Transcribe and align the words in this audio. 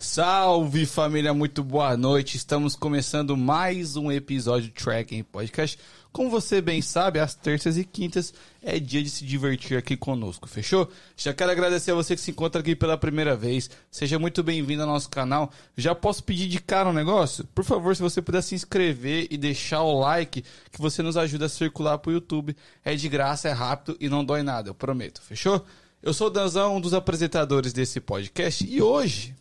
Salve 0.00 0.86
família, 0.86 1.34
muito 1.34 1.64
boa 1.64 1.96
noite. 1.96 2.36
Estamos 2.36 2.76
começando 2.76 3.36
mais 3.36 3.96
um 3.96 4.12
episódio 4.12 4.68
do 4.68 4.72
Tracking 4.72 5.24
Podcast. 5.24 5.76
Como 6.12 6.30
você 6.30 6.60
bem 6.60 6.80
sabe, 6.80 7.18
às 7.18 7.34
terças 7.34 7.76
e 7.76 7.84
quintas 7.84 8.32
é 8.62 8.78
dia 8.78 9.02
de 9.02 9.10
se 9.10 9.24
divertir 9.24 9.76
aqui 9.76 9.96
conosco, 9.96 10.46
fechou? 10.48 10.88
Já 11.16 11.34
quero 11.34 11.50
agradecer 11.50 11.90
a 11.90 11.96
você 11.96 12.14
que 12.14 12.22
se 12.22 12.30
encontra 12.30 12.60
aqui 12.60 12.76
pela 12.76 12.96
primeira 12.96 13.34
vez. 13.34 13.68
Seja 13.90 14.20
muito 14.20 14.40
bem-vindo 14.40 14.82
ao 14.82 14.88
nosso 14.88 15.10
canal. 15.10 15.50
Já 15.76 15.96
posso 15.96 16.22
pedir 16.22 16.46
de 16.46 16.60
cara 16.60 16.88
um 16.88 16.92
negócio? 16.92 17.44
Por 17.52 17.64
favor, 17.64 17.96
se 17.96 18.00
você 18.00 18.22
puder 18.22 18.42
se 18.42 18.54
inscrever 18.54 19.26
e 19.32 19.36
deixar 19.36 19.82
o 19.82 19.98
like, 19.98 20.44
que 20.70 20.80
você 20.80 21.02
nos 21.02 21.16
ajuda 21.16 21.46
a 21.46 21.48
circular 21.48 21.98
pro 21.98 22.12
YouTube. 22.12 22.56
É 22.84 22.94
de 22.94 23.08
graça, 23.08 23.48
é 23.48 23.52
rápido 23.52 23.96
e 23.98 24.08
não 24.08 24.24
dói 24.24 24.44
nada, 24.44 24.70
eu 24.70 24.74
prometo, 24.76 25.20
fechou? 25.20 25.66
Eu 26.00 26.14
sou 26.14 26.28
o 26.28 26.30
Danzão, 26.30 26.76
um 26.76 26.80
dos 26.80 26.94
apresentadores 26.94 27.72
desse 27.72 28.00
podcast, 28.00 28.64
e 28.64 28.80
hoje 28.80 29.34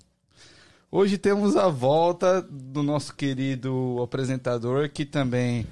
Hoje 0.89 1.17
temos 1.17 1.57
a 1.57 1.67
volta 1.67 2.41
do 2.41 2.81
nosso 2.81 3.13
querido 3.13 3.99
apresentador 4.01 4.87
que 4.89 5.03
também 5.03 5.67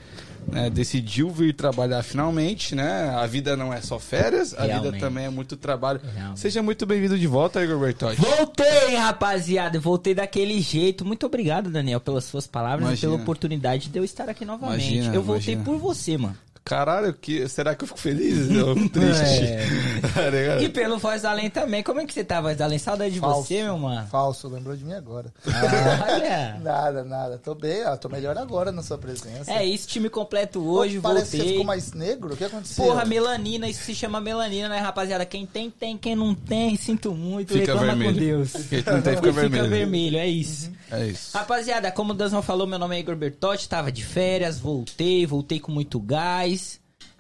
né, 0.46 0.70
decidiu 0.70 1.30
vir 1.30 1.56
trabalhar 1.56 2.04
finalmente, 2.04 2.76
né? 2.76 3.10
A 3.16 3.26
vida 3.26 3.56
não 3.56 3.74
é 3.74 3.80
só 3.82 3.98
férias, 3.98 4.54
a 4.54 4.66
Realmente. 4.66 4.92
vida 4.92 5.06
também 5.06 5.26
é 5.26 5.30
muito 5.30 5.56
trabalho. 5.56 6.02
Realmente. 6.14 6.40
Seja 6.42 6.62
muito 6.62 6.86
bem-vindo 6.86 7.18
de 7.18 7.28
volta, 7.28 7.64
Igor 7.64 7.80
Bertotti. 7.80 8.20
Voltei, 8.20 8.96
rapaziada. 8.98 9.80
Voltei 9.80 10.14
daquele 10.14 10.60
jeito. 10.60 11.06
Muito 11.06 11.26
obrigado, 11.26 11.70
Daniel, 11.70 12.02
pelas 12.02 12.26
suas 12.26 12.46
palavras 12.46 12.86
Imagina. 12.86 12.98
e 12.98 13.12
pela 13.12 13.24
oportunidade 13.24 13.88
de 13.90 13.98
eu 13.98 14.04
estar 14.04 14.28
aqui 14.30 14.44
novamente. 14.44 14.94
Imagina, 14.96 15.16
eu 15.16 15.24
voltei 15.24 15.54
imagina. 15.54 15.64
por 15.64 15.80
você, 15.80 16.18
mano. 16.18 16.38
Caralho, 16.66 17.14
que, 17.14 17.48
será 17.48 17.76
que 17.76 17.84
eu 17.84 17.88
fico 17.88 18.00
feliz? 18.00 18.50
Eu 18.50 18.76
fico 18.76 18.90
triste. 19.00 19.46
É. 19.46 19.66
Tá? 20.16 20.62
E 20.62 20.70
pelo 20.70 20.98
Voz 20.98 21.24
da 21.24 21.32
Além 21.32 21.50
também. 21.50 21.84
Como 21.84 22.00
é 22.00 22.06
que 22.06 22.14
você 22.14 22.24
tá, 22.24 22.40
Voz 22.40 22.56
da 22.58 22.66
Além? 22.66 22.78
Saudade 22.80 23.14
de 23.14 23.20
Falso. 23.20 23.44
você, 23.48 23.64
meu 23.64 23.78
mano. 23.78 24.08
Falso, 24.08 24.48
lembrou 24.48 24.76
de 24.76 24.84
mim 24.86 24.94
agora. 24.94 25.34
Olha. 25.46 26.58
nada, 26.64 27.04
nada. 27.04 27.38
Tô 27.38 27.54
bem, 27.54 27.86
ó, 27.86 27.96
tô 27.98 28.08
melhor 28.10 28.38
agora 28.38 28.72
na 28.72 28.82
sua 28.82 28.98
presença. 28.98 29.52
É 29.52 29.66
isso, 29.66 29.88
time 29.88 30.10
completo 30.10 30.64
hoje, 30.66 30.96
Pô, 30.98 31.10
Parece 31.10 31.26
que 31.26 31.30
você 31.32 31.38
voltei. 31.38 31.52
ficou 31.54 31.66
mais 31.66 31.94
negro. 31.94 32.34
O 32.34 32.38
que 32.38 32.44
aconteceu? 32.46 32.86
Porra, 32.86 33.04
melanina, 33.06 33.68
isso 33.68 33.84
se 33.84 33.94
chama 33.94 34.22
melanina, 34.22 34.70
né, 34.70 34.80
rapaziada? 34.80 35.26
Quem 35.26 35.46
tem, 35.46 35.70
tem. 35.70 35.98
Quem 35.98 36.16
não 36.16 36.34
tem, 36.34 36.76
sinto 36.78 37.14
muito. 37.14 37.54
Fica 37.54 37.74
reclama 37.74 37.88
vermelho. 37.88 38.14
com 38.14 38.20
Deus. 38.20 38.52
Quem 38.70 38.84
não 38.86 39.02
tem, 39.02 39.16
fica 39.16 39.32
vermelho. 39.32 39.70
vermelho, 39.70 40.18
é 40.18 40.28
isso. 40.28 40.72
É 40.92 41.06
isso. 41.08 41.38
Rapaziada, 41.38 41.92
como 41.92 42.14
o 42.14 42.16
Danzão 42.16 42.42
falou, 42.42 42.66
meu 42.68 42.80
nome 42.80 42.96
é 42.96 43.00
Igor 43.00 43.16
Bertotti, 43.16 43.68
tava 43.68 43.92
de 43.92 44.04
férias, 44.06 44.60
voltei, 44.60 45.26
voltei 45.26 45.60
com 45.60 45.72
muito 45.72 46.00
gás. 46.00 46.55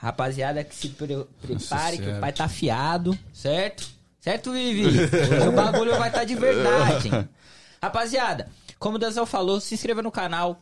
Rapaziada, 0.05 0.63
que 0.63 0.75
se 0.75 0.89
pre- 0.89 1.25
prepare, 1.41 1.97
que 1.97 2.03
Senhora. 2.03 2.17
o 2.17 2.21
pai 2.21 2.31
tá 2.31 2.45
afiado, 2.45 3.17
certo? 3.33 3.89
Certo, 4.21 4.51
Vivi? 4.51 4.85
Hoje 4.87 5.47
o 5.47 5.51
bagulho 5.51 5.97
vai 5.97 6.09
estar 6.09 6.23
de 6.23 6.35
verdade. 6.35 7.07
hein? 7.09 7.27
Rapaziada, 7.81 8.49
como 8.79 8.97
o 8.97 8.99
Danzão 8.99 9.25
falou, 9.25 9.59
se 9.59 9.73
inscreva 9.73 10.01
no 10.01 10.11
canal. 10.11 10.61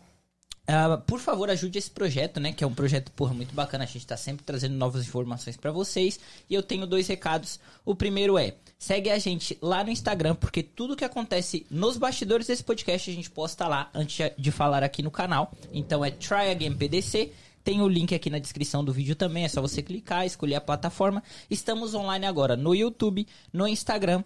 Ah, 0.66 0.98
por 1.06 1.20
favor, 1.20 1.50
ajude 1.50 1.78
esse 1.78 1.92
projeto, 1.92 2.40
né? 2.40 2.54
Que 2.54 2.64
é 2.64 2.68
um 2.68 2.74
projeto, 2.74 3.12
porra, 3.12 3.34
muito 3.34 3.54
bacana. 3.54 3.84
A 3.84 3.88
gente 3.88 4.08
tá 4.08 4.16
sempre 4.16 4.46
trazendo 4.46 4.76
novas 4.76 5.06
informações 5.06 5.58
pra 5.58 5.74
vocês. 5.74 6.18
E 6.50 6.54
eu 6.56 6.64
tenho 6.64 6.88
dois 6.88 7.06
recados. 7.06 7.60
O 7.84 7.94
primeiro 7.94 8.38
é, 8.38 8.54
segue 8.80 9.10
a 9.10 9.20
gente 9.20 9.58
lá 9.62 9.84
no 9.84 9.90
Instagram, 9.90 10.36
porque 10.36 10.64
tudo 10.64 10.96
que 10.96 11.04
acontece 11.04 11.66
nos 11.70 11.98
bastidores 11.98 12.48
desse 12.48 12.64
podcast 12.64 13.12
a 13.12 13.14
gente 13.14 13.30
posta 13.30 13.68
lá 13.68 13.90
antes 13.94 14.32
de 14.38 14.52
falar 14.52 14.84
aqui 14.84 15.04
no 15.04 15.12
canal. 15.12 15.52
Então 15.74 16.04
é 16.04 16.12
Try 16.12 16.50
Again 16.52 16.76
PDC. 16.78 17.34
Tem 17.64 17.82
o 17.82 17.88
link 17.88 18.14
aqui 18.14 18.30
na 18.30 18.40
descrição 18.40 18.84
do 18.84 18.92
vídeo 18.92 19.16
também, 19.16 19.46
é 19.46 19.48
só 19.48 19.62
você 19.62 19.82
clicar, 19.82 20.26
escolher 20.26 20.56
a 20.56 20.62
plataforma. 20.62 21.24
Estamos 21.50 21.94
online 21.96 22.26
agora 22.26 22.58
no 22.58 22.76
YouTube, 22.76 23.26
no 23.54 23.68
Instagram 23.68 24.24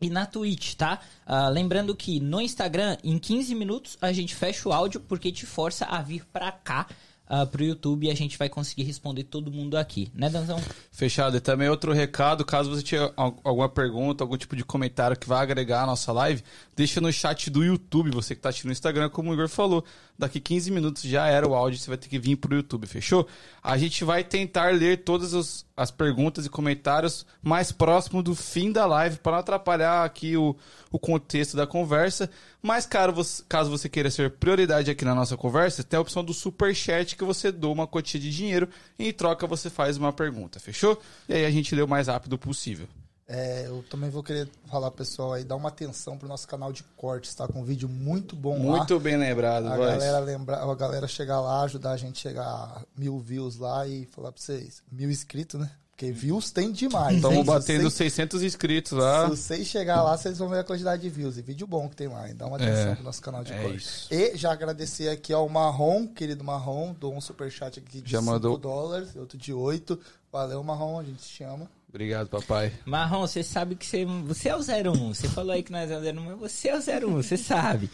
e 0.00 0.10
na 0.10 0.26
Twitch, 0.26 0.74
tá? 0.74 1.00
Ah, 1.24 1.48
lembrando 1.48 1.96
que 1.96 2.20
no 2.20 2.40
Instagram, 2.40 2.98
em 3.02 3.18
15 3.18 3.54
minutos, 3.54 3.96
a 4.00 4.12
gente 4.12 4.34
fecha 4.34 4.68
o 4.68 4.72
áudio 4.72 5.00
porque 5.00 5.32
te 5.32 5.46
força 5.46 5.86
a 5.86 6.02
vir 6.02 6.24
pra 6.30 6.52
cá, 6.52 6.86
ah, 7.28 7.46
pro 7.46 7.64
YouTube, 7.64 8.06
e 8.06 8.10
a 8.10 8.14
gente 8.14 8.36
vai 8.38 8.48
conseguir 8.48 8.82
responder 8.82 9.24
todo 9.24 9.50
mundo 9.50 9.76
aqui, 9.76 10.10
né, 10.14 10.28
Danzão? 10.28 10.60
Fechado. 10.92 11.36
E 11.36 11.40
também 11.40 11.68
outro 11.68 11.92
recado, 11.92 12.44
caso 12.44 12.68
você 12.70 12.82
tenha 12.82 13.10
al- 13.16 13.40
alguma 13.42 13.68
pergunta, 13.68 14.22
algum 14.22 14.36
tipo 14.36 14.54
de 14.54 14.62
comentário 14.64 15.16
que 15.18 15.26
vai 15.26 15.42
agregar 15.42 15.82
a 15.82 15.86
nossa 15.86 16.12
live, 16.12 16.42
deixa 16.76 17.00
no 17.00 17.10
chat 17.12 17.48
do 17.50 17.64
YouTube, 17.64 18.10
você 18.10 18.34
que 18.36 18.42
tá 18.42 18.50
assistindo 18.50 18.68
no 18.68 18.72
Instagram, 18.72 19.08
como 19.08 19.30
o 19.30 19.34
Igor 19.34 19.48
falou. 19.48 19.82
Daqui 20.18 20.40
15 20.40 20.70
minutos 20.70 21.02
já 21.02 21.26
era 21.26 21.46
o 21.46 21.54
áudio, 21.54 21.78
você 21.78 21.88
vai 21.88 21.98
ter 21.98 22.08
que 22.08 22.18
vir 22.18 22.36
pro 22.36 22.54
YouTube, 22.56 22.86
fechou? 22.86 23.28
A 23.62 23.76
gente 23.76 24.02
vai 24.02 24.24
tentar 24.24 24.72
ler 24.72 25.04
todas 25.04 25.34
os- 25.34 25.66
as 25.76 25.90
perguntas 25.90 26.46
e 26.46 26.48
comentários 26.48 27.26
mais 27.42 27.70
próximo 27.70 28.22
do 28.22 28.34
fim 28.34 28.72
da 28.72 28.86
live, 28.86 29.18
para 29.18 29.32
não 29.32 29.38
atrapalhar 29.40 30.04
aqui 30.04 30.34
o, 30.36 30.56
o 30.90 30.98
contexto 30.98 31.54
da 31.56 31.66
conversa. 31.66 32.30
Mas 32.62 32.88
você, 33.14 33.42
caso 33.46 33.70
você 33.70 33.88
queira 33.88 34.10
ser 34.10 34.30
prioridade 34.30 34.90
aqui 34.90 35.04
na 35.04 35.14
nossa 35.14 35.36
conversa, 35.36 35.84
tem 35.84 35.98
a 35.98 36.00
opção 36.00 36.24
do 36.24 36.32
Super 36.32 36.74
Chat 36.74 37.14
que 37.14 37.24
você 37.24 37.52
doa 37.52 37.72
uma 37.72 37.86
quantia 37.86 38.18
de 38.18 38.30
dinheiro 38.30 38.68
e 38.98 39.08
em 39.08 39.12
troca 39.12 39.46
você 39.46 39.68
faz 39.68 39.98
uma 39.98 40.12
pergunta, 40.12 40.58
fechou? 40.58 40.98
E 41.28 41.34
aí 41.34 41.44
a 41.44 41.50
gente 41.50 41.74
lê 41.74 41.82
o 41.82 41.88
mais 41.88 42.08
rápido 42.08 42.38
possível. 42.38 42.88
É, 43.28 43.64
eu 43.66 43.82
também 43.90 44.08
vou 44.08 44.22
querer 44.22 44.48
falar, 44.70 44.88
pessoal, 44.92 45.32
aí, 45.32 45.42
dar 45.42 45.56
uma 45.56 45.68
atenção 45.68 46.16
pro 46.16 46.28
nosso 46.28 46.46
canal 46.46 46.72
de 46.72 46.84
cortes, 46.96 47.34
tá? 47.34 47.48
Com 47.48 47.60
um 47.60 47.64
vídeo 47.64 47.88
muito 47.88 48.36
bom 48.36 48.54
lá. 48.70 48.76
Muito 48.78 49.00
bem 49.00 49.16
lembrado, 49.16 49.66
A 49.66 49.76
voz. 49.76 49.90
galera, 49.90 50.18
lembra, 50.20 50.56
a 50.62 50.74
galera 50.76 51.08
chegar 51.08 51.40
lá, 51.40 51.62
ajudar 51.62 51.90
a 51.92 51.96
gente 51.96 52.18
a 52.18 52.30
chegar 52.30 52.44
a 52.46 52.82
mil 52.96 53.18
views 53.18 53.56
lá 53.56 53.84
e 53.86 54.06
falar 54.06 54.30
pra 54.30 54.40
vocês, 54.40 54.80
mil 54.92 55.10
inscritos, 55.10 55.58
né? 55.60 55.68
Porque 55.90 56.12
views 56.12 56.50
tem 56.50 56.70
demais. 56.70 57.16
Estamos 57.16 57.44
batendo 57.46 57.84
vocês- 57.90 58.12
600 58.12 58.42
inscritos 58.42 58.92
lá. 58.92 59.24
Se 59.24 59.30
vocês 59.30 59.66
chegar 59.66 60.02
lá, 60.02 60.14
vocês 60.16 60.36
vão 60.38 60.46
ver 60.50 60.58
a 60.58 60.64
quantidade 60.64 61.00
de 61.00 61.08
views. 61.08 61.38
E 61.38 61.42
vídeo 61.42 61.66
bom 61.66 61.88
que 61.88 61.96
tem 61.96 62.06
lá. 62.06 62.28
hein? 62.28 62.36
Dá 62.36 62.46
uma 62.46 62.58
atenção 62.58 62.92
É, 62.92 62.94
pro 62.96 63.02
nosso 63.04 63.22
canal 63.22 63.42
de 63.42 63.52
é 63.54 63.62
corte. 63.62 63.78
isso. 63.78 64.08
E 64.12 64.36
já 64.36 64.52
agradecer 64.52 65.08
aqui 65.08 65.32
ao 65.32 65.48
Marrom, 65.48 66.06
querido 66.06 66.44
Marrom, 66.44 66.92
dou 67.00 67.14
um 67.14 67.20
superchat 67.20 67.78
aqui 67.80 68.02
de 68.02 68.10
Já 68.12 68.20
5 68.20 68.30
mandou. 68.30 68.58
dólares, 68.58 69.16
outro 69.16 69.38
de 69.38 69.54
8. 69.54 69.98
Valeu, 70.30 70.62
Marrom, 70.62 71.00
a 71.00 71.02
gente 71.02 71.22
te 71.22 71.34
chama. 71.38 71.66
Obrigado, 71.96 72.28
papai. 72.28 72.70
Marrom, 72.84 73.22
você 73.22 73.42
sabe 73.42 73.74
que 73.74 73.86
você, 73.86 74.04
você 74.04 74.50
é 74.50 74.54
o 74.54 74.60
01. 74.60 75.14
Você 75.14 75.28
falou 75.28 75.52
aí 75.52 75.62
que 75.62 75.72
nós 75.72 75.90
é 75.90 75.96
o 75.96 76.00
01, 76.02 76.20
mas 76.20 76.38
você 76.38 76.68
é 76.68 76.76
o 76.76 77.08
01, 77.08 77.22
você 77.22 77.38
sabe. 77.38 77.88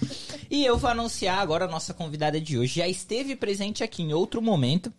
E 0.50 0.64
eu 0.64 0.76
vou 0.76 0.90
anunciar 0.90 1.38
agora 1.38 1.66
a 1.66 1.68
nossa 1.68 1.94
convidada 1.94 2.40
de 2.40 2.58
hoje. 2.58 2.80
Já 2.80 2.88
esteve 2.88 3.36
presente 3.36 3.84
aqui 3.84 4.02
em 4.02 4.12
outro 4.12 4.42
momento. 4.42 4.92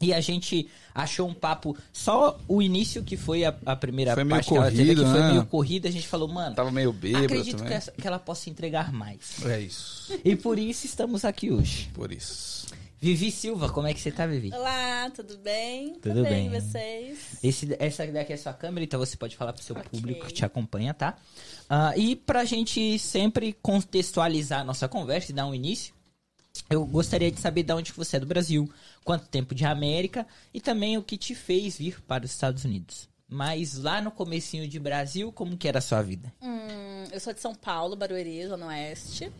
E 0.00 0.14
a 0.14 0.20
gente 0.22 0.66
achou 0.94 1.28
um 1.28 1.34
papo, 1.34 1.76
só 1.92 2.40
o 2.48 2.62
início 2.62 3.02
que 3.04 3.18
foi 3.18 3.44
a, 3.44 3.54
a 3.66 3.76
primeira 3.76 4.14
Foi 4.14 4.24
meio 4.24 4.36
parte 4.36 4.48
que 4.48 4.56
ela 4.56 4.70
teve 4.70 4.78
corrido, 4.94 5.02
aqui, 5.02 5.10
foi 5.10 5.20
né? 5.20 5.28
meio 5.32 5.44
corrida. 5.44 5.88
A 5.90 5.92
gente 5.92 6.08
falou, 6.08 6.26
mano, 6.26 6.56
Tava 6.56 6.70
meio 6.70 6.90
bêbado 6.94 7.26
acredito 7.26 7.56
que, 7.56 7.62
também. 7.64 7.76
essa- 7.76 7.92
que 7.92 8.06
ela 8.06 8.18
possa 8.18 8.48
entregar 8.48 8.90
mais. 8.90 9.44
É 9.44 9.60
isso. 9.60 10.18
E 10.24 10.34
por 10.34 10.58
isso 10.58 10.86
estamos 10.86 11.22
aqui 11.26 11.50
hoje. 11.52 11.90
Por 11.92 12.10
isso. 12.10 12.68
Vivi 13.02 13.30
Silva, 13.30 13.70
como 13.70 13.86
é 13.86 13.94
que 13.94 14.00
você 14.00 14.12
tá, 14.12 14.26
Vivi? 14.26 14.52
Olá, 14.52 15.08
tudo 15.10 15.38
bem? 15.38 15.94
Tudo 16.00 16.22
bem. 16.22 16.46
e 16.54 16.60
vocês? 16.60 17.18
Esse, 17.42 17.74
essa 17.78 18.06
daqui 18.06 18.32
é 18.32 18.34
a 18.34 18.38
sua 18.38 18.52
câmera, 18.52 18.84
então 18.84 19.00
você 19.00 19.16
pode 19.16 19.36
falar 19.36 19.54
pro 19.54 19.62
seu 19.62 19.74
Ok. 19.74 19.88
público 19.90 20.26
que 20.26 20.34
te 20.34 20.44
acompanha, 20.44 20.92
tá? 20.92 21.16
Ah, 21.66 21.96
e 21.96 22.14
pra 22.14 22.44
gente 22.44 22.98
sempre 22.98 23.54
contextualizar 23.62 24.60
a 24.60 24.64
nossa 24.64 24.86
conversa 24.86 25.32
e 25.32 25.34
dar 25.34 25.46
um 25.46 25.54
início, 25.54 25.94
eu 26.68 26.84
gostaria 26.84 27.30
de 27.30 27.40
saber 27.40 27.62
de 27.62 27.72
onde 27.72 27.90
você 27.92 28.18
é 28.18 28.20
do 28.20 28.26
Brasil, 28.26 28.70
quanto 29.02 29.26
tempo 29.28 29.54
de 29.54 29.64
América 29.64 30.26
e 30.52 30.60
também 30.60 30.98
o 30.98 31.02
que 31.02 31.16
te 31.16 31.34
fez 31.34 31.78
vir 31.78 32.02
para 32.02 32.26
os 32.26 32.32
Estados 32.32 32.66
Unidos. 32.66 33.08
Mas 33.26 33.78
lá 33.78 34.02
no 34.02 34.10
comecinho 34.10 34.68
de 34.68 34.78
Brasil, 34.78 35.32
como 35.32 35.56
que 35.56 35.66
era 35.68 35.78
a 35.78 35.82
sua 35.82 36.02
vida? 36.02 36.30
Hum, 36.42 37.04
eu 37.10 37.18
sou 37.20 37.32
de 37.32 37.40
São 37.40 37.54
Paulo, 37.54 37.96
Barueri, 37.96 38.46
Zona 38.46 38.66
Oeste. 38.66 39.32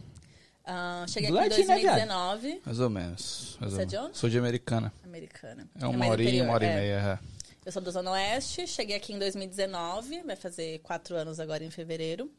Ah, 0.65 1.05
cheguei 1.09 1.29
aqui 1.31 1.39
em 1.39 1.41
ladinho, 1.41 1.67
né, 1.69 1.79
viado? 1.79 1.97
2019. 2.09 2.63
Mais 2.65 2.81
ou 2.81 2.91
menos. 2.91 3.57
Mais 3.61 3.73
Você 3.73 3.77
ou 3.79 3.83
é 3.83 3.87
de 3.87 3.97
onde? 3.97 4.19
Sou 4.19 4.31
de 4.31 4.39
Americana. 4.39 4.93
Americana. 5.05 5.69
É 5.81 5.87
uma 5.87 5.99
mais 5.99 6.11
horinha, 6.13 6.45
uma 6.45 6.53
hora 6.53 6.65
e 6.65 6.69
é. 6.69 6.75
meia. 6.75 7.21
é. 7.25 7.41
Eu 7.65 7.73
sou 7.73 7.83
da 7.83 7.91
Zona 7.91 8.11
Oeste, 8.13 8.67
cheguei 8.67 8.97
aqui 8.97 9.13
em 9.13 9.19
2019, 9.19 10.23
vai 10.23 10.35
fazer 10.37 10.79
quatro 10.79 11.15
anos 11.15 11.39
agora 11.39 11.63
em 11.63 11.71
fevereiro. 11.71 12.31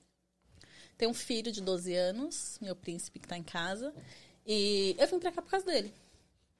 Tenho 0.98 1.12
um 1.12 1.14
filho 1.14 1.52
de 1.52 1.62
12 1.62 1.94
anos, 1.96 2.58
meu 2.62 2.76
príncipe 2.76 3.20
que 3.20 3.28
tá 3.28 3.38
em 3.38 3.44
casa. 3.44 3.94
E 4.46 4.96
eu 5.00 5.08
vim 5.08 5.20
pra 5.20 5.32
cá 5.32 5.42
por 5.42 5.50
causa 5.52 5.66
dele. 5.66 5.94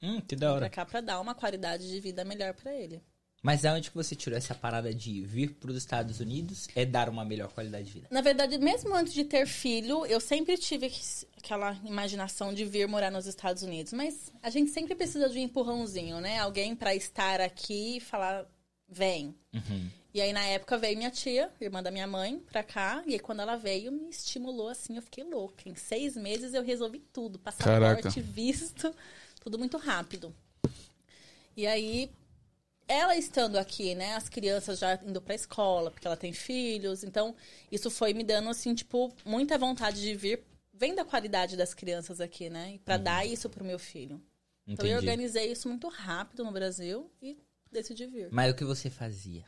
Hum, 0.02 0.22
que 0.22 0.36
da 0.36 0.48
Vim 0.48 0.54
hora. 0.54 0.60
pra 0.62 0.70
cá 0.70 0.86
pra 0.86 1.02
dar 1.02 1.20
uma 1.20 1.34
qualidade 1.36 1.88
de 1.90 2.00
vida 2.00 2.24
melhor 2.26 2.54
pra 2.54 2.74
ele. 2.74 3.02
Mas 3.42 3.62
da 3.64 3.74
onde 3.74 3.90
que 3.90 3.96
você 3.96 4.16
tirou 4.16 4.38
essa 4.38 4.54
parada 4.54 4.94
de 4.94 5.22
vir 5.22 5.54
para 5.56 5.72
os 5.72 5.78
Estados 5.78 6.20
Unidos 6.20 6.68
é 6.76 6.86
dar 6.86 7.10
uma 7.10 7.26
melhor 7.26 7.52
qualidade 7.52 7.86
de 7.86 7.92
vida? 7.94 8.08
Na 8.12 8.22
verdade, 8.22 8.58
mesmo 8.60 8.94
antes 8.94 9.14
de 9.14 9.24
ter 9.26 9.48
filho, 9.48 10.06
eu 10.06 10.20
sempre 10.20 10.56
tive 10.58 10.90
que- 10.92 11.02
aquela 11.38 11.74
imaginação 11.84 12.54
de 12.54 12.64
vir 12.64 12.88
morar 12.88 13.10
nos 13.10 13.26
Estados 13.26 13.64
Unidos. 13.64 13.94
Mas 13.94 14.32
a 14.44 14.50
gente 14.52 14.70
sempre 14.70 14.94
precisa 14.94 15.28
de 15.28 15.40
um 15.40 15.42
empurrãozinho, 15.42 16.22
né? 16.22 16.38
Alguém 16.38 16.76
pra 16.76 16.94
estar 16.94 17.42
aqui 17.42 17.98
e 17.98 18.00
falar, 18.00 18.46
vem. 18.88 19.34
Uhum. 19.52 19.90
E 20.14 20.22
aí, 20.22 20.34
na 20.34 20.44
época, 20.46 20.78
veio 20.78 20.98
minha 20.98 21.10
tia, 21.10 21.50
irmã 21.60 21.82
da 21.82 21.90
minha 21.90 22.06
mãe, 22.06 22.38
pra 22.52 22.62
cá. 22.62 23.02
E 23.08 23.14
aí, 23.14 23.20
quando 23.20 23.42
ela 23.42 23.56
veio, 23.56 23.92
me 23.92 24.10
estimulou 24.10 24.68
assim, 24.70 24.98
eu 24.98 25.02
fiquei 25.02 25.24
louca. 25.24 25.68
Em 25.68 25.74
seis 25.74 26.16
meses, 26.16 26.54
eu 26.54 26.62
resolvi 26.62 27.00
tudo. 27.12 27.40
Passaporte, 27.40 28.04
Caraca. 28.04 28.22
visto, 28.22 28.94
tudo 29.40 29.58
muito 29.58 29.78
rápido. 29.78 30.36
E 31.58 31.66
aí, 31.66 32.12
ela 32.92 33.16
estando 33.16 33.58
aqui, 33.58 33.96
né, 33.96 34.16
as 34.16 34.28
crianças 34.28 34.80
já 34.80 35.00
indo 35.06 35.22
pra 35.22 35.34
escola, 35.34 35.90
porque 35.90 36.06
ela 36.06 36.18
tem 36.18 36.34
filhos, 36.34 37.04
então 37.04 37.34
isso 37.72 37.90
foi 37.90 38.14
me 38.14 38.24
dando 38.24 38.50
assim, 38.50 38.76
tipo, 38.76 39.14
muita 39.24 39.58
vontade 39.58 40.02
de 40.02 40.14
vir, 40.14 40.44
vendo 40.74 41.00
a 41.00 41.06
qualidade 41.06 41.56
das 41.56 41.74
crianças 41.74 42.20
aqui, 42.20 42.50
né, 42.50 42.80
para 42.84 42.98
dar 42.98 43.26
isso 43.26 43.50
pro 43.50 43.64
meu 43.64 43.80
filho. 43.80 44.22
Então 44.68 44.86
eu 44.86 44.98
Entendi. 44.98 45.10
organizei 45.10 45.52
isso 45.52 45.70
muito 45.70 45.88
rápido 45.88 46.44
no 46.44 46.52
Brasil 46.52 47.10
e 47.22 47.38
decidi 47.72 48.06
vir. 48.06 48.28
Mas 48.30 48.52
o 48.52 48.56
que 48.56 48.66
você 48.66 48.90
fazia? 48.90 49.46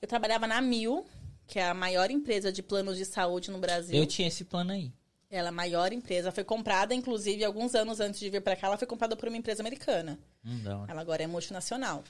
Eu 0.00 0.06
trabalhava 0.06 0.46
na 0.46 0.60
Mil, 0.60 1.06
que 1.46 1.58
é 1.58 1.68
a 1.68 1.74
maior 1.74 2.10
empresa 2.10 2.52
de 2.52 2.62
planos 2.62 2.96
de 2.96 3.04
saúde 3.04 3.50
no 3.50 3.58
Brasil. 3.58 3.96
Eu 3.96 4.06
tinha 4.06 4.28
esse 4.28 4.44
plano 4.44 4.72
aí. 4.72 4.92
Ela 5.30 5.48
é 5.48 5.50
a 5.50 5.52
maior 5.52 5.92
empresa, 5.92 6.30
foi 6.30 6.44
comprada, 6.44 6.94
inclusive, 6.94 7.44
alguns 7.44 7.74
anos 7.74 7.98
antes 7.98 8.20
de 8.20 8.30
vir 8.30 8.40
para 8.40 8.54
cá, 8.54 8.68
ela 8.68 8.76
foi 8.78 8.86
comprada 8.86 9.16
por 9.16 9.28
uma 9.28 9.36
empresa 9.36 9.62
americana. 9.62 10.18
Hum, 10.44 10.62
da 10.62 10.78
hora. 10.78 10.92
Ela 10.92 11.00
agora 11.00 11.22
é 11.22 11.26
multinacional. 11.26 12.04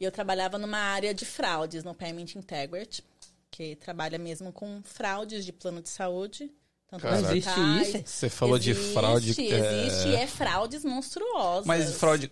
E 0.00 0.04
eu 0.04 0.12
trabalhava 0.12 0.58
numa 0.58 0.78
área 0.78 1.12
de 1.12 1.24
fraudes, 1.24 1.82
no 1.82 1.94
Payment 1.94 2.36
Integrity, 2.36 3.04
que 3.50 3.76
trabalha 3.76 4.18
mesmo 4.18 4.52
com 4.52 4.80
fraudes 4.82 5.44
de 5.44 5.52
plano 5.52 5.82
de 5.82 5.88
saúde. 5.88 6.50
Tanto 6.88 7.02
Caraca. 7.02 7.36
Existe 7.36 7.60
isso? 7.82 8.02
Você 8.06 8.30
falou 8.30 8.58
de 8.58 8.70
Existe, 8.70 8.92
fraude. 8.92 9.30
Existe, 9.30 9.54
é, 9.54 10.08
e 10.08 10.14
é 10.14 10.26
fraudes 10.26 10.84
monstruosas. 10.84 11.66
Mas 11.66 11.94
fraude 11.94 12.30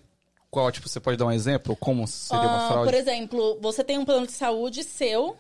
qual? 0.57 0.73
Tipo, 0.73 0.89
você 0.89 0.99
pode 0.99 1.19
dar 1.19 1.27
um 1.27 1.33
exemplo? 1.33 1.77
Como 1.77 2.07
seria 2.07 2.47
uma 2.49 2.65
Ah, 2.65 2.69
fraude? 2.69 2.91
Por 2.91 2.95
exemplo, 2.99 3.59
você 3.61 3.85
tem 3.85 3.99
um 3.99 4.07
plano 4.07 4.27
de 4.27 4.33
saúde 4.33 4.83
seu, 4.85 5.37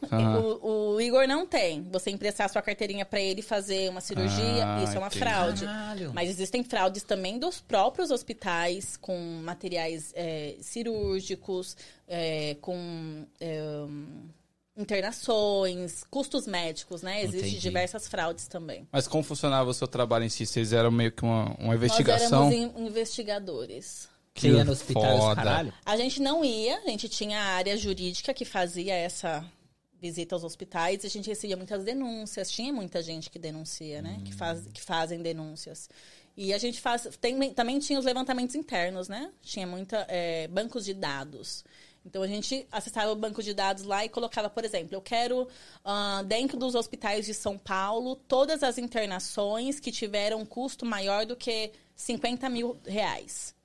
o, 0.62 0.92
o 0.96 1.00
Igor 1.00 1.26
não 1.26 1.46
tem. 1.46 1.82
Você 1.90 2.10
emprestar 2.10 2.50
sua 2.50 2.60
carteirinha 2.60 3.06
para 3.06 3.18
ele 3.18 3.40
fazer 3.40 3.88
uma 3.88 4.02
cirurgia, 4.02 4.66
Ah, 4.66 4.82
isso 4.84 4.94
é 4.94 4.98
uma 4.98 5.06
entendi. 5.06 5.18
fraude. 5.24 5.64
Caralho. 5.64 6.12
Mas 6.14 6.28
existem 6.28 6.62
fraudes 6.62 7.02
também 7.02 7.38
dos 7.38 7.62
próprios 7.62 8.10
hospitais, 8.10 8.94
com 8.98 9.16
materiais 9.42 10.12
é, 10.14 10.56
cirúrgicos, 10.60 11.78
é, 12.06 12.54
com 12.60 13.24
é, 13.40 13.86
internações, 14.76 16.04
custos 16.10 16.46
médicos, 16.46 17.00
né? 17.00 17.22
Existem 17.22 17.48
Entendi. 17.52 17.58
diversas 17.62 18.06
fraudes 18.06 18.46
também. 18.46 18.86
Mas 18.92 19.08
como 19.08 19.22
funcionava 19.24 19.70
o 19.70 19.74
seu 19.74 19.88
trabalho 19.88 20.24
em 20.24 20.28
si? 20.28 20.44
Vocês 20.44 20.74
eram 20.74 20.90
meio 20.90 21.10
que 21.10 21.22
uma, 21.22 21.44
uma 21.58 21.68
Nós 21.68 21.76
investigação? 21.76 22.48
éramos 22.52 22.76
in- 22.76 22.86
investigadores. 22.86 24.08
Você 24.36 24.48
ia 24.48 24.64
no 24.64 24.72
hospital 24.72 25.04
e 25.04 25.14
os 25.14 25.20
foda. 25.20 25.36
caralho? 25.36 25.72
A 25.84 25.96
gente 25.96 26.20
não 26.20 26.44
ia, 26.44 26.78
a 26.78 26.88
gente 26.88 27.08
tinha 27.08 27.38
a 27.38 27.44
área 27.54 27.76
jurídica 27.76 28.34
que 28.34 28.44
fazia 28.44 28.94
essa 28.94 29.44
visita 30.00 30.34
aos 30.34 30.44
hospitais 30.44 31.02
e 31.02 31.06
a 31.06 31.10
gente 31.10 31.28
recebia 31.28 31.56
muitas 31.56 31.84
denúncias. 31.84 32.50
Tinha 32.50 32.72
muita 32.72 33.02
gente 33.02 33.30
que 33.30 33.38
denuncia, 33.38 34.02
né? 34.02 34.20
Que, 34.24 34.34
faz, 34.34 34.66
que 34.72 34.80
fazem 34.80 35.20
denúncias. 35.20 35.88
E 36.36 36.52
a 36.52 36.58
gente 36.58 36.80
faz. 36.80 37.08
Tem, 37.20 37.52
também 37.54 37.78
tinha 37.78 37.98
os 37.98 38.04
levantamentos 38.04 38.54
internos, 38.54 39.08
né? 39.08 39.30
Tinha 39.42 39.66
muita. 39.66 40.06
é, 40.08 40.46
bancos 40.48 40.84
de 40.84 40.92
dados. 40.92 41.64
Então 42.04 42.22
a 42.22 42.26
gente 42.28 42.66
acessava 42.70 43.10
o 43.10 43.16
banco 43.16 43.42
de 43.42 43.52
dados 43.52 43.82
lá 43.82 44.04
e 44.04 44.08
colocava, 44.08 44.48
por 44.48 44.64
exemplo, 44.64 44.94
eu 44.94 45.02
quero, 45.02 45.48
ah, 45.84 46.22
dentro 46.24 46.56
dos 46.56 46.76
hospitais 46.76 47.26
de 47.26 47.34
São 47.34 47.58
Paulo, 47.58 48.14
todas 48.14 48.62
as 48.62 48.78
internações 48.78 49.80
que 49.80 49.90
tiveram 49.90 50.38
um 50.38 50.46
custo 50.46 50.86
maior 50.86 51.26
do 51.26 51.34
que 51.34 51.72
50 51.96 52.48
mil 52.48 52.78
reais. 52.86 53.55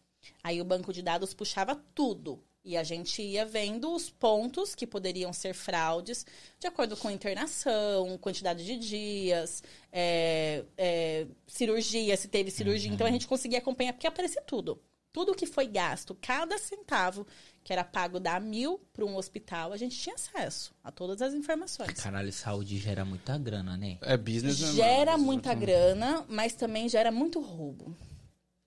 Aí 0.43 0.61
o 0.61 0.65
banco 0.65 0.91
de 0.93 1.01
dados 1.01 1.33
puxava 1.33 1.75
tudo. 1.93 2.43
E 2.63 2.77
a 2.77 2.83
gente 2.83 3.23
ia 3.23 3.43
vendo 3.43 3.91
os 3.91 4.09
pontos 4.11 4.75
que 4.75 4.85
poderiam 4.85 5.33
ser 5.33 5.53
fraudes, 5.53 6.25
de 6.59 6.67
acordo 6.67 6.95
com 6.95 7.09
internação, 7.09 8.19
quantidade 8.19 8.63
de 8.63 8.77
dias, 8.77 9.63
é, 9.91 10.63
é, 10.77 11.25
cirurgia, 11.47 12.15
se 12.15 12.27
teve 12.27 12.51
cirurgia. 12.51 12.91
Então 12.91 13.07
a 13.07 13.11
gente 13.11 13.27
conseguia 13.27 13.57
acompanhar, 13.57 13.93
porque 13.93 14.05
aparecia 14.05 14.41
tudo. 14.43 14.79
Tudo 15.11 15.35
que 15.35 15.45
foi 15.45 15.67
gasto, 15.67 16.15
cada 16.21 16.57
centavo 16.57 17.25
que 17.63 17.73
era 17.73 17.83
pago 17.83 18.19
da 18.19 18.39
mil 18.39 18.79
para 18.93 19.05
um 19.05 19.17
hospital, 19.17 19.73
a 19.73 19.77
gente 19.77 19.97
tinha 19.97 20.15
acesso 20.15 20.73
a 20.83 20.91
todas 20.91 21.21
as 21.21 21.33
informações. 21.33 21.99
Caralho, 21.99 22.31
saúde 22.31 22.77
gera 22.77 23.03
muita 23.03 23.37
grana, 23.37 23.75
né? 23.75 23.97
É 24.01 24.15
business, 24.15 24.61
né? 24.61 24.71
Gera 24.73 25.17
muita 25.17 25.53
grana, 25.53 26.25
mas 26.29 26.53
também 26.53 26.87
gera 26.87 27.11
muito 27.11 27.41
roubo. 27.41 27.95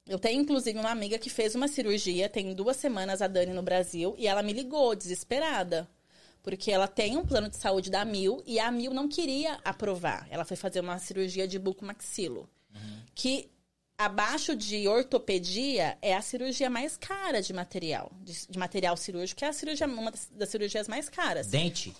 Eu 0.07 0.19
tenho, 0.19 0.43
inclusive, 0.43 0.79
uma 0.79 0.91
amiga 0.91 1.19
que 1.19 1.31
fez 1.31 1.55
uma 1.55 1.67
cirurgia, 1.67 2.29
tem 2.29 2.53
duas 2.53 2.77
semanas, 2.77 3.23
a 3.23 3.27
Dani, 3.27 3.53
no 3.53 3.63
Brasil, 3.63 4.15
e 4.19 4.27
ela 4.27 4.43
me 4.43 4.53
ligou, 4.53 4.95
desesperada. 4.95 5.89
Porque 6.43 6.71
ela 6.71 6.87
tem 6.87 7.17
um 7.17 7.25
plano 7.25 7.49
de 7.49 7.57
saúde 7.57 7.91
da 7.91 8.05
Mil 8.05 8.43
e 8.47 8.61
a 8.61 8.71
Mil 8.71 8.93
não 8.93 9.09
queria 9.09 9.59
aprovar. 9.65 10.27
Ela 10.31 10.45
foi 10.45 10.59
fazer 10.59 10.81
uma 10.81 10.99
cirurgia 10.99 11.49
de 11.49 11.59
bucomaxilo. 11.59 12.49
Que 13.15 13.51
abaixo 13.97 14.55
de 14.55 14.87
ortopedia 14.87 15.97
é 16.03 16.15
a 16.15 16.21
cirurgia 16.21 16.69
mais 16.69 16.99
cara 16.99 17.41
de 17.41 17.55
material. 17.55 18.13
De, 18.21 18.47
de 18.47 18.59
material 18.59 18.97
cirúrgico, 18.99 19.39
que 19.39 19.45
é 19.45 19.49
a 19.49 19.53
cirurgia, 19.55 19.87
uma 19.87 20.11
das, 20.11 20.29
das 20.35 20.51
cirurgias 20.51 20.87
mais 20.87 21.09
caras. 21.09 21.47
Dente? 21.47 21.95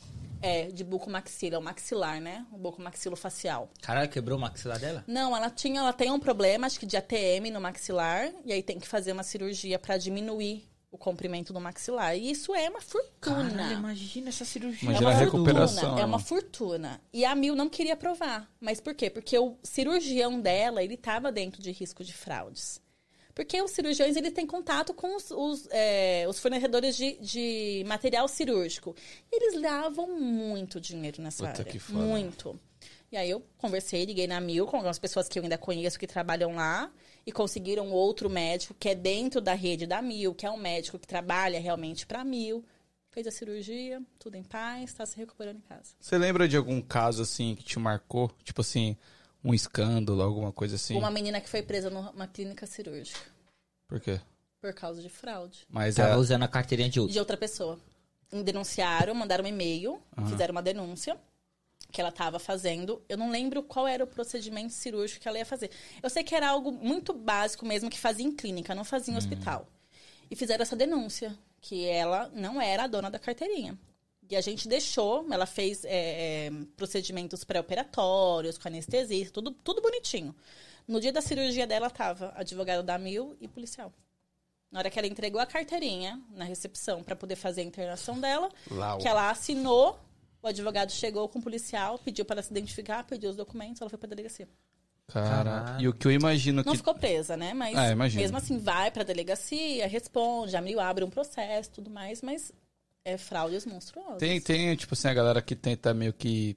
É, 0.47 0.67
de 0.67 0.85
bucomaxilo, 0.85 1.55
é 1.55 1.59
o 1.59 1.63
maxilar, 1.63 2.21
né? 2.21 2.45
O 2.53 2.59
bucomaxilo 2.59 3.17
facial. 3.17 3.71
Caralho, 3.81 4.11
quebrou 4.11 4.37
o 4.37 4.41
maxilar 4.41 4.79
dela? 4.79 5.03
Não, 5.07 5.35
ela 5.35 5.49
tinha, 5.49 5.81
ela 5.81 5.93
tem 5.93 6.11
um 6.11 6.21
problema, 6.21 6.67
acho 6.67 6.79
que 6.79 6.85
de 6.85 6.99
ATM 6.99 7.51
no 7.51 7.61
maxilar, 7.61 8.31
e 8.45 8.53
aí 8.53 8.63
tem 8.63 8.79
que 8.79 8.87
fazer 8.87 9.13
uma 9.13 9.23
cirurgia 9.23 9.79
pra 9.79 9.97
diminuir 9.97 10.69
o 10.95 10.99
comprimento 10.99 11.53
do 11.53 11.61
maxilar. 11.61 12.17
E 12.17 12.31
isso 12.31 12.55
é 12.55 12.71
uma 12.71 12.81
fortuna. 12.81 13.51
Caralho, 13.51 13.79
imagina 13.79 14.29
essa 14.29 14.45
cirurgia. 14.45 14.91
Imagina 14.91 15.11
é 15.11 15.13
a 15.13 15.17
uma 15.17 15.25
recuperação, 15.25 15.81
fortuna, 15.81 16.01
é 16.01 16.05
uma 16.05 16.19
né? 16.19 16.25
fortuna. 16.25 17.01
E 17.13 17.25
a 17.25 17.35
Mil 17.35 17.57
não 17.57 17.69
queria 17.69 17.95
aprovar. 17.95 18.49
Mas 18.61 18.81
por 18.81 18.95
quê? 18.95 19.11
Porque 19.11 19.37
o 19.37 19.57
cirurgião 19.63 20.41
dela, 20.41 20.85
ele 20.85 20.95
estava 20.95 21.33
dentro 21.33 21.61
de 21.61 21.73
risco 21.73 22.05
de 22.05 22.13
fraudes. 22.13 22.84
Porque 23.35 23.61
os 23.61 23.73
cirurgiões, 23.73 24.17
ele 24.17 24.31
tem 24.31 24.47
contato 24.47 24.95
com 24.95 25.17
os, 25.17 25.31
os, 25.31 25.69
é, 25.71 26.25
os 26.29 26.39
fornecedores 26.39 26.97
de, 26.97 27.19
de 27.19 27.85
material 27.87 28.29
cirúrgico. 28.29 28.95
Eles 29.31 29.61
lavam 29.61 30.09
muito 30.19 30.81
dinheiro 30.81 31.21
nessa 31.21 31.45
Puta 31.45 31.63
área. 31.63 31.73
que 31.73 31.79
foda. 31.79 31.99
Muito. 31.99 32.59
E 33.11 33.17
aí 33.17 33.31
eu 33.31 33.45
conversei, 33.59 34.05
liguei 34.05 34.27
na 34.27 34.41
Mil 34.41 34.67
com 34.67 34.77
algumas 34.77 34.99
pessoas 34.99 35.29
que 35.29 35.39
eu 35.39 35.43
ainda 35.43 35.59
conheço 35.59 35.99
que 35.99 36.07
trabalham 36.07 36.55
lá 36.55 36.91
e 37.27 37.33
conseguiram 37.33 37.91
outro 37.91 38.31
médico 38.31 38.75
que 38.75 38.89
é 38.89 38.95
dentro 38.95 39.41
da 39.41 39.55
rede 39.55 39.87
da 39.87 40.01
Mil, 40.01 40.35
que 40.35 40.47
é 40.47 40.51
um 40.51 40.57
médico 40.57 40.99
que 40.99 41.07
trabalha 41.07 41.61
realmente 41.61 42.07
para 42.07 42.25
Mil. 42.25 42.65
Fez 43.11 43.27
a 43.27 43.31
cirurgia, 43.31 44.03
tudo 44.19 44.37
em 44.37 44.43
paz, 44.43 44.91
está 44.91 45.07
se 45.07 45.17
recuperando 45.17 45.59
em 45.59 45.69
casa. 45.69 45.95
Você 46.01 46.19
lembra 46.19 46.49
de 46.49 46.57
algum 46.57 46.81
caso 46.81 47.23
assim 47.23 47.55
que 47.55 47.63
te 47.63 47.79
marcou? 47.79 48.31
Tipo 48.43 48.61
assim, 48.61 48.97
um 49.45 49.53
escândalo, 49.53 50.23
alguma 50.23 50.51
coisa 50.51 50.77
assim? 50.77 50.97
Uma 50.97 51.11
menina 51.11 51.41
que 51.41 51.49
foi 51.49 51.63
presa 51.63 51.91
numa 51.91 52.27
clínica 52.27 52.67
cirúrgica 52.67 53.21
Por 53.87 54.01
quê? 54.01 54.21
por 54.61 54.73
causa 54.73 55.03
de 55.03 55.11
fraude 55.11 55.67
Mas 55.69 55.97
Tava 55.97 56.15
é. 56.15 56.17
usando 56.17 56.43
a 56.43 56.49
carteirinha 56.49 56.89
de 56.89 57.07
de 57.07 57.19
outra 57.19 57.37
pessoa. 57.37 57.79
Denunciaram, 58.33 59.15
mandaram 59.15 59.45
um 59.45 59.47
e-mail, 59.47 60.01
fizeram 60.29 60.53
uma 60.53 60.63
denúncia 60.63 61.17
que 61.93 62.01
ela 62.01 62.11
estava 62.11 62.41
fazendo. 62.41 63.01
Eu 63.09 63.17
não 63.17 63.31
lembro 63.31 63.63
qual 63.63 63.87
era 63.87 64.03
o 64.03 64.07
procedimento 64.07 64.73
cirúrgico 64.73 65.21
que 65.21 65.29
ela 65.29 65.39
ia 65.39 65.47
fazer. 65.47 65.71
Eu 66.03 66.11
sei 66.11 66.25
que 66.25 66.35
era 66.35 66.49
algo 66.49 66.73
muito 66.73 67.13
básico 67.13 67.65
mesmo 67.65 67.89
que 67.89 68.01
fazia 68.01 68.27
em 68.27 68.33
clínica, 68.33 68.75
não 68.75 68.83
fazia 68.83 69.15
em 69.15 69.17
hospital. 69.17 69.69
E 70.29 70.35
fizeram 70.35 70.63
essa 70.63 70.75
denúncia 70.75 71.39
que 71.61 71.87
ela 71.87 72.29
não 72.35 72.61
era 72.61 72.85
a 72.85 72.87
dona 72.89 73.11
da 73.11 73.19
carteirinha. 73.19 73.79
E 74.31 74.37
a 74.37 74.41
gente 74.41 74.67
deixou, 74.67 75.27
ela 75.31 75.47
fez 75.47 75.85
é, 75.85 76.47
é, 76.47 76.51
procedimentos 76.77 77.45
pré-operatórios, 77.45 78.57
com 78.57 78.69
anestesia, 78.69 79.29
tudo, 79.31 79.51
tudo 79.51 79.83
bonitinho. 79.83 80.35
No 80.89 81.01
dia 81.01 81.13
da 81.13 81.21
cirurgia 81.21 81.67
dela, 81.67 81.91
tava 81.91 82.33
advogado 82.37 82.83
da 82.83 82.99
Mil 82.99 83.37
e 83.41 83.47
policial. 83.49 83.93
Na 84.71 84.81
hora 84.81 84.91
que 84.91 84.99
ela 84.99 85.07
entregou 85.09 85.41
a 85.41 85.47
carteirinha 85.47 86.21
na 86.31 86.45
recepção 86.45 87.03
para 87.03 87.15
poder 87.15 87.37
fazer 87.37 87.61
a 87.61 87.65
internação 87.65 88.19
dela, 88.21 88.51
Lá, 88.71 88.97
que 88.99 89.07
ela 89.07 89.31
assinou, 89.31 89.99
o 90.43 90.47
advogado 90.49 90.91
chegou 90.91 91.29
com 91.29 91.39
o 91.39 91.43
policial, 91.43 91.99
pediu 91.99 92.25
para 92.25 92.37
ela 92.37 92.43
se 92.43 92.51
identificar, 92.51 93.05
pediu 93.05 93.31
os 93.31 93.37
documentos, 93.37 93.81
ela 93.81 93.89
foi 93.91 93.99
para 93.99 94.09
delegacia. 94.09 94.49
Cara, 95.07 95.29
Caralho. 95.29 95.83
e 95.85 95.89
o 95.89 95.93
que 95.93 96.07
eu 96.07 96.13
imagino 96.13 96.63
Não 96.65 96.73
que. 96.73 96.79
ficou 96.79 96.95
presa, 96.95 97.37
né? 97.37 97.53
Mas 97.53 97.77
Ah, 97.77 97.91
imagino. 97.93 98.23
mesmo 98.23 98.37
assim 98.39 98.59
vai 98.59 98.91
para 98.91 99.05
delegacia, 99.05 99.87
responde, 99.87 100.57
a 100.57 100.63
Mil 100.63 100.81
abre 100.81 101.05
um 101.05 101.11
processo, 101.11 101.71
tudo 101.73 101.91
mais, 101.91 102.23
mas 102.23 102.51
é 103.05 103.19
fraudes 103.19 103.67
monstruosas. 103.67 104.19
Tem, 104.19 104.41
tem, 104.41 104.75
tipo 104.77 104.95
assim, 104.95 105.09
a 105.09 105.15
galera 105.15 105.43
que 105.43 105.55
tenta 105.55 105.93
meio 105.93 106.13
que, 106.13 106.57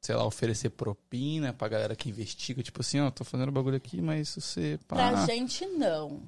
sei 0.00 0.14
lá, 0.14 0.24
oferecer 0.24 0.70
propina 0.70 1.52
pra 1.52 1.68
galera 1.68 1.94
que 1.94 2.08
investiga. 2.08 2.62
Tipo 2.62 2.80
assim, 2.80 3.00
ó, 3.00 3.10
tô 3.10 3.24
fazendo 3.24 3.52
bagulho 3.52 3.76
aqui, 3.76 4.00
mas 4.00 4.34
você. 4.34 4.78
Pá. 4.88 4.96
Pra 4.96 5.26
gente, 5.26 5.66
não. 5.66 6.22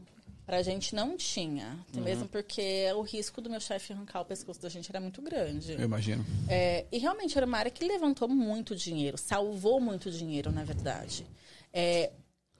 Pra 0.44 0.62
gente 0.62 0.94
não 0.94 1.16
tinha. 1.16 1.76
Uhum. 1.92 2.02
Mesmo 2.02 2.28
porque 2.28 2.86
o 2.94 3.02
risco 3.02 3.40
do 3.40 3.50
meu 3.50 3.58
chefe 3.58 3.92
arrancar 3.92 4.20
o 4.20 4.24
pescoço 4.24 4.62
da 4.62 4.68
gente 4.68 4.88
era 4.90 5.00
muito 5.00 5.20
grande. 5.20 5.72
Eu 5.72 5.82
imagino. 5.82 6.24
É, 6.48 6.86
e 6.92 6.98
realmente 6.98 7.36
era 7.36 7.46
uma 7.46 7.58
área 7.58 7.70
que 7.70 7.84
levantou 7.84 8.28
muito 8.28 8.76
dinheiro, 8.76 9.18
salvou 9.18 9.80
muito 9.80 10.08
dinheiro, 10.08 10.52
na 10.52 10.62
verdade. 10.62 11.26
É, 11.72 12.12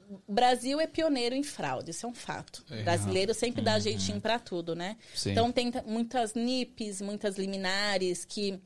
o 0.08 0.32
Brasil 0.32 0.80
é 0.80 0.86
pioneiro 0.86 1.34
em 1.34 1.42
fraude, 1.42 1.90
isso 1.90 2.06
é 2.06 2.08
um 2.08 2.14
fato. 2.14 2.64
É. 2.70 2.82
Brasileiro 2.82 3.34
sempre 3.34 3.62
dá 3.62 3.78
jeitinho 3.78 4.20
pra 4.20 4.38
tudo, 4.38 4.75
né? 4.75 4.96
Sim. 5.14 5.32
Então 5.32 5.50
tem 5.50 5.72
muitas 5.84 6.34
NIPs, 6.34 7.00
muitas 7.00 7.36
liminares 7.36 8.25
que 8.25 8.60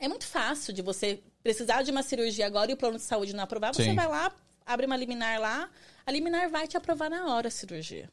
é 0.00 0.08
muito 0.08 0.26
fácil 0.26 0.72
de 0.72 0.82
você 0.82 1.22
precisar 1.42 1.82
de 1.82 1.90
uma 1.90 2.02
cirurgia 2.02 2.46
agora 2.46 2.70
e 2.70 2.74
o 2.74 2.76
plano 2.76 2.96
de 2.96 3.02
saúde 3.02 3.34
não 3.34 3.44
aprovar, 3.44 3.74
você 3.74 3.84
Sim. 3.84 3.94
vai 3.94 4.08
lá, 4.08 4.34
abre 4.64 4.86
uma 4.86 4.96
liminar 4.96 5.40
lá, 5.40 5.70
a 6.06 6.12
liminar 6.12 6.48
vai 6.50 6.66
te 6.66 6.76
aprovar 6.76 7.08
na 7.10 7.34
hora 7.34 7.48
a 7.48 7.50
cirurgia. 7.50 8.10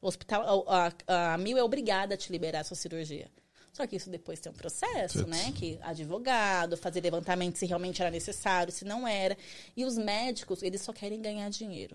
O 0.00 0.08
hospital, 0.08 0.64
a, 0.68 0.92
a, 1.06 1.34
a 1.34 1.38
Mil 1.38 1.56
é 1.56 1.62
obrigada 1.62 2.14
a 2.14 2.16
te 2.16 2.30
liberar 2.30 2.60
a 2.60 2.64
sua 2.64 2.76
cirurgia. 2.76 3.30
Só 3.76 3.86
que 3.86 3.94
isso 3.94 4.08
depois 4.08 4.40
tem 4.40 4.50
um 4.50 4.54
processo, 4.54 5.26
né? 5.26 5.52
Que 5.54 5.78
advogado, 5.82 6.78
fazer 6.78 7.02
levantamento 7.02 7.56
se 7.58 7.66
realmente 7.66 8.00
era 8.00 8.10
necessário, 8.10 8.72
se 8.72 8.86
não 8.86 9.06
era. 9.06 9.36
E 9.76 9.84
os 9.84 9.98
médicos, 9.98 10.62
eles 10.62 10.80
só 10.80 10.94
querem 10.94 11.20
ganhar 11.20 11.50
dinheiro. 11.50 11.94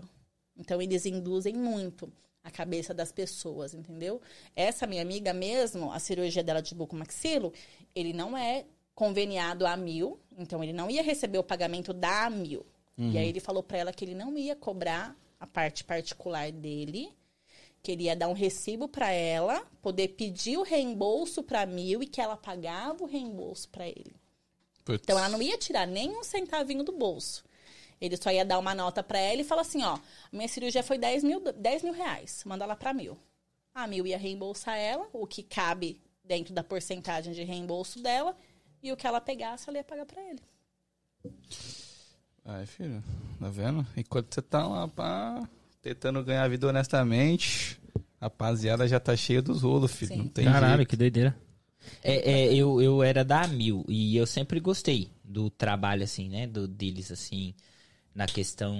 Então, 0.56 0.80
eles 0.80 1.06
induzem 1.06 1.54
muito 1.54 2.12
a 2.44 2.52
cabeça 2.52 2.94
das 2.94 3.10
pessoas, 3.10 3.74
entendeu? 3.74 4.22
Essa 4.54 4.86
minha 4.86 5.02
amiga 5.02 5.32
mesmo, 5.34 5.90
a 5.90 5.98
cirurgia 5.98 6.44
dela 6.44 6.62
de 6.62 6.72
bucomaxilo, 6.72 7.52
ele 7.96 8.12
não 8.12 8.38
é 8.38 8.64
conveniado 8.94 9.66
a 9.66 9.76
mil, 9.76 10.20
então 10.38 10.62
ele 10.62 10.72
não 10.72 10.88
ia 10.88 11.02
receber 11.02 11.38
o 11.38 11.42
pagamento 11.42 11.92
da 11.92 12.30
mil. 12.30 12.64
E 12.96 13.18
aí 13.18 13.28
ele 13.28 13.40
falou 13.40 13.60
pra 13.60 13.78
ela 13.78 13.92
que 13.92 14.04
ele 14.04 14.14
não 14.14 14.38
ia 14.38 14.54
cobrar 14.54 15.16
a 15.40 15.48
parte 15.48 15.82
particular 15.82 16.52
dele, 16.52 17.12
que 17.82 17.90
ele 17.90 18.04
ia 18.04 18.14
dar 18.14 18.28
um 18.28 18.32
recibo 18.32 18.86
pra 18.86 19.10
ela, 19.10 19.66
poder 19.82 20.08
pedir 20.08 20.56
o 20.56 20.62
reembolso 20.62 21.42
pra 21.42 21.66
mil 21.66 22.02
e 22.02 22.06
que 22.06 22.20
ela 22.20 22.36
pagava 22.36 23.02
o 23.02 23.06
reembolso 23.06 23.68
pra 23.68 23.88
ele. 23.88 24.14
Então 24.88 25.18
ela 25.18 25.28
não 25.28 25.42
ia 25.42 25.58
tirar 25.58 25.86
nem 25.86 26.10
um 26.16 26.22
centavinho 26.22 26.84
do 26.84 26.92
bolso. 26.92 27.44
Ele 28.00 28.16
só 28.16 28.30
ia 28.30 28.44
dar 28.44 28.58
uma 28.58 28.74
nota 28.74 29.02
pra 29.02 29.18
ela 29.18 29.40
e 29.40 29.44
falar 29.44 29.62
assim, 29.62 29.82
ó, 29.82 29.98
minha 30.32 30.48
cirurgia 30.48 30.82
foi 30.82 30.98
10 30.98 31.24
mil, 31.24 31.40
10 31.40 31.82
mil 31.82 31.92
reais, 31.92 32.42
manda 32.44 32.66
lá 32.66 32.74
pra 32.74 32.92
mil. 32.92 33.18
A 33.74 33.86
mil 33.86 34.06
ia 34.06 34.18
reembolsar 34.18 34.76
ela, 34.76 35.08
o 35.12 35.26
que 35.26 35.42
cabe 35.42 36.00
dentro 36.24 36.52
da 36.52 36.64
porcentagem 36.64 37.32
de 37.32 37.42
reembolso 37.42 38.00
dela, 38.00 38.36
e 38.82 38.92
o 38.92 38.96
que 38.96 39.06
ela 39.06 39.20
pegasse, 39.20 39.68
ela 39.68 39.78
ia 39.78 39.84
pagar 39.84 40.04
pra 40.04 40.20
ele. 40.22 40.40
Ai, 42.44 42.66
filho, 42.66 43.02
tá 43.38 43.48
vendo? 43.48 43.86
Enquanto 43.96 44.34
você 44.34 44.42
tá 44.42 44.66
lá, 44.66 44.88
pá, 44.88 45.48
tentando 45.82 46.22
ganhar 46.22 46.44
a 46.44 46.48
vida 46.48 46.68
honestamente, 46.68 47.78
a 48.20 48.26
rapaziada 48.26 48.86
já 48.86 49.00
tá 49.00 49.16
cheia 49.16 49.42
dos 49.42 49.62
rolos, 49.62 49.92
filho. 49.92 50.12
Sim. 50.12 50.18
Não 50.18 50.28
tem 50.28 50.44
Caralho, 50.44 50.76
jeito. 50.76 50.88
que 50.88 50.96
doideira. 50.96 51.36
É, 52.02 52.30
é, 52.30 52.54
eu, 52.54 52.80
eu 52.80 53.02
era 53.02 53.24
da 53.24 53.46
Mil 53.48 53.84
e 53.88 54.16
eu 54.16 54.24
sempre 54.24 54.60
gostei 54.60 55.10
do 55.24 55.50
trabalho, 55.50 56.04
assim, 56.04 56.28
né? 56.28 56.46
Do, 56.46 56.68
deles, 56.68 57.10
assim, 57.10 57.54
na 58.14 58.26
questão. 58.26 58.76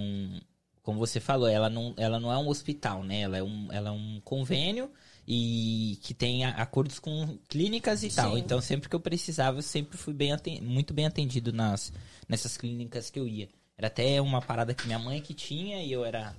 Como 0.83 0.99
você 0.99 1.19
falou, 1.21 1.49
ela 1.49 1.69
não, 1.69 1.95
ela 1.97 2.21
não 2.21 2.33
é 2.33 2.39
um 2.39 2.49
hospital, 2.49 3.03
né? 3.03 3.23
Ela 3.23 3.39
é 3.39 3.43
um, 3.43 3.69
ela 3.73 3.89
é 3.89 3.93
um 3.93 4.21
convênio 4.25 4.89
e 5.27 5.99
que 6.03 6.15
tem 6.15 6.45
a- 6.45 6.51
acordos 6.51 6.99
com 7.01 7.39
clínicas 7.49 8.03
e 8.05 8.11
tal. 8.11 8.33
Sim. 8.35 8.39
Então, 8.39 8.61
sempre 8.61 8.89
que 8.89 8.95
eu 8.95 9.01
precisava, 9.01 9.59
eu 9.59 9.63
sempre 9.63 9.97
fui 9.99 10.13
bem 10.15 10.33
muito 10.61 10.95
bem 10.95 11.07
atendido 11.07 11.53
nas, 11.53 11.93
nessas 12.29 12.57
clínicas 12.57 13.11
que 13.11 13.19
eu 13.19 13.27
ia. 13.27 13.49
Era 13.77 13.89
até 13.89 14.21
uma 14.21 14.41
parada 14.41 14.75
que 14.75 14.87
minha 14.87 14.99
mãe 14.99 15.21
que 15.21 15.35
tinha 15.35 15.83
e 15.83 15.91
eu 15.91 16.05
era. 16.05 16.35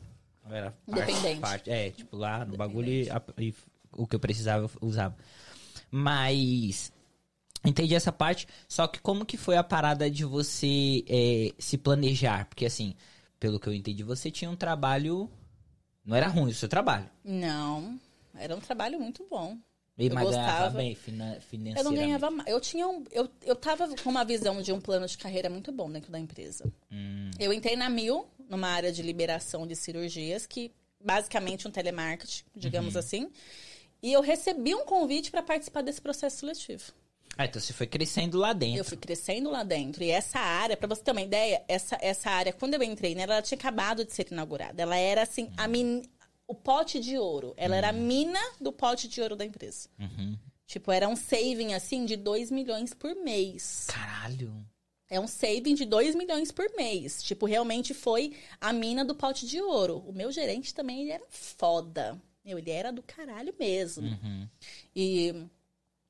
Eu 0.50 0.56
era 0.56 0.72
parte- 0.72 1.12
Independente. 1.12 1.40
parte- 1.42 1.70
é, 1.70 1.92
tipo, 1.92 2.16
lá 2.18 2.44
no 2.46 2.58
bagulho 2.58 2.90
e, 2.90 3.10
e 3.40 3.56
o 3.92 4.06
que 4.08 4.16
eu 4.16 4.20
precisava 4.20 4.66
eu 4.66 4.88
usava. 4.88 5.16
Mas 5.90 6.92
entendi 7.64 7.96
essa 7.96 8.12
parte. 8.12 8.48
Só 8.68 8.88
que 8.88 9.00
como 9.00 9.26
que 9.26 9.38
foi 9.38 9.56
a 9.58 9.64
parada 9.64 10.10
de 10.10 10.26
você 10.26 11.04
é, 11.08 11.54
se 11.58 11.78
planejar? 11.78 12.46
Porque 12.46 12.66
assim, 12.66 12.96
pelo 13.40 13.60
que 13.60 13.68
eu 13.68 13.74
entendi, 13.74 14.04
você 14.04 14.30
tinha 14.32 14.50
um 14.50 14.56
trabalho. 14.56 15.30
Não 16.06 16.16
era 16.16 16.28
ruim 16.28 16.50
o 16.52 16.54
seu 16.54 16.68
trabalho. 16.68 17.10
Não, 17.24 17.98
era 18.36 18.56
um 18.56 18.60
trabalho 18.60 19.00
muito 19.00 19.26
bom. 19.30 19.58
E 19.98 20.08
Eu 20.08 20.14
mas 20.16 20.30
ganhava 20.30 20.52
gostava. 20.52 20.78
bem 20.78 20.96
fina, 20.96 21.36
Eu 21.36 21.42
financeiramente. 21.42 21.84
não 21.84 22.06
ganhava 22.06 22.32
mais. 22.32 22.50
Eu 22.50 22.60
tinha 22.60 22.88
um, 22.88 23.04
eu, 23.12 23.30
eu 23.44 23.56
tava 23.56 23.88
com 23.96 24.10
uma 24.10 24.24
visão 24.26 24.62
de 24.62 24.72
um 24.72 24.82
plano 24.82 25.06
de 25.08 25.18
carreira 25.18 25.50
muito 25.50 25.72
bom 25.72 25.92
dentro 25.92 26.12
da 26.12 26.20
empresa. 26.20 26.66
Hum, 26.92 27.30
Eu 27.40 27.54
entrei 27.54 27.76
na 27.76 27.90
Mil, 27.90 28.26
numa 28.50 28.68
área 28.70 28.92
de 28.92 29.02
liberação 29.04 29.68
de 29.68 29.76
cirurgias, 29.76 30.48
que 30.48 30.72
basicamente 31.04 31.68
um 31.68 31.72
telemarketing, 31.72 32.44
digamos 32.56 32.96
assim. 32.96 33.30
E 34.02 34.12
eu 34.12 34.22
recebi 34.22 34.74
um 34.74 34.84
convite 34.84 35.30
para 35.30 35.44
participar 35.44 35.82
desse 35.82 36.02
processo 36.02 36.38
seletivo. 36.38 36.84
Ah, 37.38 37.46
então 37.46 37.60
você 37.60 37.74
foi 37.74 37.88
crescendo 37.88 38.38
lá 38.38 38.54
dentro. 38.54 38.78
Eu 38.80 38.86
fui 38.86 38.98
crescendo 38.98 39.50
lá 39.50 39.64
dentro. 39.64 40.04
E 40.04 40.12
essa 40.12 40.40
área, 40.40 40.78
para 40.78 40.88
você 40.88 41.02
ter 41.02 41.12
uma 41.12 41.22
ideia, 41.22 41.64
essa, 41.68 41.98
essa 42.00 42.30
área, 42.30 42.54
quando 42.54 42.76
eu 42.76 42.84
entrei 42.84 43.16
nela, 43.16 43.34
ela 43.34 43.42
tinha 43.42 43.58
acabado 43.58 44.06
de 44.06 44.14
ser 44.14 44.28
inaugurada. 44.32 44.82
Ela 44.84 44.96
era 44.98 45.24
assim, 45.24 45.52
a 45.58 45.68
min... 45.68 46.04
o 46.48 46.56
pote 46.56 47.00
de 47.00 47.18
ouro. 47.18 47.54
Ela 47.58 47.76
era 47.76 47.90
a 47.90 47.94
mina 47.94 48.40
do 48.60 48.72
pote 48.72 49.08
de 49.08 49.22
ouro 49.22 49.36
da 49.36 49.46
empresa. 49.46 49.90
Uhum. 50.00 50.38
Tipo, 50.66 50.92
era 50.92 51.08
um 51.08 51.16
saving 51.16 51.74
assim 51.74 52.06
de 52.06 52.16
2 52.16 52.50
milhões 52.52 52.94
por 52.94 53.16
mês. 53.16 53.88
Caralho. 53.90 54.54
É 55.10 55.20
um 55.20 55.28
saving 55.28 55.76
de 55.76 55.86
2 55.86 56.16
milhões 56.16 56.52
por 56.52 56.66
mês. 56.76 57.22
Tipo, 57.22 57.46
realmente 57.46 57.94
foi 57.94 58.36
a 58.60 58.74
mina 58.74 59.06
do 59.06 59.14
pote 59.14 59.46
de 59.46 59.62
ouro. 59.62 60.04
O 60.08 60.12
meu 60.12 60.32
gerente 60.32 60.74
também, 60.74 61.02
ele 61.02 61.12
era 61.12 61.26
foda. 61.30 62.20
Meu, 62.44 62.58
ele 62.58 62.72
era 62.72 62.92
do 62.92 63.04
caralho 63.04 63.54
mesmo. 63.60 64.08
Uhum. 64.08 64.50
E 64.96 65.48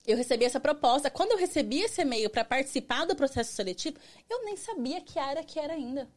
eu 0.05 0.17
recebi 0.17 0.45
essa 0.45 0.59
proposta. 0.59 1.09
Quando 1.09 1.31
eu 1.31 1.37
recebi 1.37 1.81
esse 1.81 2.01
e-mail 2.01 2.29
para 2.29 2.45
participar 2.45 3.05
do 3.05 3.15
processo 3.15 3.53
seletivo, 3.53 3.97
eu 4.29 4.43
nem 4.45 4.55
sabia 4.55 5.01
que 5.01 5.19
área 5.19 5.43
que 5.43 5.59
era 5.59 5.73
ainda. 5.73 6.09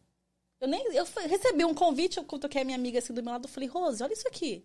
Eu 0.60 0.68
nem 0.68 0.82
eu 0.94 1.04
recebi 1.28 1.64
um 1.64 1.74
convite, 1.74 2.16
eu 2.16 2.24
cutuquei 2.24 2.62
a 2.62 2.64
minha 2.64 2.76
amiga 2.76 2.98
assim 2.98 3.12
do 3.12 3.22
meu 3.22 3.32
lado, 3.32 3.44
eu 3.44 3.48
falei, 3.50 3.68
Rose, 3.68 4.02
olha 4.02 4.12
isso 4.12 4.26
aqui. 4.26 4.64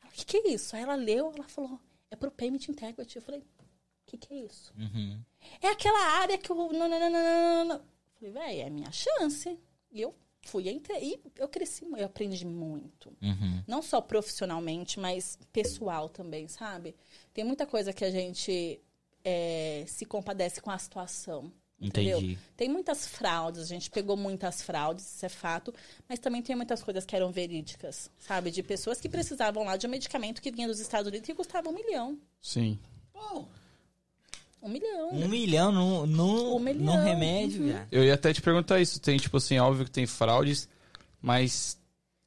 Ela, 0.00 0.10
o 0.10 0.14
que, 0.14 0.24
que 0.24 0.36
é 0.36 0.50
isso? 0.50 0.76
Aí 0.76 0.82
ela 0.82 0.94
leu, 0.94 1.32
ela 1.34 1.48
falou, 1.48 1.80
é 2.10 2.16
pro 2.16 2.30
Payment 2.30 2.68
Integrity. 2.68 3.16
Eu 3.16 3.22
falei, 3.22 3.40
o 3.40 3.44
que, 4.06 4.16
que 4.18 4.34
é 4.34 4.36
isso? 4.44 4.72
Uhum. 4.76 5.20
É 5.60 5.68
aquela 5.68 6.20
área 6.20 6.38
que 6.38 6.52
o. 6.52 6.72
Não, 6.72 6.88
não, 6.88 7.00
não, 7.00 7.10
não, 7.10 7.10
não, 7.10 7.64
não. 7.64 7.84
Falei, 8.14 8.32
véi, 8.32 8.60
é 8.60 8.70
minha 8.70 8.92
chance. 8.92 9.58
E 9.90 10.00
eu 10.00 10.14
fui, 10.42 10.68
entrei. 10.68 11.14
E 11.14 11.22
eu 11.36 11.48
cresci, 11.48 11.84
eu 11.84 12.06
aprendi 12.06 12.44
muito. 12.44 13.08
Uhum. 13.22 13.64
Não 13.66 13.80
só 13.80 14.00
profissionalmente, 14.00 15.00
mas 15.00 15.38
pessoal 15.52 16.08
também, 16.08 16.46
sabe? 16.48 16.94
Tem 17.32 17.44
muita 17.44 17.66
coisa 17.66 17.92
que 17.92 18.04
a 18.04 18.10
gente 18.10 18.80
é, 19.24 19.84
se 19.86 20.04
compadece 20.04 20.60
com 20.60 20.70
a 20.70 20.78
situação. 20.78 21.52
Entendeu? 21.82 22.18
Entendi. 22.18 22.38
Tem 22.56 22.68
muitas 22.68 23.06
fraudes, 23.06 23.60
a 23.60 23.64
gente 23.64 23.90
pegou 23.90 24.16
muitas 24.16 24.62
fraudes, 24.62 25.04
isso 25.04 25.26
é 25.26 25.28
fato, 25.28 25.74
mas 26.08 26.20
também 26.20 26.40
tem 26.40 26.54
muitas 26.54 26.82
coisas 26.82 27.04
que 27.04 27.16
eram 27.16 27.32
verídicas, 27.32 28.08
sabe? 28.20 28.52
De 28.52 28.62
pessoas 28.62 29.00
que 29.00 29.08
precisavam 29.08 29.64
lá 29.64 29.76
de 29.76 29.86
um 29.86 29.90
medicamento 29.90 30.40
que 30.40 30.52
vinha 30.52 30.68
dos 30.68 30.78
Estados 30.78 31.08
Unidos 31.08 31.28
e 31.28 31.34
custava 31.34 31.68
um 31.68 31.74
milhão. 31.74 32.16
Sim. 32.40 32.78
Um 34.62 34.68
milhão. 34.68 35.10
Um 35.10 35.28
milhão 35.28 35.72
no, 35.72 36.06
no, 36.06 36.56
Um 36.56 36.58
milhão. 36.60 36.96
num 36.96 37.02
remédio, 37.02 37.64
viado. 37.64 37.88
Eu 37.90 38.04
ia 38.04 38.14
até 38.14 38.32
te 38.32 38.40
perguntar 38.40 38.80
isso. 38.80 39.00
Tem, 39.00 39.18
tipo 39.18 39.36
assim, 39.36 39.58
óbvio 39.58 39.84
que 39.84 39.90
tem 39.90 40.06
fraudes, 40.06 40.68
mas 41.20 41.76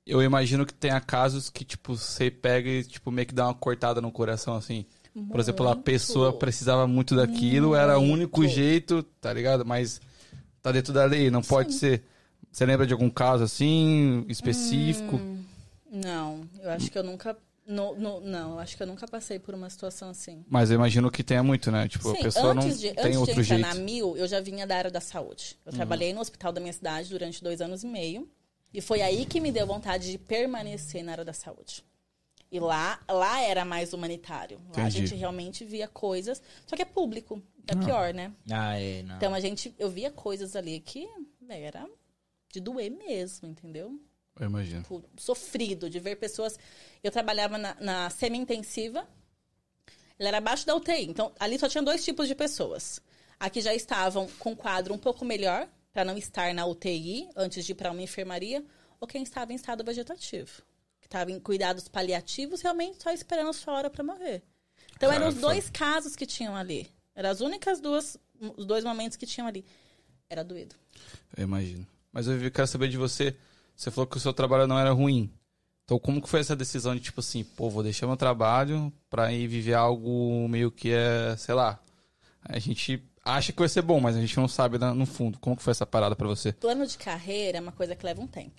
eu 0.05 0.21
imagino 0.21 0.65
que 0.65 0.73
tenha 0.73 0.99
casos 0.99 1.49
que, 1.49 1.63
tipo, 1.63 1.95
você 1.95 2.29
pega 2.29 2.69
e, 2.69 2.83
tipo, 2.83 3.09
meio 3.09 3.25
que 3.25 3.33
dá 3.33 3.47
uma 3.47 3.53
cortada 3.53 4.01
no 4.01 4.11
coração, 4.11 4.55
assim. 4.55 4.85
Por 5.29 5.39
exemplo, 5.39 5.65
a 5.67 5.69
Muito. 5.75 5.83
pessoa 5.83 6.33
precisava 6.33 6.85
muito 6.87 7.15
daquilo, 7.15 7.73
era 7.73 7.97
o 7.97 8.01
único 8.01 8.41
Muito. 8.41 8.53
jeito, 8.53 9.01
tá 9.21 9.31
ligado? 9.31 9.65
Mas 9.65 10.01
tá 10.61 10.71
dentro 10.73 10.91
da 10.91 11.05
lei, 11.05 11.31
não 11.31 11.41
pode 11.41 11.73
ser. 11.73 12.03
Você 12.51 12.65
lembra 12.65 12.85
de 12.85 12.91
algum 12.93 13.09
caso 13.09 13.43
assim, 13.43 14.25
específico? 14.27 15.15
Hum. 15.15 15.43
Não, 15.91 16.41
eu 16.61 16.69
acho 16.71 16.91
que 16.91 16.97
eu 16.97 17.03
nunca. 17.03 17.37
no- 17.67 17.95
no- 17.95 18.19
não, 18.21 18.51
eu 18.51 18.59
acho 18.59 18.75
que 18.77 18.83
eu 18.83 18.87
nunca 18.87 19.07
passei 19.07 19.39
por 19.39 19.55
uma 19.55 19.69
situação 19.69 20.09
assim. 20.09 20.43
Mas 20.47 20.69
eu 20.69 20.75
imagino 20.75 21.09
que 21.09 21.23
tenha 21.23 21.41
muito, 21.41 21.71
né? 21.71 21.87
Tipo, 21.87 22.11
a 22.11 22.15
Sim, 22.15 22.21
pessoa 22.21 22.53
não 22.53 22.61
antes 22.61 22.79
de, 22.79 22.91
tem 22.93 23.05
antes 23.05 23.17
outro 23.17 23.33
de 23.35 23.41
entrar 23.41 23.55
jeito. 23.57 23.67
Uhum. 23.73 23.79
na 23.79 23.83
Mil, 23.85 24.17
eu 24.17 24.27
já 24.27 24.39
vinha 24.39 24.67
da 24.67 24.75
área 24.77 24.91
da 24.91 25.01
saúde. 25.01 25.57
Eu 25.65 25.71
trabalhei 25.71 26.13
no 26.13 26.19
hospital 26.21 26.51
da 26.51 26.59
minha 26.61 26.73
cidade 26.73 27.09
durante 27.09 27.43
dois 27.43 27.61
anos 27.61 27.83
e 27.83 27.87
meio. 27.87 28.27
E 28.73 28.81
foi 28.81 29.01
aí 29.01 29.25
que 29.25 29.39
me 29.39 29.51
deu 29.51 29.65
vontade 29.65 30.11
de 30.11 30.17
permanecer 30.17 31.03
na 31.03 31.13
área 31.13 31.25
da 31.25 31.33
saúde. 31.33 31.83
E 32.55 32.59
lá, 32.59 32.99
lá 33.09 33.41
era 33.41 33.65
mais 33.65 33.91
humanitário. 33.93 34.59
Lá 34.75 34.83
a 34.83 34.87
Entendi. 34.87 35.07
gente 35.07 35.15
realmente 35.15 35.65
via 35.65 35.87
coisas. 35.87 36.41
Só 36.65 36.75
que 36.75 36.81
é 36.81 36.85
público. 36.85 37.41
É 37.67 37.75
pior, 37.75 38.13
né? 38.13 38.31
Ah, 38.49 38.79
é, 38.79 39.03
não. 39.03 39.17
Então 39.17 39.33
a 39.33 39.39
gente. 39.39 39.75
Eu 39.77 39.89
via 39.89 40.09
coisas 40.09 40.55
ali 40.55 40.79
que 40.79 41.09
véi, 41.41 41.63
era 41.63 41.87
de 42.51 42.59
doer 42.59 42.89
mesmo, 42.91 43.47
entendeu? 43.47 43.99
Eu 44.39 44.47
imagino. 44.47 44.81
tipo, 44.81 45.03
sofrido 45.17 45.89
de 45.89 45.99
ver 45.99 46.15
pessoas. 46.15 46.57
Eu 47.03 47.11
trabalhava 47.11 47.57
na, 47.57 47.75
na 47.79 48.09
semi-intensiva, 48.09 49.07
ela 50.17 50.29
era 50.29 50.37
abaixo 50.37 50.65
da 50.65 50.75
UTI. 50.75 51.03
Então, 51.09 51.33
ali 51.39 51.57
só 51.59 51.69
tinha 51.69 51.83
dois 51.83 52.03
tipos 52.03 52.27
de 52.27 52.35
pessoas. 52.35 53.01
Aqui 53.39 53.61
já 53.61 53.73
estavam 53.73 54.27
com 54.39 54.51
um 54.51 54.55
quadro 54.55 54.93
um 54.93 54.97
pouco 54.97 55.23
melhor, 55.25 55.67
para 55.93 56.03
não 56.03 56.17
estar 56.17 56.53
na 56.53 56.65
UTI 56.65 57.29
antes 57.35 57.65
de 57.65 57.71
ir 57.71 57.75
para 57.75 57.91
uma 57.91 58.01
enfermaria, 58.01 58.63
ou 58.99 59.07
quem 59.07 59.23
estava 59.23 59.53
em 59.53 59.55
estado 59.55 59.83
vegetativo, 59.83 60.61
estava 61.05 61.31
em 61.31 61.39
cuidados 61.39 61.87
paliativos, 61.87 62.61
realmente 62.61 63.01
só 63.01 63.11
esperando 63.11 63.49
a 63.49 63.53
sua 63.53 63.73
hora 63.73 63.89
para 63.89 64.03
morrer. 64.03 64.43
Então, 64.95 65.11
eram 65.11 65.27
os 65.27 65.35
dois 65.35 65.69
casos 65.69 66.15
que 66.15 66.25
tinham 66.25 66.55
ali. 66.55 66.89
Eram 67.15 67.29
as 67.29 67.41
únicas 67.41 67.79
duas, 67.79 68.17
os 68.57 68.65
dois 68.65 68.83
momentos 68.83 69.17
que 69.17 69.25
tinham 69.25 69.47
ali. 69.47 69.65
Era 70.29 70.43
doído. 70.43 70.75
Eu 71.35 71.43
imagino. 71.43 71.85
Mas 72.11 72.27
eu 72.27 72.49
quero 72.51 72.67
saber 72.67 72.87
de 72.89 72.97
você. 72.97 73.35
Você 73.75 73.91
falou 73.91 74.07
que 74.07 74.17
o 74.17 74.19
seu 74.19 74.33
trabalho 74.33 74.67
não 74.67 74.79
era 74.79 74.91
ruim. 74.91 75.29
Então, 75.83 75.99
como 75.99 76.21
que 76.21 76.29
foi 76.29 76.39
essa 76.39 76.55
decisão 76.55 76.95
de, 76.95 77.01
tipo 77.01 77.19
assim, 77.19 77.43
pô, 77.43 77.69
vou 77.69 77.83
deixar 77.83 78.07
meu 78.07 78.17
trabalho 78.17 78.91
pra 79.09 79.31
ir 79.31 79.47
viver 79.47 79.73
algo 79.75 80.47
meio 80.49 80.71
que 80.71 80.91
é, 80.91 81.35
sei 81.37 81.53
lá. 81.53 81.79
A 82.43 82.57
gente 82.57 83.03
acha 83.23 83.51
que 83.51 83.59
vai 83.59 83.69
ser 83.69 83.81
bom, 83.81 83.99
mas 83.99 84.15
a 84.15 84.21
gente 84.21 84.35
não 84.37 84.47
sabe 84.47 84.77
na- 84.79 84.93
no 84.95 85.05
fundo. 85.05 85.37
Como 85.39 85.55
que 85.57 85.61
foi 85.61 85.71
essa 85.71 85.85
parada 85.85 86.15
pra 86.15 86.27
você? 86.27 86.53
Plano 86.53 86.87
de 86.87 86.97
carreira 86.97 87.57
é 87.57 87.61
uma 87.61 87.71
coisa 87.71 87.95
que 87.95 88.05
leva 88.05 88.21
um 88.21 88.27
tempo. 88.27 88.55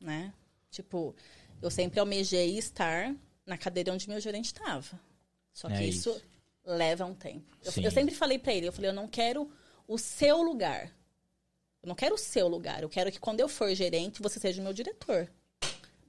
Né? 0.00 0.32
Tipo, 0.70 1.14
eu 1.62 1.70
sempre 1.70 1.98
almejei 2.00 2.58
estar 2.58 3.14
na 3.46 3.56
cadeira 3.56 3.92
onde 3.92 4.08
meu 4.08 4.20
gerente 4.20 4.46
estava. 4.46 5.00
Só 5.52 5.68
que 5.68 5.74
É 5.74 5.84
isso, 5.84 6.10
isso. 6.10 6.22
leva 6.64 7.04
um 7.06 7.14
tempo. 7.14 7.44
Eu, 7.64 7.72
Sim. 7.72 7.84
eu 7.84 7.90
sempre 7.90 8.14
falei 8.14 8.38
pra 8.38 8.52
ele, 8.52 8.66
eu 8.68 8.72
falei, 8.72 8.90
eu 8.90 8.94
não 8.94 9.06
quero 9.08 9.50
o 9.86 9.96
seu 9.96 10.42
lugar. 10.42 10.92
Eu 11.82 11.88
não 11.88 11.94
quero 11.94 12.14
o 12.14 12.18
seu 12.18 12.46
lugar. 12.48 12.82
Eu 12.82 12.88
quero 12.88 13.10
que 13.10 13.18
quando 13.18 13.40
eu 13.40 13.48
for 13.48 13.74
gerente, 13.74 14.22
você 14.22 14.38
seja 14.38 14.60
o 14.60 14.64
meu 14.64 14.72
diretor. 14.72 15.28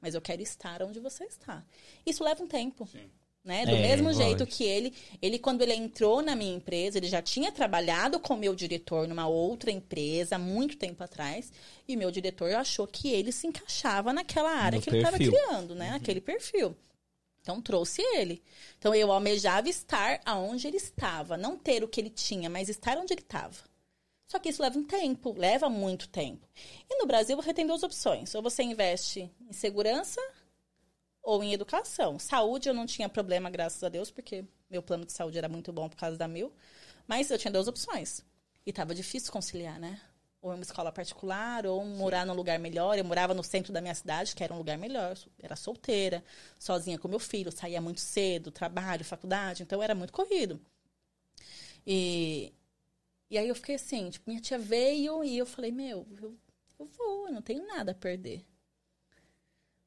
Mas 0.01 0.13
eu 0.15 0.21
quero 0.21 0.41
estar 0.41 0.81
onde 0.83 0.99
você 0.99 1.23
está. 1.25 1.63
Isso 2.05 2.23
leva 2.23 2.43
um 2.43 2.47
tempo. 2.47 2.87
Né? 3.43 3.65
Do 3.65 3.75
É, 3.75 3.81
mesmo 3.81 4.05
lógico. 4.07 4.23
jeito 4.23 4.45
que 4.47 4.63
ele, 4.63 4.93
ele, 5.21 5.37
quando 5.37 5.61
ele 5.61 5.73
entrou 5.73 6.21
na 6.21 6.33
minha 6.33 6.55
empresa, 6.55 6.97
ele 6.97 7.07
já 7.09 7.21
tinha 7.21 7.51
trabalhado 7.51 8.17
com 8.17 8.37
meu 8.37 8.55
diretor 8.55 9.05
numa 9.05 9.27
outra 9.27 9.69
empresa 9.69 10.37
há 10.37 10.39
muito 10.39 10.77
tempo 10.77 11.03
atrás. 11.03 11.51
E 11.85 11.97
meu 11.97 12.09
diretor 12.09 12.53
achou 12.55 12.87
que 12.87 13.09
ele 13.09 13.33
se 13.33 13.45
encaixava 13.45 14.13
naquela 14.13 14.49
área 14.51 14.77
No 14.77 14.81
que 14.81 14.89
ele 14.89 14.99
estava 14.99 15.17
criando, 15.17 15.75
né? 15.75 15.89
Aquele 15.89 16.21
perfil. 16.21 16.73
Então 17.41 17.61
trouxe 17.61 18.01
ele. 18.15 18.41
Então 18.79 18.95
eu 18.95 19.11
almejava 19.11 19.67
estar 19.67 20.21
aonde 20.25 20.65
ele 20.65 20.77
estava, 20.77 21.35
não 21.35 21.57
ter 21.57 21.83
o 21.83 21.87
que 21.89 21.99
ele 21.99 22.09
tinha, 22.09 22.49
mas 22.49 22.69
estar 22.69 22.97
onde 22.97 23.13
ele 23.13 23.21
estava. 23.21 23.57
Só 24.25 24.39
que 24.39 24.47
isso 24.47 24.61
leva 24.61 24.79
um 24.79 24.85
tempo, 24.85 25.35
leva 25.37 25.69
muito 25.69 26.07
tempo. 26.07 26.47
E 26.89 26.97
no 26.97 27.05
Brasil 27.05 27.35
você 27.35 27.53
tem 27.53 27.67
duas 27.67 27.83
opções: 27.83 28.33
ou 28.33 28.41
você 28.41 28.63
investe 28.63 29.29
em 29.49 29.51
segurança 29.51 30.21
ou 31.23 31.41
em 31.43 31.53
educação. 31.53 32.19
Saúde 32.19 32.69
eu 32.69 32.73
não 32.73 32.85
tinha 32.85 33.07
problema, 33.07 33.49
graças 33.49 33.81
a 33.83 33.89
Deus, 33.89 34.11
porque 34.11 34.43
meu 34.69 34.83
plano 34.83 35.05
de 35.05 35.13
saúde 35.13 35.37
era 35.37 35.47
muito 35.47 35.71
bom 35.71 35.87
por 35.89 35.95
causa 35.95 36.17
da 36.17 36.27
Mil. 36.27 36.51
Mas 37.07 37.31
eu 37.31 37.37
tinha 37.37 37.51
duas 37.51 37.67
opções. 37.67 38.23
E 38.65 38.73
tava 38.73 38.93
difícil 38.93 39.31
conciliar, 39.31 39.79
né? 39.79 39.99
Ou 40.41 40.51
uma 40.51 40.61
escola 40.61 40.91
particular, 40.91 41.65
ou 41.65 41.85
morar 41.85 42.25
num 42.25 42.33
lugar 42.33 42.59
melhor. 42.59 42.97
Eu 42.97 43.05
morava 43.05 43.33
no 43.33 43.43
centro 43.43 43.71
da 43.71 43.81
minha 43.81 43.95
cidade, 43.95 44.35
que 44.35 44.43
era 44.43 44.53
um 44.53 44.57
lugar 44.57 44.77
melhor. 44.77 45.17
Era 45.39 45.55
solteira, 45.55 46.23
sozinha 46.59 46.99
com 46.99 47.07
meu 47.07 47.19
filho, 47.19 47.51
saía 47.51 47.81
muito 47.81 48.01
cedo, 48.01 48.51
trabalho, 48.51 49.05
faculdade, 49.05 49.63
então 49.63 49.81
era 49.81 49.95
muito 49.95 50.11
corrido. 50.11 50.59
E, 51.85 52.53
e 53.29 53.37
aí 53.37 53.47
eu 53.47 53.55
fiquei 53.55 53.75
assim, 53.75 54.09
tipo, 54.09 54.29
minha 54.29 54.41
tia 54.41 54.57
veio 54.57 55.23
e 55.23 55.37
eu 55.37 55.45
falei, 55.45 55.71
meu, 55.71 56.05
eu, 56.21 56.37
eu 56.79 56.85
vou, 56.85 57.27
eu 57.27 57.33
não 57.33 57.41
tenho 57.41 57.65
nada 57.65 57.91
a 57.91 57.95
perder. 57.95 58.45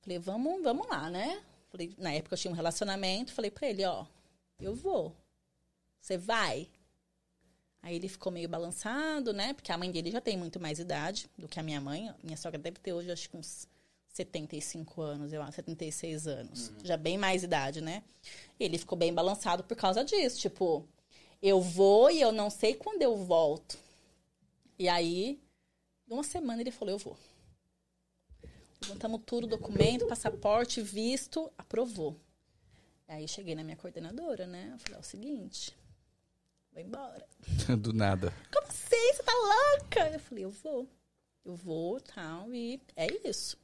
Falei, 0.06 0.20
vamos, 0.20 0.62
vamos 0.62 0.86
lá, 0.86 1.10
né? 1.10 1.42
Falei, 1.68 1.92
na 1.98 2.12
época 2.12 2.34
eu 2.34 2.38
tinha 2.38 2.52
um 2.52 2.54
relacionamento, 2.54 3.32
falei 3.32 3.50
pra 3.50 3.68
ele, 3.68 3.84
ó, 3.84 4.06
eu 4.60 4.72
vou. 4.72 5.12
Você 6.00 6.16
vai? 6.16 6.68
Aí 7.82 7.96
ele 7.96 8.08
ficou 8.08 8.30
meio 8.30 8.48
balançado, 8.48 9.32
né? 9.32 9.52
Porque 9.52 9.72
a 9.72 9.76
mãe 9.76 9.90
dele 9.90 10.12
já 10.12 10.20
tem 10.20 10.36
muito 10.36 10.60
mais 10.60 10.78
idade 10.78 11.28
do 11.36 11.48
que 11.48 11.58
a 11.58 11.62
minha 11.62 11.80
mãe. 11.80 12.14
Minha 12.22 12.36
sogra 12.36 12.56
deve 12.56 12.78
ter 12.78 12.92
hoje, 12.92 13.10
acho 13.10 13.28
que 13.28 13.36
uns 13.36 13.66
75 14.10 15.02
anos, 15.02 15.32
eu 15.32 15.42
acho, 15.42 15.56
76 15.56 16.28
anos. 16.28 16.70
Já 16.84 16.96
bem 16.96 17.18
mais 17.18 17.42
idade, 17.42 17.80
né? 17.80 18.04
E 18.60 18.64
ele 18.64 18.78
ficou 18.78 18.96
bem 18.96 19.12
balançado 19.12 19.64
por 19.64 19.76
causa 19.76 20.04
disso. 20.04 20.38
Tipo, 20.38 20.86
eu 21.42 21.60
vou 21.60 22.12
e 22.12 22.20
eu 22.20 22.30
não 22.30 22.48
sei 22.48 22.74
quando 22.74 23.02
eu 23.02 23.16
volto. 23.16 23.76
E 24.78 24.88
aí, 24.88 25.40
uma 26.08 26.22
semana 26.22 26.60
ele 26.60 26.70
falou, 26.70 26.94
eu 26.94 26.98
vou. 26.98 27.16
Levantamos 28.88 29.22
tudo, 29.26 29.46
documento, 29.46 30.06
passaporte, 30.06 30.80
visto, 30.80 31.50
aprovou. 31.58 32.16
Aí 33.08 33.26
cheguei 33.28 33.54
na 33.54 33.62
minha 33.64 33.76
coordenadora, 33.76 34.46
né? 34.46 34.70
Eu 34.72 34.78
falei, 34.78 34.96
é 34.96 35.00
o 35.00 35.04
seguinte, 35.04 35.76
vou 36.72 36.82
embora. 36.82 37.26
Do 37.78 37.92
nada. 37.92 38.32
Como 38.52 38.66
assim? 38.68 39.12
Você 39.14 39.22
tá 39.22 39.32
louca? 39.32 40.10
Eu 40.10 40.20
falei, 40.20 40.44
eu 40.44 40.50
vou. 40.50 40.88
Eu 41.44 41.54
vou, 41.54 42.00
tal, 42.00 42.52
e 42.52 42.80
é 42.96 43.06
isso. 43.28 43.56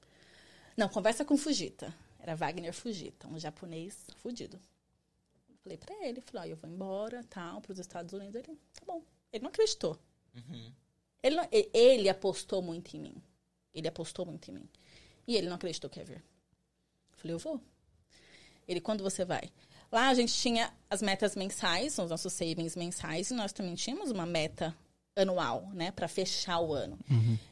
Não, 0.76 0.88
conversa 0.88 1.24
com 1.24 1.34
o 1.34 1.38
Fujita. 1.38 1.92
Era 2.20 2.36
Wagner 2.36 2.72
Fujita, 2.72 3.26
um 3.26 3.38
japonês 3.38 4.06
fudido. 4.18 4.56
Eu 5.48 5.56
falei 5.56 5.76
pra 5.76 6.06
ele, 6.06 6.20
falei, 6.20 6.50
ó, 6.50 6.52
eu 6.52 6.56
vou 6.56 6.70
embora, 6.70 7.24
tal, 7.28 7.60
pros 7.60 7.80
Estados 7.80 8.12
Unidos. 8.12 8.36
Ele, 8.36 8.56
tá 8.72 8.84
bom. 8.86 9.02
Ele 9.32 9.42
não 9.42 9.50
acreditou. 9.50 9.98
Ele, 11.20 11.34
não- 11.36 11.48
e- 11.50 11.68
ele 11.74 12.08
apostou 12.08 12.62
muito 12.62 12.96
em 12.96 13.00
mim. 13.00 13.14
Ele 13.74 13.88
apostou 13.88 14.24
muito 14.24 14.48
em 14.50 14.54
mim. 14.54 14.68
E 15.26 15.36
ele 15.36 15.48
não 15.48 15.56
acreditou 15.56 15.88
que 15.88 16.00
ia 16.00 16.04
vir. 16.04 16.16
Eu 16.16 17.18
falei, 17.18 17.34
eu 17.34 17.38
vou. 17.38 17.60
Ele, 18.66 18.80
quando 18.80 19.02
você 19.02 19.24
vai? 19.24 19.50
Lá 19.90 20.08
a 20.08 20.14
gente 20.14 20.32
tinha 20.32 20.72
as 20.88 21.02
metas 21.02 21.36
mensais, 21.36 21.98
os 21.98 22.10
nossos 22.10 22.32
savings 22.32 22.74
mensais, 22.76 23.30
e 23.30 23.34
nós 23.34 23.52
também 23.52 23.74
tínhamos 23.74 24.10
uma 24.10 24.24
meta 24.24 24.74
anual, 25.14 25.68
né, 25.74 25.90
para 25.90 26.08
fechar 26.08 26.58
o 26.60 26.72
ano. 26.72 26.98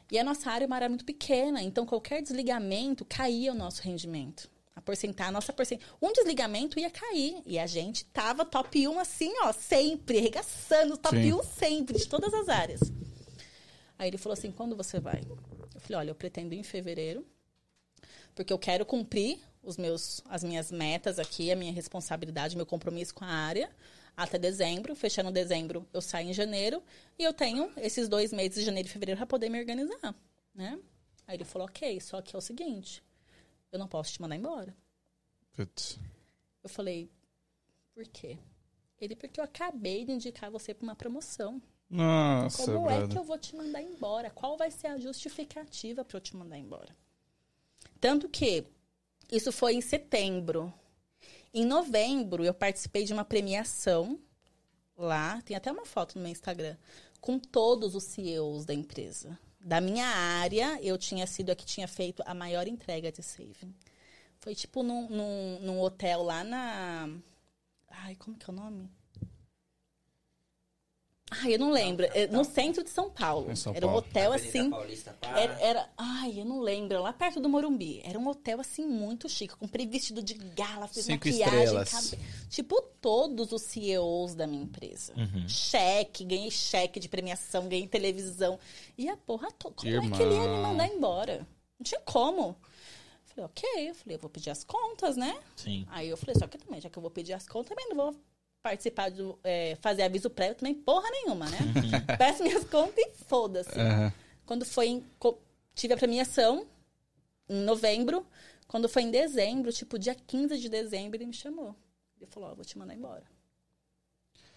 E 0.09 0.17
a 0.17 0.23
nossa 0.23 0.49
área 0.49 0.65
é 0.65 0.67
uma 0.67 0.75
área 0.75 0.89
muito 0.89 1.05
pequena, 1.05 1.61
então 1.61 1.85
qualquer 1.85 2.21
desligamento 2.21 3.05
caía 3.05 3.51
o 3.51 3.55
nosso 3.55 3.83
rendimento. 3.83 4.49
A 4.75 4.81
porcentagem, 4.81 5.29
a 5.29 5.31
nossa 5.31 5.53
porcentagem, 5.53 5.93
um 6.01 6.11
desligamento 6.11 6.79
ia 6.79 6.89
cair 6.89 7.43
e 7.45 7.59
a 7.59 7.67
gente 7.67 8.05
tava 8.05 8.43
top 8.43 8.87
1 8.87 8.99
assim, 8.99 9.31
ó, 9.43 9.53
sempre 9.53 10.17
arregaçando 10.17 10.97
top 10.97 11.15
Sim. 11.15 11.33
1 11.33 11.43
sempre 11.43 11.97
de 11.99 12.07
todas 12.07 12.33
as 12.33 12.49
áreas. 12.49 12.79
Aí 13.99 14.07
ele 14.07 14.17
falou 14.17 14.33
assim: 14.33 14.51
"Quando 14.51 14.75
você 14.75 14.99
vai?" 14.99 15.21
Eu 15.75 15.79
falei: 15.81 15.97
"Olha, 15.99 16.09
eu 16.09 16.15
pretendo 16.15 16.55
ir 16.55 16.57
em 16.57 16.63
fevereiro, 16.63 17.23
porque 18.35 18.51
eu 18.51 18.59
quero 18.59 18.85
cumprir 18.85 19.39
os 19.63 19.77
meus, 19.77 20.21
as 20.29 20.43
minhas 20.43 20.71
metas 20.71 21.19
aqui, 21.19 21.51
a 21.51 21.55
minha 21.55 21.71
responsabilidade, 21.71 22.55
meu 22.55 22.65
compromisso 22.65 23.13
com 23.13 23.23
a 23.23 23.29
área 23.29 23.69
até 24.15 24.37
dezembro. 24.37 24.95
Fechando 24.95 25.31
dezembro, 25.31 25.87
eu 25.93 26.01
saio 26.01 26.29
em 26.29 26.33
janeiro 26.33 26.81
e 27.17 27.23
eu 27.23 27.33
tenho 27.33 27.71
esses 27.77 28.07
dois 28.09 28.33
meses 28.33 28.55
de 28.59 28.65
janeiro 28.65 28.87
e 28.87 28.91
fevereiro 28.91 29.17
para 29.17 29.27
poder 29.27 29.49
me 29.49 29.59
organizar, 29.59 30.15
né? 30.53 30.79
Aí 31.27 31.37
ele 31.37 31.45
falou, 31.45 31.67
ok, 31.67 31.99
só 32.01 32.21
que 32.21 32.35
é 32.35 32.39
o 32.39 32.41
seguinte, 32.41 33.03
eu 33.71 33.79
não 33.79 33.87
posso 33.87 34.13
te 34.13 34.21
mandar 34.21 34.35
embora. 34.35 34.75
Putz. 35.53 35.97
Eu 36.63 36.69
falei, 36.69 37.09
por 37.93 38.05
quê? 38.07 38.37
Ele, 38.99 39.15
porque 39.15 39.39
eu 39.39 39.43
acabei 39.43 40.05
de 40.05 40.11
indicar 40.11 40.51
você 40.51 40.73
para 40.73 40.83
uma 40.83 40.95
promoção. 40.95 41.61
Nossa, 41.89 42.65
Como 42.65 42.89
é 42.89 42.97
brother. 42.97 43.09
que 43.09 43.17
eu 43.17 43.23
vou 43.23 43.37
te 43.37 43.55
mandar 43.55 43.81
embora? 43.81 44.29
Qual 44.29 44.57
vai 44.57 44.71
ser 44.71 44.87
a 44.87 44.97
justificativa 44.97 46.05
para 46.05 46.17
eu 46.17 46.21
te 46.21 46.35
mandar 46.35 46.57
embora? 46.57 46.95
Tanto 48.01 48.27
que 48.27 48.65
isso 49.31 49.51
foi 49.51 49.75
em 49.75 49.81
setembro. 49.81 50.73
Em 51.53 51.63
novembro, 51.63 52.43
eu 52.43 52.53
participei 52.53 53.05
de 53.05 53.13
uma 53.13 53.23
premiação 53.23 54.19
lá, 54.97 55.39
tem 55.43 55.55
até 55.55 55.71
uma 55.71 55.85
foto 55.85 56.15
no 56.15 56.23
meu 56.23 56.31
Instagram, 56.31 56.75
com 57.19 57.37
todos 57.37 57.93
os 57.93 58.03
CEOs 58.05 58.65
da 58.65 58.73
empresa. 58.73 59.37
Da 59.59 59.79
minha 59.79 60.07
área, 60.07 60.79
eu 60.81 60.97
tinha 60.97 61.27
sido 61.27 61.51
a 61.51 61.55
que 61.55 61.65
tinha 61.65 61.87
feito 61.87 62.23
a 62.25 62.33
maior 62.33 62.67
entrega 62.67 63.11
de 63.11 63.21
saving. 63.21 63.75
Foi 64.39 64.55
tipo 64.55 64.81
num, 64.81 65.07
num, 65.07 65.59
num 65.61 65.79
hotel 65.79 66.23
lá 66.23 66.43
na. 66.43 67.07
Ai, 67.87 68.15
como 68.15 68.35
que 68.35 68.49
é 68.49 68.53
o 68.53 68.55
nome? 68.55 68.89
Ai, 71.33 71.53
eu 71.55 71.59
não 71.59 71.71
lembro. 71.71 72.05
É 72.13 72.27
No 72.27 72.43
centro 72.43 72.83
de 72.83 72.89
São 72.89 73.09
Paulo. 73.09 73.55
São 73.55 73.73
Era 73.73 73.85
um 73.87 73.91
Paulo. 73.91 74.05
hotel 74.05 74.33
Avenida 74.33 74.59
assim. 74.59 74.69
Paulista. 74.69 75.17
Era, 75.21 75.53
era- 75.61 75.89
ai, 75.97 76.33
eu 76.39 76.43
não 76.43 76.59
lembro, 76.59 77.01
lá 77.01 77.13
perto 77.13 77.39
do 77.39 77.47
Morumbi. 77.47 78.01
Era 78.03 78.19
um 78.19 78.27
hotel 78.27 78.59
assim 78.59 78.85
muito 78.85 79.29
chique, 79.29 79.55
com 79.55 79.65
vestido 79.89 80.21
de 80.21 80.33
gala, 80.33 80.87
fiz 80.89 81.05
Cinco 81.05 81.25
maquiagem, 81.27 81.63
estrelas. 81.63 81.89
cabe- 81.89 82.19
Tipo 82.49 82.81
todos 82.99 83.51
os 83.53 83.61
CEOs 83.61 84.35
da 84.35 84.45
minha 84.45 84.63
empresa. 84.63 85.13
Cheque, 85.47 86.25
ganhei 86.25 86.51
cheque 86.51 86.99
de 86.99 87.07
premiação, 87.07 87.67
ganhei 87.69 87.87
televisão. 87.87 88.59
E 88.97 89.07
a 89.07 89.15
porra 89.15 89.49
toda. 89.51 89.75
Como 89.75 89.87
é 89.89 90.17
que 90.17 90.21
ele 90.23 90.33
ia 90.33 90.39
me 90.41 90.45
Irmão. 90.47 90.61
mandar 90.63 90.87
embora? 90.87 91.47
Não 91.79 91.83
tinha 91.83 92.01
como. 92.01 92.57
Falei, 93.25 93.45
ok, 93.45 93.89
eu 93.89 93.95
falei, 93.95 94.17
eu 94.17 94.19
vou 94.19 94.29
pedir 94.29 94.49
as 94.49 94.65
contas, 94.65 95.15
né? 95.15 95.39
Sim. 95.55 95.85
Aí 95.89 96.09
eu 96.09 96.17
falei, 96.17 96.35
só 96.37 96.45
que 96.45 96.57
também, 96.57 96.81
já 96.81 96.89
que 96.89 96.97
eu 96.97 97.01
vou 97.01 97.09
pedir 97.09 97.31
as 97.31 97.47
contas, 97.47 97.69
também 97.69 97.87
não 97.87 97.95
vou 97.95 98.15
participar 98.61 99.09
do. 99.11 99.37
é, 99.43 99.75
fazer 99.81 100.03
aviso 100.03 100.29
prévio, 100.29 100.55
também 100.55 100.73
porra 100.75 101.09
nenhuma, 101.09 101.49
né? 101.49 101.57
Peço 102.17 102.43
minhas 102.43 102.63
contas 102.63 102.97
e 103.03 103.11
foda-se. 103.25 103.79
Aham. 103.79 104.13
Quando 104.45 104.65
foi 104.65 104.87
em. 104.87 105.05
Tive 105.73 105.93
a 105.93 105.97
premiação 105.97 106.67
em 107.49 107.63
novembro. 107.63 108.25
Quando 108.67 108.87
foi 108.87 109.01
em 109.01 109.11
dezembro, 109.11 109.71
tipo, 109.73 109.99
dia 109.99 110.15
15 110.15 110.57
de 110.57 110.69
dezembro, 110.69 111.17
ele 111.17 111.25
me 111.25 111.33
chamou. 111.33 111.75
Ele 112.17 112.25
falou, 112.25 112.51
ó, 112.51 112.55
vou 112.55 112.63
te 112.63 112.77
mandar 112.77 112.93
embora. 112.95 113.23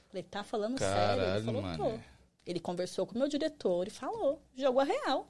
Falei, 0.09 0.23
tá 0.23 0.45
falando 0.45 0.79
sério? 0.79 0.95
Caralho, 0.95 1.37
Ele 1.37 1.45
falou, 1.47 1.63
mano. 1.63 1.77
tô. 1.85 2.01
Ele 2.47 2.61
conversou 2.61 3.05
com 3.07 3.15
o 3.17 3.19
meu 3.19 3.27
diretor 3.27 3.89
e 3.89 3.91
falou. 3.91 4.41
Jogou 4.55 4.81
a 4.81 4.85
real. 4.85 5.27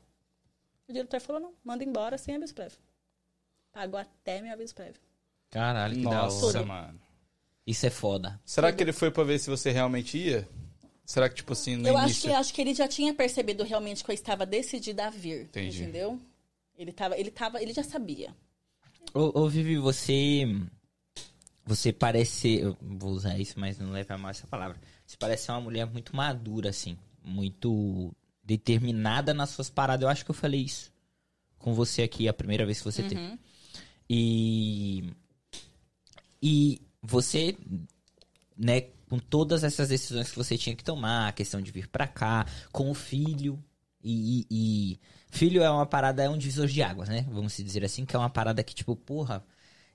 O 0.87 0.92
diretor 0.92 1.18
falou, 1.20 1.40
não, 1.40 1.54
manda 1.64 1.82
embora 1.82 2.18
sem 2.18 2.37
aviso 2.37 2.54
prévio. 2.54 2.78
Pagou 3.72 3.98
até 3.98 4.42
meu 4.42 4.52
aviso 4.52 4.74
prévio. 4.74 5.00
Caralho, 5.48 5.96
que 5.96 6.02
da 6.02 6.10
Nossa, 6.10 6.46
hora. 6.46 6.66
mano. 6.66 7.00
Isso 7.66 7.87
é 7.87 7.90
foda. 7.90 8.40
Será 8.44 8.72
que 8.72 8.83
ele 8.83 8.92
foi 8.92 9.11
pra 9.11 9.24
ver 9.24 9.38
se 9.38 9.48
você 9.48 9.70
realmente 9.70 10.18
ia? 10.18 10.46
Será 11.05 11.29
que, 11.29 11.35
tipo 11.37 11.53
assim, 11.53 11.77
no 11.77 11.88
eu 11.88 11.96
acho 11.96 12.07
início... 12.07 12.31
que, 12.31 12.37
acho 12.37 12.55
que 12.55 12.61
ele 12.61 12.74
já 12.74 12.88
tinha 12.88 13.12
percebido 13.12 13.62
realmente 13.64 14.03
que 14.03 14.11
eu 14.11 14.14
estava 14.14 14.46
decidida 14.46 15.07
a 15.07 15.11
vir. 15.11 15.42
Entendi. 15.42 15.83
Entendeu? 15.83 16.20
Ele, 16.77 16.92
tava, 16.92 17.18
ele, 17.18 17.31
tava, 17.31 17.62
ele 17.62 17.72
já 17.72 17.83
sabia. 17.83 18.35
Ô, 19.12 19.42
ô 19.42 19.48
Vivi, 19.48 19.77
você. 19.79 20.44
Você 21.66 21.92
parece. 21.92 22.57
Eu 22.57 22.77
vou 22.81 23.12
usar 23.12 23.38
isso, 23.38 23.59
mas 23.59 23.79
não 23.79 23.90
leva 23.90 24.18
mais 24.18 24.38
essa 24.38 24.46
palavra. 24.46 24.79
Você 25.07 25.16
parece 25.16 25.44
ser 25.44 25.53
uma 25.53 25.61
mulher 25.61 25.87
muito 25.87 26.14
madura, 26.16 26.70
assim. 26.70 26.98
Muito 27.22 28.14
determinada 28.42 29.33
nas 29.33 29.50
suas 29.50 29.70
paradas. 29.70 30.03
Eu 30.03 30.09
acho 30.09 30.24
que 30.24 30.31
eu 30.31 30.35
falei 30.35 30.61
isso 30.61 30.92
com 31.59 31.72
você 31.72 32.03
aqui 32.03 32.29
a 32.29 32.35
primeira 32.35 32.66
vez 32.66 32.79
que 32.79 32.85
você 32.85 33.03
teve. 33.03 33.20
Uhum. 33.20 33.38
E. 34.09 35.05
E 36.42 36.83
você. 37.04 37.56
né, 38.56 38.82
com 39.08 39.18
todas 39.18 39.64
essas 39.64 39.88
decisões 39.88 40.30
que 40.30 40.36
você 40.36 40.56
tinha 40.56 40.74
que 40.74 40.84
tomar, 40.84 41.28
a 41.28 41.32
questão 41.32 41.60
de 41.60 41.70
vir 41.70 41.88
pra 41.88 42.06
cá, 42.06 42.46
com 42.72 42.90
o 42.90 42.94
filho. 42.94 43.62
E, 44.02 44.42
e- 44.50 44.94
e 44.94 45.00
filho 45.30 45.62
é 45.62 45.70
uma 45.70 45.86
parada, 45.86 46.22
é 46.22 46.28
um 46.28 46.36
divisor 46.38 46.66
de 46.66 46.82
águas, 46.82 47.08
né? 47.08 47.26
Vamos 47.30 47.56
dizer 47.56 47.84
assim, 47.84 48.04
que 48.04 48.14
é 48.14 48.18
uma 48.18 48.28
parada 48.30 48.62
que, 48.62 48.74
tipo, 48.74 48.94
porra, 48.96 49.44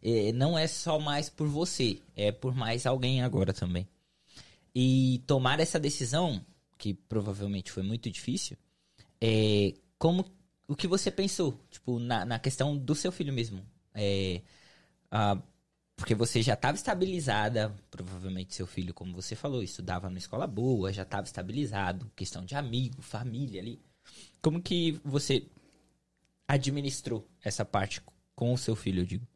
é, 0.01 0.31
não 0.31 0.57
é 0.57 0.67
só 0.67 0.99
mais 0.99 1.29
por 1.29 1.47
você, 1.47 2.01
é 2.15 2.31
por 2.31 2.55
mais 2.55 2.85
alguém 2.85 3.21
agora 3.21 3.53
também. 3.53 3.87
E 4.75 5.23
tomar 5.27 5.59
essa 5.59 5.79
decisão, 5.79 6.45
que 6.77 6.93
provavelmente 6.93 7.71
foi 7.71 7.83
muito 7.83 8.09
difícil, 8.11 8.57
é, 9.21 9.73
como 9.99 10.25
o 10.67 10.75
que 10.75 10.87
você 10.87 11.11
pensou, 11.11 11.59
tipo, 11.71 11.99
na, 11.99 12.25
na 12.25 12.39
questão 12.39 12.77
do 12.77 12.95
seu 12.95 13.11
filho 13.11 13.33
mesmo. 13.33 13.65
É, 13.93 14.41
porque 15.99 16.15
você 16.15 16.41
já 16.41 16.53
estava 16.53 16.77
estabilizada, 16.77 17.75
provavelmente 17.91 18.55
seu 18.55 18.65
filho, 18.65 18.93
como 18.93 19.13
você 19.13 19.35
falou, 19.35 19.61
estudava 19.61 20.07
numa 20.07 20.17
escola 20.17 20.47
boa, 20.47 20.93
já 20.93 21.03
estava 21.03 21.27
estabilizado, 21.27 22.09
questão 22.15 22.45
de 22.45 22.55
amigo, 22.55 23.01
família 23.01 23.61
ali. 23.61 23.81
Como 24.41 24.61
que 24.61 24.93
você 25.03 25.45
administrou 26.47 27.27
essa 27.43 27.65
parte 27.65 28.01
com 28.33 28.53
o 28.53 28.57
seu 28.57 28.77
filho, 28.77 29.01
eu 29.01 29.05
digo? 29.05 29.27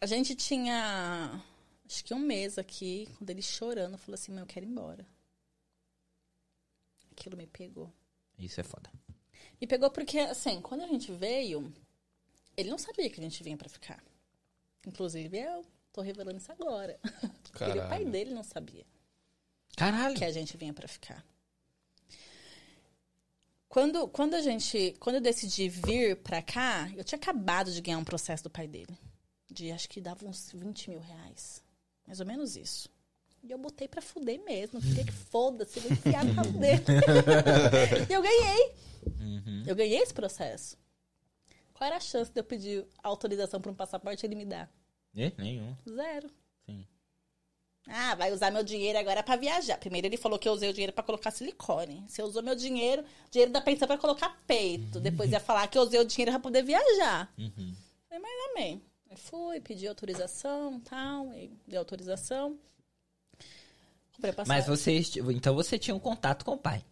A 0.00 0.06
gente 0.06 0.34
tinha, 0.34 1.44
acho 1.86 2.02
que 2.02 2.14
um 2.14 2.18
mês 2.18 2.56
aqui, 2.56 3.06
quando 3.18 3.28
ele 3.28 3.42
chorando, 3.42 3.98
falou 3.98 4.14
assim, 4.14 4.32
meu, 4.32 4.44
eu 4.44 4.46
quero 4.46 4.64
ir 4.64 4.70
embora. 4.70 5.06
Aquilo 7.10 7.36
me 7.36 7.46
pegou. 7.46 7.92
Isso 8.38 8.58
é 8.58 8.64
foda. 8.64 8.90
Me 9.60 9.66
pegou 9.66 9.90
porque, 9.90 10.18
assim, 10.18 10.62
quando 10.62 10.80
a 10.80 10.88
gente 10.88 11.12
veio, 11.12 11.70
ele 12.56 12.70
não 12.70 12.78
sabia 12.78 13.10
que 13.10 13.20
a 13.20 13.22
gente 13.22 13.44
vinha 13.44 13.56
pra 13.56 13.68
ficar. 13.68 14.02
Inclusive, 14.86 15.38
eu 15.38 15.64
tô 15.92 16.00
revelando 16.00 16.38
isso 16.38 16.50
agora. 16.52 16.98
Ele, 17.60 17.80
o 17.80 17.88
pai 17.88 18.04
dele 18.04 18.34
não 18.34 18.42
sabia 18.42 18.84
Caralho! 19.76 20.16
que 20.16 20.24
a 20.24 20.32
gente 20.32 20.56
vinha 20.56 20.72
pra 20.72 20.88
ficar. 20.88 21.24
Quando, 23.68 24.06
quando 24.08 24.34
a 24.34 24.40
gente, 24.42 24.94
quando 25.00 25.16
eu 25.16 25.20
decidi 25.20 25.68
vir 25.68 26.16
pra 26.16 26.42
cá, 26.42 26.90
eu 26.94 27.02
tinha 27.02 27.18
acabado 27.18 27.72
de 27.72 27.80
ganhar 27.80 27.98
um 27.98 28.04
processo 28.04 28.44
do 28.44 28.50
pai 28.50 28.68
dele. 28.68 28.98
De 29.50 29.70
acho 29.70 29.88
que 29.88 30.00
dava 30.00 30.26
uns 30.26 30.50
20 30.52 30.90
mil 30.90 31.00
reais. 31.00 31.62
Mais 32.06 32.20
ou 32.20 32.26
menos 32.26 32.56
isso. 32.56 32.90
E 33.42 33.50
eu 33.50 33.58
botei 33.58 33.88
pra 33.88 34.02
fuder 34.02 34.42
mesmo. 34.44 34.80
Queria 34.80 35.04
que 35.04 35.12
foda-se, 35.12 35.80
vou 35.80 35.90
enfiar 35.90 36.24
rabo 36.32 36.58
dele. 36.58 36.84
e 38.08 38.12
eu 38.12 38.22
ganhei. 38.22 38.74
Uhum. 39.20 39.62
Eu 39.66 39.74
ganhei 39.74 39.98
esse 39.98 40.12
processo. 40.12 40.76
Qual 41.82 41.88
era 41.88 41.96
a 41.96 42.00
chance 42.00 42.30
de 42.30 42.38
eu 42.38 42.44
pedir 42.44 42.86
autorização 43.02 43.60
pra 43.60 43.72
um 43.72 43.74
passaporte 43.74 44.22
e 44.22 44.26
ele 44.28 44.36
me 44.36 44.44
dar? 44.44 44.70
É, 45.16 45.32
nenhum. 45.36 45.76
Zero. 45.84 46.30
Sim. 46.64 46.86
Ah, 47.88 48.14
vai 48.14 48.32
usar 48.32 48.52
meu 48.52 48.62
dinheiro 48.62 48.96
agora 49.00 49.20
pra 49.20 49.34
viajar. 49.34 49.78
Primeiro 49.78 50.06
ele 50.06 50.16
falou 50.16 50.38
que 50.38 50.48
eu 50.48 50.52
usei 50.52 50.70
o 50.70 50.72
dinheiro 50.72 50.92
pra 50.92 51.02
colocar 51.02 51.32
silicone. 51.32 52.04
Você 52.06 52.22
usou 52.22 52.40
meu 52.40 52.54
dinheiro, 52.54 53.04
dinheiro 53.32 53.50
da 53.50 53.60
pensão 53.60 53.88
pra 53.88 53.98
colocar 53.98 54.40
peito. 54.46 55.00
Depois 55.00 55.32
ia 55.32 55.40
falar 55.40 55.66
que 55.66 55.76
eu 55.76 55.82
usei 55.82 55.98
o 55.98 56.04
dinheiro 56.04 56.30
pra 56.30 56.38
poder 56.38 56.62
viajar. 56.62 57.34
Uhum. 57.36 57.74
Falei, 58.08 58.22
mas 58.22 58.50
amém. 58.52 58.82
Aí 59.10 59.16
fui, 59.16 59.60
pedi 59.60 59.88
autorização 59.88 60.78
tal, 60.78 61.34
e 61.34 61.50
dei 61.66 61.76
autorização. 61.80 62.60
Comprei 64.14 64.32
passagem. 64.32 64.56
Mas 64.56 64.68
você, 64.68 65.02
então 65.34 65.52
você 65.52 65.76
tinha 65.80 65.96
um 65.96 65.98
contato 65.98 66.44
com 66.44 66.52
o 66.52 66.58
pai. 66.58 66.84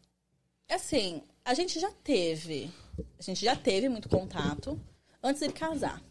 Assim, 0.68 1.22
a 1.44 1.55
gente 1.55 1.79
já 1.81 1.90
teve. 2.05 2.70
A 3.18 3.22
gente 3.22 3.44
já 3.44 3.57
teve 3.57 3.88
muito 3.88 4.09
contato 4.09 4.81
antes 5.22 5.40
dele 5.40 5.53
casar. 5.53 6.03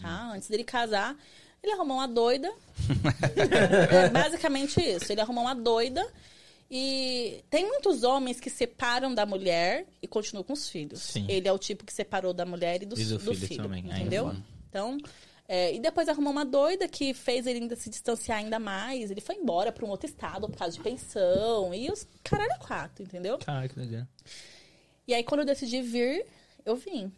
Tá? 0.00 0.32
Antes 0.32 0.48
dele 0.48 0.64
casar, 0.64 1.16
ele 1.62 1.72
arrumou 1.72 1.98
uma 1.98 2.08
doida. 2.08 2.52
é 3.90 4.08
basicamente 4.08 4.80
isso. 4.80 5.12
Ele 5.12 5.20
arrumou 5.20 5.44
uma 5.44 5.54
doida. 5.54 6.06
E 6.74 7.44
tem 7.50 7.66
muitos 7.66 8.02
homens 8.02 8.40
que 8.40 8.48
separam 8.48 9.14
da 9.14 9.26
mulher 9.26 9.86
e 10.00 10.08
continuam 10.08 10.42
com 10.42 10.54
os 10.54 10.68
filhos. 10.70 11.02
Sim. 11.02 11.26
Ele 11.28 11.46
é 11.46 11.52
o 11.52 11.58
tipo 11.58 11.84
que 11.84 11.92
separou 11.92 12.32
da 12.32 12.46
mulher 12.46 12.82
e 12.82 12.86
do, 12.86 12.98
E 12.98 13.04
do 13.04 13.18
do 13.18 13.34
filho 13.34 13.46
filho. 13.46 13.62
também. 13.64 13.84
Entendeu? 13.84 14.34
Então, 14.70 14.96
é, 15.54 15.74
e 15.74 15.78
depois 15.80 16.08
arrumou 16.08 16.32
uma 16.32 16.46
doida 16.46 16.88
que 16.88 17.12
fez 17.12 17.46
ele 17.46 17.58
ainda 17.60 17.76
se 17.76 17.90
distanciar 17.90 18.38
ainda 18.38 18.58
mais. 18.58 19.10
Ele 19.10 19.20
foi 19.20 19.34
embora 19.34 19.70
para 19.70 19.84
um 19.84 19.90
outro 19.90 20.06
estado 20.08 20.48
por 20.48 20.56
causa 20.56 20.74
de 20.74 20.82
pensão. 20.82 21.74
E 21.74 21.90
os 21.90 22.06
caralho 22.24 22.52
a 22.54 22.58
quatro, 22.58 23.02
entendeu? 23.04 23.36
Caralho, 23.36 23.68
que 23.68 23.78
legal. 23.78 24.06
E 25.06 25.12
aí, 25.12 25.22
quando 25.22 25.40
eu 25.40 25.46
decidi 25.46 25.82
vir, 25.82 26.24
eu 26.64 26.74
vim. 26.74 27.12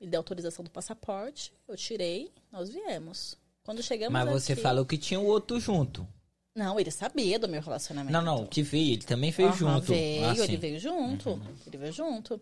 Ele 0.00 0.10
deu 0.10 0.20
autorização 0.20 0.64
do 0.64 0.70
passaporte, 0.70 1.52
eu 1.68 1.76
tirei, 1.76 2.30
nós 2.50 2.70
viemos. 2.70 3.36
Quando 3.62 3.82
chegamos 3.82 4.12
Mas 4.12 4.30
você 4.30 4.52
aqui- 4.54 4.62
falou 4.62 4.86
que 4.86 4.96
tinha 4.96 5.20
o 5.20 5.26
outro 5.26 5.60
junto. 5.60 6.06
Não, 6.54 6.78
ele 6.80 6.90
sabia 6.90 7.38
do 7.38 7.48
meu 7.48 7.60
relacionamento. 7.60 8.12
Não, 8.12 8.22
não, 8.22 8.46
que 8.46 8.62
veio, 8.62 8.94
ele 8.94 9.02
também 9.04 9.30
veio 9.30 9.48
Aham, 9.50 9.56
junto. 9.58 9.86
Veio, 9.88 10.24
Ah, 10.24 10.34
ele 10.38 10.56
veio 10.56 10.78
junto. 10.80 11.30
Uhum. 11.30 11.54
Ele 11.66 11.76
veio 11.76 11.92
junto. 11.92 12.40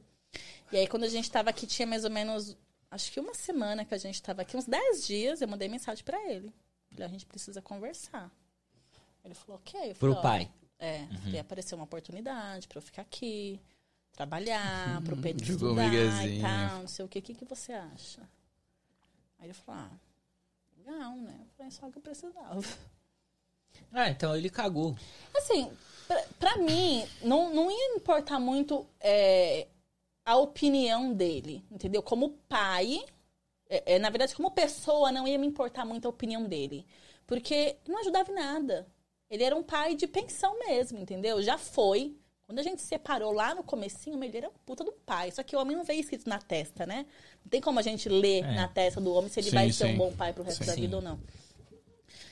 E 0.70 0.76
aí, 0.76 0.86
quando 0.86 1.04
a 1.04 1.08
gente 1.08 1.30
tava 1.30 1.50
aqui, 1.50 1.66
tinha 1.66 1.86
mais 1.86 2.04
ou 2.04 2.10
menos, 2.10 2.56
acho 2.92 3.10
que 3.10 3.18
uma 3.18 3.34
semana 3.34 3.84
que 3.84 3.94
a 3.94 3.98
gente 3.98 4.22
tava 4.22 4.42
aqui, 4.42 4.56
uns 4.56 4.66
10 4.66 5.06
dias, 5.06 5.40
eu 5.40 5.48
mandei 5.48 5.68
mensagem 5.68 6.04
pra 6.04 6.18
ele. 6.30 6.52
Falei, 6.90 7.06
a 7.06 7.08
gente 7.10 7.26
precisa 7.26 7.60
conversar. 7.60 8.30
Ele 9.24 9.34
falou, 9.34 9.56
ok. 9.56 9.94
Pro 9.94 10.12
"Ó, 10.12 10.20
pai. 10.20 10.50
É, 10.78 11.06
falei, 11.24 11.40
apareceu 11.40 11.78
uma 11.78 11.84
oportunidade 11.84 12.68
pra 12.68 12.78
eu 12.78 12.82
ficar 12.82 13.02
aqui, 13.02 13.60
trabalhar, 14.12 15.00
pro 15.02 15.16
Pedro 15.22 15.44
Jogou 15.44 15.70
estudar 15.80 16.28
e 16.28 16.40
tal, 16.40 16.80
não 16.80 16.88
sei 16.88 17.04
o 17.04 17.08
que. 17.08 17.18
O 17.20 17.22
que, 17.22 17.34
que 17.34 17.44
você 17.44 17.72
acha? 17.72 18.20
Aí 19.38 19.46
ele 19.46 19.54
falou, 19.54 19.80
ah, 19.80 19.90
legal, 20.76 21.16
né? 21.16 21.36
Eu 21.40 21.46
falei, 21.56 21.70
só 21.72 21.90
que 21.90 21.98
eu 21.98 22.02
precisava. 22.02 22.60
Ah, 23.94 24.08
então 24.08 24.34
ele 24.36 24.48
cagou. 24.48 24.96
Assim, 25.34 25.70
pra, 26.06 26.22
pra 26.38 26.56
mim, 26.58 27.06
não, 27.22 27.52
não 27.54 27.70
ia 27.70 27.96
importar 27.96 28.38
muito 28.38 28.86
é, 29.00 29.66
a 30.24 30.36
opinião 30.36 31.12
dele, 31.12 31.64
entendeu? 31.70 32.02
Como 32.02 32.30
pai, 32.48 33.00
é, 33.68 33.94
é, 33.94 33.98
na 33.98 34.10
verdade, 34.10 34.34
como 34.34 34.50
pessoa, 34.50 35.10
não 35.10 35.26
ia 35.26 35.38
me 35.38 35.46
importar 35.46 35.84
muito 35.84 36.06
a 36.06 36.10
opinião 36.10 36.44
dele. 36.44 36.86
Porque 37.26 37.76
não 37.88 37.98
ajudava 38.00 38.30
em 38.30 38.34
nada. 38.34 38.86
Ele 39.30 39.42
era 39.44 39.56
um 39.56 39.62
pai 39.62 39.94
de 39.94 40.06
pensão 40.06 40.58
mesmo, 40.58 40.98
entendeu? 40.98 41.42
Já 41.42 41.56
foi. 41.56 42.16
Quando 42.44 42.58
a 42.58 42.62
gente 42.62 42.82
se 42.82 42.88
separou 42.88 43.32
lá 43.32 43.54
no 43.54 43.62
comecinho, 43.62 44.22
ele 44.22 44.36
era 44.36 44.48
um 44.48 44.52
puta 44.66 44.84
do 44.84 44.92
pai. 44.92 45.30
Só 45.30 45.42
que 45.42 45.56
o 45.56 45.58
homem 45.58 45.76
não 45.76 45.84
veio 45.84 46.00
escrito 46.00 46.28
na 46.28 46.38
testa, 46.38 46.84
né? 46.84 47.06
Não 47.42 47.48
tem 47.48 47.60
como 47.60 47.78
a 47.78 47.82
gente 47.82 48.08
ler 48.08 48.44
É. 48.44 48.54
na 48.54 48.68
testa 48.68 49.00
do 49.00 49.12
homem 49.14 49.30
se 49.30 49.40
ele 49.40 49.48
Sim, 49.48 49.54
vai 49.56 49.72
ser 49.72 49.86
sim. 49.86 49.94
um 49.94 49.96
bom 49.98 50.12
pai 50.12 50.32
pro 50.34 50.42
resto 50.44 50.62
Sim. 50.64 50.70
da 50.70 50.74
vida 50.76 50.96
ou 50.96 51.02
não. 51.02 51.18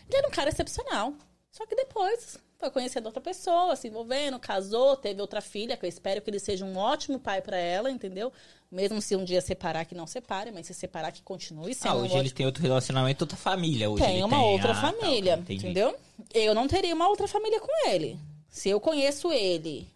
Ele 0.08 0.18
era 0.18 0.28
um 0.28 0.30
cara 0.30 0.50
excepcional. 0.50 1.14
Só 1.50 1.66
que 1.66 1.74
depois 1.74 2.38
foi 2.58 2.70
conhecendo 2.70 3.06
outra 3.06 3.20
pessoa, 3.20 3.74
se 3.74 3.88
envolvendo, 3.88 4.38
casou, 4.38 4.96
teve 4.96 5.20
outra 5.20 5.40
filha, 5.40 5.76
que 5.76 5.84
eu 5.84 5.88
espero 5.88 6.20
que 6.22 6.30
ele 6.30 6.38
seja 6.38 6.64
um 6.64 6.76
ótimo 6.76 7.18
pai 7.18 7.40
pra 7.42 7.56
ela, 7.56 7.90
entendeu? 7.90 8.32
Mesmo 8.70 9.00
se 9.02 9.16
um 9.16 9.24
dia 9.24 9.40
separar, 9.40 9.84
que 9.84 9.94
não 9.94 10.06
separe, 10.06 10.52
mas 10.52 10.66
se 10.66 10.74
separar, 10.74 11.10
que 11.10 11.22
continue 11.22 11.74
sendo 11.74 11.90
Ah, 11.90 11.94
um 11.96 11.98
hoje 12.00 12.06
ótimo 12.12 12.22
ele 12.22 12.30
tem 12.30 12.46
outro 12.46 12.62
relacionamento, 12.62 13.24
outra 13.24 13.36
família. 13.36 13.90
Hoje 13.90 14.04
tem 14.04 14.14
ele 14.16 14.24
uma 14.24 14.36
tem. 14.36 14.46
outra 14.46 14.70
Ah, 14.72 14.74
tá, 14.74 14.80
família, 14.80 15.34
entendi. 15.38 15.64
entendeu? 15.66 15.96
Eu 16.32 16.54
não 16.54 16.68
teria 16.68 16.94
uma 16.94 17.08
outra 17.08 17.26
família 17.26 17.58
com 17.60 17.88
ele. 17.88 18.16
Se 18.48 18.68
eu 18.68 18.78
conheço 18.78 19.32
ele, 19.32 19.88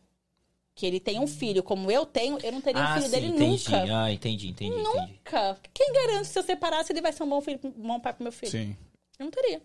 que 0.74 0.86
ele 0.86 0.98
tem 0.98 1.20
um 1.20 1.26
filho 1.26 1.62
como 1.62 1.88
eu 1.90 2.04
tenho, 2.04 2.38
eu 2.42 2.50
não 2.50 2.60
teria 2.60 2.80
um 2.82 2.84
Ah, 2.84 2.94
filho 2.94 3.04
sim, 3.04 3.10
dele 3.12 3.26
entendi. 3.28 3.70
nunca. 3.70 3.96
Ah, 4.04 4.10
entendi, 4.12 4.48
entendi, 4.48 4.80
entendi. 4.80 4.82
Nunca. 5.12 5.60
Quem 5.72 5.92
garante 5.92 6.26
se 6.28 6.38
eu 6.38 6.42
separar 6.42 6.82
se 6.84 6.92
ele 6.92 7.00
vai 7.00 7.12
ser 7.12 7.22
um 7.22 7.28
bom, 7.28 7.40
filho, 7.40 7.60
um 7.62 7.70
bom 7.70 8.00
pai 8.00 8.12
pro 8.12 8.24
meu 8.24 8.32
filho? 8.32 8.50
Sim. 8.50 8.76
Eu 9.18 9.26
não 9.26 9.30
teria. 9.30 9.62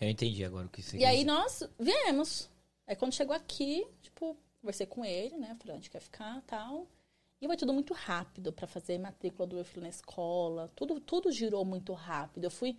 Eu 0.00 0.08
entendi 0.10 0.44
agora 0.44 0.66
o 0.66 0.68
que 0.68 0.82
você 0.82 0.96
E 0.98 1.04
aí 1.04 1.18
dizer. 1.18 1.26
nós 1.26 1.62
viemos. 1.78 2.50
Aí 2.86 2.94
quando 2.96 3.12
chegou 3.12 3.34
aqui, 3.34 3.86
tipo, 4.02 4.36
conversei 4.60 4.86
com 4.86 5.04
ele, 5.04 5.36
né? 5.36 5.56
Falei, 5.60 5.76
onde 5.76 5.88
quer 5.90 6.00
ficar 6.00 6.42
tal. 6.46 6.86
E 7.40 7.46
foi 7.46 7.56
tudo 7.56 7.72
muito 7.72 7.92
rápido 7.94 8.52
pra 8.52 8.66
fazer 8.66 8.98
matrícula 8.98 9.46
do 9.46 9.56
meu 9.56 9.64
filho 9.64 9.82
na 9.82 9.88
escola. 9.88 10.70
Tudo, 10.74 10.98
tudo 11.00 11.30
girou 11.30 11.64
muito 11.64 11.92
rápido. 11.92 12.44
Eu 12.44 12.50
fui. 12.50 12.76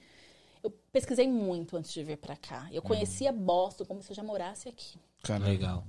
Eu 0.64 0.72
pesquisei 0.92 1.28
muito 1.28 1.78
antes 1.78 1.92
de 1.94 2.04
vir 2.04 2.18
pra 2.18 2.36
cá. 2.36 2.68
Eu 2.72 2.82
conhecia 2.82 3.32
Boston 3.32 3.86
como 3.86 4.02
se 4.02 4.12
eu 4.12 4.16
já 4.16 4.24
morasse 4.24 4.68
aqui. 4.68 4.98
Caralho. 5.22 5.52
Legal. 5.52 5.88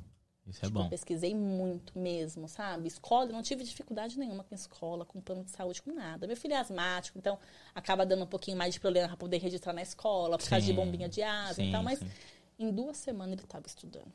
Isso 0.49 0.65
é 0.65 0.69
Tipo, 0.69 0.79
Eu 0.79 0.83
bom. 0.85 0.89
pesquisei 0.89 1.35
muito 1.35 1.99
mesmo, 1.99 2.49
sabe? 2.49 2.87
Escola, 2.87 3.27
não 3.33 3.43
tive 3.43 3.65
dificuldade 3.65 4.19
nenhuma 4.19 4.45
com 4.45 4.55
escola, 4.55 5.05
com 5.05 5.21
plano 5.21 5.43
de 5.45 5.51
saúde, 5.51 5.83
com 5.83 5.93
nada. 5.93 6.27
Meu 6.27 6.37
filho 6.37 6.55
é 6.55 6.59
asmático, 6.59 7.19
então 7.19 7.39
acaba 7.75 8.07
dando 8.07 8.23
um 8.25 8.27
pouquinho 8.29 8.57
mais 8.57 8.75
de 8.75 8.81
problema 8.81 9.09
pra 9.09 9.17
poder 9.17 9.39
registrar 9.39 9.73
na 9.73 9.83
escola, 9.83 10.39
por 10.39 10.49
causa 10.49 10.65
de 10.65 10.71
Sim. 10.73 10.77
bombinha 10.77 11.09
de 11.09 11.23
asma 11.23 11.55
Sim, 11.55 11.69
e 11.69 11.73
tal, 11.73 11.83
mas 11.83 11.99
sim. 11.99 12.11
em 12.59 12.71
duas 12.73 12.97
semanas 12.97 13.33
ele 13.33 13.43
estava 13.43 13.67
estudando. 13.67 14.13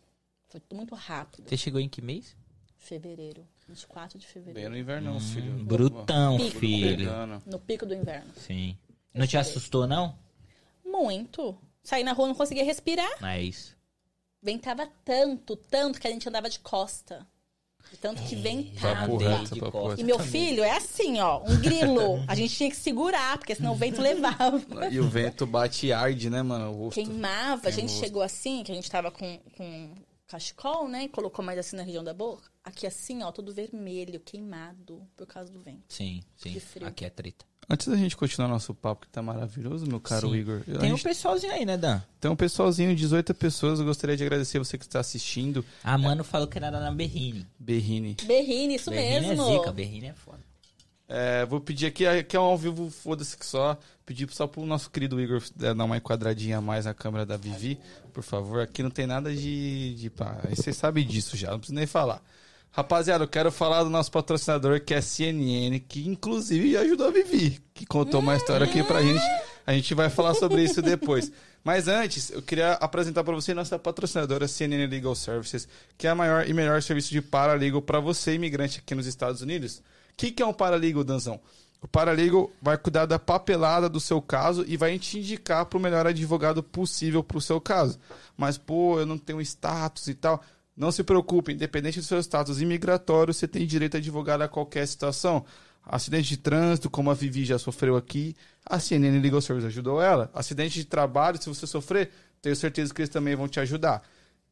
Foi 0.47 0.59
tudo 0.59 0.75
muito 0.77 0.95
rápido. 0.95 1.47
Você 1.49 1.57
chegou 1.57 1.79
em 1.81 1.89
que 1.89 2.01
mês? 2.01 2.35
Fevereiro, 2.77 3.45
24 3.67 4.17
de 4.17 4.25
Bem 4.25 4.33
fevereiro. 4.33 4.69
no 4.71 4.77
invernão, 4.77 5.19
filho. 5.19 5.53
Hum, 5.53 5.65
Brutão, 5.65 6.37
Pico. 6.37 6.59
filho. 6.59 7.09
No 7.45 7.59
pico 7.59 7.85
do 7.85 7.93
inverno. 7.93 8.33
Sim. 8.35 8.77
Não 9.13 9.27
te 9.27 9.37
assustou, 9.37 9.85
não? 9.85 10.17
Muito. 10.83 11.57
Saí 11.83 12.03
na 12.03 12.13
rua, 12.13 12.27
não 12.27 12.35
conseguia 12.35 12.63
respirar. 12.63 13.09
É 13.23 13.41
isso. 13.41 13.75
Ventava 14.41 14.87
tanto, 15.05 15.55
tanto 15.55 15.99
que 15.99 16.07
a 16.07 16.11
gente 16.11 16.27
andava 16.27 16.49
de 16.49 16.59
costa. 16.59 17.27
De 17.91 17.97
Tanto 17.97 18.21
que 18.23 18.35
Papo 18.35 18.41
ventava. 18.41 18.95
Papo 19.01 19.17
Dei 19.17 19.27
reto, 19.27 19.53
de 19.53 19.59
papo 19.59 19.71
costa. 19.71 19.89
reto. 19.89 20.01
E 20.01 20.03
meu 20.03 20.19
filho 20.19 20.63
é 20.63 20.77
assim, 20.77 21.19
ó, 21.19 21.43
um 21.43 21.59
grilo. 21.59 22.23
A 22.27 22.35
gente 22.35 22.55
tinha 22.55 22.69
que 22.69 22.75
segurar, 22.75 23.37
porque 23.37 23.55
senão 23.55 23.73
o 23.73 23.75
vento 23.75 23.99
levava. 24.01 24.61
E 24.89 24.99
o 24.99 25.09
vento 25.09 25.45
bate 25.45 25.87
e 25.87 25.93
arde, 25.93 26.29
né, 26.29 26.41
mano? 26.41 26.71
O 26.71 26.85
rosto. 26.85 26.95
Queimava. 26.95 27.67
A 27.67 27.71
gente 27.71 27.91
chegou 27.91 28.21
assim, 28.21 28.63
que 28.63 28.71
a 28.71 28.75
gente 28.75 28.89
tava 28.89 29.11
com, 29.11 29.39
com 29.57 29.93
cachecol, 30.27 30.87
né? 30.87 31.03
E 31.03 31.09
colocou 31.09 31.43
mais 31.43 31.59
assim 31.59 31.75
na 31.75 31.83
região 31.83 32.03
da 32.03 32.13
boca. 32.13 32.49
Aqui 32.63 32.87
assim, 32.87 33.23
ó, 33.23 33.31
todo 33.31 33.53
vermelho, 33.53 34.19
queimado 34.19 35.05
por 35.17 35.27
causa 35.27 35.51
do 35.51 35.59
vento. 35.59 35.83
Sim, 35.89 36.21
sim. 36.37 36.51
De 36.51 36.59
frio. 36.59 36.87
Aqui 36.87 37.03
é 37.03 37.09
treta. 37.09 37.45
Antes 37.71 37.87
da 37.87 37.95
gente 37.95 38.17
continuar 38.17 38.49
nosso 38.49 38.73
papo, 38.75 39.05
que 39.05 39.07
tá 39.07 39.21
maravilhoso, 39.21 39.87
meu 39.87 40.01
caro 40.01 40.29
Sim. 40.29 40.35
Igor. 40.35 40.59
Tem 40.65 40.91
um 40.91 40.97
gente 40.97 41.03
pessoalzinho 41.03 41.53
aí, 41.53 41.65
né, 41.65 41.77
Dan? 41.77 42.01
tem 42.19 42.29
um 42.29 42.35
pessoalzinho, 42.35 42.93
18 42.93 43.33
pessoas. 43.33 43.79
Eu 43.79 43.85
gostaria 43.85 44.17
de 44.17 44.23
agradecer 44.23 44.59
você 44.59 44.77
que 44.77 44.83
está 44.83 44.99
assistindo. 44.99 45.63
A 45.81 45.97
mano 45.97 46.21
falou 46.21 46.47
que 46.47 46.57
era 46.57 46.69
na 46.69 46.91
Berrine. 46.91 47.47
Berrine. 47.57 48.17
Berrine, 48.25 48.75
isso 48.75 48.89
Berrine 48.89 49.27
mesmo. 49.29 49.49
é 49.49 49.53
zica, 49.53 49.71
Berrine 49.71 50.07
é 50.07 50.13
foda. 50.13 50.39
É, 51.07 51.45
vou 51.45 51.61
pedir 51.61 51.85
aqui, 51.85 52.05
aqui 52.05 52.35
é 52.35 52.39
um 52.39 52.43
ao 52.43 52.57
vivo, 52.57 52.89
foda-se 52.89 53.37
que 53.37 53.45
só. 53.45 53.77
Pedir 54.05 54.29
só 54.31 54.47
pro 54.47 54.65
nosso 54.65 54.91
querido 54.91 55.21
Igor 55.21 55.41
é, 55.61 55.73
dar 55.73 55.85
uma 55.85 55.95
enquadradinha 55.95 56.57
a 56.57 56.61
mais 56.61 56.83
na 56.83 56.93
câmera 56.93 57.25
da 57.25 57.37
Vivi, 57.37 57.79
por 58.11 58.23
favor. 58.23 58.59
Aqui 58.59 58.83
não 58.83 58.89
tem 58.89 59.07
nada 59.07 59.33
de. 59.33 59.95
de 59.95 60.09
pá, 60.09 60.41
aí 60.43 60.57
vocês 60.57 60.75
sabem 60.75 61.07
disso 61.07 61.37
já, 61.37 61.51
não 61.51 61.59
preciso 61.59 61.75
nem 61.75 61.87
falar. 61.87 62.21
Rapaziada, 62.73 63.25
eu 63.25 63.27
quero 63.27 63.51
falar 63.51 63.83
do 63.83 63.89
nosso 63.89 64.09
patrocinador, 64.09 64.79
que 64.79 64.93
é 64.93 65.01
CNN, 65.01 65.77
que 65.81 66.07
inclusive 66.07 66.77
ajudou 66.77 67.07
a 67.07 67.11
Vivi, 67.11 67.61
que 67.73 67.85
contou 67.85 68.21
uma 68.21 68.37
história 68.37 68.65
aqui 68.65 68.81
pra 68.81 69.01
gente. 69.01 69.21
A 69.67 69.73
gente 69.73 69.93
vai 69.93 70.09
falar 70.09 70.33
sobre 70.35 70.63
isso 70.63 70.81
depois. 70.81 71.29
Mas 71.65 71.89
antes, 71.89 72.31
eu 72.31 72.41
queria 72.41 72.73
apresentar 72.73 73.25
para 73.25 73.35
você 73.35 73.53
nossa 73.53 73.77
patrocinadora 73.77 74.47
CNN 74.47 74.87
Legal 74.87 75.13
Services, 75.15 75.67
que 75.97 76.07
é 76.07 76.11
a 76.11 76.15
maior 76.15 76.47
e 76.47 76.53
melhor 76.53 76.81
serviço 76.81 77.11
de 77.11 77.21
paralegal 77.21 77.81
para 77.81 77.99
você, 77.99 78.35
imigrante 78.35 78.79
aqui 78.79 78.95
nos 78.95 79.05
Estados 79.05 79.41
Unidos. 79.41 79.79
O 79.79 79.83
que, 80.15 80.31
que 80.31 80.41
é 80.41 80.45
um 80.45 80.53
paralegal, 80.53 81.03
Danzão? 81.03 81.41
O 81.81 81.87
paralegal 81.89 82.49
vai 82.61 82.77
cuidar 82.77 83.05
da 83.05 83.19
papelada 83.19 83.89
do 83.89 83.99
seu 83.99 84.21
caso 84.21 84.63
e 84.65 84.77
vai 84.77 84.97
te 84.97 85.19
indicar 85.19 85.65
para 85.65 85.77
o 85.77 85.81
melhor 85.81 86.07
advogado 86.07 86.63
possível 86.63 87.21
para 87.21 87.37
o 87.37 87.41
seu 87.41 87.59
caso. 87.59 87.99
Mas, 88.37 88.57
pô, 88.57 88.99
eu 88.99 89.05
não 89.05 89.17
tenho 89.17 89.41
status 89.41 90.07
e 90.07 90.13
tal. 90.13 90.41
Não 90.81 90.91
se 90.91 91.03
preocupe, 91.03 91.53
independente 91.53 91.99
do 91.99 92.03
seu 92.03 92.19
status 92.19 92.59
imigratório, 92.59 93.31
você 93.31 93.47
tem 93.47 93.67
direito 93.67 93.93
a 93.93 93.97
advogar 93.99 94.41
a 94.41 94.47
qualquer 94.47 94.87
situação. 94.87 95.45
Acidente 95.85 96.29
de 96.29 96.37
trânsito, 96.37 96.89
como 96.89 97.11
a 97.11 97.13
Vivi 97.13 97.45
já 97.45 97.59
sofreu 97.59 97.95
aqui, 97.95 98.35
a 98.65 98.79
CNN 98.79 99.19
Legal 99.19 99.39
Service 99.41 99.67
ajudou 99.67 100.01
ela. 100.01 100.31
Acidente 100.33 100.79
de 100.79 100.85
trabalho, 100.85 101.39
se 101.39 101.47
você 101.47 101.67
sofrer, 101.67 102.09
tenho 102.41 102.55
certeza 102.55 102.91
que 102.91 102.99
eles 102.99 103.11
também 103.11 103.35
vão 103.35 103.47
te 103.47 103.59
ajudar. 103.59 104.01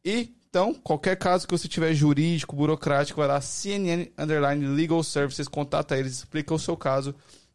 E, 0.04 0.32
então, 0.48 0.72
qualquer 0.72 1.16
caso 1.16 1.48
que 1.48 1.58
você 1.58 1.66
tiver 1.66 1.92
jurídico, 1.94 2.54
burocrático, 2.54 3.18
vai 3.18 3.26
lá, 3.26 3.40
CNN 3.40 4.12
Underline 4.16 4.64
Legal 4.68 5.02
Services, 5.02 5.48
contata 5.48 5.98
eles, 5.98 6.18
explica 6.18 6.54
o 6.54 6.60
seu 6.60 6.76
caso 6.76 7.12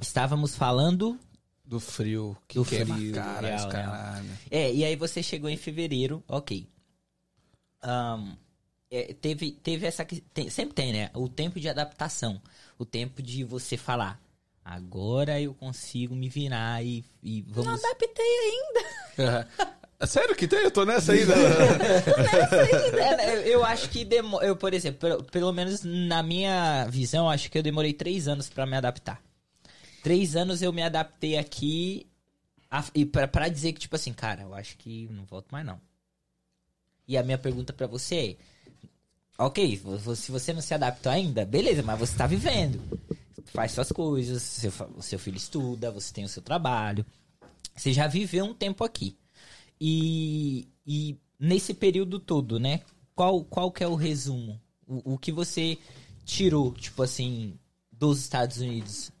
estávamos 0.00 0.56
falando. 0.56 1.18
Do 1.64 1.78
frio, 1.80 2.36
que 2.48 2.58
Do 2.58 2.64
queima 2.64 2.94
frio, 2.96 3.12
a 3.12 3.22
cara, 3.24 3.46
real, 3.48 3.58
os 3.66 3.72
caralho. 3.72 4.30
É, 4.50 4.72
e 4.72 4.84
aí 4.84 4.96
você 4.96 5.22
chegou 5.22 5.48
em 5.50 5.56
fevereiro, 5.56 6.22
ok. 6.28 6.66
Ahn, 7.82 8.34
é, 8.90 9.12
teve, 9.14 9.52
teve 9.52 9.86
essa. 9.86 10.04
que- 10.04 10.20
tem- 10.20 10.48
sempre 10.50 10.74
tem, 10.74 10.92
né? 10.92 11.10
O 11.14 11.28
tempo 11.28 11.60
de 11.60 11.68
adaptação. 11.68 12.40
O 12.78 12.84
tempo 12.84 13.22
de 13.22 13.44
você 13.44 13.76
falar. 13.76 14.20
Agora 14.64 15.38
eu 15.40 15.52
consigo 15.52 16.14
me 16.14 16.28
virar 16.30 16.82
e, 16.82 17.04
e 17.22 17.42
Não 17.42 17.62
vamos. 17.62 17.84
adaptei 17.84 18.24
ainda. 19.18 19.48
Sério 20.06 20.34
que 20.36 20.46
tem? 20.48 20.60
Eu 20.60 20.70
tô 20.70 20.84
nessa 20.84 21.12
ainda. 21.14 21.34
É, 21.34 23.16
né, 23.16 23.36
eu, 23.38 23.40
eu 23.42 23.64
acho 23.64 23.88
que 23.90 24.04
demo, 24.04 24.40
eu, 24.42 24.56
por 24.56 24.72
exemplo, 24.74 25.00
pelo, 25.00 25.24
pelo 25.24 25.52
menos 25.52 25.82
na 25.82 26.22
minha 26.22 26.86
visão, 26.88 27.28
acho 27.28 27.50
que 27.50 27.58
eu 27.58 27.62
demorei 27.62 27.92
três 27.92 28.28
anos 28.28 28.48
pra 28.48 28.66
me 28.66 28.76
adaptar. 28.76 29.20
Três 30.02 30.36
anos 30.36 30.62
eu 30.62 30.72
me 30.72 30.82
adaptei 30.82 31.36
aqui 31.38 32.06
a- 32.70 32.84
e 32.94 33.04
pra, 33.06 33.26
pra 33.28 33.48
dizer 33.48 33.72
que, 33.72 33.80
tipo 33.80 33.96
assim, 33.96 34.12
cara, 34.12 34.42
eu 34.42 34.54
acho 34.54 34.76
que 34.76 35.08
não 35.10 35.24
volto 35.24 35.46
mais 35.50 35.64
não. 35.64 35.80
E 37.06 37.16
a 37.16 37.22
minha 37.22 37.38
pergunta 37.38 37.72
pra 37.72 37.86
você 37.86 38.36
é, 39.38 39.42
ok, 39.44 39.80
se 40.16 40.30
você 40.32 40.52
não 40.52 40.60
se 40.60 40.74
adaptou 40.74 41.10
ainda, 41.12 41.44
beleza, 41.44 41.82
mas 41.82 41.98
você 41.98 42.16
tá 42.16 42.26
vivendo. 42.26 42.80
Faz 43.46 43.72
suas 43.72 43.92
coisas, 43.92 44.42
seu, 44.42 44.72
o 44.96 45.02
seu 45.02 45.18
filho 45.18 45.36
estuda, 45.36 45.90
você 45.90 46.12
tem 46.12 46.24
o 46.24 46.28
seu 46.28 46.42
trabalho. 46.42 47.04
Você 47.76 47.92
já 47.92 48.06
viveu 48.06 48.44
um 48.44 48.54
tempo 48.54 48.84
aqui. 48.84 49.16
E, 49.86 50.66
e 50.86 51.20
nesse 51.38 51.74
período 51.74 52.18
todo, 52.18 52.58
né? 52.58 52.80
Qual, 53.14 53.44
qual 53.44 53.70
que 53.70 53.84
é 53.84 53.86
o 53.86 53.94
resumo? 53.94 54.58
O, 54.86 55.12
o 55.12 55.18
que 55.18 55.30
você 55.30 55.76
tirou, 56.24 56.72
tipo 56.72 57.02
assim, 57.02 57.58
dos 57.92 58.18
Estados 58.20 58.56
Unidos? 58.56 59.12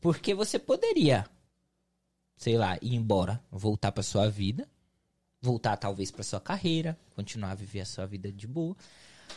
Porque 0.00 0.32
você 0.32 0.56
poderia, 0.56 1.26
sei 2.36 2.56
lá, 2.56 2.78
ir 2.80 2.94
embora, 2.94 3.42
voltar 3.50 3.90
pra 3.90 4.04
sua 4.04 4.30
vida, 4.30 4.68
voltar 5.42 5.76
talvez 5.76 6.12
pra 6.12 6.22
sua 6.22 6.40
carreira, 6.40 6.96
continuar 7.16 7.50
a 7.50 7.56
viver 7.56 7.80
a 7.80 7.84
sua 7.84 8.06
vida 8.06 8.30
de 8.30 8.46
boa. 8.46 8.76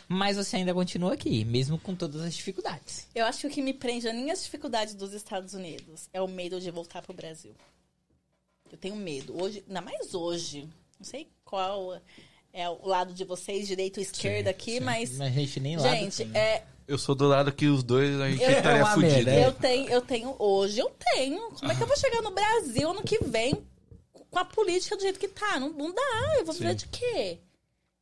Mas 0.06 0.36
você 0.36 0.58
ainda 0.58 0.72
continua 0.72 1.14
aqui, 1.14 1.44
mesmo 1.44 1.76
com 1.76 1.92
todas 1.92 2.20
as 2.20 2.34
dificuldades. 2.34 3.08
Eu 3.16 3.26
acho 3.26 3.40
que 3.40 3.46
o 3.48 3.50
que 3.50 3.62
me 3.62 3.74
prende 3.74 4.06
a 4.06 4.12
minhas 4.12 4.44
dificuldades 4.44 4.94
dos 4.94 5.12
Estados 5.12 5.54
Unidos 5.54 6.08
é 6.12 6.22
o 6.22 6.28
medo 6.28 6.60
de 6.60 6.70
voltar 6.70 7.02
pro 7.02 7.12
Brasil. 7.12 7.52
Eu 8.72 8.78
tenho 8.78 8.96
medo. 8.96 9.40
Hoje, 9.42 9.64
ainda 9.66 9.80
mais 9.80 10.14
hoje. 10.14 10.68
Não 10.98 11.04
sei 11.04 11.28
qual 11.44 12.00
é 12.52 12.68
o 12.68 12.86
lado 12.86 13.12
de 13.12 13.24
vocês, 13.24 13.66
direita 13.66 14.00
ou 14.00 14.02
esquerda 14.02 14.50
aqui, 14.50 14.80
mas. 14.80 15.20
a 15.20 15.28
gente 15.30 15.60
nem 15.60 15.76
lá. 15.76 15.88
Gente, 15.94 16.22
é, 16.36 16.64
Eu 16.86 16.98
sou 16.98 17.14
do 17.14 17.26
lado 17.28 17.52
que 17.52 17.66
os 17.66 17.82
dois 17.82 18.20
a 18.20 18.30
gente 18.30 18.42
Eu- 18.42 18.50
estaria 18.50 18.82
uma 18.84 18.94
fudido. 18.94 19.30
é. 19.30 19.46
eu 19.46 19.52
tenho, 19.52 19.88
eu 19.90 20.00
tenho, 20.02 20.36
hoje 20.38 20.78
eu 20.80 20.90
tenho. 21.14 21.50
Como 21.52 21.70
é 21.70 21.74
que 21.74 21.82
eu 21.82 21.86
vou 21.86 21.96
chegar 21.96 22.22
no 22.22 22.30
Brasil 22.30 22.90
ano 22.90 23.02
que 23.02 23.22
vem 23.24 23.54
com 24.30 24.38
a 24.38 24.44
política 24.44 24.96
do 24.96 25.02
jeito 25.02 25.18
que 25.20 25.28
tá? 25.28 25.58
Não, 25.60 25.70
não 25.70 25.94
dá, 25.94 26.36
eu 26.38 26.44
vou 26.44 26.54
viver 26.54 26.70
Sim. 26.70 26.76
de 26.76 26.88
quê? 26.88 27.38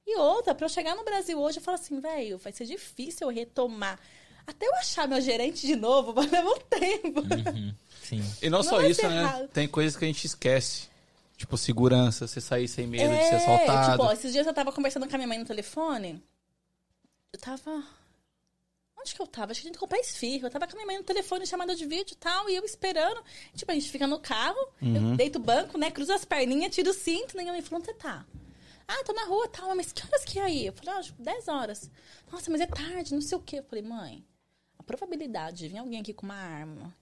E 0.06 0.16
outra, 0.18 0.54
pra 0.54 0.66
eu 0.66 0.70
chegar 0.70 0.94
no 0.94 1.04
Brasil 1.04 1.36
hoje, 1.40 1.58
eu 1.58 1.62
falo 1.62 1.74
assim, 1.76 1.98
velho, 2.00 2.38
vai 2.38 2.52
ser 2.52 2.64
difícil 2.64 3.28
eu 3.28 3.34
retomar. 3.34 3.98
Até 4.46 4.66
eu 4.66 4.74
achar 4.76 5.08
meu 5.08 5.20
gerente 5.20 5.66
de 5.66 5.74
novo, 5.76 6.12
vai 6.14 6.26
levar 6.26 6.50
um 6.50 6.60
tempo. 6.60 7.20
Uhum, 7.20 7.74
sim. 8.02 8.22
E 8.40 8.48
não, 8.48 8.58
Não 8.58 8.64
só 8.64 8.80
isso, 8.82 9.06
né? 9.08 9.22
errado. 9.22 9.48
Tem 9.48 9.66
coisas 9.66 9.96
que 9.96 10.04
a 10.04 10.08
gente 10.08 10.24
esquece. 10.26 10.88
Tipo, 11.36 11.56
segurança, 11.58 12.26
você 12.26 12.40
sair 12.40 12.66
sem 12.68 12.86
medo 12.86 13.14
de 13.14 13.24
ser 13.24 13.34
É, 13.34 13.36
assaltado. 13.36 13.90
tipo, 13.92 14.04
ó, 14.04 14.12
esses 14.12 14.32
dias 14.32 14.46
eu 14.46 14.54
tava 14.54 14.72
conversando 14.72 15.06
com 15.06 15.14
a 15.14 15.18
minha 15.18 15.28
mãe 15.28 15.38
no 15.38 15.44
telefone. 15.44 16.22
Eu 17.32 17.38
tava. 17.38 17.84
Onde 18.98 19.14
que 19.14 19.20
eu 19.20 19.26
tava? 19.26 19.52
Acho 19.52 19.60
que 19.60 19.66
a 19.66 19.70
gente 19.70 19.78
comprar 19.78 19.98
esfirra. 19.98 20.46
Eu 20.46 20.50
tava 20.50 20.66
com 20.66 20.72
a 20.72 20.76
minha 20.76 20.86
mãe 20.86 20.96
no 20.96 21.04
telefone, 21.04 21.46
chamada 21.46 21.74
de 21.76 21.84
vídeo 21.84 22.12
e 22.14 22.16
tal, 22.16 22.48
e 22.48 22.56
eu 22.56 22.64
esperando. 22.64 23.22
Tipo, 23.54 23.70
a 23.70 23.74
gente 23.74 23.90
fica 23.90 24.06
no 24.06 24.18
carro, 24.18 24.56
Uhum. 24.80 25.10
eu 25.12 25.16
deito 25.16 25.38
o 25.38 25.42
banco, 25.42 25.76
né? 25.76 25.90
Cruzo 25.90 26.12
as 26.14 26.24
perninhas, 26.24 26.74
tiro 26.74 26.90
o 26.90 26.94
cinto, 26.94 27.34
e 27.34 27.36
minha 27.36 27.52
mãe 27.52 27.60
falou, 27.60 27.80
onde 27.80 27.92
você 27.92 27.94
tá? 27.98 28.24
Ah, 28.88 29.02
tô 29.04 29.12
na 29.12 29.24
rua, 29.24 29.46
tal, 29.48 29.74
mas 29.76 29.92
que 29.92 30.02
horas 30.06 30.24
que 30.24 30.38
é 30.38 30.42
aí? 30.42 30.66
Eu 30.66 30.72
falei, 30.72 30.94
ah, 30.94 31.02
tipo, 31.02 31.20
10 31.22 31.48
horas. 31.48 31.90
Nossa, 32.32 32.50
mas 32.50 32.60
é 32.62 32.66
tarde, 32.66 33.12
não 33.14 33.20
sei 33.20 33.36
o 33.36 33.40
quê. 33.42 33.58
Eu 33.58 33.64
falei, 33.64 33.84
mãe, 33.84 34.24
a 34.24 34.35
probabilidade 34.86 35.58
de 35.58 35.68
vir 35.68 35.78
alguém 35.78 36.00
aqui 36.00 36.12
com 36.14 36.24
uma 36.26 36.34
arma, 36.36 36.94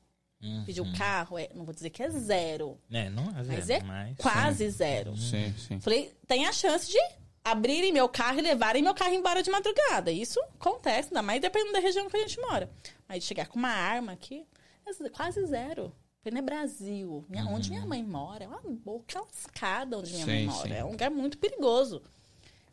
pedir 0.67 0.81
o 0.81 0.93
carro, 0.97 1.39
é, 1.39 1.49
não 1.55 1.65
vou 1.65 1.75
dizer 1.75 1.91
que 1.91 2.03
é 2.03 2.11
zero, 2.11 2.79
É, 2.91 3.09
não 3.09 3.25
é 3.31 3.43
mas 3.45 3.65
zero, 3.65 3.85
é 3.85 3.87
mas- 3.87 4.17
quase 4.19 4.69
zero. 4.71 5.17
Sim, 5.17 5.55
sim. 5.57 5.81
Falei, 5.81 6.13
tem 6.27 6.47
a 6.47 6.53
chance 6.53 6.91
de 6.91 6.99
abrirem 7.43 7.93
meu 7.93 8.09
carro 8.09 8.39
e 8.39 8.43
levarem 8.43 8.83
meu 8.83 8.95
carro 8.95 9.15
embora 9.15 9.43
de 9.43 9.51
madrugada. 9.51 10.11
Isso 10.13 10.41
acontece, 10.59 11.09
ainda 11.09 11.23
mais 11.23 11.41
dependendo 11.41 11.73
da 11.73 11.79
região 11.79 12.09
que 12.09 12.17
a 12.17 12.21
gente 12.21 12.41
mora. 12.41 12.71
Mas 13.09 13.21
de 13.21 13.25
chegar 13.27 13.47
com 13.49 13.59
uma 13.59 13.69
arma 13.71 14.13
aqui, 14.13 14.45
é 14.87 15.09
quase 15.11 15.45
zero. 15.47 15.93
Falei, 16.23 16.33
não 16.33 16.39
é 16.39 16.43
Brasil. 16.43 17.25
Minha- 17.29 17.45
Onde 17.47 17.69
minha 17.71 17.85
mãe 17.87 18.03
mora 18.03 18.45
é 18.45 18.49
uma 18.49 18.61
boca 18.63 19.21
lascada 19.21 19.99
onde 19.99 20.13
minha 20.15 20.27
mãe 20.27 20.41
Sim, 20.41 20.47
mora. 20.47 20.69
sim. 20.69 20.75
É 20.75 20.85
um 20.85 20.91
lugar 20.93 21.11
muito 21.11 21.37
perigoso. 21.39 22.03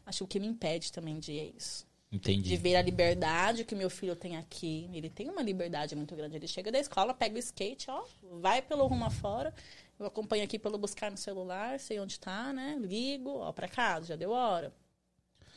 Acho 0.05 0.19
que 0.19 0.23
o 0.23 0.27
que 0.27 0.39
me 0.39 0.47
impede 0.47 0.91
também 0.91 1.19
de 1.19 1.37
é 1.37 1.51
isso. 1.57 1.85
De 2.11 2.17
Entendi. 2.17 2.57
ver 2.57 2.75
a 2.75 2.81
liberdade 2.81 3.63
que 3.63 3.73
meu 3.73 3.89
filho 3.89 4.17
tem 4.17 4.35
aqui. 4.35 4.89
Ele 4.93 5.09
tem 5.09 5.29
uma 5.29 5.41
liberdade 5.41 5.95
muito 5.95 6.13
grande. 6.13 6.35
Ele 6.35 6.47
chega 6.47 6.69
da 6.69 6.77
escola, 6.77 7.13
pega 7.13 7.35
o 7.35 7.39
skate, 7.39 7.89
ó, 7.89 8.03
vai 8.41 8.61
pelo 8.61 8.85
rumo 8.85 9.05
afora. 9.05 9.53
Eu 9.97 10.05
acompanho 10.07 10.43
aqui 10.43 10.59
pelo 10.59 10.77
buscar 10.77 11.09
no 11.09 11.15
celular, 11.17 11.79
sei 11.79 11.99
onde 12.01 12.19
tá, 12.19 12.51
né? 12.51 12.75
Ligo, 12.81 13.37
ó, 13.37 13.53
pra 13.53 13.67
casa, 13.67 14.07
já 14.07 14.15
deu 14.17 14.31
hora. 14.31 14.73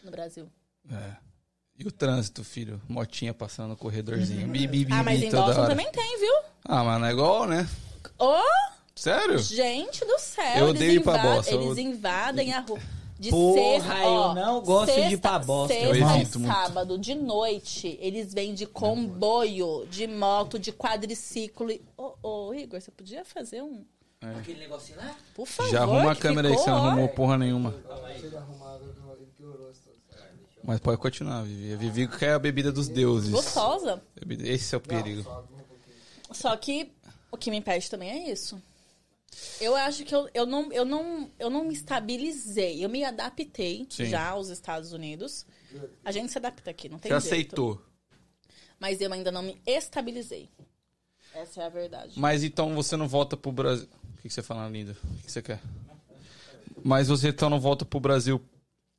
no 0.04 0.10
Brasil. 0.12 0.48
É. 0.92 1.16
E 1.76 1.84
o 1.88 1.90
trânsito, 1.90 2.44
filho? 2.44 2.80
Motinha 2.88 3.34
passando 3.34 3.70
no 3.70 3.76
corredorzinho. 3.76 4.46
Bi, 4.52 4.66
bi, 4.68 4.84
bi, 4.84 4.92
ah, 4.92 5.02
mas 5.02 5.20
em 5.22 5.30
Boston 5.30 5.66
também 5.66 5.90
tem, 5.90 6.20
viu? 6.20 6.34
Ah, 6.64 6.84
mas 6.84 7.00
não 7.00 7.08
é 7.08 7.10
igual, 7.10 7.46
né? 7.48 7.68
Ô, 8.16 8.36
Sério? 8.94 9.38
gente 9.38 10.04
do 10.04 10.18
céu. 10.20 10.44
Eu 10.58 10.68
eles 10.68 10.76
odeio 10.76 10.92
ir 11.00 11.02
pra 11.02 11.18
Boston, 11.18 11.50
eu- 11.50 11.62
Eles 11.72 11.78
invadem 11.78 12.52
a 12.52 12.60
rua. 12.60 12.78
De 13.24 13.30
Porra, 13.30 13.54
sexta, 13.54 13.94
ó, 14.06 14.28
eu 14.30 14.34
não 14.34 14.60
gosto 14.60 14.94
de 14.94 15.14
ir 15.14 15.18
pra 15.18 15.38
Boston, 15.38 15.74
Sexta 15.74 15.86
eu 15.86 15.94
evito 15.94 16.38
muito. 16.38 16.54
sábado, 16.54 16.98
de 16.98 17.14
noite, 17.14 17.98
eles 18.02 18.34
vêm 18.34 18.52
de 18.52 18.66
comboio, 18.66 19.86
de 19.90 20.06
moto, 20.06 20.58
de 20.58 20.70
quadriciclo. 20.72 21.70
e- 21.70 21.80
Ô, 21.96 22.12
ô, 22.22 22.52
Igor, 22.54 22.78
você 22.80 22.90
podia 22.90 23.24
fazer 23.24 23.62
um... 23.62 23.82
Aquele 24.20 24.60
negocinho 24.60 24.98
lá? 24.98 25.16
Por 25.34 25.46
favor, 25.46 25.70
Já 25.72 25.82
arruma 25.82 26.12
a 26.12 26.14
que 26.14 26.20
câmera 26.20 26.48
aí, 26.48 26.52
ficou, 26.54 26.64
você 26.66 26.70
não 26.70 26.86
arrumou 26.86 27.08
porra 27.08 27.38
nenhuma. 27.38 27.74
Mas 30.62 30.80
pode 30.80 30.98
continuar, 30.98 31.42
Vivi. 31.44 31.72
A 31.72 31.76
Vivi 31.76 32.08
quer 32.08 32.32
a 32.34 32.38
bebida 32.38 32.70
dos 32.72 32.88
deuses. 32.88 33.30
Gostosa. 33.30 34.02
Esse 34.40 34.74
é 34.74 34.78
o 34.78 34.80
perigo. 34.82 35.24
Só 36.30 36.54
que 36.56 36.90
o 37.30 37.36
que 37.38 37.50
me 37.50 37.56
impede 37.58 37.88
também 37.90 38.10
é 38.10 38.30
isso. 38.30 38.60
Eu 39.60 39.74
acho 39.76 40.04
que 40.04 40.14
eu, 40.14 40.28
eu, 40.34 40.46
não, 40.46 40.72
eu, 40.72 40.84
não, 40.84 41.30
eu 41.38 41.50
não 41.50 41.64
me 41.64 41.74
estabilizei. 41.74 42.84
Eu 42.84 42.88
me 42.88 43.04
adaptei 43.04 43.86
Sim. 43.88 44.06
já 44.06 44.28
aos 44.28 44.48
Estados 44.48 44.92
Unidos. 44.92 45.46
A 46.04 46.12
gente 46.12 46.30
se 46.30 46.38
adapta 46.38 46.70
aqui, 46.70 46.88
não 46.88 46.98
tem 46.98 47.10
Você 47.12 47.28
jeito. 47.30 47.54
aceitou. 47.54 47.82
Mas 48.78 49.00
eu 49.00 49.12
ainda 49.12 49.32
não 49.32 49.42
me 49.42 49.60
estabilizei. 49.66 50.48
Essa 51.34 51.62
é 51.62 51.66
a 51.66 51.68
verdade. 51.68 52.12
Mas 52.16 52.44
então 52.44 52.74
você 52.74 52.96
não 52.96 53.08
volta 53.08 53.36
pro 53.36 53.50
Brasil. 53.50 53.88
O 54.16 54.16
que, 54.22 54.28
que 54.28 54.34
você 54.34 54.42
fala, 54.42 54.68
lindo? 54.68 54.92
O 54.92 55.16
que, 55.16 55.22
que 55.24 55.32
você 55.32 55.42
quer? 55.42 55.60
Mas 56.82 57.08
você 57.08 57.28
então 57.28 57.50
não 57.50 57.58
volta 57.58 57.84
pro 57.84 57.98
Brasil 57.98 58.40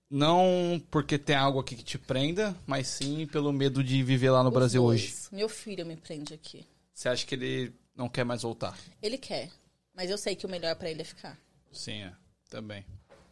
não 0.09 0.81
porque 0.91 1.17
tem 1.17 1.35
algo 1.35 1.59
aqui 1.59 1.75
que 1.75 1.83
te 1.83 1.97
prenda, 1.97 2.55
mas 2.65 2.87
sim 2.87 3.25
pelo 3.27 3.51
medo 3.51 3.83
de 3.83 4.03
viver 4.03 4.29
lá 4.29 4.43
no 4.43 4.49
Os 4.49 4.53
Brasil 4.55 4.81
dois. 4.81 5.01
hoje. 5.01 5.15
Meu 5.31 5.49
filho 5.49 5.85
me 5.85 5.95
prende 5.95 6.33
aqui. 6.33 6.65
Você 6.93 7.09
acha 7.09 7.25
que 7.25 7.35
ele 7.35 7.73
não 7.95 8.07
quer 8.07 8.23
mais 8.23 8.43
voltar? 8.43 8.77
Ele 9.01 9.17
quer. 9.17 9.49
Mas 9.95 10.09
eu 10.09 10.17
sei 10.17 10.35
que 10.35 10.45
o 10.45 10.49
melhor 10.49 10.75
pra 10.75 10.89
ele 10.89 11.01
é 11.01 11.05
ficar. 11.05 11.37
Sim, 11.71 12.03
é. 12.03 12.13
Também. 12.49 12.85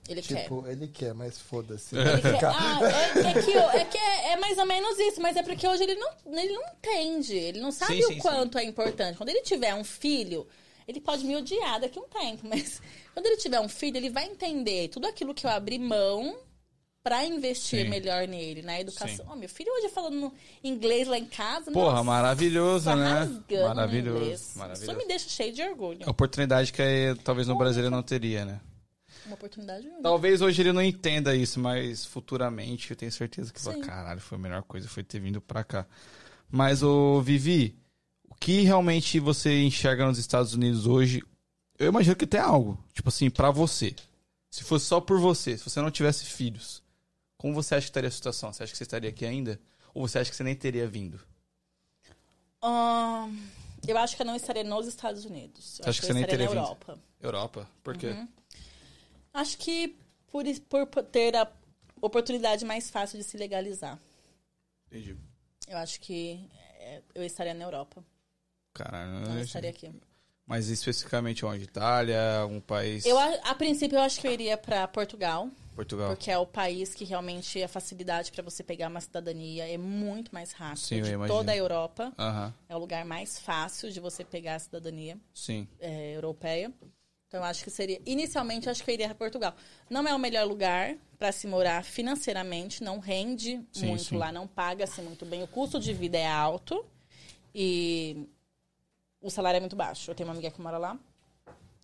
Ele 0.08 0.21
quer. 0.21 0.43
Tipo, 0.43 0.67
ele 0.67 0.88
quer, 0.88 1.13
mas 1.13 1.39
foda-se. 1.39 1.95
Ele 1.95 2.21
quer- 2.21 2.45
Ah, 2.45 2.80
é, 2.84 3.19
é 3.38 3.41
que, 3.41 3.52
eu- 3.52 3.69
é, 3.69 3.86
que 3.86 3.97
é, 3.97 4.32
é 4.34 4.38
mais 4.38 4.58
ou 4.58 4.65
menos 4.65 4.99
isso, 4.99 5.21
mas 5.21 5.38
é 5.38 5.43
porque 5.43 5.65
hoje 5.67 5.84
ele 5.84 5.95
não, 5.95 6.10
ele 6.26 6.54
não 6.54 6.63
entende, 6.73 7.36
ele 7.36 7.60
não 7.62 7.71
sabe 7.71 7.95
Sim, 8.02 8.06
o 8.06 8.08
sim, 8.10 8.17
quanto 8.17 8.58
é 8.58 8.63
importante. 8.65 9.17
Quando 9.17 9.30
ele 9.30 9.41
tiver 9.41 9.73
um 9.76 9.84
filho, 9.84 10.45
ele 10.88 10.99
pode 10.99 11.23
me 11.23 11.36
odiar 11.38 11.80
daqui 11.80 11.97
a 11.97 12.02
um 12.02 12.08
tempo, 12.10 12.45
mas 12.47 12.82
quando 13.13 13.28
ele 13.28 13.38
tiver 13.38 13.62
um 13.62 13.69
filho, 13.69 13.95
ele 13.95 14.10
vai 14.10 14.26
entender 14.26 14.89
tudo 14.89 15.08
aquilo 15.08 15.34
que 15.34 15.45
eu 15.45 15.49
abri 15.52 15.80
mão 15.80 16.38
pra 17.04 17.26
investir 17.26 17.84
Sim. 17.84 17.89
melhor 17.89 18.28
nele, 18.28 18.62
na 18.62 18.80
educação. 18.80 19.26
Ó, 19.28 19.36
meu 19.36 19.50
filho 19.50 19.70
hoje 19.74 19.89
falando 19.89 20.32
inglês 20.63 21.08
lá 21.08 21.18
em 21.20 21.26
casa, 21.26 21.70
Porra, 21.72 21.92
nossa, 21.92 22.04
maravilhoso, 22.06 22.86
tá 22.86 22.96
né? 22.96 23.42
Maravilhoso. 23.68 24.18
inglês. 24.24 24.42
Isso 24.42 24.58
Maravilhoso. 24.58 24.98
me 24.98 25.08
deixa 25.08 25.30
cheio 25.30 25.54
de 25.54 25.62
orgulho. 25.62 26.04
É 26.04 26.10
Oportunidade 26.10 26.72
que 26.72 26.82
eh, 26.82 27.13
talvez 27.24 27.48
no 27.48 27.58
Brasil 27.58 27.84
ele 27.84 27.89
não 27.89 28.02
teria, 28.02 28.46
né? 28.46 28.62
Uma 29.26 29.36
oportunidade 29.36 29.86
única. 29.86 30.02
Talvez 30.02 30.42
hoje 30.42 30.62
ele 30.62 30.72
não 30.72 30.82
entenda 30.82 31.36
isso, 31.36 31.60
mas 31.60 32.06
futuramente 32.06 32.92
eu 32.92 32.98
tenho 32.98 33.12
certeza 33.12 33.52
que 33.52 33.62
vai, 33.62 33.80
caralho, 33.80 34.20
foi 34.22 34.38
a 34.38 34.42
melhor 34.42 34.63
coisa, 34.63 34.88
foi 34.88 35.04
ter 35.04 35.20
vindo 35.20 35.42
pra 35.42 35.63
cá. 35.63 35.86
Mas, 36.50 36.84
ô 36.84 37.22
Vivi, 37.22 37.76
o 38.30 38.36
que 38.36 38.62
realmente 38.62 39.20
você 39.20 39.62
enxerga 39.63 40.06
nos 40.06 40.18
Estados 40.18 40.54
Unidos 40.54 40.86
hoje? 40.86 41.22
Eu 41.80 41.88
imagino 41.88 42.16
que 42.16 42.28
tem 42.28 42.39
algo, 42.39 42.78
tipo 42.94 43.10
assim, 43.10 43.30
pra 43.30 43.50
você. 43.50 43.96
Se 44.52 44.63
fosse 44.63 44.86
só 44.86 45.02
por 45.02 45.20
você, 45.20 45.58
se 45.58 45.63
você 45.68 45.82
não 45.82 45.89
tivesse 45.89 46.26
filhos, 46.26 46.83
como 47.43 47.53
você 47.53 47.75
acha 47.75 47.84
que 47.88 47.89
estaria 47.89 48.08
a 48.08 48.12
situação? 48.12 48.53
Você 48.53 48.63
acha 48.63 48.71
que 48.71 48.77
você 48.77 48.84
estaria 48.86 49.10
aqui 49.10 49.25
ainda? 49.25 49.60
Ou 49.93 50.08
você 50.08 50.17
acha 50.17 50.29
que 50.32 50.36
você 50.38 50.45
nem 50.45 50.56
teria 50.56 50.88
vindo? 50.88 51.19
Eu 53.86 53.97
acho 53.97 54.15
que 54.15 54.21
eu 54.21 54.25
não 54.25 54.34
estaria 54.38 54.63
nos 54.63 54.88
Estados 54.88 55.25
Unidos. 55.25 55.77
Eu 55.79 55.89
acho 55.89 55.99
que 55.99 55.99
que 55.99 56.06
você 56.06 56.12
eu 56.13 56.15
nem 56.15 56.23
estaria 56.23 56.47
teria 56.47 56.56
na 56.62 56.62
vindo? 56.67 56.71
Europa. 56.71 56.99
Europa? 57.21 57.69
Por 57.84 57.97
quê? 57.97 58.08
Uhum. 58.12 58.27
Acho 59.34 59.58
que 59.58 59.97
por, 60.32 60.45
por 60.86 61.03
ter 61.03 61.36
a 61.36 61.51
oportunidade 62.01 62.63
mais 62.63 62.89
fácil 62.89 63.17
de 63.17 63.25
se 63.25 63.36
legalizar. 63.36 63.99
Entendi. 64.88 65.17
Eu 65.67 65.77
acho 65.79 65.99
que 65.99 66.49
é, 66.79 67.01
eu 67.13 67.25
estaria 67.25 67.53
na 67.53 67.65
Europa. 67.65 68.01
Caralho, 68.73 69.27
Não 69.27 69.38
eu- 69.38 69.43
estaria 69.43 69.69
aqui. 69.69 69.91
mas 70.45 70.69
especificamente 70.69 71.45
onde? 71.45 71.65
Itália, 71.65 72.38
algum 72.38 72.62
país? 72.62 73.06
Eu, 73.06 73.19
a, 73.19 73.34
a 73.51 73.56
princípio, 73.56 73.97
eu 73.97 74.01
acho 74.01 74.21
que 74.21 74.27
eu 74.27 74.32
iria 74.32 74.58
para 74.58 74.88
Portugal, 74.88 75.49
Portugal. 75.73 76.09
porque 76.09 76.29
é 76.31 76.38
o 76.38 76.45
país 76.45 76.93
que 76.93 77.03
realmente 77.03 77.62
a 77.62 77.67
facilidade 77.67 78.31
para 78.31 78.43
você 78.43 78.63
pegar 78.63 78.88
uma 78.88 79.01
cidadania 79.01 79.67
é 79.67 79.77
muito 79.77 80.33
mais 80.33 80.51
rápido 80.51 80.79
Sim, 80.79 80.95
eu 80.97 81.03
de 81.03 81.12
imagino. 81.12 81.38
toda 81.39 81.51
a 81.51 81.55
Europa. 81.55 82.13
Aham, 82.17 82.53
É 82.69 82.75
o 82.75 82.79
lugar 82.79 83.03
mais 83.05 83.39
fácil 83.39 83.91
de 83.91 83.99
você 83.99 84.23
pegar 84.23 84.55
a 84.55 84.59
cidadania. 84.59 85.17
sim. 85.33 85.67
é, 85.79 86.13
europeia. 86.15 86.71
Então, 87.27 87.41
eu 87.41 87.45
acho 87.45 87.63
que 87.63 87.71
seria. 87.71 87.99
Inicialmente, 88.05 88.67
eu 88.67 88.71
acho 88.71 88.83
que 88.83 88.91
eu 88.91 88.93
iria 88.93 89.07
para 89.07 89.15
Portugal. 89.15 89.55
Não 89.89 90.07
é 90.07 90.13
o 90.13 90.19
melhor 90.19 90.45
lugar 90.47 90.95
para 91.17 91.31
se 91.31 91.47
morar 91.47 91.83
financeiramente, 91.83 92.83
não 92.83 92.99
rende 92.99 93.59
Sim, 93.71 93.88
muito 93.88 94.03
sim. 94.09 94.17
lá, 94.17 94.31
não 94.31 94.47
paga-se 94.47 95.01
muito 95.01 95.25
bem. 95.25 95.41
O 95.41 95.47
custo 95.47 95.79
de 95.79 95.93
vida 95.93 96.15
é 96.17 96.27
alto 96.27 96.86
e 97.55 98.27
o 99.19 99.31
salário 99.31 99.57
é 99.57 99.59
muito 99.59 99.75
baixo. 99.75 100.12
Eu 100.12 100.15
tenho 100.15 100.27
uma 100.29 100.33
amiga 100.33 100.51
que 100.51 100.62
mora 100.62 100.77
lá. 100.77 100.99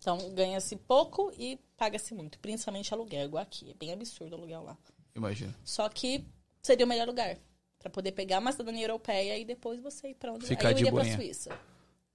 Então, 0.00 0.16
ganha-se 0.34 0.76
pouco 0.76 1.30
e 1.38 1.58
paga-se 1.76 2.14
muito, 2.14 2.38
principalmente 2.38 2.92
aluguel, 2.92 3.26
igual 3.26 3.42
aqui. 3.42 3.70
É 3.70 3.74
bem 3.74 3.92
absurdo 3.92 4.32
o 4.32 4.38
aluguel 4.38 4.62
lá. 4.62 4.76
Imagino. 5.14 5.54
Só 5.62 5.88
que 5.90 6.24
seria 6.62 6.86
o 6.86 6.88
melhor 6.88 7.06
lugar 7.06 7.36
para 7.78 7.90
poder 7.90 8.12
pegar 8.12 8.38
uma 8.38 8.50
cidadania 8.50 8.84
europeia 8.86 9.38
e 9.38 9.44
depois 9.44 9.78
você 9.80 10.08
ir 10.08 10.14
para 10.14 10.32
onde 10.32 10.46
Ficar 10.46 10.68
Aí 10.68 10.74
eu 10.74 10.78
de 10.78 10.86
iria. 11.02 11.16
Suíça. 11.16 11.50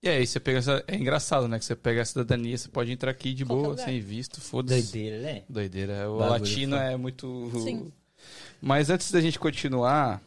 E 0.01 0.09
aí, 0.09 0.25
você 0.25 0.39
pega 0.39 0.59
essa. 0.59 0.83
É 0.87 0.95
engraçado, 0.95 1.47
né? 1.47 1.57
Que 1.59 1.65
você 1.65 1.75
pega 1.75 2.01
a 2.01 2.05
cidadania, 2.05 2.57
você 2.57 2.69
pode 2.69 2.91
entrar 2.91 3.11
aqui 3.11 3.33
de 3.33 3.43
Qualquer 3.45 3.61
boa, 3.61 3.69
lugar. 3.71 3.85
sem 3.85 3.99
visto, 3.99 4.41
foda-se. 4.41 4.81
Doideira, 4.91 5.19
né? 5.21 5.43
Doideira. 5.49 6.09
O 6.11 6.17
Bagulho 6.17 6.29
latino 6.41 6.75
é 6.75 6.97
muito. 6.97 7.51
Sim. 7.63 7.91
Mas 8.61 8.89
antes 8.89 9.11
da 9.11 9.21
gente 9.21 9.39
continuar, 9.39 10.21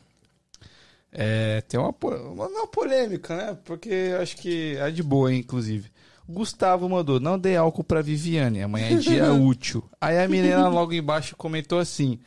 é, 1.12 1.60
tem 1.62 1.78
uma, 1.78 1.92
po- 1.92 2.10
uma, 2.14 2.46
uma 2.46 2.66
polêmica, 2.66 3.36
né? 3.36 3.58
Porque 3.64 3.88
eu 3.88 4.20
acho 4.20 4.36
que 4.36 4.76
é 4.76 4.90
de 4.90 5.02
boa, 5.02 5.32
inclusive. 5.32 5.90
Gustavo 6.28 6.88
mandou, 6.88 7.18
não 7.18 7.38
dê 7.38 7.56
álcool 7.56 7.82
pra 7.84 8.02
Viviane, 8.02 8.62
amanhã 8.62 8.90
é 8.90 8.94
dia 8.96 9.32
útil. 9.32 9.82
Aí 10.00 10.18
a 10.18 10.28
menina 10.28 10.68
logo 10.68 10.92
embaixo 10.92 11.34
comentou 11.36 11.78
assim: 11.78 12.18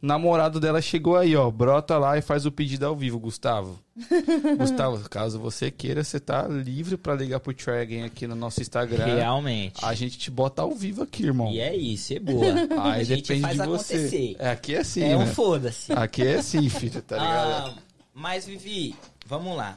namorado 0.00 0.60
dela 0.60 0.80
chegou 0.80 1.16
aí, 1.16 1.34
ó, 1.34 1.50
brota 1.50 1.98
lá 1.98 2.16
e 2.16 2.22
faz 2.22 2.46
o 2.46 2.52
pedido 2.52 2.86
ao 2.86 2.94
vivo, 2.96 3.18
Gustavo. 3.18 3.78
Gustavo, 4.58 5.08
caso 5.10 5.38
você 5.38 5.70
queira, 5.70 6.02
você 6.04 6.18
tá 6.20 6.46
livre 6.46 6.96
pra 6.96 7.14
ligar 7.14 7.40
pro 7.40 7.52
Tragen 7.52 8.04
aqui 8.04 8.26
no 8.26 8.34
nosso 8.34 8.62
Instagram. 8.62 9.04
Realmente. 9.16 9.84
A 9.84 9.92
gente 9.94 10.16
te 10.16 10.30
bota 10.30 10.62
ao 10.62 10.70
vivo 10.74 11.02
aqui, 11.02 11.24
irmão. 11.24 11.50
E 11.50 11.60
é 11.60 11.74
isso, 11.76 12.14
é 12.14 12.18
boa. 12.20 12.46
Aí 12.82 13.00
a 13.00 13.04
gente 13.04 13.22
depende 13.22 13.42
faz 13.42 13.58
de 13.58 13.66
você. 13.66 13.94
acontecer. 13.94 14.36
É, 14.38 14.50
aqui 14.52 14.74
é 14.74 14.78
assim, 14.78 15.02
É 15.02 15.16
um 15.16 15.20
né? 15.20 15.26
foda-se. 15.26 15.92
Aqui 15.92 16.22
é 16.26 16.34
assim, 16.36 16.68
filho, 16.68 17.02
tá 17.02 17.16
ligado? 17.16 17.70
Ah, 17.70 17.74
mas, 18.14 18.46
Vivi, 18.46 18.94
vamos 19.26 19.56
lá. 19.56 19.76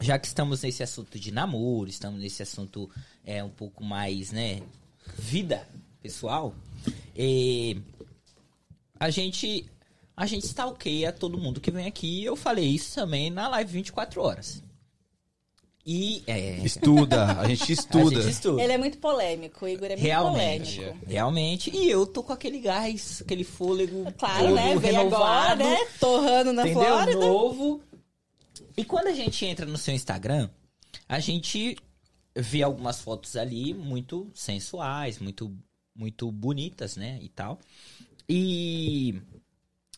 Já 0.00 0.18
que 0.18 0.26
estamos 0.26 0.62
nesse 0.62 0.82
assunto 0.82 1.18
de 1.18 1.30
namoro, 1.30 1.88
estamos 1.88 2.20
nesse 2.20 2.42
assunto 2.42 2.90
é, 3.24 3.44
um 3.44 3.50
pouco 3.50 3.84
mais, 3.84 4.32
né, 4.32 4.62
vida 5.18 5.66
pessoal, 6.02 6.54
eh, 7.16 7.76
a 8.98 9.10
gente 9.10 9.66
a 10.16 10.26
gente 10.26 10.44
stalkeia 10.44 11.12
todo 11.12 11.38
mundo 11.38 11.60
que 11.60 11.70
vem 11.70 11.86
aqui. 11.86 12.22
Eu 12.22 12.36
falei 12.36 12.66
isso 12.66 12.94
também 12.94 13.30
na 13.30 13.48
live 13.48 13.72
24 13.72 14.20
horas. 14.20 14.62
E 15.86 16.22
é, 16.26 16.58
Estuda, 16.58 17.40
a 17.40 17.48
gente 17.48 17.72
estuda. 17.72 18.18
a 18.18 18.22
gente 18.22 18.32
estuda. 18.32 18.62
Ele 18.62 18.72
é 18.74 18.78
muito 18.78 18.98
polêmico, 18.98 19.64
o 19.64 19.68
Igor 19.68 19.86
é 19.86 19.90
muito 19.90 20.02
Realmente, 20.02 20.76
polêmico. 20.76 21.06
realmente. 21.06 21.70
E 21.74 21.90
eu 21.90 22.06
tô 22.06 22.22
com 22.22 22.34
aquele 22.34 22.60
gás, 22.60 23.22
aquele 23.24 23.44
fôlego 23.44 24.12
Claro, 24.18 24.54
né? 24.54 24.76
Veio 24.76 25.00
agora, 25.00 25.56
né? 25.56 25.78
Torrando 25.98 26.52
na 26.52 26.68
entendeu? 26.68 26.82
Flórida. 26.84 27.18
Novo. 27.18 27.80
E 28.80 28.84
quando 28.84 29.08
a 29.08 29.12
gente 29.12 29.44
entra 29.44 29.66
no 29.66 29.76
seu 29.76 29.94
Instagram, 29.94 30.48
a 31.06 31.20
gente 31.20 31.76
vê 32.34 32.62
algumas 32.62 33.00
fotos 33.02 33.36
ali 33.36 33.74
muito 33.74 34.30
sensuais, 34.34 35.18
muito 35.18 35.54
muito 35.94 36.30
bonitas, 36.32 36.96
né, 36.96 37.18
e 37.20 37.28
tal. 37.28 37.58
E 38.28 39.20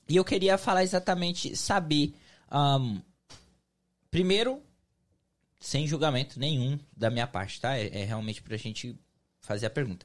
e 0.09 0.16
eu 0.16 0.24
queria 0.24 0.59
falar 0.59 0.82
exatamente 0.82 1.54
saber 1.57 2.12
ahn, 2.50 2.98
primeiro 4.11 4.61
sem 5.61 5.86
julgamento 5.86 6.40
nenhum 6.40 6.76
da 6.96 7.09
minha 7.09 7.26
parte, 7.26 7.61
tá? 7.61 7.78
É, 7.78 8.00
é 8.00 8.04
realmente 8.04 8.42
pra 8.42 8.57
gente 8.57 8.98
fazer 9.40 9.66
a 9.66 9.70
pergunta. 9.70 10.04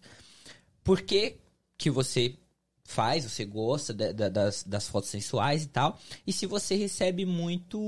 Por 0.83 1.01
que 1.01 1.37
que 1.77 1.89
você 1.89 2.35
faz, 2.83 3.23
você 3.25 3.43
gosta 3.43 3.91
da- 3.93 4.11
da- 4.11 4.29
das, 4.29 4.63
das 4.63 4.87
fotos 4.87 5.09
sensuais 5.09 5.63
e 5.63 5.67
tal? 5.67 5.99
E 6.27 6.31
se 6.31 6.45
você 6.45 6.75
recebe 6.75 7.25
muito. 7.25 7.79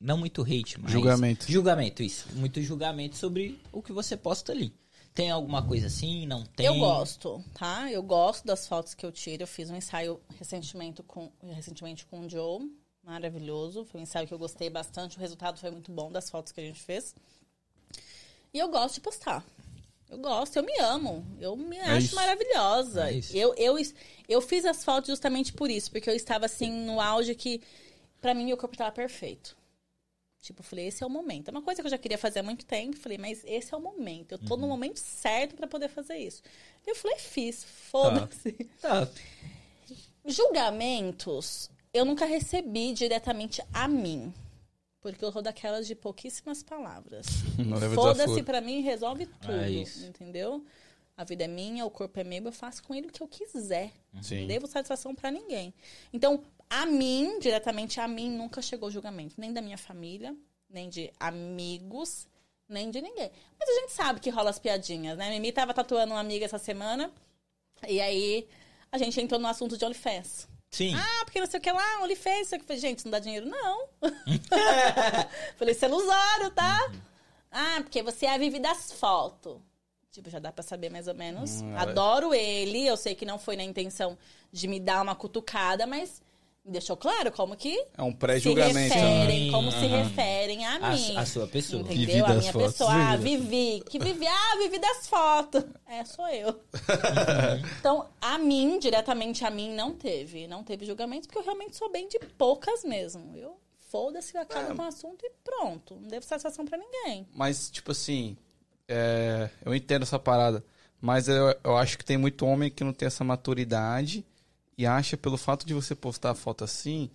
Não 0.00 0.18
muito 0.18 0.42
hate, 0.42 0.80
mas. 0.80 0.92
Julgamento. 0.92 1.50
Julgamento, 1.50 2.02
isso. 2.02 2.28
Muito 2.34 2.60
julgamento 2.60 3.16
sobre 3.16 3.58
o 3.72 3.82
que 3.82 3.92
você 3.92 4.16
posta 4.16 4.52
ali. 4.52 4.72
Tem 5.14 5.30
alguma 5.30 5.62
coisa 5.62 5.86
assim? 5.86 6.26
Não 6.26 6.44
tem? 6.44 6.66
Eu 6.66 6.76
gosto, 6.76 7.42
tá? 7.54 7.90
Eu 7.90 8.02
gosto 8.02 8.44
das 8.44 8.66
fotos 8.66 8.94
que 8.94 9.06
eu 9.06 9.12
tiro. 9.12 9.44
Eu 9.44 9.46
fiz 9.46 9.70
um 9.70 9.76
ensaio 9.76 10.20
recentemente 10.38 11.02
com, 11.04 11.30
recentemente 11.52 12.04
com 12.04 12.20
o 12.20 12.28
Joe. 12.28 12.68
Maravilhoso. 13.04 13.84
Foi 13.84 14.00
um 14.00 14.02
ensaio 14.02 14.26
que 14.26 14.34
eu 14.34 14.38
gostei 14.38 14.68
bastante. 14.68 15.16
O 15.16 15.20
resultado 15.20 15.58
foi 15.58 15.70
muito 15.70 15.92
bom 15.92 16.10
das 16.10 16.28
fotos 16.28 16.50
que 16.50 16.60
a 16.60 16.64
gente 16.64 16.82
fez. 16.82 17.14
E 18.52 18.58
eu 18.58 18.68
gosto 18.68 18.96
de 18.96 19.00
postar. 19.02 19.44
Eu 20.10 20.18
gosto, 20.18 20.56
eu 20.56 20.64
me 20.64 20.76
amo. 20.80 21.24
Eu 21.40 21.56
me 21.56 21.78
acho 21.78 22.06
isso. 22.06 22.14
maravilhosa. 22.16 23.08
É 23.08 23.12
isso. 23.12 23.36
eu, 23.36 23.54
eu, 23.56 23.76
eu 24.28 24.40
fiz 24.40 24.64
as 24.64 24.84
fotos 24.84 25.10
justamente 25.10 25.52
por 25.52 25.70
isso. 25.70 25.92
Porque 25.92 26.10
eu 26.10 26.14
estava 26.14 26.46
assim 26.46 26.70
no 26.70 27.00
auge 27.00 27.36
que, 27.36 27.62
pra 28.20 28.34
mim, 28.34 28.46
meu 28.46 28.56
corpo 28.56 28.74
estava 28.74 28.90
perfeito. 28.90 29.56
Tipo, 30.44 30.60
eu 30.60 30.64
falei, 30.64 30.88
esse 30.88 31.02
é 31.02 31.06
o 31.06 31.08
momento. 31.10 31.48
É 31.48 31.50
uma 31.50 31.62
coisa 31.62 31.80
que 31.80 31.86
eu 31.86 31.90
já 31.90 31.96
queria 31.96 32.18
fazer 32.18 32.40
há 32.40 32.42
muito 32.42 32.66
tempo. 32.66 32.98
Falei, 32.98 33.16
mas 33.16 33.42
esse 33.46 33.72
é 33.72 33.76
o 33.76 33.80
momento. 33.80 34.32
Eu 34.32 34.38
tô 34.38 34.58
no 34.58 34.68
momento 34.68 34.98
certo 34.98 35.56
pra 35.56 35.66
poder 35.66 35.88
fazer 35.88 36.18
isso. 36.18 36.42
Eu 36.86 36.94
falei, 36.94 37.18
fiz. 37.18 37.64
Foda-se. 37.64 38.52
Tá. 38.78 39.08
Julgamentos, 40.26 41.70
eu 41.94 42.04
nunca 42.04 42.26
recebi 42.26 42.92
diretamente 42.92 43.62
a 43.72 43.88
mim. 43.88 44.34
Porque 45.00 45.24
eu 45.24 45.32
sou 45.32 45.40
daquelas 45.40 45.86
de 45.86 45.94
pouquíssimas 45.94 46.62
palavras. 46.62 47.24
Foda-se 47.94 48.42
pra 48.42 48.60
mim, 48.60 48.82
resolve 48.82 49.24
tudo. 49.24 49.54
É. 49.54 49.70
Entendeu? 50.06 50.62
A 51.16 51.24
vida 51.24 51.44
é 51.44 51.48
minha, 51.48 51.86
o 51.86 51.90
corpo 51.90 52.20
é 52.20 52.24
meu, 52.24 52.44
eu 52.44 52.52
faço 52.52 52.82
com 52.82 52.94
ele 52.94 53.06
o 53.06 53.10
que 53.10 53.22
eu 53.22 53.28
quiser. 53.28 53.92
Sim. 54.20 54.40
Não 54.40 54.46
devo 54.48 54.66
satisfação 54.66 55.14
pra 55.14 55.30
ninguém. 55.30 55.72
Então, 56.12 56.42
a 56.68 56.86
mim, 56.86 57.38
diretamente 57.38 58.00
a 58.00 58.08
mim, 58.08 58.30
nunca 58.30 58.60
chegou 58.60 58.90
julgamento. 58.90 59.34
Nem 59.38 59.52
da 59.52 59.60
minha 59.60 59.78
família, 59.78 60.34
nem 60.68 60.88
de 60.88 61.12
amigos, 61.18 62.26
nem 62.68 62.90
de 62.90 63.00
ninguém. 63.00 63.30
Mas 63.58 63.68
a 63.68 63.80
gente 63.80 63.92
sabe 63.92 64.20
que 64.20 64.30
rola 64.30 64.50
as 64.50 64.58
piadinhas, 64.58 65.16
né? 65.16 65.30
Mimi 65.30 65.52
tava 65.52 65.72
tatuando 65.72 66.12
uma 66.12 66.20
amiga 66.20 66.44
essa 66.44 66.58
semana. 66.58 67.12
E 67.86 68.00
aí, 68.00 68.48
a 68.90 68.98
gente 68.98 69.20
entrou 69.20 69.40
no 69.40 69.48
assunto 69.48 69.76
de 69.76 69.84
OnlyFans. 69.84 70.48
Sim. 70.70 70.94
Ah, 70.96 71.24
porque 71.24 71.38
não 71.38 71.46
sei 71.46 71.60
o 71.60 71.62
que 71.62 71.70
lá, 71.70 72.02
OnlyFans. 72.02 72.52
Eu 72.52 72.60
falei, 72.60 72.80
gente, 72.80 73.04
não 73.04 73.12
dá 73.12 73.18
dinheiro, 73.18 73.46
não. 73.46 73.88
falei, 75.56 75.74
você 75.74 75.84
é 75.84 75.88
ilusório, 75.88 76.50
tá? 76.50 76.92
Ah, 77.50 77.80
porque 77.82 78.02
você 78.02 78.26
é 78.26 78.34
a 78.34 78.38
Vivi 78.38 78.58
das 78.58 78.90
fotos. 78.92 79.60
Tipo, 80.10 80.30
já 80.30 80.38
dá 80.38 80.52
pra 80.52 80.62
saber 80.62 80.90
mais 80.90 81.08
ou 81.08 81.14
menos. 81.14 81.60
Hum, 81.60 81.76
Adoro 81.76 82.32
ele. 82.32 82.86
Eu 82.86 82.96
sei 82.96 83.14
que 83.14 83.24
não 83.24 83.38
foi 83.38 83.56
na 83.56 83.64
intenção 83.64 84.16
de 84.52 84.66
me 84.68 84.78
dar 84.78 85.02
uma 85.02 85.14
cutucada, 85.14 85.86
mas 85.86 86.22
deixou 86.64 86.96
claro 86.96 87.30
como 87.32 87.54
que 87.56 87.76
É 87.96 88.02
um 88.02 88.10
se 88.10 88.16
pré-julgamento. 88.16 88.94
né? 88.94 89.18
referem, 89.24 89.52
como 89.52 89.70
se 89.70 89.86
referem 89.86 90.64
a 90.64 90.76
A- 90.76 90.90
mim. 90.92 91.16
a 91.16 91.26
sua 91.26 91.46
pessoa. 91.46 91.82
Entendeu? 91.82 92.06
Vivi 92.06 92.20
a 92.22 92.28
minha 92.34 92.52
fotos. 92.52 92.72
pessoa. 92.72 92.90
Ah, 92.92 93.16
Vivi. 93.16 93.82
Que 93.88 93.98
Vivi. 93.98 94.26
Ah, 94.26 94.56
Vivi 94.58 94.78
das 94.78 95.06
fotos. 95.06 95.64
É, 95.86 96.04
sou 96.04 96.26
eu. 96.28 96.58
então, 97.78 98.08
a 98.20 98.38
mim, 98.38 98.78
diretamente 98.78 99.44
a 99.44 99.50
mim, 99.50 99.72
não 99.74 99.92
teve. 99.94 100.46
Não 100.46 100.62
teve 100.64 100.86
julgamento, 100.86 101.26
porque 101.28 101.38
eu 101.38 101.42
realmente 101.44 101.76
sou 101.76 101.90
bem 101.90 102.08
de 102.08 102.18
poucas 102.38 102.82
mesmo. 102.84 103.36
Eu 103.36 103.58
foda-se, 103.90 104.34
eu 104.36 104.40
acabo 104.40 104.72
É. 104.72 104.74
com 104.74 104.82
o 104.82 104.86
assunto 104.86 105.24
e 105.24 105.30
pronto. 105.44 105.94
Não 106.00 106.08
devo 106.08 106.24
satisfação 106.24 106.64
pra 106.64 106.78
ninguém. 106.78 107.26
Mas, 107.32 107.70
tipo 107.70 107.92
assim, 107.92 108.36
é, 108.88 109.48
eu 109.64 109.74
entendo 109.74 110.02
essa 110.02 110.18
parada. 110.18 110.64
Mas 111.00 111.28
eu, 111.28 111.54
eu 111.62 111.76
acho 111.76 111.98
que 111.98 112.04
tem 112.04 112.16
muito 112.16 112.46
homem 112.46 112.70
que 112.70 112.82
não 112.82 112.92
tem 112.92 113.06
essa 113.06 113.22
maturidade 113.22 114.24
e 114.76 114.86
acha, 114.86 115.16
pelo 115.16 115.36
fato 115.36 115.64
de 115.66 115.74
você 115.74 115.94
postar 115.94 116.30
a 116.30 116.34
foto 116.34 116.64
assim, 116.64 117.10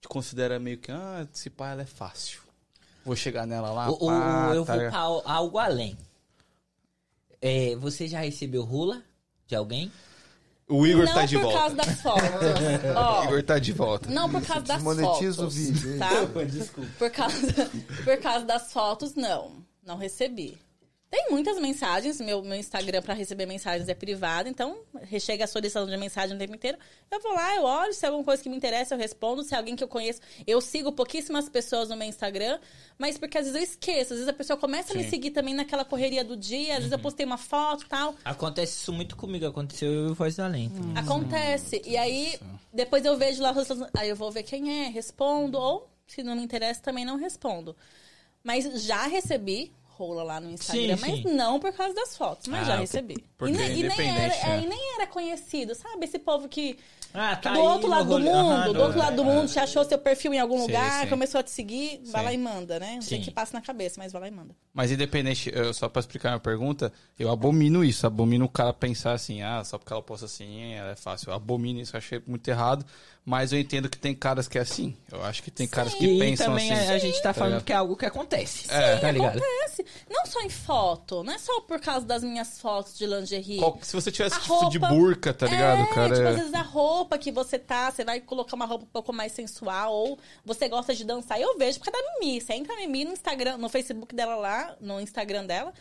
te 0.00 0.08
considera 0.08 0.58
meio 0.58 0.78
que, 0.78 0.90
ah, 0.92 1.26
esse 1.32 1.50
pai 1.50 1.72
ela 1.72 1.82
é 1.82 1.86
fácil. 1.86 2.40
Vou 3.04 3.16
chegar 3.16 3.46
nela 3.46 3.70
lá, 3.72 3.90
O- 3.90 3.94
o- 3.94 4.06
pá, 4.08 4.52
eu 4.54 4.64
tá 4.64 4.72
vou 4.72 4.76
ligado? 4.82 4.90
pra 4.92 5.00
al- 5.00 5.22
algo 5.26 5.58
além. 5.58 5.96
É, 7.40 7.74
você 7.76 8.06
já 8.06 8.20
recebeu 8.20 8.62
rula 8.64 9.02
de 9.46 9.54
alguém? 9.54 9.90
O 10.68 10.86
Igor 10.86 11.04
não 11.04 11.14
tá 11.14 11.26
de 11.26 11.36
por 11.36 11.42
volta. 11.44 11.58
causa 11.58 11.74
das 11.76 12.00
fotos. 12.00 12.22
O 13.20 13.24
Igor 13.24 13.42
tá 13.42 13.58
de 13.58 13.72
volta. 13.72 14.08
não 14.10 14.30
por 14.30 14.40
causa 14.42 14.62
das 14.62 14.76
Desmonetiza 14.76 15.32
o 15.32 15.50
fotos. 15.50 15.54
vídeo. 15.56 15.98
Tá? 15.98 16.10
Desculpa. 16.44 16.90
Por 16.98 17.10
causa, 17.10 17.36
por 18.04 18.16
causa 18.18 18.44
das 18.46 18.72
fotos, 18.72 19.14
não. 19.14 19.64
Não 19.84 19.96
recebi. 19.96 20.56
Tem 21.10 21.26
muitas 21.28 21.58
mensagens, 21.58 22.20
meu, 22.20 22.40
meu 22.40 22.56
Instagram 22.56 23.02
para 23.02 23.14
receber 23.14 23.44
mensagens 23.44 23.88
é 23.88 23.94
privado, 23.94 24.48
então 24.48 24.78
chega 25.18 25.42
a 25.42 25.46
solicitação 25.48 25.88
de 25.88 25.96
mensagem 25.96 26.36
o 26.36 26.38
tempo 26.38 26.54
inteiro. 26.54 26.78
Eu 27.10 27.20
vou 27.20 27.32
lá, 27.32 27.56
eu 27.56 27.64
olho, 27.64 27.92
se 27.92 28.04
é 28.04 28.08
alguma 28.08 28.24
coisa 28.24 28.40
que 28.40 28.48
me 28.48 28.56
interessa, 28.56 28.94
eu 28.94 28.98
respondo. 28.98 29.42
Se 29.42 29.52
é 29.52 29.58
alguém 29.58 29.74
que 29.74 29.82
eu 29.82 29.88
conheço, 29.88 30.20
eu 30.46 30.60
sigo 30.60 30.92
pouquíssimas 30.92 31.48
pessoas 31.48 31.88
no 31.88 31.96
meu 31.96 32.06
Instagram, 32.06 32.60
mas 32.96 33.18
porque 33.18 33.36
às 33.36 33.46
vezes 33.46 33.58
eu 33.58 33.64
esqueço. 33.64 34.12
Às 34.12 34.20
vezes 34.20 34.28
a 34.28 34.32
pessoa 34.32 34.56
começa 34.56 34.92
a 34.92 34.96
me 34.96 35.02
Sim. 35.02 35.10
seguir 35.10 35.32
também 35.32 35.52
naquela 35.52 35.84
correria 35.84 36.22
do 36.22 36.36
dia, 36.36 36.74
às 36.74 36.78
vezes 36.78 36.92
eu 36.92 36.98
postei 37.00 37.26
uma 37.26 37.38
foto 37.38 37.86
e 37.86 37.88
tal. 37.88 38.14
Acontece 38.24 38.74
isso 38.74 38.92
muito 38.92 39.16
comigo, 39.16 39.44
aconteceu 39.44 39.90
eu 39.90 40.10
e 40.10 40.14
Voz 40.14 40.36
do 40.36 40.44
Além. 40.44 40.68
Hum. 40.68 40.94
Acontece. 40.94 41.82
E 41.84 41.96
aí, 41.96 42.38
depois 42.72 43.04
eu 43.04 43.16
vejo 43.16 43.42
lá, 43.42 43.52
aí 43.98 44.08
eu 44.08 44.14
vou 44.14 44.30
ver 44.30 44.44
quem 44.44 44.84
é, 44.84 44.88
respondo, 44.88 45.58
ou 45.58 45.90
se 46.06 46.22
não 46.22 46.36
me 46.36 46.42
interessa, 46.44 46.80
também 46.80 47.04
não 47.04 47.16
respondo. 47.16 47.74
Mas 48.44 48.84
já 48.84 49.08
recebi 49.08 49.72
rola 50.00 50.22
lá 50.22 50.40
no 50.40 50.50
Instagram, 50.50 50.96
Sim, 50.96 51.00
mas 51.00 51.18
sim. 51.18 51.34
não 51.34 51.60
por 51.60 51.72
causa 51.72 51.94
das 51.94 52.16
fotos, 52.16 52.46
mas 52.48 52.62
Ah, 52.62 52.64
já 52.64 52.76
recebi. 52.80 53.16
porque 53.36 53.54
e, 53.54 53.56
ne- 53.56 53.62
é 53.64 53.76
e 53.76 53.82
nem 53.82 54.08
era, 54.08 54.34
é, 54.34 54.48
né? 54.48 54.62
e 54.62 54.66
nem 54.66 54.94
era 54.94 55.06
conhecido, 55.06 55.74
sabe? 55.74 56.04
Esse 56.06 56.18
povo 56.18 56.48
que 56.48 56.78
Ah, 57.12 57.34
tá 57.36 57.52
do 57.54 57.60
outro 57.60 57.88
lado 57.88 58.06
do 58.06 58.12
rolê. 58.12 58.24
mundo, 58.30 58.36
Aham, 58.52 58.72
do 58.72 58.80
outro 58.82 58.98
lado 58.98 59.16
do 59.16 59.24
mundo, 59.24 59.48
você 59.48 59.58
achou 59.60 59.84
seu 59.84 59.98
perfil 59.98 60.32
em 60.32 60.38
algum 60.38 60.56
Sim, 60.56 60.62
lugar, 60.66 61.02
sim. 61.02 61.10
começou 61.10 61.40
a 61.40 61.42
te 61.42 61.50
seguir, 61.50 62.00
vai 62.06 62.22
lá 62.24 62.32
e 62.32 62.38
manda, 62.38 62.78
né? 62.78 62.94
Não 62.94 63.02
sei 63.02 63.20
que 63.20 63.30
passa 63.30 63.52
na 63.52 63.60
cabeça, 63.60 63.96
mas 63.98 64.12
vai 64.12 64.22
lá 64.22 64.28
e 64.28 64.30
manda. 64.30 64.54
Mas 64.72 64.90
independente, 64.92 65.50
eu- 65.52 65.74
só 65.74 65.88
pra 65.88 66.00
explicar 66.00 66.30
minha 66.30 66.40
pergunta, 66.40 66.92
eu 67.18 67.28
abomino 67.30 67.84
isso. 67.84 68.06
Abomino 68.06 68.44
o 68.44 68.48
cara 68.48 68.72
pensar 68.72 69.12
assim, 69.12 69.42
ah, 69.42 69.62
só 69.64 69.76
porque 69.76 69.92
ela 69.92 70.02
posta 70.02 70.26
assim, 70.26 70.72
ela 70.74 70.90
é 70.92 70.96
fácil. 70.96 71.30
Eu 71.30 71.34
abomino 71.34 71.80
isso, 71.80 71.96
eu 71.96 71.98
achei 71.98 72.22
muito 72.26 72.46
errado. 72.48 72.86
Mas 73.30 73.52
eu 73.52 73.60
entendo 73.60 73.88
que 73.88 73.96
tem 73.96 74.12
caras 74.12 74.48
que 74.48 74.58
é 74.58 74.60
assim. 74.60 74.96
Eu 75.12 75.22
acho 75.24 75.40
que 75.40 75.52
tem 75.52 75.68
caras 75.68 75.94
que 75.94 76.04
E 76.04 76.18
pensam 76.18 76.46
também 76.48 76.72
assim. 76.72 76.88
a, 76.90 76.94
a 76.94 76.98
gente 76.98 77.22
tá 77.22 77.32
falando 77.32 77.50
ligado? 77.52 77.64
que 77.64 77.72
é 77.72 77.76
algo 77.76 77.96
que 77.96 78.04
acontece. 78.04 78.66
É. 78.68 78.96
tá 78.96 79.08
ligado? 79.12 79.38
Acontece. 79.38 79.86
Não 80.10 80.26
só 80.26 80.40
em 80.40 80.48
foto, 80.50 81.22
não 81.22 81.32
é 81.32 81.38
só 81.38 81.60
por 81.60 81.80
causa 81.80 82.04
das 82.04 82.24
minhas 82.24 82.58
fotos 82.60 82.98
de 82.98 83.06
lingerie. 83.06 83.58
Qual- 83.58 83.78
se 83.82 83.94
você 83.94 84.10
tivesse 84.10 84.34
A 84.34 84.40
tipo, 84.40 84.68
de 84.68 84.78
roupa- 84.78 84.88
burca, 84.94 85.32
tá 85.32 85.46
ligado, 85.46 85.82
É, 85.82 85.86
cara? 85.94 86.14
tipo, 86.14 86.26
é- 86.26 86.30
às 86.30 86.36
vezes 86.38 86.54
a 86.54 86.62
roupa 86.62 87.16
que 87.18 87.30
você 87.30 87.56
tá, 87.56 87.88
você 87.92 88.04
vai 88.04 88.20
colocar 88.20 88.56
uma 88.56 88.66
roupa 88.66 88.84
um 88.84 88.88
pouco 88.88 89.12
mais 89.12 89.30
sensual, 89.30 89.92
ou 89.94 90.18
você 90.44 90.68
gosta 90.68 90.92
de 90.92 91.04
dançar. 91.04 91.40
Eu 91.40 91.56
vejo 91.56 91.78
por 91.78 91.88
causa 91.92 92.04
da 92.04 92.18
Mimi. 92.18 92.40
Você 92.40 92.52
entra 92.54 92.74
na 92.74 92.80
Mimi 92.80 93.04
no 93.04 93.12
Instagram, 93.12 93.58
no 93.58 93.68
Facebook 93.68 94.12
dela 94.12 94.34
lá, 94.34 94.74
no 94.80 95.00
Instagram 95.00 95.46
dela. 95.46 95.72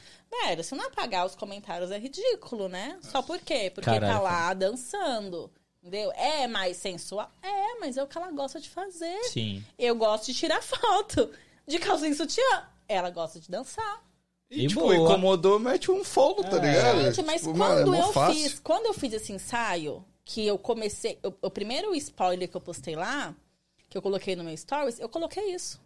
Velho, 0.45 0.63
se 0.63 0.75
não 0.75 0.85
apagar 0.85 1.25
os 1.25 1.33
comentários 1.33 1.89
é 1.89 1.97
ridículo, 1.97 2.69
né? 2.69 2.97
Só 3.01 3.23
por 3.23 3.39
quê? 3.39 3.71
Porque 3.73 3.89
Caralho, 3.89 4.13
tá 4.13 4.19
lá 4.19 4.53
dançando. 4.53 5.49
Entendeu? 5.81 6.11
É 6.13 6.45
mais 6.47 6.77
sensual? 6.77 7.31
É, 7.41 7.79
mas 7.79 7.95
é 7.97 8.03
o 8.03 8.07
que 8.07 8.17
ela 8.17 8.31
gosta 8.31 8.59
de 8.59 8.69
fazer. 8.69 9.23
Sim. 9.25 9.63
Eu 9.77 9.95
gosto 9.95 10.25
de 10.27 10.33
tirar 10.33 10.61
foto. 10.61 11.31
De 11.65 11.79
calcinha 11.79 12.11
e 12.11 12.15
sutiã. 12.15 12.67
Ela 12.87 13.09
gosta 13.09 13.39
de 13.39 13.49
dançar. 13.49 14.03
E, 14.49 14.65
E 14.65 14.67
tipo, 14.67 14.81
boa. 14.81 14.95
incomodou, 14.95 15.59
mete 15.59 15.91
um 15.91 16.03
follow, 16.03 16.43
tá 16.43 16.57
ligado? 16.57 17.01
Gente, 17.03 17.21
mas 17.25 17.41
Tipo, 17.41 17.53
é 17.53 17.57
quando 17.57 17.95
eu 17.95 18.11
fácil. 18.11 18.33
fiz, 18.41 18.59
quando 18.59 18.85
eu 18.87 18.93
fiz 18.93 19.13
esse 19.13 19.31
ensaio, 19.31 20.03
que 20.25 20.45
eu 20.45 20.57
comecei, 20.57 21.19
o, 21.23 21.47
o 21.47 21.51
primeiro 21.51 21.93
spoiler 21.95 22.49
que 22.49 22.57
eu 22.57 22.61
postei 22.61 22.95
lá, 22.95 23.33
que 23.87 23.97
eu 23.97 24.01
coloquei 24.01 24.35
no 24.35 24.43
meu 24.43 24.57
stories, 24.57 24.99
eu 24.99 25.07
coloquei 25.07 25.53
isso. 25.53 25.79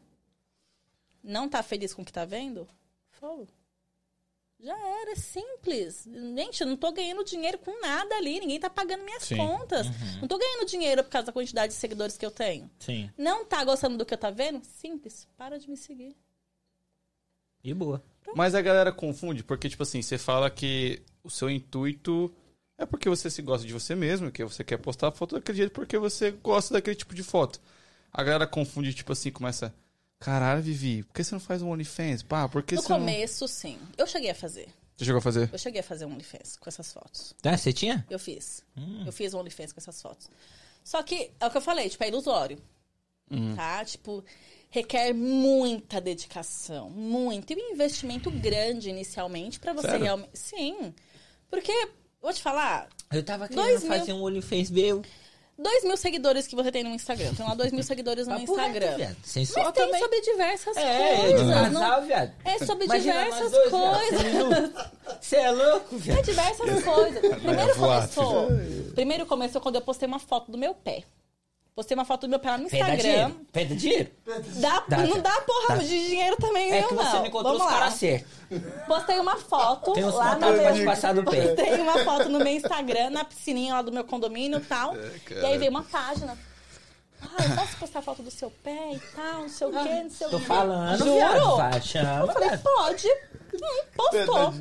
Não 1.22 1.48
tá 1.48 1.62
feliz 1.62 1.94
com 1.94 2.02
o 2.02 2.06
que 2.06 2.12
tá 2.14 2.26
vendo? 2.26 2.68
Fogo. 3.12 3.48
Já 4.64 4.78
era, 5.02 5.12
é 5.12 5.16
simples. 5.16 6.08
Gente, 6.10 6.62
eu 6.62 6.68
não 6.68 6.78
tô 6.78 6.92
ganhando 6.94 7.24
dinheiro 7.26 7.58
com 7.58 7.82
nada 7.82 8.16
ali, 8.16 8.40
ninguém 8.40 8.60
tá 8.60 8.70
pagando 8.70 9.04
minhas 9.04 9.24
Sim. 9.24 9.36
contas. 9.36 9.88
Não 10.22 10.28
tô 10.28 10.38
ganhando 10.38 10.66
dinheiro 10.66 11.04
por 11.04 11.10
causa 11.10 11.26
da 11.26 11.34
quantidade 11.34 11.74
de 11.74 11.80
seguidores 11.80 12.18
que 12.18 12.26
eu 12.26 12.32
tenho. 12.32 12.72
Sim. 12.80 13.10
Não 13.18 13.44
tá 13.44 13.64
gostando 13.66 13.98
do 13.98 14.06
que 14.06 14.14
eu 14.14 14.18
tá 14.18 14.32
vendo? 14.32 14.64
Simples, 14.64 15.28
para 15.36 15.60
de 15.60 15.70
me 15.70 15.76
seguir. 15.76 16.16
E 17.62 17.74
boa. 17.74 18.02
Mas 18.36 18.56
a 18.56 18.62
galera 18.62 18.94
confunde, 18.94 19.44
porque, 19.44 19.70
tipo 19.70 19.84
assim, 19.84 20.02
você 20.02 20.18
fala 20.18 20.50
que 20.50 21.02
o 21.24 21.30
seu 21.30 21.50
intuito 21.50 22.34
é 22.78 22.86
porque 22.86 23.10
você 23.10 23.30
se 23.30 23.42
gosta 23.42 23.68
de 23.68 23.74
você 23.74 23.96
mesmo, 23.96 24.32
que 24.32 24.44
você 24.44 24.64
quer 24.64 24.78
postar 24.78 25.10
a 25.10 25.12
foto 25.12 25.36
daquele 25.36 25.58
jeito 25.58 25.72
porque 25.72 25.98
você 25.98 26.32
gosta 26.32 26.74
daquele 26.74 26.96
tipo 26.96 27.14
de 27.14 27.24
foto. 27.24 27.60
A 28.12 28.24
galera 28.24 28.48
confunde, 28.48 28.94
tipo 28.94 29.12
assim, 29.12 29.30
começa. 29.30 29.74
Caralho, 30.24 30.62
Vivi, 30.62 31.04
por 31.04 31.14
que 31.16 31.24
você 31.24 31.36
não 31.36 31.40
faz 31.40 31.62
um 31.62 31.70
OnlyFans? 31.70 32.24
Pá, 32.24 32.48
por 32.48 32.64
que 32.64 32.76
No 32.76 32.82
você 32.82 32.90
não... 32.94 33.00
começo, 33.00 33.46
sim. 33.48 33.78
Eu 33.98 34.08
cheguei 34.08 34.30
a 34.30 34.36
fazer. 34.36 34.70
Você 34.96 35.04
chegou 35.06 35.18
a 35.20 35.22
fazer? 35.22 35.50
Eu 35.52 35.58
cheguei 35.60 35.82
a 35.82 35.84
fazer 35.84 36.06
um 36.06 36.14
OnlyFans 36.14 36.56
com 36.56 36.70
essas 36.70 36.94
fotos. 36.94 37.36
Tá, 37.42 37.58
você 37.58 37.74
tinha? 37.74 38.06
Eu 38.10 38.18
fiz. 38.18 38.64
Eu 39.06 39.12
fiz 39.12 39.34
um 39.34 39.40
OnlyFans 39.40 39.74
com 39.74 39.82
essas 39.82 40.02
fotos. 40.02 40.30
Só 40.82 41.04
que, 41.04 41.32
é 41.40 41.46
o 41.46 41.52
que 41.52 41.58
eu 41.58 41.62
falei, 41.62 41.90
tipo, 41.90 42.04
é 42.06 42.08
ilusório. 42.08 42.58
Tá? 43.56 43.84
Tipo, 43.84 44.24
requer 44.70 45.12
muita 45.14 46.00
dedicação. 46.00 46.90
Muito. 46.90 47.52
E 47.52 47.56
um 47.56 47.74
investimento 47.74 48.32
grande 48.32 48.90
inicialmente 48.90 49.60
pra 49.60 49.74
você 49.74 49.98
realmente. 49.98 50.30
Sim. 50.38 50.94
Porque, 51.50 51.74
vou 52.22 52.32
te 52.32 52.42
falar, 52.42 52.88
Eu 53.12 53.24
tava 53.24 53.48
querendo 53.50 53.66
Dois 53.66 53.84
mil. 53.84 53.92
fazer 53.92 54.14
um 54.14 54.24
OnlyFans 54.24 54.70
meu. 54.72 55.02
2 55.64 55.84
mil 55.86 55.98
seguidores 55.98 56.46
que 56.46 56.56
você 56.56 56.72
tem 56.72 56.84
no 56.84 56.90
Instagram. 56.92 57.34
Tem 57.34 57.46
lá 57.46 57.56
2 57.56 57.72
mil 57.72 57.84
seguidores 57.84 58.28
no 58.28 58.38
reto, 58.38 58.52
Instagram. 58.52 59.16
Sensual 59.24 59.66
Mas 59.66 59.74
tem 59.74 59.86
também. 59.86 60.00
sobre 60.02 60.22
diversas 60.22 60.78
É, 60.78 61.16
coisas. 61.18 61.40
de 61.40 61.46
não- 61.48 61.54
casal, 61.82 62.02
viado. 62.04 62.32
É 62.46 62.66
sobre 62.66 62.86
Imagina 62.86 63.14
diversas 63.24 63.52
dois, 63.52 63.70
coisas. 63.70 64.72
Você 65.22 65.36
é 65.38 65.52
louco, 65.52 65.96
É 65.96 65.98
viado? 66.00 66.24
diversas 66.26 66.84
coisas. 66.84 67.20
Primeiro 67.42 67.76
começou, 67.76 68.48
primeiro 68.94 69.26
começou 69.26 69.62
quando 69.62 69.76
eu 69.76 69.82
postei 69.82 70.08
uma 70.08 70.20
foto 70.20 70.52
do 70.52 70.58
meu 70.58 70.74
pé. 70.76 71.04
Postei 71.76 71.96
uma 71.96 72.06
foto 72.06 72.22
do 72.22 72.30
meu 72.30 72.38
pé 72.40 72.52
lá 72.52 72.58
no 72.60 72.66
Instagram. 72.66 72.98
dinheiro. 72.98 73.40
Dá 73.52 73.64
dinheiro? 73.64 74.10
Dá, 74.62 74.84
Dá, 74.88 74.98
não 75.08 75.20
dá. 75.20 75.32
porra 75.42 75.76
Dá. 75.78 75.82
de 75.82 75.88
dinheiro 76.08 76.36
também, 76.38 76.72
É 76.72 76.82
não, 76.82 76.90
que 76.90 76.94
você 76.96 77.16
não 77.18 77.26
encontrou 77.26 77.54
Vamos 77.58 77.66
os 77.66 77.72
lá. 77.74 77.80
caras 77.80 77.94
certos. 77.96 78.32
Postei 78.88 79.20
uma 79.20 79.38
foto 79.38 79.94
Tem 79.94 80.06
uns 80.06 80.14
lá 80.14 80.36
no 80.36 80.52
meu... 80.54 80.86
passar 80.86 81.16
no 81.16 81.24
pé. 81.24 81.48
Postei 81.48 81.82
uma 81.82 81.98
foto 82.00 82.30
no 82.30 82.38
meu 82.38 82.54
Instagram, 82.54 83.10
na 83.10 83.24
piscininha 83.26 83.74
lá 83.74 83.82
do 83.82 83.92
meu 83.92 84.04
condomínio 84.04 84.60
e 84.60 84.62
tal. 84.62 84.96
É, 84.96 85.12
e 85.32 85.46
aí 85.46 85.58
veio 85.58 85.72
uma 85.72 85.82
página. 85.84 86.38
Ah, 87.38 87.44
eu 87.46 87.56
posso 87.56 87.78
postar 87.78 88.02
foto 88.02 88.22
do 88.24 88.32
seu 88.32 88.52
pé 88.64 88.94
e 88.94 89.00
tal, 89.16 89.42
não 89.42 89.50
sei 89.50 89.68
o 89.68 89.72
quê, 89.72 90.04
não 90.04 90.10
sei 90.10 90.28
o 90.28 90.30
Tô 90.32 90.40
quê. 90.40 90.46
falando, 90.46 90.98
Juro? 91.00 91.14
viado. 91.14 91.56
Vai, 91.58 91.78
Eu 91.78 91.82
chama, 91.82 92.34
falei, 92.34 92.50
viado. 92.50 92.64
pode. 92.64 93.08
Hum, 93.56 93.86
postou. 93.96 94.54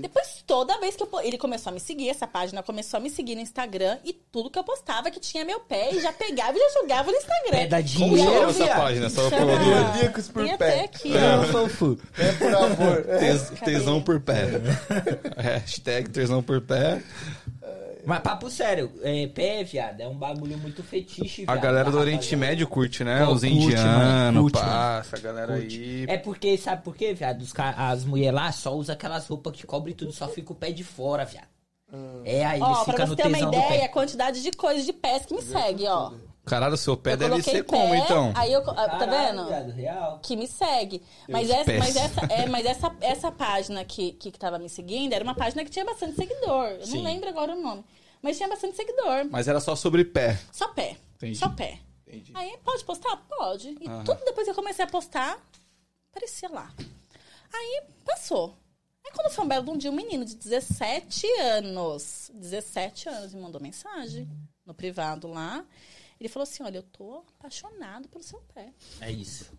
Depois, 0.00 0.44
toda 0.46 0.78
vez 0.78 0.94
que 0.94 1.02
eu. 1.02 1.08
Ele 1.20 1.36
começou 1.36 1.70
a 1.70 1.74
me 1.74 1.80
seguir, 1.80 2.08
essa 2.08 2.28
página 2.28 2.62
começou 2.62 2.98
a 2.98 3.00
me 3.00 3.10
seguir 3.10 3.34
no 3.34 3.40
Instagram 3.40 3.98
e 4.04 4.12
tudo 4.12 4.48
que 4.50 4.56
eu 4.58 4.62
postava 4.62 5.10
que 5.10 5.18
tinha 5.18 5.44
meu 5.44 5.58
pé 5.58 5.92
e 5.92 6.00
já 6.00 6.12
pegava 6.12 6.56
e 6.56 6.60
já 6.60 6.80
jogava 6.80 7.10
no 7.10 7.16
Instagram. 7.16 7.50
Pé 7.50 7.66
dá 7.66 7.76
Como 7.78 7.88
dinheiro, 7.88 8.30
chama 8.32 8.50
essa 8.50 8.66
página? 8.76 9.10
Só 9.10 9.28
Chama- 9.28 9.52
eu 9.52 10.12
por 10.32 10.44
pé. 10.44 10.52
até 10.54 10.84
aqui, 10.84 11.12
É, 11.16 11.20
ó. 11.36 12.22
É 12.22 12.32
por 12.34 12.54
amor. 12.54 13.04
É. 13.08 13.64
Tesão 13.64 14.00
por 14.00 14.20
pé. 14.20 14.44
Hashtag 15.36 16.08
tesão 16.10 16.40
por 16.40 16.60
pé. 16.60 17.02
Mas 18.08 18.20
papo 18.20 18.48
sério, 18.50 18.90
é, 19.02 19.26
pé, 19.26 19.62
viado, 19.64 20.00
é 20.00 20.08
um 20.08 20.16
bagulho 20.16 20.56
muito 20.56 20.82
fetiche, 20.82 21.42
A 21.46 21.52
viado, 21.52 21.62
galera 21.62 21.90
do 21.90 21.98
Oriente 21.98 22.22
rapaziada. 22.24 22.46
Médio 22.46 22.66
curte, 22.66 23.04
né? 23.04 23.18
Pô, 23.24 23.32
Os 23.32 23.40
curte, 23.42 23.46
mano, 23.54 23.64
indianos, 23.64 24.42
curte, 24.44 24.58
passa, 24.58 25.16
a 25.16 25.20
galera 25.20 25.54
aí. 25.56 26.06
É 26.08 26.16
porque, 26.16 26.56
sabe 26.56 26.82
por 26.82 26.96
quê, 26.96 27.12
viado? 27.12 27.42
Os 27.42 27.52
ca- 27.52 27.74
as 27.76 28.04
mulheres 28.06 28.34
lá 28.34 28.50
só 28.50 28.74
usam 28.74 28.94
aquelas 28.94 29.26
roupas 29.26 29.52
que 29.54 29.66
cobrem 29.66 29.94
tudo, 29.94 30.10
só 30.10 30.26
fica 30.26 30.52
o 30.52 30.56
pé 30.56 30.70
de 30.72 30.82
fora, 30.84 31.26
viado. 31.26 31.48
É, 32.24 32.44
aí 32.46 32.58
eles 32.60 32.68
Ó, 32.68 32.74
ficam 32.80 32.94
pra 32.94 33.06
no 33.06 33.10
você 33.14 33.22
ter 33.22 33.28
uma 33.28 33.36
tesão 33.36 33.50
do 33.50 33.56
ideia, 33.58 33.76
a 33.76 33.80
pé. 33.82 33.88
quantidade 33.88 34.42
de 34.42 34.52
coisas 34.52 34.86
de 34.86 34.92
pés 34.94 35.26
que 35.26 35.34
me 35.34 35.42
segue, 35.42 35.86
ó. 35.86 36.12
Caralho, 36.46 36.72
o 36.74 36.78
seu 36.78 36.96
pé 36.96 37.12
Eu 37.12 37.16
deve 37.18 37.30
coloquei 37.32 37.52
ser 37.56 37.62
pé, 37.62 37.76
como, 37.76 37.94
então? 37.94 38.32
Aí 38.34 38.50
eu, 38.50 38.62
tá 38.62 38.74
Caralho, 38.74 39.36
vendo? 39.36 39.46
viado, 39.48 39.70
real. 39.70 40.20
que 40.22 40.34
me 40.34 40.46
segue. 40.46 41.02
Mas, 41.28 41.50
essa, 41.50 41.64
pés. 41.64 41.78
mas, 41.78 41.96
essa, 41.96 42.20
é, 42.32 42.46
mas 42.46 42.64
essa, 42.66 42.96
essa 43.02 43.30
página 43.30 43.84
que, 43.84 44.12
que, 44.12 44.30
que 44.30 44.38
tava 44.38 44.58
me 44.58 44.66
seguindo 44.70 45.12
era 45.12 45.22
uma 45.22 45.34
página 45.34 45.62
que 45.62 45.70
tinha 45.70 45.84
bastante 45.84 46.14
seguidor. 46.14 46.68
Eu 46.80 46.86
Sim. 46.86 46.96
não 46.96 47.04
lembro 47.04 47.28
agora 47.28 47.52
o 47.54 47.60
nome. 47.62 47.84
Mas 48.22 48.36
tinha 48.36 48.48
bastante 48.48 48.76
seguidor. 48.76 49.26
Mas 49.30 49.48
era 49.48 49.60
só 49.60 49.76
sobre 49.76 50.04
pé. 50.04 50.38
Só 50.52 50.68
pé. 50.68 50.96
Entendi. 51.16 51.38
Só 51.38 51.48
pé. 51.48 51.80
Entendi. 52.06 52.32
Aí, 52.34 52.56
pode 52.64 52.84
postar? 52.84 53.16
Pode. 53.28 53.76
E 53.80 53.86
Aham. 53.86 54.04
tudo 54.04 54.24
depois 54.24 54.44
que 54.44 54.50
eu 54.50 54.54
comecei 54.54 54.84
a 54.84 54.88
postar, 54.88 55.38
aparecia 56.10 56.48
lá. 56.48 56.72
Aí, 57.52 57.82
passou. 58.04 58.56
Aí, 59.04 59.12
quando 59.14 59.32
foi 59.32 59.44
um 59.44 59.48
belo 59.48 59.64
de 59.64 59.70
um 59.70 59.76
dia, 59.78 59.90
um 59.90 59.94
menino 59.94 60.24
de 60.24 60.34
17 60.34 61.26
anos, 61.40 62.30
17 62.34 63.08
anos, 63.08 63.34
me 63.34 63.40
mandou 63.40 63.60
mensagem 63.60 64.28
no 64.64 64.74
privado 64.74 65.28
lá. 65.28 65.64
Ele 66.20 66.28
falou 66.28 66.42
assim, 66.42 66.62
olha, 66.62 66.78
eu 66.78 66.82
tô 66.82 67.24
apaixonado 67.38 68.08
pelo 68.08 68.24
seu 68.24 68.40
pé. 68.54 68.72
É 69.00 69.10
isso. 69.10 69.50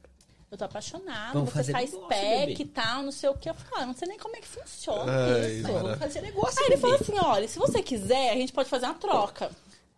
Eu 0.52 0.58
tô 0.58 0.66
apaixonado, 0.66 1.34
Vamos 1.34 1.54
você 1.54 1.72
faz 1.72 1.92
bebê. 1.92 2.56
e 2.60 2.66
tal, 2.66 3.04
não 3.04 3.12
sei 3.12 3.30
o 3.30 3.36
que. 3.36 3.50
Eu 3.50 3.54
falei, 3.54 3.72
ah, 3.78 3.82
eu 3.82 3.88
não 3.88 3.94
sei 3.94 4.08
nem 4.08 4.18
como 4.18 4.36
é 4.36 4.40
que 4.40 4.48
funciona 4.48 5.12
Ai, 5.12 5.52
isso. 5.52 5.62
mara- 5.68 5.80
Vamos 5.84 6.00
fazer 6.00 6.22
negócio, 6.22 6.60
Aí 6.60 6.66
ele 6.66 6.76
bebê. 6.76 6.82
falou 6.82 6.96
assim, 6.96 7.20
olha, 7.30 7.48
se 7.48 7.60
você 7.60 7.84
quiser, 7.84 8.32
a 8.32 8.36
gente 8.36 8.52
pode 8.52 8.68
fazer 8.68 8.86
uma 8.88 8.96
troca. 8.96 9.52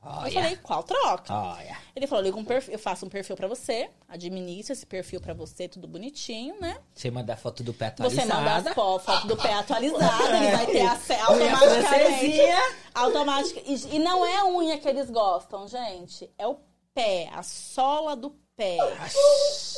Olha. 0.03 0.27
Eu 0.27 0.33
falei, 0.33 0.55
qual 0.57 0.83
troca? 0.83 1.33
Olha. 1.33 1.77
Ele 1.95 2.07
falou, 2.07 2.23
liga 2.23 2.35
um 2.35 2.43
perfil, 2.43 2.73
eu 2.73 2.79
faço 2.79 3.05
um 3.05 3.09
perfil 3.09 3.35
pra 3.37 3.47
você, 3.47 3.89
administro 4.09 4.73
esse 4.73 4.85
perfil 4.85 5.21
pra 5.21 5.33
você, 5.33 5.67
tudo 5.69 5.87
bonitinho, 5.87 6.55
né? 6.59 6.77
Você 6.93 7.09
manda 7.11 7.33
a 7.33 7.37
foto 7.37 7.63
do 7.63 7.71
pé 7.73 7.85
Você 7.97 8.19
atualizada. 8.19 8.33
manda 8.41 8.69
as 8.71 8.75
fo- 8.75 8.99
foto 8.99 9.27
do 9.27 9.37
pé 9.37 9.53
atualizada, 9.53 10.37
ele 10.37 10.51
vai 10.57 10.65
ter 10.65 10.81
acesso 10.87 11.31
automaticamente. 11.31 12.39
Automática. 12.93 13.61
E, 13.65 13.95
e 13.95 13.99
não 13.99 14.25
é 14.25 14.37
a 14.37 14.45
unha 14.47 14.77
que 14.79 14.87
eles 14.89 15.09
gostam, 15.09 15.67
gente. 15.67 16.29
É 16.37 16.47
o 16.47 16.57
pé, 16.93 17.29
a 17.33 17.43
sola 17.43 18.15
do 18.15 18.31
pé. 18.61 18.77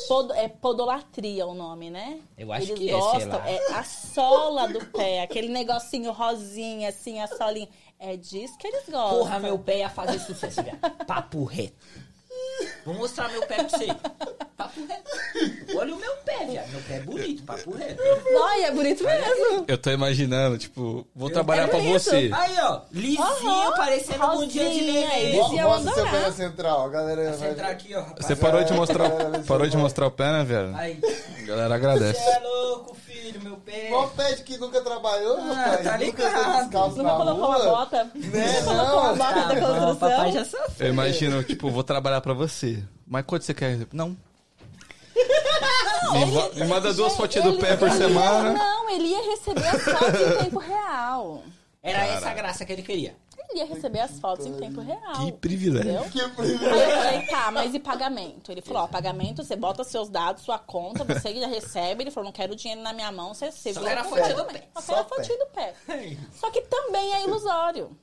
Pod- 0.08 0.32
é 0.32 0.48
podolatria 0.48 1.46
o 1.46 1.54
nome, 1.54 1.88
né? 1.90 2.20
Eu 2.36 2.52
acho 2.52 2.66
eles 2.72 2.78
que 2.78 2.88
é, 2.90 2.92
gostam, 2.92 3.38
lá. 3.38 3.48
é 3.50 3.72
a 3.72 3.82
sola 3.84 4.68
do 4.68 4.84
pé, 4.86 5.22
aquele 5.22 5.48
negocinho 5.48 6.12
rosinha, 6.12 6.90
assim, 6.90 7.20
a 7.20 7.26
solinha. 7.26 7.68
É 7.98 8.16
disso 8.16 8.58
que 8.58 8.66
eles 8.66 8.86
gostam. 8.88 9.18
Porra, 9.18 9.38
meu 9.40 9.58
pé 9.58 9.78
ia 9.78 9.88
fazer 9.88 10.18
sucesso, 10.18 10.62
viado. 10.62 11.06
Papo 11.06 11.44
reto. 11.44 11.74
Vou 12.84 12.94
mostrar 12.94 13.28
meu 13.30 13.40
pé 13.46 13.56
pra 13.64 13.68
você. 13.68 13.86
Papo 14.56 14.80
reto. 14.86 15.76
Olha 15.76 15.94
o 15.94 15.98
meu 15.98 16.12
pé, 16.24 16.44
viado. 16.46 16.68
Meu 16.70 16.80
pé 16.82 16.96
é 16.96 17.00
bonito, 17.00 17.42
papo 17.42 17.72
reto. 17.74 18.02
Ai, 18.44 18.64
é 18.64 18.70
bonito 18.70 19.02
mesmo. 19.04 19.64
Eu 19.66 19.78
tô 19.78 19.90
imaginando, 19.90 20.56
tipo, 20.58 21.06
vou 21.14 21.30
trabalhar 21.30 21.64
É 21.64 21.66
pra 21.66 21.78
bonito. 21.78 21.92
você. 22.00 22.30
Aí, 22.32 22.54
ó. 22.60 22.80
Lisinho, 22.92 23.22
Aham, 23.22 23.72
parecendo 23.76 24.24
um 24.26 24.46
dia 24.46 24.62
de 24.70 24.80
rosinha, 24.80 25.08
neném. 25.08 25.22
eles 25.34 25.52
iam 25.52 25.68
Mostra 25.68 25.92
seu 25.94 26.02
adorar. 26.04 26.10
pé 26.12 26.20
na 26.28 26.32
central, 26.32 26.84
a 26.84 26.88
galera 26.88 27.32
Você 27.32 27.38
vai... 27.38 27.50
entrar 27.50 27.68
aqui, 27.70 27.94
ó, 27.94 28.00
rapaz. 28.02 28.26
Você 28.26 28.36
parou 28.36 28.64
de 28.64 28.72
É, 28.72 28.76
mostrar, 28.76 29.06
é, 29.06 29.38
parou 29.46 29.66
de 29.66 29.76
mostrar 29.76 30.06
o 30.06 30.10
pé, 30.10 30.32
né, 30.32 30.44
velho? 30.44 30.76
Aí. 30.76 31.00
A 31.38 31.42
galera 31.46 31.74
agradece. 31.74 32.20
Você 32.22 32.30
é 32.30 32.38
louco, 32.40 32.96
filho, 33.24 33.40
meu 33.42 33.56
pé. 33.56 33.88
Qual 33.88 34.08
pé 34.10 34.32
de 34.34 34.42
que 34.42 34.58
nunca 34.58 34.80
trabalhou, 34.82 35.38
Ah, 35.38 35.54
rapaz? 35.54 35.84
tá 35.84 35.96
ligado. 35.96 36.64
Nunca 36.64 36.70
colocou 37.16 37.34
uma 37.48 37.56
rua? 37.56 37.64
bota. 37.64 38.04
Né, 38.14 38.60
Nunca 38.60 38.64
colocou 38.64 39.00
uma 39.00 39.08
não. 39.08 39.16
bota 39.16 39.34
da 39.34 39.54
bom, 39.54 39.60
construção. 39.66 39.96
papai 40.10 40.32
já 40.32 40.44
sofreu. 40.44 40.86
Eu 40.86 40.92
imagino, 40.92 41.42
tipo, 41.44 41.70
vou 41.70 41.82
trabalhar 41.84 42.20
pra 42.20 42.34
você. 42.34 42.82
Mas 43.06 43.24
quanto 43.26 43.44
você 43.44 43.54
quer? 43.54 43.86
Não. 43.92 44.16
Me, 46.12 46.24
va- 46.30 46.50
me 46.54 46.66
manda 46.66 46.92
duas 46.92 47.16
fotinhas 47.16 47.44
do 47.52 47.58
pé 47.58 47.76
por 47.76 47.88
ele 47.88 47.96
semana. 47.96 48.52
Não, 48.52 48.90
ele 48.90 49.08
ia 49.08 49.22
receber 49.30 49.66
as 49.66 49.82
fotos 49.82 50.20
em 50.20 50.44
tempo 50.44 50.58
real. 50.58 51.42
Era 51.82 52.04
essa 52.06 52.30
a 52.30 52.34
graça 52.34 52.64
que 52.64 52.72
ele 52.72 52.82
queria. 52.82 53.14
Ele 53.54 53.60
ia 53.60 53.66
receber 53.66 54.00
as 54.00 54.18
fotos 54.18 54.46
em 54.46 54.54
tempo 54.54 54.80
real. 54.80 55.14
Que 55.24 55.30
privilégio. 55.32 55.92
Entendeu? 55.92 56.10
Que 56.10 56.20
Aí 56.20 56.30
privilégio. 56.30 56.76
eu 56.76 56.96
falei, 56.96 57.26
tá, 57.28 57.50
mas 57.52 57.72
e 57.72 57.78
pagamento? 57.78 58.50
Ele 58.50 58.60
falou, 58.60 58.82
ó, 58.82 58.86
pagamento, 58.88 59.44
você 59.44 59.54
bota 59.54 59.84
seus 59.84 60.08
dados, 60.08 60.42
sua 60.42 60.58
conta, 60.58 61.04
você 61.04 61.32
já 61.38 61.46
recebe. 61.46 62.02
Ele 62.02 62.10
falou, 62.10 62.26
não 62.26 62.32
quero 62.32 62.56
dinheiro 62.56 62.82
na 62.82 62.92
minha 62.92 63.12
mão, 63.12 63.32
você 63.32 63.52
se 63.52 63.72
Só 63.72 63.80
quero 63.80 64.00
a 64.00 64.04
fotinha 64.04 64.34
do 64.34 64.44
pé. 64.44 64.68
Só 64.74 64.80
Só 64.80 65.04
quero 65.04 65.32
a 65.32 65.44
do 65.44 65.46
pé. 65.52 65.74
Só 66.32 66.50
que 66.50 66.62
também 66.62 67.14
é 67.14 67.24
ilusório. 67.24 67.96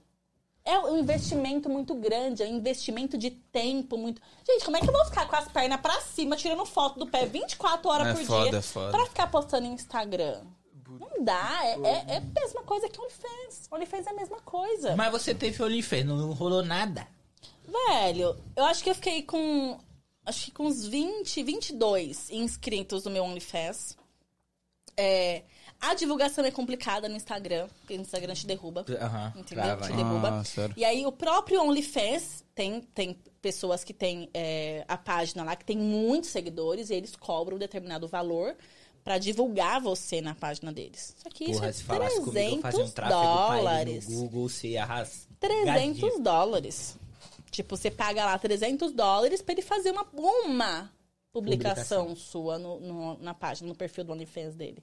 É 0.64 0.78
um 0.80 1.00
investimento 1.00 1.68
muito 1.68 1.96
grande, 1.96 2.44
é 2.44 2.46
um 2.46 2.56
investimento 2.56 3.18
de 3.18 3.32
tempo 3.32 3.98
muito. 3.98 4.22
Gente, 4.48 4.64
como 4.64 4.78
é 4.78 4.80
que 4.80 4.88
eu 4.88 4.94
vou 4.94 5.04
ficar 5.06 5.28
com 5.28 5.36
as 5.36 5.48
pernas 5.48 5.82
pra 5.82 6.00
cima, 6.02 6.36
tirando 6.38 6.66
foto 6.66 7.00
do 7.00 7.08
pé 7.08 7.26
24 7.26 7.90
horas 7.90 8.08
É 8.08 8.14
por 8.14 8.24
foda, 8.24 8.50
dia 8.52 8.60
é 8.60 8.62
foda. 8.62 8.92
pra 8.92 9.06
ficar 9.06 9.28
postando 9.28 9.68
no 9.68 9.74
Instagram? 9.74 10.44
Não 11.00 11.24
dá, 11.24 11.60
é, 11.64 11.74
é, 11.82 12.14
é 12.16 12.18
a 12.18 12.22
mesma 12.22 12.64
coisa 12.64 12.90
que 12.90 13.00
OnlyFans. 13.00 13.68
OnlyFans 13.72 14.08
é 14.08 14.10
a 14.10 14.14
mesma 14.14 14.40
coisa. 14.42 14.96
Mas 14.96 15.12
você 15.12 15.34
teve 15.34 15.62
OnlyFans, 15.64 16.06
não 16.06 16.34
rolou 16.34 16.64
nada. 16.64 17.08
Velho, 17.88 18.36
eu 18.56 18.66
acho 18.66 18.84
que 18.84 18.90
eu 18.90 18.96
fiquei 18.96 19.24
com. 19.24 19.80
Acho 20.26 20.46
que 20.46 20.52
com 20.52 20.68
uns 20.68 20.86
20, 20.86 21.42
22 21.44 22.30
inscritos 22.30 23.06
no 23.06 23.12
meu 23.12 23.24
OnlyFans. 23.24 23.98
É, 24.98 25.44
a 25.80 25.96
divulgação 25.96 26.46
é 26.46 26.52
complicada 26.52 27.10
no 27.10 27.16
Instagram, 27.16 27.68
porque 27.80 27.96
o 27.96 28.02
Instagram 28.02 28.36
te 28.36 28.46
derruba. 28.46 28.86
Aham, 28.88 29.34
Entendeu? 29.36 29.78
Te 29.78 29.94
derruba. 29.94 30.42
Ah? 30.42 30.70
E 30.78 30.86
aí, 30.86 31.06
o 31.08 31.12
próprio 31.12 31.60
OnlyFans 31.64 32.46
tem, 32.54 32.82
tem 32.82 33.18
pessoas 33.42 33.84
que 33.84 33.94
têm 33.94 34.30
é, 34.32 34.86
a 34.88 34.96
página 34.96 35.44
lá, 35.44 35.56
que 35.56 35.66
tem 35.66 35.78
muitos 35.78 36.30
seguidores, 36.30 36.92
e 36.92 36.94
eles 36.94 37.16
cobram 37.16 37.56
um 37.56 37.60
determinado 37.60 38.08
valor 38.08 38.56
pra 39.04 39.18
divulgar 39.18 39.82
você 39.82 40.22
na 40.22 40.36
página 40.36 40.72
deles. 40.72 41.16
Só 41.22 41.30
que 41.30 41.46
isso 41.46 41.54
Porra, 41.54 41.68
é 41.70 41.72
se 41.72 41.84
falasse 41.84 42.16
comigo 42.22 42.34
que 42.34 42.56
eu 42.58 42.62
fazia 42.62 42.84
um 42.86 42.90
300 42.90 43.10
dólares. 43.10 44.08
no 44.10 44.16
Google, 44.30 44.50
ia 44.64 44.84
arrasar. 44.84 45.28
300 45.40 46.20
dólares. 46.20 46.98
Tipo, 47.50 47.76
você 47.76 47.92
paga 47.92 48.26
lá 48.26 48.38
300 48.38 48.92
dólares 48.94 49.42
pra 49.42 49.54
ele 49.54 49.62
fazer 49.62 49.92
uma, 49.92 50.06
uma 50.14 50.92
publicação, 51.34 52.16
sua 52.16 52.58
no, 52.58 52.80
no- 52.80 53.18
na 53.20 53.34
página, 53.34 53.68
no 53.68 53.76
perfil 53.76 54.04
do 54.04 54.12
OnlyFans 54.14 54.56
dele. 54.56 54.82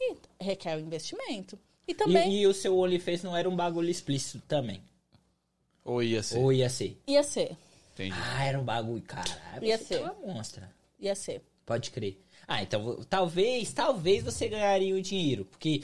E 0.00 0.14
requer 0.40 0.76
um 0.76 0.80
investimento. 0.80 1.58
E 1.88 1.94
também 1.94 2.32
E, 2.32 2.40
e 2.42 2.46
o 2.46 2.54
seu 2.54 2.76
OnlyFans 2.78 3.22
não 3.22 3.36
era 3.36 3.48
um 3.48 3.54
bagulho 3.56 3.90
explícito 3.90 4.40
também? 4.46 4.82
Ou 5.84 6.02
ia 6.02 6.22
ser. 6.22 6.38
Ou 6.38 6.52
ia 6.52 6.68
ser? 6.68 7.00
ia 7.06 7.22
ser. 7.22 7.56
Entendi. 7.94 8.14
Ah, 8.18 8.44
era 8.44 8.58
um 8.58 8.64
bagulho, 8.64 9.02
caralho. 9.02 9.64
Ia 9.64 9.78
você 9.78 9.84
ser. 9.84 9.94
é 9.94 10.00
uma 10.02 10.14
monstra. 10.34 10.70
Ia 10.98 11.14
ser. 11.14 11.42
Pode 11.64 11.90
crer. 11.90 12.20
Ah, 12.48 12.62
então 12.62 13.00
talvez, 13.08 13.72
talvez 13.72 14.22
você 14.22 14.48
ganharia 14.48 14.94
o 14.94 15.02
dinheiro. 15.02 15.44
Porque, 15.44 15.82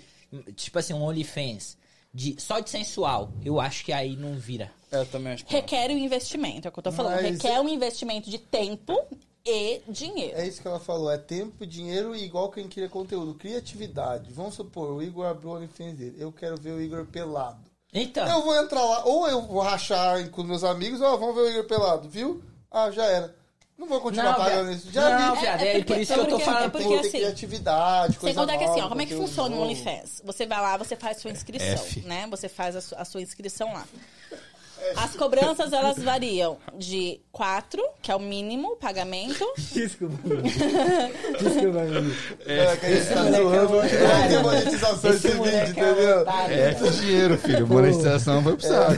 tipo 0.55 0.79
assim, 0.79 0.93
um 0.95 1.03
OnlyFans 1.03 1.77
de, 2.15 2.41
só 2.41 2.61
de 2.61 2.71
sensual, 2.71 3.33
eu 3.45 3.61
acho 3.61 3.85
que 3.85 3.93
aí 3.93 4.17
não 4.17 4.35
vira. 4.35 4.71
É, 4.91 4.99
eu 4.99 5.07
também 5.07 5.33
acho 5.33 5.45
que 5.47 5.53
Requer 5.53 5.91
um 5.91 5.99
investimento, 5.99 6.67
é 6.67 6.71
o 6.71 6.73
que 6.73 6.79
eu 6.79 6.83
tô 6.83 6.93
falando. 6.93 7.15
Mas- 7.23 7.31
Requer 7.43 7.61
um 7.61 7.69
investimento 7.69 8.31
de 8.31 8.39
tempo 8.39 8.97
e 9.45 9.81
dinheiro. 9.89 10.37
É 10.39 10.47
isso 10.47 10.61
que 10.63 10.69
ela 10.69 10.79
falou, 10.79 11.11
é 11.11 11.19
tempo, 11.19 11.67
dinheiro 11.67 12.15
e 12.15 12.23
igual 12.25 12.51
quem 12.51 12.69
cria 12.69 12.89
conteúdo, 12.89 13.35
criatividade. 13.35 14.31
Vamos 14.33 14.55
supor, 14.55 14.93
o 14.93 15.03
Igor 15.03 15.27
abriu 15.27 15.51
o 15.51 15.55
OnlyFans 15.57 15.95
dele. 15.97 16.17
Eu 16.19 16.31
quero 16.31 16.61
ver 16.61 16.73
o 16.73 16.81
Igor 16.81 17.05
pelado. 17.07 17.61
Então, 17.95 18.27
Eu 18.27 18.43
vou 18.43 18.55
entrar 18.57 18.83
lá, 18.85 19.05
ou 19.05 19.29
eu 19.29 19.43
vou 19.43 19.61
rachar 19.61 20.31
com 20.31 20.43
meus 20.43 20.63
amigos, 20.65 21.01
ó, 21.03 21.17
vamos 21.17 21.35
ver 21.35 21.41
o 21.43 21.51
Igor 21.51 21.65
pelado, 21.65 22.09
viu? 22.09 22.43
Ah, 22.71 22.91
já 22.91 23.05
era. 23.05 23.35
Não 23.83 23.89
vou 23.89 24.01
continuar 24.01 24.26
Não, 24.30 24.35
pagando 24.37 24.66
viado. 24.68 24.76
isso. 24.78 24.93
Já 24.93 25.18
Não, 25.18 25.35
vi. 25.35 25.41
viado, 25.41 25.61
É- 25.61 25.64
é 25.64 25.70
é, 25.70 25.78
por 25.80 25.87
porque- 25.87 26.03
isso 26.03 26.14
que 26.14 26.20
eu 26.20 26.24
tô 26.24 26.28
é 26.28 26.30
porque- 26.30 26.45
falando. 26.45 26.64
é 26.64 26.68
porque- 26.68 26.95
assim, 27.09 27.18
ir 27.18 27.24
atividade, 27.24 28.12
Sem 28.12 28.20
coisa 28.20 28.41
contar 28.41 28.57
que 28.59 28.64
assim, 28.64 28.72
ó, 28.74 28.76
nova, 28.76 28.89
como 28.91 29.03
é 29.03 29.07
que 29.07 29.14
funciona 29.16 29.57
o. 29.57 29.61
OnlyFans? 29.61 30.22
Você 30.24 30.47
vai 30.47 30.61
lá, 30.61 30.76
você 30.76 30.95
faz 30.95 31.16
sua 31.16 31.33
inscrição, 31.33 31.66
F. 31.66 32.01
né? 32.03 32.28
Você 32.30 32.49
faz 32.49 32.76
a 32.76 32.80
su- 32.80 32.95
a 32.97 33.05
sua 33.05 33.20
inscrição 33.20 33.72
lá. 33.74 33.85
As 34.97 35.14
cobranças, 35.16 35.72
elas 35.72 35.99
variam 35.99 36.59
de 36.76 37.20
4, 37.30 37.83
que 38.01 38.11
é 38.11 38.16
o 38.16 38.20
mínimo 38.20 38.76
pagamento. 38.76 39.45
Desculpa. 39.72 40.16
Desculpa, 41.41 41.80
amigo. 41.80 42.14
É, 42.47 42.76
que 42.76 42.87
a 42.87 42.95
gente 42.95 43.09
tá 43.09 43.22
moleque 43.22 43.45
é 43.45 43.51
zoando, 43.51 43.64
um 43.64 43.78
vai 43.78 43.89
ter 43.89 44.03
otário. 44.03 44.43
monetização 44.43 45.11
Esse 45.11 45.28
vídeo, 45.28 45.45
é 45.45 45.64
um 45.64 45.68
entendeu? 45.68 46.26
É 46.28 46.91
dinheiro, 46.91 47.39
filho. 47.39 47.66
Monetização 47.66 48.43
vai 48.43 48.55
precisar. 48.55 48.89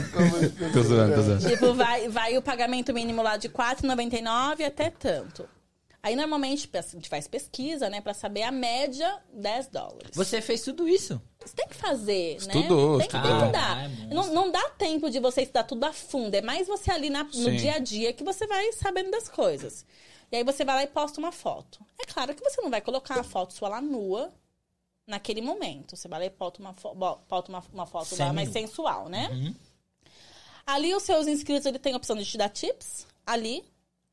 Tô 0.73 0.83
zoando, 0.83 1.15
tô 1.15 1.21
zoando. 1.21 1.49
Tipo, 1.49 1.73
vai, 1.73 2.09
vai 2.09 2.37
o 2.37 2.41
pagamento 2.41 2.93
mínimo 2.93 3.21
lá 3.21 3.37
de 3.37 3.47
R$ 3.47 3.53
4,99 3.53 4.65
até 4.65 4.89
tanto. 4.89 5.47
Aí, 6.05 6.15
normalmente, 6.15 6.69
a 6.71 6.81
gente 6.83 7.09
faz 7.09 7.27
pesquisa, 7.27 7.89
né? 7.89 7.99
Pra 7.99 8.13
saber 8.13 8.43
a 8.43 8.51
média, 8.51 9.19
10 9.33 9.67
dólares. 9.69 10.11
Você 10.13 10.39
fez 10.39 10.61
tudo 10.61 10.87
isso? 10.87 11.19
Você 11.43 11.55
tem 11.55 11.67
que 11.67 11.73
fazer, 11.73 12.35
Estudou, 12.37 12.97
né? 12.99 13.07
Tem 13.07 13.09
que 13.09 13.15
estudou. 13.17 13.39
estudar. 13.39 13.77
Ah, 13.77 13.83
é 13.85 14.13
não, 14.13 14.27
não 14.31 14.51
dá 14.51 14.69
tempo 14.77 15.09
de 15.09 15.19
você 15.19 15.41
estudar 15.41 15.63
tudo 15.63 15.83
a 15.83 15.91
fundo. 15.91 16.35
É 16.35 16.43
mais 16.43 16.67
você 16.67 16.91
ali 16.91 17.09
na- 17.09 17.23
no 17.23 17.55
dia 17.57 17.73
a 17.73 17.79
dia 17.79 18.13
que 18.13 18.23
você 18.23 18.45
vai 18.45 18.71
sabendo 18.73 19.09
das 19.09 19.27
coisas. 19.27 19.83
E 20.31 20.35
aí 20.35 20.43
você 20.43 20.63
vai 20.63 20.75
lá 20.75 20.83
e 20.83 20.87
posta 20.87 21.19
uma 21.19 21.31
foto. 21.31 21.83
É 21.99 22.05
claro 22.05 22.35
que 22.35 22.43
você 22.43 22.61
não 22.61 22.69
vai 22.69 22.81
colocar 22.81 23.19
a 23.19 23.23
foto 23.23 23.53
sua 23.53 23.69
lá 23.69 23.81
nua 23.81 24.31
naquele 25.07 25.41
momento. 25.41 25.95
Você 25.95 26.07
vai 26.07 26.19
lá 26.19 26.25
e 26.27 26.29
posta 26.29 26.59
uma, 26.61 26.73
fo 26.73 26.93
bota 26.93 27.49
uma, 27.49 27.63
uma 27.73 27.85
foto 27.87 28.15
lá 28.15 28.31
mais 28.31 28.49
sensual, 28.49 29.09
né? 29.09 29.29
Uhum. 29.31 29.55
Ali 30.67 30.93
os 30.93 31.01
seus 31.01 31.25
inscritos, 31.27 31.65
ele 31.65 31.79
tem 31.79 31.93
a 31.93 31.97
opção 31.97 32.15
de 32.15 32.25
te 32.25 32.37
dar 32.37 32.49
tips. 32.49 33.07
Ali, 33.25 33.63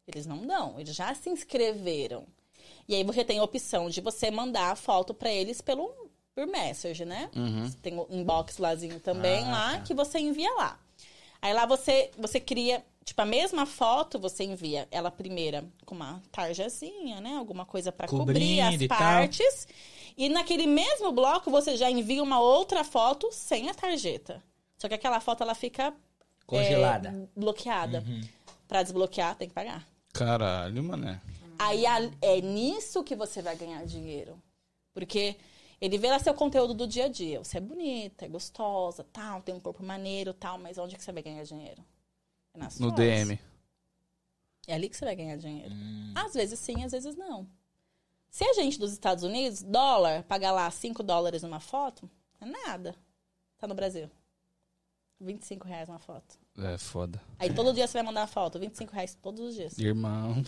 eles 0.07 0.27
não 0.27 0.47
dão. 0.47 0.79
Eles 0.79 0.95
já 0.95 1.15
se 1.15 1.29
inscreveram. 1.31 2.25
E 2.89 2.95
aí 2.95 3.05
você 3.05 3.25
tem 3.25 3.39
a 3.39 3.45
opção 3.45 3.89
de 3.89 4.01
você 4.01 4.31
mandar 4.31 4.73
a 4.73 4.77
foto 4.77 5.15
pra 5.15 5.31
eles 5.33 5.61
pelo 5.61 5.93
por 6.35 6.47
message, 6.47 7.05
né? 7.05 7.29
Você 7.63 7.77
Tem 7.83 7.99
o 7.99 8.07
inbox 8.11 8.57
lázinho 8.59 8.99
também 9.01 9.45
Ah, 9.45 9.51
lá 9.51 9.73
tá. 9.77 9.81
que 9.83 9.93
você 9.95 10.19
envia 10.19 10.51
lá. 10.55 10.79
Aí 11.41 11.53
lá 11.53 11.67
você 11.67 12.11
você 12.17 12.41
cria, 12.41 12.83
tipo, 13.05 13.21
a 13.21 13.27
mesma 13.27 13.67
foto, 13.67 14.19
você 14.19 14.45
envia 14.45 14.89
ela 14.91 15.11
primeira 15.11 15.65
com 15.85 15.95
uma 15.95 16.23
tarjazinha, 16.33 17.21
né? 17.21 17.37
Alguma 17.37 17.67
coisa 17.67 17.93
pra 17.93 18.09
cobrir 18.09 18.61
as 18.63 18.81
e 18.81 18.89
partes. 18.89 19.69
E 20.17 20.29
naquele 20.29 20.67
mesmo 20.67 21.13
bloco 21.13 21.51
você 21.51 21.77
já 21.77 21.91
envia 21.91 22.23
uma 22.23 22.41
outra 22.41 22.83
foto 22.83 23.29
sem 23.31 23.69
a 23.69 23.75
tarjeta. 23.75 24.43
Só 24.79 24.89
que 24.89 24.95
aquela 24.95 25.21
foto 25.21 25.43
ela 25.43 25.55
fica 25.55 25.95
Congelada. 26.47 27.09
é, 27.11 27.39
bloqueada. 27.39 28.03
Pra 28.67 28.83
desbloquear 28.83 29.35
tem 29.37 29.49
que 29.49 29.55
pagar. 29.55 29.87
Caralho, 30.13 30.83
mané. 30.83 31.21
Aí 31.59 31.85
é 32.21 32.41
nisso 32.41 33.03
que 33.05 33.17
você 33.17 33.41
vai 33.41 33.57
ganhar 33.57 33.85
dinheiro. 33.87 34.41
Porque 34.93 35.37
ele 35.81 35.97
vê 35.99 36.09
lá 36.11 36.19
seu 36.19 36.35
conteúdo 36.35 36.75
do 36.75 36.87
dia 36.87 37.07
a 37.07 37.09
dia. 37.09 37.43
Você 37.43 37.59
é 37.59 37.61
bonita, 37.61 38.25
é 38.25 38.29
gostosa, 38.29 39.05
tal, 39.13 39.43
tem 39.43 39.55
um 39.55 39.61
corpo 39.61 39.83
maneiro, 39.83 40.35
tal, 40.35 40.59
mas 40.59 40.79
onde 40.79 40.97
que 40.97 41.03
você 41.03 41.13
vai 41.13 41.23
ganhar 41.23 41.43
dinheiro? 41.45 41.85
É 42.55 42.59
nas 42.59 42.79
No 42.79 42.91
fotos. 42.91 43.05
DM. 43.05 43.39
É 44.67 44.75
ali 44.75 44.89
que 44.89 44.97
você 44.97 45.05
vai 45.05 45.17
ganhar 45.17 45.37
dinheiro. 45.37 45.75
Hum. 45.75 46.13
Às 46.15 46.35
vezes 46.35 46.59
sim, 46.59 46.85
às 46.85 46.93
vezes 46.93 47.17
não. 47.17 47.49
Se 48.29 48.45
a 48.45 48.53
gente 48.55 48.79
dos 48.79 48.93
Estados 48.93 49.25
Unidos, 49.25 49.63
dólar, 49.63 50.23
pagar 50.25 50.53
lá 50.53 50.71
5 50.71 51.03
dólares 51.03 51.43
numa 51.43 51.61
foto, 51.61 52.09
é 52.41 52.47
nada. 52.47 52.95
Tá 53.59 53.67
no 53.67 53.75
Brasil. 53.75 54.11
25 55.21 55.67
reais 55.67 55.89
uma 55.89 55.99
foto. 55.99 56.39
É 56.59 56.77
foda. 56.79 57.21
Aí 57.39 57.53
todo 57.53 57.73
dia 57.73 57.87
você 57.87 57.95
vai 57.95 58.03
mandar 58.03 58.21
uma 58.23 58.27
foto, 58.27 58.59
25 58.59 58.93
reais 58.93 59.17
todos 59.21 59.41
os 59.49 59.55
dias. 59.55 59.79
Irmão. 59.79 60.45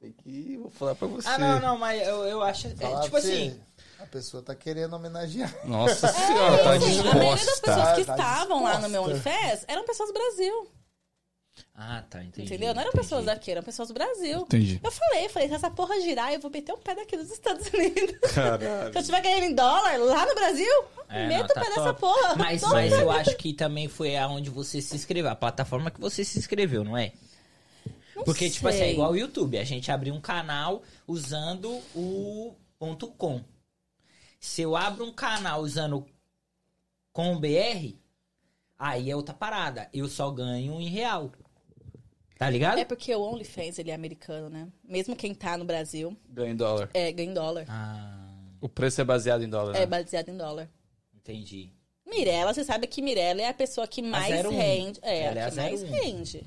Tem 0.00 0.12
que 0.12 0.30
ir, 0.30 0.56
vou 0.56 0.70
falar 0.70 0.94
pra 0.94 1.08
você. 1.08 1.28
Ah, 1.28 1.36
não, 1.38 1.60
não, 1.60 1.78
mas 1.78 2.00
eu, 2.06 2.24
eu 2.24 2.42
acho. 2.42 2.68
é, 2.68 3.00
tipo 3.02 3.16
assim. 3.16 3.60
A 3.98 4.06
pessoa 4.06 4.42
tá 4.42 4.54
querendo 4.54 4.94
homenagear. 4.94 5.54
Nossa 5.66 6.08
senhora, 6.08 6.62
tá 6.64 6.72
Assim, 6.72 7.00
a 7.00 7.02
maioria 7.02 7.30
das 7.30 7.40
disposta. 7.40 7.60
pessoas 7.60 7.98
que 7.98 8.04
Tá 8.06 8.16
estavam 8.16 8.62
lá 8.64 8.78
no 8.78 8.88
meu 8.88 9.02
disposta. 9.04 9.30
OnlyFans 9.38 9.64
eram 9.68 9.84
pessoas 9.84 10.08
do 10.08 10.14
Brasil. 10.14 10.68
Ah, 11.74 12.02
tá, 12.08 12.22
entendi. 12.22 12.46
entendeu? 12.46 12.74
Não 12.74 12.80
eram 12.80 12.90
entendi. 12.90 13.02
pessoas 13.04 13.24
daqui, 13.24 13.50
eram 13.50 13.62
pessoas 13.62 13.88
do 13.88 13.94
Brasil. 13.94 14.40
Entendi. 14.40 14.80
Eu 14.82 14.90
falei, 14.90 15.28
falei, 15.28 15.48
se 15.48 15.54
essa 15.54 15.70
porra 15.70 16.00
girar, 16.00 16.32
eu 16.32 16.40
vou 16.40 16.50
meter 16.50 16.72
o 16.72 16.78
pé 16.78 16.94
daqui 16.94 17.16
dos 17.16 17.30
Estados 17.30 17.66
Unidos. 17.68 18.16
Caralho. 18.34 18.92
Se 18.92 18.98
eu 18.98 19.02
tiver 19.04 19.20
ganhando 19.22 19.44
em 19.44 19.54
dólar 19.54 19.96
lá 19.98 20.26
no 20.26 20.34
Brasil, 20.34 20.84
É, 21.08 21.26
meto 21.26 21.40
não, 21.40 21.44
o 21.46 21.54
tá 21.54 21.60
pé 21.60 21.68
dessa 21.68 21.94
top. 21.94 22.00
porra. 22.00 22.36
Mas, 22.36 22.62
mas 22.62 22.92
eu 22.92 23.10
acho 23.12 23.36
que 23.36 23.52
também 23.52 23.88
foi 23.88 24.16
aonde 24.16 24.50
você 24.50 24.80
se 24.80 24.94
inscreveu, 24.94 25.30
a 25.30 25.36
plataforma 25.36 25.90
que 25.90 26.00
você 26.00 26.24
se 26.24 26.38
inscreveu, 26.38 26.84
não 26.84 26.96
é? 26.96 27.12
Não 28.14 28.24
Porque, 28.24 28.50
tipo 28.50 28.68
assim, 28.68 28.78
é 28.78 28.84
sei. 28.84 28.92
igual 28.92 29.12
o 29.12 29.16
YouTube. 29.16 29.56
A 29.58 29.64
gente 29.64 29.90
abriu 29.90 30.12
um 30.14 30.20
canal 30.20 30.82
usando 31.06 31.70
o 31.94 32.54
ponto 32.78 33.08
.com. 33.08 33.40
Se 34.38 34.62
eu 34.62 34.76
abro 34.76 35.04
um 35.04 35.12
canal 35.12 35.60
usando 35.62 36.06
com 37.12 37.38
BR, 37.38 37.94
aí 38.78 39.10
é 39.10 39.16
outra 39.16 39.34
parada. 39.34 39.88
Eu 39.92 40.08
só 40.08 40.30
ganho 40.30 40.80
em 40.80 40.88
real. 40.88 41.30
Tá 42.40 42.48
ligado? 42.48 42.78
É 42.78 42.86
porque 42.86 43.14
o 43.14 43.20
OnlyFans, 43.20 43.78
ele 43.78 43.90
é 43.90 43.94
americano, 43.94 44.48
né? 44.48 44.66
Mesmo 44.82 45.14
quem 45.14 45.34
tá 45.34 45.58
no 45.58 45.64
Brasil, 45.66 46.16
Ganha 46.26 46.50
em 46.52 46.56
dólar. 46.56 46.88
é, 46.94 47.12
ganha 47.12 47.30
em 47.30 47.34
dólar. 47.34 47.66
Ah, 47.68 48.30
O 48.62 48.66
preço 48.66 48.98
é 48.98 49.04
baseado 49.04 49.44
em 49.44 49.48
dólar, 49.50 49.76
É 49.76 49.80
né? 49.80 49.86
baseado 49.86 50.30
em 50.30 50.36
dólar. 50.38 50.66
entendi. 51.14 51.70
Mirella, 52.08 52.54
você 52.54 52.64
sabe 52.64 52.86
que 52.86 53.02
Mirella 53.02 53.42
é 53.42 53.48
a 53.48 53.52
pessoa 53.52 53.86
que 53.86 54.00
mais 54.00 54.34
01. 54.46 54.50
rende. 54.56 54.98
É, 55.02 55.24
Ela 55.24 55.40
é 55.40 55.44
a 55.44 55.50
que 55.50 55.56
mais 55.56 55.82
01. 55.82 55.86
rende. 55.90 56.46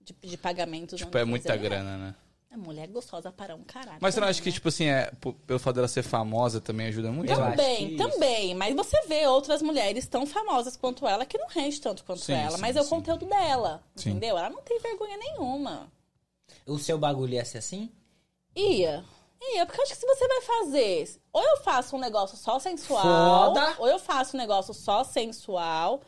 De, 0.00 0.14
de 0.26 0.36
pagamentos. 0.38 0.98
Tipo, 0.98 1.18
é 1.18 1.24
muita 1.26 1.54
grana, 1.54 1.98
né? 1.98 2.14
É 2.56 2.58
mulher 2.58 2.88
gostosa 2.88 3.30
para 3.30 3.54
um 3.54 3.62
caralho. 3.62 3.98
Mas 4.00 4.14
você 4.14 4.20
não 4.20 4.28
acha 4.28 4.40
que, 4.40 4.48
né? 4.48 4.54
tipo 4.54 4.68
assim, 4.68 4.86
é, 4.86 5.12
pelo 5.46 5.58
fato 5.58 5.76
dela 5.76 5.86
ser 5.86 6.02
famosa 6.02 6.58
também 6.58 6.86
ajuda 6.86 7.12
muito? 7.12 7.32
Também, 7.32 7.96
também. 7.96 8.54
Mas 8.54 8.74
você 8.74 8.98
vê 9.06 9.26
outras 9.26 9.60
mulheres 9.60 10.06
tão 10.08 10.24
famosas 10.24 10.74
quanto 10.74 11.06
ela 11.06 11.26
que 11.26 11.36
não 11.36 11.48
rende 11.48 11.78
tanto 11.80 12.02
quanto 12.02 12.22
Sim, 12.22 12.32
ela. 12.32 12.52
sim, 12.52 12.60
mas 12.62 12.74
é 12.74 12.80
o 12.80 12.86
conteúdo 12.86 13.26
dela. 13.26 13.82
Sim. 13.94 14.10
Entendeu? 14.10 14.38
Ela 14.38 14.48
não 14.48 14.62
tem 14.62 14.80
vergonha 14.80 15.18
nenhuma. 15.18 15.92
O 16.66 16.78
seu 16.78 16.96
bagulho 16.96 17.34
ia 17.34 17.44
ser 17.44 17.58
assim? 17.58 17.90
Ia. 18.56 19.04
Ia, 19.54 19.66
porque 19.66 19.78
eu 19.78 19.84
acho 19.84 19.92
que 19.92 19.98
se 19.98 20.06
você 20.06 20.26
vai 20.26 20.40
fazer. 20.40 21.20
Ou 21.30 21.42
eu 21.42 21.58
faço 21.58 21.94
um 21.94 22.00
negócio 22.00 22.38
só 22.38 22.58
sensual. 22.58 23.54
Foda. 23.54 23.74
Ou 23.78 23.86
eu 23.86 23.98
faço 23.98 24.34
um 24.34 24.40
negócio 24.40 24.72
só 24.72 25.04
sensual. 25.04 26.00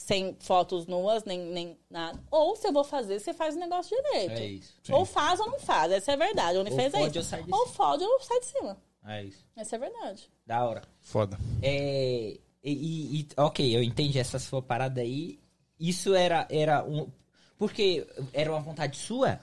Sem 0.00 0.36
fotos 0.38 0.86
nuas, 0.86 1.24
nem, 1.24 1.40
nem 1.40 1.76
nada. 1.90 2.22
Ou 2.30 2.54
se 2.54 2.68
eu 2.68 2.72
vou 2.72 2.84
fazer, 2.84 3.18
você 3.18 3.34
faz 3.34 3.56
o 3.56 3.58
negócio 3.58 3.96
direito. 4.00 4.30
É 4.40 4.46
isso. 4.46 4.72
Ou 4.92 5.04
faz 5.04 5.40
ou 5.40 5.50
não 5.50 5.58
faz. 5.58 5.90
Essa 5.90 6.12
é 6.12 6.14
a 6.14 6.16
verdade. 6.16 6.56
O 6.56 6.60
OnlyFans 6.60 6.94
é 6.94 6.98
fode 7.00 7.18
isso. 7.18 7.18
ou 7.18 7.24
sai 7.24 7.42
de 7.42 7.52
Ou 7.52 7.58
cima. 7.66 7.74
fode 7.74 8.04
ou 8.04 8.20
sai 8.20 8.38
de 8.40 8.46
cima. 8.46 8.76
É 9.04 9.24
isso. 9.24 9.44
Essa 9.56 9.74
é 9.74 9.76
a 9.76 9.80
verdade. 9.80 10.30
Da 10.46 10.64
hora. 10.64 10.82
Foda. 11.00 11.36
É, 11.60 12.38
e, 12.62 12.72
e- 12.72 13.20
e- 13.22 13.28
ok, 13.36 13.76
eu 13.76 13.82
entendi 13.82 14.20
essa 14.20 14.38
sua 14.38 14.62
parada 14.62 15.00
aí. 15.00 15.36
Isso 15.80 16.14
era, 16.14 16.46
era 16.48 16.84
um. 16.84 17.10
Porque 17.58 18.06
era 18.32 18.52
uma 18.52 18.60
vontade 18.60 18.96
sua 18.96 19.40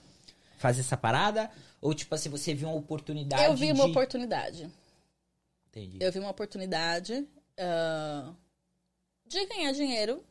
fazer 0.58 0.80
essa 0.80 0.96
parada? 0.96 1.52
Ou 1.82 1.94
tipo 1.94 2.16
assim, 2.16 2.30
você 2.30 2.54
viu 2.54 2.70
uma 2.70 2.78
oportunidade? 2.78 3.44
eu 3.44 3.56
vi 3.58 3.74
uma 3.74 3.84
de... 3.84 3.92
oportunidade. 3.92 4.72
Entendi. 5.70 5.98
Eu 6.00 6.14
vi 6.14 6.20
uma 6.20 6.30
oportunidade 6.32 7.28
ah, 7.60 8.32
de 9.28 9.46
ganhar 9.48 9.74
dinheiro 9.74 10.24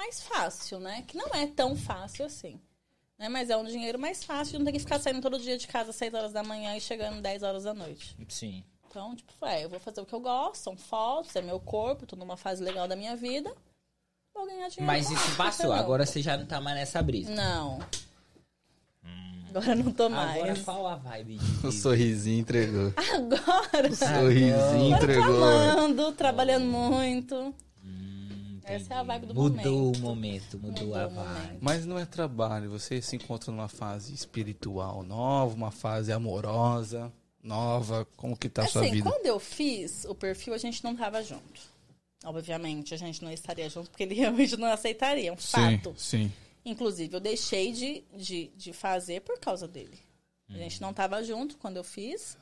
mais 0.00 0.22
fácil, 0.22 0.80
né? 0.80 1.04
Que 1.06 1.14
não 1.14 1.28
é 1.34 1.46
tão 1.46 1.76
fácil 1.76 2.24
assim. 2.24 2.58
Né? 3.18 3.28
Mas 3.28 3.50
é 3.50 3.56
um 3.56 3.64
dinheiro 3.64 3.98
mais 3.98 4.24
fácil 4.24 4.52
de 4.52 4.58
não 4.58 4.64
ter 4.64 4.72
que 4.72 4.78
ficar 4.78 4.98
saindo 4.98 5.20
todo 5.20 5.38
dia 5.38 5.58
de 5.58 5.68
casa 5.68 5.90
às 5.90 5.96
6 5.96 6.14
horas 6.14 6.32
da 6.32 6.42
manhã 6.42 6.74
e 6.74 6.80
chegando 6.80 7.20
10 7.20 7.42
horas 7.42 7.64
da 7.64 7.74
noite. 7.74 8.16
Sim. 8.26 8.64
Então, 8.88 9.14
tipo, 9.14 9.44
é, 9.44 9.62
eu 9.62 9.68
vou 9.68 9.78
fazer 9.78 10.00
o 10.00 10.06
que 10.06 10.14
eu 10.14 10.20
gosto, 10.20 10.62
são 10.62 10.76
fotos, 10.76 11.36
é 11.36 11.42
meu 11.42 11.60
corpo, 11.60 12.06
tô 12.06 12.16
numa 12.16 12.36
fase 12.36 12.64
legal 12.64 12.88
da 12.88 12.96
minha 12.96 13.14
vida. 13.14 13.54
Vou 14.34 14.46
ganhar 14.46 14.68
dinheiro. 14.68 14.86
Mas 14.86 15.10
isso 15.10 15.36
passou, 15.36 15.70
agora 15.70 16.06
você 16.06 16.22
já 16.22 16.36
não 16.36 16.46
tá 16.46 16.60
mais 16.60 16.76
nessa 16.76 17.02
brisa. 17.02 17.32
Não. 17.34 17.78
Agora 19.50 19.74
não 19.74 19.92
tô 19.92 20.04
Agora 20.04 20.46
mais. 20.46 20.62
qual 20.62 20.86
a 20.86 20.96
vibe 20.96 21.36
de. 21.36 21.66
O 21.66 21.72
sorrisinho 21.72 22.40
entregou. 22.40 22.94
Agora. 22.96 23.88
O 23.88 23.96
sorrisinho 23.96 24.94
Agora 24.94 25.12
entregou. 25.12 25.44
amando, 25.44 26.12
trabalhando 26.12 26.64
muito. 26.66 27.52
Hum, 28.70 28.76
Essa 28.76 28.94
é 28.94 28.96
a 28.96 29.02
vibe 29.02 29.26
do 29.26 29.34
mudou 29.34 29.50
momento. 29.50 29.98
o 29.98 30.00
momento, 30.00 30.58
mudou, 30.58 30.84
Mudou 30.86 30.98
a 31.00 31.06
o 31.06 31.10
vibe. 31.10 31.58
Mas 31.60 31.86
não 31.86 31.98
é 31.98 32.04
trabalho, 32.06 32.70
você 32.70 33.00
se 33.02 33.16
encontra 33.16 33.50
numa 33.50 33.68
fase 33.68 34.12
espiritual 34.14 35.02
nova, 35.02 35.54
uma 35.54 35.70
fase 35.70 36.12
amorosa, 36.12 37.12
nova, 37.42 38.06
como 38.16 38.36
que 38.36 38.48
tá 38.48 38.64
a 38.64 38.68
sua 38.68 38.82
assim, 38.82 38.92
vida? 38.92 39.10
quando 39.10 39.26
eu 39.26 39.38
fiz 39.40 40.04
o 40.04 40.14
perfil, 40.14 40.54
a 40.54 40.58
gente 40.58 40.82
não 40.84 40.94
tava 40.96 41.22
junto. 41.22 41.60
Obviamente, 42.24 42.92
a 42.92 42.96
gente 42.98 43.24
não 43.24 43.32
estaria 43.32 43.68
junto 43.70 43.90
porque 43.90 44.02
ele 44.02 44.14
realmente 44.16 44.56
não 44.56 44.68
aceitaria. 44.68 45.30
É 45.30 45.32
um 45.32 45.36
fato. 45.36 45.94
sim. 45.96 46.30
Inclusive, 46.64 47.16
eu 47.16 47.20
deixei 47.20 47.72
de, 47.72 48.04
de, 48.14 48.50
de 48.54 48.72
fazer 48.74 49.22
por 49.22 49.38
causa 49.40 49.66
dele. 49.66 49.98
A 50.50 50.58
gente 50.58 50.82
não 50.82 50.92
tava 50.92 51.22
junto 51.22 51.56
quando 51.56 51.76
eu 51.78 51.84
fiz. 51.84 52.36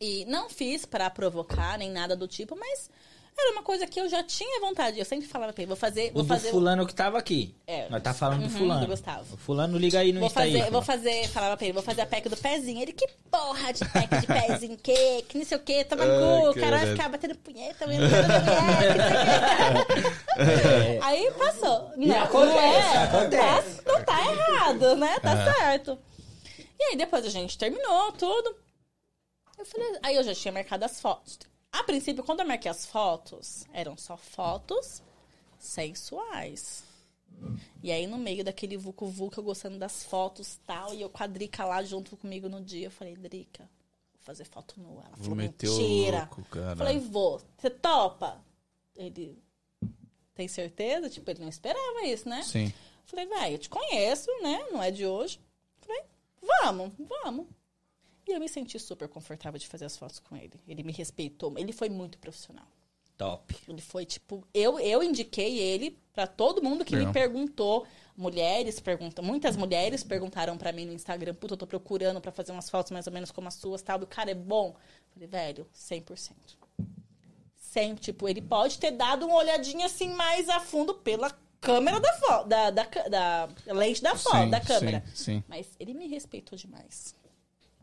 E 0.00 0.24
não 0.24 0.48
fiz 0.48 0.86
pra 0.86 1.10
provocar 1.10 1.78
nem 1.78 1.90
nada 1.90 2.16
do 2.16 2.26
tipo, 2.26 2.56
mas 2.56 2.90
Era 3.38 3.52
uma 3.52 3.62
coisa 3.62 3.86
que 3.86 3.98
eu 3.98 4.06
já 4.06 4.22
tinha 4.22 4.60
vontade. 4.60 4.98
Eu 4.98 5.04
sempre 5.04 5.26
falava 5.26 5.50
pra 5.52 5.62
ele, 5.62 5.68
vou 5.68 5.76
fazer. 5.76 6.10
O 6.10 6.14
Vou 6.14 6.22
do 6.24 6.28
fazer 6.28 6.50
fulano 6.50 6.86
que 6.86 6.94
tava 6.94 7.16
aqui. 7.18 7.54
É. 7.66 7.88
Nós 7.88 8.02
tá 8.02 8.12
falando 8.12 8.40
do 8.40 8.44
Uhum, 8.52 8.58
fulano. 8.58 8.80
do 8.82 8.86
Gustavo. 8.88 9.34
O 9.34 9.36
fulano 9.38 9.78
liga 9.78 9.98
aí 9.98 10.12
no 10.12 10.20
Vou 10.20 10.26
Insta 10.28 10.40
fazer, 10.40 10.62
aí. 10.62 10.70
vou 10.70 10.82
fazer, 10.82 11.26
falava 11.28 11.56
pra 11.56 11.64
ele, 11.64 11.72
vou 11.72 11.82
fazer 11.82 12.02
a 12.02 12.06
PEC 12.06 12.28
do 12.28 12.36
pezinho. 12.36 12.82
Ele, 12.82 12.92
que 12.92 13.08
porra 13.30 13.72
de 13.72 13.82
PEC 13.82 14.20
de 14.20 14.26
pezinho, 14.26 14.76
que, 14.76 15.22
que 15.22 15.38
não 15.38 15.44
sei 15.46 15.56
o 15.56 15.60
que, 15.62 15.84
toma 15.84 16.04
cu, 16.04 16.10
o 16.10 16.14
cara 16.14 16.52
vai 16.52 16.60
caralho. 16.70 16.92
ficar 16.92 17.08
batendo 17.08 17.34
punheta, 17.36 17.86
o 17.86 17.88
que. 17.88 17.96
Aí 21.02 21.30
passou. 21.32 21.92
E 21.96 22.06
Não, 22.06 22.22
acontece, 22.22 22.96
é, 22.96 23.02
acontece. 23.04 23.82
tá- 23.82 23.92
não 23.92 24.04
tá 24.04 24.20
errado, 24.32 24.96
né? 24.96 25.18
Tá 25.20 25.54
certo. 25.54 25.98
E 26.78 26.82
aí 26.90 26.96
depois 26.96 27.24
a 27.24 27.28
gente 27.30 27.56
terminou 27.58 28.12
tudo. 28.12 28.54
Eu 29.58 29.66
falei, 29.66 29.98
aí 30.02 30.16
eu 30.16 30.22
já 30.22 30.34
tinha 30.34 30.52
marcado 30.52 30.84
as 30.84 31.00
fotos. 31.00 31.38
A 31.72 31.84
princípio, 31.84 32.24
quando 32.24 32.40
eu 32.40 32.46
marquei 32.46 32.70
as 32.70 32.84
fotos, 32.86 33.64
eram 33.72 33.96
só 33.96 34.16
fotos 34.16 35.02
sensuais. 35.58 36.84
E 37.82 37.90
aí, 37.90 38.06
no 38.06 38.18
meio 38.18 38.44
daquele 38.44 38.76
vucu-vucu, 38.76 39.40
eu 39.40 39.44
gostando 39.44 39.78
das 39.78 40.04
fotos 40.04 40.54
e 40.54 40.58
tal, 40.60 40.92
e 40.94 41.00
eu 41.00 41.08
com 41.08 41.22
a 41.22 41.26
Drica 41.26 41.64
lá 41.64 41.82
junto 41.82 42.16
comigo 42.16 42.48
no 42.48 42.60
dia, 42.60 42.88
eu 42.88 42.90
falei, 42.90 43.16
Drica, 43.16 43.62
vou 44.14 44.22
fazer 44.22 44.44
foto 44.44 44.78
nua. 44.78 45.04
Ela 45.06 45.16
falou, 45.16 45.36
mentira. 45.36 46.18
louco, 46.18 46.44
cara. 46.50 46.76
Falei, 46.76 46.98
vou. 46.98 47.40
Você 47.56 47.70
topa? 47.70 48.44
Ele, 48.96 49.38
tem 50.34 50.48
certeza? 50.48 51.08
Tipo, 51.08 51.30
ele 51.30 51.40
não 51.40 51.48
esperava 51.48 52.04
isso, 52.04 52.28
né? 52.28 52.42
Sim. 52.42 52.72
Falei, 53.06 53.26
vai, 53.26 53.54
eu 53.54 53.58
te 53.58 53.68
conheço, 53.68 54.30
né? 54.42 54.66
Não 54.70 54.82
é 54.82 54.90
de 54.90 55.06
hoje. 55.06 55.40
Falei, 55.80 56.02
vamos, 56.42 56.92
vamos. 56.98 57.46
E 58.26 58.32
eu 58.32 58.40
me 58.40 58.48
senti 58.48 58.78
super 58.78 59.08
confortável 59.08 59.58
de 59.58 59.66
fazer 59.66 59.84
as 59.86 59.96
fotos 59.96 60.18
com 60.18 60.36
ele. 60.36 60.52
Ele 60.68 60.82
me 60.82 60.92
respeitou. 60.92 61.52
Ele 61.58 61.72
foi 61.72 61.88
muito 61.88 62.18
profissional. 62.18 62.66
Top. 63.16 63.54
Ele 63.68 63.80
foi, 63.82 64.06
tipo, 64.06 64.46
eu, 64.54 64.78
eu 64.80 65.02
indiquei 65.02 65.58
ele 65.58 65.98
pra 66.12 66.26
todo 66.26 66.62
mundo 66.62 66.84
que 66.84 66.94
Legal. 66.94 67.08
me 67.08 67.12
perguntou. 67.12 67.86
Mulheres 68.16 68.78
perguntam, 68.80 69.24
muitas 69.24 69.56
mulheres 69.56 70.02
perguntaram 70.04 70.56
pra 70.58 70.72
mim 70.72 70.84
no 70.84 70.92
Instagram, 70.92 71.34
puta, 71.34 71.54
eu 71.54 71.58
tô 71.58 71.66
procurando 71.66 72.20
pra 72.20 72.30
fazer 72.30 72.52
umas 72.52 72.68
fotos 72.68 72.92
mais 72.92 73.06
ou 73.06 73.12
menos 73.12 73.30
como 73.30 73.48
as 73.48 73.54
suas, 73.54 73.80
tal. 73.80 73.98
E 74.00 74.04
o 74.04 74.06
cara 74.06 74.30
é 74.30 74.34
bom. 74.34 74.74
Falei, 75.14 75.26
velho, 75.26 75.66
100%. 75.74 76.32
Sempre, 77.56 78.00
tipo, 78.02 78.28
ele 78.28 78.42
pode 78.42 78.78
ter 78.78 78.90
dado 78.90 79.26
uma 79.26 79.36
olhadinha 79.36 79.86
assim 79.86 80.08
mais 80.10 80.48
a 80.48 80.58
fundo 80.60 80.94
pela 80.94 81.30
câmera 81.60 82.00
da 82.00 82.12
foto, 82.14 82.48
da, 82.48 82.70
da, 82.70 82.84
ca- 82.84 83.08
da 83.08 83.48
lente 83.66 84.02
da 84.02 84.16
foto, 84.16 84.44
Sim, 84.44 84.50
da 84.50 84.60
câmera. 84.60 85.04
Sim, 85.14 85.24
sim. 85.24 85.44
Mas 85.48 85.68
ele 85.78 85.94
me 85.94 86.06
respeitou 86.08 86.58
demais. 86.58 87.14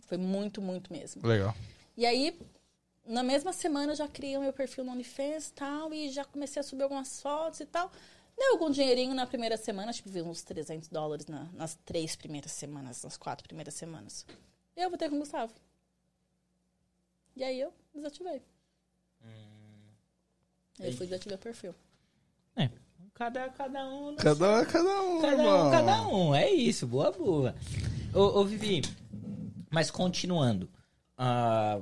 Foi 0.07 0.17
muito, 0.17 0.61
muito 0.61 0.91
mesmo. 0.91 1.25
Legal. 1.25 1.53
E 1.95 2.05
aí, 2.05 2.37
na 3.05 3.21
mesma 3.23 3.53
semana, 3.53 3.91
eu 3.91 3.95
já 3.95 4.07
criei 4.07 4.35
o 4.37 4.41
meu 4.41 4.51
perfil 4.53 4.83
no 4.83 4.91
OnlyFans 4.93 5.49
e 5.49 5.53
tal, 5.53 5.93
e 5.93 6.09
já 6.09 6.25
comecei 6.25 6.59
a 6.59 6.63
subir 6.63 6.83
algumas 6.83 7.21
fotos 7.21 7.59
e 7.59 7.65
tal. 7.65 7.91
Deu 8.37 8.51
algum 8.53 8.69
dinheirinho 8.69 9.13
na 9.15 9.25
primeira 9.25 9.57
semana, 9.57 9.91
tipo, 9.93 10.09
vi 10.09 10.21
uns 10.21 10.41
300 10.43 10.89
dólares 10.89 11.25
na- 11.25 11.49
nas 11.53 11.75
três 11.85 12.15
primeiras 12.15 12.51
semanas, 12.51 13.03
nas 13.03 13.17
quatro 13.17 13.47
primeiras 13.47 13.73
semanas. 13.73 14.25
E 14.75 14.81
eu 14.81 14.89
votei 14.89 15.09
com 15.09 15.15
o 15.15 15.19
Gustavo. 15.19 15.53
E 17.35 17.43
aí 17.43 17.59
eu 17.59 17.73
desativei. 17.93 18.41
Aí 20.79 20.91
eu 20.91 20.93
fui 20.93 21.07
desativar 21.07 21.37
o 21.37 21.41
perfil. 21.41 21.73
É. 22.55 22.69
Cada, 23.13 23.49
cada 23.49 23.89
um. 23.89 24.15
Cada, 24.15 24.65
cada 24.65 25.01
um, 25.01 25.21
Cada 25.21 25.31
irmão. 25.33 25.67
um, 25.67 25.71
cada 25.71 26.07
um. 26.07 26.35
É 26.35 26.51
isso, 26.51 26.85
boa, 26.85 27.11
boa. 27.11 27.55
Ô, 28.13 28.39
ô 28.41 28.45
Vivi, 28.45 28.81
mas 29.69 29.91
continuando. 29.91 30.69
ah, 31.17 31.79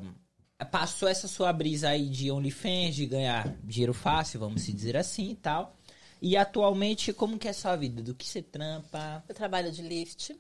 passou 0.72 1.08
essa 1.08 1.28
sua 1.28 1.52
brisa 1.52 1.90
aí 1.90 2.08
de 2.10 2.32
OnlyFans, 2.32 2.96
de 2.96 3.06
ganhar 3.06 3.54
dinheiro 3.64 3.94
fácil, 3.94 4.40
vamos 4.40 4.62
se 4.64 4.72
dizer 4.72 4.96
assim 4.98 5.32
e 5.32 5.36
tal. 5.36 5.76
E 6.22 6.38
atualmente, 6.38 7.12
como 7.14 7.38
que 7.38 7.48
é 7.48 7.52
a 7.52 7.54
sua 7.54 7.76
vida? 7.76 8.02
Do 8.02 8.16
que 8.16 8.26
você 8.28 8.42
trampa? 8.42 9.24
Eu 9.28 9.36
trabalho 9.36 9.72
de 9.72 9.82
lift. 9.82 10.36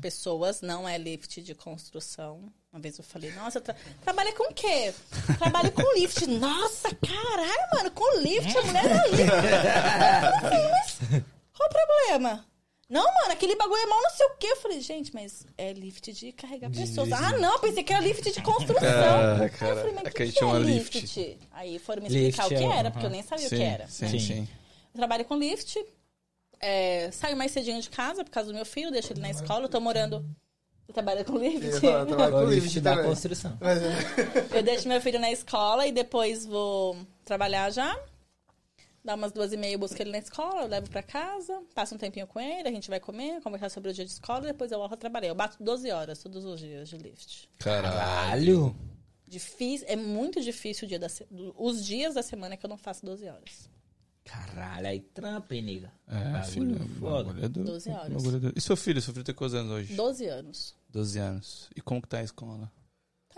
Pessoas, 0.00 0.60
não 0.60 0.88
é 0.88 0.96
lift 0.98 1.42
de 1.42 1.54
construção. 1.54 2.52
Uma 2.72 2.80
vez 2.80 2.96
eu 2.98 3.02
falei, 3.04 3.32
nossa, 3.32 3.60
tra 3.60 3.74
trabalha 4.02 4.32
com 4.32 4.50
o 4.50 4.54
quê? 4.54 4.94
Trabalho 5.38 5.72
com 5.72 5.98
lift. 5.98 6.26
Nossa, 6.28 6.94
caralho, 6.94 7.68
mano, 7.74 7.90
com 7.90 8.20
lift, 8.20 8.56
a 8.56 8.62
mulher 8.62 8.84
é 8.84 9.08
lift. 9.10 9.22
Eu 9.22 10.40
falei, 10.40 10.68
mas 10.70 10.98
qual 11.52 11.68
o 11.68 11.72
problema? 11.72 12.44
Não, 12.88 13.04
mano, 13.04 13.32
aquele 13.32 13.54
bagulho 13.54 13.82
é 13.82 13.86
mal 13.86 14.02
não 14.02 14.10
sei 14.10 14.26
o 14.26 14.30
quê. 14.38 14.46
Eu 14.46 14.56
falei, 14.56 14.80
gente, 14.80 15.12
mas 15.12 15.46
é 15.58 15.74
lift 15.74 16.10
de 16.10 16.32
carregar 16.32 16.70
pessoas. 16.70 17.12
Ah, 17.12 17.36
não, 17.38 17.52
eu 17.52 17.58
pensei 17.58 17.82
que 17.82 17.92
era 17.92 18.02
lift 18.02 18.22
de 18.32 18.40
construção. 18.42 18.80
Ah, 18.82 19.34
Aí 19.40 19.46
eu 19.46 19.50
cara, 19.50 19.76
falei, 19.76 19.92
mas 19.92 20.04
é 20.04 20.08
o 20.08 20.12
que 20.12 20.24
que, 20.26 20.32
que 20.32 20.44
é 20.44 20.58
lift. 20.58 20.98
lift? 20.98 21.38
Aí 21.52 21.78
foram 21.78 22.02
me 22.02 22.08
explicar 22.08 22.48
Lift 22.48 22.54
o 22.54 22.58
que 22.66 22.74
é, 22.74 22.78
era, 22.78 22.90
porque 22.90 23.06
eu 23.06 23.10
nem 23.10 23.22
sabia 23.22 23.46
sim, 23.48 23.54
o 23.54 23.58
que 23.58 23.64
era. 23.64 23.86
Sim, 23.88 24.08
Sim. 24.08 24.18
sim. 24.18 24.48
Eu 24.94 24.98
trabalho 24.98 25.24
com 25.26 25.36
lift. 25.36 25.78
É, 26.60 27.10
saio 27.12 27.36
mais 27.36 27.52
cedinho 27.52 27.80
de 27.80 27.90
casa 27.90 28.24
por 28.24 28.30
causa 28.30 28.48
do 28.50 28.54
meu 28.54 28.64
filho, 28.64 28.90
deixo 28.90 29.12
ele 29.12 29.20
na 29.20 29.30
escola. 29.30 29.64
Eu 29.66 29.68
tô 29.68 29.80
morando. 29.80 30.24
Você 30.86 30.92
trabalha 30.94 31.22
com 31.24 31.36
lift? 31.36 31.66
Eu 31.66 31.74
ia 31.74 31.80
falar, 31.82 32.06
trabalho 32.06 32.32
com 32.32 32.38
O 32.38 32.50
lift 32.50 32.80
da 32.80 33.02
construção. 33.04 33.58
Mas 33.60 33.82
é. 33.82 34.58
Eu 34.58 34.62
deixo 34.62 34.88
meu 34.88 35.00
filho 35.02 35.20
na 35.20 35.30
escola 35.30 35.86
e 35.86 35.92
depois 35.92 36.46
vou 36.46 36.96
trabalhar 37.24 37.70
já. 37.70 37.94
Dá 39.08 39.14
umas 39.14 39.32
duas 39.32 39.54
e 39.54 39.56
meia, 39.56 39.72
eu 39.72 39.78
busco 39.78 39.96
ele 40.02 40.10
na 40.10 40.18
escola, 40.18 40.60
eu 40.60 40.68
levo 40.68 40.90
pra 40.90 41.02
casa, 41.02 41.62
passo 41.74 41.94
um 41.94 41.98
tempinho 41.98 42.26
com 42.26 42.38
ele, 42.38 42.68
a 42.68 42.70
gente 42.70 42.90
vai 42.90 43.00
comer, 43.00 43.40
conversar 43.40 43.70
sobre 43.70 43.88
o 43.90 43.94
dia 43.94 44.04
de 44.04 44.10
escola, 44.10 44.42
depois 44.42 44.70
eu 44.70 44.78
volto 44.78 44.92
a 44.92 44.96
trabalhar. 44.98 45.28
Eu 45.28 45.34
bato 45.34 45.56
12 45.64 45.90
horas 45.90 46.18
todos 46.22 46.44
os 46.44 46.60
dias 46.60 46.90
de 46.90 46.98
lift. 46.98 47.48
Caralho. 47.58 48.76
Difícil, 49.26 49.86
é 49.88 49.96
muito 49.96 50.42
difícil 50.42 50.84
o 50.84 50.88
dia 50.90 50.98
da 50.98 51.06
os 51.56 51.86
dias 51.86 52.16
da 52.16 52.22
semana 52.22 52.54
que 52.54 52.66
eu 52.66 52.68
não 52.68 52.76
faço 52.76 53.02
12 53.06 53.26
horas. 53.26 53.70
Caralho, 54.26 54.86
aí 54.88 55.00
trampa, 55.00 55.54
hein, 55.54 55.62
nega? 55.62 55.92
É, 56.06 56.24
Bagulho 56.32 56.44
filho. 56.76 56.88
foda. 57.00 57.24
bagulho 57.24 57.44
é 57.46 57.48
do- 57.48 57.64
12 57.64 57.90
horas. 57.90 58.24
é 58.26 58.38
do- 58.40 58.52
E 58.54 58.60
seu 58.60 58.76
filho? 58.76 59.00
Seu 59.00 59.14
filho 59.14 59.24
tem 59.24 59.34
quantos 59.34 59.54
anos 59.54 59.72
hoje? 59.72 59.94
12 59.94 60.26
anos. 60.26 60.74
12 60.90 61.18
anos. 61.18 61.70
E 61.74 61.80
como 61.80 62.02
que 62.02 62.08
tá 62.08 62.18
a 62.18 62.22
escola? 62.24 62.70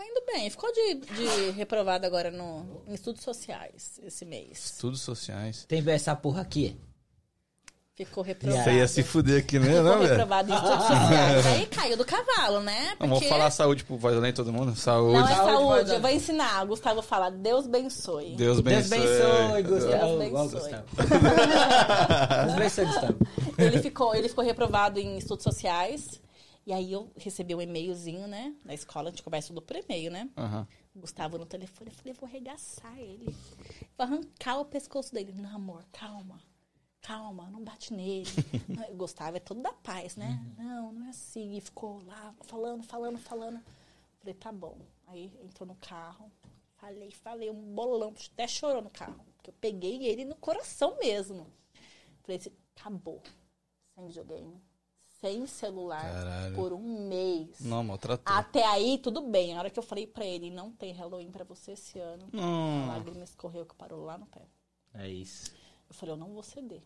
Tá 0.01 0.07
indo 0.07 0.23
bem. 0.25 0.49
Ficou 0.49 0.71
de, 0.73 0.95
de 0.95 1.51
reprovado 1.51 2.07
agora 2.07 2.31
no, 2.31 2.81
em 2.87 2.93
estudos 2.95 3.21
sociais 3.23 3.99
esse 4.03 4.25
mês. 4.25 4.71
Estudos 4.73 4.99
sociais. 5.01 5.63
Tem 5.67 5.87
essa 5.91 6.15
porra 6.15 6.41
aqui? 6.41 6.75
Ficou 7.93 8.23
reprovado. 8.23 8.63
Você 8.63 8.73
ia 8.77 8.87
se 8.87 9.03
fuder 9.03 9.43
aqui, 9.43 9.59
né, 9.59 9.67
Ficou 9.67 9.83
não, 9.83 9.99
velho? 9.99 10.09
reprovado 10.09 10.51
em 10.51 10.55
estudos 10.55 10.85
sociais. 10.87 11.45
Aí 11.45 11.65
caiu 11.67 11.97
do 11.97 12.05
cavalo, 12.05 12.61
né? 12.61 12.95
Não, 12.99 13.09
Porque- 13.09 13.27
falar 13.29 13.51
saúde 13.51 13.83
pro 13.83 13.95
voz 13.95 14.17
além 14.17 14.31
de 14.31 14.37
todo 14.37 14.51
mundo? 14.51 14.75
Saúde. 14.75 15.19
Não 15.19 15.27
é 15.27 15.35
Saúde, 15.35 15.91
eu 15.91 16.01
vou 16.01 16.09
ensinar. 16.09 16.63
O 16.63 16.67
Gustavo 16.69 17.03
fala, 17.03 17.29
Deus 17.29 17.67
bençoe. 17.67 18.35
Deus 18.35 18.59
Deus 18.59 18.87
bençoe. 18.89 18.97
abençoe, 18.97 19.63
Gustavo. 19.63 20.17
Deus. 20.17 20.51
Gustavo. 20.51 20.85
Deus 22.45 22.53
abençoe, 22.55 22.85
Gustavo. 22.85 23.17
Ele 23.55 23.81
ficou, 23.83 24.15
ele 24.15 24.29
ficou 24.29 24.43
reprovado 24.43 24.99
em 24.99 25.19
estudos 25.19 25.43
sociais. 25.43 26.19
E 26.65 26.71
aí 26.71 26.91
eu 26.91 27.11
recebi 27.15 27.55
um 27.55 27.61
e-mailzinho, 27.61 28.27
né? 28.27 28.55
Na 28.63 28.73
escola, 28.73 29.09
a 29.09 29.11
gente 29.11 29.23
conversa 29.23 29.47
tudo 29.47 29.61
por 29.61 29.75
e-mail, 29.75 30.11
né? 30.11 30.29
O 30.93 30.99
Gustavo 30.99 31.37
no 31.37 31.45
telefone, 31.45 31.89
eu 31.89 31.95
falei, 31.95 32.13
eu 32.13 32.15
vou 32.15 32.27
arregaçar 32.27 32.97
ele. 32.99 33.35
Vou 33.97 34.05
arrancar 34.05 34.59
o 34.59 34.65
pescoço 34.65 35.13
dele. 35.13 35.31
Não, 35.31 35.55
amor, 35.55 35.83
calma. 35.91 36.39
Calma, 37.01 37.49
não 37.49 37.63
bate 37.63 37.91
nele. 37.93 38.29
Não, 38.69 38.93
o 38.93 38.95
Gustavo 38.95 39.35
é 39.35 39.39
todo 39.39 39.59
da 39.59 39.73
paz, 39.73 40.15
né? 40.15 40.39
Não, 40.55 40.93
não 40.93 41.07
é 41.07 41.09
assim. 41.09 41.57
E 41.57 41.61
ficou 41.61 41.99
lá, 42.05 42.31
falando, 42.41 42.83
falando, 42.83 43.17
falando. 43.17 43.59
Falei, 44.19 44.35
tá 44.35 44.51
bom. 44.51 44.77
Aí 45.07 45.33
entrou 45.43 45.67
no 45.67 45.75
carro. 45.75 46.31
Falei, 46.75 47.09
falei, 47.09 47.49
um 47.49 47.73
bolão. 47.73 48.13
Até 48.33 48.47
chorou 48.47 48.83
no 48.83 48.89
carro. 48.91 49.19
Porque 49.35 49.49
eu 49.49 49.55
peguei 49.59 50.05
ele 50.05 50.25
no 50.25 50.35
coração 50.35 50.95
mesmo. 50.99 51.47
Falei 52.21 52.37
assim, 52.37 52.51
acabou. 52.75 53.19
Sem 53.95 54.05
videogame. 54.05 54.61
Sem 55.21 55.45
celular. 55.45 56.01
Caralho. 56.01 56.55
Por 56.55 56.73
um 56.73 57.07
mês. 57.07 57.59
Não, 57.61 57.83
maltratou. 57.83 58.23
Até 58.33 58.65
aí, 58.65 58.97
tudo 58.97 59.21
bem. 59.21 59.53
A 59.55 59.59
hora 59.59 59.69
que 59.69 59.77
eu 59.77 59.83
falei 59.83 60.07
pra 60.07 60.25
ele, 60.25 60.49
não 60.49 60.71
tem 60.71 60.91
Halloween 60.93 61.29
pra 61.29 61.43
você 61.43 61.73
esse 61.73 61.99
ano, 61.99 62.27
a 62.33 62.35
Não. 62.35 62.87
lágrima 62.87 63.23
escorreu 63.23 63.65
que 63.65 63.75
parou 63.75 64.03
lá 64.03 64.17
no 64.17 64.25
pé. 64.25 64.41
É 64.95 65.07
isso. 65.07 65.51
Eu 65.87 65.93
falei, 65.93 66.13
eu 66.15 66.17
não 66.17 66.29
vou 66.33 66.41
ceder. 66.41 66.81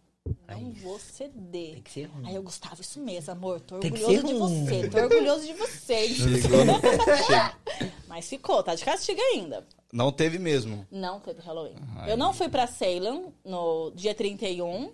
É 0.47 0.55
Não 0.55 0.71
isso. 0.71 0.81
vou 0.81 0.99
ceder. 0.99 1.73
Tem 1.75 1.81
que 1.83 1.91
ser 1.91 2.03
ruim. 2.05 2.27
Aí 2.27 2.35
eu, 2.35 2.43
Gustavo, 2.43 2.81
isso 2.81 2.99
mesmo, 2.99 3.31
amor. 3.31 3.61
Tô 3.61 3.79
Tem 3.79 3.91
que 3.91 4.03
orgulhoso 4.03 4.27
ser 4.27 4.33
de 4.33 4.39
você. 4.39 4.89
Tô 4.89 4.97
orgulhoso 4.97 5.45
de 5.45 5.53
você. 5.53 6.07
Chegou. 6.13 6.59
Mas 8.07 8.27
ficou, 8.27 8.61
tá 8.63 8.75
de 8.75 8.83
castigo 8.83 9.21
ainda. 9.21 9.65
Não 9.93 10.11
teve 10.11 10.39
mesmo. 10.39 10.85
Não 10.91 11.19
teve 11.19 11.41
Halloween. 11.41 11.75
Ai. 11.97 12.11
Eu 12.11 12.17
não 12.17 12.33
fui 12.33 12.49
pra 12.49 12.67
Salem 12.67 13.33
no 13.45 13.91
dia 13.91 14.13
31, 14.13 14.91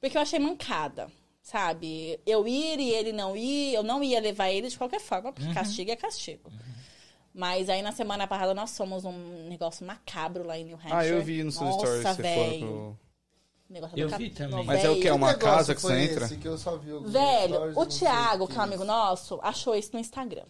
porque 0.00 0.16
eu 0.16 0.22
achei 0.22 0.38
mancada. 0.38 1.10
Sabe? 1.50 2.20
Eu 2.24 2.46
ir 2.46 2.78
e 2.78 2.90
ele 2.90 3.10
não 3.10 3.36
ir, 3.36 3.74
eu 3.74 3.82
não 3.82 4.04
ia 4.04 4.20
levar 4.20 4.50
ele 4.50 4.68
de 4.68 4.78
qualquer 4.78 5.00
forma, 5.00 5.32
porque 5.32 5.52
castigo 5.52 5.90
é 5.90 5.96
castigo. 5.96 6.48
Mas 7.34 7.68
aí 7.68 7.82
na 7.82 7.90
semana 7.90 8.24
passada 8.28 8.54
nós 8.54 8.76
fomos 8.76 9.04
um 9.04 9.48
negócio 9.48 9.84
macabro 9.84 10.46
lá 10.46 10.56
em 10.56 10.64
New 10.64 10.76
Hampshire. 10.76 10.92
Ah, 10.94 11.04
eu 11.06 11.20
vi 11.24 11.42
no 11.42 11.50
seu 11.50 11.64
Nossa, 11.64 11.78
stories 11.80 12.02
que 12.06 12.14
você 12.14 12.22
velho. 12.22 12.60
foram 12.60 12.98
Negócio 13.68 13.98
Eu 13.98 14.06
do 14.06 14.10
cap- 14.12 14.22
vi 14.22 14.30
também. 14.30 14.64
Mas 14.64 14.84
é 14.84 14.90
o 14.90 15.00
que? 15.00 15.08
É 15.08 15.12
uma 15.12 15.26
negócio 15.32 15.48
casa 15.48 15.74
que 15.74 15.80
você 15.82 15.98
entra? 16.00 16.24
esse 16.26 16.36
que 16.36 16.46
eu 16.46 16.56
só 16.56 16.76
vi 16.76 16.90
Velho, 17.08 17.78
o 17.78 17.86
Thiago, 17.86 18.46
que 18.46 18.52
é 18.52 18.54
um 18.54 18.58
que 18.58 18.64
amigo 18.64 18.84
nosso, 18.84 19.40
achou 19.42 19.74
isso 19.74 19.90
no 19.92 19.98
Instagram. 19.98 20.44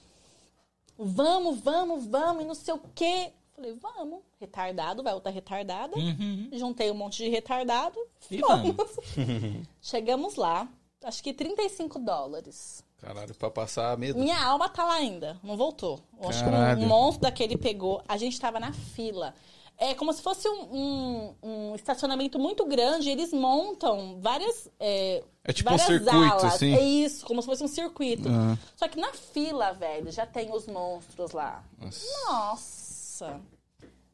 Vamos, 0.99 1.61
vamos, 1.61 2.07
vamos, 2.07 2.45
e 2.45 2.47
não 2.47 2.55
sei 2.55 2.75
o 2.75 2.81
quê. 2.95 3.31
Falei, 3.57 3.75
vamos. 3.75 4.21
Retardado, 4.39 5.03
vai 5.03 5.15
outra 5.15 5.31
retardada. 5.31 5.97
Uhum. 5.97 6.51
Juntei 6.53 6.91
um 6.91 6.95
monte 6.95 7.19
de 7.25 7.29
retardado. 7.31 7.99
E 8.31 8.39
fomos. 8.39 8.75
vamos. 8.77 8.97
Chegamos 9.81 10.37
lá. 10.37 10.69
Acho 11.05 11.23
que 11.23 11.33
35 11.33 11.99
dólares. 11.99 12.85
Caralho, 13.01 13.35
pra 13.35 13.51
passar 13.51 13.97
medo. 13.97 14.19
Minha 14.19 14.43
alma 14.45 14.69
tá 14.69 14.85
lá 14.85 14.95
ainda, 14.95 15.39
não 15.43 15.57
voltou. 15.57 16.01
Acho 16.29 16.45
que 16.45 16.51
um 16.85 16.87
monstro 16.87 17.23
daquele 17.23 17.57
pegou. 17.57 18.03
A 18.07 18.17
gente 18.19 18.39
tava 18.39 18.61
na 18.61 18.73
fila. 18.73 19.35
É 19.79 19.95
como 19.95 20.13
se 20.13 20.21
fosse 20.21 20.47
um, 20.47 20.63
um- 20.71 21.35
um 21.43 21.75
estacionamento 21.75 22.39
muito 22.39 22.67
grande. 22.67 23.09
Eles 23.09 23.33
montam 23.33 24.21
várias. 24.21 24.69
É, 24.79 25.25
É 25.43 25.53
tipo 25.55 25.73
um 25.73 25.77
várias 25.79 26.03
circuito, 26.03 26.33
alas. 26.33 26.45
assim? 26.55 26.75
É 26.75 26.81
isso, 26.83 27.25
como 27.25 27.41
se 27.41 27.47
fosse 27.49 27.65
um 27.65 27.69
circuito. 27.69 28.29
Ah. 28.29 28.59
Só 28.77 28.87
que 28.87 29.01
na 29.01 29.11
fila, 29.15 29.73
velho, 29.73 30.13
já 30.13 30.27
tem 30.27 30.53
os 30.55 30.67
monstros 30.67 31.31
lá. 31.33 31.65
Nossa. 31.79 32.05
Nossa. 32.29 33.41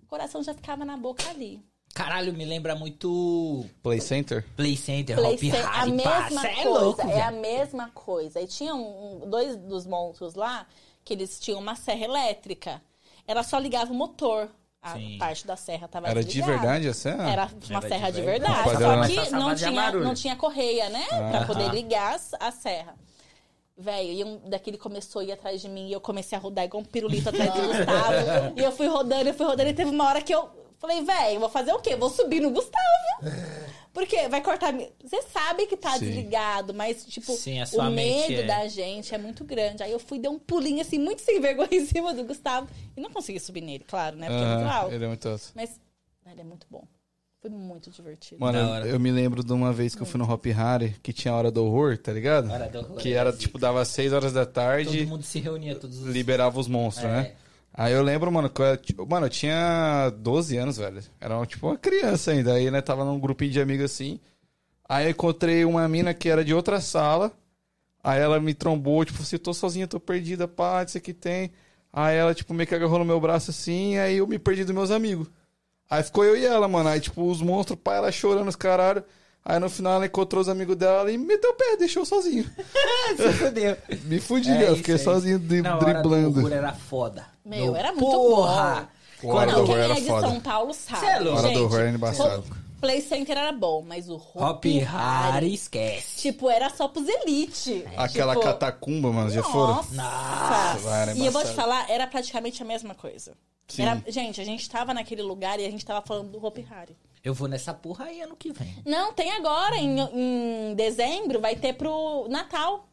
O 0.04 0.06
coração 0.06 0.40
já 0.40 0.54
ficava 0.54 0.84
na 0.84 0.96
boca 0.96 1.28
ali. 1.28 1.60
Caralho, 1.96 2.30
me 2.34 2.44
lembra 2.44 2.74
muito 2.74 3.64
Play 3.82 4.02
Center? 4.02 4.44
Play 4.54 4.76
Center, 4.76 5.16
Play 5.16 5.32
Hop 5.32 5.40
Center, 5.40 5.66
a 5.80 5.86
mesma 5.86 6.02
passa. 6.12 6.46
É 6.46 6.54
coisa, 6.62 6.68
louco, 6.80 7.08
é 7.08 7.22
a 7.22 7.30
mesma 7.30 7.90
coisa. 7.94 8.38
E 8.42 8.46
tinha 8.46 8.74
um- 8.74 9.22
dois 9.26 9.56
dos 9.56 9.86
monstros 9.86 10.34
lá 10.34 10.66
que 11.02 11.14
eles 11.14 11.40
tinham 11.40 11.58
uma 11.58 11.74
serra 11.74 12.04
elétrica. 12.04 12.82
Ela 13.26 13.42
só 13.42 13.58
ligava 13.58 13.92
o 13.92 13.94
motor. 13.94 14.50
A 14.82 14.92
Sim. 14.92 15.16
parte 15.18 15.46
da 15.46 15.56
serra 15.56 15.88
tava 15.88 16.06
Era 16.08 16.20
de 16.20 16.26
desligada. 16.26 16.52
verdade 16.58 16.86
essa? 16.88 17.08
Era 17.08 17.50
uma 17.70 17.78
Era 17.78 17.88
serra 17.88 18.10
de 18.10 18.16
de 18.16 18.22
verdade. 18.22 18.68
verdade. 18.68 18.98
Mas 18.98 19.14
Só 19.14 19.24
que 19.24 19.32
não 19.32 19.54
tinha, 19.56 19.92
não 19.92 20.14
tinha 20.14 20.36
correia, 20.36 20.90
né? 20.90 21.04
Pra 21.08 21.38
Aham. 21.38 21.46
poder 21.46 21.70
ligar 21.74 22.20
a 22.38 22.52
serra. 22.52 22.94
Velho, 23.78 24.12
e 24.12 24.22
um 24.22 24.38
daquele 24.48 24.76
começou 24.76 25.20
a 25.22 25.24
ir 25.24 25.32
atrás 25.32 25.60
de 25.62 25.68
mim 25.68 25.88
e 25.88 25.92
eu 25.92 26.00
comecei 26.00 26.36
a 26.36 26.40
rodar 26.40 26.64
igual 26.66 26.82
um 26.82 26.84
pirulito 26.84 27.30
atrás 27.30 27.52
do 27.52 27.60
Gustavo. 27.66 28.52
e 28.54 28.62
eu 28.62 28.70
fui 28.70 28.86
rodando, 28.86 29.28
eu 29.30 29.34
fui 29.34 29.46
rodando 29.46 29.70
e 29.70 29.74
teve 29.74 29.90
uma 29.90 30.04
hora 30.06 30.20
que 30.22 30.32
eu 30.34 30.48
falei, 30.86 31.04
velho, 31.04 31.40
vou 31.40 31.48
fazer 31.48 31.72
o 31.72 31.78
quê? 31.80 31.96
Vou 31.96 32.10
subir 32.10 32.40
no 32.40 32.50
Gustavo. 32.50 32.76
Porque 33.92 34.28
vai 34.28 34.42
cortar. 34.42 34.74
Você 35.02 35.22
sabe 35.32 35.66
que 35.66 35.74
tá 35.76 35.92
Sim. 35.92 36.00
desligado, 36.06 36.74
mas, 36.74 37.02
tipo, 37.06 37.32
Sim, 37.32 37.60
o 37.62 37.90
medo 37.90 38.40
é- 38.40 38.42
da 38.42 38.68
gente 38.68 39.14
é 39.14 39.18
muito 39.18 39.42
grande. 39.42 39.82
Aí 39.82 39.90
eu 39.90 39.98
fui, 39.98 40.18
dei 40.18 40.30
um 40.30 40.38
pulinho 40.38 40.82
assim, 40.82 40.98
muito 40.98 41.22
sem 41.22 41.40
vergonha 41.40 41.68
em 41.72 41.86
cima 41.86 42.12
do 42.12 42.22
Gustavo. 42.24 42.68
E 42.94 43.00
não 43.00 43.10
consegui 43.10 43.40
subir 43.40 43.62
nele, 43.62 43.84
claro, 43.88 44.16
né? 44.16 44.26
Porque 44.28 44.42
é 44.44 44.54
muito 44.56 44.68
alto. 44.70 44.94
ele 44.94 45.04
é 45.04 45.08
muito 45.08 45.28
alto. 45.30 45.44
Mas, 45.54 45.80
ele 46.30 46.40
é 46.42 46.44
muito 46.44 46.66
bom. 46.70 46.84
Foi 47.40 47.48
muito 47.50 47.90
divertido. 47.90 48.38
Mano, 48.40 48.58
eu, 48.58 48.86
eu 48.94 49.00
me 49.00 49.10
lembro 49.10 49.42
de 49.42 49.52
uma 49.52 49.72
vez 49.72 49.94
que 49.94 50.02
eu 50.02 50.06
fui 50.06 50.18
no 50.18 50.30
Hop 50.30 50.44
Harry, 50.46 50.94
que 51.02 51.12
tinha 51.12 51.32
a 51.32 51.36
hora 51.38 51.50
do 51.50 51.64
horror, 51.64 51.96
tá 51.96 52.12
ligado? 52.12 52.50
Hora 52.52 52.68
do 52.68 52.78
horror, 52.80 52.96
que 52.96 53.14
era, 53.14 53.32
tipo, 53.32 53.58
dava 53.58 53.82
6 53.84 54.12
horas 54.12 54.32
da 54.32 54.44
tarde, 54.44 54.98
Todo 54.98 55.08
mundo 55.08 55.22
se 55.22 55.38
reunia, 55.38 55.74
todos 55.74 56.00
os... 56.02 56.06
liberava 56.12 56.58
os 56.60 56.68
monstros, 56.68 57.08
É. 57.10 57.16
né? 57.16 57.32
Aí 57.76 57.92
eu 57.92 58.02
lembro, 58.02 58.32
mano, 58.32 58.48
que 58.48 58.62
eu, 58.62 59.06
mano, 59.06 59.26
eu 59.26 59.30
tinha 59.30 60.10
12 60.18 60.56
anos, 60.56 60.78
velho. 60.78 61.02
Era 61.20 61.44
tipo 61.46 61.66
uma 61.66 61.76
criança 61.76 62.30
ainda. 62.30 62.54
Aí, 62.54 62.70
né, 62.70 62.80
tava 62.80 63.04
num 63.04 63.20
grupinho 63.20 63.52
de 63.52 63.60
amigos 63.60 63.84
assim. 63.84 64.18
Aí 64.88 65.06
eu 65.06 65.10
encontrei 65.10 65.64
uma 65.64 65.86
mina 65.88 66.14
que 66.14 66.28
era 66.28 66.44
de 66.44 66.54
outra 66.54 66.80
sala. 66.80 67.32
Aí 68.02 68.20
ela 68.20 68.40
me 68.40 68.54
trombou, 68.54 69.04
tipo 69.04 69.20
assim, 69.20 69.36
eu 69.36 69.40
tô 69.40 69.52
sozinha, 69.52 69.86
tô 69.86 70.00
perdida, 70.00 70.48
pá, 70.48 70.82
isso 70.84 70.96
aqui 70.96 71.12
tem. 71.12 71.52
Aí 71.92 72.16
ela, 72.16 72.34
tipo, 72.34 72.54
meio 72.54 72.68
que 72.68 72.74
agarrou 72.74 72.98
no 72.98 73.04
meu 73.04 73.20
braço 73.20 73.50
assim, 73.50 73.98
aí 73.98 74.18
eu 74.18 74.26
me 74.26 74.38
perdi 74.38 74.64
dos 74.64 74.74
meus 74.74 74.90
amigos. 74.90 75.28
Aí 75.90 76.02
ficou 76.02 76.24
eu 76.24 76.36
e 76.36 76.44
ela, 76.46 76.68
mano. 76.68 76.88
Aí, 76.88 77.00
tipo, 77.00 77.28
os 77.30 77.42
monstros, 77.42 77.78
pá, 77.82 77.96
ela 77.96 78.12
chorando 78.12 78.48
os 78.48 78.56
caralho. 78.56 79.04
Aí 79.48 79.60
no 79.60 79.70
final 79.70 79.92
ela 79.94 80.06
encontrou 80.06 80.40
os 80.42 80.48
amigos 80.48 80.74
dela 80.74 81.08
e 81.10 81.16
meteu 81.16 81.50
o 81.50 81.54
pé, 81.54 81.76
deixou 81.76 82.04
sozinho. 82.04 82.44
Se 83.16 83.32
fudeu. 83.34 83.76
Me 84.04 84.18
fudi, 84.20 84.50
É 84.50 84.68
eu 84.70 84.76
fiquei 84.76 84.96
é 84.96 84.98
sozinho 84.98 85.38
dri- 85.38 85.62
Na 85.62 85.76
hora 85.76 86.02
do 86.02 86.08
driblando. 86.08 86.40
horror 86.40 86.52
era 86.52 86.72
foda. 86.72 87.24
Meu, 87.44 87.66
No- 87.66 87.76
era 87.76 87.92
muito 87.92 88.10
Porra! 88.10 88.88
bom. 89.22 89.32
Hora 89.32 89.52
não, 89.52 89.64
quem 89.64 89.76
é 89.76 89.94
de 89.94 90.04
foda. 90.06 90.26
São 90.28 90.40
Paulo 90.40 90.74
sabe. 90.74 90.98
Cê 91.00 91.06
é 91.06 91.18
louco. 91.20 91.38
Hora 91.38 91.42
do 91.42 91.48
Gente, 91.48 91.58
horror 91.60 91.78
era 91.80 91.90
embaçado. 91.90 92.44
o 92.50 92.80
Play 92.80 93.00
Center 93.00 93.38
era 93.38 93.52
bom, 93.52 93.82
mas 93.86 94.08
o 94.10 94.16
Hop, 94.16 94.34
Hop 94.34 94.64
Harry, 94.64 95.54
esquece. 95.54 96.20
Tipo, 96.22 96.50
era 96.50 96.68
só 96.68 96.88
pros 96.88 97.06
elite. 97.08 97.84
Aquela 97.96 98.34
tipo, 98.34 98.44
catacumba, 98.46 99.12
mano, 99.12 99.30
já 99.30 99.44
foram? 99.44 99.76
Nossa. 99.76 99.94
Nossa, 99.94 100.90
era 100.96 101.14
e 101.14 101.24
eu 101.24 101.30
vou 101.32 101.42
te 101.44 101.52
falar, 101.54 101.88
era 101.88 102.06
praticamente 102.08 102.60
a 102.62 102.66
mesma 102.66 102.94
coisa. 102.96 103.32
Sim. 103.68 103.82
Era- 103.82 104.02
gente, 104.08 104.40
a 104.40 104.44
gente 104.44 104.68
tava 104.68 104.92
naquele 104.92 105.22
lugar 105.22 105.58
e 105.60 105.64
a 105.66 105.70
gente 105.70 105.84
tava 105.86 106.04
falando 106.04 106.30
do 106.32 106.44
Hopi 106.44 106.66
Hari. 106.70 106.96
Eu 107.26 107.34
vou 107.34 107.48
nessa 107.48 107.74
porra 107.74 108.04
aí 108.04 108.20
ano 108.22 108.36
que 108.36 108.52
vem. 108.52 108.72
Não, 108.86 109.12
tem 109.12 109.32
agora, 109.32 109.74
em, 109.74 109.98
em 109.98 110.74
dezembro, 110.76 111.40
vai 111.40 111.56
ter 111.56 111.72
pro 111.72 112.28
Natal. 112.30 112.88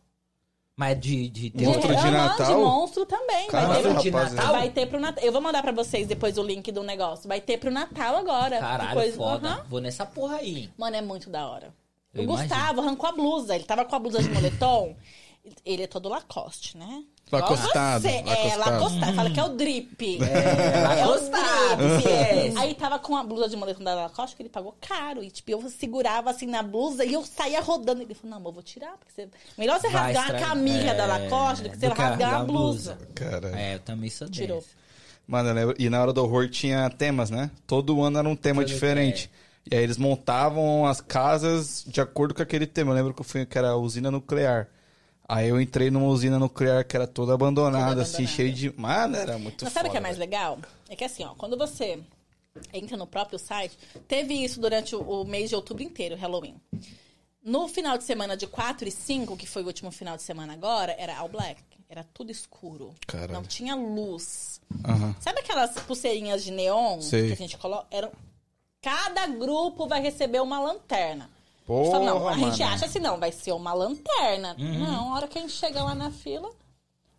Mas 0.75 0.99
de, 0.99 1.29
de 1.29 1.51
ter 1.51 1.67
Monstro 1.67 1.95
de 1.95 2.09
Natal? 2.09 2.47
De 2.47 2.53
monstro 2.55 3.05
também. 3.05 3.47
Caralho, 3.47 3.73
vai 3.73 3.81
ter 3.83 3.89
Monstro 3.89 4.01
de 4.01 4.09
rapaz, 4.09 4.33
Natal? 4.33 4.53
Vai 4.53 4.69
ter 4.71 4.85
pro 4.87 4.99
Natal. 4.99 5.23
Eu 5.23 5.31
vou 5.31 5.39
mandar 5.39 5.61
pra 5.61 5.71
vocês 5.71 6.07
depois 6.07 6.35
o 6.39 6.41
link 6.41 6.71
do 6.71 6.81
negócio. 6.81 7.27
Vai 7.27 7.41
ter 7.41 7.59
pro 7.59 7.69
Natal 7.69 8.15
agora. 8.15 8.57
Caralho, 8.57 8.89
Depois- 8.89 9.15
foda. 9.15 9.49
Aham. 9.49 9.65
Vou 9.69 9.79
nessa 9.79 10.03
porra 10.03 10.37
aí. 10.37 10.67
Mano, 10.79 10.95
é 10.95 11.01
muito 11.01 11.29
da 11.29 11.47
hora. 11.47 11.71
Eu 12.11 12.23
o 12.23 12.25
Gustavo 12.25 12.81
arrancou 12.81 13.07
a 13.09 13.11
blusa. 13.11 13.53
Ele 13.53 13.65
tava 13.65 13.85
com 13.85 13.95
a 13.95 13.99
blusa 13.99 14.17
de 14.23 14.29
moletom. 14.29 14.95
Ele 15.65 15.83
é 15.83 15.87
todo 15.87 16.07
Lacoste, 16.07 16.77
né? 16.77 17.03
Lacostado, 17.31 18.03
você. 18.03 18.09
É, 18.09 18.21
lacostado. 18.21 18.71
Lacostado. 18.71 19.13
Fala 19.13 19.29
que 19.29 19.39
é 19.39 19.43
o 19.43 19.49
drip. 19.49 20.19
É, 20.23 21.05
o 21.05 21.09
Lacostado, 21.09 21.87
drip. 21.97 22.07
yes. 22.07 22.55
Aí 22.57 22.75
tava 22.75 22.99
com 22.99 23.17
a 23.17 23.23
blusa 23.23 23.49
de 23.49 23.55
moletom 23.57 23.83
da 23.83 23.93
Lacoste, 23.95 24.35
que 24.35 24.41
ele 24.43 24.49
pagou 24.49 24.75
caro. 24.79 25.23
E, 25.23 25.29
tipo, 25.31 25.51
eu 25.51 25.69
segurava, 25.69 26.29
assim, 26.29 26.45
na 26.45 26.61
blusa 26.63 27.03
e 27.03 27.11
eu 27.13 27.25
saía 27.25 27.59
rodando. 27.59 28.01
Ele 28.03 28.13
falou, 28.13 28.31
não, 28.31 28.39
mas 28.39 28.45
eu 28.47 28.53
vou 28.53 28.63
tirar. 28.63 28.95
Porque 28.97 29.11
você... 29.13 29.27
Melhor 29.57 29.79
você 29.81 29.89
Vai 29.89 30.13
rasgar 30.13 30.35
a 30.35 30.47
camisa 30.47 30.87
É, 30.89 30.93
da 30.95 31.05
Lacoste 31.05 31.63
do 31.63 31.69
que 31.71 31.77
você 31.77 31.87
do 31.87 31.93
rasgar 31.93 32.09
rasgar 32.11 32.41
a 32.41 32.43
blusa. 32.43 32.97
Cara. 33.15 33.59
É, 33.59 33.75
eu 33.75 33.79
também 33.79 34.09
sou 34.09 34.29
Tirou. 34.29 34.59
desse. 34.59 34.69
Mano, 35.27 35.49
eu 35.49 35.53
lembro. 35.55 35.75
E 35.79 35.89
na 35.89 36.01
hora 36.01 36.13
do 36.13 36.23
horror 36.23 36.47
tinha 36.49 36.89
temas, 36.89 37.29
né? 37.29 37.49
Todo 37.65 38.01
ano 38.03 38.19
era 38.19 38.29
um 38.29 38.35
tema 38.35 38.61
Todo- 38.61 38.71
diferente. 38.71 39.29
E 39.69 39.75
aí 39.75 39.83
eles 39.83 39.97
montavam 39.97 40.85
as 40.85 41.01
casas 41.01 41.83
de 41.87 41.99
acordo 41.99 42.33
com 42.35 42.41
aquele 42.43 42.67
tema. 42.67 42.91
Eu 42.91 42.95
lembro 42.95 43.13
que 43.13 43.21
eu 43.21 43.25
fui 43.25 43.45
que 43.45 43.57
era 43.57 43.69
a 43.71 43.75
usina 43.77 44.11
nuclear. 44.11 44.67
Aí 45.27 45.49
eu 45.49 45.59
entrei 45.59 45.89
numa 45.89 46.07
usina 46.07 46.37
nuclear 46.37 46.85
que 46.85 46.95
era 46.95 47.07
toda 47.07 47.33
abandonada, 47.33 47.89
Toda 47.89 48.01
assim, 48.01 48.23
abandonada. 48.23 48.35
cheia 48.35 48.51
de. 48.53 48.73
Mano, 48.79 49.15
era 49.15 49.37
muito 49.37 49.63
Mas 49.63 49.73
sabe 49.73 49.87
o 49.87 49.91
que 49.91 49.97
é 49.97 50.01
mais 50.01 50.17
velho. 50.17 50.29
legal? 50.29 50.59
É 50.89 50.95
que 50.95 51.03
assim, 51.03 51.23
ó, 51.23 51.33
quando 51.35 51.57
você 51.57 51.99
entra 52.73 52.97
no 52.97 53.07
próprio 53.07 53.39
site, 53.39 53.77
teve 54.07 54.33
isso 54.33 54.59
durante 54.59 54.95
o, 54.95 55.23
mês 55.23 55.49
de 55.49 55.55
outubro 55.55 55.81
inteiro, 55.81 56.15
Halloween. 56.15 56.55
No 57.43 57.67
final 57.67 57.97
de 57.97 58.03
semana 58.03 58.37
de 58.37 58.47
4 58.47 58.87
e 58.87 58.91
5, 58.91 59.35
que 59.35 59.47
foi 59.47 59.63
o 59.63 59.65
último 59.67 59.91
final 59.91 60.15
de 60.15 60.23
semana 60.23 60.53
agora, 60.53 60.95
era 60.97 61.17
all 61.17 61.27
black. 61.29 61.61
Era 61.89 62.03
tudo 62.13 62.31
escuro. 62.31 62.93
Caralho. 63.05 63.33
Não 63.33 63.43
tinha 63.43 63.75
luz. 63.75 64.59
Aham. 64.85 65.15
Sabe 65.19 65.39
aquelas 65.41 65.71
pulseirinhas 65.81 66.43
de 66.43 66.51
neon 66.51 66.99
Sei. 67.01 67.27
que 67.27 67.33
a 67.33 67.37
gente 67.37 67.57
coloca? 67.57 67.85
Eram... 67.91 68.11
Cada 68.81 69.27
grupo 69.27 69.87
vai 69.87 70.01
receber 70.01 70.41
uma 70.41 70.59
lanterna. 70.59 71.29
Porra, 71.65 71.79
a 71.79 71.83
gente 71.83 71.91
fala, 71.91 72.05
não, 72.05 72.27
a 72.27 72.33
gente 72.33 72.59
mano. 72.59 72.73
acha 72.73 72.85
assim, 72.85 72.99
não, 72.99 73.19
vai 73.19 73.31
ser 73.31 73.51
uma 73.53 73.73
lanterna. 73.73 74.55
Não, 74.57 75.13
a 75.13 75.15
hora 75.15 75.27
que 75.27 75.37
a 75.37 75.41
gente 75.41 75.53
chega 75.53 75.83
lá 75.83 75.95
na 75.95 76.11
fila, 76.11 76.49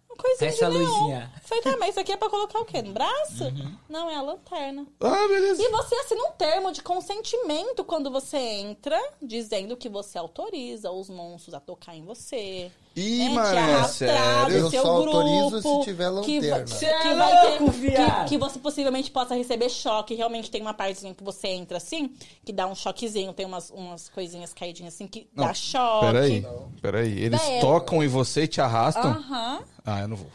uma 0.08 0.16
coisinha 0.16 0.50
Essa 0.50 0.70
de 0.70 0.78
luzinha. 0.78 1.32
Falei, 1.42 1.64
tá, 1.64 1.76
mas 1.78 1.90
isso 1.90 2.00
aqui 2.00 2.12
é 2.12 2.16
pra 2.16 2.30
colocar 2.30 2.60
o 2.60 2.64
quê? 2.64 2.82
No 2.82 2.92
braço? 2.92 3.44
Não, 3.88 4.08
é 4.10 4.16
a 4.16 4.22
lanterna. 4.22 4.86
Ah, 5.00 5.28
beleza. 5.28 5.62
E 5.62 5.68
você 5.70 5.94
assina 5.96 6.22
um 6.24 6.32
termo 6.32 6.72
de 6.72 6.82
consentimento 6.82 7.84
quando 7.84 8.10
você 8.10 8.36
entra, 8.36 9.00
dizendo 9.20 9.76
que 9.76 9.88
você 9.88 10.18
autoriza 10.18 10.90
os 10.90 11.08
monstros 11.08 11.54
a 11.54 11.60
tocar 11.60 11.96
em 11.96 12.04
você. 12.04 12.70
Ih, 12.96 13.28
mano, 13.30 13.58
é 13.58 13.84
sério? 13.88 14.46
do 14.46 14.58
Eu 14.66 14.70
seu 14.70 14.82
só 14.82 14.88
autorizo 14.92 15.50
grupo, 15.50 15.62
se 15.80 15.84
tiver 15.84 16.04
que 16.22 16.40
lanterna. 16.40 16.64
Que, 16.64 16.70
Cê 16.70 16.86
é 16.86 17.14
vai 17.14 17.40
ter- 17.40 17.60
louco, 17.60 17.72
que, 17.72 18.24
que 18.28 18.38
você 18.38 18.58
possivelmente 18.60 19.10
possa 19.10 19.34
receber 19.34 19.68
choque. 19.68 20.14
Realmente 20.14 20.48
tem 20.50 20.60
uma 20.62 20.72
partezinha 20.74 21.12
que 21.12 21.24
você 21.24 21.48
entra 21.48 21.78
assim, 21.78 22.12
que 22.44 22.52
dá 22.52 22.66
um 22.68 22.74
choquezinho, 22.74 23.32
tem 23.32 23.46
umas, 23.46 23.70
umas 23.70 24.08
coisinhas 24.08 24.54
caidinhas 24.54 24.94
assim 24.94 25.08
que 25.08 25.26
Não, 25.34 25.46
dá 25.46 25.54
choque. 25.54 26.06
Peraí, 26.06 26.46
peraí. 26.80 27.18
Eles 27.24 27.40
Véi, 27.40 27.60
tocam 27.60 28.02
em 28.02 28.06
você 28.08 28.42
e 28.44 28.48
te 28.48 28.60
arrastam? 28.60 29.10
Aham. 29.10 29.60
Ah, 29.84 30.00
eu 30.02 30.08
não 30.08 30.16
vou. 30.16 30.28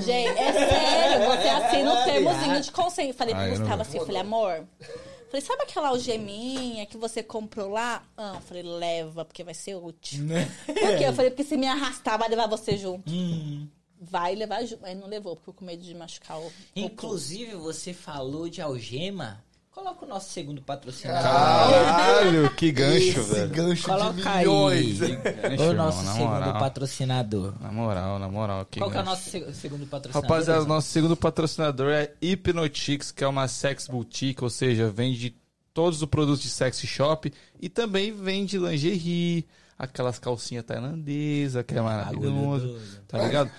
Gente, 0.00 0.38
é 0.38 0.52
sério, 0.52 1.26
você 1.26 1.48
assina 1.48 1.92
um 1.92 2.04
termozinho 2.04 2.60
de 2.60 2.70
consenso. 2.70 3.18
Falei 3.18 3.34
Ah, 3.34 3.38
pro 3.38 3.46
eu 3.46 3.52
não 3.52 3.58
Gustavo 3.60 3.82
assim, 3.82 3.98
eu 3.98 4.06
falei, 4.06 4.20
amor. 4.22 4.64
Falei, 5.34 5.46
sabe 5.46 5.62
aquela 5.64 5.88
algeminha 5.88 6.86
que 6.86 6.96
você 6.96 7.20
comprou 7.20 7.68
lá? 7.68 8.06
Ah, 8.16 8.34
eu 8.36 8.40
falei, 8.42 8.62
leva, 8.62 9.24
porque 9.24 9.42
vai 9.42 9.52
ser 9.52 9.74
útil. 9.74 10.24
Por 10.64 10.96
quê? 10.96 11.06
Eu 11.08 11.12
falei, 11.12 11.32
porque 11.32 11.42
se 11.42 11.56
me 11.56 11.66
arrastar, 11.66 12.16
vai 12.16 12.28
levar 12.28 12.46
você 12.46 12.76
junto. 12.76 13.10
Vai 14.00 14.36
levar 14.36 14.64
junto. 14.64 14.82
Mas 14.82 14.96
não 14.96 15.08
levou, 15.08 15.34
porque 15.34 15.50
eu 15.50 15.54
com 15.54 15.64
medo 15.64 15.82
de 15.82 15.92
machucar 15.92 16.38
o. 16.38 16.46
o 16.46 16.52
Inclusive, 16.76 17.56
você 17.56 17.92
falou 17.92 18.48
de 18.48 18.62
algema. 18.62 19.43
Coloca 19.74 20.04
o 20.04 20.08
nosso 20.08 20.30
segundo 20.30 20.62
patrocinador. 20.62 21.22
Caralho, 21.22 22.50
que 22.54 22.70
gancho, 22.70 23.20
Esse 23.20 23.34
velho. 23.34 23.48
gancho 23.50 23.82
Coloca 23.84 24.12
de 24.12 24.28
aí. 24.28 24.38
milhões. 24.38 24.98
Gancho, 25.00 25.62
o 25.70 25.72
nosso 25.74 25.98
irmão, 25.98 26.04
na 26.04 26.12
segundo 26.12 26.30
moral. 26.30 26.58
patrocinador. 26.60 27.54
Na 27.60 27.72
moral, 27.72 28.18
na 28.20 28.28
moral. 28.28 28.66
Que 28.66 28.78
Qual 28.78 28.88
que 28.90 28.96
é 28.96 29.00
o 29.00 29.04
gancho. 29.04 29.16
nosso 29.16 29.30
se- 29.30 29.54
segundo 29.54 29.86
patrocinador? 29.86 30.30
Rapaziada, 30.30 30.60
Zé? 30.62 30.68
nosso 30.68 30.88
segundo 30.88 31.16
patrocinador 31.16 31.90
é 31.92 32.12
Hypnotix, 32.22 33.10
que 33.10 33.24
é 33.24 33.26
uma 33.26 33.48
sex 33.48 33.88
boutique, 33.88 34.44
ou 34.44 34.50
seja, 34.50 34.88
vende 34.90 35.34
todos 35.72 36.00
os 36.00 36.08
produtos 36.08 36.42
de 36.42 36.50
sex 36.50 36.78
shop 36.86 37.32
e 37.60 37.68
também 37.68 38.12
vende 38.12 38.56
lingerie, 38.58 39.44
aquelas 39.76 40.20
calcinhas 40.20 40.64
tailandesas, 40.64 41.64
que 41.66 41.74
é 41.76 41.80
maravilhoso, 41.80 42.68
doido. 42.68 43.00
tá 43.08 43.18
ligado? 43.18 43.50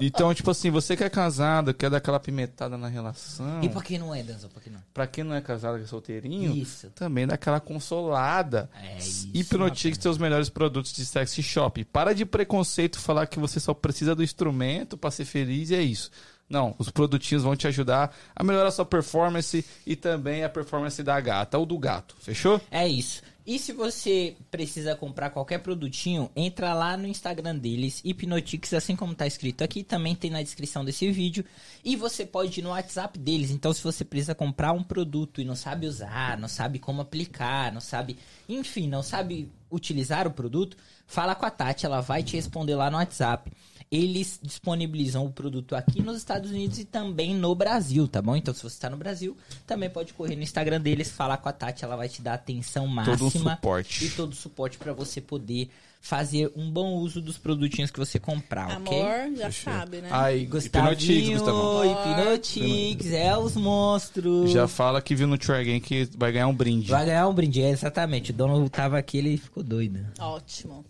Então, 0.00 0.32
tipo 0.34 0.50
assim, 0.50 0.70
você 0.70 0.96
que 0.96 1.04
é 1.04 1.10
casado, 1.10 1.72
quer 1.74 1.90
dar 1.90 1.98
aquela 1.98 2.20
pimentada 2.20 2.76
na 2.76 2.88
relação. 2.88 3.62
E 3.62 3.68
pra 3.68 3.82
quem 3.82 3.98
não 3.98 4.14
é, 4.14 4.22
Danzão? 4.22 4.50
Pra 4.50 4.60
quem 4.60 4.72
não 4.72 4.78
é? 4.78 4.82
Pra 4.92 5.06
quem 5.06 5.24
não 5.24 5.34
é 5.34 5.40
casado, 5.40 5.78
que 5.78 5.84
é 5.84 5.86
solteirinho, 5.86 6.54
Isso. 6.54 6.90
também 6.94 7.26
dá 7.26 7.34
aquela 7.34 7.60
consolada. 7.60 8.70
É 8.82 8.98
isso, 8.98 9.28
Hipnotique 9.32 10.00
seus 10.00 10.18
melhores 10.18 10.48
produtos 10.48 10.92
de 10.92 11.04
sexy 11.04 11.42
shop. 11.42 11.84
Para 11.84 12.14
de 12.14 12.24
preconceito 12.24 12.98
falar 12.98 13.26
que 13.26 13.38
você 13.38 13.58
só 13.60 13.74
precisa 13.74 14.14
do 14.14 14.22
instrumento 14.22 14.96
pra 14.96 15.10
ser 15.10 15.24
feliz 15.24 15.70
e 15.70 15.74
é 15.74 15.82
isso. 15.82 16.10
Não, 16.48 16.74
os 16.78 16.90
produtinhos 16.90 17.42
vão 17.42 17.56
te 17.56 17.66
ajudar 17.66 18.14
a 18.34 18.44
melhorar 18.44 18.68
a 18.68 18.70
sua 18.70 18.84
performance 18.84 19.64
e 19.84 19.96
também 19.96 20.44
a 20.44 20.48
performance 20.48 21.02
da 21.02 21.20
gata 21.20 21.58
ou 21.58 21.66
do 21.66 21.76
gato. 21.76 22.14
Fechou? 22.20 22.60
É 22.70 22.86
isso. 22.86 23.20
E 23.46 23.60
se 23.60 23.72
você 23.72 24.34
precisa 24.50 24.96
comprar 24.96 25.30
qualquer 25.30 25.58
produtinho, 25.58 26.28
entra 26.34 26.74
lá 26.74 26.96
no 26.96 27.06
Instagram 27.06 27.56
deles, 27.56 28.02
Hipnotix, 28.04 28.74
assim 28.74 28.96
como 28.96 29.14
tá 29.14 29.24
escrito 29.24 29.62
aqui, 29.62 29.84
também 29.84 30.16
tem 30.16 30.32
na 30.32 30.42
descrição 30.42 30.84
desse 30.84 31.08
vídeo. 31.12 31.44
E 31.84 31.94
você 31.94 32.26
pode 32.26 32.58
ir 32.58 32.62
no 32.64 32.70
WhatsApp 32.70 33.16
deles. 33.16 33.52
Então, 33.52 33.72
se 33.72 33.84
você 33.84 34.04
precisa 34.04 34.34
comprar 34.34 34.72
um 34.72 34.82
produto 34.82 35.40
e 35.40 35.44
não 35.44 35.54
sabe 35.54 35.86
usar, 35.86 36.36
não 36.36 36.48
sabe 36.48 36.80
como 36.80 37.02
aplicar, 37.02 37.72
não 37.72 37.80
sabe, 37.80 38.18
enfim, 38.48 38.88
não 38.88 39.02
sabe 39.02 39.48
utilizar 39.70 40.26
o 40.26 40.32
produto, 40.32 40.76
fala 41.06 41.34
com 41.36 41.46
a 41.46 41.50
Tati, 41.50 41.86
ela 41.86 42.00
vai 42.00 42.24
te 42.24 42.34
responder 42.34 42.74
lá 42.74 42.90
no 42.90 42.96
WhatsApp. 42.96 43.52
Eles 43.90 44.40
disponibilizam 44.42 45.24
o 45.24 45.30
produto 45.30 45.76
aqui 45.76 46.02
nos 46.02 46.16
Estados 46.16 46.50
Unidos 46.50 46.78
e 46.78 46.84
também 46.84 47.34
no 47.34 47.54
Brasil, 47.54 48.08
tá 48.08 48.20
bom? 48.20 48.34
Então, 48.34 48.52
se 48.52 48.60
você 48.62 48.74
está 48.74 48.90
no 48.90 48.96
Brasil, 48.96 49.36
também 49.64 49.88
pode 49.88 50.12
correr 50.12 50.34
no 50.34 50.42
Instagram 50.42 50.80
deles, 50.80 51.10
falar 51.10 51.36
com 51.36 51.48
a 51.48 51.52
Tati, 51.52 51.84
ela 51.84 51.96
vai 51.96 52.08
te 52.08 52.20
dar 52.20 52.34
atenção 52.34 52.86
máxima 52.86 53.16
Todo 53.16 53.26
um 53.26 53.30
suporte. 53.30 54.04
e 54.04 54.10
todo 54.10 54.32
o 54.32 54.36
suporte 54.36 54.76
para 54.76 54.92
você 54.92 55.20
poder 55.20 55.70
fazer 56.00 56.52
um 56.54 56.70
bom 56.70 56.94
uso 56.94 57.20
dos 57.20 57.36
produtinhos 57.36 57.90
que 57.90 57.98
você 57.98 58.18
comprar, 58.18 58.80
ok? 58.80 59.00
Amor, 59.00 59.36
já 59.36 59.50
sabe, 59.50 60.00
né? 60.00 60.08
Aí, 60.12 60.42
Hipnotix, 60.42 60.70
Gustavinho, 60.70 61.38
Gustavão. 61.38 62.12
Hipnotix, 62.12 63.12
é 63.12 63.36
os 63.36 63.56
monstros. 63.56 64.50
Já 64.50 64.68
fala 64.68 65.02
que 65.02 65.14
viu 65.14 65.26
no 65.26 65.36
Try 65.36 65.54
Again 65.60 65.80
que 65.80 66.08
vai 66.16 66.30
ganhar 66.30 66.46
um 66.46 66.54
brinde. 66.54 66.90
Vai 66.90 67.06
ganhar 67.06 67.26
um 67.26 67.34
brinde, 67.34 67.60
é, 67.60 67.70
exatamente. 67.70 68.30
O 68.30 68.34
dono 68.34 68.68
tava 68.70 68.98
aqui, 68.98 69.18
ele 69.18 69.36
ficou 69.36 69.62
doido. 69.62 70.06
Ótimo. 70.20 70.84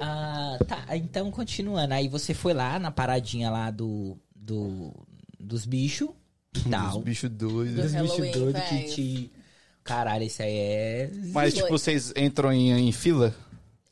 Ah, 0.00 0.58
tá, 0.66 0.96
então 0.96 1.30
continuando. 1.30 1.94
Aí 1.94 2.08
você 2.08 2.34
foi 2.34 2.52
lá 2.52 2.78
na 2.78 2.90
paradinha 2.90 3.50
lá 3.50 3.70
do, 3.70 4.18
do 4.34 4.92
dos 5.38 5.64
bichos 5.64 6.10
e 6.54 6.68
tal. 6.68 6.98
Os 6.98 7.04
bichos 7.04 7.30
doidos. 7.30 7.92
Dos 7.92 7.92
bichos 7.92 8.32
doidos 8.32 8.62
que 8.64 8.82
te... 8.84 9.32
Caralho, 9.84 10.24
esse 10.24 10.42
aí 10.42 10.56
é... 10.56 11.10
Mas, 11.32 11.54
tipo, 11.54 11.68
vocês 11.68 12.12
entram 12.16 12.52
em, 12.52 12.72
em 12.72 12.92
fila? 12.92 13.32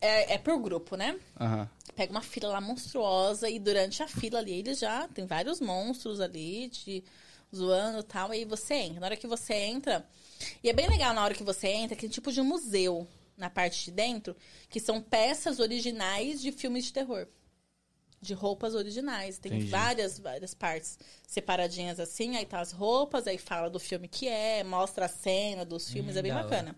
É, 0.00 0.34
é 0.34 0.38
por 0.38 0.58
grupo, 0.58 0.96
né? 0.96 1.16
Aham. 1.40 1.68
Pega 1.94 2.10
uma 2.10 2.20
fila 2.20 2.48
lá 2.48 2.60
monstruosa 2.60 3.48
e 3.48 3.60
durante 3.60 4.02
a 4.02 4.08
fila 4.08 4.40
ali, 4.40 4.58
eles 4.58 4.80
já 4.80 5.06
tem 5.06 5.24
vários 5.24 5.60
monstros 5.60 6.20
ali 6.20 6.68
te 6.68 7.04
zoando 7.54 8.00
e 8.00 8.02
tal. 8.02 8.32
Aí 8.32 8.44
você 8.44 8.74
entra. 8.74 9.00
Na 9.00 9.06
hora 9.06 9.16
que 9.16 9.28
você 9.28 9.54
entra. 9.54 10.04
E 10.62 10.68
é 10.68 10.72
bem 10.72 10.88
legal 10.88 11.14
na 11.14 11.22
hora 11.22 11.34
que 11.34 11.44
você 11.44 11.68
entra, 11.68 11.96
que 11.96 12.06
é 12.06 12.08
tipo 12.08 12.32
de 12.32 12.40
um 12.40 12.44
museu 12.44 13.06
na 13.36 13.50
parte 13.50 13.84
de 13.86 13.90
dentro, 13.90 14.36
que 14.68 14.78
são 14.80 15.00
peças 15.00 15.58
originais 15.60 16.40
de 16.40 16.52
filmes 16.52 16.84
de 16.84 16.92
terror. 16.92 17.26
De 18.20 18.32
roupas 18.32 18.74
originais. 18.74 19.38
Tem 19.38 19.52
Entendi. 19.52 19.70
várias, 19.70 20.18
várias 20.18 20.54
partes 20.54 20.98
separadinhas 21.26 22.00
assim. 22.00 22.36
Aí 22.36 22.46
tá 22.46 22.60
as 22.60 22.72
roupas, 22.72 23.26
aí 23.26 23.36
fala 23.36 23.68
do 23.68 23.78
filme 23.78 24.08
que 24.08 24.26
é, 24.28 24.64
mostra 24.64 25.04
a 25.04 25.08
cena 25.08 25.64
dos 25.64 25.90
filmes, 25.90 26.16
Hum, 26.16 26.18
é 26.20 26.22
bem 26.22 26.32
bacana. 26.32 26.74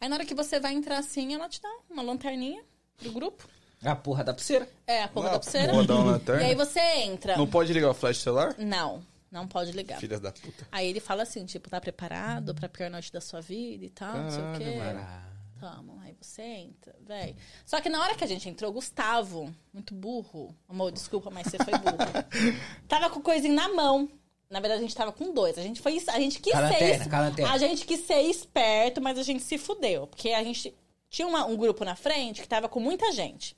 Aí 0.00 0.08
na 0.08 0.16
hora 0.16 0.24
que 0.26 0.34
você 0.34 0.60
vai 0.60 0.74
entrar 0.74 0.98
assim, 0.98 1.32
ela 1.34 1.48
te 1.48 1.62
dá 1.62 1.68
uma 1.88 2.02
lanterninha 2.02 2.62
do 3.00 3.10
grupo. 3.10 3.48
A 3.82 3.94
porra 3.96 4.22
da 4.24 4.34
pulseira. 4.34 4.68
É, 4.86 5.02
a 5.04 5.08
porra 5.08 5.28
Ah, 5.28 5.32
da 5.32 5.38
pulseira. 5.38 5.72
porra 5.72 5.86
da 5.86 5.94
lanterna. 5.98 6.42
E 6.42 6.46
aí 6.46 6.54
você 6.54 6.80
entra. 6.80 7.36
Não 7.38 7.46
pode 7.46 7.72
ligar 7.72 7.88
o 7.90 7.94
flash 7.94 8.18
celular? 8.18 8.54
Não, 8.58 9.02
não 9.30 9.48
pode 9.48 9.72
ligar. 9.72 9.98
Filhas 9.98 10.20
da 10.20 10.32
puta. 10.32 10.66
Aí 10.70 10.88
ele 10.88 11.00
fala 11.00 11.22
assim, 11.22 11.46
tipo, 11.46 11.70
tá 11.70 11.80
preparado 11.80 12.54
pra 12.54 12.68
pior 12.68 12.90
noite 12.90 13.10
da 13.10 13.20
sua 13.22 13.40
vida 13.40 13.84
e 13.86 13.90
tal, 13.90 14.14
não 14.14 14.30
sei 14.30 14.42
o 14.42 14.58
quê. 14.58 14.76
mano. 14.78 15.35
Tamo, 15.58 15.98
aí 16.02 16.14
você 16.20 16.42
entra, 16.42 16.94
véi. 17.00 17.34
Só 17.64 17.80
que 17.80 17.88
na 17.88 18.00
hora 18.00 18.14
que 18.14 18.22
a 18.22 18.26
gente 18.26 18.48
entrou, 18.48 18.70
Gustavo, 18.72 19.54
muito 19.72 19.94
burro, 19.94 20.54
amor, 20.68 20.92
desculpa, 20.92 21.30
mas 21.30 21.46
você 21.46 21.56
foi 21.58 21.72
burro. 21.78 21.96
tava 22.86 23.08
com 23.08 23.20
coisinha 23.22 23.54
na 23.54 23.68
mão. 23.72 24.08
Na 24.50 24.60
verdade, 24.60 24.78
a 24.80 24.82
gente 24.82 24.94
tava 24.94 25.12
com 25.12 25.32
dois. 25.32 25.58
A 25.58 25.62
gente 25.62 25.80
foi. 25.80 25.98
A 26.08 26.20
gente 26.20 26.40
quis 26.40 26.52
Com 26.52 26.58
a 26.58 26.68
ser. 26.68 26.98
com 27.42 27.46
a 27.52 27.58
gente 27.58 27.84
quis 27.86 28.00
ser 28.06 28.20
esperto, 28.22 29.00
mas 29.00 29.18
a 29.18 29.22
gente 29.22 29.42
se 29.42 29.58
fudeu. 29.58 30.06
Porque 30.06 30.30
a 30.30 30.44
gente 30.44 30.72
tinha 31.10 31.26
uma- 31.26 31.46
um 31.46 31.56
grupo 31.56 31.84
na 31.84 31.96
frente 31.96 32.42
que 32.42 32.48
tava 32.48 32.68
com 32.68 32.78
muita 32.78 33.10
gente. 33.12 33.56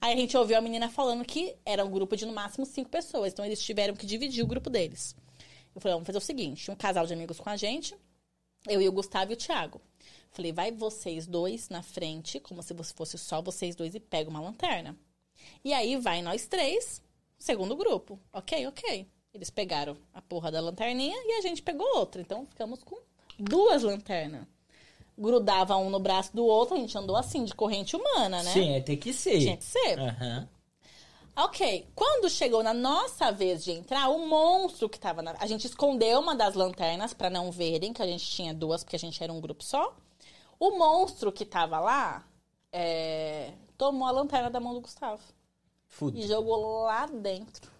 Aí 0.00 0.12
a 0.14 0.16
gente 0.16 0.36
ouviu 0.36 0.56
a 0.56 0.60
menina 0.60 0.88
falando 0.88 1.24
que 1.24 1.54
era 1.66 1.84
um 1.84 1.90
grupo 1.90 2.16
de 2.16 2.24
no 2.24 2.32
máximo 2.32 2.64
cinco 2.64 2.88
pessoas. 2.88 3.32
Então 3.32 3.44
eles 3.44 3.62
tiveram 3.62 3.94
que 3.94 4.06
dividir 4.06 4.42
o 4.42 4.46
grupo 4.46 4.70
deles. 4.70 5.14
Eu 5.74 5.80
falei, 5.80 5.94
vamos 5.94 6.06
fazer 6.06 6.18
o 6.18 6.20
seguinte: 6.20 6.64
tinha 6.64 6.72
um 6.74 6.76
casal 6.78 7.06
de 7.06 7.12
amigos 7.12 7.38
com 7.38 7.50
a 7.50 7.56
gente, 7.56 7.94
eu 8.68 8.80
e 8.80 8.88
o 8.88 8.92
Gustavo 8.92 9.32
e 9.32 9.34
o 9.34 9.36
Thiago. 9.36 9.80
Falei, 10.30 10.52
vai 10.52 10.70
vocês 10.70 11.26
dois 11.26 11.68
na 11.68 11.82
frente, 11.82 12.40
como 12.40 12.62
se 12.62 12.72
você 12.72 12.92
fosse 12.94 13.18
só 13.18 13.42
vocês 13.42 13.76
dois, 13.76 13.94
e 13.94 14.00
pega 14.00 14.30
uma 14.30 14.40
lanterna. 14.40 14.96
E 15.64 15.72
aí 15.72 15.96
vai 15.96 16.22
nós 16.22 16.46
três, 16.46 17.02
segundo 17.38 17.76
grupo. 17.76 18.18
Ok, 18.32 18.66
ok. 18.66 19.06
Eles 19.34 19.50
pegaram 19.50 19.96
a 20.12 20.20
porra 20.20 20.50
da 20.50 20.60
lanterninha 20.60 21.16
e 21.24 21.38
a 21.38 21.40
gente 21.40 21.62
pegou 21.62 21.86
outra. 21.96 22.20
Então 22.20 22.46
ficamos 22.46 22.82
com 22.82 22.96
duas 23.38 23.82
lanternas. 23.82 24.46
Grudava 25.16 25.76
um 25.76 25.90
no 25.90 26.00
braço 26.00 26.34
do 26.34 26.44
outro, 26.44 26.76
a 26.76 26.78
gente 26.78 26.96
andou 26.96 27.16
assim, 27.16 27.44
de 27.44 27.54
corrente 27.54 27.94
humana, 27.94 28.42
né? 28.42 28.52
Sim, 28.52 28.72
é, 28.72 28.80
tem 28.80 28.96
que 28.96 29.12
ser. 29.12 29.40
Tinha 29.40 29.56
que 29.56 29.64
ser. 29.64 29.98
Aham. 29.98 30.48
Ok, 31.34 31.88
quando 31.94 32.28
chegou 32.28 32.62
na 32.62 32.74
nossa 32.74 33.32
vez 33.32 33.64
de 33.64 33.70
entrar, 33.72 34.08
o 34.08 34.26
monstro 34.26 34.88
que 34.88 35.00
tava 35.00 35.22
na. 35.22 35.34
A 35.38 35.46
gente 35.46 35.66
escondeu 35.66 36.20
uma 36.20 36.34
das 36.36 36.54
lanternas 36.54 37.14
pra 37.14 37.30
não 37.30 37.50
verem, 37.50 37.92
que 37.92 38.02
a 38.02 38.06
gente 38.06 38.24
tinha 38.24 38.52
duas, 38.52 38.84
porque 38.84 38.96
a 38.96 38.98
gente 38.98 39.22
era 39.22 39.32
um 39.32 39.40
grupo 39.40 39.64
só. 39.64 39.94
O 40.60 40.78
monstro 40.78 41.32
que 41.32 41.46
tava 41.46 41.80
lá 41.80 42.22
é, 42.70 43.52
tomou 43.78 44.06
a 44.06 44.10
lanterna 44.10 44.50
da 44.50 44.60
mão 44.60 44.74
do 44.74 44.82
Gustavo 44.82 45.22
Fuda. 45.88 46.18
e 46.18 46.26
jogou 46.26 46.84
lá 46.84 47.06
dentro. 47.06 47.72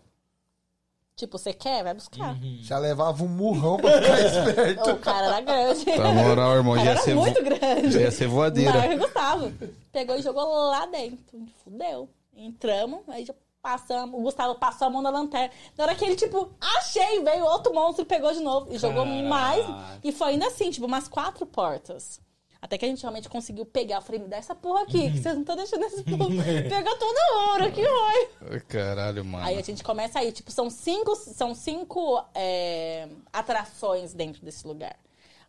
Tipo, 1.14 1.36
você 1.36 1.52
quer? 1.52 1.84
Vai 1.84 1.92
buscar. 1.92 2.34
Já 2.62 2.78
levava 2.78 3.22
um 3.22 3.28
murrão 3.28 3.76
pra 3.76 4.00
ficar 4.00 4.18
esperto. 4.24 4.90
O 4.90 4.98
cara 4.98 5.26
era 5.26 5.40
grande. 5.42 5.84
Tá 5.84 6.10
moral, 6.10 6.56
irmão. 6.56 6.76
Já 6.76 6.84
ia 6.84 6.90
era 6.90 7.00
ser, 7.00 7.14
muito 7.14 7.38
vo... 7.38 7.44
grande. 7.44 7.90
já 7.92 8.00
ia 8.00 8.10
ser 8.10 8.26
voadeira. 8.26 8.96
Gustavo. 8.96 9.52
Pegou 9.92 10.16
e 10.16 10.22
jogou 10.22 10.42
lá 10.70 10.86
dentro. 10.86 11.46
Fudeu. 11.62 12.08
Entramos, 12.34 13.00
aí 13.08 13.24
já 13.24 13.34
passamos. 13.62 14.18
O 14.18 14.22
Gustavo 14.22 14.56
passou 14.56 14.88
a 14.88 14.90
mão 14.90 15.00
na 15.00 15.10
lanterna. 15.10 15.52
Na 15.76 15.84
hora 15.84 15.94
que 15.94 16.04
ele, 16.04 16.16
tipo, 16.16 16.52
achei, 16.60 17.22
veio 17.22 17.44
outro 17.44 17.72
monstro 17.72 18.02
e 18.02 18.06
pegou 18.06 18.32
de 18.32 18.40
novo. 18.40 18.72
E 18.72 18.78
jogou 18.78 19.04
Caraca. 19.04 19.28
mais. 19.28 19.66
E 20.02 20.10
foi 20.12 20.32
ainda 20.32 20.46
assim, 20.46 20.70
tipo, 20.70 20.86
umas 20.86 21.06
quatro 21.06 21.46
portas. 21.46 22.20
Até 22.60 22.78
que 22.78 22.84
a 22.84 22.88
gente 22.88 23.02
realmente 23.02 23.28
conseguiu 23.28 23.66
pegar. 23.66 23.96
Eu 23.96 24.02
falei, 24.02 24.20
me 24.20 24.28
dá 24.28 24.36
essa 24.36 24.54
porra 24.54 24.82
aqui, 24.82 25.10
que 25.10 25.18
vocês 25.18 25.34
não 25.34 25.40
estão 25.40 25.56
deixando 25.56 25.84
esse 25.84 26.04
povo. 26.04 26.30
Pegou 26.68 26.96
toda 26.96 27.38
hora, 27.38 27.70
que 27.72 27.82
foi. 27.84 28.60
Caralho, 28.68 29.24
mano. 29.24 29.44
Aí 29.44 29.58
a 29.58 29.62
gente 29.62 29.82
começa 29.82 30.20
aí, 30.20 30.30
tipo, 30.30 30.50
são 30.52 30.70
cinco, 30.70 31.16
são 31.16 31.56
cinco 31.56 32.24
é, 32.34 33.08
atrações 33.32 34.14
dentro 34.14 34.44
desse 34.44 34.64
lugar. 34.64 34.96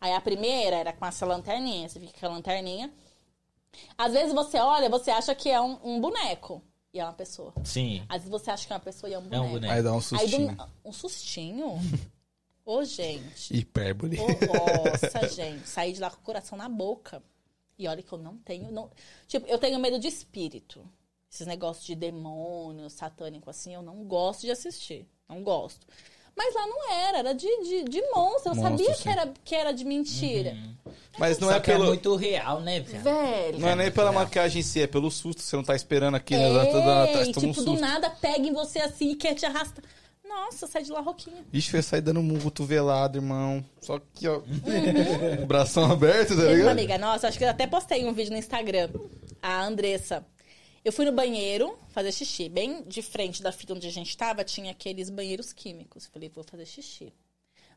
Aí 0.02 0.12
a 0.12 0.20
primeira 0.20 0.76
era 0.78 0.92
com 0.92 1.06
essa 1.06 1.24
lanterninha, 1.24 1.88
você 1.88 2.00
fica 2.00 2.20
com 2.20 2.26
a 2.26 2.30
lanterninha. 2.30 2.92
Às 3.96 4.14
vezes 4.14 4.34
você 4.34 4.58
olha, 4.58 4.90
você 4.90 5.12
acha 5.12 5.36
que 5.36 5.50
é 5.50 5.62
um, 5.62 5.78
um 5.84 6.02
boneco. 6.02 6.64
E 6.94 7.00
é 7.00 7.04
uma 7.04 7.14
pessoa. 7.14 7.54
Sim. 7.64 8.06
Às 8.08 8.18
vezes 8.24 8.30
você 8.30 8.52
acha 8.52 8.68
que 8.68 8.72
é 8.72 8.76
uma 8.76 8.80
pessoa 8.82 9.10
e 9.10 9.14
é 9.14 9.18
um 9.20 9.22
É 9.22 9.26
boneco. 9.26 9.46
um 9.46 9.50
boneco. 9.52 9.74
Aí 9.74 9.82
dá 9.82 9.92
um 9.92 9.96
Aí 9.96 10.02
sustinho. 10.02 10.56
do, 10.56 10.70
um 10.86 10.94
sustinho? 10.94 11.80
Ô, 12.66 12.84
gente. 12.86 13.58
Hipérbole. 13.58 14.18
Ô, 14.20 14.28
nossa, 14.28 15.28
gente. 15.34 15.68
Saí 15.68 15.92
de 15.94 16.00
lá 16.00 16.10
com 16.12 16.18
o 16.22 16.24
coração 16.24 16.58
na 16.58 16.70
boca. 16.70 17.22
E 17.80 17.88
olha 17.88 18.04
que 18.04 18.14
eu 18.14 18.20
não 18.20 18.38
tenho. 18.38 18.72
Não... 18.72 18.92
Tipo, 19.28 19.48
eu 19.48 19.58
tenho 19.58 19.80
medo 19.80 20.00
de 20.00 20.08
espírito. 20.08 20.88
Esses 21.32 21.48
negócios 21.48 21.84
de 21.84 21.96
demônio, 21.96 22.88
satânico, 22.92 23.50
assim, 23.50 23.74
eu 23.74 23.82
não 23.82 24.04
gosto 24.06 24.42
de 24.42 24.52
assistir. 24.52 25.08
Não 25.28 25.44
gosto. 25.44 25.88
Mas 26.36 26.56
lá 26.56 26.66
não 26.68 26.92
era, 26.92 27.18
era 27.20 27.34
de, 27.34 27.48
de, 27.64 27.84
de 27.84 28.02
monstro. 28.14 28.52
Eu 28.52 28.56
Monstro, 28.56 28.62
sabia 28.64 28.94
sim. 28.96 29.04
que 29.04 29.10
era, 29.10 29.34
que 29.46 29.56
era 29.56 29.72
de 29.72 29.86
mentira. 29.86 30.58
Mas 31.18 31.38
não 31.38 31.50
Só 31.50 31.56
é 31.56 31.60
que 31.60 31.72
é 31.72 31.76
pelo. 31.76 31.86
muito 31.88 32.16
real, 32.16 32.60
né, 32.62 32.80
velho? 32.80 33.04
Velho. 33.04 33.60
Não 33.60 33.70
é 33.70 33.76
nem 33.76 33.92
pela 33.92 34.12
maquiagem 34.12 34.60
em 34.60 34.64
si, 34.64 34.82
é 34.82 34.88
pelo 34.88 35.12
susto. 35.12 35.42
Você 35.42 35.56
não 35.56 35.64
tá 35.64 35.76
esperando 35.76 36.16
aqui, 36.16 36.36
né? 36.36 36.50
Ela 36.50 36.66
tá 36.66 37.04
atrás, 37.04 37.28
Ei, 37.28 37.34
toma 37.34 37.48
um 37.48 37.52
tipo, 37.52 37.66
do 37.66 37.80
nada 37.80 38.10
pega 38.10 38.48
em 38.48 38.54
você 38.54 38.80
assim 38.80 39.12
e 39.12 39.16
quer 39.16 39.36
te 39.36 39.46
arrastar. 39.46 39.84
Nossa, 40.28 40.66
sai 40.66 40.82
de 40.82 40.92
lá, 40.92 41.00
Roquinha. 41.02 41.46
Ixi, 41.54 41.72
vai 41.72 41.82
sair 41.84 42.02
dando 42.02 42.20
um 42.20 42.40
cotovelado, 42.40 43.20
irmão. 43.20 43.64
Só 43.80 44.00
que, 44.14 44.28
ó. 44.28 44.42
Bração 45.46 45.92
aberto, 45.92 46.36
tá 46.36 46.44
ligado? 46.44 46.70
amiga 46.70 46.98
nossa, 46.98 47.28
acho 47.28 47.38
que 47.38 47.44
eu 47.44 47.50
até 47.50 47.68
postei 47.68 48.04
um 48.04 48.14
vídeo 48.14 48.32
no 48.32 48.38
Instagram. 48.38 48.90
A 49.42 49.64
Andressa. 49.64 50.26
Eu 50.84 50.92
fui 50.92 51.06
no 51.06 51.12
banheiro 51.12 51.78
fazer 51.90 52.12
xixi. 52.12 52.50
Bem 52.50 52.84
de 52.84 53.02
frente 53.02 53.42
da 53.42 53.52
fila 53.52 53.76
onde 53.76 53.88
a 53.88 53.92
gente 53.92 54.16
tava, 54.18 54.44
tinha 54.44 54.72
aqueles 54.72 55.10
banheiros 55.10 55.54
químicos. 55.54 56.08
Falei, 56.08 56.30
vou 56.30 56.44
fazer 56.44 56.66
xixi. 56.66 57.14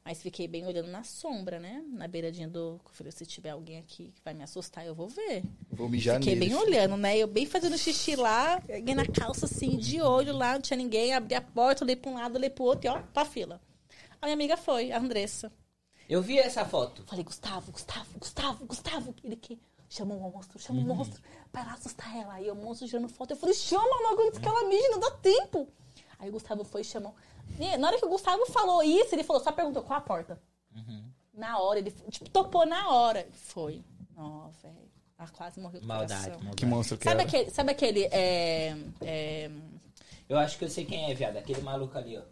Mas 0.05 0.23
fiquei 0.23 0.47
bem 0.47 0.65
olhando 0.67 0.89
na 0.89 1.03
sombra, 1.03 1.59
né? 1.59 1.83
Na 1.89 2.07
beiradinha 2.07 2.47
do. 2.49 2.81
Eu 2.85 2.93
falei, 2.93 3.11
se 3.13 3.27
tiver 3.27 3.51
alguém 3.51 3.79
aqui 3.79 4.13
que 4.15 4.23
vai 4.25 4.35
me 4.35 4.43
assustar, 4.45 4.87
eu 4.87 4.95
vou 4.95 5.09
ver. 5.09 5.43
Vou 5.71 5.89
mijar 5.89 6.19
Fiquei 6.21 6.35
nele. 6.37 6.47
bem 6.47 6.55
olhando, 6.57 6.97
né? 6.97 7.17
Eu 7.19 7.27
bem 7.27 7.45
fazendo 7.45 7.77
xixi 7.77 8.15
lá, 8.15 8.61
peguei 8.61 8.95
na 8.95 9.05
calça 9.05 9.47
assim, 9.47 9.77
de 9.77 10.01
olho 10.01 10.33
lá, 10.37 10.55
não 10.55 10.61
tinha 10.61 10.77
ninguém, 10.77 11.13
abri 11.13 11.35
a 11.35 11.41
porta, 11.41 11.85
olhei 11.85 11.97
pra 11.97 12.11
um 12.11 12.15
lado, 12.15 12.37
olhei 12.37 12.51
pro 12.51 12.65
outro 12.65 12.87
e 12.87 12.89
ó, 12.89 13.03
pra 13.13 13.25
fila. 13.25 13.61
A 14.23 14.27
minha 14.27 14.35
amiga 14.35 14.57
foi, 14.57 14.93
a 14.93 14.99
Andressa. 14.99 15.51
Eu 16.09 16.23
vi 16.23 16.39
essa 16.39 16.65
foto. 16.65 17.03
Falei, 17.05 17.25
Gustavo, 17.25 17.73
Gustavo, 17.73 18.19
Gustavo, 18.19 18.65
Gustavo. 18.65 19.15
Ele 19.25 19.35
que 19.35 19.59
chamou 19.89 20.18
o 20.18 20.30
monstro, 20.32 20.59
chama 20.59 20.80
o 20.80 20.84
monstro, 20.84 21.20
para 21.53 21.64
lá 21.64 21.74
assustar 21.74 22.14
ela. 22.16 22.34
Aí 22.34 22.51
o 22.51 22.55
monstro 22.55 22.87
tirando 22.89 23.09
foto. 23.09 23.32
Eu 23.32 23.37
falei, 23.37 23.55
chama 23.55 24.11
logo 24.11 24.22
antes 24.26 24.39
que 24.39 24.47
ela 24.49 24.68
mije, 24.68 24.89
não 24.89 25.01
dá 25.01 25.11
tempo. 25.12 25.68
Aí 26.18 26.28
o 26.28 26.32
Gustavo 26.32 26.64
foi 26.64 26.80
e 26.80 26.84
chamou. 26.84 27.14
E 27.59 27.76
na 27.76 27.89
hora 27.89 27.99
que 27.99 28.05
o 28.05 28.09
Gustavo 28.09 28.45
falou 28.47 28.82
isso, 28.82 29.14
ele 29.14 29.22
falou, 29.24 29.43
só 29.43 29.53
perguntou 29.53 29.82
qual 29.82 29.99
a 29.99 30.03
porta. 30.03 30.41
Na 31.32 31.59
hora, 31.59 31.78
ele 31.78 31.91
tipo, 32.11 32.28
topou 32.30 32.64
na 32.66 32.91
hora. 32.91 33.26
Foi. 33.32 33.84
Ó, 34.16 34.49
velho. 34.62 34.87
Ela 35.18 35.28
quase 35.28 35.61
morreu 35.61 35.80
do 35.80 35.87
Maldade, 35.87 36.12
coração. 36.12 36.32
maldade. 36.39 36.57
Que 36.57 36.66
monstro 36.66 36.99
que 36.99 37.05
Sabe 37.05 37.20
era. 37.20 37.28
aquele, 37.28 37.51
sabe 37.51 37.70
aquele 37.72 38.05
é, 38.05 38.76
é... 39.03 39.51
Eu 40.28 40.39
acho 40.39 40.59
que 40.59 40.64
eu 40.64 40.70
sei 40.70 40.84
quem 40.84 41.11
é, 41.11 41.14
viado. 41.14 41.37
Aquele 41.39 41.61
maluco 41.62 41.97
ali, 41.97 42.18
ó. 42.18 42.22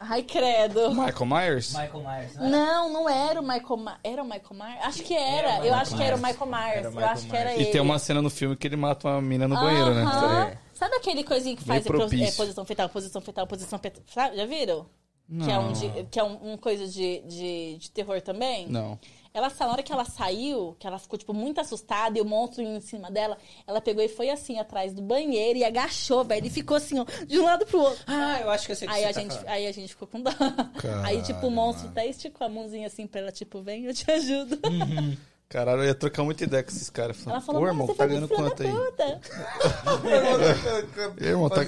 Ai, 0.00 0.22
credo. 0.22 0.90
Michael 0.94 1.26
Myers? 1.26 1.74
Michael 1.74 2.02
Myers, 2.02 2.34
né? 2.34 2.48
Não, 2.48 2.92
não 2.92 3.08
era 3.08 3.40
o 3.40 3.42
Michael 3.42 3.76
Myers. 3.76 3.98
Era 4.04 4.22
o 4.22 4.24
Michael 4.24 4.54
Myers? 4.54 4.84
Acho 4.84 5.02
que 5.02 5.14
era. 5.14 5.48
Era 5.48 5.56
eu 5.56 5.62
Michael 5.62 5.74
acho 5.74 5.96
que 5.96 6.02
era 6.02 6.16
o. 6.16 6.18
Michael 6.18 6.46
Myers. 6.46 6.76
Era 6.76 6.80
o 6.80 6.84
eu 6.84 6.92
Michael 6.92 7.10
acho 7.10 7.26
que 7.26 7.36
era 7.36 7.44
Myers. 7.46 7.60
E 7.60 7.62
ele. 7.64 7.72
tem 7.72 7.80
uma 7.80 7.98
cena 7.98 8.22
no 8.22 8.30
filme 8.30 8.56
que 8.56 8.66
ele 8.66 8.76
mata 8.76 9.08
uma 9.08 9.20
mina 9.20 9.48
no 9.48 9.56
banheiro, 9.56 9.94
né? 9.94 10.02
Aham. 10.02 10.42
É. 10.44 10.58
Sabe 10.74 10.94
aquele 10.94 11.24
coisinho 11.24 11.56
que 11.56 11.64
faz 11.64 11.84
é, 11.84 11.90
posição 11.90 12.64
fetal, 12.64 12.88
posição 12.88 13.20
fetal, 13.20 13.46
posição 13.46 13.78
fetal? 13.80 14.02
Sabe? 14.06 14.36
Já 14.36 14.46
viram? 14.46 14.86
Que 15.44 15.50
é 15.50 15.58
um, 15.58 15.72
de- 15.72 16.04
que 16.10 16.18
é 16.18 16.24
um, 16.24 16.52
um 16.52 16.56
coisa 16.56 16.86
de, 16.88 17.20
de, 17.20 17.76
de 17.76 17.90
terror 17.90 18.20
também? 18.22 18.66
Não. 18.66 18.98
Ela, 19.34 19.52
na 19.60 19.68
hora 19.70 19.82
que 19.82 19.92
ela 19.92 20.06
saiu, 20.06 20.74
que 20.80 20.86
ela 20.86 20.98
ficou, 20.98 21.18
tipo, 21.18 21.34
muito 21.34 21.60
assustada 21.60 22.18
e 22.18 22.20
o 22.22 22.24
monstro 22.24 22.62
em 22.62 22.80
cima 22.80 23.10
dela, 23.10 23.36
ela 23.66 23.78
pegou 23.80 24.02
e 24.02 24.08
foi 24.08 24.30
assim, 24.30 24.58
atrás 24.58 24.94
do 24.94 25.02
banheiro 25.02 25.58
e 25.58 25.64
agachou, 25.64 26.24
velho. 26.24 26.46
E 26.46 26.50
ficou 26.50 26.78
assim, 26.78 26.98
ó, 26.98 27.04
de 27.26 27.38
um 27.38 27.44
lado 27.44 27.66
pro 27.66 27.78
outro. 27.78 28.02
Ah, 28.06 28.40
eu 28.40 28.50
acho 28.50 28.64
que 28.66 28.72
eu 28.72 28.76
sei 28.76 28.88
que 28.88 28.94
Aí 28.94 29.02
você 29.02 29.06
a, 29.08 29.12
tá 29.12 29.20
gente, 29.20 29.30
falando. 29.32 29.48
aí 29.48 29.66
a 29.66 29.72
gente 29.72 29.88
ficou 29.90 30.08
com 30.08 30.20
dó. 30.22 30.30
Caralho, 30.80 31.06
aí, 31.06 31.22
tipo, 31.22 31.46
o 31.46 31.50
monstro 31.50 31.84
mano. 31.88 31.98
até 31.98 32.08
esticou 32.08 32.46
a 32.46 32.50
mãozinha 32.50 32.86
assim 32.86 33.06
pra 33.06 33.20
ela, 33.20 33.30
tipo, 33.30 33.60
vem, 33.60 33.84
eu 33.84 33.92
te 33.94 34.10
ajudo. 34.10 34.58
Caralho, 35.48 35.80
eu 35.80 35.86
ia 35.86 35.94
trocar 35.94 36.22
muita 36.24 36.44
ideia 36.44 36.62
com 36.62 36.68
esses 36.70 36.90
caras. 36.90 37.16
Ela 37.26 37.40
Falando, 37.40 37.42
falou, 37.46 37.60
Pô, 37.62 37.66
"Mano, 37.66 37.72
irmão, 37.74 37.86
você 37.86 37.92
tá 37.94 38.04
foi 38.04 38.06
ganhando 38.08 38.28
muito 38.28 38.36
quanto 38.36 38.62
aí? 38.62 38.68
filha 38.68 38.92
da 38.92 39.06
puta." 39.06 39.20
E 41.18 41.24
aí, 41.24 41.30
irmão, 41.30 41.48
tá, 41.48 41.64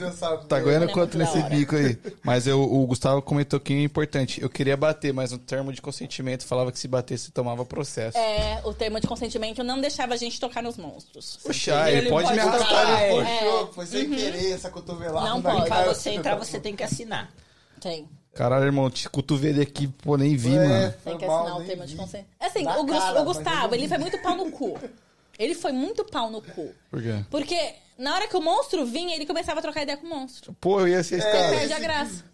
tá 0.48 0.60
ganhando 0.60 0.84
É 0.84 0.92
quanto 0.92 1.16
nesse 1.16 1.42
bico 1.44 1.74
aí? 1.76 1.98
Mas 2.22 2.46
eu, 2.46 2.60
o 2.62 2.86
Gustavo 2.86 3.22
comentou 3.22 3.58
que 3.58 3.72
é 3.72 3.82
importante. 3.82 4.40
Eu 4.42 4.50
queria 4.50 4.76
bater, 4.76 5.14
mas 5.14 5.32
no 5.32 5.38
termo 5.38 5.72
de 5.72 5.80
consentimento 5.80 6.44
falava 6.44 6.70
que 6.70 6.78
se 6.78 6.86
batesse 6.86 7.30
tomava 7.30 7.64
processo. 7.64 8.18
É, 8.18 8.60
o 8.64 8.74
termo 8.74 9.00
de 9.00 9.06
consentimento 9.06 9.64
não 9.64 9.80
deixava 9.80 10.12
a 10.12 10.16
gente 10.16 10.38
tocar 10.38 10.62
nos 10.62 10.76
monstros. 10.76 11.38
Poxa, 11.42 11.88
ele, 11.88 12.00
Ele 12.00 12.10
pode 12.10 12.28
pode 12.28 12.38
me 12.38 12.44
tocar, 12.44 12.56
arrastar. 12.58 13.00
é. 13.00 13.38
Puxou, 13.38 13.72
foi 13.72 13.86
sem 13.86 14.10
querer 14.10 14.52
essa 14.52 14.68
cotovelada. 14.70 15.26
Não 15.26 15.40
pode. 15.40 15.66
Pra 15.66 15.84
você 15.86 16.10
entrar, 16.10 16.36
você 16.36 16.60
tem 16.60 16.76
que 16.76 16.82
assinar. 16.82 17.30
Tem. 17.80 18.06
Caralho, 18.34 18.64
irmão, 18.64 18.88
te 18.90 19.08
cotovelei 19.10 19.62
aqui, 19.64 19.88
pô, 19.88 20.16
nem 20.16 20.36
vi, 20.36 20.54
É. 20.56 20.68
mano. 20.68 20.94
Tem 21.04 21.18
que 21.18 21.24
assinar 21.24 21.56
o 21.60 21.64
termo 21.64 21.84
de 21.84 21.92
vi. 21.92 21.98
consentimento. 21.98 22.28
Assim, 22.40 22.62
o, 22.62 22.86
cara, 22.86 23.20
o 23.20 23.24
Gustavo, 23.24 23.74
ele 23.74 23.88
foi 23.88 23.98
muito 23.98 24.18
pau 24.18 24.36
no 24.36 24.50
cu. 24.52 24.78
Ele 25.38 25.54
foi 25.54 25.72
muito 25.72 26.04
pau 26.04 26.30
no 26.30 26.40
cu. 26.42 26.72
Por 26.90 27.02
quê? 27.02 27.24
Porque 27.30 27.74
na 27.98 28.14
hora 28.14 28.28
que 28.28 28.36
o 28.36 28.40
monstro 28.42 28.84
vinha, 28.86 29.16
ele 29.16 29.26
começava 29.26 29.58
a 29.58 29.62
trocar 29.62 29.82
ideia 29.82 29.96
com 29.98 30.06
o 30.06 30.10
monstro. 30.10 30.54
Pô, 30.60 30.80
eu 30.80 30.88
ia 30.88 31.02
ser 31.02 31.18
esse 31.18 31.26
É. 31.26 31.32
cara. 31.32 31.48
Perde 31.50 31.72
a 31.72 31.78
graça. 31.78 32.24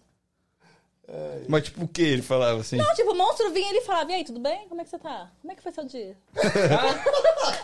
Mas 1.47 1.63
tipo, 1.63 1.85
o 1.85 1.87
que 1.87 2.01
ele 2.01 2.21
falava 2.21 2.59
assim? 2.59 2.75
Não, 2.75 2.93
tipo, 2.93 3.11
o 3.11 3.15
monstro 3.15 3.49
vinha 3.53 3.65
e 3.67 3.69
ele 3.77 3.81
falava, 3.81 4.11
e 4.11 4.15
aí, 4.15 4.25
tudo 4.25 4.41
bem? 4.41 4.67
Como 4.67 4.81
é 4.81 4.83
que 4.83 4.89
você 4.89 4.99
tá? 4.99 5.31
Como 5.41 5.51
é 5.53 5.55
que 5.55 5.63
foi 5.63 5.71
seu 5.71 5.85
dia? 5.85 6.15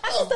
Ah, 0.03 0.25
Tá. 0.25 0.35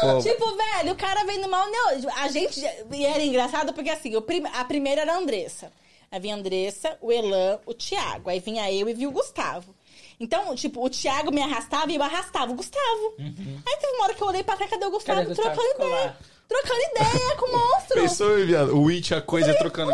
Pô. 0.00 0.18
Tipo, 0.20 0.56
velho, 0.56 0.92
o 0.92 0.96
cara 0.96 1.24
vem 1.24 1.40
no 1.40 1.48
mal. 1.48 1.66
Não, 1.70 1.88
a 2.16 2.28
gente. 2.28 2.60
E 2.92 3.06
era 3.06 3.22
engraçado 3.22 3.72
porque 3.72 3.88
assim, 3.88 4.14
o 4.16 4.20
prim- 4.22 4.44
a 4.52 4.64
primeira 4.64 5.02
era 5.02 5.14
a 5.14 5.18
Andressa. 5.18 5.70
Aí 6.10 6.20
vinha 6.20 6.34
a 6.34 6.38
Andressa, 6.38 6.96
o 7.00 7.10
Elan, 7.12 7.58
o 7.66 7.74
Thiago. 7.74 8.30
Aí 8.30 8.40
vinha 8.40 8.70
eu 8.72 8.88
e 8.88 8.94
vinha 8.94 9.08
o 9.08 9.12
Gustavo. 9.12 9.74
Então, 10.18 10.54
tipo, 10.54 10.84
o 10.84 10.88
Thiago 10.88 11.30
me 11.30 11.42
arrastava 11.42 11.90
e 11.92 11.96
eu 11.96 12.02
arrastava 12.02 12.50
o 12.50 12.54
Gustavo. 12.54 13.14
Aí 13.18 13.76
teve 13.80 13.92
uma 13.94 14.04
hora 14.04 14.14
que 14.14 14.22
eu 14.22 14.26
olhei 14.28 14.42
pra 14.42 14.56
trás, 14.56 14.70
cadê 14.70 14.86
o 14.86 14.90
Gustavo? 14.90 15.18
Cadê 15.20 15.32
o 15.32 15.34
Gustavo? 15.34 15.54
Trocando 15.54 15.72
Ficou 15.72 15.86
ideia. 15.86 16.06
lá. 16.06 16.16
Trocando 16.48 16.80
ideia 16.80 17.36
com 17.36 17.46
o 17.46 17.52
monstro. 17.52 18.00
Pensou, 18.02 18.36
viado? 18.46 18.68
O 18.76 18.82
Witch, 18.84 19.10
a 19.12 19.20
coisa 19.20 19.52
trocando. 19.54 19.92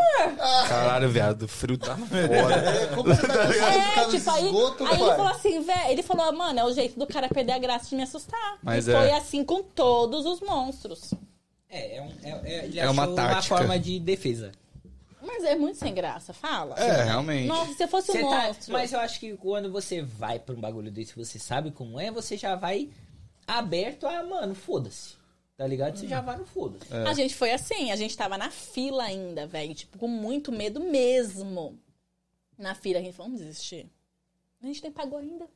Caralho, 0.68 1.08
viado, 1.08 1.48
frio 1.48 1.78
tá 1.78 1.96
fora. 1.96 2.54
É, 2.54 2.86
como 2.94 3.08
você 3.14 3.26
tá 3.26 3.44
ligado? 3.48 3.72
É, 3.74 4.08
tipo, 4.10 4.30
aí, 4.30 4.46
esgoto, 4.46 4.84
aí 4.84 4.92
ele 5.00 5.10
falou 5.10 5.26
assim, 5.28 5.60
velho, 5.62 5.90
ele 5.90 6.02
falou, 6.02 6.32
mano, 6.34 6.60
é 6.60 6.64
o 6.64 6.72
jeito 6.72 6.98
do 6.98 7.06
cara 7.06 7.28
perder 7.28 7.52
a 7.52 7.58
graça 7.58 7.88
de 7.88 7.96
me 7.96 8.02
assustar. 8.02 8.58
Mas 8.62 8.86
e 8.86 8.92
é. 8.92 8.98
foi 8.98 9.10
assim 9.12 9.42
com 9.44 9.62
todos 9.62 10.26
os 10.26 10.40
monstros. 10.40 11.14
É, 11.70 11.96
é, 11.96 12.02
um, 12.02 12.12
é, 12.22 12.40
é, 12.44 12.64
ele 12.66 12.78
É 12.80 12.90
uma 12.90 13.04
achou 13.04 13.14
tática. 13.14 13.56
forma 13.56 13.78
de 13.78 13.98
defesa. 13.98 14.52
Mas 15.34 15.44
é 15.44 15.54
muito 15.56 15.78
sem 15.78 15.94
graça, 15.94 16.32
fala. 16.32 16.78
É, 16.78 17.04
realmente. 17.04 17.46
Nossa, 17.48 17.72
se 17.72 17.82
eu 17.82 17.88
fosse 17.88 18.12
um 18.12 18.28
tá- 18.28 18.46
monstro. 18.48 18.72
mas 18.72 18.92
eu 18.92 19.00
acho 19.00 19.18
que 19.18 19.34
quando 19.36 19.72
você 19.72 20.02
vai 20.02 20.38
pra 20.38 20.54
um 20.54 20.60
bagulho 20.60 20.90
desse, 20.90 21.16
você 21.16 21.38
sabe 21.38 21.70
como 21.70 21.98
é, 21.98 22.10
você 22.10 22.36
já 22.36 22.54
vai 22.54 22.90
aberto 23.46 24.06
a, 24.06 24.22
mano, 24.22 24.54
foda-se. 24.54 25.14
Tá 25.56 25.66
ligado? 25.66 25.96
Você 25.96 26.08
já 26.08 26.20
vai 26.20 26.36
no 26.36 26.44
foda-se. 26.44 26.92
É. 26.92 27.02
A 27.08 27.14
gente 27.14 27.34
foi 27.34 27.52
assim, 27.52 27.92
a 27.92 27.96
gente 27.96 28.16
tava 28.16 28.36
na 28.36 28.50
fila 28.50 29.04
ainda, 29.04 29.46
velho. 29.46 29.74
Tipo, 29.74 29.98
com 29.98 30.08
muito 30.08 30.50
medo 30.50 30.80
mesmo. 30.80 31.78
Na 32.58 32.74
fila, 32.74 32.98
a 32.98 33.02
gente 33.02 33.14
falou, 33.14 33.30
vamos 33.32 33.46
desistir. 33.46 33.86
A 34.62 34.66
gente 34.66 34.82
nem 34.82 34.92
pagou 34.92 35.18
ainda. 35.18 35.48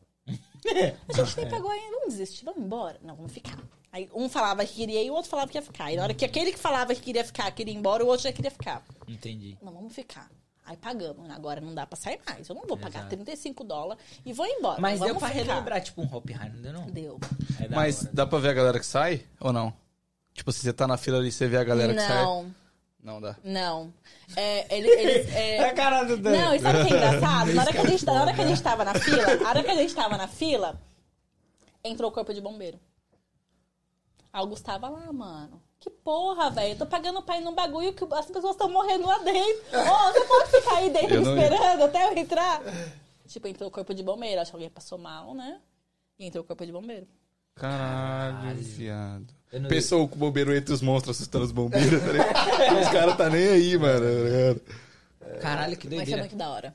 A 1.09 1.13
gente 1.13 1.37
nem 1.37 1.49
pagou 1.49 1.71
ainda, 1.71 1.91
vamos 1.99 2.15
desistir, 2.15 2.45
vamos 2.45 2.63
embora. 2.63 2.99
Não, 3.03 3.15
vamos 3.17 3.33
ficar. 3.33 3.59
Aí 3.93 4.09
um 4.15 4.29
falava 4.29 4.65
que 4.65 4.75
queria 4.75 5.03
ir 5.03 5.07
e 5.07 5.11
o 5.11 5.15
outro 5.15 5.31
falava 5.31 5.51
que 5.51 5.57
ia 5.57 5.63
ficar. 5.63 5.93
E 5.93 5.97
na 5.97 6.03
hora 6.03 6.15
que 6.15 6.25
aquele 6.25 6.53
que 6.53 6.59
falava 6.59 6.95
que 6.95 7.01
queria 7.01 7.25
ficar, 7.25 7.51
queria 7.53 7.73
ir 7.73 7.77
embora, 7.77 8.05
o 8.05 8.07
outro 8.09 8.25
já 8.25 8.33
queria 8.33 8.51
ficar. 8.51 8.83
Entendi. 9.09 9.57
Não, 9.63 9.73
vamos 9.73 9.95
ficar. 9.95 10.31
Aí 10.67 10.77
pagamos. 10.77 11.31
Agora 11.31 11.61
não 11.61 11.73
dá 11.75 11.87
pra 11.87 11.97
sair 11.97 12.19
mais. 12.27 12.49
Eu 12.49 12.55
não 12.57 12.67
vou 12.67 12.77
pagar 12.77 13.01
Exato. 13.01 13.11
35 13.17 13.63
dólares 13.65 14.03
e 14.25 14.33
vou 14.33 14.45
embora. 14.47 14.81
Mas 14.81 14.99
vamos 14.99 15.13
deu 15.15 15.21
pra 15.21 15.29
ficar. 15.31 15.45
relembrar, 15.45 15.81
tipo, 15.81 16.03
um 16.03 16.13
Hop 16.13 16.29
High, 16.29 16.51
não 16.51 16.61
deu 16.61 16.73
não? 16.73 16.87
Deu. 16.91 17.21
É 17.61 17.69
da 17.69 17.77
Mas 17.77 18.03
hora. 18.03 18.11
dá 18.13 18.27
pra 18.27 18.39
ver 18.41 18.49
a 18.49 18.53
galera 18.53 18.79
que 18.81 18.87
sai 18.87 19.25
ou 19.41 19.53
não? 19.53 19.73
Tipo, 20.35 20.53
se 20.53 20.61
você 20.61 20.73
tá 20.73 20.87
na 20.87 20.97
fila 20.99 21.19
ali, 21.19 21.31
você 21.33 21.47
vê 21.47 21.57
a 21.57 21.65
galera 21.65 21.95
que 21.95 22.01
sai? 22.01 22.23
não, 22.23 22.53
Não 23.07 23.21
dá. 23.21 23.37
não. 23.45 23.95
É, 24.35 24.77
ele, 24.77 24.89
eles, 24.89 25.31
é, 25.33 25.61
a 25.61 25.73
cara 25.73 26.03
do 26.03 26.17
Dan. 26.17 26.33
Não, 26.33 26.55
e 26.57 26.59
sabe 26.59 26.81
o 26.81 26.87
que 26.87 26.93
é 26.93 26.97
engraçado? 26.97 27.55
Na 27.55 27.63
hora 27.63 27.73
que, 27.73 27.79
a 27.79 27.87
gente, 27.87 28.05
na 28.05 28.21
hora 28.21 28.35
que 28.35 28.41
a 28.41 28.47
gente 28.49 28.63
tava 28.63 28.85
na 28.85 28.95
fila, 28.95 29.37
na 29.37 29.49
hora 29.49 29.63
que 29.63 29.71
a 29.71 29.75
gente 29.77 29.95
tava 29.95 30.17
na 30.17 30.27
fila, 30.27 30.83
entrou 31.85 32.11
o 32.11 32.13
corpo 32.13 32.35
de 32.35 32.41
bombeiro. 32.41 32.81
Aí 34.33 34.43
o 34.43 34.49
Gustavo 34.49 34.91
lá, 34.91 35.13
mano. 35.13 35.63
Que 35.79 35.89
porra, 35.89 36.51
velho. 36.51 36.73
Eu 36.73 36.79
tô 36.79 36.87
pagando 36.87 37.23
pra 37.23 37.39
ir 37.39 37.45
num 37.45 37.55
bagulho 37.55 37.93
que 37.93 38.05
as 38.13 38.27
pessoas 38.27 38.57
estão 38.57 38.69
morrendo 38.69 39.07
lá 39.07 39.19
dentro. 39.19 39.63
Ô, 39.71 40.13
você 40.13 40.25
pode 40.25 40.51
ficar 40.51 40.77
aí 40.79 40.91
dentro 40.91 41.23
esperando 41.23 41.85
até 41.85 42.09
eu 42.09 42.19
entrar? 42.19 42.61
Tipo, 43.29 43.47
entrou 43.47 43.69
o 43.69 43.73
corpo 43.73 43.95
de 43.95 44.03
bombeiro. 44.03 44.41
Acho 44.41 44.51
que 44.51 44.57
alguém 44.57 44.69
passou 44.71 44.99
mal, 44.99 45.33
né? 45.33 45.61
E 46.19 46.27
entrou 46.27 46.43
o 46.43 46.47
corpo 46.47 46.67
de 46.67 46.73
bombeiro. 46.73 47.07
Caralho, 47.55 48.57
viado. 48.57 49.36
Não- 49.53 49.69
Pensou 49.69 50.05
o 50.05 50.07
bombeiro 50.09 50.55
entre 50.55 50.73
os 50.75 50.83
monstros 50.83 51.17
assustando 51.17 51.45
os 51.45 51.53
bombeiros, 51.53 52.01
tá 52.03 52.13
ligado? 52.13 52.81
Os 52.83 52.89
caras 52.91 53.17
tá 53.17 53.31
nem 53.31 53.49
aí, 53.49 53.79
mano. 53.79 54.05
tá? 55.21 55.29
Caralho, 55.41 55.77
que 55.77 55.87
Mas 55.89 55.97
foi 55.97 56.05
doideira. 56.05 56.21
muito 56.23 56.37
da 56.37 56.51
hora. 56.51 56.73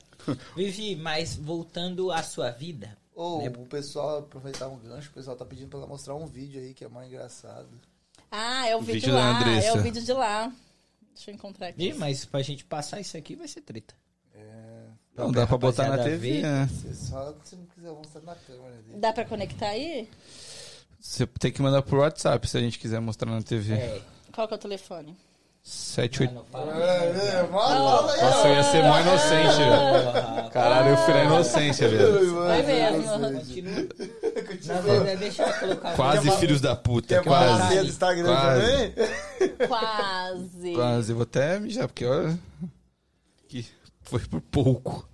Vivi, 0.56 0.96
mas 0.96 1.36
voltando 1.36 2.10
à 2.10 2.22
sua 2.22 2.50
vida. 2.50 2.96
Ô, 3.14 3.42
né? 3.42 3.48
o 3.56 3.66
pessoal, 3.66 4.18
aproveitar 4.20 4.68
um 4.68 4.78
gancho, 4.78 5.10
o 5.10 5.12
pessoal 5.12 5.36
tá 5.36 5.44
pedindo 5.44 5.68
pra 5.68 5.78
ela 5.80 5.86
mostrar 5.88 6.14
um 6.14 6.26
vídeo 6.26 6.60
aí 6.60 6.72
que 6.72 6.84
é 6.84 6.88
mais 6.88 7.08
engraçado. 7.08 7.68
Ah, 8.30 8.66
é 8.66 8.74
o 8.74 8.80
vídeo, 8.80 8.94
vídeo 9.02 9.14
lá. 9.14 9.42
É 9.62 9.72
o 9.74 9.82
vídeo 9.82 10.02
de 10.02 10.12
lá. 10.12 10.50
Deixa 11.14 11.30
eu 11.30 11.34
encontrar 11.34 11.68
aqui. 11.68 11.88
Ih, 11.88 11.94
mas 11.94 12.24
pra 12.24 12.40
gente 12.40 12.64
passar 12.64 12.98
isso 13.00 13.16
aqui 13.16 13.36
vai 13.36 13.46
ser 13.46 13.60
treta. 13.60 13.94
Não 15.14 15.30
dá 15.30 15.46
pra 15.46 15.58
botar 15.58 15.88
na 15.90 16.02
TV, 16.02 16.40
né? 16.40 16.66
Você 16.72 16.94
só 16.94 17.34
se 17.44 17.54
não 17.54 17.66
quiser 17.66 17.90
mostrar 17.90 18.22
na 18.22 18.34
câmera 18.34 18.76
dele. 18.76 18.98
Dá 18.98 19.12
pra 19.12 19.26
conectar 19.26 19.68
aí? 19.68 20.08
Você 21.02 21.26
tem 21.26 21.50
que 21.50 21.60
mandar 21.60 21.82
por 21.82 21.98
WhatsApp 21.98 22.48
se 22.48 22.56
a 22.56 22.60
gente 22.60 22.78
quiser 22.78 23.00
mostrar 23.00 23.28
na 23.28 23.42
TV. 23.42 23.74
É. 23.74 24.00
Qual 24.32 24.46
que 24.46 24.54
é 24.54 24.56
o 24.56 24.60
telefone? 24.60 25.16
7, 25.60 26.22
8... 26.22 26.32
Mano, 26.32 26.46
fala. 26.50 26.76
É, 26.76 27.08
é, 27.08 27.46
fala 27.48 28.12
aí, 28.12 28.20
Nossa, 28.20 28.48
eu 28.48 28.54
ia 28.54 28.62
ser 28.62 28.82
mó 28.84 29.00
inocente, 29.00 29.56
velho. 29.58 30.50
Caralho, 30.50 30.88
eu 30.90 30.96
fui 30.98 31.14
na 31.14 31.24
inocência, 31.24 31.88
velho. 31.88 32.34
Vai 32.36 32.62
mesmo. 32.62 33.02
Continua. 33.40 33.86
Na 34.66 34.80
verdade, 34.80 35.16
deixa 35.20 35.42
eu 35.42 35.58
colocar. 35.58 35.96
Quase 35.96 36.30
filhos 36.36 36.60
da 36.60 36.76
puta, 36.76 37.08
Quer 37.08 37.24
quase. 37.24 37.58
falar 37.58 37.82
do 37.82 37.88
Instagram 37.88 38.36
Quase. 38.36 38.60
também? 38.60 39.68
Quase. 39.68 40.74
Quase, 40.74 41.12
vou 41.12 41.22
até 41.24 41.58
mijar, 41.58 41.88
porque 41.88 42.06
olha... 42.06 42.38
Que 43.48 43.66
foi 44.02 44.20
por 44.20 44.40
pouco. 44.40 45.08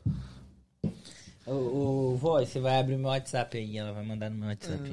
O, 1.46 2.12
o 2.12 2.16
voz, 2.18 2.50
você 2.50 2.60
vai 2.60 2.78
abrir 2.78 2.98
meu 2.98 3.08
WhatsApp 3.08 3.56
aí, 3.56 3.78
ela 3.78 3.92
vai 3.92 4.04
mandar 4.04 4.28
no 4.28 4.36
meu 4.36 4.48
WhatsApp. 4.50 4.92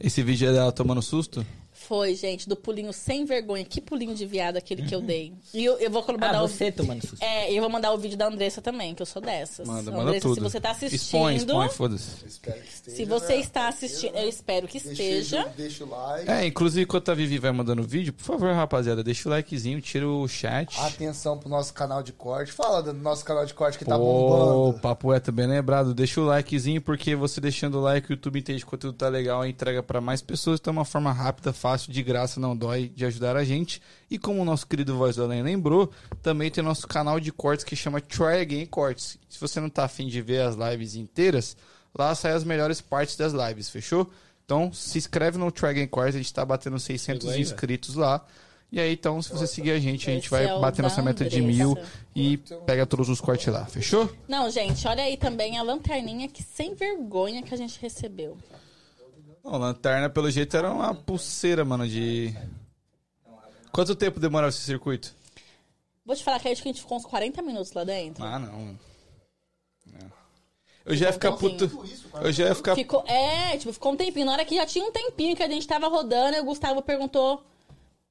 Esse 0.00 0.22
vídeo 0.22 0.48
é 0.48 0.52
dela 0.52 0.70
tomando 0.70 1.02
susto? 1.02 1.44
Foi, 1.88 2.14
gente, 2.14 2.46
do 2.46 2.54
pulinho 2.54 2.92
sem 2.92 3.24
vergonha. 3.24 3.64
Que 3.64 3.80
pulinho 3.80 4.14
de 4.14 4.26
viado 4.26 4.58
aquele 4.58 4.82
que 4.82 4.94
eu 4.94 5.00
dei. 5.00 5.32
E 5.54 5.64
eu, 5.64 5.78
eu 5.78 5.90
vou 5.90 6.04
mandar 6.06 6.34
Ah, 6.34 6.42
o 6.42 6.48
você 6.48 6.70
tomando 6.70 7.00
susto. 7.00 7.22
É, 7.24 7.50
e 7.50 7.56
eu 7.56 7.62
vou 7.62 7.70
mandar 7.70 7.92
o 7.92 7.96
vídeo 7.96 8.18
da 8.18 8.26
Andressa 8.26 8.60
também, 8.60 8.94
que 8.94 9.00
eu 9.00 9.06
sou 9.06 9.22
dessas. 9.22 9.66
Manda, 9.66 9.90
manda 9.90 10.02
Andressa, 10.02 10.28
tudo. 10.28 10.34
Se 10.34 10.40
você 10.40 10.60
tá 10.60 10.70
assistindo. 10.72 10.96
Expõe, 11.00 11.36
expõe, 11.36 11.68
foda-se. 11.70 12.26
Espero 12.26 12.60
que 12.60 12.68
esteja. 12.68 12.96
Se 12.98 13.04
você 13.06 13.34
né? 13.36 13.40
está 13.40 13.68
assistindo, 13.68 14.16
eu 14.16 14.28
espero 14.28 14.68
que 14.68 14.78
Deixa- 14.78 14.90
esteja. 15.02 15.52
Deixa 15.56 15.84
o 15.84 15.88
like. 15.88 16.30
É, 16.30 16.44
inclusive, 16.46 16.82
enquanto 16.82 17.10
a 17.10 17.14
Vivi 17.14 17.38
vai 17.38 17.52
mandando 17.52 17.82
vídeo, 17.82 18.12
por 18.12 18.22
favor, 18.24 18.52
rapaziada, 18.52 19.02
deixa 19.02 19.26
o 19.26 19.32
likezinho, 19.32 19.80
tira 19.80 20.06
o 20.06 20.28
chat. 20.28 20.78
Atenção 20.80 21.38
pro 21.38 21.48
nosso 21.48 21.72
canal 21.72 22.02
de 22.02 22.12
corte. 22.12 22.52
Fala 22.52 22.82
do 22.82 22.92
nosso 22.92 23.24
canal 23.24 23.46
de 23.46 23.54
corte 23.54 23.78
que 23.78 23.86
tá 23.86 23.96
Pô, 23.96 24.04
bombando. 24.04 24.78
papo 24.80 25.10
é 25.14 25.20
também 25.20 25.46
lembrado. 25.46 25.94
Deixa 25.94 26.20
o 26.20 26.24
likezinho, 26.26 26.82
porque 26.82 27.14
você 27.16 27.40
deixando 27.40 27.78
o 27.78 27.80
like, 27.80 28.10
o 28.10 28.12
YouTube 28.12 28.38
entende 28.38 28.60
que 28.60 28.66
o 28.66 28.70
conteúdo 28.70 28.94
tá 28.98 29.08
legal, 29.08 29.46
entrega 29.46 29.82
pra 29.82 30.02
mais 30.02 30.20
pessoas. 30.20 30.60
Então 30.60 30.72
é 30.72 30.76
uma 30.76 30.84
forma 30.84 31.10
rápida, 31.12 31.50
fácil, 31.52 31.77
de 31.86 32.02
graça, 32.02 32.40
não 32.40 32.56
dói, 32.56 32.88
de 32.88 33.04
ajudar 33.04 33.36
a 33.36 33.44
gente. 33.44 33.80
E 34.10 34.18
como 34.18 34.42
o 34.42 34.44
nosso 34.44 34.66
querido 34.66 34.96
Voz 34.96 35.16
do 35.16 35.22
Além 35.22 35.42
lembrou, 35.42 35.90
também 36.22 36.50
tem 36.50 36.64
nosso 36.64 36.86
canal 36.86 37.20
de 37.20 37.30
cortes 37.30 37.64
que 37.64 37.76
chama 37.76 38.00
Try 38.00 38.40
Again 38.40 38.66
Cortes. 38.66 39.18
Se 39.28 39.40
você 39.40 39.60
não 39.60 39.70
tá 39.70 39.84
afim 39.84 40.08
de 40.08 40.20
ver 40.20 40.42
as 40.42 40.56
lives 40.56 40.94
inteiras, 40.94 41.56
lá 41.96 42.14
saem 42.14 42.34
as 42.34 42.44
melhores 42.44 42.80
partes 42.80 43.16
das 43.16 43.32
lives, 43.32 43.68
fechou? 43.68 44.10
Então 44.44 44.72
se 44.72 44.98
inscreve 44.98 45.38
no 45.38 45.52
Try 45.52 45.68
Again 45.68 45.86
Cortes, 45.86 46.14
a 46.14 46.18
gente 46.18 46.32
tá 46.32 46.44
batendo 46.44 46.78
600 46.78 47.20
Chegou 47.22 47.34
aí, 47.34 47.40
inscritos 47.40 47.94
lá. 47.94 48.24
E 48.70 48.78
aí, 48.78 48.92
então, 48.92 49.20
se 49.22 49.30
você 49.30 49.46
seguir 49.46 49.70
a 49.70 49.78
gente, 49.78 50.10
a 50.10 50.12
gente 50.12 50.24
Esse 50.24 50.30
vai 50.30 50.44
é 50.44 50.60
bater 50.60 50.82
nossa 50.82 51.00
meta 51.00 51.24
de 51.24 51.40
mil 51.40 51.74
e 52.14 52.36
pega 52.66 52.84
todos 52.84 53.08
os 53.08 53.18
cortes 53.18 53.46
lá, 53.46 53.64
fechou? 53.64 54.14
Não, 54.28 54.50
gente, 54.50 54.86
olha 54.86 55.04
aí 55.04 55.16
também 55.16 55.56
a 55.56 55.62
lanterninha 55.62 56.28
que 56.28 56.42
sem 56.42 56.74
vergonha 56.74 57.42
que 57.42 57.54
a 57.54 57.56
gente 57.56 57.80
recebeu. 57.80 58.36
Não, 59.44 59.56
lanterna, 59.56 60.10
pelo 60.10 60.30
jeito, 60.30 60.56
era 60.56 60.70
uma 60.72 60.94
pulseira, 60.94 61.64
mano, 61.64 61.88
de... 61.88 62.34
Quanto 63.72 63.94
tempo 63.94 64.20
demorava 64.20 64.50
esse 64.50 64.60
circuito? 64.62 65.14
Vou 66.04 66.16
te 66.16 66.24
falar 66.24 66.40
que 66.40 66.48
acho 66.48 66.62
que 66.62 66.68
a 66.68 66.72
gente 66.72 66.80
ficou 66.80 66.96
uns 66.96 67.04
40 67.04 67.42
minutos 67.42 67.72
lá 67.72 67.84
dentro. 67.84 68.24
Ah, 68.24 68.38
não. 68.38 68.78
É. 69.94 70.06
Eu 70.86 70.96
já 70.96 71.06
ia 71.06 71.12
ficar 71.12 71.30
um 71.30 71.36
puto... 71.36 71.68
pouquinho. 71.68 71.98
Eu 72.14 72.32
já 72.32 72.46
ia 72.46 72.54
ficar... 72.54 72.74
Ficou, 72.74 73.04
é, 73.06 73.56
tipo, 73.58 73.72
ficou 73.72 73.92
um 73.92 73.96
tempinho. 73.96 74.26
Na 74.26 74.32
hora 74.32 74.44
que 74.44 74.56
já 74.56 74.64
tinha 74.64 74.84
um 74.84 74.90
tempinho 74.90 75.36
que 75.36 75.42
a 75.42 75.48
gente 75.48 75.66
tava 75.66 75.86
rodando, 75.86 76.38
o 76.38 76.44
Gustavo 76.44 76.82
perguntou. 76.82 77.44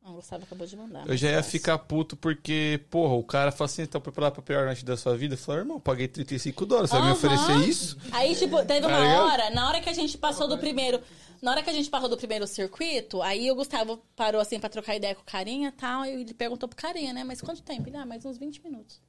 Ah, 0.08 0.12
o 0.12 0.16
Gustavo 0.16 0.44
acabou 0.44 0.66
de 0.66 0.78
mandar. 0.78 1.06
Eu 1.06 1.18
já 1.18 1.30
ia 1.30 1.38
fácil. 1.38 1.52
ficar 1.52 1.78
puto 1.80 2.16
porque, 2.16 2.80
porra, 2.90 3.16
o 3.16 3.24
cara 3.24 3.52
fala 3.52 3.66
assim, 3.66 3.86
tá 3.86 4.00
preparado 4.00 4.34
pra 4.36 4.42
pior 4.42 4.66
noite 4.66 4.86
da 4.86 4.96
sua 4.96 5.18
vida? 5.18 5.34
Eu 5.34 5.38
falei, 5.38 5.62
irmão, 5.62 5.82
paguei 5.82 6.08
35 6.08 6.66
dólares, 6.66 6.92
você 6.92 6.98
vai 6.98 7.08
me 7.08 7.12
oferecer 7.12 7.58
isso? 7.68 7.98
Aí, 8.12 8.34
tipo, 8.34 8.64
teve 8.64 8.82
Tá 8.82 8.88
uma 8.88 9.24
hora, 9.26 9.50
na 9.50 9.68
hora 9.68 9.82
que 9.82 9.90
a 9.90 9.94
gente 9.94 10.18
passou 10.18 10.48
do 10.48 10.58
primeiro. 10.58 11.02
Na 11.42 11.52
hora 11.52 11.62
que 11.62 11.70
a 11.70 11.74
gente 11.74 11.90
passou 11.90 12.08
do 12.08 12.18
primeiro 12.18 12.48
circuito, 12.48 13.22
aí 13.22 13.52
o 13.52 13.56
Gustavo 13.56 14.02
parou 14.16 14.40
assim 14.42 14.60
pra 14.60 14.70
trocar 14.70 14.96
ideia 14.96 15.14
com 15.14 15.22
o 15.22 15.26
carinha 15.26 15.70
e 15.70 15.72
tal. 15.74 16.06
E 16.06 16.22
ele 16.22 16.34
perguntou 16.34 16.68
pro 16.70 16.78
carinha, 16.78 17.12
né? 17.14 17.24
Mas 17.24 17.42
quanto 17.42 17.62
tempo? 17.62 17.88
Ele, 17.88 17.98
ah, 17.98 18.06
mais 18.06 18.26
uns 18.26 18.38
20 18.38 18.64
minutos. 18.64 19.00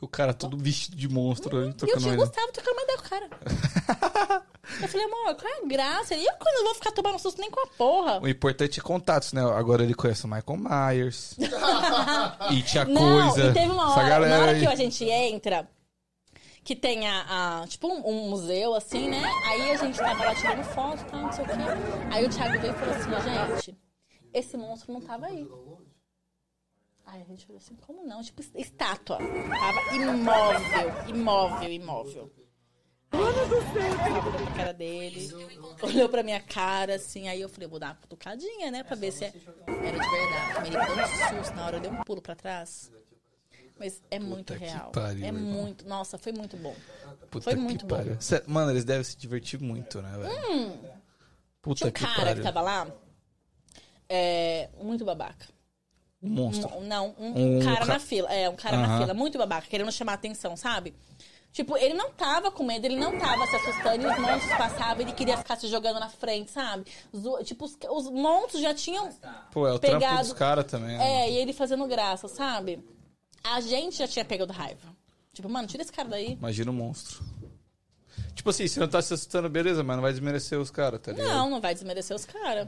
O 0.00 0.08
cara 0.08 0.34
todo 0.34 0.56
vestido 0.58 0.96
de 0.96 1.08
monstro 1.08 1.56
ali, 1.56 1.66
E 1.68 1.70
eu 1.70 1.74
tinha 1.74 1.96
o 1.96 2.00
ideia. 2.00 2.16
Gustavo 2.16 2.52
trocando 2.52 2.80
ideia 2.82 2.98
com 2.98 3.04
o 3.06 3.08
cara. 3.08 3.30
eu 4.82 4.88
falei, 4.88 5.06
amor, 5.06 5.34
qual 5.36 5.52
é 5.52 5.58
a 5.62 5.66
graça? 5.66 6.14
E 6.14 6.24
eu 6.26 6.32
quando 6.34 6.56
eu 6.58 6.64
vou 6.64 6.74
ficar 6.74 6.92
tomando 6.92 7.18
susto 7.18 7.40
nem 7.40 7.50
com 7.50 7.60
a 7.60 7.66
porra? 7.68 8.20
O 8.20 8.28
importante 8.28 8.80
é 8.80 8.82
contatos, 8.82 9.32
né? 9.32 9.40
Agora 9.40 9.82
ele 9.82 9.94
conhece 9.94 10.24
o 10.26 10.28
Michael 10.28 10.58
Myers. 10.58 11.36
e 12.50 12.62
tinha 12.62 12.84
Não, 12.84 13.00
coisa. 13.32 13.50
e 13.50 13.52
teve 13.54 13.70
uma 13.72 13.94
hora, 13.94 14.28
na 14.28 14.38
hora 14.40 14.50
aí. 14.52 14.60
que 14.60 14.66
a 14.66 14.74
gente 14.76 15.04
entra, 15.04 15.66
que 16.62 16.76
tem 16.76 17.08
a, 17.08 17.62
a- 17.62 17.66
tipo 17.66 17.86
um, 17.88 18.06
um 18.06 18.28
museu, 18.28 18.74
assim, 18.74 19.08
né? 19.08 19.22
Aí 19.46 19.70
a 19.70 19.76
gente 19.76 19.96
tava 19.96 20.22
lá 20.24 20.34
tirando 20.34 20.64
foto 20.64 21.00
e 21.00 21.04
tal, 21.06 21.20
não 21.20 21.32
sei 21.32 21.44
o 21.44 21.48
quê. 21.48 21.54
Aí 22.10 22.26
o 22.26 22.28
Thiago 22.28 22.60
veio 22.60 22.74
e 22.74 22.76
falou 22.76 22.94
assim, 22.94 23.54
gente, 23.54 23.78
esse 24.34 24.56
monstro 24.56 24.92
não 24.92 25.00
tava 25.00 25.26
aí. 25.26 25.48
Aí 27.14 27.22
a 27.22 27.24
gente 27.24 27.46
falou 27.46 27.60
assim, 27.62 27.76
como 27.76 28.04
não? 28.04 28.20
Tipo, 28.22 28.42
estátua. 28.56 29.18
Tava 29.18 29.94
imóvel, 29.94 31.08
imóvel, 31.08 31.72
imóvel. 31.72 32.32
Ele 33.12 33.22
olhou 33.22 34.32
pra 34.32 34.56
cara 34.56 34.72
dele, 34.72 35.30
olhou 35.80 36.08
pra 36.08 36.24
minha 36.24 36.40
cara, 36.40 36.96
assim, 36.96 37.28
aí 37.28 37.40
eu 37.40 37.48
falei, 37.48 37.68
vou 37.68 37.78
dar 37.78 37.90
uma 37.90 37.94
cutucadinha, 37.94 38.72
né? 38.72 38.82
Pra 38.82 38.96
ver 38.96 39.12
se 39.12 39.24
é- 39.26 39.32
era 39.66 39.96
de 39.98 40.10
verdade. 40.10 40.66
Ele 40.66 40.76
deu 40.86 41.04
um 41.04 41.38
susto 41.42 41.54
na 41.54 41.66
hora, 41.66 41.78
deu 41.78 41.92
um 41.92 42.02
pulo 42.02 42.20
pra 42.20 42.34
trás. 42.34 42.90
Mas 43.78 44.02
é 44.10 44.18
muito 44.18 44.52
que 44.54 44.58
real. 44.58 44.90
pariu, 44.90 45.24
é 45.24 45.28
irmão. 45.28 45.40
muito. 45.42 45.86
Nossa, 45.86 46.18
foi 46.18 46.32
muito 46.32 46.56
bom. 46.56 46.74
Puta 47.30 47.44
Foi 47.44 47.54
muito 47.54 47.86
bom. 47.86 47.96
Mano, 48.48 48.72
eles 48.72 48.84
devem 48.84 49.04
se 49.04 49.16
divertir 49.16 49.60
muito, 49.60 50.02
né, 50.02 50.10
velho? 50.18 50.78
Puta 51.62 51.78
Tinha 51.78 51.88
um 51.90 51.92
que 51.92 52.00
cara 52.02 52.14
pariu. 52.16 52.34
que 52.36 52.42
tava 52.42 52.60
lá, 52.60 52.86
é, 54.08 54.68
muito 54.82 55.04
babaca. 55.04 55.46
Um 56.24 56.28
monstro. 56.30 56.68
Um- 56.78 56.86
não, 56.86 57.14
um, 57.18 57.58
Um 57.58 57.64
cara 57.64 57.80
ca- 57.80 57.92
na 57.94 58.00
fila. 58.00 58.32
É, 58.32 58.48
um 58.48 58.56
cara 58.56 58.76
na 58.78 58.86
Aham. 58.86 59.00
fila, 59.00 59.14
muito 59.14 59.36
babaca, 59.36 59.66
querendo 59.68 59.92
chamar 59.92 60.14
atenção, 60.14 60.56
sabe? 60.56 60.94
Tipo, 61.52 61.76
ele 61.76 61.94
não 61.94 62.10
tava 62.10 62.50
com 62.50 62.64
medo, 62.64 62.84
ele 62.84 62.96
não 62.96 63.16
tava 63.16 63.46
se 63.46 63.54
assustando, 63.54 64.02
e 64.02 64.06
os 64.06 64.18
monstros 64.18 64.52
passavam, 64.58 65.02
ele 65.02 65.12
queria 65.12 65.36
ficar 65.36 65.54
se 65.56 65.68
jogando 65.68 66.00
na 66.00 66.08
frente, 66.08 66.50
sabe? 66.50 66.84
Tipo, 67.44 67.64
os, 67.66 67.78
os 67.90 68.10
monstros 68.10 68.60
já 68.60 68.74
tinham. 68.74 69.08
Pô, 69.52 69.68
é 69.68 69.72
o 69.72 69.78
trampo 69.78 70.00
pegado- 70.00 70.18
dos 70.22 70.32
caras 70.32 70.64
também. 70.66 70.96
né? 70.98 71.26
É, 71.26 71.30
e 71.30 71.36
ele 71.36 71.52
fazendo 71.52 71.86
graça, 71.86 72.26
sabe? 72.26 72.82
A 73.44 73.60
gente 73.60 73.96
já 73.98 74.08
tinha 74.08 74.24
pegado 74.24 74.52
raiva. 74.52 74.88
Tipo, 75.32 75.48
mano, 75.48 75.68
tira 75.68 75.82
esse 75.82 75.92
cara 75.92 76.08
daí. 76.08 76.32
Imagina 76.32 76.70
o 76.70 76.74
monstro. 76.74 77.22
Tipo 78.34 78.50
assim, 78.50 78.66
se 78.66 78.80
não 78.80 78.88
tá 78.88 79.00
se 79.00 79.14
assustando, 79.14 79.48
beleza, 79.48 79.82
mas 79.84 79.96
não 79.96 80.02
vai 80.02 80.12
desmerecer 80.12 80.58
os 80.58 80.70
caras, 80.70 81.00
tá 81.00 81.12
ligado? 81.12 81.28
Não, 81.28 81.50
não 81.50 81.60
vai 81.60 81.72
desmerecer 81.74 82.16
os 82.16 82.24
caras. 82.24 82.66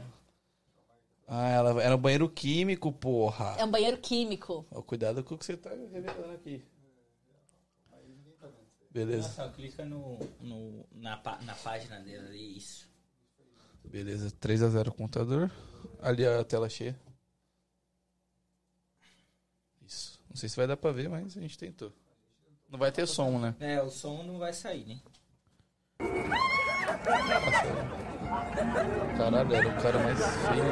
Ah, 1.27 1.49
ela 1.49 1.83
era 1.83 1.93
um 1.95 1.99
banheiro 1.99 2.29
químico, 2.29 2.91
porra. 2.91 3.55
É 3.59 3.65
um 3.65 3.69
banheiro 3.69 3.97
químico. 3.97 4.65
Ó, 4.71 4.81
cuidado 4.81 5.21
com 5.23 5.35
o 5.35 5.37
que 5.37 5.45
você 5.45 5.57
tá 5.57 5.69
revelando 5.71 6.31
aqui. 6.33 6.63
Beleza, 8.89 9.29
Só 9.29 9.49
clica 9.49 9.85
no, 9.85 10.17
no- 10.39 10.85
na, 10.91 11.21
na 11.43 11.53
página 11.55 11.99
dele 11.99 12.25
ali, 12.27 12.57
isso. 12.57 12.89
beleza. 13.83 14.31
3x0 14.31 14.89
contador. 14.91 15.51
Ali 16.01 16.25
a 16.25 16.43
tela 16.43 16.67
cheia. 16.69 16.97
Isso. 19.85 20.19
Não 20.29 20.35
sei 20.35 20.49
se 20.49 20.55
vai 20.55 20.65
dar 20.65 20.77
pra 20.77 20.91
ver, 20.91 21.09
mas 21.09 21.37
a 21.37 21.41
gente 21.41 21.57
tentou. 21.57 21.91
Não 22.69 22.79
vai 22.79 22.91
ter 22.91 23.05
som, 23.05 23.37
né? 23.37 23.53
É, 23.59 23.81
o 23.81 23.89
som 23.89 24.23
não 24.23 24.39
vai 24.39 24.53
sair, 24.53 24.85
né? 24.85 24.99
Caralho, 29.17 29.55
era 29.55 29.67
o 29.67 29.73
cara 29.81 29.99
mais 29.99 30.19
feio. 30.19 30.63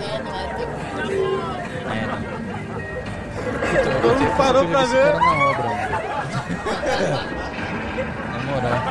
É, 0.00 0.22
não 0.22 0.34
é 0.36 0.46
vergonha. 0.54 1.66
É, 1.86 2.06
não. 2.06 2.18
Puta, 3.60 3.90
eu 4.06 4.14
ter 4.16 4.30
que 4.30 4.36
parou 4.36 4.62
ver 4.66 4.70
pra 4.72 4.82
esse 4.82 4.92
ver. 4.92 5.02
cara 5.02 5.18
na 5.20 5.32
obra. 5.50 5.68
Na 8.28 8.38
moral. 8.44 8.82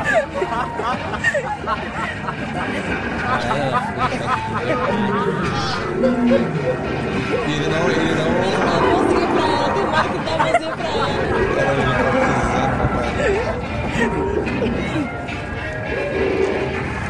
E 7.47 7.51
ele 7.53 7.67
não, 7.67 7.89
ele 7.89 8.13
não. 8.15 8.27
Dá 8.51 8.57
uma 8.57 8.79
mãozinha 8.81 9.27
pra 9.27 9.45
ela, 9.47 9.69
tem 9.73 9.85
mais 9.87 10.11
que 10.11 10.19
dá 10.19 10.37
mãozinha 10.37 10.71
pra 10.75 10.87
ela. 10.87 11.07
Caralho, 11.55 11.81
ele 11.81 11.93
tá 11.95 12.11
pisando 12.11 12.77
na 12.77 12.87
parede. 12.87 13.27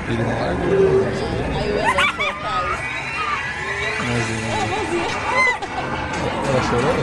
Ele 0.09 0.23
não 0.23 0.39
largou. 0.39 1.05
Aí 1.57 1.71
o 1.71 1.77
Elan 1.79 2.13
falou, 2.15 2.73
é 3.83 4.55
uma 4.55 4.67
mãozinha. 4.67 5.07
Ela 6.47 6.61
chorou? 6.69 6.93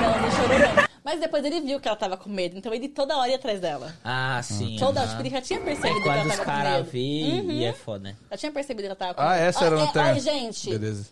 Não, 0.00 0.22
não 0.22 0.30
chorou 0.30 0.58
não. 0.58 0.88
Mas 1.04 1.20
depois 1.20 1.42
ele 1.44 1.60
viu 1.60 1.80
que 1.80 1.88
ela 1.88 1.96
tava 1.96 2.16
com 2.18 2.28
medo, 2.28 2.58
então 2.58 2.74
ele 2.74 2.88
toda 2.88 3.16
hora 3.16 3.30
ia 3.30 3.36
atrás 3.36 3.60
dela. 3.60 3.94
Ah, 4.04 4.40
sim. 4.42 4.76
Toda, 4.78 5.00
aham. 5.00 5.08
tipo, 5.08 5.22
ele 5.22 5.30
já 5.30 5.40
tinha 5.40 5.58
É 5.58 5.62
percebido 5.62 5.94
que 5.94 6.02
quando 6.02 6.16
ela 6.16 6.24
os 6.24 6.30
tava 6.32 6.38
com 6.44 6.50
caras 6.50 6.72
medo. 6.78 6.90
vê 6.90 6.98
e 6.98 7.40
Uhum. 7.40 7.62
é 7.66 7.72
foda, 7.72 7.98
né? 8.00 8.16
Já 8.30 8.36
tinha 8.36 8.52
percebido 8.52 8.82
que 8.82 8.86
ela 8.88 8.96
tava 8.96 9.14
com 9.14 9.22
Ah, 9.22 9.30
medo. 9.30 9.40
essa 9.44 9.64
era 9.64 9.76
a 9.76 9.78
é, 9.78 9.82
lanterna. 9.84 10.10
Ai, 10.10 10.20
gente, 10.20 10.68
Beleza. 10.70 11.08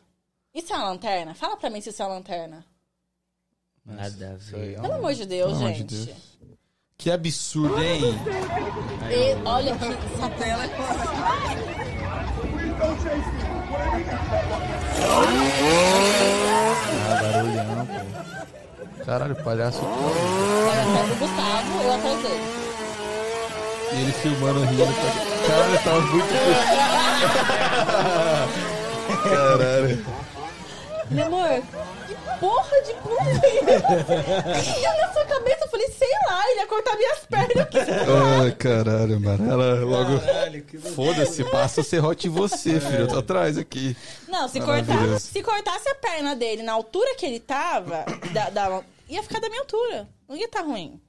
isso 0.55 0.73
é 0.73 0.77
uma 0.77 0.89
lanterna? 0.90 1.35
Fala 1.35 1.56
pra 1.56 1.70
mim 1.70 1.81
se 1.81 1.89
isso 1.90 2.02
é 2.02 2.06
uma 2.06 2.14
lanterna. 2.16 2.64
Nada 3.86 4.32
a 4.32 4.36
ver. 4.36 4.77
ó. 4.78 4.82
Pelo 4.82 4.94
amor 4.94 5.14
de 5.14 5.24
Deus, 5.24 5.52
Pelo 5.52 5.60
amor 5.64 5.73
de 5.73 5.78
gente. 5.78 5.94
Deus. 6.06 6.35
Que 6.98 7.10
absurdo, 7.10 7.78
hein? 7.82 8.01
E 9.10 9.35
olha 9.47 9.77
que 9.77 10.18
sacanagem. 10.18 10.74
Ah, 15.78 17.18
barulhão, 17.23 17.86
pô. 17.86 19.05
Caralho, 19.05 19.36
palhaço. 19.36 19.81
Atrás 19.81 21.09
do 21.09 21.14
Gustavo, 21.16 21.82
eu 21.82 21.93
atrás 21.94 22.18
dele. 22.23 22.40
E 23.93 23.94
ele 24.02 24.12
filmando 24.12 24.60
rindo. 24.64 24.86
tá- 24.86 24.93
Caralho, 25.47 25.78
tava 25.85 26.01
muito. 26.01 26.35
Caralho. 29.23 30.05
Meu 31.10 31.27
amor, 31.27 31.62
que 32.06 32.14
porra 32.40 32.82
de 32.82 32.92
é 32.92 33.74
essa? 33.74 34.96
na 35.06 35.12
sua 35.12 35.24
cabeça 35.26 35.66
foi 35.68 35.76
falei, 35.76 35.88
sei 35.90 36.08
lá, 36.28 36.50
ele 36.50 36.60
ia 36.60 36.66
cortar 36.66 36.96
minhas 36.96 37.18
pernas. 37.20 37.68
que 37.68 37.78
Ai, 38.42 38.50
caralho, 38.52 39.20
mano. 39.20 39.50
Ela 39.50 39.84
logo. 39.84 40.20
Caralho, 40.20 40.62
que 40.62 40.78
Foda-se, 40.78 41.44
passa 41.44 41.80
o 41.80 41.84
serrote 41.84 42.28
em 42.28 42.30
você, 42.30 42.80
filho. 42.80 43.00
Eu 43.00 43.08
tô 43.08 43.18
atrás 43.18 43.58
aqui. 43.58 43.96
Não, 44.28 44.48
se 44.48 44.60
cortasse, 44.60 45.26
se 45.32 45.42
cortasse 45.42 45.88
a 45.88 45.94
perna 45.94 46.34
dele 46.34 46.62
na 46.62 46.72
altura 46.72 47.14
que 47.16 47.26
ele 47.26 47.40
tava, 47.40 48.04
da, 48.32 48.50
da- 48.50 48.82
ia 49.08 49.22
ficar 49.22 49.40
da 49.40 49.48
minha 49.48 49.60
altura. 49.60 50.08
Não 50.28 50.36
ia 50.36 50.46
estar 50.46 50.62
ruim. 50.62 51.00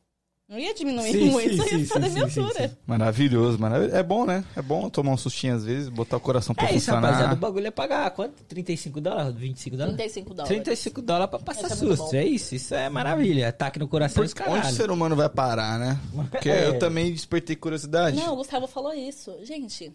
Não 0.49 0.57
ia 0.57 0.73
diminuir 0.73 1.11
Sim, 1.11 1.29
muito, 1.29 1.49
sim, 1.49 1.57
só 1.57 1.63
ia 1.75 1.79
ficar 1.85 1.99
da 1.99 2.09
minha 2.09 2.77
Maravilhoso, 2.85 3.59
maravilhoso. 3.59 3.95
É 3.97 4.01
bom, 4.01 4.25
né? 4.25 4.45
É 4.55 4.61
bom 4.61 4.89
tomar 4.89 5.11
um 5.11 5.17
sustinho 5.17 5.53
às 5.53 5.65
vezes, 5.65 5.89
botar 5.89 6.15
o 6.15 6.19
coração 6.21 6.55
pra 6.55 6.67
É 6.69 6.75
isso, 6.75 6.85
funcionar. 6.85 7.07
rapaziada. 7.09 7.33
O 7.33 7.37
bagulho 7.37 7.67
é 7.67 7.71
pagar 7.71 8.09
quanto? 8.11 8.41
35 8.45 9.01
dólares? 9.01 9.35
25 9.35 9.75
dólares? 9.75 9.97
35 9.97 10.33
dólares. 10.33 10.47
35 10.47 11.01
dólares 11.01 11.29
pra 11.31 11.39
passar 11.39 11.67
Isso 11.67 11.73
é 11.73 11.95
susto. 11.97 12.15
É 12.15 12.25
isso, 12.25 12.55
isso 12.55 12.73
é 12.73 12.89
maravilha. 12.89 13.49
Ataque 13.49 13.77
no 13.77 13.89
coração 13.89 14.23
dos 14.23 14.33
Porque 14.33 14.49
onde 14.49 14.59
o 14.59 14.61
caralho. 14.61 14.77
ser 14.77 14.89
humano 14.89 15.17
vai 15.17 15.27
parar, 15.27 15.77
né? 15.77 15.99
Porque 16.31 16.49
É. 16.49 16.67
eu 16.67 16.79
também 16.79 17.11
despertei 17.11 17.57
curiosidade. 17.57 18.15
Não, 18.15 18.31
o 18.31 18.37
Gustavo 18.37 18.67
falou 18.67 18.93
isso. 18.93 19.35
Gente, 19.43 19.91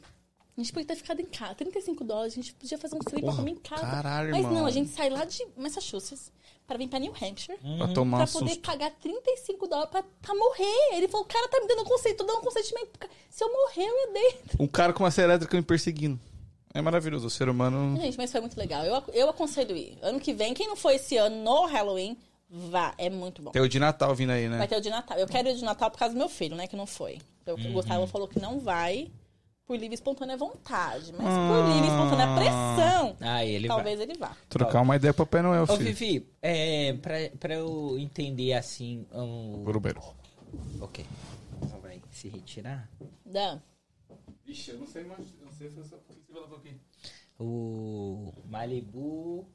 a 0.54 0.60
gente 0.60 0.70
podia 0.70 0.88
ter 0.88 0.96
ficado 0.96 1.20
em 1.20 1.24
casa. 1.24 1.54
35 1.54 2.04
dólares, 2.04 2.34
a 2.34 2.36
gente 2.36 2.52
podia 2.52 2.76
fazer 2.76 2.94
um 2.94 2.98
sleep 2.98 3.22
Porra, 3.24 3.40
home 3.40 3.52
em 3.52 3.56
casa. 3.56 3.86
caralho, 3.86 4.30
Mas 4.32 4.40
irmão. 4.44 4.54
não, 4.60 4.66
a 4.66 4.70
gente 4.70 4.90
sai 4.90 5.08
lá 5.08 5.24
de 5.24 5.42
Massachusetts 5.56 6.30
pra 6.72 6.78
vir 6.78 6.88
pra 6.88 6.98
New 6.98 7.12
Hampshire. 7.12 7.58
Pra 7.78 7.88
tomar 7.88 8.18
Pra 8.18 8.26
poder 8.26 8.48
susto. 8.50 8.62
pagar 8.62 8.90
35 9.00 9.66
dólares 9.68 9.90
pra, 9.90 10.02
pra 10.20 10.34
morrer. 10.34 10.94
Ele 10.96 11.08
falou, 11.08 11.26
cara, 11.26 11.46
tá 11.48 11.60
me 11.60 11.68
dando 11.68 11.84
conceito, 11.84 12.18
tô 12.18 12.24
dando 12.24 12.40
consentimento. 12.40 12.90
Se 13.30 13.44
eu 13.44 13.52
morrer, 13.52 13.84
eu 13.84 13.94
ia 14.00 14.12
dentro. 14.12 14.56
Um 14.62 14.66
cara 14.66 14.92
com 14.92 15.02
uma 15.04 15.10
serra 15.10 15.28
elétrica 15.28 15.56
me 15.56 15.62
perseguindo. 15.62 16.18
É 16.74 16.80
maravilhoso. 16.80 17.26
O 17.26 17.30
ser 17.30 17.48
humano. 17.48 18.00
Gente, 18.00 18.16
mas 18.16 18.32
foi 18.32 18.40
muito 18.40 18.56
legal. 18.58 18.84
Eu, 18.84 19.02
eu 19.12 19.28
aconselho 19.28 19.76
ir. 19.76 19.98
Ano 20.02 20.18
que 20.18 20.32
vem, 20.32 20.54
quem 20.54 20.66
não 20.66 20.76
foi 20.76 20.94
esse 20.96 21.16
ano 21.18 21.36
no 21.42 21.66
Halloween, 21.66 22.16
vá. 22.48 22.94
É 22.96 23.10
muito 23.10 23.42
bom. 23.42 23.50
Tem 23.50 23.60
o 23.60 23.68
de 23.68 23.78
Natal 23.78 24.14
vindo 24.14 24.30
aí, 24.30 24.48
né? 24.48 24.56
Vai 24.58 24.66
ter 24.68 24.76
o 24.76 24.80
de 24.80 24.88
Natal. 24.88 25.18
Eu 25.18 25.26
quero 25.26 25.48
ir 25.48 25.54
de 25.54 25.64
Natal 25.64 25.90
por 25.90 25.98
causa 25.98 26.14
do 26.14 26.18
meu 26.18 26.28
filho, 26.30 26.56
né? 26.56 26.66
Que 26.66 26.74
não 26.76 26.86
foi. 26.86 27.18
Eu, 27.44 27.56
Uhum. 27.56 27.70
O 27.70 27.72
Gustavo 27.74 28.06
falou 28.06 28.26
que 28.26 28.40
não 28.40 28.58
vai 28.58 29.10
por 29.66 29.76
livre 29.76 29.93
e 29.93 29.94
espontânea 29.94 30.36
vontade. 30.36 31.12
Mas 31.12 31.26
por 31.26 31.66
livre 31.68 31.89
e 31.89 31.90
espontânea 31.90 32.34
pressão, 32.34 33.16
Ah, 33.20 33.44
ele 33.44 33.68
talvez 33.68 34.01
ele 34.01 34.14
vá. 34.14 34.36
Trocar 34.48 34.80
uma 34.80 34.97
ideia 34.97 35.14
pro 35.14 35.26
Papai 35.26 35.43
Noel, 35.43 35.66
vai. 35.66 35.76
Ô, 35.76 35.78
filho. 35.78 35.94
Vivi, 35.94 36.28
é, 36.40 36.93
pra, 36.94 37.16
pra 37.39 37.55
eu 37.55 37.98
entender 37.98 38.52
assim... 38.55 39.06
Um... 39.12 39.62
Burubeiro. 39.64 40.02
Ok. 40.80 41.05
Então 41.62 41.80
vai 41.80 42.02
se 42.10 42.28
retirar. 42.28 42.89
Dan, 43.24 43.60
Vixe, 44.44 44.72
eu 44.72 44.78
não 44.78 44.86
sei 44.86 45.05
mais. 45.05 45.20
Eu 45.40 45.47
não 45.47 45.52
sei 45.52 45.68
se 45.70 45.76
você 45.76 45.97
colocou 46.32 46.59
aqui. 46.59 46.76
O 47.39 48.32
Malibu... 48.47 49.47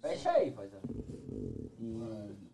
Fecha 0.00 0.30
aí, 0.30 0.52
paizão. 0.52 0.80
E... 1.78 2.48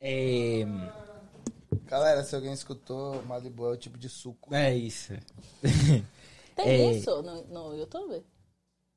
É, 0.00 0.64
Galera, 1.88 2.22
se 2.22 2.34
alguém 2.34 2.52
escutou, 2.52 3.22
Malibu 3.24 3.66
é 3.66 3.70
o 3.70 3.76
tipo 3.76 3.96
de 3.98 4.08
suco. 4.08 4.54
é 4.54 4.74
isso. 4.74 5.12
tem 6.54 6.66
É. 6.66 6.92
isso 6.92 7.22
no, 7.22 7.44
no 7.44 7.74
YouTube? 7.76 8.22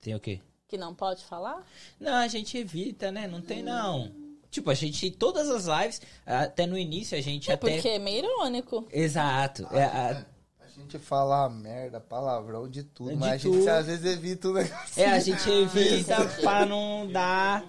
Tem 0.01 0.15
o 0.15 0.19
quê? 0.19 0.39
Que 0.68 0.77
não 0.77 0.93
pode 0.95 1.23
falar? 1.26 1.65
Não, 1.99 2.13
a 2.15 2.27
gente 2.27 2.57
evita, 2.57 3.11
né? 3.11 3.27
Não 3.27 3.41
tem, 3.41 3.61
não. 3.63 4.11
Tipo, 4.49 4.69
a 4.69 4.73
gente, 4.73 5.09
todas 5.11 5.49
as 5.49 5.65
lives, 5.65 6.01
até 6.26 6.65
no 6.65 6.77
início, 6.77 7.18
a 7.18 7.22
gente 7.22 7.49
É 7.49 7.53
até... 7.53 7.72
porque 7.76 7.88
é 7.89 7.99
meio 7.99 8.26
irônico. 8.26 8.85
Exato. 8.91 9.68
É, 9.72 9.84
a- 9.85 10.26
A 10.59 10.68
gente 10.81 10.97
fala 10.99 11.47
merda, 11.49 11.99
palavrão, 11.99 12.68
de 12.68 12.84
tudo, 12.84 13.11
De 13.11 13.15
mas 13.18 13.34
a 13.34 13.38
gente 13.38 13.57
tudo. 13.59 13.69
às 13.69 13.85
vezes 13.85 14.05
evita 14.05 14.47
o 14.49 14.53
negócio. 14.53 15.01
é, 15.01 15.05
a 15.11 15.19
gente 15.19 15.47
evita 15.51 16.15
pra 16.41 16.65
não 16.65 17.09
dar... 17.11 17.63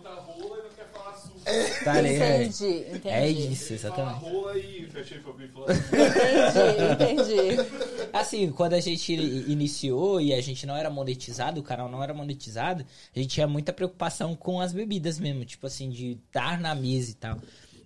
Tá 1.84 2.00
ligado? 2.00 2.42
Entendi, 2.42 2.84
entendi. 2.88 3.08
É 3.08 3.28
isso, 3.28 3.72
exatamente. 3.72 4.24
Entendi, 6.92 7.24
entendi. 7.24 8.10
Assim, 8.12 8.50
quando 8.50 8.74
a 8.74 8.80
gente 8.80 9.12
iniciou 9.12 10.20
e 10.20 10.32
a 10.32 10.40
gente 10.40 10.66
não 10.66 10.76
era 10.76 10.90
monetizado, 10.90 11.60
o 11.60 11.64
canal 11.64 11.88
não 11.88 12.02
era 12.02 12.14
monetizado, 12.14 12.84
a 13.14 13.18
gente 13.18 13.30
tinha 13.30 13.46
muita 13.46 13.72
preocupação 13.72 14.36
com 14.36 14.60
as 14.60 14.72
bebidas 14.72 15.18
mesmo, 15.18 15.44
tipo 15.44 15.66
assim, 15.66 15.90
de 15.90 16.18
estar 16.26 16.60
na 16.60 16.74
mesa 16.74 17.10
e 17.10 17.14
tal. 17.14 17.38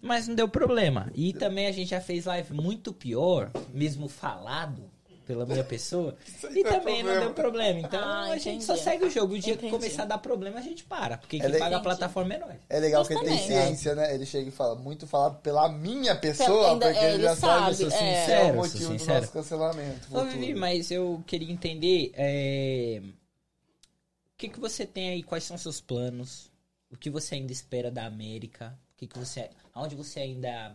Mas 0.03 0.29
não 0.29 0.35
deu 0.35 0.49
problema. 0.49 1.11
E 1.15 1.33
também 1.33 1.67
a 1.67 1.73
gente 1.73 1.91
já 1.91 2.01
fez 2.01 2.27
live 2.27 2.53
muito 2.53 2.93
pior, 2.93 3.51
mesmo 3.73 4.09
falado 4.09 4.96
pela 5.27 5.45
minha 5.45 5.65
pessoa, 5.65 6.17
e 6.55 6.63
não 6.63 6.71
é 6.71 6.79
também 6.79 7.03
não 7.03 7.11
problema. 7.11 7.21
deu 7.21 7.35
problema. 7.35 7.81
Então 7.81 8.01
Ah, 8.03 8.23
a 8.27 8.39
gente 8.39 8.49
entendi. 8.49 8.65
só 8.65 8.77
segue 8.77 9.05
o 9.07 9.11
jogo. 9.11 9.35
O 9.35 9.39
dia 9.39 9.55
Entendi. 9.55 9.73
que 9.73 9.77
começar 9.77 10.05
a 10.05 10.07
dar 10.07 10.19
problema, 10.19 10.59
a 10.59 10.63
gente 10.63 10.85
para. 10.85 11.19
Porque 11.19 11.37
É 11.37 11.41
quem 11.41 11.51
le- 11.51 11.59
paga 11.59 11.77
a 11.79 11.81
plataforma 11.81 12.35
é 12.35 12.39
nós. 12.39 12.57
É 12.71 12.79
legal 12.79 13.05
que 13.05 13.13
ele 13.13 13.25
tem 13.25 13.39
ciência, 13.39 13.95
né? 13.95 14.15
Ele 14.15 14.25
chega 14.25 14.49
e 14.49 14.53
fala, 14.53 14.75
muito 14.77 15.07
falado 15.07 15.41
pela 15.43 15.69
minha 15.69 16.15
pessoa, 16.15 16.73
Ainda- 16.73 16.87
porque 16.87 16.99
é, 17.01 17.05
ele 17.09 17.15
ele 17.17 17.23
já 17.25 17.37
sabe, 17.37 17.75
sabe, 17.77 17.89
isso, 17.89 17.97
é. 17.97 18.09
é, 18.15 18.21
Sincero, 18.21 18.43
o 18.45 18.47
sou 18.47 18.57
motivo 18.57 18.93
do 18.95 18.99
sincero. 19.01 19.21
nosso 19.21 19.33
cancelamento. 19.33 20.17
Ô. 20.19 20.25
Vivi, 20.25 20.55
mas 20.55 20.91
eu 20.91 21.23
queria 21.27 21.53
entender 21.53 22.13
é, 22.15 23.03
o 23.05 24.37
que, 24.39 24.49
que 24.49 24.61
você 24.61 24.87
tem 24.87 25.09
aí, 25.11 25.23
quais 25.23 25.45
são 25.45 25.59
seus 25.59 25.81
planos, 25.81 26.51
o 26.91 26.97
que 26.97 27.11
você 27.11 27.35
ainda 27.35 27.53
espera 27.53 27.91
da 27.91 28.07
América, 28.07 28.79
o 28.95 28.99
que, 28.99 29.07
que 29.07 29.19
você, 29.19 29.51
aonde 29.75 29.95
você 29.97 30.21
ainda 30.21 30.75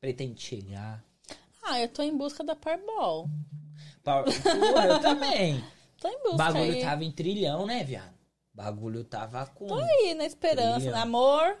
pretende 0.00 0.40
chegar. 0.40 1.02
Ah, 1.62 1.80
eu 1.82 1.88
tô 1.88 2.02
em 2.02 2.16
busca 2.16 2.42
da 2.42 2.56
Parbol. 2.56 3.28
Porra, 4.24 4.86
eu 4.86 5.00
também. 5.00 5.64
Tô 6.00 6.08
em 6.08 6.18
busca 6.22 6.36
bagulho 6.36 6.72
aí. 6.72 6.80
tava 6.82 7.04
em 7.04 7.10
trilhão, 7.10 7.66
né, 7.66 7.82
viado? 7.82 8.14
Bagulho 8.54 9.04
tava 9.04 9.46
com. 9.46 9.66
Tô 9.66 9.74
aí 9.74 10.14
na 10.14 10.24
esperança, 10.24 10.80
Trilha. 10.80 10.92
no 10.92 11.02
amor. 11.02 11.56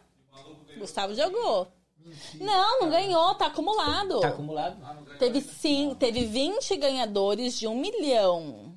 Gustavo 0.78 1.14
jogou. 1.14 1.66
Não, 2.40 2.80
não 2.80 2.90
ganhou, 2.90 3.34
tá 3.34 3.46
acumulado. 3.46 4.20
Tá 4.20 4.28
acumulado? 4.28 4.76
Teve 5.18 5.40
sim, 5.40 5.94
teve 5.98 6.24
20 6.24 6.76
ganhadores 6.76 7.58
de 7.58 7.66
um 7.66 7.74
milhão. 7.74 8.67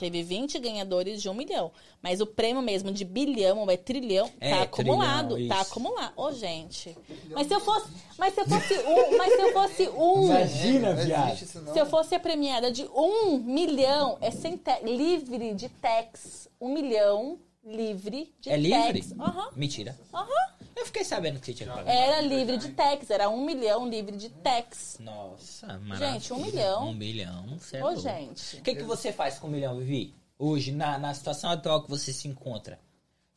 Teve 0.00 0.22
20 0.22 0.58
ganhadores 0.58 1.20
de 1.20 1.28
um 1.28 1.34
milhão. 1.34 1.70
Mas 2.02 2.22
o 2.22 2.26
prêmio 2.26 2.62
mesmo 2.62 2.90
de 2.90 3.04
bilhão 3.04 3.58
ou 3.58 3.70
é 3.70 3.76
trilhão, 3.76 4.30
É, 4.40 4.48
tá 4.56 4.62
acumulado. 4.62 5.34
trilhão, 5.34 5.54
tá 5.54 5.60
acumulado. 5.60 6.12
Ô, 6.16 6.32
gente. 6.32 6.96
Mas 7.32 7.46
se 7.46 7.52
eu 7.54 7.60
fosse. 7.60 7.90
Mas 8.18 8.32
se 8.32 8.40
eu 8.40 8.46
fosse 8.48 8.74
um. 8.78 9.18
Mas 9.18 9.32
se 9.34 9.40
eu 9.42 9.52
fosse 9.52 9.88
um. 9.94 10.24
Imagina, 10.24 10.94
viado. 10.94 11.36
Se 11.36 11.78
eu 11.78 11.84
fosse 11.84 12.14
a 12.14 12.18
premiada 12.18 12.72
de 12.72 12.84
um 12.86 13.36
milhão, 13.36 14.16
é 14.22 14.30
sem 14.30 14.56
te- 14.56 14.82
livre 14.84 15.52
de 15.52 15.68
tax. 15.68 16.48
Um 16.58 16.72
milhão 16.72 17.38
livre 17.62 18.34
de 18.40 18.48
É 18.48 18.56
livre? 18.56 19.02
tax. 19.02 19.12
Aham, 19.20 19.50
Mentira. 19.54 19.98
aham. 20.14 20.59
Eu 20.80 20.86
fiquei 20.86 21.04
sabendo 21.04 21.38
que 21.38 21.44
você 21.44 21.52
tinha 21.52 21.68
que 21.68 21.74
pagar. 21.74 21.92
Era 21.92 22.22
livre 22.22 22.56
de 22.56 22.70
tax, 22.70 23.10
era 23.10 23.28
um 23.28 23.44
milhão 23.44 23.86
livre 23.86 24.16
de 24.16 24.30
tax. 24.30 24.96
Nossa, 24.98 25.66
maravilha. 25.78 26.12
Gente, 26.12 26.32
um 26.32 26.38
milhão. 26.40 26.88
Um 26.88 26.94
milhão, 26.94 27.58
você 27.58 27.76
é 27.76 27.84
Ô, 27.84 27.94
gente. 27.96 28.56
O 28.56 28.62
que, 28.62 28.74
que 28.74 28.82
você 28.82 29.12
faz 29.12 29.38
com 29.38 29.46
um 29.46 29.50
milhão, 29.50 29.78
Vivi? 29.78 30.14
Hoje, 30.38 30.72
na, 30.72 30.98
na 30.98 31.12
situação 31.12 31.50
atual 31.50 31.82
que 31.82 31.90
você 31.90 32.14
se 32.14 32.26
encontra? 32.26 32.80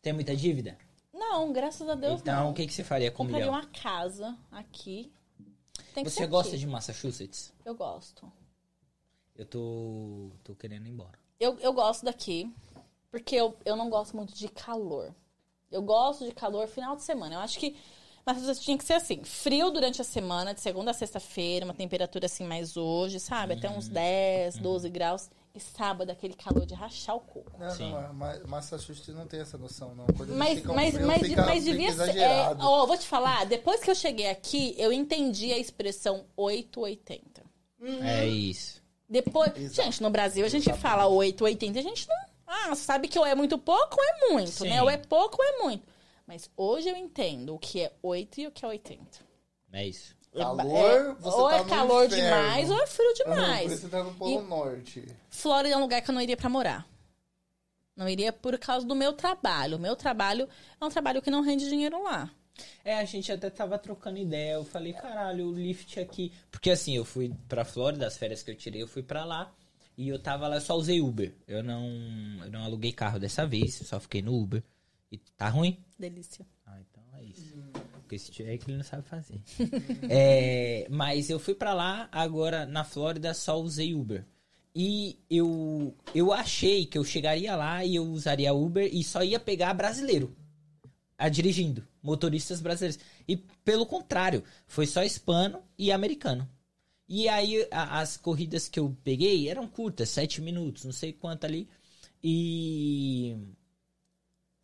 Tem 0.01 0.13
muita 0.13 0.33
dívida? 0.33 0.77
Não, 1.13 1.51
graças 1.51 1.87
a 1.89 1.95
Deus 1.95 2.21
então, 2.21 2.45
não. 2.45 2.51
o 2.51 2.53
que, 2.53 2.65
que 2.65 2.73
você 2.73 2.83
faria 2.83 3.11
com 3.11 3.23
um 3.23 3.27
milhão? 3.27 3.49
uma 3.49 3.65
casa 3.65 4.37
aqui. 4.49 5.11
Tem 5.93 6.05
que 6.05 6.09
Você 6.09 6.21
ser 6.21 6.27
gosta 6.27 6.51
aqui. 6.51 6.59
de 6.59 6.67
Massachusetts? 6.67 7.53
Eu 7.65 7.75
gosto. 7.75 8.31
Eu 9.35 9.45
tô, 9.45 10.31
tô 10.45 10.55
querendo 10.55 10.87
ir 10.87 10.91
embora. 10.91 11.19
Eu, 11.37 11.59
eu 11.59 11.73
gosto 11.73 12.05
daqui, 12.05 12.49
porque 13.11 13.35
eu, 13.35 13.53
eu 13.65 13.75
não 13.75 13.89
gosto 13.89 14.15
muito 14.15 14.33
de 14.33 14.47
calor. 14.47 15.13
Eu 15.73 15.81
gosto 15.81 16.25
de 16.25 16.31
calor 16.31 16.67
final 16.67 16.95
de 16.95 17.01
semana. 17.03 17.35
Eu 17.35 17.39
acho 17.39 17.57
que 17.59 17.75
Massachusetts 18.25 18.63
tinha 18.63 18.77
que 18.77 18.83
ser 18.85 18.93
assim, 18.93 19.21
frio 19.23 19.69
durante 19.69 19.99
a 20.01 20.03
semana, 20.05 20.53
de 20.53 20.61
segunda 20.61 20.91
a 20.91 20.93
sexta-feira, 20.93 21.65
uma 21.65 21.73
temperatura 21.73 22.25
assim 22.27 22.45
mais 22.45 22.77
hoje, 22.77 23.19
sabe? 23.19 23.53
Até 23.53 23.69
Uhum. 23.69 23.77
uns 23.77 23.87
10, 23.89 24.57
12 24.59 24.89
graus. 24.89 25.29
E 25.55 25.59
sábado, 25.59 26.09
aquele 26.09 26.33
calor 26.33 26.65
de 26.65 26.73
rachar 26.73 27.15
o 27.15 27.19
coco. 27.19 27.51
Não, 27.59 27.69
Sim. 27.69 27.91
não, 27.91 28.11
mas 28.13 28.43
Massachusetts 28.43 29.13
não 29.13 29.27
tem 29.27 29.39
essa 29.39 29.55
noção, 29.55 29.93
não. 29.93 30.07
Quando 30.07 30.33
Mas, 30.35 30.57
ficam 30.59 30.73
mas, 30.73 30.93
mas, 30.95 31.21
fica- 31.27 31.45
mas 31.45 31.63
fica 31.63 31.71
devia 31.71 31.93
ser. 31.93 32.17
É, 32.17 32.55
ó, 32.59 32.87
vou 32.87 32.97
te 32.97 33.05
falar, 33.05 33.45
depois 33.45 33.81
que 33.83 33.91
eu 33.91 33.93
cheguei 33.95 34.29
aqui, 34.31 34.73
eu 34.79 34.91
entendi 34.91 35.53
a 35.53 35.57
expressão 35.59 36.25
880. 36.35 37.43
É 38.01 38.25
isso. 38.25 38.81
Depois. 39.07 39.51
Exato. 39.55 39.83
Gente, 39.83 40.01
no 40.01 40.09
Brasil 40.09 40.43
a 40.43 40.49
gente 40.49 40.71
fala 40.73 41.05
880, 41.07 41.77
a 41.77 41.83
gente 41.83 42.07
não. 42.07 42.32
Ah, 42.55 42.75
sabe 42.75 43.07
que 43.07 43.17
ou 43.17 43.25
é 43.25 43.33
muito 43.35 43.57
pouco 43.57 43.97
ou 43.97 44.03
é 44.03 44.29
muito, 44.33 44.51
Sim. 44.51 44.69
né? 44.69 44.81
Ou 44.81 44.89
é 44.89 44.97
pouco 44.97 45.37
ou 45.41 45.43
é 45.47 45.57
muito. 45.63 45.83
Mas 46.27 46.49
hoje 46.55 46.87
eu 46.89 46.95
entendo 46.95 47.55
o 47.55 47.59
que 47.59 47.81
é 47.81 47.91
8 48.01 48.41
e 48.41 48.47
o 48.47 48.51
que 48.51 48.63
é 48.63 48.67
80. 48.67 49.03
É 49.71 49.87
isso. 49.87 50.15
Calor, 50.31 50.65
É, 50.65 51.13
você 51.15 51.37
ou 51.37 51.49
tá 51.49 51.55
é 51.57 51.59
no 51.63 51.69
calor 51.69 52.05
inferno. 52.05 52.23
demais 52.23 52.71
ou 52.71 52.81
é 52.81 52.87
frio 52.87 53.13
demais. 53.13 53.71
você 53.71 53.87
tá 53.87 54.03
no 54.03 54.13
Polo 54.15 54.39
E- 54.41 54.43
Norte. 54.43 55.05
Flórida 55.29 55.75
é 55.75 55.77
um 55.77 55.81
lugar 55.81 56.01
que 56.01 56.09
eu 56.09 56.13
não 56.15 56.21
iria 56.21 56.37
pra 56.37 56.49
morar. 56.49 56.87
Não 57.95 58.09
iria 58.09 58.33
por 58.33 58.57
causa 58.57 58.85
do 58.85 58.95
meu 58.95 59.13
trabalho. 59.13 59.77
O 59.77 59.79
meu 59.79 59.95
trabalho 59.95 60.49
é 60.81 60.85
um 60.85 60.89
trabalho 60.89 61.21
que 61.21 61.29
não 61.29 61.41
rende 61.41 61.69
dinheiro 61.69 62.01
lá. 62.03 62.31
É, 62.83 62.95
a 62.97 63.05
gente 63.05 63.31
até 63.31 63.49
tava 63.49 63.77
trocando 63.77 64.17
ideia. 64.17 64.53
Eu 64.53 64.65
falei, 64.65 64.93
caralho, 64.93 65.47
o 65.49 65.53
lift 65.53 65.99
aqui. 65.99 66.31
Porque 66.49 66.71
assim, 66.71 66.95
eu 66.95 67.05
fui 67.05 67.31
pra 67.47 67.63
Flórida, 67.65 68.07
as 68.07 68.17
férias 68.17 68.41
que 68.41 68.49
eu 68.49 68.55
tirei, 68.55 68.81
eu 68.81 68.87
fui 68.87 69.03
pra 69.03 69.25
lá. 69.25 69.51
E 69.97 70.09
eu 70.09 70.17
tava 70.17 70.47
lá, 70.47 70.55
eu 70.55 70.61
só 70.61 70.75
usei 70.75 71.01
Uber. 71.01 71.33
Eu 71.47 71.63
não, 71.63 71.87
eu 72.43 72.51
não 72.51 72.63
aluguei 72.63 72.91
carro 72.91 73.19
dessa 73.19 73.45
vez, 73.45 73.75
só 73.75 73.99
fiquei 73.99 74.21
no 74.21 74.33
Uber. 74.35 74.63
E 75.11 75.17
tá 75.37 75.49
ruim? 75.49 75.77
Delícia. 75.97 76.45
Ah, 76.65 76.79
então 76.81 77.03
é 77.13 77.23
isso. 77.23 77.53
Porque 77.91 78.17
se 78.17 78.31
tiver 78.31 78.57
que 78.57 78.69
ele 78.69 78.77
não 78.77 78.83
sabe 78.83 79.03
fazer. 79.03 79.39
É, 80.09 80.87
mas 80.89 81.29
eu 81.29 81.39
fui 81.39 81.53
pra 81.53 81.73
lá, 81.73 82.09
agora 82.11 82.65
na 82.65 82.83
Flórida 82.83 83.33
só 83.33 83.59
usei 83.61 83.93
Uber. 83.93 84.25
E 84.75 85.19
eu, 85.29 85.95
eu 86.15 86.33
achei 86.33 86.85
que 86.85 86.97
eu 86.97 87.03
chegaria 87.03 87.55
lá 87.55 87.85
e 87.85 87.95
eu 87.95 88.03
usaria 88.03 88.53
Uber 88.53 88.89
e 88.91 89.03
só 89.03 89.23
ia 89.23 89.39
pegar 89.39 89.73
brasileiro. 89.75 90.35
A 91.15 91.29
dirigindo, 91.29 91.87
motoristas 92.01 92.59
brasileiros. 92.59 92.99
E 93.27 93.37
pelo 93.37 93.85
contrário, 93.85 94.43
foi 94.65 94.87
só 94.87 95.03
hispano 95.03 95.61
e 95.77 95.91
americano. 95.91 96.49
E 97.15 97.29
aí 97.29 97.67
a- 97.69 97.99
as 97.99 98.17
corridas 98.17 98.67
que 98.67 98.79
eu 98.79 98.97
peguei 99.03 99.47
eram 99.47 99.67
curtas, 99.67 100.09
sete 100.09 100.41
minutos, 100.41 100.83
não 100.83 100.91
sei 100.91 101.13
quanto 101.13 101.45
ali. 101.45 101.69
E. 102.23 103.37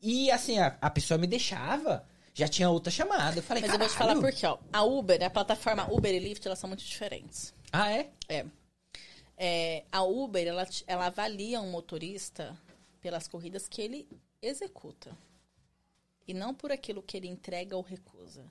E 0.02 0.32
assim, 0.32 0.58
a, 0.58 0.76
a 0.82 0.90
pessoa 0.90 1.20
me 1.20 1.28
deixava, 1.28 2.04
já 2.34 2.48
tinha 2.48 2.68
outra 2.68 2.90
chamada. 2.90 3.38
Eu 3.38 3.44
falei, 3.44 3.62
Mas 3.62 3.72
eu 3.74 3.78
vou 3.78 3.88
te 3.88 3.94
falar 3.94 4.16
por 4.20 4.32
quê, 4.32 4.48
ó. 4.48 4.58
A 4.74 4.84
Uber, 4.84 5.22
a 5.24 5.30
plataforma 5.30 5.88
Uber 5.94 6.12
e 6.12 6.18
Lyft, 6.18 6.44
elas 6.48 6.58
são 6.58 6.68
muito 6.68 6.84
diferentes. 6.84 7.54
Ah, 7.72 7.92
é? 7.92 8.10
É. 8.28 8.46
É, 9.38 9.84
a 9.92 10.02
Uber, 10.02 10.48
ela, 10.48 10.68
ela 10.88 11.06
avalia 11.06 11.62
um 11.62 11.70
motorista 11.70 12.58
pelas 13.00 13.28
corridas 13.28 13.68
que 13.68 13.80
ele 13.80 14.08
executa. 14.42 15.16
E 16.28 16.34
não 16.34 16.54
por 16.56 16.72
aquilo 16.72 17.04
que 17.04 17.16
ele 17.16 17.28
entrega 17.28 17.76
ou 17.76 17.84
recusa. 17.84 18.44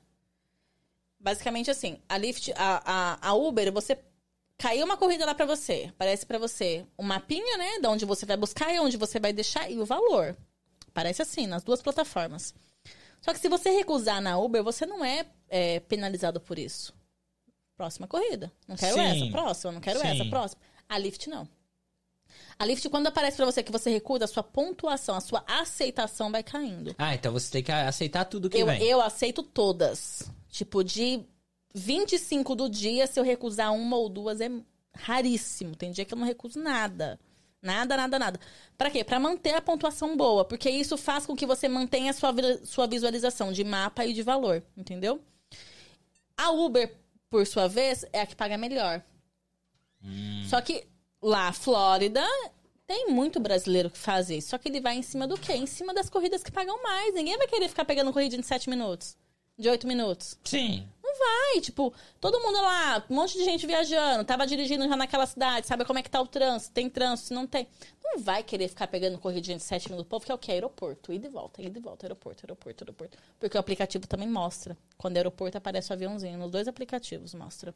Basicamente 1.20 1.70
assim, 1.70 2.00
a 2.08 2.16
Lyft, 2.16 2.52
a, 2.56 2.82
a, 3.22 3.28
a 3.28 3.34
Uber, 3.34 3.72
você 3.72 3.98
caiu 4.56 4.84
uma 4.84 4.96
corrida 4.96 5.24
lá 5.26 5.34
pra 5.34 5.46
você, 5.46 5.86
aparece 5.90 6.24
pra 6.24 6.38
você 6.38 6.84
um 6.98 7.02
mapinha, 7.04 7.56
né, 7.56 7.78
de 7.80 7.86
onde 7.86 8.04
você 8.04 8.24
vai 8.24 8.36
buscar 8.36 8.72
e 8.72 8.78
onde 8.80 8.96
você 8.96 9.18
vai 9.18 9.32
deixar 9.32 9.70
e 9.70 9.78
o 9.78 9.84
valor. 9.86 10.36
Parece 10.94 11.22
assim, 11.22 11.46
nas 11.46 11.62
duas 11.62 11.82
plataformas. 11.82 12.54
Só 13.20 13.32
que 13.32 13.40
se 13.40 13.48
você 13.48 13.70
recusar 13.70 14.20
na 14.20 14.38
Uber, 14.38 14.62
você 14.62 14.86
não 14.86 15.04
é, 15.04 15.26
é, 15.48 15.80
penalizado 15.80 16.40
por 16.40 16.58
isso. 16.58 16.94
Próxima 17.76 18.06
corrida. 18.08 18.50
Não 18.66 18.76
quero 18.76 18.94
Sim. 18.94 19.00
essa. 19.00 19.30
Próxima, 19.30 19.72
não 19.72 19.80
quero 19.80 20.00
Sim. 20.00 20.06
essa. 20.08 20.24
Próxima. 20.24 20.60
A 20.88 20.98
Lyft 20.98 21.28
não. 21.28 21.48
A 22.58 22.64
Lyft, 22.64 22.88
quando 22.88 23.06
aparece 23.06 23.36
pra 23.36 23.46
você 23.46 23.62
que 23.62 23.70
você 23.70 23.90
recusa, 23.90 24.24
a 24.24 24.28
sua 24.28 24.42
pontuação, 24.42 25.14
a 25.14 25.20
sua 25.20 25.44
aceitação 25.46 26.30
vai 26.30 26.42
caindo. 26.42 26.94
Ah, 26.98 27.14
então 27.14 27.32
você 27.32 27.50
tem 27.50 27.62
que 27.62 27.70
aceitar 27.70 28.24
tudo 28.24 28.50
que 28.50 28.58
Eu, 28.58 28.66
vem. 28.66 28.82
eu 28.82 29.00
aceito 29.00 29.42
todas. 29.42 30.28
Tipo, 30.50 30.82
de 30.82 31.24
25 31.74 32.54
do 32.54 32.68
dia, 32.68 33.06
se 33.06 33.18
eu 33.18 33.24
recusar 33.24 33.74
uma 33.74 33.96
ou 33.96 34.08
duas, 34.08 34.40
é 34.40 34.50
raríssimo. 34.94 35.76
Tem 35.76 35.90
dia 35.90 36.04
que 36.04 36.14
eu 36.14 36.18
não 36.18 36.26
recuso 36.26 36.58
nada. 36.58 37.18
Nada, 37.60 37.96
nada, 37.96 38.18
nada. 38.18 38.40
Pra 38.76 38.90
quê? 38.90 39.02
Pra 39.02 39.18
manter 39.18 39.54
a 39.54 39.60
pontuação 39.60 40.16
boa. 40.16 40.44
Porque 40.44 40.70
isso 40.70 40.96
faz 40.96 41.26
com 41.26 41.36
que 41.36 41.46
você 41.46 41.68
mantenha 41.68 42.10
a 42.10 42.14
sua, 42.14 42.32
sua 42.64 42.86
visualização 42.86 43.52
de 43.52 43.64
mapa 43.64 44.04
e 44.04 44.12
de 44.12 44.22
valor. 44.22 44.62
Entendeu? 44.76 45.20
A 46.36 46.50
Uber, 46.50 46.94
por 47.28 47.46
sua 47.46 47.68
vez, 47.68 48.04
é 48.12 48.20
a 48.20 48.26
que 48.26 48.36
paga 48.36 48.56
melhor. 48.56 49.02
Só 50.48 50.60
que 50.60 50.86
lá, 51.20 51.52
Flórida, 51.52 52.24
tem 52.86 53.08
muito 53.08 53.40
brasileiro 53.40 53.90
que 53.90 53.98
faz 53.98 54.30
isso. 54.30 54.50
Só 54.50 54.58
que 54.58 54.68
ele 54.68 54.80
vai 54.80 54.96
em 54.96 55.02
cima 55.02 55.26
do 55.26 55.36
quê? 55.36 55.54
Em 55.54 55.66
cima 55.66 55.92
das 55.92 56.08
corridas 56.08 56.42
que 56.42 56.52
pagam 56.52 56.80
mais. 56.82 57.12
Ninguém 57.12 57.36
vai 57.36 57.48
querer 57.48 57.68
ficar 57.68 57.84
pegando 57.84 58.12
corrida 58.12 58.36
de 58.36 58.46
7 58.46 58.70
minutos. 58.70 59.16
De 59.58 59.68
8 59.68 59.86
minutos. 59.86 60.38
Sim. 60.44 60.88
Não 61.02 61.18
vai, 61.18 61.60
tipo, 61.60 61.92
todo 62.20 62.38
mundo 62.38 62.60
lá, 62.62 63.04
um 63.10 63.14
monte 63.14 63.36
de 63.36 63.44
gente 63.44 63.66
viajando, 63.66 64.24
tava 64.24 64.46
dirigindo 64.46 64.86
já 64.86 64.94
naquela 64.94 65.26
cidade, 65.26 65.66
sabe 65.66 65.84
como 65.84 65.98
é 65.98 66.02
que 66.02 66.10
tá 66.10 66.20
o 66.20 66.26
trânsito, 66.26 66.72
tem 66.72 66.88
trânsito, 66.88 67.28
se 67.28 67.34
não 67.34 67.46
tem. 67.46 67.66
Não 68.04 68.20
vai 68.20 68.42
querer 68.42 68.68
ficar 68.68 68.86
pegando 68.86 69.18
corridinha 69.18 69.56
de 69.56 69.62
7 69.64 69.90
minutos. 69.90 70.08
Povo 70.08 70.24
quer 70.24 70.34
o 70.34 70.38
quê? 70.38 70.52
Aeroporto, 70.52 71.12
ida 71.12 71.26
e 71.26 71.30
volta, 71.30 71.60
ida 71.60 71.78
e 71.78 71.82
volta, 71.82 72.06
aeroporto, 72.06 72.44
aeroporto, 72.44 72.84
aeroporto. 72.84 73.18
Porque 73.38 73.56
o 73.56 73.60
aplicativo 73.60 74.06
também 74.06 74.28
mostra. 74.28 74.76
Quando 74.96 75.16
é 75.16 75.18
aeroporto 75.18 75.58
aparece 75.58 75.90
o 75.90 75.94
aviãozinho, 75.94 76.38
nos 76.38 76.50
dois 76.50 76.68
aplicativos 76.68 77.34
mostra. 77.34 77.74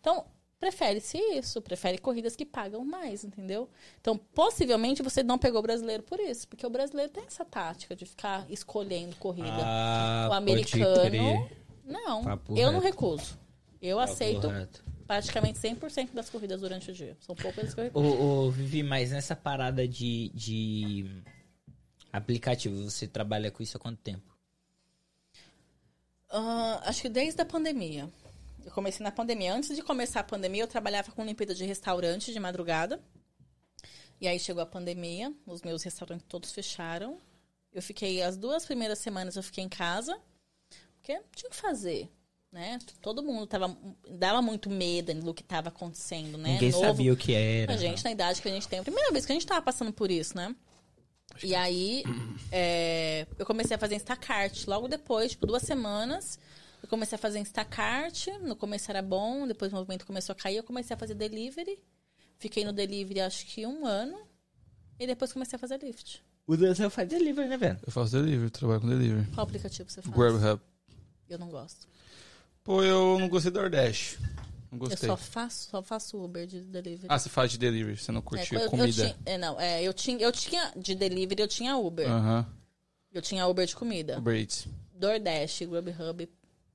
Então, 0.00 0.26
prefere-se 0.58 1.16
isso, 1.18 1.62
prefere 1.62 1.98
corridas 1.98 2.34
que 2.34 2.44
pagam 2.44 2.84
mais, 2.84 3.24
entendeu? 3.24 3.68
Então, 4.00 4.16
possivelmente 4.16 5.02
você 5.02 5.22
não 5.22 5.38
pegou 5.38 5.60
o 5.60 5.62
brasileiro 5.62 6.02
por 6.02 6.18
isso, 6.20 6.48
porque 6.48 6.66
o 6.66 6.70
brasileiro 6.70 7.12
tem 7.12 7.24
essa 7.24 7.44
tática 7.44 7.94
de 7.94 8.04
ficar 8.04 8.44
escolhendo 8.50 9.14
corrida. 9.16 9.48
Ah, 9.62 10.28
o 10.30 10.32
americano. 10.34 11.48
Não, 11.84 12.24
Papo 12.24 12.56
eu 12.56 12.66
não 12.72 12.80
reto. 12.80 12.86
recuso. 12.92 13.38
Eu 13.80 13.98
Papo 13.98 14.12
aceito 14.12 14.48
reto. 14.48 14.84
praticamente 15.06 15.58
100% 15.58 16.10
das 16.12 16.28
corridas 16.28 16.60
durante 16.60 16.90
o 16.90 16.94
dia. 16.94 17.16
São 17.20 17.34
poucas 17.34 17.72
que 17.72 17.80
eu 17.80 17.84
recuso. 17.84 18.06
Ô, 18.06 18.46
ô, 18.46 18.50
Vivi, 18.50 18.82
mas 18.82 19.10
nessa 19.12 19.36
parada 19.36 19.86
de, 19.86 20.30
de 20.34 21.22
aplicativo, 22.12 22.90
você 22.90 23.06
trabalha 23.06 23.50
com 23.50 23.62
isso 23.62 23.76
há 23.76 23.80
quanto 23.80 23.98
tempo? 24.02 24.36
Ah, 26.30 26.82
acho 26.84 27.02
que 27.02 27.08
desde 27.08 27.40
a 27.40 27.44
pandemia. 27.46 28.08
Eu 28.68 28.72
comecei 28.74 29.02
na 29.02 29.10
pandemia. 29.10 29.54
Antes 29.54 29.74
de 29.74 29.80
começar 29.80 30.20
a 30.20 30.22
pandemia, 30.22 30.62
eu 30.62 30.68
trabalhava 30.68 31.10
com 31.10 31.24
limpeza 31.24 31.54
de 31.54 31.64
restaurante 31.64 32.30
de 32.30 32.38
madrugada. 32.38 33.00
E 34.20 34.28
aí 34.28 34.38
chegou 34.38 34.62
a 34.62 34.66
pandemia, 34.66 35.32
os 35.46 35.62
meus 35.62 35.82
restaurantes 35.82 36.26
todos 36.28 36.52
fecharam. 36.52 37.18
Eu 37.72 37.80
fiquei, 37.80 38.22
as 38.22 38.36
duas 38.36 38.66
primeiras 38.66 38.98
semanas 38.98 39.36
eu 39.36 39.42
fiquei 39.42 39.64
em 39.64 39.70
casa, 39.70 40.20
porque 40.96 41.18
tinha 41.34 41.48
que 41.48 41.56
fazer, 41.56 42.10
né? 42.52 42.78
Todo 43.00 43.22
mundo 43.22 43.46
tava, 43.46 43.74
dava 44.06 44.42
muito 44.42 44.68
medo 44.68 45.14
do 45.14 45.32
que 45.32 45.40
estava 45.40 45.68
acontecendo, 45.68 46.36
né? 46.36 46.52
Ninguém 46.52 46.70
Novo. 46.70 46.84
sabia 46.84 47.12
o 47.14 47.16
que 47.16 47.32
era. 47.32 47.72
A 47.72 47.76
gente, 47.78 48.04
na 48.04 48.10
idade 48.10 48.42
que 48.42 48.48
a 48.48 48.52
gente 48.52 48.68
tem, 48.68 48.80
é 48.80 48.82
a 48.82 48.84
primeira 48.84 49.10
vez 49.12 49.24
que 49.24 49.32
a 49.32 49.34
gente 49.34 49.46
tava 49.46 49.62
passando 49.62 49.94
por 49.94 50.10
isso, 50.10 50.36
né? 50.36 50.54
E 51.42 51.54
aí, 51.54 52.04
é, 52.52 53.26
eu 53.38 53.46
comecei 53.46 53.76
a 53.76 53.78
fazer 53.78 53.94
Instacart. 53.94 54.66
Logo 54.66 54.88
depois, 54.88 55.30
tipo, 55.30 55.46
duas 55.46 55.62
semanas, 55.62 56.38
eu 56.82 56.88
comecei 56.88 57.16
a 57.16 57.18
fazer 57.18 57.38
Instacart. 57.38 58.26
No 58.42 58.54
começo 58.56 58.90
era 58.90 59.02
bom, 59.02 59.46
depois 59.46 59.72
o 59.72 59.76
movimento 59.76 60.06
começou 60.06 60.32
a 60.32 60.36
cair. 60.36 60.56
Eu 60.56 60.64
comecei 60.64 60.94
a 60.94 60.98
fazer 60.98 61.14
delivery. 61.14 61.78
Fiquei 62.38 62.64
no 62.64 62.72
delivery 62.72 63.20
acho 63.20 63.46
que 63.46 63.66
um 63.66 63.84
ano. 63.86 64.18
E 64.98 65.06
depois 65.06 65.32
comecei 65.32 65.56
a 65.56 65.58
fazer 65.58 65.78
Lyft. 65.82 66.22
O 66.46 66.56
Danção 66.56 66.88
faz 66.90 67.08
delivery, 67.08 67.48
né, 67.48 67.56
velho? 67.56 67.78
Eu 67.86 67.92
faço 67.92 68.12
delivery, 68.12 68.50
trabalho 68.50 68.80
com 68.80 68.88
delivery. 68.88 69.26
Qual 69.34 69.44
aplicativo 69.46 69.88
você 69.90 70.00
faz? 70.02 70.14
Grubhub. 70.14 70.60
Eu 71.28 71.38
não 71.38 71.48
gosto. 71.50 71.86
Pô, 72.64 72.82
eu 72.82 73.18
não 73.18 73.28
gostei 73.28 73.50
do 73.50 73.58
DoorDash. 73.60 74.18
Não 74.70 74.76
Eu 74.76 74.78
gostei. 74.78 75.08
só 75.08 75.16
faço, 75.16 75.70
só 75.70 75.82
faço 75.82 76.22
Uber 76.22 76.46
de 76.46 76.60
delivery. 76.62 77.06
Ah, 77.08 77.18
você 77.18 77.28
faz 77.28 77.50
de 77.52 77.58
delivery, 77.58 77.96
você 77.96 78.10
não 78.12 78.18
É, 78.20 78.22
curte 78.22 78.54
eu- 78.54 78.60
eu 78.60 78.70
comida. 78.70 78.92
tinha- 78.92 79.16
é, 79.24 79.38
não, 79.38 79.58
é, 79.60 79.82
eu 79.82 79.92
tinha, 79.94 80.18
eu 80.18 80.32
tinha 80.32 80.72
de 80.76 80.94
delivery, 80.94 81.40
eu 81.42 81.48
tinha 81.48 81.76
Uber. 81.76 82.06
Aham. 82.08 82.46
Eu 83.12 83.22
tinha 83.22 83.46
Uber 83.46 83.66
de 83.66 83.74
comida. 83.76 84.18
Uber 84.18 84.36
Eats. 84.38 84.66
DoorDash 84.94 85.64
Grubhub, 85.64 86.28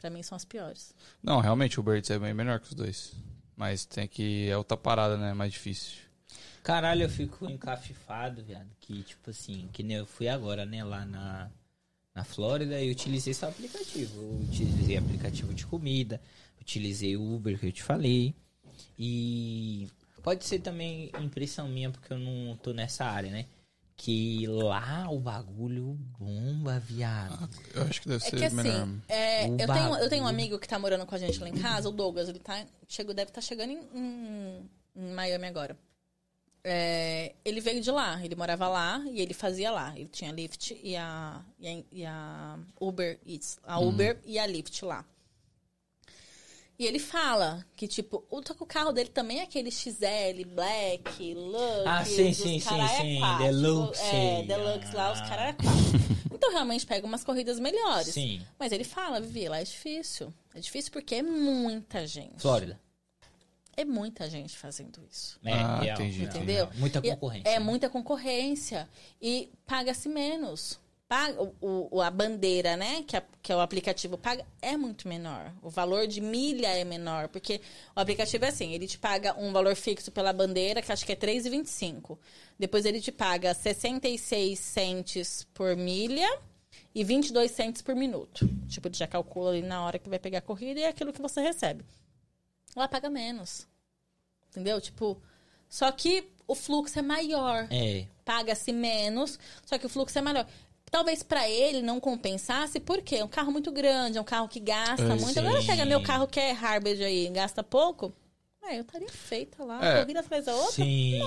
pra 0.04 0.10
mim, 0.10 0.22
são 0.22 0.36
as 0.36 0.44
piores. 0.44 0.94
Não, 1.24 1.40
realmente 1.40 1.80
o 1.80 1.82
Uber 1.82 1.96
Eats 1.96 2.12
é 2.12 2.20
bem 2.20 2.34
melhor 2.34 2.60
que 2.60 2.68
os 2.68 2.74
dois. 2.74 3.14
Mas 3.56 3.86
tem 3.86 4.06
que... 4.06 4.50
É 4.50 4.58
outra 4.58 4.76
parada, 4.76 5.16
né? 5.16 5.32
É 5.32 5.34
mais 5.34 5.54
difícil. 5.54 6.02
Caralho, 6.62 7.04
eu 7.04 7.10
fico 7.10 7.50
encafifado, 7.50 8.44
viado. 8.44 8.68
Que, 8.82 9.02
tipo 9.04 9.30
assim, 9.30 9.70
que 9.72 9.82
nem 9.82 9.96
eu 9.96 10.06
fui 10.06 10.28
agora, 10.28 10.66
né, 10.66 10.84
lá 10.84 11.06
na, 11.06 11.50
na 12.14 12.26
Flórida 12.26 12.82
e 12.82 12.92
utilizei 12.92 13.34
só 13.34 13.48
aplicativo. 13.48 14.14
Eu 14.22 14.42
utilizei 14.42 14.98
aplicativo 14.98 15.54
de 15.54 15.66
comida, 15.66 16.20
utilizei 16.60 17.16
o 17.16 17.36
Uber 17.36 17.58
que 17.58 17.68
eu 17.68 17.72
te 17.72 17.82
falei. 17.82 18.36
E 19.00 19.88
pode 20.22 20.44
ser 20.44 20.60
também 20.60 21.12
impressão 21.18 21.70
minha, 21.70 21.90
porque 21.90 22.12
eu 22.12 22.20
não 22.20 22.58
tô 22.58 22.74
nessa 22.74 23.06
área, 23.06 23.32
né? 23.32 23.46
Que 24.04 24.46
lá 24.48 25.08
o 25.10 25.18
bagulho 25.18 25.98
bomba, 26.20 26.78
viado. 26.78 27.50
Eu 27.74 27.84
acho 27.84 28.02
que 28.02 28.10
deve 28.10 28.22
É 28.26 28.30
ser 28.30 28.36
que 28.38 28.44
assim, 28.44 29.02
é, 29.08 29.48
O 29.48 29.52
eu, 29.58 29.68
tenho, 29.74 29.96
eu 29.96 30.10
tenho 30.10 30.24
um 30.26 30.28
amigo 30.28 30.60
que 30.60 30.68
tá 30.68 30.78
morando 30.78 31.06
com 31.06 31.16
a 31.16 31.18
gente 31.18 31.40
lá 31.40 31.48
em 31.48 31.54
casa, 31.54 31.88
o 31.88 31.92
Douglas, 31.94 32.28
ele 32.28 32.40
tá, 32.40 32.66
chegou, 32.86 33.14
deve 33.14 33.30
estar 33.30 33.40
chegando 33.40 33.70
em, 33.72 33.80
em- 33.96 34.70
em 34.98 35.14
Miami 35.14 35.48
agora. 35.48 35.78
É, 36.66 37.34
ele 37.46 37.62
veio 37.62 37.80
de 37.82 37.92
lá, 37.92 38.22
ele 38.24 38.36
morava 38.36 38.68
lá 38.68 39.02
e 39.10 39.22
ele 39.22 39.34
fazia 39.34 39.72
lá. 39.72 39.94
Ele 39.98 40.10
tinha 40.10 40.34
Lyft 40.34 40.78
e 40.84 40.98
a, 40.98 41.42
e 41.58 41.68
a, 41.70 41.84
e 41.90 42.06
a 42.06 42.60
Uber 42.82 43.18
Eats, 43.26 43.58
a 43.64 43.80
Uhum. 43.80 43.88
Uber 43.88 44.20
e 44.26 44.38
a 44.38 44.46
Lyft 44.46 44.84
lá. 44.84 45.06
E 46.78 46.86
ele 46.88 46.98
fala 47.00 47.64
que, 47.76 47.88
tipo, 47.88 48.26
o, 48.32 48.38
o 48.40 48.66
carro 48.66 48.92
dele 48.92 49.10
também 49.10 49.40
é 49.40 49.44
aquele 49.44 49.70
XL, 49.72 50.44
Black, 50.54 51.34
Lux. 51.36 51.86
Ah, 51.86 52.04
sim, 52.04 52.30
os 52.32 52.38
sim, 52.38 52.60
sim, 52.60 52.82
é 52.82 52.88
sim, 52.88 53.20
quatro. 53.20 53.44
Deluxe. 53.46 54.02
É, 54.04 54.44
Deluxe 54.44 54.96
lá, 54.96 55.12
os 55.14 55.20
Ah. 55.20 55.30
caras 55.30 55.46
é 55.50 55.54
quatro. 55.54 56.24
Então, 56.44 56.52
realmente, 56.52 56.86
pega 56.86 57.08
umas 57.08 57.24
corridas 57.24 57.58
melhores. 57.58 58.08
Sim. 58.14 58.42
Mas 58.60 58.74
ele 58.74 58.84
fala, 58.84 59.22
Vivi, 59.22 59.48
lá 59.48 59.62
é 59.62 59.64
difícil. 59.64 60.34
É 60.54 60.60
difícil 60.60 60.92
porque 60.92 61.16
é 61.16 61.22
muita 61.24 62.06
gente. 62.06 62.42
Flórida. 62.42 62.78
É 63.78 63.86
muita 63.86 64.30
gente 64.30 64.58
fazendo 64.58 65.00
isso. 65.10 65.40
É, 65.44 65.54
Ah, 65.54 65.80
real, 65.80 65.96
entendi, 66.02 66.24
Entendeu? 66.26 66.66
real. 66.66 66.72
Muita 66.76 67.00
E 67.00 67.10
concorrência. 67.12 67.50
É 67.50 67.54
né? 67.54 67.60
muita 67.60 67.90
concorrência. 67.90 68.90
E 69.22 69.50
paga-se 69.66 70.10
menos. 70.10 70.78
Paga, 71.14 71.44
o, 71.62 71.88
o- 71.92 72.02
a 72.02 72.10
bandeira, 72.10 72.76
né? 72.76 73.04
Que, 73.04 73.16
a- 73.16 73.24
que 73.40 73.52
é 73.52 73.56
o 73.56 73.60
aplicativo 73.60 74.18
paga, 74.18 74.44
é 74.60 74.76
muito 74.76 75.08
menor. 75.08 75.54
O 75.62 75.70
valor 75.70 76.08
de 76.08 76.20
milha 76.20 76.70
é 76.70 76.84
menor. 76.84 77.28
Porque 77.28 77.62
o 77.96 78.00
aplicativo 78.00 78.46
é 78.46 78.48
assim: 78.48 78.74
ele 78.74 78.88
te 78.88 78.98
paga 78.98 79.40
um 79.40 79.52
valor 79.54 79.76
fixo 79.76 80.12
pela 80.12 80.34
bandeira, 80.34 80.82
que 80.82 80.92
acho 80.92 81.06
que 81.06 81.12
é 81.12 81.16
R$3,25. 81.16 82.18
Depois 82.58 82.84
ele 82.84 83.00
te 83.00 83.12
paga 83.12 83.54
66 83.54 84.58
centes 84.60 85.48
por 85.54 85.76
milha. 85.76 86.28
e 86.96 87.04
22 87.04 87.52
cents 87.52 87.82
por 87.84 87.96
minuto. 87.96 88.50
Tipo, 88.68 88.88
ele 88.88 88.96
já 88.96 89.06
calcula 89.06 89.52
ali 89.52 89.62
na 89.62 89.86
hora 89.86 90.00
que 90.00 90.10
vai 90.10 90.18
pegar 90.18 90.40
a 90.40 90.42
corrida 90.42 90.80
e 90.80 90.84
é 90.84 90.88
aquilo 90.88 91.14
que 91.14 91.22
você 91.22 91.42
recebe. 91.42 91.86
Ela 92.76 92.88
paga 92.88 93.08
menos. 93.10 93.68
Entendeu? 94.50 94.82
Tipo, 94.82 95.22
só 95.70 95.92
que 95.92 96.28
o 96.48 96.56
fluxo 96.56 96.98
é 96.98 97.02
maior. 97.04 97.68
É. 97.72 98.08
Paga-se 98.26 98.72
menos, 98.72 99.38
só 99.66 99.78
que 99.78 99.86
o 99.86 99.90
fluxo 99.90 100.18
é 100.18 100.22
maior. 100.22 100.48
Talvez 100.94 101.24
pra 101.24 101.50
ele 101.50 101.82
não 101.82 102.00
compensasse, 102.00 102.80
porque 102.80 103.16
é 103.16 103.26
um 103.26 103.28
carro 103.28 103.52
muito 103.52 103.72
grande, 103.72 104.20
é 104.20 104.22
um 104.22 104.24
carro 104.24 104.48
que 104.48 104.60
gasta 104.60 105.02
É, 105.02 105.08
muito. 105.16 105.34
sim. 105.34 105.40
Agora 105.40 105.64
pega 105.66 105.86
meu 105.86 106.04
carro 106.04 106.28
que 106.28 106.40
é 106.40 106.52
Harbage 106.52 107.04
aí, 107.04 107.28
gasta 107.30 107.64
pouco. 107.64 108.14
É, 108.64 108.78
eu 108.78 108.82
estaria 108.82 109.10
feita 109.10 109.64
lá, 109.66 109.84
É. 109.84 110.02
corrida 110.02 110.20
atrás 110.20 110.46
da 110.46 110.54
outra. 110.56 110.72
Sim. 110.72 111.20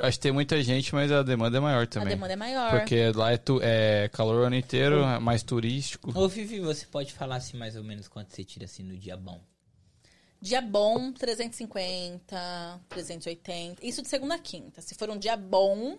Acho 0.00 0.16
que 0.16 0.20
tem 0.22 0.30
muita 0.30 0.62
gente, 0.62 0.94
mas 0.94 1.10
a 1.10 1.24
demanda 1.24 1.56
é 1.58 1.60
maior 1.60 1.82
A 1.82 1.86
também. 1.88 2.10
demanda 2.10 2.34
é 2.34 2.36
maior. 2.36 2.70
Porque 2.70 3.10
lá 3.10 3.32
é, 3.32 3.36
tu, 3.36 3.58
é 3.60 4.08
calor 4.12 4.42
o 4.42 4.44
ano 4.44 4.54
inteiro, 4.54 5.02
é 5.02 5.18
mais 5.18 5.42
turístico. 5.42 6.16
Ô, 6.16 6.28
Vivi, 6.28 6.60
você 6.60 6.86
pode 6.86 7.12
falar 7.12 7.34
assim 7.36 7.56
mais 7.56 7.74
ou 7.74 7.82
menos 7.82 8.06
quanto 8.06 8.32
você 8.32 8.44
tira 8.44 8.66
assim 8.66 8.84
no 8.84 8.96
dia 8.96 9.16
bom? 9.16 9.40
Dia 10.40 10.60
bom, 10.62 11.10
350, 11.12 12.80
380. 12.88 13.84
Isso 13.84 14.02
de 14.02 14.08
segunda 14.08 14.36
a 14.36 14.38
quinta. 14.38 14.80
Se 14.80 14.94
for 14.94 15.10
um 15.10 15.18
dia 15.18 15.36
bom, 15.36 15.98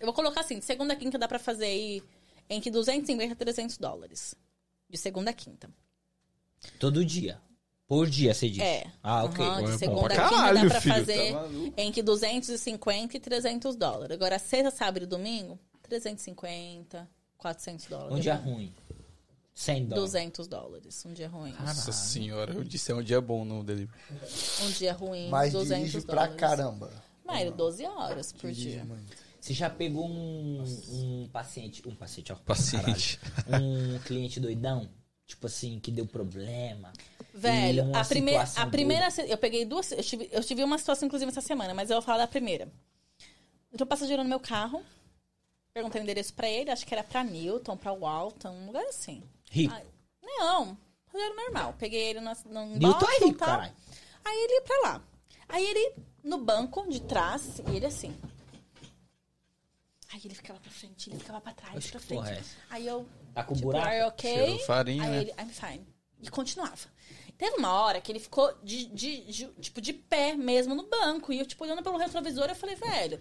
eu 0.00 0.04
vou 0.06 0.14
colocar 0.14 0.42
assim, 0.42 0.60
de 0.60 0.64
segunda 0.64 0.92
a 0.92 0.96
quinta 0.96 1.18
dá 1.18 1.26
pra 1.26 1.40
fazer 1.40 1.66
aí 1.66 2.02
entre 2.48 2.70
250 2.70 3.32
e 3.32 3.36
300 3.36 3.78
dólares. 3.78 4.34
De 4.88 4.96
segunda 4.96 5.30
a 5.30 5.34
quinta. 5.34 5.70
Todo 6.78 7.04
dia. 7.04 7.40
Por 7.86 8.08
dia, 8.08 8.34
você 8.34 8.48
diz? 8.50 8.58
É. 8.62 8.86
Ah, 9.02 9.24
ok. 9.24 9.44
É 9.44 9.62
de 9.62 9.78
segunda 9.78 10.06
a 10.06 10.08
quinta 10.08 10.28
caralho, 10.28 10.62
dá 10.62 10.68
pra 10.68 10.80
filho, 10.80 10.94
fazer 10.94 11.32
tá 11.32 11.48
entre 11.82 12.02
250 12.02 13.16
e 13.16 13.20
300 13.20 13.76
dólares. 13.76 14.14
Agora, 14.14 14.38
sexta, 14.38 14.70
sábado 14.70 15.04
e 15.04 15.06
domingo, 15.06 15.58
350, 15.82 17.08
400 17.38 17.86
dólares. 17.86 18.16
Um 18.16 18.20
dia 18.20 18.34
ruim. 18.34 18.74
100 19.54 19.86
dólares. 19.86 20.12
200 20.12 20.46
dólares. 20.46 21.04
Um 21.06 21.12
dia 21.12 21.28
ruim. 21.28 21.52
Nossa 21.58 21.90
senhora, 21.90 22.52
eu 22.52 22.62
disse 22.62 22.92
é 22.92 22.94
um 22.94 23.02
dia 23.02 23.20
bom 23.20 23.44
no 23.44 23.64
delivery. 23.64 23.98
Um 24.62 24.70
dia 24.70 24.92
ruim, 24.92 25.28
Mas 25.30 25.52
200 25.52 25.90
dirige 25.90 26.06
dólares. 26.06 26.34
pra 26.36 26.48
caramba. 26.48 26.90
Mário, 27.24 27.52
12 27.52 27.84
horas 27.84 28.32
por 28.32 28.50
Dirige 28.50 28.70
dia. 28.70 28.84
muito. 28.84 29.16
Você 29.48 29.54
já 29.54 29.70
pegou 29.70 30.06
um, 30.06 30.62
um 30.90 31.26
paciente. 31.32 31.82
Um 31.88 31.94
paciente, 31.94 32.30
ó. 32.30 32.36
Paciente. 32.36 33.18
caralho. 33.18 33.64
Um 33.64 33.98
cliente 34.04 34.38
doidão? 34.38 34.90
Tipo 35.24 35.46
assim, 35.46 35.80
que 35.80 35.90
deu 35.90 36.06
problema. 36.06 36.92
Velho, 37.32 37.84
a, 37.96 38.04
primeira, 38.04 38.44
situação 38.44 38.62
a 38.62 38.66
primeira. 38.66 39.08
Eu 39.26 39.38
peguei 39.38 39.64
duas. 39.64 39.90
Eu 39.92 40.02
tive, 40.02 40.28
eu 40.30 40.44
tive 40.44 40.62
uma 40.62 40.76
situação, 40.76 41.06
inclusive, 41.06 41.30
essa 41.30 41.40
semana, 41.40 41.72
mas 41.72 41.88
eu 41.88 41.96
vou 41.96 42.02
falar 42.02 42.18
da 42.18 42.26
primeira. 42.26 42.70
Eu 43.72 43.78
tô 43.78 43.86
passageiro 43.86 44.22
no 44.22 44.28
meu 44.28 44.38
carro. 44.38 44.82
Perguntei 45.72 46.02
o 46.02 46.04
endereço 46.04 46.34
pra 46.34 46.46
ele, 46.46 46.70
acho 46.70 46.86
que 46.86 46.92
era 46.92 47.02
pra 47.02 47.24
Newton, 47.24 47.74
pra 47.74 47.94
Walton, 47.94 48.50
um 48.50 48.66
lugar 48.66 48.84
assim. 48.84 49.22
Rico. 49.50 49.74
Não, 50.22 50.76
passageiro 51.06 51.36
normal. 51.36 51.74
Peguei 51.78 52.02
ele 52.02 52.20
no, 52.20 52.32
no 52.50 52.66
Newton 52.66 53.06
é 53.06 53.24
rico, 53.24 53.38
tal. 53.38 53.48
caralho. 53.48 53.72
Aí 54.22 54.44
ele 54.44 54.52
ia 54.52 54.62
pra 54.62 54.80
lá. 54.82 55.02
Aí 55.48 55.66
ele 55.66 55.94
no 56.22 56.36
banco 56.36 56.86
de 56.86 57.00
trás, 57.00 57.62
e 57.66 57.76
ele 57.76 57.86
assim. 57.86 58.14
Aí 60.12 60.20
ele 60.24 60.34
ficava 60.34 60.58
pra 60.58 60.70
frente, 60.70 61.10
ele 61.10 61.18
ficava 61.18 61.40
pra 61.40 61.52
trás, 61.52 61.76
Oxe, 61.76 61.90
pra 61.90 62.00
frente. 62.00 62.28
é? 62.30 62.42
Aí 62.70 62.86
eu. 62.86 63.06
Tá 63.34 63.44
com 63.44 63.54
tipo, 63.54 63.66
buraco? 63.66 63.86
are 63.86 63.98
you 64.00 64.06
okay? 64.08 64.34
Cheirou 64.34 64.58
farinha, 64.60 65.04
Aí 65.04 65.10
né? 65.10 65.20
ele, 65.20 65.32
I'm 65.38 65.48
fine. 65.50 65.86
E 66.22 66.30
continuava. 66.30 66.76
Teve 67.36 67.56
uma 67.56 67.72
hora 67.72 68.00
que 68.00 68.10
ele 68.10 68.18
ficou 68.18 68.52
de, 68.64 68.86
de, 68.86 69.20
de- 69.30 69.46
tipo, 69.60 69.80
de 69.80 69.92
pé 69.92 70.34
mesmo 70.34 70.74
no 70.74 70.84
banco. 70.88 71.32
E 71.32 71.38
eu, 71.38 71.46
tipo, 71.46 71.62
olhando 71.62 71.82
pelo 71.82 71.96
retrovisor, 71.98 72.46
eu 72.48 72.54
falei, 72.56 72.74
velho, 72.74 73.20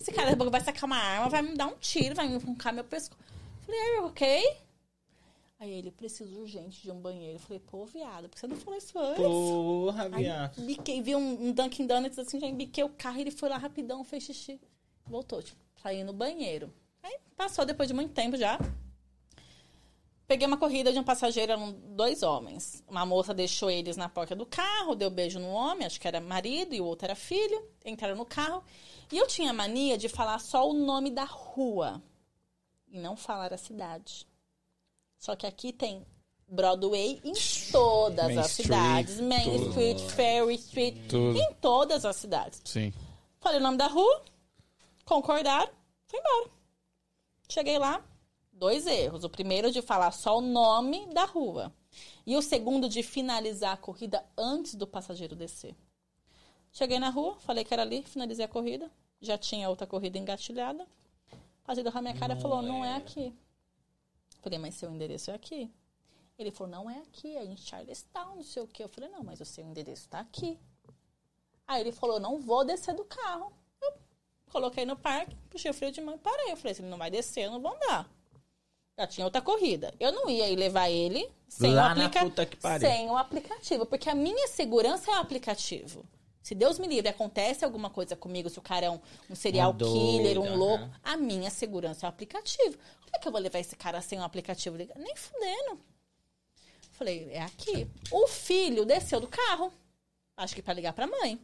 esse 0.00 0.12
cara 0.12 0.24
daqui 0.26 0.34
a 0.34 0.36
pouco 0.36 0.52
vai 0.52 0.60
sacar 0.60 0.84
uma 0.84 0.96
arma, 0.96 1.28
vai 1.28 1.42
me 1.42 1.56
dar 1.56 1.66
um 1.66 1.76
tiro, 1.78 2.14
vai 2.14 2.28
me 2.28 2.36
arrancar 2.36 2.70
meu 2.72 2.84
pescoço. 2.84 3.20
Falei, 3.64 3.80
are 3.80 3.96
you 3.96 4.04
okay? 4.06 4.56
Aí 5.58 5.70
ele, 5.72 5.90
preciso 5.90 6.38
urgente 6.38 6.82
de 6.82 6.90
um 6.92 7.00
banheiro. 7.00 7.36
Eu 7.36 7.40
falei, 7.40 7.58
pô, 7.58 7.86
viado, 7.86 8.28
por 8.28 8.34
que 8.34 8.40
você 8.40 8.46
não 8.46 8.56
falou 8.56 8.78
isso 8.78 8.96
antes? 8.98 9.24
Porra, 9.24 10.08
viado. 10.10 10.60
biquei, 10.60 11.00
vi 11.02 11.16
um, 11.16 11.46
um 11.48 11.52
Dunkin' 11.52 11.86
Donuts 11.86 12.18
assim, 12.18 12.38
já 12.38 12.46
embiquei 12.46 12.84
o 12.84 12.90
carro, 12.90 13.18
ele 13.18 13.30
foi 13.30 13.48
lá 13.48 13.56
rapidão, 13.56 14.04
fez 14.04 14.22
xixi. 14.24 14.60
Voltou, 15.06 15.42
tipo, 15.42 15.58
saí 15.86 16.02
no 16.02 16.12
banheiro. 16.12 16.72
Aí 17.00 17.16
passou 17.36 17.64
depois 17.64 17.88
de 17.88 17.94
muito 17.94 18.12
tempo 18.12 18.36
já. 18.36 18.58
Peguei 20.26 20.44
uma 20.44 20.56
corrida 20.56 20.92
de 20.92 20.98
um 20.98 21.04
passageiro, 21.04 21.52
eram 21.52 21.70
dois 21.70 22.24
homens. 22.24 22.82
Uma 22.88 23.06
moça 23.06 23.32
deixou 23.32 23.70
eles 23.70 23.96
na 23.96 24.08
porta 24.08 24.34
do 24.34 24.44
carro, 24.44 24.96
deu 24.96 25.08
beijo 25.08 25.38
no 25.38 25.48
homem, 25.48 25.86
acho 25.86 26.00
que 26.00 26.08
era 26.08 26.20
marido, 26.20 26.74
e 26.74 26.80
o 26.80 26.84
outro 26.84 27.06
era 27.06 27.14
filho. 27.14 27.64
Entraram 27.84 28.16
no 28.16 28.26
carro. 28.26 28.64
E 29.12 29.16
eu 29.16 29.28
tinha 29.28 29.52
mania 29.52 29.96
de 29.96 30.08
falar 30.08 30.40
só 30.40 30.68
o 30.68 30.72
nome 30.72 31.08
da 31.08 31.22
rua. 31.22 32.02
E 32.88 32.98
não 32.98 33.14
falar 33.14 33.54
a 33.54 33.58
cidade. 33.58 34.26
Só 35.16 35.36
que 35.36 35.46
aqui 35.46 35.72
tem 35.72 36.04
Broadway 36.48 37.20
em 37.22 37.32
todas 37.70 38.26
Main 38.26 38.38
as 38.38 38.58
Street, 38.58 38.66
cidades. 38.66 39.20
Main. 39.20 39.68
Street, 39.68 40.00
Ferry 40.00 40.54
Street, 40.56 41.12
em 41.12 41.54
todas 41.60 42.04
as 42.04 42.16
cidades. 42.16 42.60
Sim. 42.64 42.92
Falei 43.38 43.60
o 43.60 43.62
nome 43.62 43.78
da 43.78 43.86
rua, 43.86 44.24
concordaram, 45.04 45.75
fui 46.06 46.18
embora. 46.18 46.50
Cheguei 47.48 47.78
lá, 47.78 48.04
dois 48.52 48.86
erros. 48.86 49.24
O 49.24 49.30
primeiro 49.30 49.70
de 49.70 49.82
falar 49.82 50.10
só 50.12 50.38
o 50.38 50.40
nome 50.40 51.06
da 51.12 51.24
rua. 51.24 51.72
E 52.26 52.36
o 52.36 52.42
segundo 52.42 52.88
de 52.88 53.02
finalizar 53.02 53.72
a 53.72 53.76
corrida 53.76 54.24
antes 54.36 54.74
do 54.74 54.86
passageiro 54.86 55.36
descer. 55.36 55.74
Cheguei 56.72 56.98
na 56.98 57.08
rua, 57.08 57.38
falei 57.38 57.64
que 57.64 57.72
era 57.72 57.82
ali, 57.82 58.02
finalizei 58.02 58.44
a 58.44 58.48
corrida. 58.48 58.90
Já 59.20 59.38
tinha 59.38 59.68
outra 59.68 59.86
corrida 59.86 60.18
engatilhada. 60.18 60.84
O 60.84 61.64
passageiro 61.64 62.02
minha 62.02 62.16
cara 62.18 62.34
e 62.34 62.40
falou, 62.40 62.60
não 62.60 62.84
é 62.84 62.96
aqui. 62.96 63.34
Falei, 64.40 64.58
mas 64.58 64.74
seu 64.74 64.90
endereço 64.90 65.30
é 65.30 65.34
aqui. 65.34 65.72
Ele 66.38 66.50
falou, 66.50 66.70
não 66.70 66.90
é 66.90 66.98
aqui, 66.98 67.34
é 67.34 67.44
em 67.44 67.56
Charlestown, 67.56 68.36
não 68.36 68.42
sei 68.42 68.62
o 68.62 68.68
quê. 68.68 68.84
Eu 68.84 68.88
falei, 68.88 69.08
não, 69.08 69.24
mas 69.24 69.40
o 69.40 69.44
seu 69.44 69.64
endereço 69.64 70.08
tá 70.08 70.20
aqui. 70.20 70.58
Aí 71.66 71.80
ele 71.80 71.92
falou, 71.92 72.20
não 72.20 72.38
vou 72.38 72.64
descer 72.64 72.94
do 72.94 73.04
carro. 73.04 73.52
Coloquei 74.56 74.86
no 74.86 74.96
parque, 74.96 75.36
puxei 75.50 75.70
o 75.70 75.74
freio 75.74 75.92
de 75.92 76.00
mão 76.00 76.14
e 76.14 76.18
parei. 76.18 76.50
Eu 76.50 76.56
falei, 76.56 76.72
se 76.72 76.80
ele 76.80 76.88
não 76.88 76.96
vai 76.96 77.10
descer, 77.10 77.44
eu 77.44 77.50
não 77.50 77.60
vou 77.60 77.74
andar. 77.74 78.08
Já 78.98 79.06
tinha 79.06 79.26
outra 79.26 79.42
corrida. 79.42 79.92
Eu 80.00 80.10
não 80.12 80.30
ia 80.30 80.48
ir 80.48 80.56
levar 80.56 80.88
ele 80.88 81.30
sem, 81.46 81.74
Lá 81.74 81.88
o, 81.88 81.90
aplica... 81.90 82.20
puta 82.20 82.46
que 82.46 82.56
pariu. 82.56 82.88
sem 82.88 83.10
o 83.10 83.18
aplicativo. 83.18 83.84
Porque 83.84 84.08
a 84.08 84.14
minha 84.14 84.48
segurança 84.48 85.10
é 85.10 85.14
o 85.14 85.20
aplicativo. 85.20 86.06
Se 86.42 86.54
Deus 86.54 86.78
me 86.78 86.86
livre, 86.86 87.06
acontece 87.06 87.66
alguma 87.66 87.90
coisa 87.90 88.16
comigo, 88.16 88.48
se 88.48 88.58
o 88.58 88.62
cara 88.62 88.86
é 88.86 88.90
um, 88.90 88.98
um 89.28 89.34
serial 89.34 89.74
killer, 89.74 90.38
um 90.38 90.56
louco, 90.56 90.88
a 91.02 91.18
minha 91.18 91.50
segurança 91.50 92.06
é 92.06 92.08
o 92.08 92.08
aplicativo. 92.08 92.78
Como 92.78 93.10
é 93.14 93.18
que 93.18 93.28
eu 93.28 93.32
vou 93.32 93.40
levar 93.42 93.58
esse 93.58 93.76
cara 93.76 94.00
sem 94.00 94.18
um 94.18 94.24
aplicativo? 94.24 94.78
Nem 94.78 95.16
fudendo. 95.16 95.78
Falei, 96.92 97.28
é 97.30 97.42
aqui. 97.42 97.86
O 98.10 98.26
filho 98.26 98.86
desceu 98.86 99.20
do 99.20 99.28
carro. 99.28 99.70
Acho 100.34 100.54
que 100.54 100.62
pra 100.62 100.72
ligar 100.72 100.94
pra 100.94 101.06
mãe. 101.06 101.38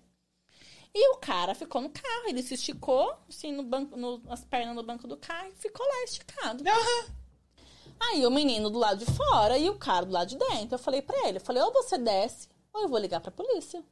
E 0.95 1.09
o 1.15 1.17
cara 1.19 1.55
ficou 1.55 1.81
no 1.81 1.91
carro. 1.91 2.29
Ele 2.29 2.43
se 2.43 2.55
esticou, 2.55 3.17
assim, 3.29 3.53
no 3.53 3.63
banco, 3.63 3.97
no- 3.97 4.23
as 4.29 4.45
pernas 4.45 4.75
no 4.77 4.83
banco 4.83 5.07
do 5.09 5.17
carro 5.17 5.49
e 5.49 5.57
ficou 5.57 5.87
lá 5.87 6.05
esticado. 6.05 6.63
Aí 8.01 8.27
o 8.27 8.31
menino 8.31 8.69
do 8.69 8.79
lado 8.79 9.05
de 9.05 9.11
fora 9.13 9.57
e 9.57 9.71
o 9.71 9.79
cara 9.79 10.05
do 10.05 10.13
lado 10.13 10.29
de 10.29 10.37
dentro. 10.37 10.75
Eu 10.75 10.79
falei 10.79 11.01
pra 11.01 11.29
ele, 11.29 11.39
eu 11.39 11.41
falei, 11.41 11.63
ou 11.63 11.73
você 11.73 11.97
desce, 11.97 12.49
ou 12.73 12.83
eu 12.83 12.89
vou 12.89 12.99
ligar 12.99 13.21
pra 13.21 13.31
polícia. 13.31 13.83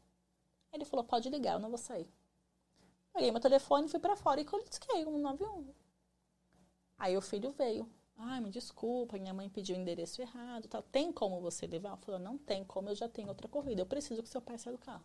Ele 0.72 0.85
falou, 0.85 1.05
pode 1.05 1.28
ligar, 1.31 1.55
eu 1.55 1.59
não 1.59 1.68
vou 1.68 1.78
sair. 1.78 2.09
Peguei 3.12 3.31
meu 3.31 3.40
telefone, 3.40 3.89
fui 3.89 3.98
pra 3.98 4.14
fora 4.16 4.40
e 4.40 4.44
colisquei 4.44 5.05
um 5.06 5.18
91. 5.18 5.72
Aí 6.98 7.16
o 7.16 7.20
filho 7.20 7.51
veio. 7.52 7.89
Ai, 8.16 8.40
me 8.40 8.51
desculpa, 8.51 9.16
minha 9.16 9.32
mãe 9.32 9.48
pediu 9.48 9.74
o 9.77 9.81
endereço 9.81 10.20
errado. 10.20 10.68
Tal. 10.68 10.82
Tem 10.82 11.10
como 11.10 11.40
você 11.40 11.66
levar? 11.66 11.93
Eu 11.93 11.97
falei, 11.97 12.20
não 12.20 12.36
tem 12.36 12.62
como, 12.64 12.89
eu 12.90 12.94
já 12.94 13.09
tenho 13.09 13.28
outra 13.28 13.48
corrida. 13.48 13.81
Eu 13.81 13.86
preciso 13.86 14.22
que 14.22 14.28
seu 14.28 14.43
pai 14.43 14.59
saia 14.59 14.77
do 14.77 14.81
carro. 14.82 15.02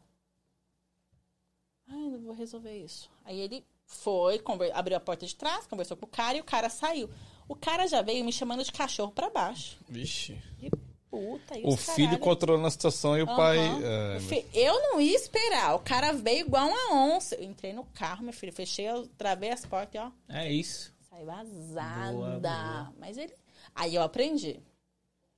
Ai, 1.87 1.97
não 2.09 2.19
vou 2.19 2.33
resolver 2.33 2.75
isso. 2.77 3.09
Aí 3.23 3.39
ele 3.39 3.63
foi, 3.85 4.41
abriu 4.73 4.97
a 4.97 4.99
porta 4.99 5.25
de 5.25 5.35
trás, 5.35 5.67
conversou 5.67 5.95
com 5.95 6.05
o 6.05 6.09
cara 6.09 6.37
e 6.37 6.41
o 6.41 6.43
cara 6.43 6.69
saiu. 6.69 7.09
O 7.47 7.55
cara 7.55 7.87
já 7.87 8.01
veio 8.01 8.25
me 8.25 8.33
chamando 8.33 8.63
de 8.63 8.71
cachorro 8.71 9.11
pra 9.11 9.29
baixo. 9.29 9.77
Vixe. 9.87 10.41
De 10.57 10.69
puta. 11.11 11.57
E 11.57 11.63
O 11.63 11.69
os 11.69 11.85
filho 11.93 12.07
caralho. 12.09 12.19
controlando 12.23 12.67
a 12.67 12.71
situação 12.71 13.15
e 13.17 13.21
o 13.21 13.27
pai. 13.27 13.59
Aham. 13.59 13.81
é, 13.83 14.17
O 14.17 14.21
fi- 14.21 14.45
Eu 14.53 14.73
não 14.81 14.99
ia 14.99 15.15
esperar. 15.15 15.75
O 15.75 15.79
cara 15.79 16.11
veio 16.11 16.39
igual 16.47 16.67
uma 16.67 16.93
onça. 17.15 17.35
Eu 17.35 17.43
entrei 17.43 17.71
no 17.73 17.83
carro, 17.85 18.23
meu 18.23 18.33
filho. 18.33 18.51
Fechei, 18.51 18.89
eu 18.89 19.07
travei 19.17 19.51
as 19.51 19.63
portas 19.65 19.93
e 19.93 19.97
ó. 20.03 20.11
É 20.27 20.51
isso. 20.51 20.91
Saí 21.09 21.23
vazada. 21.23 22.11
Boa, 22.13 22.39
boa. 22.39 22.93
Mas 22.99 23.15
ele. 23.17 23.33
Aí 23.75 23.93
eu 23.93 24.01
aprendi. 24.01 24.59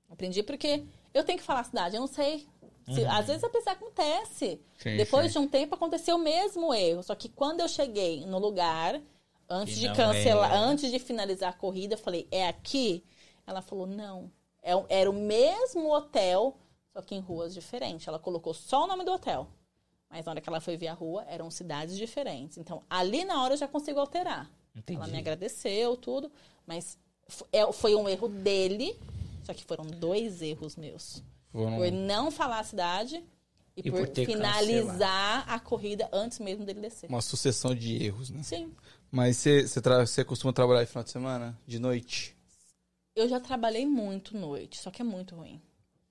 Aprendi 0.09 0.41
porque 0.41 0.85
eu 1.13 1.23
tenho 1.25 1.37
que 1.37 1.43
falar 1.43 1.59
a 1.59 1.63
cidade, 1.65 1.95
eu 1.95 1.99
não 1.99 2.07
sei. 2.07 2.47
Se- 2.93 3.05
Às 3.05 3.27
vezes 3.27 3.43
a 3.43 3.49
pessoa 3.49 3.73
acontece. 3.73 4.61
Sim, 4.77 4.97
Depois 4.97 5.27
sim. 5.31 5.39
de 5.39 5.45
um 5.45 5.47
tempo 5.49 5.75
aconteceu 5.75 6.15
o 6.15 6.19
mesmo 6.19 6.73
erro. 6.73 7.03
Só 7.03 7.13
que 7.15 7.27
quando 7.29 7.59
eu 7.59 7.67
cheguei 7.67 8.25
no 8.25 8.39
lugar, 8.39 9.01
antes 9.49 9.75
Que 9.75 9.81
de 9.81 9.93
cancelar, 9.93 10.51
é. 10.53 10.55
antes 10.57 10.89
de 10.91 10.99
finalizar 10.99 11.49
a 11.49 11.53
corrida, 11.53 11.95
eu 11.95 11.97
falei, 11.97 12.27
é 12.31 12.47
aqui? 12.47 13.03
Ela 13.45 13.61
falou, 13.61 13.85
não. 13.85 14.31
É 14.61 14.71
Era 14.89 15.09
o 15.09 15.13
mesmo 15.13 15.93
hotel, 15.93 16.57
só 16.93 17.01
que 17.01 17.15
em 17.15 17.19
ruas 17.19 17.53
diferentes. 17.53 18.07
Ela 18.07 18.19
colocou 18.19 18.53
só 18.53 18.83
o 18.83 18.87
nome 18.87 19.03
do 19.03 19.11
hotel. 19.11 19.47
Mas 20.09 20.25
na 20.25 20.31
hora 20.31 20.41
que 20.41 20.47
ela 20.47 20.61
foi 20.61 20.77
ver 20.77 20.87
a 20.87 20.93
rua, 20.93 21.25
eram 21.27 21.51
cidades 21.51 21.97
diferentes. 21.97 22.57
Então, 22.57 22.81
ali 22.89 23.25
na 23.25 23.43
hora 23.43 23.53
eu 23.53 23.57
já 23.57 23.67
consigo 23.67 23.99
alterar. 23.99 24.49
Entendi. 24.73 24.97
Ela 25.01 25.07
me 25.11 25.17
agradeceu, 25.17 25.97
tudo, 25.97 26.31
mas 26.65 26.97
é- 27.51 27.69
Foi 27.73 27.93
um 27.95 28.07
erro 28.07 28.29
dele, 28.29 28.97
só 29.43 29.53
que 29.53 29.65
foram 29.65 29.85
dois 29.85 30.41
erros 30.41 30.77
meus. 30.77 31.21
Foram- 31.63 31.77
Por 31.77 31.91
não 31.91 32.29
falar 32.31 32.59
a 32.59 32.63
cidade 32.63 33.15
e, 33.75 33.81
E 33.87 33.91
por, 33.91 34.07
por 34.07 34.25
finalizar 34.25 35.43
a 35.47 35.59
corrida 35.59 36.09
antes 36.13 36.39
mesmo 36.39 36.65
dele 36.65 36.81
descer. 36.81 37.09
Uma 37.09 37.21
sucessão 37.21 37.73
de 37.73 38.03
erros, 38.03 38.29
né? 38.29 38.43
Sim. 38.43 38.71
Mas 39.11 39.37
você, 39.37 39.65
tra- 39.81 40.03
costuma 40.25 40.51
trabalhar 40.53 40.83
de 40.83 40.89
final 40.89 41.03
de 41.03 41.11
semana? 41.11 41.57
De 41.65 41.79
noite? 41.79 42.35
Eu 43.15 43.27
já 43.27 43.39
trabalhei 43.39 43.85
muito 43.85 44.37
noite, 44.37 44.77
só 44.79 44.91
que 44.91 45.01
é 45.01 45.05
muito 45.05 45.35
ruim. 45.35 45.59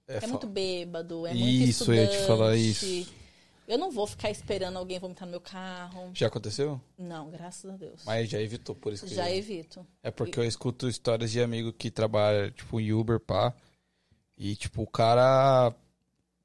É, 0.08 0.20
fa- 0.20 0.28
muito 0.28 0.46
bêbado, 0.46 1.26
é 1.26 1.34
muito 1.34 1.68
Isso, 1.68 1.92
eu 1.92 1.94
ia 1.96 2.06
te 2.08 2.18
falar 2.26 2.56
isso. 2.56 3.06
Eu 3.68 3.76
não 3.78 3.90
vou 3.90 4.06
ficar 4.06 4.30
esperando 4.30 4.76
alguém 4.78 4.98
vomitar 5.00 5.26
no 5.26 5.32
meu 5.32 5.40
carro. 5.40 6.10
Já 6.14 6.28
aconteceu? 6.28 6.80
Não, 6.96 7.28
graças 7.30 7.68
a 7.68 7.76
Deus. 7.76 8.02
Mas 8.04 8.30
já 8.30 8.40
evitou, 8.40 8.76
por 8.76 8.92
isso 8.92 9.04
que... 9.06 9.14
Já 9.14 9.28
evito. 9.30 9.84
É 10.04 10.10
porque 10.10 10.38
eu 10.38 10.44
escuto 10.44 10.88
histórias 10.88 11.32
de 11.32 11.40
amigo 11.40 11.72
que 11.72 11.90
trabalha, 11.90 12.50
tipo, 12.52 12.78
em 12.80 12.92
Uber, 12.92 13.18
pá. 13.18 13.52
E, 14.36 14.54
tipo, 14.56 14.82
o 14.82 14.86
cara 14.86 15.74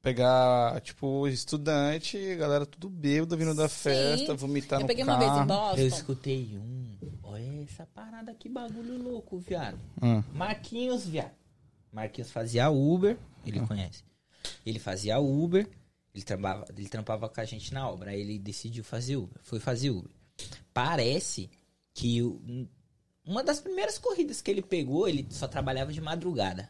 pegar, 0.01 0.79
tipo, 0.81 1.27
estudante, 1.27 2.17
a 2.17 2.35
galera 2.35 2.65
tudo 2.65 2.89
bêbado 2.89 3.37
vindo 3.37 3.53
da 3.53 3.67
Sim. 3.69 3.75
festa, 3.83 4.33
vomitar 4.33 4.79
Eu 4.79 4.83
no 4.83 4.87
peguei 4.87 5.05
carro. 5.05 5.21
uma 5.23 5.29
vez 5.33 5.43
em 5.43 5.47
Boston. 5.47 5.77
Eu 5.81 5.87
escutei 5.87 6.57
um. 6.57 6.97
Olha 7.23 7.63
essa 7.63 7.85
parada, 7.85 8.33
que 8.33 8.49
bagulho 8.49 8.97
louco, 9.01 9.37
viado. 9.39 9.77
Hum. 10.01 10.23
Marquinhos, 10.33 11.05
viado. 11.05 11.31
Marquinhos 11.91 12.31
fazia 12.31 12.69
Uber, 12.69 13.17
ele 13.45 13.59
conhece. 13.67 14.03
Ele 14.65 14.79
fazia 14.79 15.19
Uber, 15.19 15.67
ele 16.15 16.23
trampava, 16.23 16.65
ele 16.75 16.89
trampava 16.89 17.29
com 17.29 17.41
a 17.41 17.45
gente 17.45 17.73
na 17.73 17.87
obra. 17.89 18.11
Aí 18.11 18.21
ele 18.21 18.39
decidiu 18.39 18.83
fazer 18.83 19.17
Uber, 19.17 19.37
foi 19.43 19.59
fazer 19.59 19.89
Uber. 19.91 20.11
Parece 20.73 21.49
que 21.93 22.21
o- 22.23 22.67
uma 23.25 23.43
das 23.43 23.59
primeiras 23.59 23.97
corridas 23.97 24.41
que 24.41 24.49
ele 24.49 24.61
pegou, 24.61 25.07
ele 25.07 25.27
só 25.29 25.47
trabalhava 25.47 25.91
de 25.93 26.01
madrugada. 26.01 26.69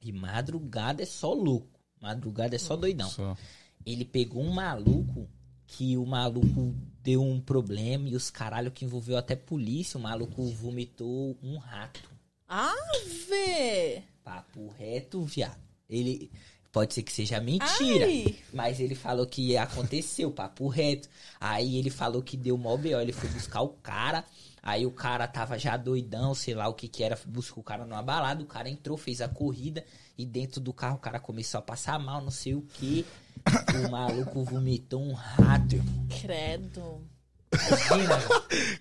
E 0.00 0.12
madrugada 0.12 1.02
é 1.02 1.06
só 1.06 1.32
louco. 1.32 1.80
Madrugada 2.00 2.56
é 2.56 2.58
só 2.58 2.76
doidão. 2.76 3.08
Só. 3.08 3.36
Ele 3.84 4.04
pegou 4.04 4.42
um 4.42 4.52
maluco 4.52 5.28
que 5.66 5.96
o 5.96 6.04
maluco 6.04 6.74
deu 7.02 7.22
um 7.22 7.40
problema 7.40 8.08
e 8.08 8.16
os 8.16 8.30
caralho 8.30 8.70
que 8.70 8.84
envolveu 8.84 9.16
até 9.16 9.36
polícia. 9.36 9.98
O 9.98 10.02
maluco 10.02 10.44
vomitou 10.46 11.36
um 11.42 11.58
rato. 11.58 12.10
Ave! 12.48 14.02
Papo 14.24 14.68
reto, 14.78 15.22
viado. 15.24 15.60
Ele. 15.88 16.30
Pode 16.72 16.94
ser 16.94 17.02
que 17.02 17.12
seja 17.12 17.40
mentira. 17.40 18.06
Ai! 18.06 18.36
Mas 18.52 18.78
ele 18.78 18.94
falou 18.94 19.26
que 19.26 19.56
aconteceu, 19.56 20.30
papo 20.30 20.68
reto. 20.68 21.08
Aí 21.40 21.76
ele 21.76 21.90
falou 21.90 22.22
que 22.22 22.36
deu 22.36 22.56
mó 22.56 22.76
B.O. 22.76 23.00
Ele 23.00 23.12
foi 23.12 23.28
buscar 23.30 23.60
o 23.62 23.70
cara. 23.70 24.24
Aí 24.62 24.86
o 24.86 24.90
cara 24.90 25.26
tava 25.26 25.58
já 25.58 25.76
doidão, 25.76 26.34
sei 26.34 26.54
lá 26.54 26.68
o 26.68 26.74
que 26.74 26.86
que 26.86 27.02
era. 27.02 27.18
Buscou 27.26 27.60
o 27.60 27.64
cara 27.64 27.84
numa 27.84 28.02
balada. 28.02 28.42
O 28.42 28.46
cara 28.46 28.68
entrou, 28.68 28.96
fez 28.96 29.20
a 29.20 29.28
corrida. 29.28 29.84
E 30.16 30.24
dentro 30.24 30.60
do 30.60 30.72
carro 30.72 30.96
o 30.96 31.00
cara 31.00 31.18
começou 31.18 31.58
a 31.58 31.62
passar 31.62 31.98
mal, 31.98 32.22
não 32.22 32.30
sei 32.30 32.54
o 32.54 32.62
que. 32.62 33.04
O 33.86 33.90
maluco 33.90 34.44
vomitou 34.44 35.02
um 35.02 35.12
rato, 35.12 35.74
irmão. 35.74 36.06
Credo. 36.20 37.00
Imagina. 37.52 38.18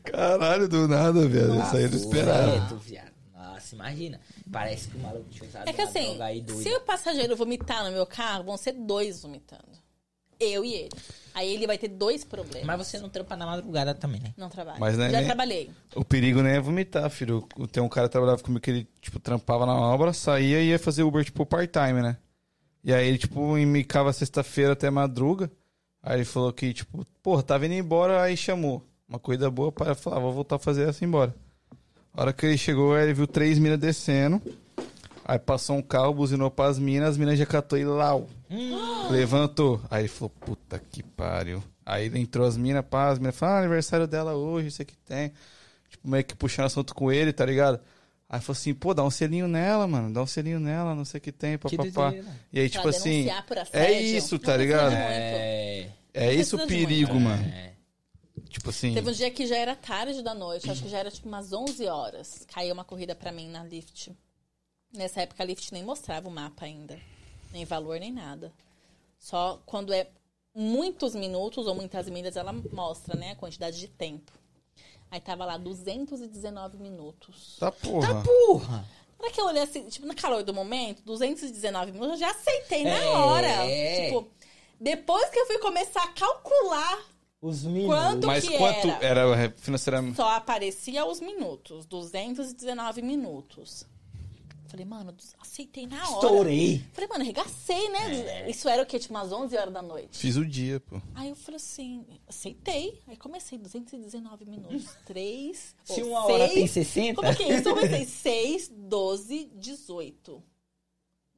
Caralho, 0.03 0.67
do 0.67 0.87
nada, 0.87 1.27
velho. 1.27 1.59
Isso 1.63 1.75
aí 1.77 1.89
não 1.89 1.97
esperava. 1.97 2.51
reto, 2.51 2.77
viado. 2.77 3.18
Nossa, 3.75 3.89
imagina. 3.89 4.19
Parece 4.51 4.87
que 4.89 4.97
o 4.97 4.99
maluco 4.99 5.29
tinha 5.29 5.47
usado 5.49 5.67
É 5.69 5.73
que 5.73 5.81
assim, 5.81 6.05
droga 6.05 6.25
aí 6.25 6.41
doida. 6.41 6.61
se 6.63 6.75
o 6.75 6.81
passageiro 6.81 7.35
vomitar 7.35 7.83
no 7.85 7.91
meu 7.91 8.05
carro, 8.05 8.43
vão 8.43 8.57
ser 8.57 8.73
dois 8.73 9.21
vomitando. 9.21 9.63
Eu 10.39 10.63
e 10.63 10.73
ele. 10.73 10.89
Aí 11.33 11.53
ele 11.53 11.67
vai 11.67 11.77
ter 11.77 11.89
dois 11.89 12.23
problemas. 12.23 12.65
Mas 12.65 12.87
você 12.87 12.97
não 12.97 13.09
trampa 13.09 13.35
na 13.35 13.45
madrugada 13.45 13.93
também, 13.93 14.21
né? 14.21 14.33
Não 14.37 14.49
trabalha. 14.49 14.79
Mas 14.79 14.97
não 14.97 15.05
é 15.05 15.09
Já 15.11 15.17
nem- 15.17 15.25
trabalhei. 15.25 15.69
O 15.95 16.03
perigo 16.05 16.41
nem 16.41 16.53
é 16.53 16.59
vomitar, 16.61 17.09
filho. 17.09 17.45
Tem 17.71 17.83
um 17.83 17.89
cara 17.89 18.07
que 18.07 18.13
trabalhava 18.13 18.41
comigo 18.41 18.61
que 18.61 18.71
ele, 18.71 18.87
tipo, 19.01 19.19
trampava 19.19 19.65
na 19.65 19.73
obra, 19.75 20.13
saía 20.13 20.61
e 20.61 20.69
ia 20.69 20.79
fazer 20.79 21.03
Uber, 21.03 21.23
tipo, 21.25 21.45
part-time, 21.45 22.01
né? 22.01 22.17
E 22.83 22.93
aí 22.93 23.05
ele, 23.07 23.17
tipo, 23.17 23.57
emicava 23.57 24.13
sexta-feira 24.13 24.71
até 24.73 24.89
madruga. 24.89 25.51
Aí 26.01 26.19
ele 26.19 26.25
falou 26.25 26.53
que, 26.53 26.73
tipo, 26.73 27.05
porra, 27.21 27.43
tava 27.43 27.65
indo 27.65 27.75
embora, 27.75 28.21
aí 28.23 28.37
chamou. 28.37 28.85
Uma 29.09 29.19
corrida 29.19 29.51
boa, 29.51 29.71
para 29.73 29.93
falar, 29.95 30.19
vou 30.19 30.31
voltar 30.31 30.55
a 30.55 30.59
fazer 30.59 30.87
essa 30.87 31.03
e 31.03 31.05
ir 31.05 31.09
embora. 31.09 31.35
A 32.13 32.21
hora 32.21 32.33
que 32.33 32.45
ele 32.45 32.57
chegou, 32.57 32.93
aí 32.93 33.03
ele 33.03 33.13
viu 33.13 33.27
três 33.27 33.57
minas 33.59 33.79
descendo. 33.79 34.41
Aí 35.23 35.37
passou 35.37 35.77
um 35.77 35.81
carro, 35.81 36.13
buzinou 36.13 36.49
pras 36.49 36.79
minas, 36.79 37.09
as 37.09 37.17
minas 37.17 37.37
já 37.37 37.45
catou 37.45 37.77
e 37.77 37.85
lau. 37.85 38.27
Levantou. 39.11 39.79
Aí 39.89 40.01
ele 40.01 40.07
falou, 40.07 40.31
puta 40.41 40.81
que 40.91 41.03
pariu. 41.03 41.63
Aí 41.85 42.05
ele 42.07 42.19
entrou 42.19 42.47
as 42.47 42.57
minas, 42.57 42.83
pá, 42.85 43.09
as 43.09 43.19
minas 43.19 43.35
falaram, 43.35 43.57
ah, 43.57 43.61
aniversário 43.61 44.07
dela 44.07 44.33
hoje, 44.33 44.67
isso 44.67 44.81
aqui 44.81 44.95
tem. 45.07 45.31
Tipo, 45.89 46.07
meio 46.09 46.23
que 46.23 46.35
puxando 46.35 46.65
assunto 46.65 46.95
com 46.95 47.11
ele, 47.11 47.31
tá 47.31 47.45
ligado? 47.45 47.79
Aí 48.27 48.39
falou 48.39 48.57
assim, 48.57 48.73
pô, 48.73 48.93
dá 48.93 49.03
um 49.03 49.09
selinho 49.09 49.47
nela, 49.47 49.87
mano, 49.87 50.13
dá 50.13 50.21
um 50.21 50.27
selinho 50.27 50.59
nela, 50.59 50.93
não 50.93 51.03
sei 51.03 51.17
o 51.17 51.21
que 51.21 51.31
tem, 51.31 51.57
Que 51.57 51.77
papapá. 51.77 52.13
E 52.53 52.59
aí, 52.59 52.69
tipo 52.69 52.87
assim, 52.87 53.27
é 53.73 53.91
isso, 54.01 54.37
tá 54.37 54.55
ligado? 54.55 54.93
É. 54.93 55.89
É 56.13 56.33
isso 56.33 56.55
o 56.57 56.67
perigo, 56.67 57.19
mano. 57.19 57.43
Tipo 58.49 58.69
assim, 58.71 58.93
Teve 58.93 59.09
um 59.09 59.13
dia 59.13 59.29
que 59.29 59.45
já 59.45 59.55
era 59.57 59.75
tarde 59.75 60.21
da 60.23 60.33
noite, 60.33 60.69
acho 60.71 60.81
que 60.83 60.89
já 60.89 60.97
era 60.99 61.11
tipo 61.11 61.27
umas 61.27 61.53
11 61.53 61.85
horas. 61.87 62.45
Caiu 62.51 62.73
uma 62.73 62.83
corrida 62.83 63.13
pra 63.15 63.31
mim 63.31 63.47
na 63.47 63.63
Lyft. 63.63 64.11
Nessa 64.91 65.21
época 65.21 65.43
a 65.43 65.45
Lyft 65.45 65.71
nem 65.71 65.83
mostrava 65.83 66.27
o 66.27 66.31
mapa 66.31 66.65
ainda. 66.65 66.99
Nem 67.51 67.63
valor, 67.63 67.99
nem 67.99 68.11
nada. 68.11 68.51
Só 69.19 69.61
quando 69.65 69.93
é 69.93 70.07
muitos 70.55 71.13
minutos 71.13 71.67
ou 71.67 71.75
muitas 71.75 72.09
milhas 72.09 72.35
ela 72.35 72.51
mostra, 72.71 73.15
né, 73.15 73.31
a 73.31 73.35
quantidade 73.35 73.79
de 73.79 73.87
tempo. 73.87 74.31
Aí 75.11 75.19
tava 75.19 75.45
lá 75.45 75.57
219 75.57 76.77
minutos. 76.77 77.57
tá 77.59 77.71
porra. 77.71 78.23
Porra! 78.23 78.85
Na 79.19 79.25
hora 79.25 79.33
que 79.33 79.41
eu 79.41 79.45
olhei 79.45 79.61
assim, 79.63 79.87
tipo, 79.89 80.07
no 80.07 80.15
calor 80.15 80.43
do 80.43 80.53
momento, 80.53 81.03
219 81.03 81.91
minutos, 81.91 82.13
eu 82.13 82.19
já 82.19 82.31
aceitei 82.31 82.83
na 82.83 82.89
É. 82.97 83.07
hora. 83.09 83.47
Tipo, 84.05 84.27
depois 84.79 85.29
que 85.29 85.37
eu 85.39 85.45
fui 85.45 85.57
começar 85.59 86.01
a 86.03 86.13
calcular, 86.13 86.99
Os 87.41 87.63
minutos. 87.63 87.95
Quanto 87.95 88.27
Mas 88.27 88.47
que 88.47 88.57
quanto 88.57 88.87
era? 89.01 89.21
era 89.21 89.53
financeiramente? 89.57 90.17
só 90.17 90.29
aparecia 90.29 91.05
os 91.05 91.21
minutos. 91.21 91.85
219 91.85 93.01
minutos. 93.01 93.85
Falei, 94.67 94.85
mano, 94.85 95.15
aceitei 95.39 95.87
na 95.87 95.97
hora. 95.97 96.25
Estourei. 96.25 96.85
Falei, 96.93 97.09
mano, 97.09 97.23
arregacei, 97.23 97.89
né? 97.89 98.47
Isso 98.49 98.69
era 98.69 98.83
o 98.83 98.85
quê? 98.85 98.99
Tipo, 98.99 99.15
umas 99.15 99.31
11 99.31 99.57
horas 99.57 99.73
da 99.73 99.81
noite. 99.81 100.15
Fiz 100.15 100.35
o 100.35 100.45
dia, 100.45 100.79
pô. 100.81 101.01
Aí 101.15 101.29
eu 101.29 101.35
falei 101.35 101.55
assim, 101.55 102.05
aceitei. 102.27 103.01
Aí 103.07 103.17
comecei, 103.17 103.57
219 103.57 104.45
minutos. 104.45 104.85
3. 105.07 105.75
Se 105.85 106.03
uma 106.03 106.23
hora 106.25 106.47
tem 106.49 106.67
60. 106.67 107.15
Como 107.19 107.35
que 107.35 107.43
é 107.43 107.57
isso? 107.57 107.69
Eu 107.69 107.73
comecei 107.73 108.05
6, 108.05 108.69
12, 108.75 109.51
18. 109.55 110.43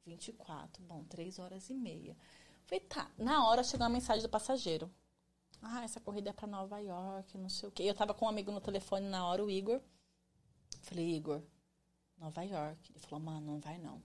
24. 0.04 0.82
Bom, 0.84 1.04
3 1.08 1.38
horas 1.38 1.70
e 1.70 1.74
meia. 1.74 2.14
Falei, 2.66 2.80
tá. 2.80 3.10
Na 3.16 3.48
hora 3.48 3.62
chegou 3.64 3.86
uma 3.86 3.92
mensagem 3.94 4.22
do 4.22 4.28
passageiro. 4.28 4.90
Ah, 5.62 5.84
essa 5.84 6.00
corrida 6.00 6.30
é 6.30 6.32
pra 6.32 6.46
Nova 6.46 6.78
York, 6.80 7.38
não 7.38 7.48
sei 7.48 7.68
o 7.68 7.72
quê. 7.72 7.84
Eu 7.84 7.94
tava 7.94 8.12
com 8.12 8.26
um 8.26 8.28
amigo 8.28 8.50
no 8.50 8.60
telefone 8.60 9.06
na 9.06 9.26
hora, 9.26 9.44
o 9.44 9.50
Igor. 9.50 9.80
Falei, 10.82 11.14
Igor, 11.14 11.40
Nova 12.18 12.42
York. 12.42 12.90
Ele 12.90 12.98
falou, 13.00 13.24
mano, 13.24 13.40
não 13.52 13.60
vai 13.60 13.78
não. 13.78 14.02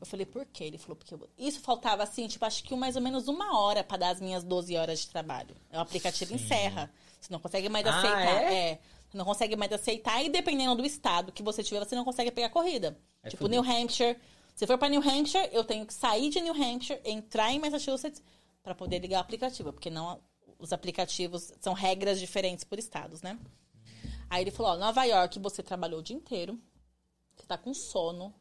Eu 0.00 0.06
falei, 0.06 0.26
por 0.26 0.44
quê? 0.46 0.64
Ele 0.64 0.78
falou, 0.78 0.96
porque 0.96 1.14
eu- 1.14 1.28
isso 1.36 1.60
faltava 1.60 2.02
assim, 2.02 2.26
tipo, 2.28 2.44
acho 2.44 2.62
que 2.64 2.74
mais 2.76 2.96
ou 2.96 3.02
menos 3.02 3.26
uma 3.28 3.58
hora 3.58 3.82
pra 3.82 3.96
dar 3.96 4.10
as 4.10 4.20
minhas 4.20 4.44
12 4.44 4.76
horas 4.76 5.00
de 5.00 5.08
trabalho. 5.08 5.56
O 5.72 5.78
aplicativo 5.78 6.34
encerra. 6.34 6.90
Você 7.20 7.32
não 7.32 7.40
consegue 7.40 7.68
mais 7.68 7.86
Ah, 7.86 7.98
aceitar. 7.98 8.42
é? 8.52 8.70
é? 8.72 8.80
Você 9.08 9.16
não 9.16 9.24
consegue 9.24 9.56
mais 9.56 9.72
aceitar 9.72 10.22
e 10.22 10.28
dependendo 10.28 10.76
do 10.76 10.84
estado 10.86 11.32
que 11.32 11.42
você 11.42 11.62
tiver, 11.64 11.80
você 11.84 11.96
não 11.96 12.04
consegue 12.04 12.30
pegar 12.30 12.50
corrida. 12.50 12.96
É 13.22 13.30
tipo, 13.30 13.42
fudeu. 13.44 13.62
New 13.62 13.70
Hampshire. 13.72 14.18
Se 14.54 14.66
for 14.66 14.76
pra 14.78 14.88
New 14.88 15.00
Hampshire, 15.00 15.48
eu 15.52 15.64
tenho 15.64 15.86
que 15.86 15.94
sair 15.94 16.30
de 16.30 16.40
New 16.40 16.52
Hampshire, 16.54 17.00
entrar 17.04 17.50
em 17.52 17.58
Massachusetts 17.58 18.22
pra 18.62 18.74
poder 18.74 18.98
ligar 18.98 19.18
o 19.18 19.20
aplicativo, 19.20 19.72
porque 19.72 19.88
não 19.90 20.20
os 20.58 20.72
aplicativos 20.72 21.52
são 21.60 21.72
regras 21.72 22.18
diferentes 22.18 22.64
por 22.64 22.78
estados, 22.78 23.22
né? 23.22 23.38
Aí 24.30 24.42
ele 24.42 24.50
falou, 24.50 24.72
ó, 24.72 24.76
Nova 24.76 25.04
York, 25.04 25.38
você 25.38 25.62
trabalhou 25.62 26.00
o 26.00 26.02
dia 26.02 26.16
inteiro, 26.16 26.60
você 27.34 27.46
tá 27.46 27.56
com 27.56 27.72
sono, 27.72 28.34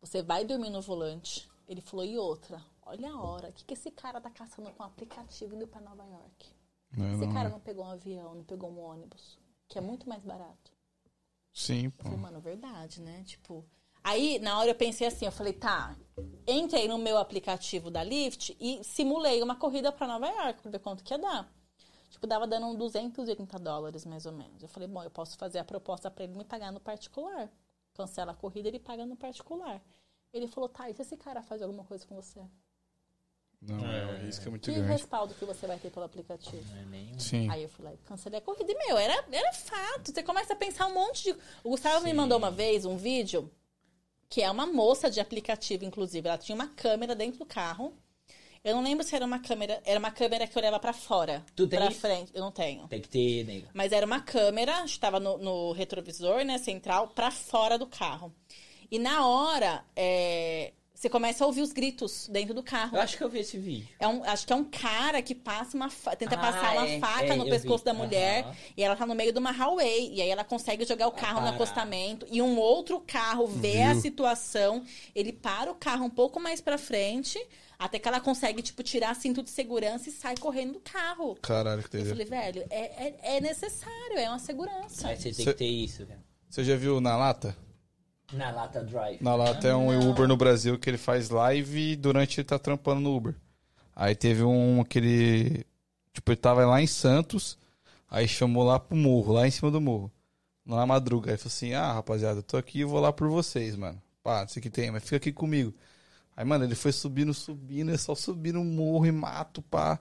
você 0.00 0.22
vai 0.22 0.44
dormir 0.44 0.70
no 0.70 0.80
volante. 0.82 1.48
Ele 1.66 1.80
falou, 1.80 2.04
e 2.04 2.16
outra, 2.18 2.62
olha 2.82 3.10
a 3.10 3.20
hora, 3.20 3.48
o 3.48 3.52
que, 3.52 3.64
que 3.64 3.74
esse 3.74 3.90
cara 3.90 4.20
tá 4.20 4.30
caçando 4.30 4.70
com 4.72 4.82
o 4.82 4.86
aplicativo 4.86 5.54
indo 5.56 5.66
pra 5.66 5.80
Nova 5.80 6.04
York? 6.04 6.52
Não, 6.96 7.14
Esse 7.14 7.26
não, 7.26 7.32
cara 7.32 7.48
não. 7.48 7.58
pegou 7.58 7.84
um 7.84 7.90
avião, 7.90 8.34
não 8.34 8.44
pegou 8.44 8.70
um 8.70 8.78
ônibus, 8.78 9.38
que 9.66 9.78
é 9.78 9.80
muito 9.80 10.08
mais 10.08 10.22
barato. 10.22 10.72
Sim, 11.52 11.86
Eu 11.86 11.90
pô. 11.92 12.02
falei, 12.04 12.18
mano, 12.18 12.40
verdade, 12.40 13.00
né? 13.00 13.24
Tipo. 13.24 13.64
Aí, 14.04 14.38
na 14.38 14.58
hora 14.58 14.68
eu 14.68 14.74
pensei 14.74 15.06
assim, 15.06 15.24
eu 15.24 15.32
falei, 15.32 15.54
tá, 15.54 15.96
entrei 16.46 16.86
no 16.86 16.98
meu 16.98 17.16
aplicativo 17.16 17.90
da 17.90 18.02
Lyft 18.02 18.54
e 18.60 18.84
simulei 18.84 19.42
uma 19.42 19.56
corrida 19.56 19.90
pra 19.90 20.06
Nova 20.06 20.26
York 20.28 20.60
pra 20.60 20.70
ver 20.70 20.78
quanto 20.78 21.02
que 21.02 21.14
ia 21.14 21.18
dar. 21.18 21.50
Tipo, 22.10 22.26
dava 22.26 22.46
dando 22.46 22.66
uns 22.66 22.76
280 22.76 23.58
dólares, 23.58 24.04
mais 24.04 24.26
ou 24.26 24.32
menos. 24.32 24.62
Eu 24.62 24.68
falei, 24.68 24.86
bom, 24.86 25.02
eu 25.02 25.10
posso 25.10 25.38
fazer 25.38 25.58
a 25.58 25.64
proposta 25.64 26.10
pra 26.10 26.24
ele 26.24 26.36
me 26.36 26.44
pagar 26.44 26.70
no 26.70 26.78
particular. 26.78 27.50
Cancela 27.94 28.32
a 28.32 28.34
corrida, 28.34 28.68
ele 28.68 28.78
paga 28.78 29.06
no 29.06 29.16
particular. 29.16 29.82
Ele 30.32 30.46
falou, 30.48 30.68
tá, 30.68 30.90
e 30.90 30.94
se 30.94 31.00
esse 31.02 31.16
cara 31.16 31.42
faz 31.42 31.62
alguma 31.62 31.84
coisa 31.84 32.06
com 32.06 32.14
você? 32.14 32.40
Não, 33.62 33.90
é, 33.90 34.04
o 34.04 34.18
risco 34.18 34.46
é 34.46 34.50
muito 34.50 34.64
Que 34.64 34.74
grande. 34.74 34.92
respaldo 34.92 35.32
que 35.34 35.44
você 35.46 35.66
vai 35.66 35.78
ter 35.78 35.90
pelo 35.90 36.04
aplicativo? 36.04 36.62
Não 36.74 36.82
é 36.82 36.84
nem... 36.84 37.18
Sim. 37.18 37.48
Aí 37.50 37.62
eu 37.62 37.70
e 37.92 37.96
cancelei 38.06 38.38
a 38.38 38.42
corrida. 38.42 38.70
E, 38.70 38.86
meu, 38.86 38.98
era, 38.98 39.24
era 39.32 39.52
fato. 39.54 40.12
Você 40.12 40.22
começa 40.22 40.52
a 40.52 40.56
pensar 40.56 40.86
um 40.86 40.92
monte 40.92 41.24
de. 41.24 41.38
O 41.62 41.70
Gustavo 41.70 42.04
me 42.04 42.12
mandou 42.12 42.36
uma 42.36 42.50
vez 42.50 42.84
um 42.84 42.98
vídeo 42.98 43.50
que 44.28 44.42
é 44.42 44.50
uma 44.50 44.66
moça 44.66 45.10
de 45.10 45.20
aplicativo, 45.20 45.84
inclusive. 45.84 46.28
Ela 46.28 46.38
tinha 46.38 46.54
uma 46.54 46.68
câmera 46.68 47.14
dentro 47.14 47.38
do 47.38 47.46
carro. 47.46 47.92
Eu 48.62 48.76
não 48.76 48.82
lembro 48.82 49.04
se 49.04 49.14
era 49.14 49.26
uma 49.26 49.38
câmera. 49.38 49.80
Era 49.84 49.98
uma 49.98 50.10
câmera 50.10 50.46
que 50.46 50.58
olhava 50.58 50.78
pra 50.80 50.92
fora. 50.92 51.44
Tu 51.54 51.66
tem 51.66 51.78
Pra 51.78 51.90
frente. 51.90 52.32
Eu 52.34 52.40
não 52.40 52.50
tenho. 52.50 52.88
Tem 52.88 53.00
que 53.00 53.08
ter, 53.08 53.44
nega. 53.44 53.68
Mas 53.74 53.92
era 53.92 54.06
uma 54.06 54.20
câmera, 54.20 54.84
estava 54.84 55.20
no, 55.20 55.36
no 55.36 55.72
retrovisor, 55.72 56.44
né, 56.44 56.56
central, 56.58 57.08
pra 57.08 57.30
fora 57.30 57.78
do 57.78 57.86
carro. 57.86 58.34
E 58.90 58.98
na 58.98 59.26
hora, 59.26 59.84
é, 59.94 60.72
você 60.94 61.08
começa 61.10 61.42
a 61.42 61.46
ouvir 61.46 61.60
os 61.60 61.72
gritos 61.72 62.28
dentro 62.28 62.54
do 62.54 62.62
carro. 62.62 62.96
Eu 62.96 63.00
acho 63.02 63.18
que 63.18 63.24
eu 63.24 63.28
vi 63.28 63.40
esse 63.40 63.58
vídeo. 63.58 63.88
É 63.98 64.06
um, 64.08 64.22
acho 64.24 64.46
que 64.46 64.52
é 64.52 64.56
um 64.56 64.64
cara 64.64 65.20
que 65.20 65.34
passa 65.34 65.76
uma 65.76 65.90
fa- 65.90 66.14
tenta 66.16 66.36
Ah, 66.36 66.38
passar 66.38 66.72
uma 66.76 66.88
é, 66.88 66.98
faca 67.00 67.24
é, 67.34 67.36
no 67.36 67.44
eu 67.44 67.50
pescoço 67.50 67.78
vi. 67.78 67.84
da 67.84 67.92
mulher 67.94 68.44
Aham. 68.44 68.56
e 68.76 68.82
ela 68.82 68.96
tá 68.96 69.04
no 69.04 69.14
meio 69.14 69.32
de 69.32 69.38
uma 69.38 69.50
highway 69.50 70.14
e 70.14 70.22
aí 70.22 70.28
ela 70.30 70.44
consegue 70.44 70.84
jogar 70.86 71.08
o 71.08 71.12
carro 71.12 71.40
no 71.40 71.46
parar. 71.46 71.56
acostamento 71.56 72.26
e 72.30 72.40
um 72.40 72.56
outro 72.56 73.00
carro 73.00 73.46
vê 73.46 73.82
a 73.82 73.92
Viu? 73.92 74.02
situação, 74.02 74.84
ele 75.14 75.32
para 75.32 75.70
o 75.70 75.74
carro 75.74 76.04
um 76.04 76.10
pouco 76.10 76.38
mais 76.40 76.60
pra 76.60 76.78
frente, 76.78 77.38
até 77.78 77.98
que 77.98 78.06
ela 78.08 78.20
consegue 78.20 78.62
tipo 78.62 78.82
tirar 78.82 79.14
cinto 79.16 79.42
de 79.42 79.50
segurança 79.50 80.08
e 80.08 80.12
sai 80.12 80.36
correndo 80.36 80.74
do 80.74 80.80
carro. 80.80 81.36
Caralho, 81.42 81.82
que 81.82 81.96
Eu 81.96 82.04
doideira. 82.04 82.26
falei, 82.26 82.52
velho, 82.52 82.66
é, 82.70 82.80
é, 83.08 83.36
é 83.36 83.40
necessário, 83.40 84.16
é 84.16 84.28
uma 84.28 84.38
segurança. 84.38 85.08
Aí 85.08 85.16
você 85.16 85.24
tem 85.32 85.44
Cê- 85.44 85.52
que 85.52 85.58
ter 85.58 85.66
isso, 85.66 86.06
cara. 86.06 86.22
Você 86.48 86.62
já 86.64 86.76
viu 86.76 87.00
na 87.00 87.16
lata? 87.16 87.56
Na 88.32 88.50
Lata 88.50 88.82
Drive. 88.82 89.22
Na 89.22 89.34
lata 89.34 89.68
é 89.68 89.74
um 89.74 90.10
Uber 90.10 90.26
no 90.26 90.36
Brasil 90.36 90.78
que 90.78 90.88
ele 90.88 90.98
faz 90.98 91.28
live 91.28 91.96
durante 91.96 92.40
ele 92.40 92.46
tá 92.46 92.58
trampando 92.58 93.00
no 93.00 93.14
Uber. 93.14 93.34
Aí 93.94 94.14
teve 94.14 94.42
um 94.42 94.82
que 94.84 94.98
ele. 94.98 95.66
Tipo, 96.12 96.32
ele 96.32 96.36
tava 96.36 96.64
lá 96.64 96.80
em 96.80 96.86
Santos, 96.86 97.58
aí 98.10 98.26
chamou 98.26 98.64
lá 98.64 98.78
pro 98.78 98.96
morro, 98.96 99.34
lá 99.34 99.46
em 99.46 99.50
cima 99.50 99.70
do 99.70 99.80
morro. 99.80 100.10
Na 100.64 100.86
madruga. 100.86 101.30
Aí 101.30 101.36
falou 101.36 101.48
assim: 101.48 101.74
Ah, 101.74 101.92
rapaziada, 101.92 102.38
eu 102.38 102.42
tô 102.42 102.56
aqui 102.56 102.80
e 102.80 102.84
vou 102.84 103.00
lá 103.00 103.12
por 103.12 103.28
vocês, 103.28 103.76
mano. 103.76 104.00
Pá, 104.22 104.40
não 104.40 104.48
sei 104.48 104.60
o 104.60 104.62
que 104.62 104.70
tem, 104.70 104.90
mas 104.90 105.04
fica 105.04 105.16
aqui 105.16 105.32
comigo. 105.32 105.74
Aí, 106.36 106.44
mano, 106.44 106.64
ele 106.64 106.74
foi 106.74 106.90
subindo, 106.92 107.32
subindo, 107.32 107.92
é 107.92 107.96
só 107.96 108.14
subir 108.14 108.52
no 108.52 108.64
morro 108.64 109.06
e 109.06 109.12
mato, 109.12 109.62
pá. 109.62 110.00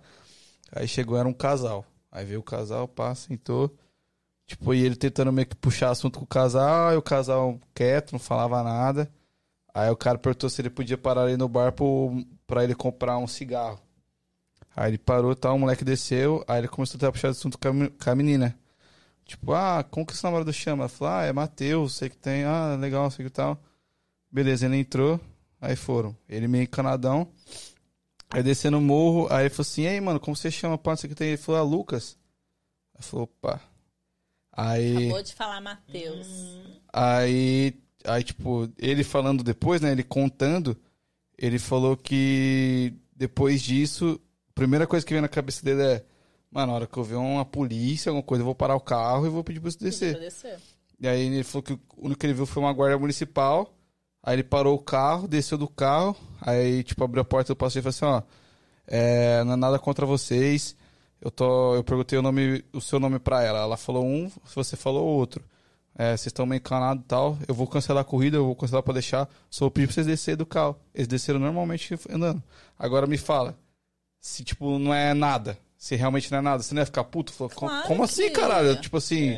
Aí 0.72 0.88
chegou, 0.88 1.18
era 1.18 1.28
um 1.28 1.34
casal. 1.34 1.86
Aí 2.12 2.26
veio 2.26 2.40
o 2.40 2.44
casal, 2.44 2.88
pá, 2.88 3.14
sentou. 3.14 3.76
Tipo, 4.46 4.74
e 4.74 4.84
ele 4.84 4.96
tentando 4.96 5.32
meio 5.32 5.48
que 5.48 5.56
puxar 5.56 5.90
assunto 5.90 6.20
com 6.20 6.26
o 6.26 6.28
casal, 6.28 6.94
e 6.94 6.98
o 6.98 7.02
casal 7.02 7.60
quieto, 7.74 8.12
não 8.12 8.20
falava 8.20 8.62
nada. 8.64 9.12
Aí 9.74 9.90
o 9.90 9.96
cara 9.96 10.18
perguntou 10.18 10.50
se 10.50 10.62
ele 10.62 10.70
podia 10.70 10.98
parar 10.98 11.24
ali 11.24 11.38
no 11.38 11.48
bar 11.48 11.72
pro, 11.72 12.24
pra 12.46 12.64
ele 12.64 12.76
comprar 12.76 13.18
um 13.18 13.28
cigarro. 13.28 13.80
Aí 14.76 14.92
ele 14.92 14.98
parou 14.98 15.36
tal, 15.36 15.56
o 15.56 15.60
moleque 15.60 15.84
desceu, 15.84 16.44
aí 16.48 16.60
ele 16.60 16.68
começou 16.68 16.98
a 16.98 17.00
tentar 17.00 17.12
puxar 17.12 17.30
assunto 17.30 17.58
com 17.58 17.68
a, 17.68 17.90
com 17.90 18.10
a 18.10 18.16
menina. 18.16 18.58
Tipo, 19.26 19.54
ah, 19.54 19.84
como 19.84 20.06
que 20.06 20.14
esse 20.14 20.24
namorado 20.24 20.52
chama? 20.52 20.88
Falou, 20.90 21.14
ah, 21.14 21.24
é 21.24 21.32
Matheus, 21.32 21.96
sei 21.96 22.10
que 22.10 22.18
tem, 22.18 22.44
ah, 22.44 22.76
legal, 22.80 23.10
sei 23.10 23.26
que 23.26 23.32
tal. 23.32 23.58
Beleza, 24.32 24.66
ele 24.66 24.78
entrou, 24.78 25.20
aí 25.62 25.76
foram. 25.76 26.16
Ele 26.28 26.48
meio 26.48 26.64
encanadão. 26.64 27.28
Aí 28.30 28.44
descendo 28.44 28.78
o 28.80 28.82
morro, 28.82 29.28
aí 29.32 29.44
ele 29.44 29.50
falou 29.50 29.62
assim, 29.62 29.86
ei, 29.86 30.02
mano, 30.02 30.20
como 30.20 30.36
você 30.36 30.52
chama, 30.52 30.78
pá, 30.78 30.96
sei 30.96 31.08
que 31.10 31.16
tem? 31.16 31.30
Ele 31.30 31.38
falou, 31.38 31.62
ah, 31.62 31.64
Lucas. 31.64 32.18
Aí 32.96 33.04
falou, 33.04 33.26
opa. 33.26 33.62
Aí... 34.56 34.98
Acabou 34.98 35.24
de 35.24 35.34
falar 35.34 35.62
Matheus. 35.62 36.28
Aí, 36.92 37.74
aí, 38.06 38.24
tipo, 38.24 38.70
ele 38.78 39.04
falando 39.04 39.44
depois, 39.44 39.82
né? 39.82 39.92
Ele 39.92 40.04
contando, 40.04 40.78
ele 41.38 41.58
falou 41.58 41.98
que 41.98 42.94
depois 43.16 43.62
disso, 43.62 44.22
a 44.50 44.54
primeira 44.54 44.86
coisa 44.86 45.06
que 45.06 45.12
veio 45.12 45.22
na 45.22 45.28
cabeça 45.28 45.66
dele 45.66 45.82
é: 45.82 46.06
Mano, 46.52 46.68
na 46.68 46.74
hora 46.74 46.88
que 46.88 46.96
eu 46.96 47.04
ver 47.04 47.16
uma 47.16 47.44
polícia, 47.44 48.12
alguma 48.12 48.24
coisa, 48.24 48.42
eu 48.42 48.46
vou 48.46 48.54
parar 48.54 48.76
o 48.76 48.80
carro 48.80 49.26
e 49.26 49.30
vou 49.30 49.44
pedir 49.44 49.60
pra 49.60 49.72
você 49.72 49.80
descer. 49.80 50.60
E 51.00 51.08
aí 51.08 51.26
ele 51.26 51.44
falou 51.44 51.64
que 51.64 51.74
o 51.74 51.80
único 51.98 52.20
que 52.20 52.28
ele 52.28 52.34
viu 52.34 52.46
foi 52.46 52.62
uma 52.62 52.72
guarda 52.72 52.98
municipal. 52.98 53.76
Aí 54.22 54.36
ele 54.36 54.44
parou 54.44 54.76
o 54.76 54.80
carro, 54.80 55.28
desceu 55.28 55.58
do 55.58 55.68
carro, 55.68 56.16
aí, 56.40 56.82
tipo, 56.84 57.04
abriu 57.04 57.22
a 57.22 57.26
porta 57.26 57.54
do 57.54 57.58
passeio 57.58 57.82
e 57.82 57.92
falou 57.92 58.20
assim, 58.20 58.26
ó, 58.26 58.34
é, 58.88 59.44
não 59.44 59.54
é 59.54 59.56
nada 59.58 59.78
contra 59.78 60.06
vocês. 60.06 60.78
Eu 61.24 61.32
tô. 61.32 61.76
Eu 61.76 61.84
perguntei 61.84 62.20
o 62.20 62.22
nome, 62.22 62.64
o 62.74 62.82
seu 62.82 63.00
nome 63.00 63.18
pra 63.20 63.42
ela. 63.44 63.60
Ela 63.60 63.78
falou 63.78 64.06
um, 64.06 64.30
você 64.54 64.76
falou 64.76 65.06
outro. 65.08 65.44
É, 65.96 66.10
vocês 66.18 66.28
estão 66.28 66.46
meio 66.46 66.58
encanados 66.60 67.04
e 67.04 67.08
tal. 67.08 67.38
Eu 67.48 67.54
vou 67.54 67.68
cancelar 67.68 68.02
a 68.02 68.06
corrida, 68.06 68.36
eu 68.38 68.46
vou 68.46 68.56
cancelar 68.56 68.82
pra 68.84 68.94
deixar. 68.94 69.30
Só 69.50 69.66
vou 69.66 69.72
pedir 69.72 69.88
pra 69.88 69.94
vocês 69.94 70.08
descerem 70.08 70.38
do 70.38 70.46
carro. 70.46 70.76
Eles 70.94 71.08
desceram 71.08 71.40
normalmente 71.40 71.98
andando. 72.10 72.42
Agora 72.78 73.06
me 73.08 73.18
fala. 73.18 73.56
Se, 74.20 74.44
tipo, 74.44 74.78
não 74.80 74.94
é 74.94 75.14
nada. 75.14 75.58
Se 75.78 75.96
realmente 75.96 76.32
não 76.32 76.40
é 76.40 76.42
nada, 76.42 76.64
você 76.64 76.74
não 76.74 76.82
ia 76.82 76.86
ficar 76.86 77.04
puto? 77.04 77.32
Falou, 77.32 77.50
"Co- 77.52 77.68
Claro 77.68 77.88
como 77.88 78.00
que 78.00 78.06
assim, 78.12 78.24
ia. 78.24 78.32
caralho? 78.32 78.82
Tipo 78.82 78.98
assim. 78.98 79.38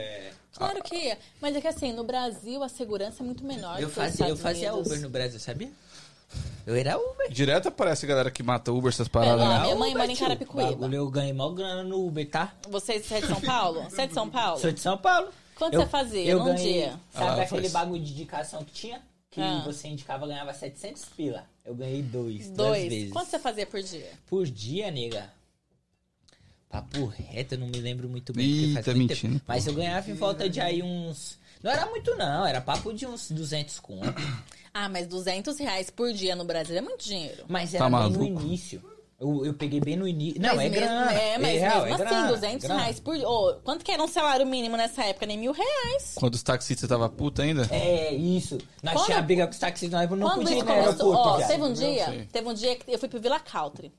Claro 0.54 0.82
que 0.84 0.96
ia. 0.96 1.18
Mas 1.42 1.56
é 1.56 1.60
que 1.62 1.68
assim, 1.68 1.92
no 1.92 2.04
Brasil 2.06 2.64
a 2.64 2.70
segurança 2.70 3.22
é 3.22 3.26
muito 3.26 3.44
menor. 3.44 3.80
Eu 3.82 3.90
do 3.90 3.94
que 3.94 4.00
nos 4.00 4.10
fazia, 4.16 4.28
eu 4.30 4.38
fazia. 4.38 4.74
Uber 4.74 5.02
no 5.02 5.10
Brasil, 5.10 5.40
sabia? 5.40 5.70
Eu 6.66 6.76
era 6.76 6.98
Uber. 6.98 7.30
Direto 7.32 7.68
aparece 7.68 8.06
a 8.06 8.10
galera 8.10 8.32
que 8.32 8.42
mata 8.42 8.72
Uber, 8.72 8.90
essas 8.90 9.08
paradas. 9.08 9.40
Lá, 9.40 9.60
né? 9.60 9.64
minha 9.66 9.76
mãe 9.76 9.90
Uber, 9.92 10.02
mora 10.02 10.12
em. 10.12 10.16
Carapicuíba. 10.16 10.72
Bagulho, 10.72 10.96
Eu 10.96 11.10
ganhei 11.12 11.34
mó 11.34 11.50
grana 11.52 11.84
no 11.84 12.06
Uber, 12.08 12.28
tá? 12.30 12.54
Você 12.70 12.94
é 12.94 13.00
de 13.00 13.28
São 13.28 13.40
Paulo? 13.42 13.84
Você 13.84 14.02
é 14.02 14.08
de 14.08 14.14
São 14.14 14.30
Paulo? 14.30 14.60
Sou 14.60 14.72
de 14.72 14.80
São 14.80 14.98
Paulo. 14.98 15.30
Quanto 15.56 15.74
Eu- 15.76 15.82
você 15.82 15.88
fazia 15.88 16.26
eu 16.26 16.40
num 16.40 16.46
ganhei, 16.46 16.74
dia? 16.74 17.00
Sabe 17.14 17.40
Ah, 17.40 17.44
aquele 17.44 17.62
faz. 17.62 17.72
bagulho 17.72 18.04
de 18.04 18.12
indicação 18.12 18.64
que 18.64 18.74
tinha? 18.74 19.02
Que 19.32 19.42
Ah. 19.42 19.62
você 19.66 19.88
indicava 19.88 20.26
ganhava 20.28 20.54
700 20.54 21.06
pila. 21.16 21.44
Eu 21.64 21.76
ganhei 21.76 22.02
dois, 22.02 22.46
duas 22.48 22.58
Dois. 22.58 22.90
vezes. 22.90 23.12
Quanto 23.12 23.30
você 23.30 23.40
fazia 23.40 23.66
por 23.66 23.82
dia? 23.82 24.12
Por 24.28 24.46
dia, 24.48 24.90
nega. 24.92 25.30
Papo 26.70 27.06
reto, 27.06 27.56
eu 27.56 27.60
não 27.60 27.68
me 27.68 27.80
lembro 27.80 28.10
muito 28.10 28.34
bem. 28.34 28.46
Ih, 28.46 28.58
porque 28.60 28.74
faz 28.74 28.86
tá 28.86 28.94
mentindo. 28.94 29.34
tempo. 29.34 29.46
Mas 29.48 29.66
eu 29.68 29.74
ganhava 29.74 30.10
em 30.12 30.14
volta 30.14 30.50
de 30.50 30.60
aí 30.60 30.82
uns... 30.84 31.38
Não 31.64 31.72
era 31.72 31.86
muito 31.88 32.16
não, 32.16 32.46
era 32.46 32.60
papo 32.62 32.94
de 32.94 33.06
uns 33.08 33.32
200 33.32 33.80
conto. 33.80 34.14
Ah, 34.78 34.90
mas 34.90 35.08
200 35.08 35.58
reais 35.58 35.90
por 35.90 36.12
dia 36.12 36.36
no 36.36 36.44
Brasil 36.44 36.76
é 36.76 36.82
muito 36.82 37.06
dinheiro. 37.06 37.46
Mas 37.48 37.72
Tá 37.72 37.86
era 37.86 38.10
bem 38.10 38.12
no 38.12 38.24
início. 38.26 38.84
Eu, 39.18 39.46
eu 39.46 39.54
peguei 39.54 39.80
bem 39.80 39.96
no 39.96 40.06
início. 40.06 40.42
Não, 40.42 40.54
mas 40.54 40.66
é 40.66 40.70
mesmo, 40.70 40.86
grana. 40.86 41.14
É, 41.14 41.38
mas 41.38 41.60
real, 41.62 41.76
mesmo 41.86 41.88
é 41.88 41.94
assim, 41.94 42.04
grana, 42.04 42.28
200 42.28 42.66
grana. 42.66 42.80
reais 42.82 43.00
por 43.00 43.16
dia. 43.16 43.30
Ô, 43.30 43.54
quanto 43.64 43.86
que 43.86 43.92
era 43.94 44.04
um 44.04 44.08
salário 44.10 44.46
mínimo 44.46 44.76
nessa 44.76 45.06
época? 45.06 45.26
Nem 45.26 45.38
mil 45.38 45.54
reais. 45.54 46.16
Quando 46.16 46.36
os 46.36 46.44
taxistas 46.44 46.90
tava 46.90 47.08
puta 47.08 47.44
ainda? 47.44 47.66
É, 47.72 48.14
isso. 48.14 48.58
Nós 48.84 48.96
Quando- 48.96 49.06
tinha 49.06 49.22
briga 49.22 49.46
com 49.48 49.54
os 49.54 49.60
taxistas, 49.60 49.98
nós 49.98 50.10
não 50.20 50.28
Quando 50.28 50.42
podia 50.42 50.58
ir 50.58 50.64
no 50.66 50.72
aeroporto, 50.74 51.10
ó, 51.10 51.38
viado. 51.38 51.48
teve 51.50 51.64
um 51.64 51.72
dia, 51.72 52.28
teve 52.34 52.50
um 52.50 52.54
dia 52.54 52.76
que 52.76 52.92
eu 52.92 53.00
fui 53.00 53.08
pro 53.08 53.22
Villa 53.22 53.40
Country. 53.40 53.94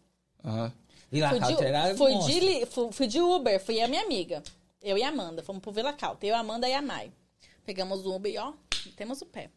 Aham. 0.44 0.70
Lá, 1.12 1.30
Fui 1.30 1.40
de, 1.40 1.46
Country 1.46 1.66
era 1.66 1.94
fui, 1.94 2.14
de, 2.18 2.66
fui, 2.66 2.92
fui 2.92 3.06
de 3.06 3.20
Uber, 3.22 3.64
fui 3.64 3.80
a 3.80 3.88
minha 3.88 4.02
amiga. 4.02 4.42
Eu 4.82 4.98
e 4.98 5.02
a 5.02 5.08
Amanda, 5.08 5.42
fomos 5.42 5.62
pro 5.62 5.72
Villa 5.72 5.94
Country. 5.94 6.28
Eu, 6.28 6.36
a 6.36 6.40
Amanda 6.40 6.68
e 6.68 6.74
a 6.74 6.82
Mai. 6.82 7.10
Pegamos 7.64 8.04
o 8.04 8.14
Uber 8.14 8.30
e 8.30 8.36
ó, 8.36 8.52
temos 8.96 9.22
o 9.22 9.26
pé. 9.26 9.48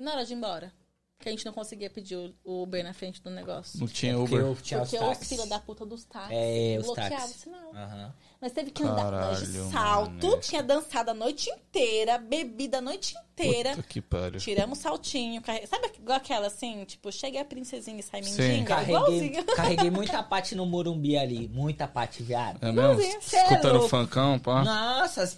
E 0.00 0.02
na 0.02 0.12
hora 0.14 0.24
de 0.24 0.32
ir 0.32 0.36
embora? 0.36 0.72
Que 1.18 1.28
a 1.28 1.32
gente 1.32 1.44
não 1.44 1.52
conseguia 1.52 1.90
pedir 1.90 2.16
o- 2.16 2.62
Uber 2.62 2.82
na 2.82 2.94
frente 2.94 3.20
do 3.22 3.28
negócio. 3.28 3.78
Não 3.78 3.86
tinha 3.86 4.14
Porque 4.16 4.34
Uber. 4.34 4.46
eu 4.46 4.56
tinha 4.56 4.80
Porque 4.80 4.96
os 4.98 5.18
os 5.18 5.28
filha 5.28 5.46
da 5.46 5.60
puta 5.60 5.84
dos 5.84 6.04
táxis 6.04 6.32
É, 6.34 6.78
bloqueavam 6.80 7.26
o 7.26 7.28
sinal. 7.28 7.74
Aham. 7.76 8.14
Nós 8.40 8.52
teve 8.52 8.70
que 8.70 8.82
andar 8.82 9.10
nós 9.12 9.40
de 9.40 9.52
Caralho, 9.52 9.70
salto, 9.70 10.26
mano. 10.26 10.40
tinha 10.40 10.62
dançado 10.62 11.10
a 11.10 11.14
noite 11.14 11.50
inteira, 11.50 12.16
bebido 12.16 12.78
a 12.78 12.80
noite 12.80 13.14
inteira. 13.18 13.70
Puta 13.76 13.82
que 13.82 14.00
pariu. 14.00 14.40
Tiramos 14.40 14.78
saltinho, 14.78 15.42
carre... 15.42 15.66
sabe 15.66 15.90
igual 15.98 16.16
aquela 16.16 16.46
assim, 16.46 16.82
tipo, 16.86 17.12
chega 17.12 17.42
a 17.42 17.44
princesinha 17.44 18.00
e 18.00 18.02
sai 18.02 18.22
Sim. 18.22 18.40
mendiga? 18.42 18.64
Carreguei, 18.66 18.94
Igualzinho. 18.94 19.44
carreguei 19.54 19.90
muita 19.90 20.22
parte 20.24 20.54
no 20.54 20.64
Morumbi 20.64 21.18
ali. 21.18 21.48
Muita 21.48 21.86
parte, 21.86 22.22
viado. 22.22 22.58
É 22.64 22.72
mesmo? 22.72 23.02
É 23.02 23.18
Escutando 23.18 23.72
louco. 23.74 23.88
funkão, 23.88 24.38
pá. 24.38 24.64
Nossa, 24.64 25.22
as 25.22 25.34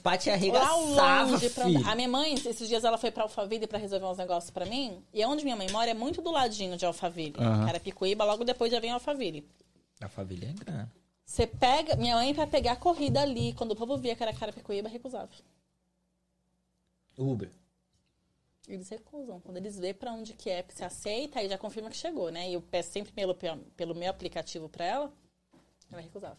pra... 1.50 1.64
filho. 1.64 1.88
a 1.88 1.96
minha 1.96 2.08
mãe, 2.08 2.34
esses 2.34 2.68
dias 2.68 2.84
ela 2.84 2.98
foi 2.98 3.10
pra 3.10 3.24
Alphaville 3.24 3.66
pra 3.66 3.80
resolver 3.80 4.06
uns 4.06 4.18
negócios 4.18 4.50
pra 4.50 4.64
mim. 4.64 5.02
E 5.12 5.24
onde 5.26 5.42
minha 5.42 5.56
mãe 5.56 5.68
mora 5.72 5.90
é 5.90 5.94
muito 5.94 6.22
do 6.22 6.30
ladinho 6.30 6.76
de 6.76 6.86
Alphaville. 6.86 7.34
Aham. 7.36 7.66
Carapicuíba, 7.66 8.24
logo 8.24 8.44
depois 8.44 8.70
já 8.70 8.78
vem 8.78 8.92
Alphaville. 8.92 9.44
A 10.00 10.08
família 10.08 10.48
é 10.50 10.64
grande. 10.64 11.01
Você 11.32 11.46
pega. 11.46 11.96
Minha 11.96 12.16
mãe, 12.16 12.34
pra 12.34 12.46
pegar 12.46 12.72
a 12.72 12.76
corrida 12.76 13.22
ali, 13.22 13.54
quando 13.54 13.70
o 13.72 13.76
povo 13.76 13.96
via 13.96 14.14
que 14.14 14.22
era 14.22 14.34
Carapicuíba, 14.34 14.86
recusava. 14.86 15.30
Uber. 17.16 17.50
Eles 18.68 18.86
recusam. 18.90 19.40
Quando 19.40 19.56
eles 19.56 19.78
vê 19.78 19.94
pra 19.94 20.12
onde 20.12 20.34
que 20.34 20.50
é, 20.50 20.62
você 20.68 20.84
aceita, 20.84 21.38
aí 21.40 21.48
já 21.48 21.56
confirma 21.56 21.88
que 21.88 21.96
chegou, 21.96 22.30
né? 22.30 22.50
E 22.50 22.52
eu 22.52 22.60
peço 22.60 22.92
sempre 22.92 23.12
pelo, 23.12 23.34
pelo 23.74 23.94
meu 23.94 24.10
aplicativo 24.10 24.68
pra 24.68 24.84
ela, 24.84 25.12
ela 25.90 26.02
recusava. 26.02 26.36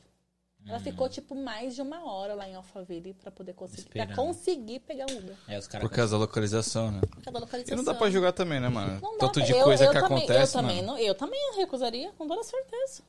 Ela 0.65 0.78
Hum. 0.78 0.82
ficou, 0.82 1.10
tipo, 1.10 1.34
mais 1.36 1.74
de 1.74 1.82
uma 1.82 2.06
hora 2.06 2.36
lá 2.36 2.48
em 2.48 2.53
Alphaville 2.53 3.15
pra 3.15 3.32
poder 3.32 3.53
conseguir, 3.53 3.90
pra 3.90 4.15
conseguir 4.15 4.80
pegar 4.82 5.07
o 5.11 5.18
Uber. 5.18 5.36
É, 5.48 5.57
os 5.57 5.68
caras... 5.68 5.90
Por 5.90 5.94
causa 5.94 6.11
da 6.11 6.20
localização, 6.20 6.91
né? 6.91 7.02
Por 7.02 7.10
causa 7.15 7.32
da 7.32 7.40
localização. 7.40 7.74
E 7.74 7.78
não 7.78 7.84
dá 7.84 7.95
pra 7.95 8.11
julgar 8.11 8.32
também, 8.32 8.60
né, 8.61 8.70
mano? 8.70 9.02
Não 9.02 9.14
dá 9.14 9.18
Tanto 9.26 9.40
pra- 9.40 9.44
de 9.44 9.52
eu- 9.53 9.64
coisa 9.64 9.84
eu 9.86 9.91
que 9.91 9.99
também- 9.99 10.18
acontece, 10.20 10.56
eu 10.56 10.61
também, 10.61 10.76
mano. 10.78 10.88
não- 10.88 10.98
eu 10.99 11.15
também 11.15 11.56
recusaria, 11.57 12.11
com 12.14 12.28
toda 12.28 12.44
certeza. 12.44 13.03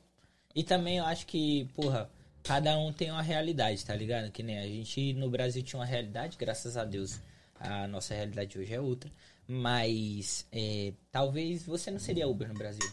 E 0.55 0.63
também 0.63 0.97
eu 0.97 1.05
acho 1.05 1.27
que, 1.27 1.65
porra, 1.75 2.09
cada 2.41 2.77
um 2.79 2.93
tem 2.93 3.11
uma 3.11 3.21
realidade, 3.21 3.85
tá 3.85 3.93
ligado? 3.93 4.31
Que 4.31 4.41
nem 4.41 4.57
a 4.57 4.65
gente 4.65 5.13
no 5.13 5.29
Brasil 5.29 5.61
tinha 5.61 5.79
uma 5.79 5.85
realidade, 5.85 6.37
graças 6.37 6.77
a 6.77 6.85
Deus. 6.85 7.19
A 7.59 7.87
nossa 7.87 8.13
realidade 8.13 8.57
hoje 8.57 8.73
é 8.73 8.79
outra. 8.79 9.11
Mas 9.47 10.47
é, 10.51 10.93
talvez 11.11 11.65
você 11.65 11.91
não 11.91 11.99
seria 11.99 12.27
Uber 12.27 12.47
no 12.47 12.53
Brasil. 12.53 12.89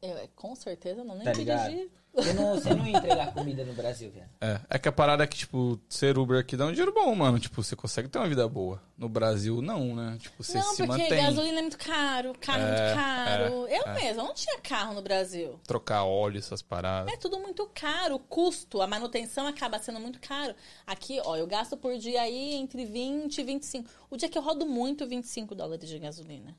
Eu, 0.00 0.16
é, 0.16 0.28
com 0.34 0.54
certeza 0.54 1.02
não, 1.02 1.16
nem 1.16 1.24
Tá 1.24 1.32
ligado? 1.32 1.90
Você 2.14 2.32
não, 2.34 2.54
você 2.54 2.74
não 2.74 2.86
ia 2.86 2.98
entregar 2.98 3.32
comida 3.32 3.64
no 3.64 3.72
Brasil, 3.72 4.10
velho. 4.10 4.28
É, 4.38 4.60
é 4.68 4.78
que 4.78 4.86
a 4.86 4.92
parada 4.92 5.24
é 5.24 5.26
que, 5.26 5.36
tipo, 5.38 5.80
ser 5.88 6.18
Uber 6.18 6.38
aqui 6.38 6.56
dá 6.58 6.66
um 6.66 6.70
dinheiro 6.70 6.92
bom, 6.92 7.14
mano. 7.14 7.40
Tipo, 7.40 7.62
você 7.62 7.74
consegue 7.74 8.06
ter 8.08 8.18
uma 8.18 8.28
vida 8.28 8.46
boa. 8.46 8.82
No 8.98 9.08
Brasil, 9.08 9.62
não, 9.62 9.96
né? 9.96 10.18
Tipo, 10.20 10.44
você 10.44 10.58
não, 10.58 10.74
se 10.74 10.86
porque 10.86 11.02
mantém. 11.04 11.22
gasolina 11.22 11.58
é 11.58 11.62
muito 11.62 11.78
caro, 11.78 12.34
carro 12.38 12.60
é, 12.60 12.64
É, 12.64 12.68
muito 12.68 12.94
caro. 13.02 13.66
é, 13.66 13.78
eu 13.78 13.82
é. 13.86 13.94
mesma 13.94 14.22
não 14.24 14.34
tinha 14.34 14.58
carro 14.60 14.92
no 14.94 15.00
Brasil. 15.00 15.58
Trocar 15.66 16.04
óleo, 16.04 16.38
essas 16.38 16.60
paradas. 16.60 17.12
É 17.12 17.16
tudo 17.16 17.38
muito 17.40 17.66
caro, 17.74 18.16
o 18.16 18.18
custo, 18.20 18.82
a 18.82 18.86
manutenção 18.86 19.46
acaba 19.46 19.78
sendo 19.78 19.98
muito 19.98 20.20
caro. 20.20 20.54
Aqui, 20.86 21.18
ó, 21.24 21.34
eu 21.36 21.46
gasto 21.46 21.76
por 21.78 21.96
dia 21.96 22.20
aí 22.20 22.52
entre 22.54 22.84
20 22.84 23.38
e 23.38 23.42
25. 23.42 23.88
O 24.10 24.16
dia 24.18 24.28
que 24.28 24.36
eu 24.36 24.42
rodo 24.42 24.66
muito, 24.66 25.06
25 25.08 25.54
dólares 25.54 25.88
de 25.88 25.98
gasolina. 25.98 26.54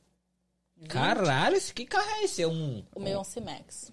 Caralho, 0.90 1.56
esse- 1.56 1.74
que 1.74 1.86
carro 1.86 2.10
é 2.10 2.24
esse? 2.24 2.42
É 2.42 2.48
um... 2.48 2.84
O 2.96 3.00
meu 3.00 3.18
é 3.18 3.20
um 3.20 3.24
C-Max. 3.24 3.92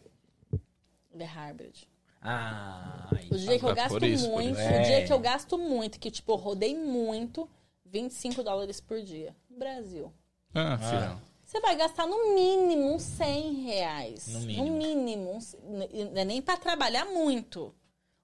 É 1.18 1.24
hybrid. 1.24 1.74
Ah, 2.22 3.08
O 3.30 3.36
dia 3.36 3.58
que 3.58 3.64
eu 3.64 3.70
é 3.70 3.74
gasto 3.74 4.04
isso, 4.04 4.28
muito, 4.30 4.50
isso. 4.58 4.60
o 4.68 4.72
É. 4.72 4.82
dia 4.82 5.06
que 5.06 5.12
eu 5.12 5.18
gasto 5.18 5.56
muito, 5.58 5.98
que 5.98 6.10
tipo, 6.10 6.32
eu 6.32 6.36
rodei 6.36 6.76
muito, 6.76 7.48
25 7.86 8.42
dólares 8.42 8.80
por 8.80 9.00
dia. 9.02 9.34
No 9.48 9.58
Brasil. 9.58 10.12
Ah, 10.54 10.78
filhão. 10.78 11.20
Você 11.44 11.60
vai 11.60 11.74
gastar 11.76 12.06
no 12.06 12.34
mínimo 12.34 12.94
uns 12.94 13.02
100 13.02 13.54
reais. 13.64 14.28
No 14.28 14.40
mínimo. 14.40 14.64
No 14.66 14.72
mínimo. 14.78 15.32
uns- 15.36 15.56
Não 15.64 16.20
é 16.20 16.24
nem 16.24 16.40
pra 16.40 16.56
trabalhar 16.56 17.06
muito. 17.06 17.74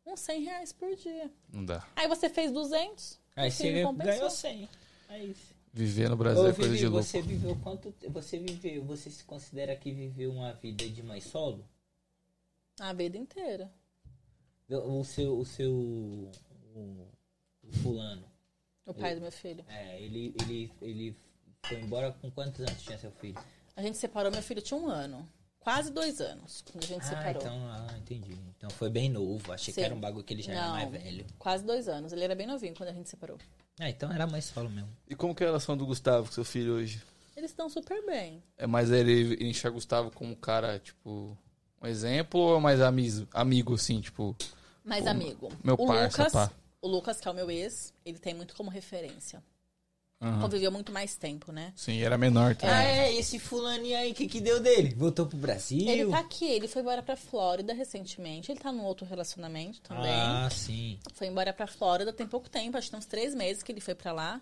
Uns 0.06 0.20
100 0.20 0.44
reais 0.44 0.72
por 0.72 0.94
dia. 0.94 1.28
Não 1.52 1.64
dá. 1.64 1.84
Aí 1.96 2.06
você 2.06 2.28
fez 2.28 2.52
200. 2.52 3.18
Aí 3.34 3.50
você 3.50 3.82
ganhou 3.96 4.30
100. 4.30 4.68
É 5.08 5.18
isso. 5.24 5.56
Viver 5.72 6.08
no 6.08 6.16
Brasil 6.16 6.42
Ô, 6.42 6.48
é 6.48 6.52
coisa 6.52 6.70
Vivi, 6.70 6.78
de 6.78 6.86
louco. 6.88 7.02
você 7.04 7.20
viveu 7.20 7.56
quanto... 7.62 7.92
Você 8.10 8.38
viveu... 8.38 8.82
Você 8.84 9.10
se 9.10 9.24
considera 9.24 9.74
que 9.76 9.90
viveu 9.90 10.30
uma 10.32 10.52
vida 10.54 10.88
de 10.88 11.02
mãe 11.02 11.20
solo? 11.20 11.64
A 12.80 12.92
vida 12.92 13.16
inteira. 13.16 13.70
O 14.68 15.04
seu... 15.04 15.38
O 15.38 15.44
seu... 15.44 15.72
O, 16.74 17.06
o 17.62 17.72
fulano. 17.82 18.24
O 18.84 18.94
pai 18.94 19.14
do 19.14 19.20
meu 19.20 19.32
filho. 19.32 19.64
É, 19.68 20.00
ele, 20.00 20.34
ele, 20.42 20.72
ele 20.80 21.16
foi 21.64 21.80
embora 21.80 22.12
com 22.12 22.30
quantos 22.30 22.60
anos 22.60 22.82
tinha 22.82 22.98
seu 22.98 23.10
filho? 23.12 23.38
A 23.74 23.82
gente 23.82 23.96
separou, 23.96 24.30
meu 24.30 24.42
filho 24.42 24.60
tinha 24.62 24.78
um 24.78 24.88
ano. 24.88 25.26
Quase 25.58 25.90
dois 25.90 26.20
anos, 26.20 26.62
quando 26.62 26.84
a 26.84 26.86
gente 26.86 27.00
Ah, 27.00 27.08
separou. 27.08 27.42
então, 27.42 27.66
ah, 27.68 27.98
entendi. 27.98 28.38
Então 28.56 28.70
foi 28.70 28.88
bem 28.88 29.08
novo. 29.10 29.52
Achei 29.52 29.74
Sim. 29.74 29.80
que 29.80 29.84
era 29.84 29.94
um 29.94 29.98
bagulho 30.00 30.22
que 30.24 30.32
ele 30.32 30.42
já 30.42 30.52
era 30.52 30.62
Não. 30.66 30.72
mais 30.74 30.90
velho. 30.90 31.26
Quase 31.38 31.64
dois 31.64 31.88
anos. 31.88 32.12
Ele 32.12 32.22
era 32.22 32.36
bem 32.36 32.46
novinho 32.46 32.74
quando 32.76 32.90
a 32.90 32.92
gente 32.92 33.08
separou. 33.08 33.36
Ah, 33.80 33.90
então 33.90 34.12
era 34.12 34.26
mais 34.28 34.44
solo 34.44 34.70
mesmo. 34.70 34.88
E 35.08 35.16
como 35.16 35.34
que 35.34 35.42
é 35.42 35.46
a 35.46 35.48
relação 35.48 35.76
do 35.76 35.84
Gustavo 35.84 36.26
com 36.28 36.32
seu 36.32 36.44
filho 36.44 36.74
hoje? 36.74 37.02
Eles 37.36 37.50
estão 37.50 37.68
super 37.68 38.04
bem. 38.06 38.42
É 38.56 38.66
mais 38.66 38.90
ele 38.92 39.12
ele 39.34 39.48
enxerga 39.50 39.72
o 39.72 39.74
Gustavo 39.74 40.10
como 40.12 40.30
um 40.32 40.36
cara, 40.36 40.78
tipo, 40.78 41.36
um 41.82 41.86
exemplo 41.86 42.40
ou 42.40 42.60
mais 42.60 42.80
amigo, 42.80 43.26
amigo 43.32 43.74
assim, 43.74 44.00
tipo, 44.00 44.36
Pô, 44.84 45.08
amigo, 45.08 45.52
meu 45.62 45.74
o 45.74 45.86
parça, 45.86 46.24
Lucas, 46.24 46.32
pá. 46.32 46.50
o 46.80 46.88
Lucas, 46.88 47.20
que 47.20 47.28
é 47.28 47.30
o 47.30 47.34
meu 47.34 47.50
ex, 47.50 47.92
ele 48.04 48.18
tem 48.18 48.34
muito 48.34 48.54
como 48.54 48.70
referência. 48.70 49.42
aham. 50.20 50.40
Conviveu 50.40 50.70
muito 50.72 50.90
mais 50.92 51.16
tempo, 51.16 51.52
né? 51.52 51.72
sim, 51.76 52.00
era 52.02 52.16
menor 52.16 52.54
também. 52.56 52.74
Ah, 52.74 52.82
é, 52.84 53.14
esse 53.14 53.38
fulaninho 53.38 53.96
aí, 53.98 54.12
o 54.12 54.14
que 54.14 54.26
que 54.26 54.40
deu 54.40 54.60
dele? 54.60 54.94
Voltou 54.94 55.26
pro 55.26 55.36
Brasil? 55.36 55.88
Ele 55.88 56.10
tá 56.10 56.20
aqui, 56.20 56.46
ele 56.46 56.68
foi 56.68 56.82
embora 56.82 57.02
pra 57.02 57.16
Flórida 57.16 57.72
recentemente. 57.74 58.50
Ele 58.50 58.60
tá 58.60 58.72
num 58.72 58.84
outro 58.84 59.04
relacionamento 59.06 59.80
também. 59.82 60.10
Ah, 60.12 60.48
sim. 60.50 60.98
Foi 61.14 61.26
embora 61.26 61.52
pra 61.52 61.66
Flórida 61.66 62.12
tem 62.12 62.26
pouco 62.26 62.48
tempo, 62.48 62.76
acho 62.78 62.86
que 62.86 62.90
tem 62.92 62.98
uns 62.98 63.06
três 63.06 63.34
meses 63.34 63.62
que 63.62 63.70
ele 63.72 63.80
foi 63.80 63.94
pra 63.94 64.12
lá. 64.12 64.40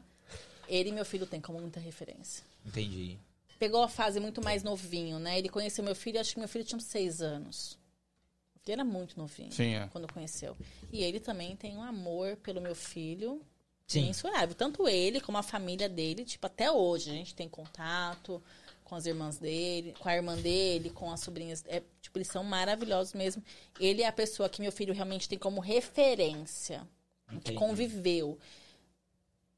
Ele 0.69 0.90
e 0.90 0.93
meu 0.93 1.05
filho 1.05 1.27
têm 1.27 1.40
como 1.40 1.61
muita 1.61 1.78
referência. 1.81 2.43
Entendi. 2.65 3.19
Pegou 3.59 3.82
a 3.82 3.89
fase 3.89 4.20
muito 4.20 4.43
mais 4.43 4.62
novinho, 4.62 5.18
né? 5.18 5.39
Ele 5.39 5.48
conheceu 5.48 5.85
meu 5.85 5.94
filho, 5.94 6.20
acho 6.20 6.32
que 6.32 6.39
meu 6.39 6.48
filho 6.48 6.64
tinha 6.64 6.76
uns 6.76 6.85
seis 6.85 7.20
anos. 7.20 7.78
Ele 8.64 8.72
era 8.72 8.85
muito 8.85 9.18
novinho 9.18 9.52
Sim, 9.52 9.74
é. 9.74 9.89
quando 9.89 10.10
conheceu. 10.12 10.56
E 10.90 11.02
ele 11.02 11.20
também 11.20 11.55
tem 11.55 11.76
um 11.76 11.82
amor 11.82 12.36
pelo 12.36 12.60
meu 12.60 12.74
filho 12.74 13.43
Sim. 13.86 14.05
imensurável. 14.05 14.55
Tanto 14.55 14.89
ele 14.89 15.20
como 15.20 15.36
a 15.36 15.43
família 15.43 15.89
dele, 15.89 16.24
tipo, 16.24 16.47
até 16.47 16.70
hoje 16.70 17.10
a 17.10 17.14
gente 17.14 17.35
tem 17.35 17.48
contato 17.48 18.43
com 18.82 18.94
as 18.94 19.06
irmãs 19.06 19.39
dele, 19.39 19.94
com 19.98 20.09
a 20.09 20.14
irmã 20.14 20.36
dele, 20.36 20.90
com 20.90 21.10
as 21.10 21.20
sobrinhas. 21.20 21.64
É, 21.66 21.82
tipo, 22.01 22.18
eles 22.18 22.28
são 22.28 22.43
maravilhosos 22.43 23.12
mesmo. 23.12 23.43
Ele 23.78 24.02
é 24.02 24.06
a 24.06 24.12
pessoa 24.12 24.48
que 24.48 24.62
meu 24.62 24.72
filho 24.72 24.94
realmente 24.94 25.28
tem 25.28 25.39
como 25.39 25.60
referência. 25.60 26.86
Que 27.28 27.36
Entendi. 27.36 27.59
conviveu. 27.59 28.39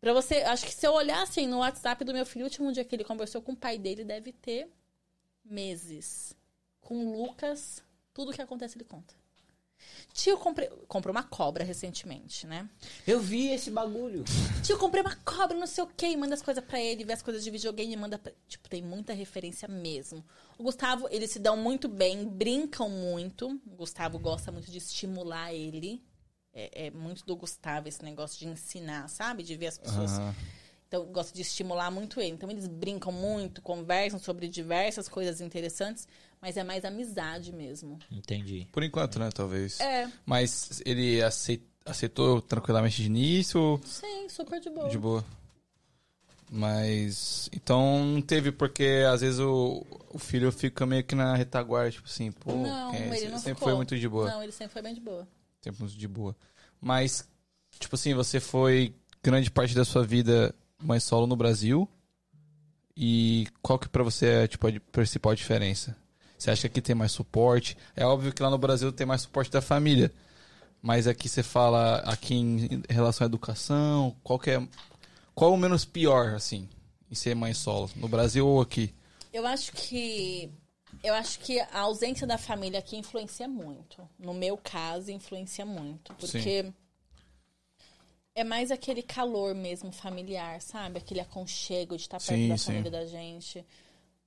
Pra 0.07 0.12
você, 0.12 0.37
acho 0.37 0.65
que 0.65 0.73
se 0.73 0.87
eu 0.87 0.93
olhar 0.93 1.20
assim 1.20 1.49
no 1.49 1.59
WhatsApp 1.59 2.05
do 2.05 2.12
meu 2.12 2.24
filho, 2.24 2.45
o 2.45 2.47
último 2.47 2.70
dia 2.70 2.85
que 2.85 2.95
ele 2.95 3.03
conversou 3.03 3.43
com 3.43 3.51
o 3.51 3.57
pai 3.57 3.77
dele 3.77 4.05
deve 4.05 4.31
ter 4.31 4.70
meses. 5.45 6.33
Com 6.81 7.05
o 7.05 7.24
Lucas, 7.24 7.83
tudo 8.15 8.33
que 8.33 8.41
acontece 8.41 8.78
ele 8.78 8.85
conta. 8.85 9.12
Tio, 10.15 10.39
comprei, 10.39 10.69
comprou 10.87 11.12
uma 11.12 11.24
cobra 11.24 11.65
recentemente, 11.65 12.47
né? 12.47 12.70
Eu 13.05 13.19
vi 13.19 13.49
esse 13.49 13.69
bagulho. 13.69 14.23
Tio, 14.62 14.78
comprei 14.78 15.03
uma 15.03 15.16
cobra, 15.16 15.59
não 15.59 15.66
sei 15.66 15.83
o 15.83 15.89
quê, 15.89 16.07
e 16.07 16.16
manda 16.16 16.35
as 16.35 16.43
coisas 16.43 16.65
pra 16.65 16.81
ele, 16.81 17.05
vê 17.05 17.12
as 17.12 17.20
coisas 17.20 17.43
de 17.43 17.51
videogame 17.51 17.93
e 17.93 17.97
manda 17.97 18.16
pra... 18.16 18.33
Tipo, 18.47 18.69
tem 18.69 18.83
muita 18.83 19.12
referência 19.12 19.66
mesmo. 19.66 20.24
O 20.57 20.62
Gustavo, 20.62 21.09
eles 21.11 21.33
se 21.33 21.41
dão 21.41 21.57
muito 21.57 21.89
bem, 21.89 22.28
brincam 22.28 22.89
muito. 22.89 23.61
O 23.66 23.74
Gustavo 23.74 24.20
gosta 24.20 24.53
muito 24.53 24.70
de 24.70 24.78
estimular 24.78 25.53
ele. 25.53 26.01
É, 26.59 26.87
é 26.87 26.91
muito 26.91 27.23
do 27.27 27.37
Gustavo 27.37 27.87
esse 27.87 28.03
negócio 28.03 28.39
de 28.39 28.47
ensinar, 28.49 29.09
sabe? 29.11 29.43
De 29.43 29.55
ver 29.57 29.66
as 29.66 29.77
pessoas. 29.77 30.11
Aham. 30.12 30.35
Então, 30.89 31.03
eu 31.03 31.07
gosto 31.09 31.35
de 31.35 31.43
estimular 31.43 31.91
muito 31.91 32.19
ele. 32.19 32.31
Então, 32.31 32.51
eles 32.51 32.66
brincam 32.66 33.12
muito, 33.12 33.61
conversam 33.61 34.19
sobre 34.19 34.49
diversas 34.49 35.07
coisas 35.09 35.41
interessantes, 35.43 36.09
mas 36.41 36.57
é 36.57 36.65
mais 36.65 36.85
amizade 36.85 37.53
mesmo. 37.53 37.99
Entendi. 38.11 38.66
Por 38.73 38.83
enquanto, 38.83 39.19
né, 39.19 39.28
talvez. 39.35 39.81
É, 39.81 40.09
Mas 40.24 40.81
ele 40.87 41.23
acei- 41.23 41.62
aceitou 41.85 42.41
tranquilamente 42.41 42.97
de 43.03 43.07
início 43.07 43.78
sim, 43.85 44.28
super 44.31 44.59
de 44.59 44.70
boa. 44.70 44.89
de 44.89 44.97
boa? 44.99 45.24
Mas. 46.49 47.51
Então 47.53 48.05
não 48.07 48.23
teve, 48.23 48.53
porque 48.53 49.05
às 49.12 49.20
vezes 49.20 49.41
o, 49.41 49.85
o 50.11 50.19
filho 50.19 50.51
fica 50.53 50.87
meio 50.87 51.03
que 51.05 51.15
na 51.15 51.35
retaguarda, 51.35 51.91
tipo 51.91 52.07
assim, 52.07 52.31
pô, 52.31 52.53
não, 52.53 52.95
é? 52.95 53.09
ele 53.19 53.28
não 53.28 53.39
sempre 53.39 53.55
ficou. 53.55 53.69
foi 53.69 53.74
muito 53.74 53.99
de 53.99 54.09
boa. 54.09 54.31
Não, 54.31 54.43
ele 54.43 54.53
sempre 54.53 54.73
foi 54.73 54.83
bem 54.83 54.95
de 54.95 55.01
boa. 55.01 55.27
Muito 55.73 55.97
de 55.97 56.09
boa. 56.09 56.37
Mas, 56.81 57.29
tipo 57.79 57.95
assim, 57.95 58.15
você 58.15 58.41
foi 58.41 58.95
grande 59.23 59.51
parte 59.51 59.75
da 59.75 59.85
sua 59.85 60.05
vida 60.05 60.55
mãe 60.83 61.01
solo 61.01 61.27
no 61.27 61.37
Brasil. 61.37 61.89
E 62.97 63.47
qual 63.61 63.79
que 63.79 63.89
pra 63.89 64.03
você 64.03 64.27
é 64.27 64.47
tipo, 64.49 64.67
a 64.67 64.73
principal 64.93 65.35
diferença? 65.35 65.97
Você 66.39 66.51
acha 66.51 66.63
que 66.63 66.67
aqui 66.67 66.81
tem 66.81 66.95
mais 66.95 67.13
suporte? 67.13 67.77
É 67.95 68.05
óbvio 68.05 68.33
que 68.33 68.43
lá 68.43 68.51
no 68.51 68.59
Brasil 68.59 68.93
tem 68.93 69.07
mais 69.07 69.23
suporte 69.23 69.51
da 69.51 69.61
família. 69.61 70.13
Mas 70.83 71.07
aqui 71.07 71.29
você 71.29 71.43
fala 71.43 71.97
aqui 72.01 72.35
em 72.35 72.83
relação 72.89 73.25
à 73.25 73.29
educação, 73.29 74.15
qual 74.23 74.39
que 74.39 74.51
é 74.51 74.69
qual 75.35 75.53
o 75.53 75.57
menos 75.57 75.85
pior 75.85 76.35
assim 76.35 76.69
em 77.11 77.15
ser 77.15 77.35
mãe 77.35 77.53
solo, 77.53 77.91
no 77.97 78.09
Brasil 78.09 78.47
ou 78.47 78.61
aqui? 78.61 78.95
Eu 79.33 79.47
acho 79.47 79.73
que 79.73 80.51
eu 81.07 81.15
acho 81.15 81.39
que 81.41 81.61
a 81.61 81.81
ausência 81.81 82.27
da 82.27 82.37
família 82.37 82.78
aqui 82.78 82.97
influencia 82.97 83.47
muito. 83.47 84.09
No 84.19 84.35
meu 84.35 84.57
caso, 84.57 85.11
influencia 85.11 85.65
muito, 85.65 86.12
porque 86.15 86.73
é 88.35 88.43
mais 88.43 88.70
aquele 88.70 89.03
calor 89.03 89.55
mesmo 89.55 89.93
familiar, 89.93 90.61
sabe? 90.61 90.99
Aquele 90.99 91.20
aconchego 91.20 91.97
de 91.97 92.03
estar 92.03 92.19
perto 92.19 92.35
Sim, 92.35 92.49
da 92.49 92.59
sim. 92.59 92.65
família 92.66 92.91
da 92.91 93.07
gente. 93.07 93.65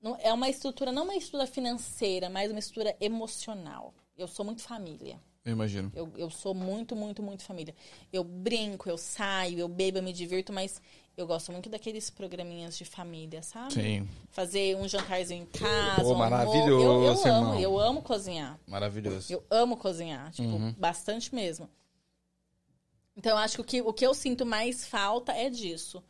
Não, 0.02 0.18
é 0.22 0.34
uma 0.34 0.50
estrutura, 0.50 0.92
não 0.92 1.04
uma 1.04 1.16
estrutura 1.16 1.46
financeira, 1.46 2.30
mas 2.30 2.50
uma 2.50 2.60
estrutura 2.60 2.96
emocional. 3.00 3.94
Eu 4.18 4.28
sou 4.28 4.46
muito 4.46 4.62
família. 4.62 5.20
Eu 5.44 5.54
imagino. 5.54 5.92
Eu, 5.96 6.12
eu 6.16 6.30
sou 6.30 6.54
muito, 6.54 6.96
muito, 6.96 7.22
muito 7.22 7.44
família. 7.44 7.76
Eu 8.12 8.24
brinco, 8.24 8.90
eu 8.90 8.98
saio, 8.98 9.60
eu 9.60 9.68
bebo, 9.68 9.98
eu 9.98 10.04
me 10.04 10.14
divirto, 10.14 10.54
mas 10.54 10.82
eu 11.22 11.28
gosto 11.28 11.52
muito 11.52 11.70
daqueles 11.70 12.10
programinhas 12.10 12.78
de 12.78 12.86
família, 12.86 13.42
sabe? 13.44 13.74
Sim, 13.74 14.10
Fazer 14.32 14.76
um 14.78 14.88
jantarzinho 14.88 15.44
em 15.44 15.46
casa. 15.46 16.02
Pô, 16.02 16.14
um 16.14 16.18
maravilhoso, 16.18 16.70
Eu, 16.70 17.04
eu 17.04 17.10
amo, 17.12 17.28
irmão. 17.28 17.60
eu 17.60 17.80
amo 17.80 18.02
cozinhar. 18.02 18.60
maravilhoso. 18.68 19.32
Eu 19.34 19.44
amo 19.50 19.76
cozinhar, 19.78 20.32
tipo, 20.32 20.48
Uhum. 20.50 20.74
bastante 20.78 21.34
mesmo. 21.36 21.70
Então, 23.16 23.34
eu 23.34 23.38
acho 23.38 23.56
que 23.56 23.62
o, 23.62 23.64
que 23.66 23.82
o 23.82 23.94
que 23.94 24.06
eu 24.08 24.14
sinto 24.14 24.46
mais 24.46 24.86
falta 24.86 25.34
é 25.34 25.50
disso. 25.50 26.02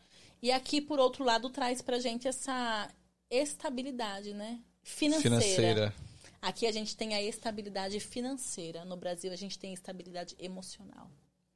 E 0.41 0.52
aqui, 0.52 0.80
por 0.80 0.99
outro 0.99 1.23
lado, 1.23 1.49
traz 1.49 1.81
pra 1.81 1.99
gente 1.99 2.27
essa 2.27 2.88
estabilidade, 3.30 4.34
né? 4.34 4.60
Financeira. 4.84 5.38
Financeira. 5.38 5.94
Aqui 6.41 6.65
a 6.68 6.72
gente 6.72 6.95
tem 6.95 7.14
a 7.15 7.22
estabilidade 7.22 7.99
financeira. 7.99 8.86
No 8.86 8.95
Brasil, 8.95 9.31
a 9.31 9.36
gente 9.36 9.57
tem 9.60 9.73
estabilidade 9.73 10.36
emocional. 10.40 11.10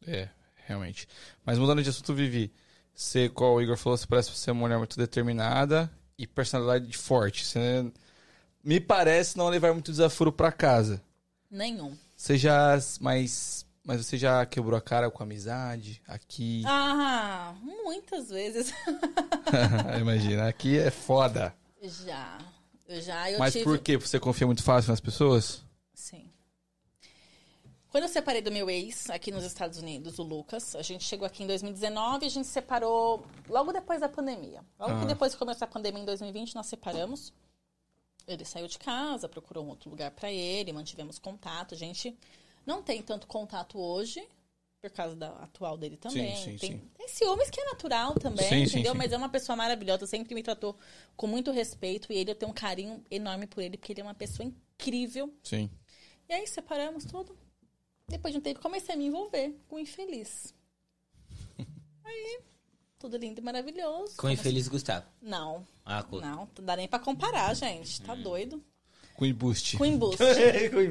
É, 0.06 0.28
realmente. 0.66 1.08
Mas 1.46 1.58
mudando 1.58 1.82
de 1.84 1.90
assunto, 1.90 2.14
Vivi, 2.14 2.52
você, 2.94 3.30
qual 3.30 3.56
o 3.56 3.62
Igor 3.62 3.78
falou, 3.78 3.98
você 3.98 4.08
parece 4.08 4.32
ser 4.36 4.52
uma 4.52 4.62
mulher 4.62 4.78
muito 4.78 4.98
determinada 4.98 5.92
e 6.18 6.28
personalidade 6.28 6.96
forte. 6.98 7.46
Você, 7.46 7.92
me 8.64 8.80
parece 8.80 9.38
não 9.38 9.50
levar 9.50 9.74
muito 9.74 9.92
desaforo 9.92 10.32
pra 10.32 10.52
casa. 10.52 11.02
Nenhum. 11.50 11.96
Você 12.16 12.38
já, 12.38 12.78
mas, 13.00 13.66
mas 13.84 14.06
você 14.06 14.18
já 14.18 14.46
quebrou 14.46 14.78
a 14.78 14.82
cara 14.82 15.12
com 15.12 15.24
amizade 15.24 16.02
aqui? 16.08 16.64
Ah, 16.66 17.54
muitas 17.62 18.30
vezes. 18.30 18.74
Imagina, 20.00 20.48
aqui 20.48 20.78
é 20.78 20.90
foda. 20.90 21.54
Já. 21.82 22.38
Eu 22.88 23.02
já, 23.02 23.32
eu 23.32 23.40
Mas 23.40 23.54
tive... 23.54 23.64
por 23.64 23.80
quê? 23.80 23.98
Você 23.98 24.20
confia 24.20 24.46
muito 24.46 24.64
fácil 24.64 24.92
nas 24.92 25.00
pessoas? 25.00 25.64
Sim. 25.94 26.30
Quando 27.94 28.06
eu 28.06 28.10
separei 28.10 28.42
do 28.42 28.52
meu 28.52 28.72
ex 28.72 29.08
aqui 29.12 29.30
nos 29.32 29.44
Estados 29.44 29.78
Unidos, 29.78 30.18
o 30.18 30.24
Lucas, 30.24 30.76
a 30.76 30.82
gente 30.82 31.04
chegou 31.04 31.28
aqui 31.28 31.44
em 31.44 31.46
2019 31.46 32.26
e 32.26 32.28
a 32.28 32.30
gente 32.32 32.48
separou 32.48 33.24
logo 33.48 33.72
depois 33.72 34.02
da 34.02 34.10
pandemia. 34.10 34.66
Logo 34.80 34.98
que 34.98 35.04
Ah. 35.04 35.08
depois 35.10 35.34
que 35.34 35.38
começou 35.38 35.66
a 35.66 35.68
pandemia 35.68 36.02
em 36.02 36.06
2020, 36.06 36.56
nós 36.56 36.66
separamos. 36.66 37.32
Ele 38.28 38.44
saiu 38.46 38.68
de 38.68 38.80
casa, 38.80 39.30
procurou 39.30 39.64
um 39.64 39.70
outro 39.70 39.92
lugar 39.92 40.10
pra 40.10 40.32
ele, 40.32 40.74
mantivemos 40.74 41.20
contato. 41.20 41.76
A 41.76 41.78
gente 41.78 42.18
não 42.66 42.82
tem 42.82 43.00
tanto 43.04 43.28
contato 43.28 43.78
hoje, 43.78 44.28
por 44.82 44.90
causa 44.90 45.16
da 45.16 45.30
atual 45.44 45.78
dele 45.78 45.96
também. 45.96 46.36
sim, 46.36 46.58
tem, 46.58 46.72
sim. 46.72 46.90
tem 46.98 47.08
ciúmes 47.08 47.52
que 47.52 47.62
é 47.62 47.66
natural 47.66 48.16
também, 48.16 48.50
Sim, 48.50 48.66
sim, 48.66 48.72
entendeu? 48.80 48.94
sim. 48.94 48.98
Mas 48.98 49.12
é 49.12 49.18
uma 49.18 49.30
pessoa 49.30 49.56
maravilhosa, 49.56 50.08
sempre 50.08 50.34
me 50.34 50.42
tratou 50.42 50.76
com 51.16 51.28
muito 51.28 51.52
respeito 51.52 52.12
e 52.12 52.18
ele 52.18 52.32
eu 52.32 52.36
tenho 52.36 52.50
um 52.50 52.56
carinho 52.56 53.06
enorme 53.12 53.46
por 53.46 53.62
ele, 53.62 53.78
porque 53.78 53.94
ele 53.94 54.02
é 54.02 54.04
uma 54.04 54.16
pessoa 54.16 54.48
incrível. 54.48 55.32
Sim. 55.44 55.70
E 56.28 56.34
aí 56.34 56.48
separamos 56.48 57.06
tudo. 57.06 57.38
Depois 58.08 58.34
de 58.34 58.38
um 58.40 58.42
tempo 58.42 58.60
comecei 58.60 58.94
a 58.94 58.98
me 58.98 59.06
envolver 59.06 59.56
com 59.68 59.78
o 59.78 59.80
infeliz. 59.80 60.54
Aí, 62.04 62.40
tudo 63.00 63.18
lindo 63.18 63.40
e 63.40 63.44
maravilhoso. 63.44 64.16
Com 64.18 64.28
o 64.28 64.32
infeliz 64.32 64.68
Gustavo. 64.68 65.06
Não, 65.22 65.66
Ah, 65.86 66.04
com... 66.04 66.20
não, 66.20 66.48
não 66.58 66.66
dá 66.66 66.76
nem 66.76 66.88
pra 66.88 67.00
comparar, 67.00 67.54
gente. 67.56 68.02
Tá 68.02 68.14
Hum. 68.14 68.22
doido. 68.22 68.64
Com 69.16 69.26
embuste. 69.26 69.78
Com 69.78 69.86
embuste. 69.86 70.24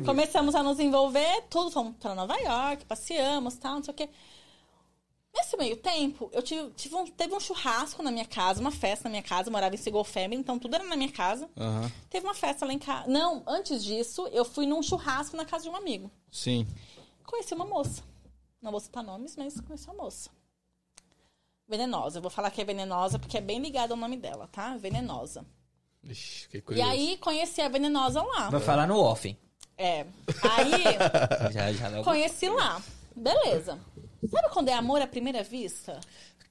Começamos 0.04 0.54
a 0.54 0.62
nos 0.62 0.78
envolver, 0.78 1.42
tudo, 1.50 1.70
fomos 1.70 1.96
pra 1.96 2.14
Nova 2.14 2.36
York, 2.38 2.84
passeamos, 2.86 3.56
tal, 3.56 3.76
não 3.76 3.82
sei 3.82 3.92
o 3.92 3.96
quê. 3.96 4.08
Nesse 5.34 5.56
meio 5.56 5.76
tempo, 5.78 6.28
eu 6.34 6.42
tive, 6.42 6.70
tive 6.72 6.94
um, 6.94 7.06
teve 7.06 7.34
um 7.34 7.40
churrasco 7.40 8.02
na 8.02 8.10
minha 8.10 8.26
casa, 8.26 8.60
uma 8.60 8.70
festa 8.70 9.04
na 9.04 9.10
minha 9.10 9.22
casa, 9.22 9.48
eu 9.48 9.52
morava 9.52 9.74
em 9.74 9.78
Seagull 9.78 10.04
Family, 10.04 10.36
então 10.38 10.58
tudo 10.58 10.74
era 10.74 10.84
na 10.84 10.94
minha 10.94 11.10
casa. 11.10 11.48
Aham. 11.56 11.90
Teve 12.10 12.26
uma 12.26 12.34
festa 12.34 12.66
lá 12.66 12.72
em 12.72 12.78
casa. 12.78 13.08
Não, 13.08 13.42
antes 13.46 13.82
disso, 13.82 14.26
eu 14.28 14.44
fui 14.44 14.66
num 14.66 14.82
churrasco 14.82 15.34
na 15.36 15.46
casa 15.46 15.64
de 15.64 15.70
um 15.70 15.74
amigo. 15.76 16.10
Sim. 16.30 16.66
Conheci 17.32 17.54
uma 17.54 17.64
moça. 17.64 18.02
Não 18.60 18.70
vou 18.70 18.78
citar 18.78 19.02
nomes, 19.02 19.36
mas 19.36 19.58
conheci 19.58 19.86
uma 19.88 20.02
moça. 20.02 20.28
Venenosa. 21.66 22.18
Eu 22.18 22.22
vou 22.22 22.30
falar 22.30 22.50
que 22.50 22.60
é 22.60 22.64
venenosa 22.64 23.18
porque 23.18 23.38
é 23.38 23.40
bem 23.40 23.58
ligado 23.58 23.92
ao 23.92 23.96
nome 23.96 24.18
dela, 24.18 24.46
tá? 24.48 24.76
Venenosa. 24.76 25.42
Ixi, 26.04 26.46
que 26.50 26.62
E 26.74 26.82
aí, 26.82 27.16
conheci 27.16 27.62
a 27.62 27.70
venenosa 27.70 28.22
lá. 28.22 28.50
Vai 28.50 28.60
falar 28.60 28.86
no 28.86 29.00
off, 29.00 29.26
hein? 29.26 29.38
É. 29.78 30.00
Aí, 30.42 30.72
Já, 31.54 31.72
já 31.72 31.88
logo... 31.88 32.04
conheci 32.04 32.50
lá. 32.50 32.82
Beleza. 33.16 33.80
Sabe 34.28 34.50
quando 34.50 34.68
é 34.68 34.74
amor 34.74 35.00
à 35.00 35.06
primeira 35.06 35.42
vista? 35.42 35.98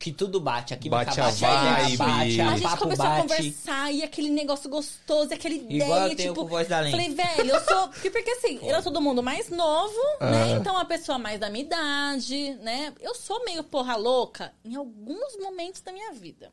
Que 0.02 0.12
tudo 0.12 0.40
bate. 0.40 0.74
Aqui 0.74 0.90
Bate 0.90 1.20
a 1.22 1.28
a 1.28 1.30
vibe. 1.30 1.98
bate, 1.98 2.42
a 2.42 2.50
a 2.52 2.58
gente 2.58 2.78
começou 2.78 3.06
a 3.06 3.10
bate. 3.10 3.22
conversar 3.22 3.94
e 3.94 4.02
aquele 4.02 4.30
negócio 4.32 4.68
gostoso, 4.68 5.30
e 5.32 5.36
aquela 5.36 5.54
ideia, 5.54 5.84
Igual 5.84 6.00
eu 6.08 6.16
tenho 6.16 6.30
tipo... 6.34 6.42
com 6.42 6.48
voz 6.48 6.68
da 6.68 6.80
lente. 6.80 6.92
Falei, 6.92 7.14
velho, 7.14 7.52
eu 7.52 7.62
sou... 7.64 7.88
Porque, 7.94 8.10
porque 8.10 8.32
assim, 8.32 8.60
eu 8.64 8.74
sou 8.82 8.92
todo 8.92 9.00
mundo 9.00 9.22
mais 9.22 9.50
novo, 9.50 9.96
né? 10.20 10.54
Então, 10.60 10.76
a 10.76 10.86
pessoa 10.86 11.20
mais 11.20 11.40
da 11.40 11.50
minha 11.52 11.64
idade, 11.66 12.56
né? 12.62 12.94
Eu 13.00 13.14
sou 13.14 13.46
meio 13.46 13.64
porra 13.64 13.96
louca 13.96 14.52
em 14.66 14.76
alguns 14.76 15.38
momentos 15.38 15.82
da 15.82 15.92
minha 15.92 16.12
vida. 16.14 16.52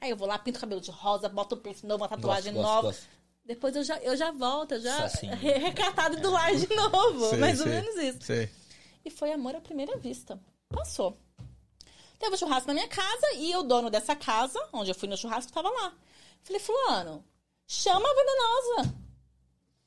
Aí 0.00 0.10
eu 0.10 0.16
vou 0.16 0.28
lá, 0.28 0.38
pinto 0.38 0.58
o 0.58 0.60
cabelo 0.60 0.80
de 0.80 0.90
rosa, 0.92 1.28
boto 1.28 1.56
um 1.56 1.58
piercing 1.58 1.86
novo, 1.88 2.02
uma 2.04 2.08
tatuagem 2.08 2.52
Gosto, 2.52 2.64
nova. 2.64 2.82
gosto, 2.88 3.00
gosto. 3.00 3.14
Depois 3.44 3.74
eu 3.76 3.82
já, 3.82 3.96
eu 3.98 4.16
já 4.16 4.30
volto, 4.30 4.72
eu 4.74 4.80
já 4.80 5.06
re- 5.06 5.58
recatado 5.58 6.20
do 6.20 6.30
lar 6.30 6.54
de 6.54 6.72
novo. 6.74 7.30
Sei, 7.30 7.38
mais 7.38 7.60
ou 7.60 7.66
menos 7.66 7.94
isso. 7.96 8.18
Sei. 8.22 8.48
E 9.04 9.10
foi 9.10 9.32
amor 9.32 9.56
à 9.56 9.60
primeira 9.60 9.96
vista. 9.98 10.38
Passou. 10.68 11.16
Teve 12.18 12.34
um 12.34 12.38
churrasco 12.38 12.68
na 12.68 12.74
minha 12.74 12.88
casa 12.88 13.34
e 13.36 13.54
o 13.56 13.62
dono 13.62 13.90
dessa 13.90 14.14
casa, 14.14 14.58
onde 14.72 14.90
eu 14.90 14.94
fui 14.94 15.08
no 15.08 15.16
churrasco, 15.16 15.52
tava 15.52 15.68
lá. 15.68 15.94
Falei, 16.42 16.60
fulano, 16.60 17.24
chama 17.66 18.08
a 18.08 18.14
venenosa 18.14 18.94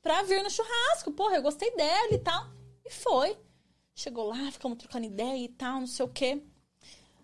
pra 0.02 0.22
vir 0.22 0.42
no 0.42 0.50
churrasco. 0.50 1.12
Porra, 1.12 1.36
eu 1.36 1.42
gostei 1.42 1.74
dela 1.74 2.12
e 2.12 2.18
tal. 2.18 2.46
E 2.84 2.90
foi. 2.90 3.36
Chegou 3.94 4.28
lá, 4.28 4.50
ficamos 4.50 4.78
trocando 4.78 5.06
ideia 5.06 5.44
e 5.44 5.48
tal, 5.48 5.80
não 5.80 5.86
sei 5.86 6.04
o 6.04 6.08
quê. 6.08 6.42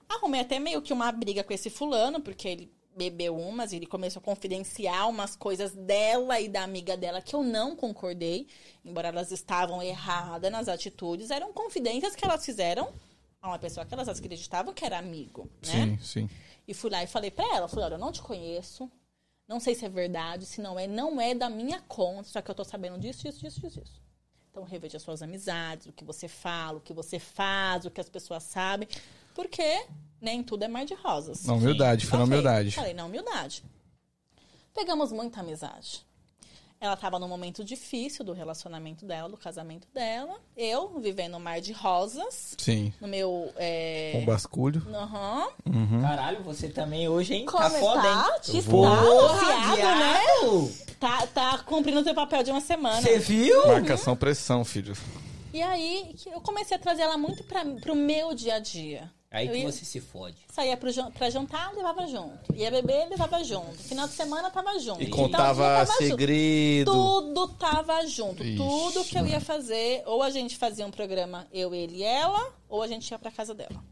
Arrumei 0.08 0.40
até 0.40 0.58
meio 0.58 0.82
que 0.82 0.92
uma 0.92 1.10
briga 1.12 1.44
com 1.44 1.52
esse 1.52 1.70
fulano, 1.70 2.20
porque 2.20 2.48
ele 2.48 2.74
bebeu 2.96 3.36
umas 3.36 3.72
e 3.72 3.76
ele 3.76 3.86
começou 3.86 4.20
a 4.20 4.24
confidenciar 4.24 5.08
umas 5.08 5.34
coisas 5.34 5.72
dela 5.72 6.40
e 6.40 6.48
da 6.48 6.62
amiga 6.62 6.96
dela 6.96 7.20
que 7.20 7.34
eu 7.34 7.42
não 7.42 7.74
concordei. 7.74 8.46
Embora 8.84 9.08
elas 9.08 9.32
estavam 9.32 9.82
erradas 9.82 10.50
nas 10.50 10.68
atitudes, 10.68 11.30
eram 11.30 11.52
confidências 11.52 12.14
que 12.14 12.24
elas 12.24 12.44
fizeram 12.44 12.92
a 13.44 13.48
uma 13.48 13.58
pessoa 13.58 13.84
que 13.84 13.92
elas 13.92 14.08
acreditavam 14.08 14.72
que 14.72 14.84
era 14.84 14.98
amigo, 14.98 15.50
né? 15.66 15.72
Sim, 15.72 15.98
sim. 16.00 16.30
E 16.66 16.72
fui 16.72 16.90
lá 16.90 17.02
e 17.02 17.06
falei 17.06 17.30
pra 17.30 17.44
ela, 17.54 17.68
falei, 17.68 17.84
olha, 17.84 17.94
eu 17.94 17.98
não 17.98 18.10
te 18.10 18.22
conheço, 18.22 18.90
não 19.46 19.60
sei 19.60 19.74
se 19.74 19.84
é 19.84 19.88
verdade, 19.88 20.46
se 20.46 20.62
não 20.62 20.78
é, 20.78 20.86
não 20.86 21.20
é 21.20 21.34
da 21.34 21.50
minha 21.50 21.78
conta, 21.82 22.28
só 22.30 22.40
que 22.40 22.50
eu 22.50 22.54
tô 22.54 22.64
sabendo 22.64 22.98
disso, 22.98 23.22
disso, 23.22 23.40
disso, 23.40 23.60
disso, 23.60 23.80
disso. 23.82 24.02
Então 24.50 24.62
reveja 24.62 24.98
suas 24.98 25.20
amizades, 25.20 25.86
o 25.86 25.92
que 25.92 26.04
você 26.04 26.26
fala, 26.26 26.78
o 26.78 26.80
que 26.80 26.94
você 26.94 27.18
faz, 27.18 27.84
o 27.84 27.90
que 27.90 28.00
as 28.00 28.08
pessoas 28.08 28.44
sabem, 28.44 28.88
porque 29.34 29.86
nem 30.20 30.42
tudo 30.42 30.62
é 30.62 30.68
mar 30.68 30.86
de 30.86 30.94
rosas. 30.94 31.44
Na 31.44 31.52
humildade, 31.52 32.06
foi 32.06 32.18
na 32.18 32.24
Ok, 32.24 32.32
humildade. 32.34 32.70
Falei, 32.70 32.94
na 32.94 33.04
humildade. 33.04 33.62
Pegamos 34.72 35.12
muita 35.12 35.40
amizade. 35.40 36.06
Ela 36.84 36.92
estava 36.92 37.18
num 37.18 37.26
momento 37.26 37.64
difícil 37.64 38.22
do 38.22 38.34
relacionamento 38.34 39.06
dela, 39.06 39.26
do 39.26 39.38
casamento 39.38 39.88
dela. 39.94 40.36
Eu, 40.54 41.00
vivendo 41.00 41.34
um 41.34 41.40
mar 41.40 41.58
de 41.58 41.72
rosas, 41.72 42.54
Sim. 42.58 42.92
no 43.00 43.08
meu... 43.08 43.50
É... 43.56 44.12
Um 44.16 44.26
basculho. 44.26 44.86
Aham. 44.94 45.48
Caralho, 46.02 46.42
você 46.42 46.68
também 46.68 47.08
hoje, 47.08 47.32
hein? 47.32 47.46
Como 47.46 47.62
tá 47.62 47.70
foda, 47.70 48.02
tá? 48.02 48.32
hein? 48.34 48.40
Te 48.60 48.62
Porra, 48.68 48.96
tá 48.96 49.34
afiado, 49.34 49.76
né? 49.76 50.20
viado! 50.42 50.72
Tá, 51.00 51.26
tá 51.28 51.58
cumprindo 51.58 52.00
o 52.00 52.04
seu 52.04 52.14
papel 52.14 52.42
de 52.42 52.50
uma 52.50 52.60
semana. 52.60 53.00
Você 53.00 53.18
viu? 53.18 53.66
Marcação, 53.66 54.14
pressão, 54.14 54.62
filho. 54.62 54.94
E 55.54 55.62
aí, 55.62 56.14
eu 56.26 56.40
comecei 56.42 56.76
a 56.76 56.80
trazer 56.80 57.02
ela 57.02 57.16
muito 57.16 57.44
pra, 57.44 57.64
pro 57.80 57.94
meu 57.94 58.34
dia 58.34 58.56
a 58.56 58.58
dia. 58.58 59.10
Aí 59.34 59.48
que 59.48 59.58
ia, 59.58 59.72
você 59.72 59.84
se 59.84 60.00
fode. 60.00 60.36
saía 60.48 60.76
pro, 60.76 60.90
pra 61.12 61.28
jantar, 61.28 61.74
levava 61.74 62.06
junto. 62.06 62.54
Ia 62.54 62.70
beber, 62.70 63.08
levava 63.08 63.42
junto. 63.42 63.76
Final 63.78 64.06
de 64.06 64.14
semana, 64.14 64.50
tava 64.50 64.78
junto. 64.78 65.02
E 65.02 65.06
dia, 65.06 65.14
contava 65.14 65.62
tava 65.62 65.86
junto. 65.86 65.96
segredo. 65.98 66.92
Tudo 66.92 67.48
tava 67.48 68.06
junto. 68.06 68.44
Ixi, 68.44 68.56
Tudo 68.56 69.04
que 69.04 69.18
eu 69.18 69.26
ia 69.26 69.40
fazer, 69.40 70.02
ou 70.06 70.22
a 70.22 70.30
gente 70.30 70.56
fazia 70.56 70.86
um 70.86 70.90
programa, 70.90 71.46
eu, 71.52 71.74
ele 71.74 71.96
e 71.96 72.02
ela, 72.04 72.52
ou 72.68 72.80
a 72.80 72.86
gente 72.86 73.10
ia 73.10 73.18
pra 73.18 73.30
casa 73.30 73.52
dela. 73.52 73.82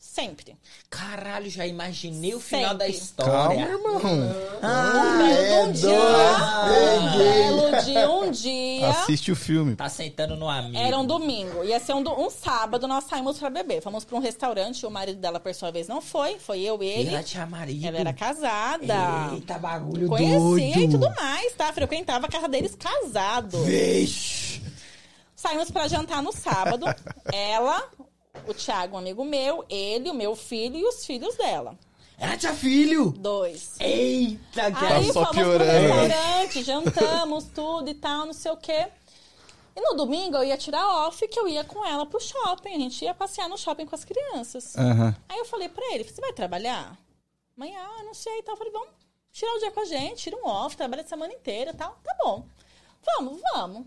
Sempre. 0.00 0.56
Caralho, 0.88 1.50
já 1.50 1.66
imaginei 1.66 2.32
o 2.34 2.40
final 2.40 2.70
Sempre. 2.70 2.78
da 2.78 2.88
história. 2.88 3.66
Calma, 3.66 3.78
irmão. 3.78 4.00
um 4.62 5.18
belo 5.18 5.72
de 5.72 5.86
um 5.86 5.90
dia. 5.90 5.98
Um 6.68 7.18
belo 7.18 7.82
de 7.82 7.98
um 8.06 8.30
dia. 8.30 8.88
Assiste 8.90 9.32
o 9.32 9.36
filme. 9.36 9.74
Tá 9.74 9.88
sentando 9.88 10.36
no 10.36 10.48
amigo. 10.48 10.76
Era 10.78 10.96
um 10.98 11.04
domingo. 11.04 11.64
Ia 11.64 11.80
ser 11.80 11.94
um, 11.94 12.02
do- 12.02 12.12
um 12.18 12.30
sábado, 12.30 12.86
nós 12.86 13.04
saímos 13.04 13.38
pra 13.38 13.50
beber. 13.50 13.82
Fomos 13.82 14.04
pra 14.04 14.16
um 14.16 14.20
restaurante, 14.20 14.86
o 14.86 14.90
marido 14.90 15.18
dela, 15.20 15.40
por 15.40 15.52
sua 15.54 15.70
vez, 15.72 15.88
não 15.88 16.00
foi. 16.00 16.38
Foi 16.38 16.60
eu, 16.60 16.80
E 16.82 16.86
ele. 16.86 17.10
ela 17.14 17.22
tinha 17.22 17.44
marido. 17.46 17.84
Ela 17.86 17.98
era 17.98 18.12
casada. 18.12 18.94
Eita, 19.34 19.58
bagulho 19.58 20.08
Conhecia 20.08 20.38
doido. 20.38 20.78
e 20.80 20.88
tudo 20.90 21.12
mais, 21.16 21.52
tá? 21.54 21.72
Frequentava 21.72 22.26
a 22.26 22.28
casa 22.30 22.48
deles 22.48 22.74
casado. 22.76 23.62
Vixe. 23.64 24.62
Saímos 25.34 25.70
pra 25.70 25.86
jantar 25.86 26.22
no 26.22 26.32
sábado. 26.32 26.86
Ela, 27.32 27.82
o 28.46 28.54
Thiago, 28.54 28.94
um 28.96 28.98
amigo 28.98 29.24
meu, 29.24 29.64
ele, 29.68 30.10
o 30.10 30.14
meu 30.14 30.34
filho 30.36 30.76
e 30.76 30.84
os 30.84 31.04
filhos 31.04 31.34
dela. 31.36 31.78
Ela 32.18 32.36
tinha 32.36 32.52
filho. 32.52 33.10
Dois. 33.16 33.76
Eita, 33.78 34.72
que 34.72 34.84
Aí 34.84 35.06
Tá 35.06 35.12
só 35.12 35.20
fomos 35.26 35.36
piorando. 35.36 35.64
pro 35.64 36.00
restaurante, 36.00 36.62
jantamos 36.64 37.44
tudo 37.54 37.88
e 37.90 37.94
tal, 37.94 38.26
não 38.26 38.32
sei 38.32 38.50
o 38.50 38.56
quê. 38.56 38.88
E 39.76 39.80
no 39.80 39.94
domingo 39.96 40.36
eu 40.36 40.42
ia 40.44 40.56
tirar 40.56 41.06
off 41.06 41.26
que 41.28 41.38
eu 41.38 41.46
ia 41.46 41.62
com 41.62 41.86
ela 41.86 42.04
pro 42.04 42.18
shopping. 42.20 42.74
A 42.74 42.78
gente 42.78 43.04
ia 43.04 43.14
passear 43.14 43.48
no 43.48 43.56
shopping 43.56 43.86
com 43.86 43.94
as 43.94 44.04
crianças. 44.04 44.76
Aham. 44.76 45.14
Aí 45.28 45.38
eu 45.38 45.44
falei 45.44 45.68
pra 45.68 45.84
ele, 45.94 46.02
você 46.02 46.20
vai 46.20 46.32
trabalhar? 46.32 46.98
Amanhã, 47.56 47.86
não 48.04 48.12
sei 48.14 48.38
e 48.38 48.42
tal. 48.42 48.54
Eu 48.54 48.58
falei, 48.58 48.72
vamos 48.72 48.88
tirar 49.30 49.54
o 49.54 49.58
dia 49.60 49.70
com 49.70 49.78
a 49.80 49.84
gente, 49.84 50.16
tira 50.24 50.36
um 50.36 50.46
off, 50.48 50.76
trabalha 50.76 51.02
a 51.02 51.06
semana 51.06 51.32
inteira 51.32 51.70
e 51.70 51.74
tal. 51.74 51.96
Tá 52.02 52.16
bom. 52.20 52.44
Vamos, 53.16 53.40
vamos. 53.54 53.86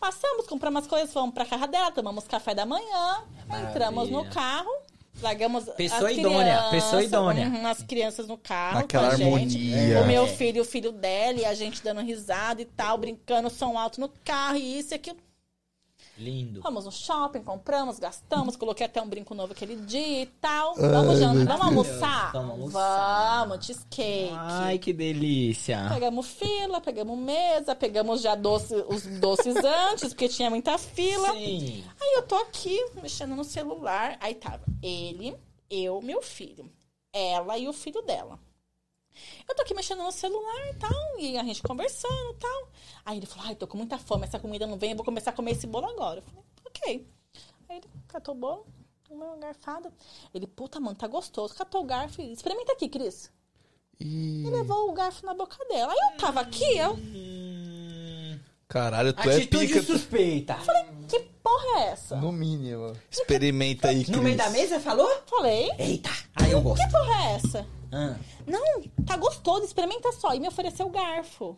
Passamos, 0.00 0.46
compramos 0.46 0.82
as 0.82 0.88
coisas, 0.88 1.12
fomos 1.12 1.34
pra 1.34 1.44
casa 1.44 1.66
dela, 1.66 1.90
tomamos 1.92 2.26
café 2.26 2.54
da 2.54 2.64
manhã, 2.64 3.22
entramos 3.68 4.08
no 4.08 4.18
Maravilha. 4.24 4.34
carro, 4.34 4.70
largamos 5.20 5.64
Pessoa 5.76 6.08
as 6.10 6.16
idônea, 6.16 6.40
crianças, 6.44 6.70
pessoa 6.70 7.02
idônea. 7.02 7.46
uhum, 7.48 7.66
as 7.66 7.82
crianças 7.82 8.26
no 8.26 8.38
carro 8.38 8.78
Naquela 8.78 9.08
com 9.08 9.12
a 9.14 9.16
gente. 9.16 9.24
harmonia. 9.34 10.00
O 10.00 10.06
meu 10.06 10.26
filho 10.26 10.56
e 10.56 10.60
o 10.60 10.64
filho 10.64 10.90
dela, 10.90 11.38
e 11.40 11.44
a 11.44 11.52
gente 11.52 11.82
dando 11.84 12.00
risada 12.00 12.62
e 12.62 12.64
tal, 12.64 12.96
brincando, 12.96 13.50
som 13.50 13.76
alto 13.76 14.00
no 14.00 14.08
carro, 14.24 14.56
e 14.56 14.78
isso 14.78 14.94
e 14.94 14.96
aquilo. 14.96 15.18
Lindo. 16.20 16.60
Fomos 16.60 16.84
no 16.84 16.92
shopping, 16.92 17.40
compramos, 17.40 17.98
gastamos, 17.98 18.54
coloquei 18.54 18.84
até 18.84 19.00
um 19.00 19.08
brinco 19.08 19.34
novo 19.34 19.52
aquele 19.52 19.74
dia 19.76 20.22
e 20.22 20.26
tal. 20.26 20.74
Vamos 20.74 21.18
jantar, 21.18 21.56
vamos 21.56 21.66
almoçar? 21.66 22.32
Vamos 22.32 22.50
almoçar. 22.50 23.46
Vamos, 23.46 23.64
cheesecake. 23.64 24.30
Ai, 24.36 24.78
que 24.78 24.92
delícia. 24.92 25.88
Pegamos 25.88 26.26
fila, 26.26 26.80
pegamos 26.80 27.18
mesa, 27.18 27.74
pegamos 27.74 28.20
já 28.20 28.34
doce, 28.34 28.74
os 28.88 29.06
doces 29.18 29.56
antes, 29.90 30.10
porque 30.10 30.28
tinha 30.28 30.50
muita 30.50 30.76
fila. 30.76 31.32
Sim. 31.32 31.82
Aí 31.98 32.14
eu 32.16 32.22
tô 32.22 32.36
aqui, 32.36 32.78
mexendo 33.02 33.34
no 33.34 33.42
celular. 33.44 34.18
Aí 34.20 34.34
tava 34.34 34.62
ele, 34.82 35.34
eu, 35.70 36.02
meu 36.02 36.20
filho. 36.20 36.70
Ela 37.12 37.56
e 37.56 37.66
o 37.66 37.72
filho 37.72 38.02
dela. 38.02 38.38
Eu 39.48 39.54
tô 39.54 39.62
aqui 39.62 39.74
mexendo 39.74 40.02
no 40.02 40.12
celular 40.12 40.68
e 40.70 40.74
tal, 40.74 41.18
e 41.18 41.36
a 41.38 41.42
gente 41.44 41.62
conversando 41.62 42.30
e 42.32 42.34
tal. 42.34 42.68
Aí 43.04 43.16
ele 43.18 43.26
falou, 43.26 43.46
ai, 43.48 43.54
tô 43.54 43.66
com 43.66 43.76
muita 43.76 43.98
fome, 43.98 44.24
essa 44.24 44.38
comida 44.38 44.66
não 44.66 44.78
vem, 44.78 44.90
eu 44.90 44.96
vou 44.96 45.04
começar 45.04 45.30
a 45.30 45.32
comer 45.34 45.52
esse 45.52 45.66
bolo 45.66 45.86
agora. 45.88 46.20
Eu 46.20 46.22
falei, 46.22 46.44
ok. 46.66 47.08
Aí 47.68 47.76
ele 47.78 47.86
catou 48.08 48.34
o 48.34 48.38
bolo, 48.38 48.66
uma 49.10 49.36
garfada. 49.36 49.92
Ele, 50.34 50.46
puta, 50.46 50.78
mano, 50.80 50.96
tá 50.96 51.06
gostoso. 51.06 51.54
Catou 51.54 51.82
o 51.82 51.84
garfo 51.84 52.20
e 52.20 52.32
experimenta 52.32 52.72
aqui, 52.72 52.88
Cris. 52.88 53.30
Ih, 53.98 54.44
E 54.46 54.50
levou 54.50 54.88
o 54.88 54.92
garfo 54.92 55.26
na 55.26 55.34
boca 55.34 55.56
dela. 55.68 55.92
Aí 55.92 55.98
eu 56.12 56.18
tava 56.18 56.40
aqui, 56.40 56.76
eu, 56.78 56.96
caralho, 58.68 59.12
tu 59.12 59.28
é 59.28 59.36
Atitude 59.36 59.66
pica. 59.66 59.82
suspeita. 59.82 60.58
que 61.08 61.20
porra 61.42 61.80
é 61.80 61.82
essa? 61.90 62.16
No 62.16 62.32
mínimo. 62.32 62.92
Experimenta 63.10 63.88
aí, 63.88 64.04
No 64.08 64.22
meio 64.22 64.36
Cris. 64.36 64.46
da 64.46 64.50
mesa, 64.50 64.80
falou? 64.80 65.08
Falei, 65.26 65.70
Eita, 65.78 66.10
aí 66.36 66.52
eu 66.52 66.60
gosto. 66.62 66.84
que 66.84 66.90
porra 66.92 67.24
é 67.30 67.34
essa? 67.34 67.66
Ah. 67.92 68.16
Não, 68.46 68.82
tá 69.06 69.16
gostoso, 69.16 69.64
experimenta 69.64 70.12
só. 70.12 70.34
E 70.34 70.40
me 70.40 70.48
ofereceu 70.48 70.86
o 70.86 70.90
garfo. 70.90 71.56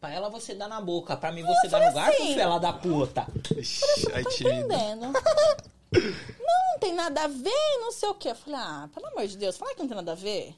Pra 0.00 0.12
ela 0.12 0.28
você 0.28 0.54
dá 0.54 0.68
na 0.68 0.80
boca, 0.80 1.16
pra 1.16 1.32
mim 1.32 1.42
você 1.42 1.68
dá 1.68 1.78
no 1.78 1.92
falei 1.92 1.94
garfo, 1.94 2.22
assim. 2.22 2.38
ela 2.40 2.58
da 2.58 2.72
puta. 2.72 3.26
Ixi, 3.56 3.82
ai, 4.12 4.22
Tá 4.24 4.30
tímido. 4.30 4.56
entendendo? 4.58 5.12
não, 5.92 6.72
não 6.72 6.78
tem 6.80 6.92
nada 6.94 7.24
a 7.24 7.28
ver, 7.28 7.78
não 7.80 7.90
sei 7.92 8.08
o 8.08 8.14
quê. 8.14 8.30
Eu 8.30 8.34
falei, 8.34 8.58
ah, 8.60 8.88
pelo 8.94 9.06
amor 9.06 9.26
de 9.26 9.36
Deus, 9.38 9.56
fala 9.56 9.72
que 9.74 9.80
não 9.80 9.88
tem 9.88 9.96
nada 9.96 10.12
a 10.12 10.16
ver. 10.16 10.54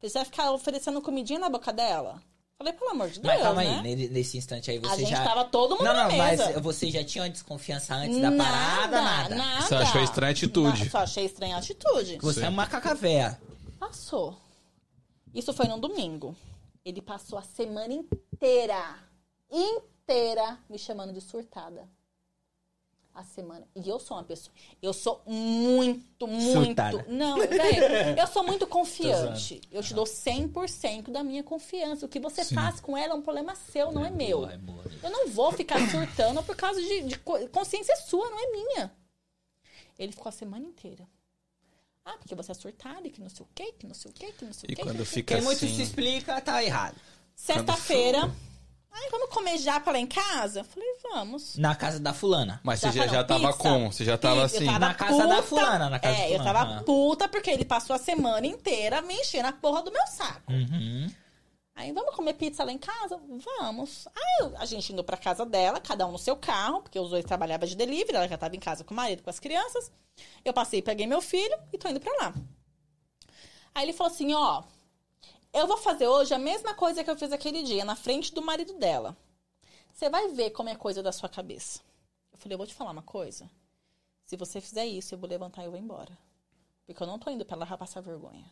Você 0.00 0.10
vai 0.14 0.24
ficar 0.24 0.50
oferecendo 0.52 1.00
comidinha 1.02 1.38
na 1.38 1.48
boca 1.48 1.72
dela? 1.72 2.20
Falei, 2.56 2.72
pelo 2.72 2.90
amor 2.90 3.08
de 3.08 3.20
Deus, 3.20 3.34
Mas 3.34 3.42
calma 3.42 3.62
né? 3.62 3.80
aí, 3.84 3.96
ne- 3.96 4.08
nesse 4.08 4.36
instante 4.36 4.68
aí 4.70 4.80
você 4.80 4.92
A 4.92 4.96
gente 4.96 5.10
já... 5.10 5.22
tava 5.22 5.44
todo 5.44 5.76
mundo 5.76 5.84
Não, 5.84 5.92
na 5.94 6.08
não, 6.08 6.16
mas 6.16 6.40
mesa. 6.40 6.60
você 6.60 6.90
já 6.90 7.04
tinha 7.04 7.22
uma 7.22 7.30
desconfiança 7.30 7.94
antes 7.94 8.20
da 8.20 8.32
parada, 8.32 9.00
nada. 9.00 9.34
nada. 9.36 9.62
Você 9.62 9.74
achou 9.76 10.02
estranha 10.02 10.30
a 10.30 10.32
atitude? 10.32 10.84
Na- 10.84 10.90
Só 10.90 10.98
achei 10.98 11.24
estranha 11.24 11.54
a 11.54 11.58
atitude. 11.60 12.18
Você 12.20 12.44
é 12.44 12.48
uma 12.48 12.66
cacavéia. 12.66 13.40
Passou. 13.78 14.36
Isso 15.34 15.52
foi 15.52 15.66
num 15.66 15.78
domingo. 15.78 16.34
Ele 16.84 17.02
passou 17.02 17.38
a 17.38 17.42
semana 17.42 17.92
inteira, 17.92 18.98
inteira, 19.50 20.58
me 20.68 20.78
chamando 20.78 21.12
de 21.12 21.20
surtada. 21.20 21.88
A 23.14 23.24
semana. 23.24 23.66
E 23.74 23.88
eu 23.88 23.98
sou 23.98 24.16
uma 24.16 24.22
pessoa. 24.22 24.54
Eu 24.80 24.92
sou 24.92 25.20
muito, 25.26 26.26
muito. 26.26 26.64
Surtada. 26.66 27.04
Não, 27.08 27.36
velho. 27.36 28.16
Eu 28.16 28.26
sou 28.28 28.44
muito 28.44 28.64
confiante. 28.68 29.60
Eu 29.72 29.82
te 29.82 29.92
dou 29.92 30.04
100% 30.04 31.10
da 31.10 31.24
minha 31.24 31.42
confiança. 31.42 32.06
O 32.06 32.08
que 32.08 32.20
você 32.20 32.44
faz 32.44 32.78
com 32.80 32.96
ela 32.96 33.14
é 33.14 33.16
um 33.16 33.22
problema 33.22 33.56
seu, 33.56 33.90
não 33.90 34.04
é 34.04 34.10
meu. 34.10 34.38
Boa, 34.42 34.52
é 34.52 34.56
boa. 34.58 34.84
Eu 35.02 35.10
não 35.10 35.28
vou 35.28 35.50
ficar 35.50 35.80
surtando 35.90 36.42
por 36.44 36.54
causa 36.54 36.80
de, 36.80 37.02
de 37.02 37.18
co- 37.18 37.48
consciência 37.48 37.96
sua, 37.96 38.30
não 38.30 38.38
é 38.38 38.50
minha. 38.52 38.92
Ele 39.98 40.12
ficou 40.12 40.28
a 40.28 40.32
semana 40.32 40.64
inteira. 40.64 41.04
Ah, 42.10 42.16
porque 42.18 42.34
você 42.34 42.52
é 42.52 42.54
surtada 42.54 43.06
e 43.06 43.10
que 43.10 43.20
não 43.20 43.28
sei 43.28 43.44
o 43.44 43.48
quê, 43.54 43.74
que 43.78 43.86
não 43.86 43.94
sei 43.94 44.10
o 44.10 44.14
quê, 44.14 44.32
que 44.38 44.44
não 44.46 44.52
sei 44.54 44.68
o 44.68 44.72
E 44.72 44.76
quê. 44.76 44.82
quando 44.82 44.92
que 44.94 44.98
não 45.00 45.04
sei 45.04 45.12
o 45.12 45.14
fica 45.14 45.34
Quem 45.34 45.44
muito 45.44 45.62
assim... 45.62 45.76
se 45.76 45.82
explica, 45.82 46.40
tá 46.40 46.64
errado. 46.64 46.94
Sexta-feira. 47.36 48.30
Ai, 48.90 49.10
vamos 49.10 49.28
comer 49.28 49.58
japa 49.58 49.92
lá 49.92 49.98
em 49.98 50.06
casa? 50.06 50.60
Eu 50.60 50.64
Falei, 50.64 50.88
vamos. 51.12 51.56
Na 51.58 51.74
casa 51.74 52.00
da 52.00 52.14
fulana. 52.14 52.60
Mas 52.64 52.80
você 52.80 52.90
já, 52.90 53.06
não, 53.06 53.12
já 53.12 53.22
tava 53.24 53.48
pizza. 53.48 53.58
como? 53.58 53.92
Você 53.92 54.04
já 54.04 54.16
tava 54.16 54.42
Pizza. 54.48 54.56
Eu 54.56 54.60
assim... 54.60 54.66
tava 54.66 54.78
Na 54.88 54.94
casa 54.94 55.26
da 55.26 55.34
puta. 55.36 55.42
fulana, 55.42 55.90
na 55.90 55.98
casa 56.00 56.16
É, 56.16 56.20
da 56.20 56.24
eu 56.30 56.38
fulana, 56.38 56.52
tava 56.58 56.76
ah. 56.78 56.82
puta 56.82 57.28
porque 57.28 57.50
ele 57.50 57.64
passou 57.66 57.94
a 57.94 57.98
semana 57.98 58.46
inteira 58.46 59.02
me 59.02 59.14
enchendo 59.14 59.48
a 59.48 59.52
porra 59.52 59.82
do 59.82 59.92
meu 59.92 60.06
saco. 60.06 60.50
Uhum. 60.50 61.10
Aí, 61.78 61.92
vamos 61.92 62.12
comer 62.16 62.34
pizza 62.34 62.64
lá 62.64 62.72
em 62.72 62.76
casa? 62.76 63.22
Vamos. 63.60 64.08
Aí, 64.08 64.52
a 64.56 64.66
gente 64.66 64.92
indo 64.92 65.04
pra 65.04 65.16
casa 65.16 65.46
dela, 65.46 65.80
cada 65.80 66.04
um 66.08 66.10
no 66.10 66.18
seu 66.18 66.36
carro, 66.36 66.82
porque 66.82 66.98
os 66.98 67.10
dois 67.10 67.24
trabalhavam 67.24 67.68
de 67.68 67.76
delivery, 67.76 68.16
ela 68.16 68.26
já 68.26 68.36
tava 68.36 68.56
em 68.56 68.58
casa 68.58 68.82
com 68.82 68.92
o 68.92 68.96
marido, 68.96 69.22
com 69.22 69.30
as 69.30 69.38
crianças. 69.38 69.92
Eu 70.44 70.52
passei, 70.52 70.82
peguei 70.82 71.06
meu 71.06 71.22
filho 71.22 71.56
e 71.72 71.78
tô 71.78 71.86
indo 71.88 72.00
pra 72.00 72.12
lá. 72.14 72.34
Aí 73.72 73.84
ele 73.84 73.92
falou 73.92 74.12
assim, 74.12 74.34
ó, 74.34 74.64
eu 75.52 75.68
vou 75.68 75.76
fazer 75.76 76.08
hoje 76.08 76.34
a 76.34 76.38
mesma 76.38 76.74
coisa 76.74 77.04
que 77.04 77.10
eu 77.10 77.16
fiz 77.16 77.30
aquele 77.30 77.62
dia, 77.62 77.84
na 77.84 77.94
frente 77.94 78.34
do 78.34 78.42
marido 78.42 78.72
dela. 78.74 79.16
Você 79.94 80.10
vai 80.10 80.26
ver 80.32 80.50
como 80.50 80.70
é 80.70 80.74
coisa 80.74 81.00
da 81.00 81.12
sua 81.12 81.28
cabeça. 81.28 81.80
Eu 82.32 82.38
falei, 82.38 82.54
eu 82.54 82.58
vou 82.58 82.66
te 82.66 82.74
falar 82.74 82.90
uma 82.90 83.02
coisa. 83.02 83.48
Se 84.24 84.36
você 84.36 84.60
fizer 84.60 84.84
isso, 84.84 85.14
eu 85.14 85.18
vou 85.18 85.30
levantar 85.30 85.62
e 85.62 85.66
eu 85.66 85.70
vou 85.70 85.78
embora. 85.78 86.18
Porque 86.84 87.00
eu 87.00 87.06
não 87.06 87.20
tô 87.20 87.30
indo 87.30 87.46
lá 87.48 87.66
pra 87.66 87.78
passar 87.78 88.00
vergonha. 88.00 88.50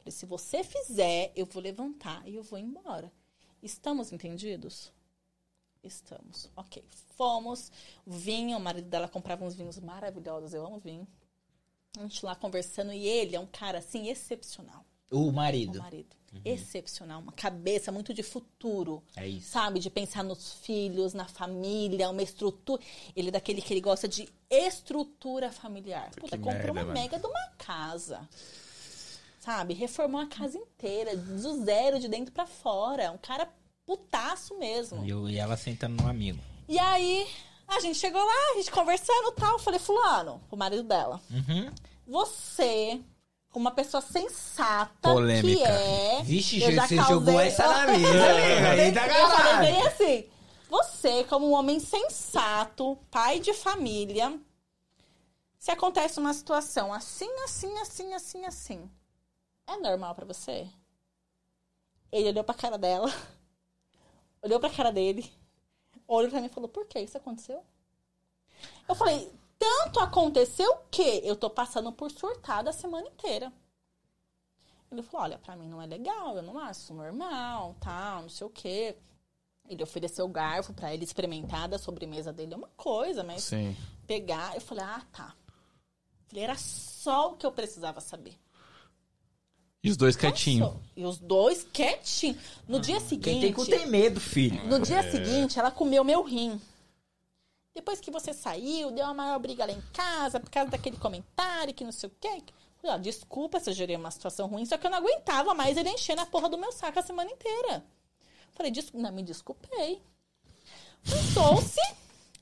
Falei, 0.00 0.10
se 0.12 0.26
você 0.26 0.64
fizer, 0.64 1.32
eu 1.36 1.46
vou 1.46 1.62
levantar 1.62 2.26
e 2.26 2.34
eu 2.34 2.42
vou 2.42 2.58
embora. 2.58 3.12
Estamos 3.62 4.12
entendidos? 4.12 4.90
Estamos. 5.82 6.50
Ok. 6.56 6.82
Fomos. 7.16 7.70
Vinho, 8.06 8.56
o 8.56 8.60
marido 8.60 8.88
dela 8.88 9.08
comprava 9.08 9.44
uns 9.44 9.54
vinhos 9.54 9.78
maravilhosos. 9.78 10.52
Eu 10.54 10.66
amo 10.66 10.78
vinho. 10.78 11.06
A 11.98 12.02
gente 12.02 12.24
lá 12.24 12.34
conversando 12.34 12.92
e 12.92 13.06
ele 13.06 13.36
é 13.36 13.40
um 13.40 13.46
cara 13.46 13.78
assim 13.78 14.08
excepcional. 14.08 14.84
O 15.10 15.28
O 15.28 15.32
marido. 15.32 15.78
marido. 15.78 16.16
Excepcional. 16.44 17.20
Uma 17.20 17.32
cabeça 17.32 17.90
muito 17.90 18.14
de 18.14 18.22
futuro. 18.22 19.02
É 19.16 19.26
isso. 19.26 19.50
Sabe? 19.50 19.80
De 19.80 19.90
pensar 19.90 20.22
nos 20.22 20.52
filhos, 20.54 21.12
na 21.12 21.26
família, 21.26 22.08
uma 22.08 22.22
estrutura. 22.22 22.80
Ele 23.16 23.28
é 23.28 23.32
daquele 23.32 23.60
que 23.60 23.72
ele 23.74 23.80
gosta 23.80 24.06
de 24.06 24.28
estrutura 24.48 25.50
familiar. 25.50 26.10
Puta, 26.12 26.38
comprou 26.38 26.74
merda, 26.74 26.90
uma 26.90 26.94
mega 26.94 27.18
de 27.18 27.26
uma 27.26 27.48
casa. 27.58 28.28
Sabe? 29.40 29.74
Reformou 29.74 30.20
a 30.20 30.26
casa 30.26 30.56
inteira, 30.58 31.16
do 31.16 31.64
zero, 31.64 31.98
de 31.98 32.06
dentro 32.08 32.30
pra 32.32 32.46
fora. 32.46 33.10
Um 33.10 33.18
cara 33.18 33.48
putaço 33.86 34.56
mesmo. 34.58 35.02
E, 35.04 35.08
eu- 35.10 35.28
e 35.28 35.36
ela 35.38 35.56
sentando 35.56 36.00
no 36.02 36.08
amigo. 36.08 36.38
E 36.68 36.78
aí, 36.78 37.26
a 37.66 37.80
gente 37.80 37.98
chegou 37.98 38.22
lá, 38.24 38.52
a 38.52 38.56
gente 38.58 38.70
conversando 38.70 39.30
e 39.30 39.32
tal. 39.32 39.52
Eu 39.54 39.58
falei, 39.58 39.80
fulano, 39.80 40.40
o 40.50 40.56
marido 40.56 40.82
dela. 40.82 41.18
Uhum. 41.30 41.72
Você, 42.06 43.00
como 43.50 43.64
uma 43.64 43.70
pessoa 43.70 44.02
sensata 44.02 45.10
Polêmica. 45.10 45.56
que 45.58 45.64
é... 45.64 46.22
Vixe, 46.22 46.62
eu 46.62 46.72
já 46.72 46.86
você 46.86 46.96
causei- 46.96 47.14
jogou 47.14 47.40
essa 47.40 47.66
na 47.66 47.86
mesa, 47.96 48.08
amigo. 48.08 48.68
Aí 48.68 48.92
tá 48.92 49.06
eu 49.20 49.28
falei 49.30 49.72
bem 49.72 49.86
assim. 49.86 50.24
Você, 50.68 51.24
como 51.24 51.48
um 51.48 51.54
homem 51.54 51.80
sensato, 51.80 52.96
pai 53.10 53.40
de 53.40 53.52
família, 53.54 54.38
se 55.58 55.70
acontece 55.70 56.20
uma 56.20 56.32
situação 56.34 56.92
assim, 56.92 57.28
assim, 57.44 57.76
assim, 57.78 58.14
assim, 58.14 58.44
assim, 58.44 58.90
é 59.72 59.78
normal 59.78 60.14
pra 60.14 60.24
você? 60.24 60.68
Ele 62.12 62.28
olhou 62.28 62.44
pra 62.44 62.54
cara 62.54 62.76
dela, 62.76 63.08
olhou 64.42 64.58
pra 64.58 64.70
cara 64.70 64.90
dele, 64.90 65.30
olhou 66.06 66.30
pra 66.30 66.40
mim 66.40 66.46
e 66.46 66.50
falou: 66.50 66.68
Por 66.68 66.86
que 66.86 66.98
isso 67.00 67.16
aconteceu? 67.16 67.64
Eu 68.88 68.94
falei: 68.94 69.30
Tanto 69.58 70.00
aconteceu 70.00 70.78
que 70.90 71.20
eu 71.24 71.36
tô 71.36 71.48
passando 71.48 71.92
por 71.92 72.10
surtada 72.10 72.70
a 72.70 72.72
semana 72.72 73.08
inteira. 73.08 73.52
Ele 74.90 75.02
falou: 75.02 75.24
Olha, 75.24 75.38
pra 75.38 75.54
mim 75.56 75.68
não 75.68 75.80
é 75.80 75.86
legal, 75.86 76.36
eu 76.36 76.42
não 76.42 76.58
acho 76.58 76.92
normal, 76.92 77.76
tal, 77.80 78.22
não 78.22 78.28
sei 78.28 78.46
o 78.46 78.50
quê. 78.50 78.96
Ele 79.68 79.84
ofereceu 79.84 80.24
o 80.24 80.28
garfo 80.28 80.74
pra 80.74 80.92
ele 80.92 81.04
experimentar 81.04 81.68
da 81.68 81.78
sobremesa 81.78 82.32
dele, 82.32 82.54
é 82.54 82.56
uma 82.56 82.70
coisa, 82.76 83.22
mas 83.22 83.44
Sim. 83.44 83.76
pegar. 84.06 84.54
Eu 84.54 84.60
falei: 84.60 84.84
Ah, 84.84 85.02
tá. 85.12 85.36
Falei: 86.26 86.44
Era 86.44 86.56
só 86.56 87.30
o 87.30 87.36
que 87.36 87.46
eu 87.46 87.52
precisava 87.52 88.00
saber. 88.00 88.36
E 89.82 89.90
os 89.90 89.96
dois 89.96 90.14
quietinhos. 90.14 90.74
E 90.94 91.04
os 91.04 91.18
dois 91.18 91.66
quietinhos. 91.72 92.36
No 92.68 92.80
dia 92.80 93.00
seguinte. 93.00 93.24
Quem 93.24 93.40
tem 93.40 93.52
cu 93.52 93.64
tem 93.64 93.86
medo, 93.86 94.20
filho. 94.20 94.62
No 94.66 94.78
dia 94.80 95.10
seguinte, 95.10 95.58
ela 95.58 95.70
comeu 95.70 96.04
meu 96.04 96.22
rim. 96.22 96.60
Depois 97.74 98.00
que 98.00 98.10
você 98.10 98.34
saiu, 98.34 98.90
deu 98.90 99.04
uma 99.04 99.14
maior 99.14 99.38
briga 99.38 99.64
lá 99.64 99.72
em 99.72 99.80
casa 99.92 100.38
por 100.38 100.50
causa 100.50 100.70
daquele 100.70 100.96
comentário 100.96 101.72
que 101.72 101.84
não 101.84 101.92
sei 101.92 102.08
o 102.08 102.12
quê. 102.20 102.42
Falei, 102.80 102.96
ó, 102.96 102.98
desculpa 102.98 103.60
se 103.60 103.70
eu 103.70 103.74
gerei 103.74 103.96
uma 103.96 104.10
situação 104.10 104.48
ruim, 104.48 104.66
só 104.66 104.76
que 104.76 104.86
eu 104.86 104.90
não 104.90 104.98
aguentava 104.98 105.54
mais 105.54 105.76
ele 105.76 105.90
enchendo 105.90 106.20
a 106.20 106.26
porra 106.26 106.48
do 106.48 106.58
meu 106.58 106.72
saco 106.72 106.98
a 106.98 107.02
semana 107.02 107.30
inteira. 107.30 107.84
Falei, 108.52 108.72
des... 108.72 108.90
não, 108.92 109.12
me 109.12 109.22
desculpei. 109.22 110.02
Passou-se 111.04 111.80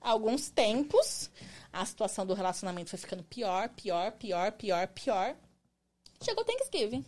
alguns 0.01 0.49
tempos, 0.49 1.31
a 1.73 1.85
situação 1.85 2.25
do 2.25 2.35
relacionamento 2.35 2.91
foi 2.91 2.99
ficando 2.99 3.23
pior, 3.23 3.69
pior, 3.69 4.13
pior, 4.13 4.53
pior, 4.53 4.89
pior. 4.89 5.37
Chegou 6.23 6.43
o 6.43 6.47
Thanksgiving, 6.47 7.05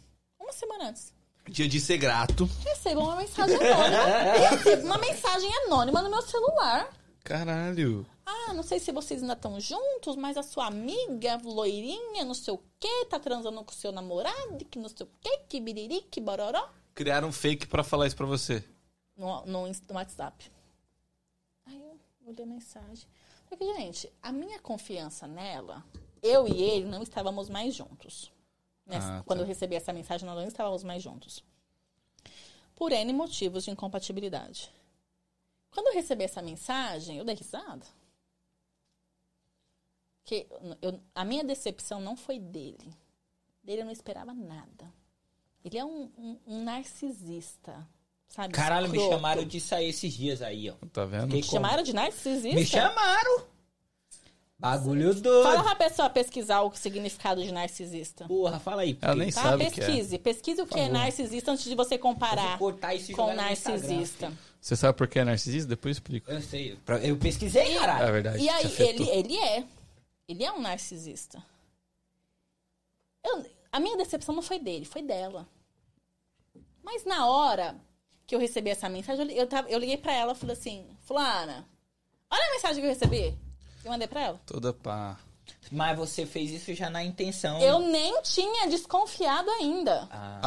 uma 0.51 0.52
semana 0.52 0.89
antes. 0.89 1.14
Dia 1.48 1.68
de 1.68 1.81
ser 1.81 1.97
grato. 1.97 2.48
Recebo 2.64 3.01
uma 3.01 3.16
mensagem 3.16 3.56
anônima. 3.56 4.05
Recebo 4.48 4.86
uma 4.86 4.98
mensagem 4.98 5.51
anônima 5.64 6.02
no 6.02 6.10
meu 6.10 6.22
celular. 6.22 6.93
Caralho. 7.22 8.06
Ah, 8.27 8.52
não 8.52 8.62
sei 8.62 8.78
se 8.78 8.93
vocês 8.93 9.22
ainda 9.22 9.35
estão 9.35 9.59
juntos, 9.60 10.16
mas 10.16 10.36
a 10.36 10.43
sua 10.43 10.66
amiga, 10.66 11.40
loirinha, 11.43 12.24
não 12.24 12.35
sei 12.35 12.55
o 12.55 12.60
quê, 12.78 13.06
tá 13.09 13.18
transando 13.18 13.62
com 13.64 13.70
o 13.70 13.74
seu 13.74 13.93
namorado, 13.93 14.64
que 14.64 14.78
não 14.78 14.89
sei 14.89 15.06
o 15.06 15.10
quê, 15.20 15.40
que 15.48 15.60
biriri, 15.60 16.02
que 16.02 16.20
bororó. 16.20 16.68
Criaram 16.94 17.28
um 17.28 17.32
fake 17.32 17.66
pra 17.66 17.85
falar 17.85 18.06
isso 18.06 18.16
pra 18.16 18.27
você. 18.27 18.64
No, 19.16 19.44
no, 19.47 19.66
no 19.66 19.94
WhatsApp. 19.94 20.51
Aí 21.66 21.81
eu 21.81 21.98
olhei 22.27 22.44
a 22.44 22.47
mensagem. 22.47 23.06
Só 23.48 23.56
que, 23.56 23.64
gente, 23.74 24.12
a 24.22 24.32
minha 24.32 24.59
confiança 24.60 25.27
nela, 25.27 25.85
eu 26.22 26.47
e 26.47 26.62
ele 26.62 26.86
não 26.86 27.02
estávamos 27.02 27.48
mais 27.48 27.74
juntos. 27.74 28.32
Nessa- 28.91 29.09
Ah, 29.15 29.19
tá. 29.19 29.25
Quando 29.25 29.41
eu 29.41 29.47
recebi 29.47 29.75
essa 29.77 29.93
mensagem, 29.93 30.27
nós 30.27 30.37
não 30.37 30.47
estávamos 30.47 30.83
mais 30.85 31.03
juntos. 31.03 31.43
Por 32.75 32.93
N 32.93 33.12
motivos 33.12 33.65
de 33.65 33.71
incompatibilidade. 33.71 34.71
Quando 35.71 35.89
eu 35.89 35.95
recebi 35.95 36.25
essa 36.25 36.43
mensagem, 36.43 37.17
eu 37.19 37.25
dei 37.25 37.35
risada. 37.35 37.87
Que 40.25 40.47
eu, 40.83 41.01
a 41.15 41.25
minha 41.25 41.43
decepção 41.45 42.01
não 42.01 42.17
foi 42.17 42.39
dele. 42.39 42.95
Dele 43.62 43.83
eu 43.83 43.85
não 43.87 43.93
esperava 43.93 44.33
nada. 44.33 44.93
Ele 45.65 45.77
é 45.79 45.85
um, 45.85 46.11
um- 46.17 46.39
um 46.47 46.65
narcisista. 46.65 47.87
Sabe? 48.29 48.55
Caralho, 48.55 48.89
me 48.89 48.99
chamaram 48.99 49.45
de 49.45 49.61
sair 49.61 49.89
esses 49.89 50.12
dias 50.15 50.41
aí, 50.41 50.71
ó. 50.71 50.75
Tá 50.93 51.05
vendo? 51.05 51.35
Te 51.35 51.41
como? 51.41 51.53
chamaram 51.53 51.83
de 51.83 51.93
narcisista? 51.93 52.55
Me 52.59 52.65
chamaram. 52.65 53.47
Bagulho 54.61 55.15
doido. 55.15 55.43
Fala 55.43 55.62
pra 55.62 55.74
pessoa 55.74 56.11
pesquisar 56.11 56.61
o 56.61 56.74
significado 56.74 57.43
de 57.43 57.51
narcisista. 57.51 58.27
Porra, 58.27 58.61
fala 58.61 58.82
aí. 58.82 58.99
Ela 59.01 59.15
nem 59.15 59.32
Tá? 59.32 59.43
sabe 59.43 59.65
o 59.66 59.70
que 59.70 59.81
é. 59.81 59.87
Pesquise. 59.87 60.19
Pesquise 60.19 60.61
o 60.62 60.66
que 60.66 60.78
é 60.78 60.89
narcisista 60.91 61.51
antes 61.53 61.65
de 61.65 61.74
você 61.74 61.97
comparar 61.97 62.59
cortar 62.59 62.95
isso 62.95 63.11
com 63.12 63.32
narcisista. 63.35 64.31
Você 64.61 64.77
sabe 64.77 64.99
por 64.99 65.09
que 65.09 65.19
é 65.19 65.24
narcisista? 65.24 65.66
Depois 65.70 65.97
eu 65.97 66.01
explico. 66.01 66.31
Eu 66.31 66.43
sei. 66.43 66.78
Eu 67.03 67.16
pesquisei, 67.16 67.74
É 67.74 67.78
caralho. 67.81 68.12
verdade. 68.12 68.43
E 68.43 68.49
aí, 68.51 68.66
ele, 68.81 69.09
ele 69.09 69.37
é. 69.39 69.65
Ele 70.28 70.45
é 70.45 70.53
um 70.53 70.61
narcisista. 70.61 71.43
Eu- 73.24 73.45
a 73.73 73.81
minha 73.81 73.97
decepção 73.97 74.35
não 74.35 74.43
foi 74.43 74.59
dele, 74.59 74.85
foi 74.85 75.01
dela. 75.03 75.47
Mas 76.82 77.05
na 77.07 77.27
hora 77.27 77.77
que 78.27 78.35
eu 78.35 78.39
recebi 78.39 78.69
essa 78.70 78.89
mensagem, 78.89 79.27
eu, 79.31 79.37
eu, 79.43 79.47
tava- 79.47 79.70
eu 79.70 79.78
liguei 79.78 79.97
pra 79.97 80.12
ela 80.15 80.32
e 80.32 80.37
falei 80.37 80.55
assim: 80.55 80.87
Fulana, 81.01 81.66
olha 82.31 82.47
a 82.47 82.51
mensagem 82.53 82.81
que 82.82 82.87
eu 82.87 82.91
recebi. 82.93 83.35
Eu 83.85 83.90
mandei 83.90 84.07
pra 84.09 84.23
ela. 84.23 84.40
Toda 84.47 84.73
pá. 84.73 85.19
Mas 85.70 85.97
você 85.97 86.24
fez 86.27 86.51
isso 86.51 86.73
já 86.74 86.89
na 86.90 87.02
intenção. 87.02 87.61
Eu 87.61 87.81
nem 87.81 88.20
tinha 88.23 88.69
desconfiado 88.69 89.48
ainda. 89.51 90.09
Ah, 90.11 90.40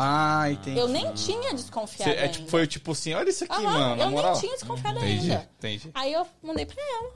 Ah, 0.44 0.52
entendi. 0.52 0.78
Eu 0.80 0.88
nem 0.88 1.14
tinha 1.14 1.54
desconfiado 1.54 2.10
Você- 2.12 2.18
é, 2.18 2.22
ainda. 2.24 2.34
tipo, 2.34 2.50
foi 2.50 2.68
tipo 2.68 2.92
assim, 2.92 3.14
olha 3.14 3.30
isso 3.30 3.44
aqui, 3.44 3.54
Aham, 3.54 3.64
mano, 3.90 4.02
eu 4.02 4.12
moral. 4.12 4.32
nem 4.32 4.42
tinha 4.42 4.54
desconfiado 4.54 4.98
Entendi, 5.00 5.32
ainda. 5.32 5.50
entendi. 5.58 5.92
Aí 5.94 6.14
eu 6.14 6.26
mandei 6.42 6.66
pra 6.66 6.82
ela. 6.82 7.12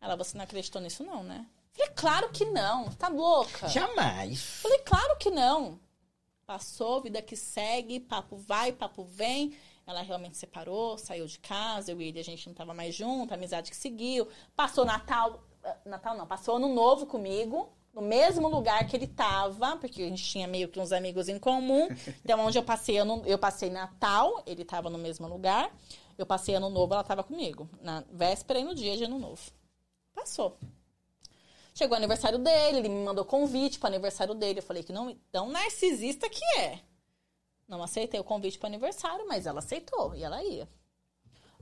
Ela, 0.00 0.16
você 0.16 0.36
não 0.36 0.44
acreditou 0.44 0.80
nisso 0.80 1.02
não, 1.04 1.22
né? 1.22 1.46
Falei, 1.72 1.92
claro 1.94 2.28
que 2.30 2.44
não. 2.46 2.90
Tá 2.92 3.08
louca? 3.08 3.68
jamais. 3.68 4.40
Falei, 4.62 4.78
claro 4.78 5.16
que 5.18 5.30
não. 5.30 5.78
Passou, 6.46 7.02
vida 7.02 7.20
que 7.20 7.36
segue, 7.36 8.00
papo 8.00 8.36
vai, 8.36 8.72
papo 8.72 9.04
vem. 9.04 9.54
Ela 9.86 10.02
realmente 10.02 10.36
separou, 10.36 10.96
saiu 10.98 11.26
de 11.26 11.38
casa, 11.38 11.92
eu 11.92 12.00
e 12.00 12.08
ele, 12.08 12.18
a 12.18 12.24
gente 12.24 12.46
não 12.48 12.54
tava 12.54 12.72
mais 12.74 12.94
junto, 12.94 13.32
a 13.32 13.36
amizade 13.36 13.70
que 13.70 13.76
seguiu. 13.76 14.26
Passou 14.56 14.84
Natal, 14.84 15.42
Natal 15.84 16.16
não, 16.16 16.26
passou 16.26 16.56
Ano 16.56 16.68
Novo 16.68 17.06
comigo, 17.06 17.68
no 17.92 18.02
mesmo 18.02 18.46
lugar 18.48 18.86
que 18.86 18.94
ele 18.94 19.06
tava, 19.06 19.76
porque 19.76 20.02
a 20.02 20.08
gente 20.08 20.22
tinha 20.22 20.46
meio 20.46 20.68
que 20.68 20.78
uns 20.78 20.92
amigos 20.92 21.28
em 21.28 21.38
comum. 21.38 21.88
Então, 22.22 22.40
onde 22.40 22.58
eu 22.58 22.62
passei 22.62 22.98
ano, 22.98 23.22
eu 23.24 23.38
passei 23.38 23.70
Natal, 23.70 24.42
ele 24.46 24.64
tava 24.64 24.90
no 24.90 24.98
mesmo 24.98 25.26
lugar. 25.26 25.74
Eu 26.18 26.26
passei 26.26 26.54
Ano 26.54 26.68
Novo, 26.68 26.94
ela 26.94 27.04
tava 27.04 27.22
comigo, 27.22 27.68
na 27.80 28.02
véspera 28.10 28.58
e 28.58 28.64
no 28.64 28.74
dia 28.74 28.96
de 28.96 29.04
Ano 29.04 29.18
Novo. 29.18 29.42
Passou. 30.14 30.58
Chegou 31.74 31.94
o 31.94 31.98
aniversário 31.98 32.38
dele, 32.38 32.78
ele 32.78 32.88
me 32.88 33.04
mandou 33.04 33.24
convite 33.24 33.78
para 33.78 33.90
aniversário 33.90 34.34
dele. 34.34 34.60
Eu 34.60 34.62
falei 34.62 34.82
que 34.82 34.92
não, 34.92 35.14
tão 35.30 35.50
narcisista 35.50 36.28
que 36.28 36.42
é. 36.58 36.80
Não 37.68 37.82
aceitei 37.82 38.18
o 38.18 38.24
convite 38.24 38.58
para 38.58 38.68
aniversário, 38.68 39.26
mas 39.28 39.46
ela 39.46 39.58
aceitou 39.58 40.14
e 40.14 40.22
ela 40.22 40.42
ia. 40.42 40.68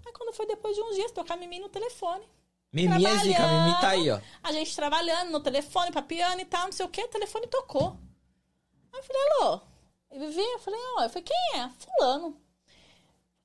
Aí 0.07 0.13
quando 0.13 0.33
foi 0.33 0.47
depois 0.47 0.77
de 0.77 0.83
uns 0.83 0.95
dias, 0.95 1.11
tocar 1.11 1.37
Mimi 1.37 1.59
no 1.59 1.69
telefone. 1.69 2.29
Mimi 2.75 3.07
é 3.07 3.19
zica. 3.19 3.47
Mimi 3.47 3.81
tá 3.81 3.89
aí, 3.91 4.11
ó. 4.11 4.21
A 4.43 4.53
gente 4.53 4.75
trabalhando 4.75 5.31
no 5.31 5.41
telefone, 5.41 5.93
papiando 5.93 6.41
e 6.41 6.45
tal, 6.45 6.65
não 6.67 6.73
sei 6.73 6.85
o 6.85 6.89
que, 6.89 7.03
o 7.05 7.09
telefone 7.09 7.47
tocou. 7.47 7.97
Aí 8.93 8.99
eu 9.01 9.05
falei, 9.05 9.23
alô? 9.41 9.61
E 10.13 10.19
Vivi, 10.19 10.41
eu 10.43 10.59
falei, 10.59 10.81
ó, 10.99 11.03
eu 11.05 11.09
falei, 11.09 11.23
quem 11.25 11.61
é? 11.61 11.71
Fulano. 11.79 12.37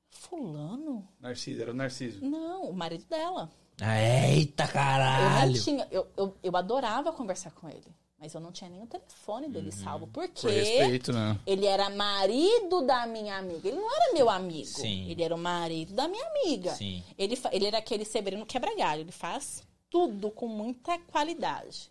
Fulano? 0.09 1.07
Narciso, 1.19 1.61
era 1.61 1.71
o 1.71 1.73
Narciso. 1.73 2.23
Não, 2.25 2.63
o 2.69 2.73
marido 2.73 3.05
dela. 3.05 3.49
Eita, 3.81 4.63
Eu 4.63 4.67
não 4.67 4.73
caralho. 4.73 5.63
tinha, 5.63 5.87
eu, 5.89 6.07
eu, 6.17 6.37
eu 6.43 6.57
adorava 6.57 7.13
conversar 7.13 7.51
com 7.51 7.69
ele, 7.69 7.85
mas 8.19 8.33
eu 8.33 8.41
não 8.41 8.51
tinha 8.51 8.69
nem 8.69 8.83
o 8.83 8.87
telefone 8.87 9.47
dele 9.47 9.71
salvo. 9.71 10.05
Por 10.07 10.27
Por 10.27 10.51
respeito, 10.51 11.13
né? 11.13 11.39
Ele 11.45 11.65
era 11.65 11.89
marido 11.89 12.81
da 12.81 13.07
minha 13.07 13.37
amiga. 13.37 13.67
Ele 13.67 13.77
não 13.77 13.89
era 13.89 14.13
meu 14.13 14.29
amigo. 14.29 14.67
Sim. 14.67 15.09
Ele 15.09 15.23
era 15.23 15.33
o 15.33 15.37
marido 15.37 15.93
da 15.93 16.07
minha 16.07 16.25
amiga. 16.27 16.75
Sim. 16.75 17.01
Ele, 17.17 17.39
ele 17.51 17.65
era 17.65 17.77
aquele 17.77 18.03
Severino 18.03 18.45
quebra-galho. 18.45 19.01
Ele 19.01 19.11
faz 19.11 19.63
tudo 19.89 20.29
com 20.31 20.47
muita 20.47 20.99
qualidade. 20.99 21.89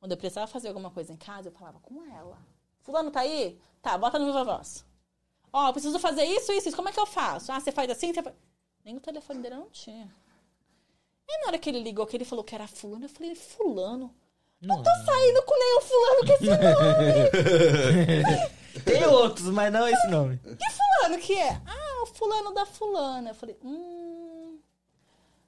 Quando 0.00 0.10
eu 0.10 0.18
precisava 0.18 0.48
fazer 0.48 0.68
alguma 0.68 0.90
coisa 0.90 1.12
em 1.12 1.16
casa, 1.16 1.48
eu 1.48 1.52
falava 1.52 1.78
com 1.78 2.04
ela. 2.04 2.36
Fulano 2.80 3.12
tá 3.12 3.20
aí? 3.20 3.56
Tá, 3.80 3.96
bota 3.96 4.18
no 4.18 4.26
Viva 4.26 4.42
Voz. 4.42 4.84
Ó, 5.52 5.68
eu 5.68 5.72
preciso 5.72 5.98
fazer 6.00 6.24
isso, 6.24 6.52
isso, 6.52 6.68
isso. 6.68 6.76
Como 6.76 6.88
é 6.88 6.92
que 6.92 6.98
eu 6.98 7.06
faço? 7.06 7.52
Ah, 7.52 7.60
você 7.60 7.70
faz 7.70 7.88
assim? 7.90 8.12
Você 8.12 8.22
faz... 8.22 8.34
Nem 8.84 8.96
o 8.96 9.00
telefone 9.00 9.40
dele 9.40 9.54
eu 9.54 9.60
não 9.60 9.70
tinha. 9.70 10.12
E 11.28 11.40
na 11.42 11.48
hora 11.48 11.58
que 11.58 11.70
ele 11.70 11.80
ligou, 11.80 12.06
que 12.06 12.16
ele 12.16 12.24
falou 12.24 12.42
que 12.42 12.54
era 12.56 12.66
fulano, 12.66 13.04
eu 13.04 13.08
falei, 13.08 13.34
fulano? 13.36 14.12
Não. 14.60 14.82
Tô 14.82 14.90
saindo 15.04 15.42
com 15.42 15.58
nenhum 15.58 15.80
fulano 15.80 16.26
com 16.26 16.32
esse 16.34 16.46
nome. 16.46 16.60
Tem 18.84 19.04
outros, 19.06 19.46
mas 19.46 19.72
não 19.72 19.88
esse 19.88 20.06
nome. 20.08 20.38
Que 20.38 20.70
fulano 20.70 21.18
que 21.22 21.36
é? 21.38 21.60
Ah, 21.66 22.02
o 22.02 22.06
fulano 22.06 22.52
da 22.52 22.66
fulana. 22.66 23.30
Eu 23.30 23.34
falei, 23.34 23.56
hum. 23.64 24.58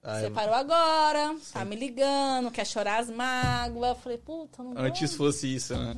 Ah, 0.03 0.21
Separou 0.21 0.55
agora, 0.55 1.37
tá 1.53 1.65
me 1.65 1.77
ligando, 1.77 2.51
quer 2.51 2.67
chorar 2.67 2.99
as 3.01 3.09
mágoas. 3.09 3.91
Eu 3.91 3.95
falei, 3.97 4.19
puta, 4.19 4.63
não 4.63 4.77
Antes 4.77 5.15
vou. 5.15 5.27
fosse 5.29 5.55
isso, 5.55 5.77
né? 5.77 5.97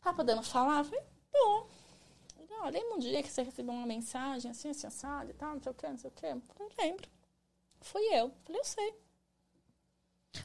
Tá 0.00 0.12
podendo 0.12 0.42
falar? 0.42 0.78
Eu 0.78 0.84
falei, 0.84 1.00
tô. 1.30 1.66
Ele, 2.38 2.48
ó, 2.62 2.68
lembra 2.70 2.94
um 2.94 2.98
dia 2.98 3.22
que 3.22 3.30
você 3.30 3.42
recebeu 3.42 3.74
uma 3.74 3.86
mensagem 3.86 4.50
assim, 4.50 4.70
assim, 4.70 4.86
assado 4.86 5.30
e 5.30 5.34
tal, 5.34 5.54
não 5.54 5.60
sei 5.60 5.72
o 5.72 5.74
que, 5.74 5.86
não 5.88 5.98
sei 5.98 6.08
o 6.08 6.12
que. 6.12 6.26
Eu 6.26 6.42
falei, 6.56 6.72
lembro. 6.78 7.06
Fui 7.82 8.02
eu. 8.12 8.26
Eu 8.28 8.32
falei, 8.46 8.60
eu 8.60 8.64
sei. 8.64 8.94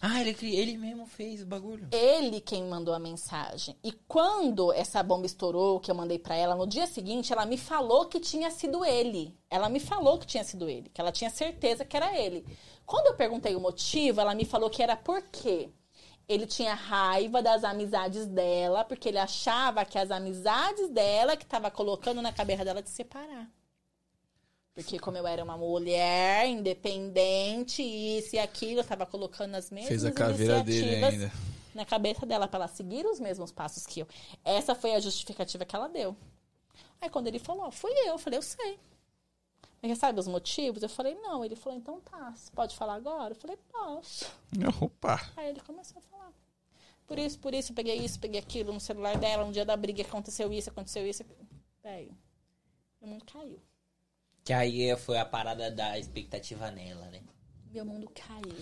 Ah, 0.01 0.21
ele, 0.21 0.35
ele 0.55 0.77
mesmo 0.77 1.05
fez 1.05 1.41
o 1.41 1.45
bagulho. 1.45 1.87
Ele 1.91 2.41
quem 2.41 2.63
mandou 2.65 2.93
a 2.93 2.99
mensagem. 2.99 3.75
E 3.83 3.91
quando 3.91 4.71
essa 4.73 5.01
bomba 5.01 5.25
estourou, 5.25 5.79
que 5.79 5.89
eu 5.89 5.95
mandei 5.95 6.19
pra 6.19 6.35
ela, 6.35 6.55
no 6.55 6.67
dia 6.67 6.85
seguinte, 6.85 7.31
ela 7.31 7.45
me 7.45 7.57
falou 7.57 8.05
que 8.05 8.19
tinha 8.19 8.51
sido 8.51 8.83
ele. 8.83 9.35
Ela 9.49 9.69
me 9.69 9.79
falou 9.79 10.19
que 10.19 10.27
tinha 10.27 10.43
sido 10.43 10.69
ele, 10.69 10.89
que 10.89 10.99
ela 10.99 11.11
tinha 11.11 11.29
certeza 11.29 11.85
que 11.85 11.95
era 11.95 12.17
ele. 12.17 12.45
Quando 12.85 13.07
eu 13.07 13.15
perguntei 13.15 13.55
o 13.55 13.61
motivo, 13.61 14.21
ela 14.21 14.35
me 14.35 14.45
falou 14.45 14.69
que 14.69 14.83
era 14.83 14.95
porque 14.95 15.69
ele 16.27 16.45
tinha 16.45 16.73
raiva 16.73 17.41
das 17.41 17.63
amizades 17.63 18.25
dela, 18.27 18.83
porque 18.83 19.07
ele 19.07 19.17
achava 19.17 19.85
que 19.85 19.97
as 19.97 20.11
amizades 20.11 20.89
dela 20.89 21.37
que 21.37 21.45
tava 21.45 21.71
colocando 21.71 22.21
na 22.21 22.33
cabeça 22.33 22.65
dela 22.65 22.83
de 22.83 22.89
separar. 22.89 23.49
Porque 24.77 24.99
como 24.99 25.17
eu 25.17 25.25
era 25.25 25.43
uma 25.43 25.57
mulher 25.57 26.45
independente, 26.45 27.81
isso 27.81 28.35
e 28.35 28.39
aquilo, 28.39 28.81
eu 28.81 28.83
tava 28.83 29.07
colocando 29.07 29.55
as 29.55 29.71
mesmas 29.71 29.87
Fez 29.87 30.05
a 30.05 30.11
caveira 30.11 30.63
dele 30.63 31.03
ainda. 31.03 31.31
na 31.73 31.83
cabeça 31.83 32.27
dela 32.27 32.47
pra 32.47 32.59
ela 32.59 32.67
seguir 32.67 33.03
os 33.07 33.19
mesmos 33.19 33.51
passos 33.51 33.87
que 33.87 34.01
eu. 34.01 34.07
Essa 34.45 34.75
foi 34.75 34.93
a 34.93 34.99
justificativa 34.99 35.65
que 35.65 35.75
ela 35.75 35.89
deu. 35.89 36.15
Aí 37.01 37.09
quando 37.09 37.25
ele 37.25 37.39
falou, 37.39 37.71
fui 37.71 37.89
eu, 37.91 38.09
eu 38.09 38.17
falei, 38.19 38.37
eu 38.37 38.43
sei. 38.43 38.77
Mas 39.81 39.97
sabe 39.97 40.19
os 40.19 40.27
motivos? 40.27 40.83
Eu 40.83 40.89
falei, 40.89 41.15
não. 41.15 41.43
Ele 41.43 41.55
falou, 41.55 41.79
então 41.79 41.99
tá, 42.01 42.31
você 42.35 42.51
pode 42.51 42.75
falar 42.75 42.93
agora? 42.93 43.31
Eu 43.31 43.35
falei, 43.35 43.57
posso. 43.71 44.31
Opa. 44.79 45.27
Aí 45.35 45.49
ele 45.49 45.59
começou 45.61 45.97
a 45.97 46.01
falar. 46.01 46.31
Por 47.07 47.17
isso, 47.17 47.39
por 47.39 47.51
isso, 47.51 47.71
eu 47.71 47.75
peguei 47.75 47.95
isso, 47.95 48.19
peguei 48.19 48.39
aquilo 48.39 48.71
no 48.71 48.79
celular 48.79 49.17
dela, 49.17 49.43
um 49.43 49.51
dia 49.51 49.65
da 49.65 49.75
briga 49.75 50.03
aconteceu 50.03 50.53
isso, 50.53 50.69
aconteceu 50.69 51.07
isso. 51.07 51.25
Velho, 51.81 52.15
meu 53.01 53.09
mundo 53.09 53.25
caiu. 53.25 53.59
Que 54.47 54.53
aí 54.53 54.95
foi 54.95 55.17
a 55.17 55.25
parada 55.25 55.69
da 55.69 55.99
expectativa 55.99 56.71
nela, 56.71 57.05
né? 57.07 57.19
Meu 57.69 57.83
mundo 57.83 58.09
caiu. 58.15 58.55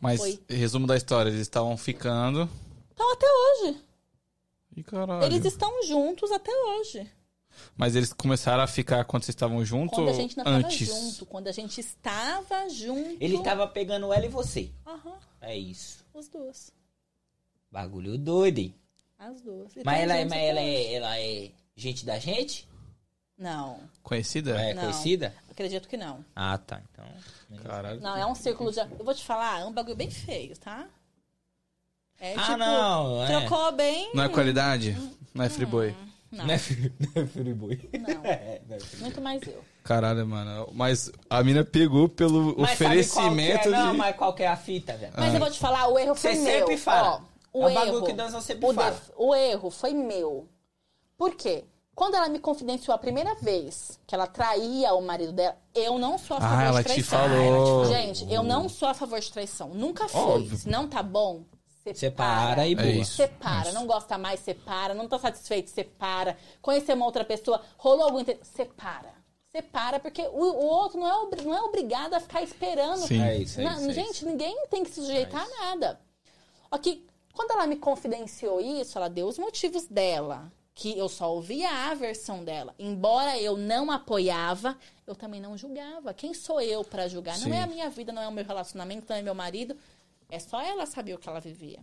Mas, 0.00 0.18
Foi. 0.18 0.40
resumo 0.48 0.86
da 0.86 0.96
história, 0.96 1.28
eles 1.28 1.42
estavam 1.42 1.76
ficando. 1.76 2.48
Então 2.94 3.12
até 3.12 3.26
hoje. 3.26 3.78
E 4.74 4.82
caralho. 4.82 5.22
Eles 5.26 5.44
estão 5.44 5.82
juntos 5.84 6.32
até 6.32 6.50
hoje. 6.50 7.06
Mas 7.76 7.94
eles 7.94 8.10
começaram 8.10 8.62
a 8.62 8.66
ficar 8.66 9.04
quando 9.04 9.24
vocês 9.24 9.34
estavam 9.34 9.62
juntos 9.66 9.96
Quando 9.98 10.08
a 10.08 10.12
gente 10.14 10.34
não 10.34 10.44
estava 10.44 10.56
antes? 10.66 10.88
junto. 10.88 11.26
Quando 11.26 11.48
a 11.48 11.52
gente 11.52 11.78
estava 11.78 12.68
junto. 12.70 13.22
Ele 13.22 13.42
tava 13.42 13.68
pegando 13.68 14.10
ela 14.10 14.24
e 14.24 14.28
você. 14.30 14.70
Aham, 14.86 15.18
É 15.42 15.54
isso. 15.54 16.06
as 16.14 16.26
duas. 16.28 16.72
Bagulho 17.70 18.16
doido, 18.16 18.60
hein? 18.60 18.74
As 19.18 19.42
duas. 19.42 19.76
E 19.76 19.82
Mas, 19.84 20.00
ela, 20.00 20.16
é- 20.16 20.24
mas 20.24 20.38
ela, 20.42 20.60
é, 20.60 20.94
ela 20.94 21.18
é 21.20 21.50
gente 21.76 22.06
da 22.06 22.18
gente? 22.18 22.66
Não, 23.38 23.78
Conhecida? 24.02 24.60
É 24.60 24.74
Não. 24.74 24.82
conhecida? 24.82 25.34
acredito 25.50 25.88
que 25.88 25.96
não. 25.96 26.24
Ah, 26.34 26.56
tá. 26.58 26.80
Então. 26.92 27.04
Caralho. 27.64 28.00
Não, 28.00 28.16
é 28.16 28.26
um 28.26 28.34
círculo 28.34 28.70
de. 28.72 28.78
Eu 28.80 29.04
vou 29.04 29.14
te 29.14 29.24
falar, 29.24 29.60
é 29.60 29.64
um 29.64 29.72
bagulho 29.72 29.96
bem 29.96 30.10
feio, 30.10 30.56
tá? 30.58 30.86
É 32.20 32.34
Ah, 32.36 32.42
tipo. 32.42 32.56
não, 32.58 33.24
é. 33.24 33.26
Trocou 33.40 33.72
bem. 33.72 34.10
Não 34.14 34.24
é 34.24 34.28
qualidade? 34.28 34.96
Não 35.34 35.44
é 35.44 35.48
friboi? 35.48 35.94
Não, 36.30 36.44
Não 36.46 36.54
é 36.54 36.58
não 37.14 37.22
é 37.22 37.26
Friboi. 37.26 37.90
não. 37.92 38.24
É, 38.24 38.60
não 38.68 38.76
é 38.76 38.80
Friboi. 38.80 39.00
Muito 39.00 39.20
mais 39.20 39.42
eu. 39.46 39.64
Caralho, 39.82 40.26
mano. 40.26 40.68
Mas 40.74 41.10
a 41.30 41.42
mina 41.42 41.64
pegou 41.64 42.08
pelo 42.08 42.54
Mas 42.58 42.72
sabe 42.76 42.84
oferecimento 43.00 43.68
é? 43.68 43.70
Não, 43.70 43.92
de. 43.92 43.96
mas 43.98 44.14
qual 44.16 44.34
que 44.34 44.42
é 44.42 44.48
a 44.48 44.56
fita, 44.56 44.94
velho? 44.96 45.12
Mas 45.16 45.32
eu 45.32 45.40
vou 45.40 45.50
te 45.50 45.58
falar, 45.58 45.88
o 45.88 45.98
erro 45.98 46.14
foi 46.14 46.34
Você 46.34 46.42
meu. 46.42 46.58
sempre 46.58 46.76
fala. 46.76 47.22
Ó, 47.52 47.58
o 47.60 47.62
É 47.62 47.66
um 47.66 47.70
erro, 47.70 47.84
bagulho 47.86 48.04
que 48.04 48.12
Dança 48.12 48.40
sempre 48.42 48.66
o, 48.66 48.74
fala. 48.74 48.90
def- 48.90 49.10
o 49.16 49.34
erro 49.34 49.70
foi 49.70 49.94
meu. 49.94 50.46
Por 51.16 51.34
quê? 51.34 51.64
Quando 51.98 52.14
ela 52.14 52.28
me 52.28 52.38
confidenciou 52.38 52.94
a 52.94 52.98
primeira 52.98 53.34
vez 53.34 53.98
que 54.06 54.14
ela 54.14 54.28
traía 54.28 54.94
o 54.94 55.02
marido 55.02 55.32
dela, 55.32 55.56
eu 55.74 55.98
não 55.98 56.16
sou 56.16 56.36
a 56.36 56.40
favor 56.40 56.56
Ah, 56.56 56.62
ela 56.62 56.82
de 56.84 56.88
te 56.94 57.02
traição. 57.02 57.18
falou. 57.18 57.84
Gente, 57.86 58.32
eu 58.32 58.42
não 58.44 58.68
sou 58.68 58.86
a 58.88 58.94
favor 58.94 59.18
de 59.18 59.32
traição. 59.32 59.70
Nunca 59.70 60.04
Óbvio. 60.14 60.48
fui. 60.50 60.58
Se 60.58 60.68
não 60.68 60.86
tá 60.86 61.02
bom, 61.02 61.42
Separa 61.92 62.66
e 62.68 62.72
É 62.72 62.76
boa. 62.76 62.86
isso. 62.88 63.16
Separa, 63.16 63.70
Isso. 63.70 63.74
não 63.74 63.84
gosta 63.86 64.16
mais, 64.16 64.38
separa, 64.40 64.94
não 64.94 65.08
tá 65.08 65.18
satisfeito, 65.18 65.70
separa. 65.70 66.36
Conhecer 66.62 66.92
uma 66.94 67.04
outra 67.06 67.24
pessoa, 67.24 67.62
rolou 67.78 68.04
algum 68.04 68.20
inter... 68.20 68.38
Separa. 68.42 69.10
Separa, 69.50 69.98
porque 69.98 70.22
o, 70.22 70.36
o 70.38 70.66
outro 70.66 71.00
não 71.00 71.06
é, 71.08 71.42
não 71.42 71.54
é 71.56 71.62
obrigado 71.62 72.14
a 72.14 72.20
ficar 72.20 72.42
esperando. 72.42 72.98
Sim. 73.06 73.20
É 73.22 73.38
isso, 73.38 73.60
é 73.60 73.64
Na- 73.64 73.72
isso, 73.76 73.90
é 73.90 73.92
gente, 73.92 74.12
isso. 74.12 74.26
ninguém 74.26 74.54
tem 74.70 74.84
que 74.84 74.90
se 74.90 75.00
sujeitar 75.00 75.42
a 75.44 75.64
nada. 75.64 75.98
Aqui, 76.70 77.04
quando 77.34 77.50
ela 77.52 77.66
me 77.66 77.76
confidenciou 77.76 78.60
isso, 78.60 78.96
ela 78.98 79.08
deu 79.08 79.26
os 79.26 79.38
motivos 79.38 79.86
dela. 79.86 80.52
Que 80.78 80.96
eu 80.96 81.08
só 81.08 81.34
ouvia 81.34 81.68
a 81.68 81.94
versão 81.94 82.44
dela. 82.44 82.72
Embora 82.78 83.36
eu 83.36 83.56
não 83.56 83.90
apoiava, 83.90 84.78
eu 85.04 85.14
também 85.16 85.40
não 85.40 85.58
julgava. 85.58 86.14
Quem 86.14 86.32
sou 86.32 86.60
eu 86.60 86.84
pra 86.84 87.08
julgar? 87.08 87.34
Sim. 87.34 87.48
Não 87.48 87.56
é 87.56 87.62
a 87.62 87.66
minha 87.66 87.90
vida, 87.90 88.12
não 88.12 88.22
é 88.22 88.28
o 88.28 88.32
meu 88.32 88.44
relacionamento, 88.44 89.06
não 89.08 89.16
é 89.16 89.22
meu 89.22 89.34
marido. 89.34 89.76
É 90.30 90.38
só 90.38 90.62
ela 90.62 90.86
saber 90.86 91.14
o 91.14 91.18
que 91.18 91.28
ela 91.28 91.40
vivia. 91.40 91.80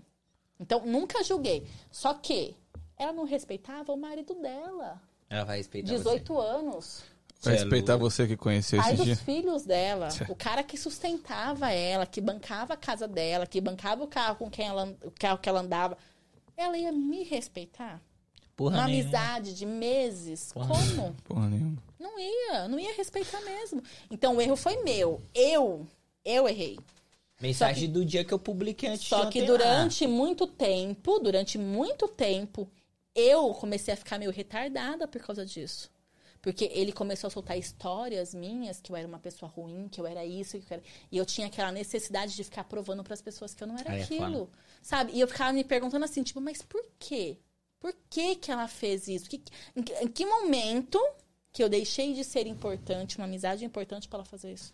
Então, 0.58 0.86
nunca 0.86 1.22
julguei. 1.26 1.68
Só 1.92 2.14
que 2.14 2.56
ela 2.98 3.12
não 3.12 3.26
respeitava 3.26 3.92
o 3.92 3.98
marido 3.98 4.34
dela. 4.36 5.02
Ela 5.30 5.44
vai 5.44 5.58
respeitar 5.58 5.92
18 5.92 6.40
anos. 6.40 7.04
Vai 7.42 7.56
é 7.56 7.58
respeitar 7.58 7.98
você 7.98 8.26
que 8.26 8.38
conheceu 8.38 8.80
esse 8.80 8.94
dos 8.94 9.06
dia. 9.06 9.16
filhos 9.18 9.66
dela. 9.66 10.08
O 10.30 10.36
cara 10.38 10.64
que 10.64 10.78
sustentava 10.78 11.70
ela, 11.70 12.06
que 12.06 12.22
bancava 12.22 12.76
a 12.76 12.78
casa 12.78 13.10
dela, 13.10 13.46
que 13.46 13.60
bancava 13.60 14.06
o 14.06 14.08
carro 14.08 14.38
com 14.38 14.50
quem 14.50 14.68
ela, 14.68 14.96
o 15.04 15.12
carro 15.12 15.38
que 15.38 15.50
ela 15.50 15.60
andava. 15.60 15.98
Ela 16.56 16.78
ia 16.78 16.94
me 16.94 17.24
respeitar? 17.24 18.02
Porra 18.56 18.78
Uma 18.78 18.88
nenhuma. 18.88 19.04
amizade 19.04 19.54
de 19.54 19.66
meses. 19.66 20.52
Porra. 20.54 20.68
Como? 20.68 21.16
Porra 21.26 21.50
nenhuma. 21.50 21.84
Não 22.00 22.20
ia, 22.20 22.68
não 22.68 22.80
ia 22.80 22.94
respeitar 22.96 23.42
mesmo. 23.42 23.82
Então 24.10 24.38
o 24.38 24.42
erro 24.42 24.56
foi 24.56 24.82
meu. 24.84 25.22
Eu, 25.34 25.86
eu 26.24 26.48
errei. 26.48 26.80
Mensagem 27.42 27.90
do 27.92 28.06
dia 28.06 28.24
que 28.24 28.34
eu 28.34 28.40
publiquei 28.40 28.90
antes 28.90 29.08
Só 29.08 29.26
que 29.26 29.42
durante 29.42 30.08
muito 30.08 30.48
tempo, 30.48 31.20
durante 31.20 31.58
muito 31.58 32.08
tempo, 32.08 32.70
eu 33.14 33.54
comecei 33.54 33.94
a 33.94 33.98
ficar 33.98 34.18
meio 34.18 34.32
retardada 34.32 35.06
por 35.08 35.22
causa 35.22 35.46
disso. 35.46 35.92
Porque 36.42 36.70
ele 36.74 36.92
começou 36.94 37.28
a 37.28 37.32
soltar 37.32 37.58
histórias 37.58 38.34
minhas, 38.34 38.80
que 38.80 38.92
eu 38.92 38.96
era 38.96 39.08
uma 39.08 39.18
pessoa 39.20 39.52
ruim, 39.52 39.90
que 39.90 40.00
eu 40.00 40.06
era 40.06 40.24
isso, 40.24 40.60
que 40.60 40.72
eu 40.72 40.76
era... 40.78 40.84
e 41.12 41.18
eu 41.18 41.26
tinha 41.26 41.48
aquela 41.48 41.72
necessidade 41.72 42.36
de 42.36 42.44
ficar 42.44 42.64
provando 42.66 43.04
para 43.04 43.16
as 43.16 43.22
pessoas 43.22 43.54
que 43.54 43.64
eu 43.64 43.68
não 43.68 43.78
era 43.78 43.92
Aí 43.92 44.00
é 44.00 44.04
aquilo. 44.04 44.46
foda. 44.46 44.50
Sabe? 44.82 45.12
E 45.14 45.20
eu 45.20 45.28
ficava 45.28 45.52
me 45.52 45.64
perguntando 45.64 46.06
assim, 46.06 46.22
tipo, 46.24 46.40
mas 46.40 46.62
por 46.62 46.86
quê? 47.00 47.38
Por 47.86 47.94
que 48.10 48.36
que 48.38 48.52
ela 48.52 48.68
fez 48.68 49.08
isso? 49.08 49.30
Que- 49.30 49.44
em, 49.76 49.84
que, 49.84 49.94
em 49.94 50.08
que 50.08 50.26
momento 50.26 51.00
que 51.54 51.64
eu 51.64 51.70
deixei 51.70 52.16
de 52.16 52.24
ser 52.24 52.48
importante, 52.48 53.20
uma 53.20 53.26
amizade 53.26 53.64
importante 53.64 54.08
para 54.08 54.18
ela 54.18 54.26
fazer 54.26 54.52
isso? 54.54 54.74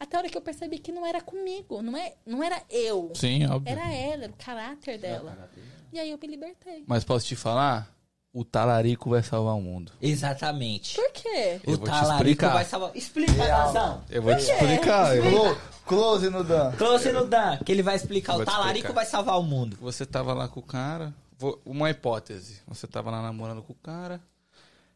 Até 0.00 0.16
a 0.16 0.20
hora 0.20 0.28
que 0.28 0.36
eu 0.36 0.40
percebi 0.42 0.80
que 0.80 0.90
não 0.90 1.06
era 1.06 1.20
comigo, 1.20 1.80
não, 1.80 1.96
é, 1.96 2.14
não 2.26 2.42
era 2.42 2.60
eu. 2.68 3.12
Sim, 3.14 3.46
óbvio. 3.46 3.70
Era 3.70 3.88
ela, 3.92 4.24
era 4.24 4.32
o 4.32 4.36
caráter 4.36 4.98
dela. 4.98 5.48
E 5.92 5.98
aí 6.00 6.10
eu 6.10 6.18
me 6.20 6.26
libertei. 6.26 6.82
Mas 6.88 7.04
posso 7.04 7.24
te 7.24 7.36
falar? 7.36 7.88
O 8.32 8.44
talarico 8.44 9.10
vai 9.10 9.22
salvar 9.22 9.54
o 9.54 9.60
mundo. 9.62 9.92
Exatamente. 10.02 10.96
Por 10.96 11.12
quê? 11.12 11.60
Eu 11.64 11.74
O 11.74 11.78
talarico 11.78 12.46
vai 12.46 12.64
salvar. 12.64 12.96
Explica, 12.96 13.30
Real. 13.32 13.72
Nazão. 13.72 14.04
Eu 14.10 14.22
vou 14.22 14.34
te 14.34 14.42
explicar. 14.42 15.16
eu 15.16 15.22
vou- 15.30 15.54
Clo- 15.54 15.60
Close 15.86 16.28
no 16.30 16.42
Dan. 16.42 16.72
Close 16.72 17.12
no 17.12 17.24
Dan, 17.26 17.58
que 17.58 17.70
ele 17.70 17.82
vai 17.84 17.94
explicar. 17.94 18.32
Vou 18.32 18.42
O 18.42 18.44
talarico 18.44 18.78
explicar. 18.78 18.92
vai 18.92 19.06
salvar 19.06 19.38
o 19.38 19.42
mundo. 19.44 19.76
Você 19.80 20.04
tava 20.04 20.34
lá 20.34 20.48
com 20.48 20.58
o 20.58 20.62
cara. 20.64 21.14
Vou- 21.38 21.60
Uma 21.64 21.90
hipótese. 21.90 22.60
Você 22.66 22.86
tava 22.86 23.10
lá 23.10 23.22
namorando 23.22 23.62
com 23.62 23.72
o 23.72 23.76
cara. 23.76 24.20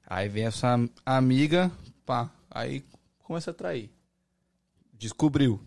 Aí 0.07 0.29
vem 0.29 0.45
essa 0.45 0.69
am- 0.75 0.91
amiga, 1.07 1.71
pá. 2.05 2.31
Aí 2.51 2.85
começa 3.23 3.51
a 3.51 3.55
trair. 3.55 3.91
Descobriu. 4.93 5.61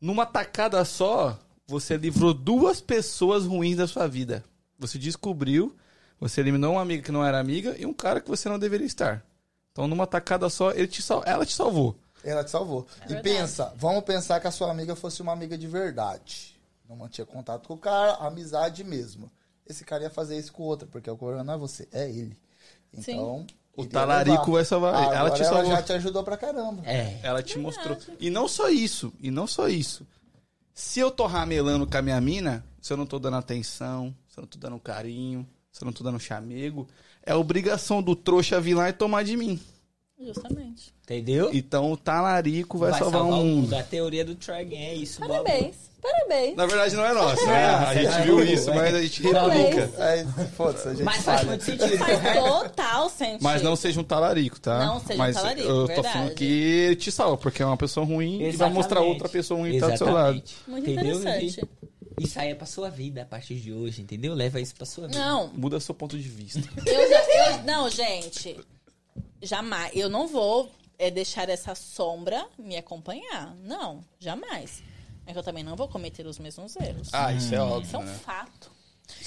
Numa 0.00 0.26
tacada 0.26 0.84
só, 0.84 1.38
você 1.66 1.96
livrou 1.96 2.32
duas 2.34 2.80
pessoas 2.80 3.44
ruins 3.46 3.76
da 3.76 3.86
sua 3.86 4.06
vida. 4.06 4.44
Você 4.78 4.98
descobriu, 4.98 5.74
você 6.20 6.40
eliminou 6.40 6.72
uma 6.74 6.82
amiga 6.82 7.02
que 7.02 7.12
não 7.12 7.24
era 7.24 7.38
amiga 7.40 7.74
e 7.78 7.86
um 7.86 7.92
cara 7.94 8.20
que 8.20 8.28
você 8.28 8.48
não 8.48 8.58
deveria 8.58 8.86
estar. 8.86 9.24
Então, 9.72 9.88
numa 9.88 10.06
tacada 10.06 10.48
só, 10.48 10.70
ele 10.72 10.86
te 10.86 11.02
sal- 11.02 11.22
ela 11.26 11.44
te 11.44 11.52
salvou. 11.54 11.96
Ela 12.22 12.44
te 12.44 12.50
salvou. 12.50 12.86
e 13.04 13.08
verdade. 13.08 13.22
pensa, 13.22 13.74
vamos 13.76 14.04
pensar 14.04 14.40
que 14.40 14.46
a 14.46 14.50
sua 14.50 14.70
amiga 14.70 14.94
fosse 14.96 15.20
uma 15.20 15.32
amiga 15.32 15.58
de 15.58 15.66
verdade. 15.66 16.58
Não 16.88 16.96
mantinha 16.96 17.26
contato 17.26 17.66
com 17.66 17.74
o 17.74 17.78
cara, 17.78 18.12
amizade 18.26 18.84
mesmo. 18.84 19.30
Esse 19.66 19.84
cara 19.84 20.04
ia 20.04 20.10
fazer 20.10 20.38
isso 20.38 20.52
com 20.52 20.62
o 20.62 20.66
outro, 20.66 20.86
porque 20.88 21.10
o 21.10 21.16
corona 21.16 21.44
não 21.44 21.54
é 21.54 21.58
você, 21.58 21.88
é 21.92 22.08
ele. 22.08 22.36
Então. 22.92 23.46
O 23.76 23.82
iria 23.82 23.92
talarico 23.92 24.38
levar. 24.38 24.52
vai 24.52 24.64
salvar. 24.64 25.14
Ela 25.14 25.30
te 25.30 25.42
ela 25.42 25.64
já 25.64 25.82
te 25.82 25.92
ajudou 25.94 26.22
pra 26.22 26.36
caramba. 26.36 26.82
É. 26.86 27.18
Ela 27.22 27.42
te 27.42 27.58
mostrou. 27.58 27.96
E 28.20 28.30
não 28.30 28.46
só 28.46 28.68
isso, 28.68 29.12
e 29.20 29.30
não 29.30 29.46
só 29.46 29.68
isso. 29.68 30.06
Se 30.72 31.00
eu 31.00 31.10
tô 31.10 31.26
ramelando 31.26 31.86
com 31.86 31.96
a 31.96 32.02
minha 32.02 32.20
mina, 32.20 32.64
se 32.80 32.92
eu 32.92 32.96
não 32.96 33.06
tô 33.06 33.18
dando 33.18 33.36
atenção, 33.36 34.14
se 34.28 34.38
eu 34.38 34.42
não 34.42 34.48
tô 34.48 34.58
dando 34.58 34.78
carinho, 34.78 35.46
se 35.72 35.82
eu 35.82 35.86
não 35.86 35.92
tô 35.92 36.04
dando 36.04 36.20
chamego, 36.20 36.86
é 37.22 37.34
obrigação 37.34 38.02
do 38.02 38.14
trouxa 38.14 38.60
vir 38.60 38.74
lá 38.74 38.88
e 38.88 38.92
tomar 38.92 39.24
de 39.24 39.36
mim. 39.36 39.60
Justamente. 40.18 40.94
Entendeu? 41.02 41.50
Então 41.52 41.90
o 41.92 41.96
talarico 41.96 42.78
vai, 42.78 42.92
salvar, 42.92 43.22
o 43.22 43.32
mundo. 43.32 43.74
A 43.74 43.82
teoria 43.82 44.24
do 44.24 44.34
Tragen 44.34 44.86
é 44.86 44.94
isso. 44.94 45.20
Parabéns. 45.20 45.90
Parabéns. 46.04 46.54
Na 46.56 46.66
verdade 46.66 46.94
não 46.96 47.04
é 47.06 47.14
nossa, 47.14 47.46
né? 47.46 47.64
A 47.74 47.94
É, 47.94 48.02
gente 48.02 48.14
é, 48.14 48.20
viu 48.22 48.40
é, 48.40 48.44
isso, 48.44 48.70
é. 48.70 48.74
mas 48.74 48.94
a 48.94 49.00
gente 49.02 49.22
replica. 49.22 49.90
Aí, 50.04 50.26
foda-se, 50.48 50.88
a 50.88 50.90
gente 50.92 51.02
Mas 51.02 51.22
faz 51.24 51.44
muito 51.44 51.64
sentido. 51.64 51.96
Faz 51.98 52.34
total 52.38 53.08
sentido. 53.08 53.42
Mas 53.42 53.62
não 53.62 53.74
seja 53.74 54.00
um 54.00 54.04
talarico, 54.04 54.60
tá? 54.60 54.84
Não 54.84 55.00
seja 55.00 55.14
um 55.14 55.16
mas 55.18 55.34
talarico, 55.36 55.66
Eu 55.68 55.74
tô 55.80 55.86
verdade. 55.86 56.12
falando 56.12 56.34
que 56.34 56.96
te 56.96 57.10
salva, 57.10 57.38
porque 57.38 57.62
é 57.62 57.66
uma 57.66 57.76
pessoa 57.78 58.04
ruim 58.04 58.42
e 58.42 58.50
vai 58.52 58.68
mostrar 58.70 58.98
Exatamente. 59.00 59.12
outra 59.14 59.28
pessoa 59.30 59.60
ruim 59.60 59.72
que 59.72 59.80
tá 59.80 59.88
do 59.88 59.96
seu 59.98 60.06
lado. 60.12 60.36
Exatamente. 60.36 60.56
Muito 60.68 60.90
Entendeu, 60.90 61.20
interessante. 61.20 61.68
Isso 62.20 62.38
aí 62.38 62.50
é 62.50 62.54
pra 62.54 62.66
sua 62.66 62.90
vida 62.90 63.22
a 63.22 63.24
partir 63.24 63.54
de 63.56 63.72
hoje, 63.72 64.02
entendeu? 64.02 64.34
Leva 64.34 64.60
isso 64.60 64.74
pra 64.76 64.84
sua 64.86 65.08
vida. 65.08 65.18
Não, 65.18 65.48
Muda 65.54 65.80
seu 65.80 65.94
ponto 65.94 66.16
de 66.18 66.28
vista. 66.28 66.60
eu 66.86 67.08
já. 67.08 67.20
eu- 67.56 67.62
não, 67.64 67.88
gente. 67.90 68.56
Jamais. 69.42 69.90
Eu 69.94 70.08
não 70.08 70.26
vou 70.28 70.70
é, 70.98 71.10
deixar 71.10 71.48
essa 71.48 71.74
sombra 71.74 72.46
me 72.58 72.76
acompanhar. 72.76 73.54
Não, 73.64 74.00
jamais. 74.20 74.82
Mas 75.26 75.36
eu 75.36 75.42
também 75.42 75.64
não 75.64 75.74
vou 75.76 75.88
cometer 75.88 76.26
os 76.26 76.38
mesmos 76.38 76.76
erros. 76.76 77.08
Ah, 77.12 77.32
isso 77.32 77.54
é 77.54 77.56
Isso 77.58 77.66
óbvio, 77.66 77.96
é 77.96 77.98
um 77.98 78.04
né? 78.04 78.18
fato. 78.24 78.70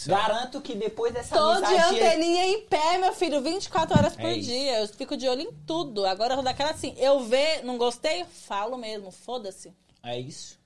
Garanto 0.08 0.60
que 0.62 0.74
depois 0.76 1.14
dessa 1.14 1.36
Tô 1.36 1.56
de 1.62 1.76
anteninha 1.76 2.46
em 2.48 2.62
pé, 2.62 2.98
meu 2.98 3.14
filho, 3.14 3.42
24 3.42 3.98
horas 3.98 4.16
por 4.16 4.26
É 4.26 4.36
isso. 4.36 4.50
dia. 4.50 4.80
Eu 4.80 4.88
fico 4.88 5.16
de 5.16 5.28
olho 5.28 5.42
em 5.42 5.52
tudo. 5.66 6.06
Agora 6.06 6.32
eu 6.34 6.38
vou 6.38 6.44
daquela 6.44 6.72
assim, 6.72 6.96
eu 6.98 7.24
ver, 7.24 7.64
não 7.64 7.78
gostei, 7.78 8.26
falo 8.26 8.78
mesmo, 8.78 9.12
foda-se. 9.12 9.72
É 10.04 10.20
isso. 10.20 10.58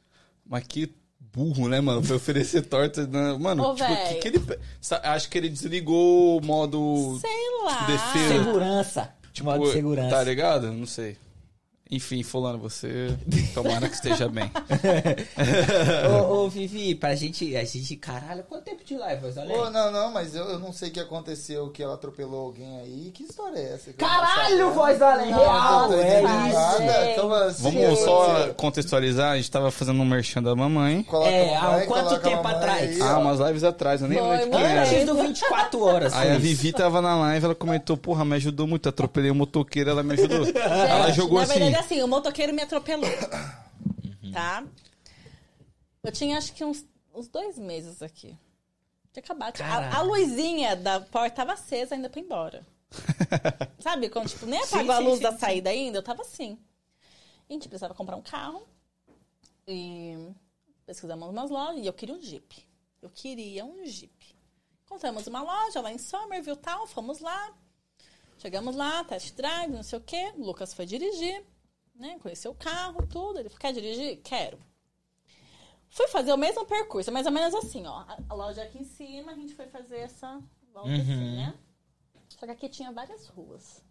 Mas 0.46 0.64
que 0.66 0.94
burro, 1.20 1.68
né, 1.68 1.82
mano? 1.82 2.04
Foi 2.04 2.16
oferecer 2.16 2.62
torta. 2.64 3.06
né? 3.08 3.38
Mano, 3.38 3.64
Ô, 3.72 3.76
tipo, 3.76 3.88
que, 4.08 4.16
que 4.16 4.28
ele. 4.30 4.42
Acho 5.04 5.30
que 5.30 5.38
ele 5.38 5.50
desligou 5.50 6.38
o 6.40 6.46
modo. 6.46 7.18
Sei 7.20 7.64
lá. 7.66 7.86
defesa. 7.86 8.44
Segurança. 8.44 9.16
Tipo, 9.34 9.50
modo 9.50 9.66
de 9.66 9.72
segurança. 9.74 10.10
Tá 10.16 10.24
ligado? 10.24 10.72
Não 10.72 10.86
sei. 10.86 11.18
Enfim, 11.92 12.24
fulano, 12.24 12.58
você. 12.58 13.14
Tomara 13.54 13.90
que 13.90 13.96
esteja 13.96 14.30
bem. 14.30 14.50
ô, 16.10 16.34
ô, 16.46 16.50
Vivi, 16.50 16.96
pra 16.96 17.16
gente, 17.16 17.54
a 17.56 17.66
gente... 17.66 17.98
Caralho, 17.98 18.44
quanto 18.44 18.64
tempo 18.64 18.82
de 18.86 18.96
live? 18.96 19.26
Olha 19.26 19.42
aí. 19.42 19.72
não, 19.74 19.92
não, 19.92 20.12
mas 20.12 20.34
eu, 20.34 20.46
eu 20.46 20.58
não 20.60 20.72
sei 20.72 20.88
o 20.88 20.92
que 20.94 21.00
aconteceu, 21.02 21.70
que 21.70 21.84
ela 21.84 21.96
atropelou 21.96 22.46
alguém 22.46 22.80
aí. 22.80 23.12
Que 23.14 23.24
história 23.24 23.58
é 23.60 23.74
essa? 23.74 23.92
Caralho, 23.94 24.72
voz 24.72 25.00
da 25.00 25.18
Não, 25.18 25.26
real, 25.26 25.94
é 25.94 26.22
isso. 27.12 27.22
Como 27.22 27.34
assim? 27.34 27.64
Vamos 27.64 28.00
só 28.00 28.54
contextualizar. 28.56 29.32
A 29.34 29.36
gente 29.36 29.52
tava 29.52 29.70
fazendo 29.70 30.02
um 30.02 30.06
merchan 30.06 30.42
da 30.42 30.56
mamãe. 30.56 31.04
coloca 31.04 31.30
É, 31.30 31.56
há 31.58 31.86
quanto 31.86 32.20
tempo 32.22 32.48
atrás? 32.48 32.90
aí, 32.90 33.02
Ah, 33.02 33.20
umas 33.20 33.40
lives 33.40 33.64
atrás, 33.66 34.02
eu 34.02 34.08
nem 34.08 34.18
Foi, 34.18 34.28
lembro 34.30 34.46
de 34.46 34.52
quem 34.52 34.60
mano. 34.62 34.74
era. 34.74 34.90
Antes 34.90 35.06
do 35.06 35.16
24 35.16 35.84
horas. 35.84 36.14
Aí 36.14 36.32
a. 36.32 36.38
Vivi 36.38 36.72
tava 36.72 37.02
na 37.02 37.16
live, 37.18 37.46
ela 37.46 37.56
comentou, 37.56 37.98
porra, 37.98 38.24
me 38.24 38.36
ajudou 38.36 38.66
muito, 38.66 38.88
atropelei 38.88 39.30
o 39.30 39.36
motoqueiro, 39.36 39.90
ela 39.90 40.04
me 40.04 40.14
ajudou. 40.14 40.48
ela 40.56 41.12
jogou 41.12 41.40
assim. 41.40 41.72
Assim, 41.82 42.02
o 42.02 42.08
motoqueiro 42.08 42.54
me 42.54 42.62
atropelou. 42.62 43.10
Tá? 44.34 44.66
Eu 46.04 46.12
tinha 46.12 46.38
acho 46.38 46.54
que 46.54 46.64
uns, 46.64 46.86
uns 47.14 47.28
dois 47.28 47.60
meses 47.60 48.02
aqui. 48.02 48.38
Tinha 49.12 49.24
acabado. 49.24 49.60
A, 49.62 49.98
a 49.98 50.02
luzinha 50.02 50.76
da 50.76 51.02
porta 51.02 51.36
tava 51.36 51.54
acesa 51.54 51.96
ainda 51.96 52.10
pra 52.10 52.22
ir 52.22 52.24
embora. 52.24 52.66
Sabe? 53.80 54.10
Quando, 54.10 54.30
tipo, 54.30 54.46
nem 54.46 54.64
Sim, 54.66 54.76
apagou 54.76 54.96
a 54.96 54.98
sim, 54.98 55.04
luz 55.04 55.18
sim, 55.18 55.24
da 55.24 55.32
sim. 55.32 55.38
saída 55.38 55.70
ainda, 55.70 55.98
eu 55.98 56.04
tava 56.04 56.22
assim. 56.22 56.58
E 57.50 57.54
a 57.54 57.54
gente 57.54 57.68
precisava 57.68 57.94
comprar 57.94 58.16
um 58.16 58.22
carro. 58.22 58.66
E 59.68 60.34
pesquisamos 60.86 61.30
umas 61.30 61.50
lojas 61.50 61.84
e 61.84 61.88
eu 61.88 61.94
queria 61.94 62.16
um 62.16 62.22
Jeep. 62.22 62.68
Eu 63.02 63.10
queria 63.10 63.66
um 63.66 63.86
Jeep. 63.86 64.36
Encontramos 64.86 65.28
uma 65.28 65.42
loja 65.42 65.82
lá 65.82 65.92
em 65.92 65.98
Somerville 65.98 66.58
tal, 66.58 66.88
fomos 66.88 67.20
lá. 67.20 67.54
Chegamos 68.38 68.76
lá, 68.76 69.04
test 69.04 69.36
drive, 69.36 69.72
não 69.72 69.84
sei 69.84 70.00
o 70.00 70.02
quê. 70.02 70.34
O 70.36 70.46
Lucas 70.46 70.74
foi 70.74 70.86
dirigir, 70.86 71.46
né? 72.02 72.20
Conheceu 72.20 72.52
o 72.52 72.56
carro, 72.56 73.06
tudo. 73.08 73.40
Ele 73.40 73.48
falou, 73.50 73.60
quer 73.62 73.74
dirigir? 73.74 74.18
Quero. 74.24 74.60
Fui 75.90 76.08
fazer 76.08 76.32
o 76.34 76.38
mesmo 76.38 76.66
percurso, 76.66 77.12
mais 77.12 77.26
ou 77.26 77.32
menos 77.32 77.54
assim, 77.54 77.86
ó. 77.86 78.04
A- 78.30 78.34
loja 78.34 78.64
aqui 78.64 78.80
em 78.80 78.84
cima, 78.84 79.32
a 79.32 79.36
gente 79.36 79.54
foi 79.54 79.68
fazer 79.68 79.98
essa 80.00 80.42
volta 80.74 80.90
assim, 80.92 81.36
né? 81.38 81.54
Só 82.30 82.46
que 82.46 82.52
aqui 82.52 82.70
tinha 82.70 82.92
várias 82.92 83.28
ruas. 83.28 83.84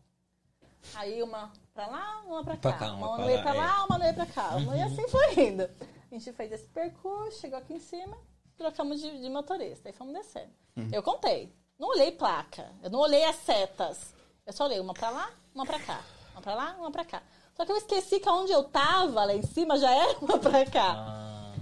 Aí 0.94 1.22
uma 1.22 1.52
pra 1.74 1.86
lá, 1.86 2.22
uma 2.26 2.42
pra 2.42 2.56
cá. 2.56 2.60
Pra 2.70 2.72
cá, 2.78 2.92
uma 2.94 3.06
uma 3.08 3.16
pra 3.16 3.26
lá, 3.26 3.42
pra 3.42 3.54
é. 3.54 3.58
lá, 3.58 3.84
uma 3.84 3.98
não 3.98 4.06
ia 4.06 4.14
pra 4.14 4.26
cá. 4.26 4.56
Uma 4.56 4.76
E 4.76 4.82
assim 4.82 5.06
foi 5.08 5.48
indo. 5.48 5.62
A 5.62 6.14
gente 6.14 6.32
fez 6.32 6.50
esse 6.52 6.66
percurso, 6.68 7.38
chegou 7.38 7.58
aqui 7.58 7.74
em 7.74 7.78
cima. 7.78 8.16
trocamos 8.56 8.98
de, 9.00 9.20
de 9.20 9.28
motorista. 9.28 9.88
Aí 9.88 9.92
fomos 9.92 10.14
descendo. 10.14 10.50
Eu 10.90 11.02
contei. 11.02 11.54
Não 11.78 11.88
olhei 11.88 12.12
placa. 12.12 12.72
Eu 12.82 12.88
não 12.90 12.98
olhei 13.00 13.24
as 13.24 13.36
setas. 13.36 14.14
Eu 14.46 14.52
só 14.54 14.64
olhei 14.64 14.80
uma 14.80 14.94
pra 14.94 15.10
lá, 15.10 15.30
uma 15.54 15.66
pra 15.66 15.78
cá. 15.78 16.02
Uma 16.32 16.40
pra 16.40 16.54
lá, 16.54 16.76
uma 16.78 16.90
pra 16.90 17.04
cá. 17.04 17.22
Só 17.60 17.66
que 17.66 17.72
eu 17.72 17.76
esqueci 17.76 18.18
que 18.18 18.28
onde 18.30 18.50
eu 18.52 18.62
tava, 18.64 19.22
lá 19.22 19.34
em 19.34 19.42
cima, 19.42 19.76
já 19.76 19.90
era 19.90 20.18
uma 20.20 20.38
pra 20.40 20.64
cá. 20.64 20.94
Ah, 20.96 21.52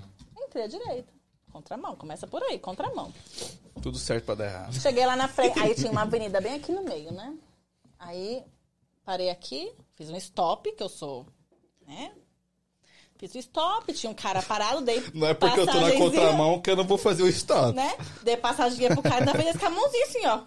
Entrei 0.44 0.62
à 0.62 0.66
direita. 0.68 1.12
Contramão. 1.50 1.96
Começa 1.96 2.24
por 2.24 2.40
aí, 2.40 2.56
contramão. 2.56 3.12
Tudo 3.82 3.98
certo 3.98 4.26
pra 4.26 4.36
dar 4.36 4.44
errado. 4.44 4.74
Cheguei 4.80 5.04
lá 5.04 5.16
na 5.16 5.26
frente. 5.26 5.58
Aí 5.58 5.74
tinha 5.74 5.90
uma 5.90 6.02
avenida 6.06 6.40
bem 6.40 6.54
aqui 6.54 6.70
no 6.70 6.84
meio, 6.84 7.10
né? 7.10 7.36
Aí 7.98 8.44
parei 9.04 9.28
aqui, 9.28 9.74
fiz 9.96 10.08
um 10.08 10.16
stop, 10.18 10.70
que 10.70 10.80
eu 10.80 10.88
sou, 10.88 11.26
né? 11.84 12.12
Fiz 13.16 13.34
um 13.34 13.40
stop, 13.40 13.92
tinha 13.92 14.12
um 14.12 14.14
cara 14.14 14.40
parado, 14.40 14.82
dei 14.82 15.02
Não 15.12 15.26
é 15.26 15.34
porque 15.34 15.58
eu 15.58 15.66
tô 15.66 15.80
na 15.80 15.90
contramão 15.96 16.62
que 16.62 16.70
eu 16.70 16.76
não 16.76 16.84
vou 16.84 16.96
fazer 16.96 17.24
o 17.24 17.28
stop. 17.28 17.74
Né? 17.74 17.96
Dei 18.22 18.36
passaginha 18.36 18.90
pro 18.90 19.02
cara 19.02 19.24
da 19.24 19.32
frente 19.32 19.58
com 19.58 19.66
a 19.66 19.70
mãozinha 19.70 20.04
assim, 20.04 20.26
ó. 20.26 20.42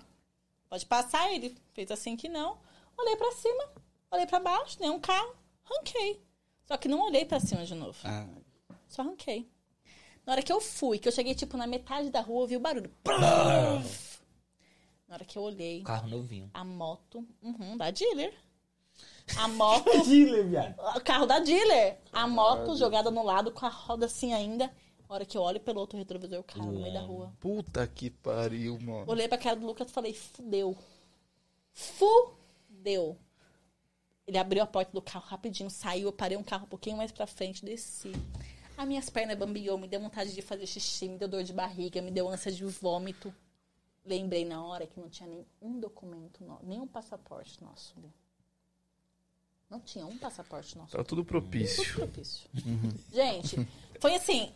Pode 0.70 0.86
passar, 0.86 1.30
ele 1.34 1.58
fez 1.74 1.92
assim 1.92 2.16
que 2.16 2.30
não. 2.30 2.58
Olhei 2.98 3.18
pra 3.18 3.34
cima, 3.34 3.66
olhei 4.10 4.26
pra 4.26 4.40
baixo, 4.40 4.78
nenhum 4.80 4.98
carro, 4.98 5.41
ranquei. 5.78 6.22
Só 6.66 6.78
que 6.78 6.88
não 6.88 7.02
olhei 7.02 7.26
pra 7.26 7.40
cima 7.40 7.66
de 7.66 7.76
novo. 7.76 7.98
Ah, 8.04 8.28
Só 8.88 9.04
ranquei. 9.04 9.50
Na 10.26 10.34
hora 10.34 10.44
que 10.44 10.52
eu 10.52 10.62
fui, 10.62 11.00
que 11.00 11.08
eu 11.08 11.12
cheguei, 11.12 11.34
tipo, 11.34 11.58
na 11.58 11.66
metade 11.68 12.10
da 12.10 12.22
rua, 12.22 12.44
eu 12.44 12.48
vi 12.48 12.58
o 12.58 12.60
barulho. 12.60 12.92
Na 13.06 13.82
hora 15.16 15.26
que 15.26 15.38
eu 15.38 15.42
olhei, 15.44 15.82
carro 15.84 16.08
novinho. 16.08 16.50
a 16.54 16.64
moto 16.64 17.28
uhum, 17.42 17.76
da 17.76 17.92
dealer. 17.92 18.34
A 19.38 19.48
moto, 19.48 19.90
Dealer, 20.08 20.48
viado. 20.48 20.76
o 20.96 21.02
carro 21.02 21.26
da 21.26 21.40
dealer. 21.40 22.00
A 22.12 22.28
moto 22.28 22.76
jogada 22.76 23.10
no 23.12 23.24
lado 23.24 23.52
com 23.52 23.66
a 23.66 23.70
roda 23.70 24.06
assim 24.06 24.34
ainda. 24.34 24.72
A 25.08 25.14
hora 25.14 25.26
que 25.26 25.38
eu 25.38 25.42
olho 25.42 25.60
pelo 25.60 25.80
outro 25.80 25.98
retrovisor, 25.98 26.40
o 26.40 26.44
cara 26.44 26.66
no 26.66 26.72
meio 26.72 26.94
da 26.94 27.02
rua. 27.02 27.34
puta 27.40 27.86
que 27.88 28.10
pariu, 28.10 28.80
mano. 28.80 29.06
Olhei 29.08 29.28
pra 29.28 29.38
cara 29.38 29.56
do 29.58 29.66
Lucas 29.66 29.90
e 29.90 29.94
falei, 29.94 30.14
fudeu. 30.14 30.78
Fudeu. 31.74 33.18
Ele 34.32 34.38
abriu 34.38 34.64
a 34.64 34.66
porta 34.66 34.94
do 34.94 35.02
carro 35.02 35.26
rapidinho, 35.26 35.70
saiu, 35.70 36.08
eu 36.08 36.14
parei 36.14 36.38
um 36.38 36.44
carro 36.44 36.64
um 36.64 36.70
pouquinho 36.70 36.96
mais 36.96 37.12
pra 37.12 37.28
frente, 37.28 37.66
desci. 37.66 38.14
As 38.78 38.88
minhas 38.88 39.10
pernas 39.10 39.38
bambiou, 39.38 39.78
me 39.78 39.90
deu 39.90 40.00
vontade 40.00 40.34
de 40.34 40.42
fazer 40.42 40.66
xixi, 40.66 41.10
me 41.10 41.18
deu 41.18 41.28
dor 41.28 41.44
de 41.44 41.52
barriga, 41.52 42.02
me 42.02 42.10
deu 42.10 42.30
ânsia 42.30 42.50
de 42.50 42.64
vômito. 42.64 43.36
Lembrei 44.06 44.46
na 44.46 44.64
hora 44.66 44.88
que 44.88 44.98
não 45.02 45.10
tinha 45.10 45.28
nenhum 45.28 45.78
documento, 45.82 46.42
nenhum 46.64 46.88
passaporte 46.88 47.62
nosso 47.62 47.94
ali. 47.98 48.10
Não 49.70 49.82
tinha 49.82 50.06
um 50.06 50.18
passaporte 50.18 50.78
nosso. 50.78 50.94
Tá 50.94 51.04
tudo 51.04 51.26
Tudo 51.26 51.26
propício. 51.26 51.94
propício. 51.94 52.50
Gente, 53.12 53.68
foi 54.00 54.16
assim, 54.16 54.50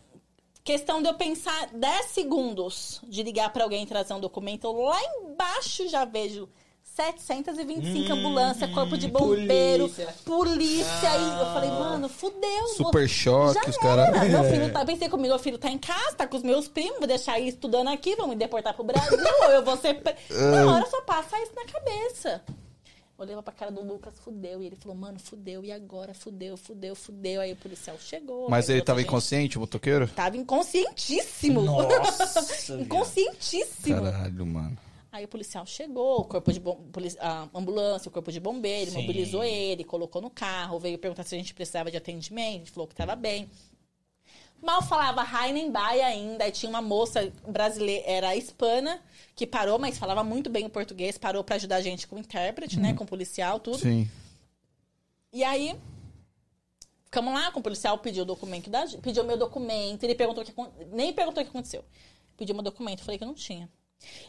questão 0.64 1.02
de 1.02 1.10
eu 1.10 1.15
pensar 1.15 1.68
10 1.73 2.06
segundos 2.11 3.02
de 3.03 3.22
ligar 3.23 3.52
pra 3.52 3.65
alguém 3.65 3.84
e 3.84 3.88
trazer 3.88 4.14
um 4.14 4.22
documento. 4.22 4.72
Lá 4.72 5.02
embaixo 5.18 5.85
já 5.89 6.06
vejo 6.06 6.47
725 6.86 8.14
ambulância, 8.14 8.68
corpo 8.70 8.98
de 8.98 9.07
bombeiro, 9.10 9.90
polícia. 9.90 10.16
polícia. 10.24 11.10
e 11.18 11.40
eu 11.40 11.45
falei, 11.48 11.70
mano, 11.70 12.07
fudeu. 12.07 12.68
Super 12.78 12.99
vou- 12.99 13.07
choque, 13.07 13.70
os 13.70 13.78
caras. 13.78 14.30
Meu 14.30 14.44
filho 14.49 14.72
tá, 14.72 14.86
pensei 14.86 15.10
comigo, 15.10 15.30
meu 15.30 15.40
filho 15.40 15.57
tá 15.57 15.70
em 15.70 15.78
casa, 15.78 16.14
tá 16.16 16.26
com 16.28 16.38
os 16.38 16.44
meus 16.44 16.68
primos, 16.70 16.99
vou 16.99 17.07
deixar 17.07 17.38
ele 17.40 17.49
estudando 17.49 17.90
aqui, 17.90 18.16
vão 18.16 18.28
me 18.30 18.36
deportar 18.36 18.74
pro 18.74 18.84
Brasil, 18.86 19.18
ou 19.44 19.52
eu 19.52 19.64
vou 19.64 19.76
ser. 19.78 19.95
pre- 19.95 20.16
Na 20.30 20.74
hora 20.74 20.86
só 20.86 21.02
passa 21.02 21.38
isso 21.41 21.52
na 21.56 21.66
cabeça. 21.66 22.41
Olhei 23.18 23.34
pra 23.41 23.53
cara 23.53 23.72
do 23.72 23.82
Lucas, 23.82 24.14
fudeu. 24.24 24.62
E 24.62 24.66
ele 24.66 24.76
falou, 24.76 24.95
mano, 24.98 25.18
fudeu, 25.20 25.64
e 25.64 25.72
agora? 25.72 26.14
Fudeu, 26.14 26.57
fudeu, 26.57 26.94
fudeu. 26.95 27.40
Aí 27.41 27.53
o 27.53 27.56
policial 27.56 27.95
chegou. 27.98 28.49
Mas 28.49 28.68
ele 28.70 28.82
tava 28.82 28.99
gente- 28.99 29.07
inconsciente, 29.07 29.57
o 29.57 29.62
motoqueiro? 29.62 30.07
Tava 30.10 30.36
inconscientíssimo. 30.36 31.62
Nossa, 31.62 32.74
inconscientíssimo. 32.80 34.02
Caralho, 34.03 34.45
mano. 34.45 34.78
Aí 35.15 35.23
o 35.23 35.29
policial 35.29 35.65
chegou, 35.65 36.19
o 36.19 36.25
corpo 36.25 36.51
de 36.51 36.59
bom, 36.59 36.77
a 37.21 37.47
ambulância, 37.53 38.09
o 38.09 38.11
corpo 38.11 38.33
de 38.33 38.39
bombeiro, 38.41 38.91
Sim. 38.91 38.99
mobilizou 38.99 39.45
ele, 39.45 39.85
colocou 39.85 40.21
no 40.21 40.29
carro, 40.29 40.77
veio 40.77 40.97
perguntar 40.97 41.23
se 41.23 41.33
a 41.33 41.37
gente 41.37 41.53
precisava 41.53 41.89
de 41.89 41.95
atendimento, 41.95 42.55
a 42.55 42.57
gente 42.57 42.71
falou 42.71 42.85
que 42.85 42.93
tava 42.93 43.15
bem. 43.15 43.49
Mal 44.61 44.81
falava 44.81 45.23
Heinenbai 45.23 46.01
ainda, 46.01 46.43
aí 46.43 46.51
tinha 46.51 46.69
uma 46.69 46.81
moça 46.81 47.31
brasileira, 47.47 48.03
era 48.05 48.35
hispana, 48.35 49.01
que 49.37 49.47
parou, 49.47 49.79
mas 49.79 49.97
falava 49.97 50.21
muito 50.21 50.49
bem 50.49 50.65
o 50.65 50.69
português, 50.69 51.17
parou 51.17 51.45
pra 51.45 51.55
ajudar 51.55 51.77
a 51.77 51.81
gente 51.81 52.07
com 52.07 52.17
o 52.17 52.19
intérprete, 52.19 52.77
né, 52.77 52.93
com 52.93 53.05
o 53.05 53.07
policial, 53.07 53.57
tudo. 53.57 53.77
Sim. 53.77 54.11
E 55.31 55.45
aí, 55.45 55.79
ficamos 57.05 57.33
lá, 57.33 57.53
com 57.53 57.61
o 57.61 57.63
policial 57.63 57.97
pediu 57.99 58.23
o 58.23 58.25
documento 58.25 58.69
da 58.69 58.85
pediu 59.01 59.23
meu 59.23 59.37
documento, 59.37 60.03
ele 60.03 60.13
perguntou 60.13 60.43
o 60.43 60.45
que 60.45 60.53
nem 60.91 61.13
perguntou 61.13 61.41
o 61.41 61.45
que 61.45 61.51
aconteceu. 61.51 61.85
Pediu 62.35 62.53
meu 62.53 62.65
documento, 62.65 63.01
falei 63.01 63.17
que 63.17 63.23
eu 63.23 63.29
não 63.29 63.33
tinha. 63.33 63.69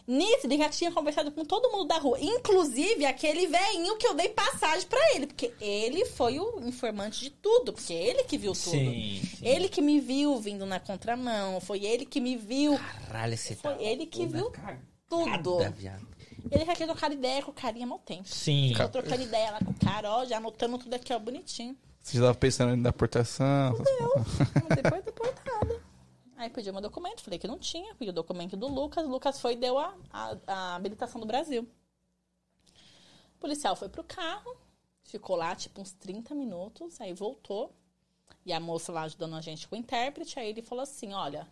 Nisso, 0.07 0.47
ele 0.47 0.57
já 0.57 0.69
tinha 0.69 0.93
conversado 0.93 1.33
com 1.33 1.45
todo 1.45 1.71
mundo 1.71 1.87
da 1.87 1.99
rua, 1.99 2.19
inclusive 2.21 3.05
aquele 3.05 3.47
velhinho 3.47 3.97
que 3.97 4.07
eu 4.07 4.15
dei 4.15 4.29
passagem 4.29 4.87
pra 4.87 4.99
ele, 5.15 5.27
porque 5.27 5.53
ele 5.61 6.05
foi 6.07 6.39
o 6.39 6.61
informante 6.65 7.21
de 7.21 7.31
tudo, 7.31 7.73
porque 7.73 7.93
ele 7.93 8.23
que 8.25 8.39
viu 8.39 8.53
tudo. 8.53 8.71
Sim, 8.71 9.21
sim. 9.23 9.47
Ele 9.47 9.69
que 9.69 9.83
me 9.83 10.01
viu 10.01 10.39
vindo 10.39 10.65
na 10.65 10.79
contramão, 10.79 11.61
foi 11.61 11.85
ele 11.85 12.07
que 12.07 12.21
me 12.21 12.37
viu, 12.37 12.79
Caralho, 13.09 13.37
você 13.37 13.57
foi 13.57 13.75
tá 13.75 13.83
ele 13.83 14.07
que 14.07 14.25
viu 14.27 14.51
cagada, 14.51 14.81
tudo. 15.09 15.71
viado. 15.73 16.07
Ele 16.51 16.65
já 16.65 16.77
quer 16.77 16.87
trocar 16.87 17.13
ideia 17.13 17.43
com 17.43 17.51
o 17.51 17.55
carinha 17.55 17.87
mal 17.87 17.99
tempo. 17.99 18.29
Sim. 18.29 18.73
Tô 18.77 18.89
trocando 18.89 19.23
ideia 19.23 19.51
lá 19.51 19.59
com 19.59 19.73
o 19.73 19.75
cara, 19.75 20.11
ó, 20.11 20.25
já 20.25 20.37
anotando 20.37 20.79
tudo 20.79 20.95
aqui, 20.95 21.13
ó, 21.13 21.19
bonitinho. 21.19 21.77
Você 22.01 22.19
já 22.19 22.23
tava 22.27 22.37
pensando 22.37 22.73
em 22.73 22.81
deportação? 22.81 23.77
Depois 24.77 25.05
deportada. 25.05 25.46
Aí 26.37 26.51
pediu 26.51 26.73
meu 26.73 26.83
documento, 26.83 27.23
falei 27.23 27.39
que 27.39 27.47
não 27.47 27.59
tinha, 27.59 27.95
pedi 27.95 28.11
o 28.11 28.15
documento 28.15 28.57
do 28.57 28.69
Lucas, 28.69 29.07
o 29.07 29.09
Lucas 29.09 29.41
foi 29.41 29.55
e 29.55 29.57
deu 29.57 29.79
a, 29.79 29.95
a, 30.13 30.37
a 30.47 30.75
habilitação 30.77 31.21
do 31.21 31.27
Brasil. 31.27 31.67
O 33.35 33.39
policial 33.39 33.75
foi 33.75 33.89
pro 33.89 34.05
carro, 34.05 34.55
ficou 35.03 35.37
lá 35.37 35.55
tipo 35.57 35.81
uns 35.81 35.93
30 35.93 36.35
minutos, 36.35 37.01
aí 37.01 37.15
voltou. 37.15 37.75
E 38.45 38.53
a 38.53 38.61
moça 38.61 38.93
lá 38.93 39.03
ajudando 39.03 39.35
a 39.35 39.41
gente 39.41 39.67
com 39.67 39.75
o 39.75 39.79
intérprete, 39.79 40.39
aí 40.39 40.49
ele 40.51 40.63
falou 40.63 40.83
assim, 40.83 41.13
olha, 41.13 41.49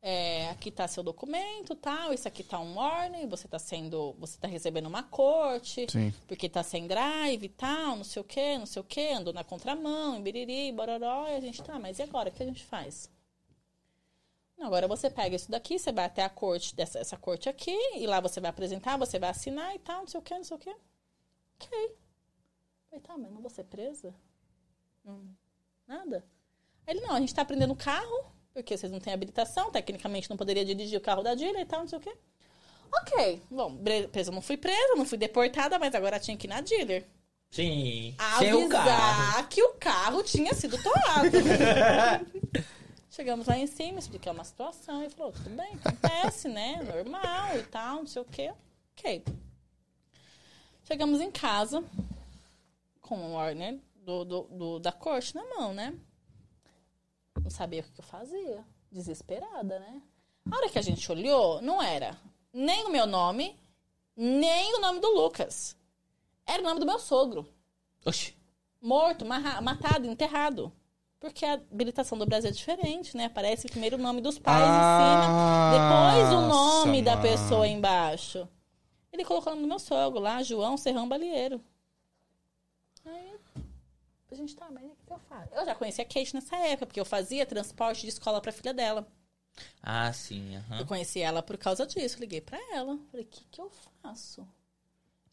é, 0.00 0.48
aqui 0.48 0.70
tá 0.70 0.88
seu 0.88 1.02
documento, 1.02 1.74
tal, 1.74 2.12
isso 2.12 2.26
aqui 2.26 2.42
tá 2.42 2.58
um 2.58 2.76
warning, 2.76 3.26
você 3.26 3.46
tá 3.46 3.58
sendo, 3.58 4.14
você 4.18 4.38
tá 4.38 4.48
recebendo 4.48 4.86
uma 4.86 5.02
corte, 5.02 5.86
Sim. 5.90 6.12
porque 6.26 6.48
tá 6.48 6.62
sem 6.62 6.86
drive 6.86 7.44
e 7.44 7.48
tal, 7.48 7.96
não 7.96 8.04
sei 8.04 8.22
o 8.22 8.24
que, 8.24 8.58
não 8.58 8.64
sei 8.64 8.80
o 8.80 8.84
que, 8.84 9.12
andou 9.12 9.34
na 9.34 9.44
contramão, 9.44 10.16
em 10.16 10.22
biriri, 10.22 10.72
bororó, 10.72 11.28
e 11.28 11.34
a 11.34 11.40
gente 11.40 11.62
tá, 11.62 11.78
mas 11.78 11.98
e 11.98 12.02
agora, 12.02 12.30
o 12.30 12.32
que 12.32 12.42
a 12.42 12.46
gente 12.46 12.64
faz? 12.64 13.10
Agora 14.60 14.86
você 14.86 15.08
pega 15.08 15.34
isso 15.34 15.50
daqui, 15.50 15.78
você 15.78 15.90
vai 15.90 16.04
até 16.04 16.22
a 16.22 16.28
corte, 16.28 16.76
dessa, 16.76 16.98
essa 16.98 17.16
corte 17.16 17.48
aqui, 17.48 17.76
e 17.96 18.06
lá 18.06 18.20
você 18.20 18.40
vai 18.40 18.50
apresentar, 18.50 18.98
você 18.98 19.18
vai 19.18 19.30
assinar 19.30 19.74
e 19.74 19.78
tal, 19.78 20.00
não 20.00 20.06
sei 20.06 20.20
o 20.20 20.22
que, 20.22 20.34
não 20.34 20.44
sei 20.44 20.56
o 20.56 20.60
que. 20.60 20.70
Ok. 21.56 21.96
Falei, 22.90 23.02
tá, 23.02 23.16
mas 23.16 23.32
não 23.32 23.40
vou 23.40 23.50
ser 23.50 23.64
presa? 23.64 24.14
Hum, 25.06 25.32
nada. 25.86 26.24
Aí 26.86 26.94
ele, 26.94 27.00
não, 27.00 27.14
a 27.14 27.20
gente 27.20 27.34
tá 27.34 27.40
aprendendo 27.40 27.74
carro, 27.74 28.32
porque 28.52 28.76
vocês 28.76 28.92
não 28.92 29.00
têm 29.00 29.12
habilitação, 29.12 29.70
tecnicamente 29.70 30.28
não 30.28 30.36
poderia 30.36 30.64
dirigir 30.64 30.98
o 30.98 31.02
carro 31.02 31.22
da 31.22 31.34
Dília 31.34 31.62
e 31.62 31.66
tal, 31.66 31.80
não 31.80 31.88
sei 31.88 31.98
o 31.98 32.02
quê. 32.02 32.14
Ok, 32.92 33.40
bom, 33.50 33.78
presa 34.12 34.30
não 34.30 34.42
fui 34.42 34.56
presa, 34.56 34.94
não 34.96 35.06
fui 35.06 35.16
deportada, 35.16 35.78
mas 35.78 35.94
agora 35.94 36.20
tinha 36.20 36.36
que 36.36 36.46
ir 36.46 36.50
na 36.50 36.60
dealer. 36.60 37.06
Sim. 37.50 38.14
Sem 38.38 38.52
o 38.52 38.68
carro. 38.68 38.90
Avisar 38.90 39.48
que 39.48 39.62
o 39.62 39.74
carro 39.74 40.22
tinha 40.22 40.52
sido 40.54 40.76
toado. 40.82 41.30
Chegamos 43.10 43.46
lá 43.48 43.58
em 43.58 43.66
cima, 43.66 43.98
expliquei 43.98 44.30
uma 44.30 44.44
situação 44.44 45.02
e 45.02 45.10
falou, 45.10 45.32
tudo 45.32 45.50
bem, 45.50 45.74
acontece, 45.74 46.48
né? 46.48 46.80
Normal 46.82 47.58
e 47.58 47.62
tal, 47.64 47.96
não 47.96 48.06
sei 48.06 48.22
o 48.22 48.24
quê. 48.24 48.52
Ok. 48.96 49.24
Chegamos 50.84 51.20
em 51.20 51.30
casa 51.30 51.84
com 53.00 53.16
o 53.18 53.32
Warner 53.34 53.78
do, 53.96 54.24
do, 54.24 54.42
do- 54.44 54.78
da 54.78 54.92
corte 54.92 55.34
na 55.34 55.44
mão, 55.44 55.74
né? 55.74 55.92
Não 57.42 57.50
sabia 57.50 57.80
o 57.80 57.84
que 57.84 58.00
eu 58.00 58.04
fazia. 58.04 58.64
Desesperada, 58.92 59.78
né? 59.80 60.02
A 60.50 60.56
hora 60.56 60.68
que 60.68 60.78
a 60.78 60.82
gente 60.82 61.10
olhou, 61.10 61.60
não 61.62 61.82
era 61.82 62.16
nem 62.52 62.84
o 62.86 62.90
meu 62.90 63.06
nome, 63.06 63.58
nem 64.16 64.74
o 64.76 64.80
nome 64.80 65.00
do 65.00 65.08
Lucas. 65.08 65.76
Era 66.46 66.62
o 66.62 66.64
nome 66.64 66.80
do 66.80 66.86
meu 66.86 66.98
sogro. 66.98 67.48
Oxi. 68.04 68.34
Morto, 68.80 69.24
matado, 69.24 70.06
enterrado. 70.06 70.72
Porque 71.20 71.44
a 71.44 71.52
habilitação 71.52 72.16
do 72.16 72.24
Brasil 72.24 72.48
é 72.48 72.52
diferente, 72.52 73.14
né? 73.14 73.26
Aparece 73.26 73.68
primeiro 73.68 73.96
o 73.96 74.00
nome 74.00 74.22
dos 74.22 74.38
pais 74.38 74.62
em 74.64 74.72
cima, 74.72 75.70
depois 75.70 76.32
o 76.32 76.48
nome 76.48 77.02
da 77.02 77.16
pessoa 77.18 77.68
embaixo. 77.68 78.48
Ele 79.12 79.24
colocou 79.24 79.52
o 79.52 79.54
nome 79.54 79.66
do 79.66 79.68
meu 79.68 79.78
sogro 79.78 80.18
lá, 80.18 80.42
João 80.42 80.78
Serrão 80.78 81.06
Balieiro. 81.06 81.60
Aí 83.04 83.34
a 84.30 84.34
gente 84.34 84.56
tá, 84.56 84.70
mas 84.70 84.84
o 84.84 84.96
que 85.06 85.12
eu 85.12 85.18
faço? 85.28 85.54
Eu 85.54 85.66
já 85.66 85.74
conhecia 85.74 86.04
a 86.04 86.06
Kate 86.08 86.34
nessa 86.34 86.56
época, 86.56 86.86
porque 86.86 87.00
eu 87.00 87.04
fazia 87.04 87.44
transporte 87.44 88.02
de 88.02 88.08
escola 88.08 88.40
pra 88.40 88.50
filha 88.52 88.72
dela. 88.72 89.06
Ah, 89.82 90.10
sim. 90.12 90.56
aham. 90.56 90.78
Eu 90.78 90.86
conheci 90.86 91.20
ela 91.20 91.42
por 91.42 91.58
causa 91.58 91.86
disso. 91.86 92.18
Liguei 92.18 92.40
pra 92.40 92.58
ela. 92.72 92.98
Falei, 93.10 93.26
o 93.26 93.28
que, 93.28 93.44
que 93.50 93.60
eu 93.60 93.70
faço? 94.02 94.46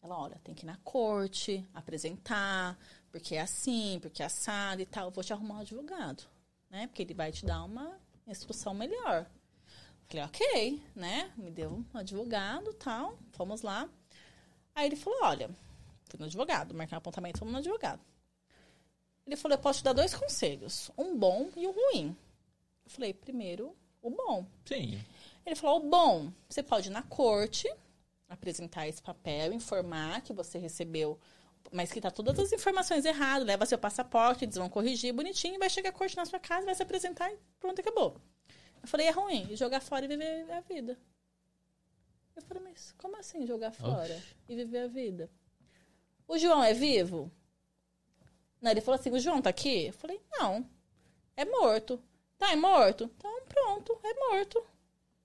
Ela, 0.02 0.18
olha, 0.18 0.40
tem 0.44 0.54
que 0.54 0.64
ir 0.64 0.66
na 0.66 0.76
corte, 0.78 1.64
apresentar, 1.74 2.78
porque 3.10 3.34
é 3.34 3.40
assim, 3.40 3.98
porque 4.00 4.22
é 4.22 4.26
assado 4.26 4.82
e 4.82 4.86
tal. 4.86 5.06
Eu 5.06 5.10
vou 5.10 5.24
te 5.24 5.32
arrumar 5.32 5.56
um 5.56 5.60
advogado, 5.60 6.24
né? 6.70 6.86
Porque 6.86 7.02
ele 7.02 7.14
vai 7.14 7.32
te 7.32 7.44
dar 7.44 7.64
uma 7.64 7.98
instrução 8.26 8.74
melhor. 8.74 9.26
Falei, 10.08 10.24
ok, 10.24 10.82
né? 10.94 11.32
Me 11.36 11.50
deu 11.50 11.70
um 11.70 11.84
advogado 11.98 12.72
tal, 12.74 13.18
fomos 13.32 13.62
lá. 13.62 13.88
Aí 14.74 14.86
ele 14.86 14.96
falou, 14.96 15.18
olha, 15.22 15.50
fui 16.08 16.18
no 16.18 16.26
advogado, 16.26 16.74
marquei 16.74 16.96
um 16.96 16.98
apontamento, 16.98 17.38
fomos 17.38 17.52
no 17.52 17.58
advogado. 17.58 18.00
Ele 19.26 19.36
falou, 19.36 19.56
eu 19.56 19.62
posso 19.62 19.80
te 19.80 19.84
dar 19.84 19.92
dois 19.92 20.14
conselhos, 20.14 20.90
um 20.96 21.18
bom 21.18 21.50
e 21.54 21.66
um 21.66 21.72
ruim. 21.72 22.16
Eu 22.84 22.90
falei, 22.90 23.12
primeiro, 23.12 23.76
o 24.00 24.08
bom. 24.08 24.46
Sim. 24.64 24.98
Ele 25.44 25.54
falou, 25.54 25.84
o 25.84 25.90
bom, 25.90 26.32
você 26.48 26.62
pode 26.62 26.88
ir 26.88 26.92
na 26.92 27.02
corte, 27.02 27.70
apresentar 28.28 28.88
esse 28.88 29.02
papel, 29.02 29.52
informar 29.52 30.22
que 30.22 30.32
você 30.32 30.58
recebeu, 30.58 31.18
mas 31.72 31.92
que 31.92 32.00
tá 32.00 32.10
todas 32.10 32.38
as 32.38 32.52
informações 32.52 33.04
erradas, 33.04 33.46
leva 33.46 33.66
seu 33.66 33.78
passaporte, 33.78 34.44
eles 34.44 34.56
vão 34.56 34.68
corrigir 34.68 35.12
bonitinho, 35.12 35.58
vai 35.58 35.68
chegar 35.70 35.90
a 35.90 35.92
corte 35.92 36.16
na 36.16 36.24
sua 36.26 36.38
casa, 36.38 36.66
vai 36.66 36.74
se 36.74 36.82
apresentar 36.82 37.30
e 37.32 37.38
pronto, 37.60 37.80
acabou. 37.80 38.16
Eu 38.82 38.88
falei, 38.88 39.06
é 39.06 39.10
ruim, 39.10 39.54
jogar 39.56 39.80
fora 39.80 40.04
e 40.04 40.08
viver 40.08 40.50
a 40.52 40.60
vida. 40.60 40.96
Eu 42.36 42.42
falei, 42.42 42.62
mas 42.62 42.94
como 42.96 43.16
assim 43.16 43.46
jogar 43.46 43.72
fora 43.72 44.14
Oxi. 44.14 44.36
e 44.48 44.54
viver 44.56 44.78
a 44.78 44.86
vida? 44.86 45.28
O 46.26 46.38
João 46.38 46.62
é 46.62 46.72
vivo? 46.72 47.30
Não, 48.60 48.70
ele 48.70 48.80
falou 48.80 48.98
assim, 48.98 49.10
o 49.10 49.18
João 49.18 49.42
tá 49.42 49.50
aqui? 49.50 49.86
Eu 49.86 49.92
falei, 49.92 50.20
não, 50.38 50.64
é 51.36 51.44
morto. 51.44 52.00
Tá, 52.36 52.52
é 52.52 52.56
morto? 52.56 53.10
Então 53.16 53.40
pronto, 53.48 53.98
é 54.04 54.14
morto. 54.14 54.64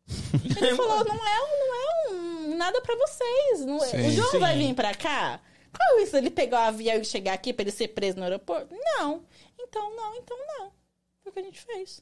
Ele 0.58 0.76
falou, 0.76 1.06
não 1.06 1.16
é, 1.16 1.40
não 1.40 1.76
é 1.76 2.10
um, 2.12 2.58
nada 2.58 2.82
pra 2.82 2.96
vocês. 2.96 3.66
Não 3.66 3.84
é- 3.84 3.88
Sim, 3.88 4.08
o 4.08 4.12
João 4.12 4.32
sim. 4.32 4.40
vai 4.40 4.58
vir 4.58 4.74
pra 4.76 4.94
cá? 4.96 5.40
Qual 5.76 6.00
é 6.00 6.04
isso? 6.04 6.16
Ele 6.16 6.30
pegar 6.30 6.66
o 6.66 6.68
avião 6.68 6.98
e 6.98 7.06
chegar 7.06 7.34
aqui 7.34 7.52
pra 7.54 7.64
ele 7.64 7.72
ser 7.72 7.90
preso 7.90 8.18
no 8.18 8.24
aeroporto? 8.24 8.74
Não. 8.98 9.24
Então 9.60 9.96
não, 9.96 10.16
então 10.16 10.38
não. 10.48 10.72
Foi 11.24 11.32
o 11.32 11.34
que 11.34 11.40
a 11.40 11.44
gente 11.44 11.62
fez. 11.62 12.02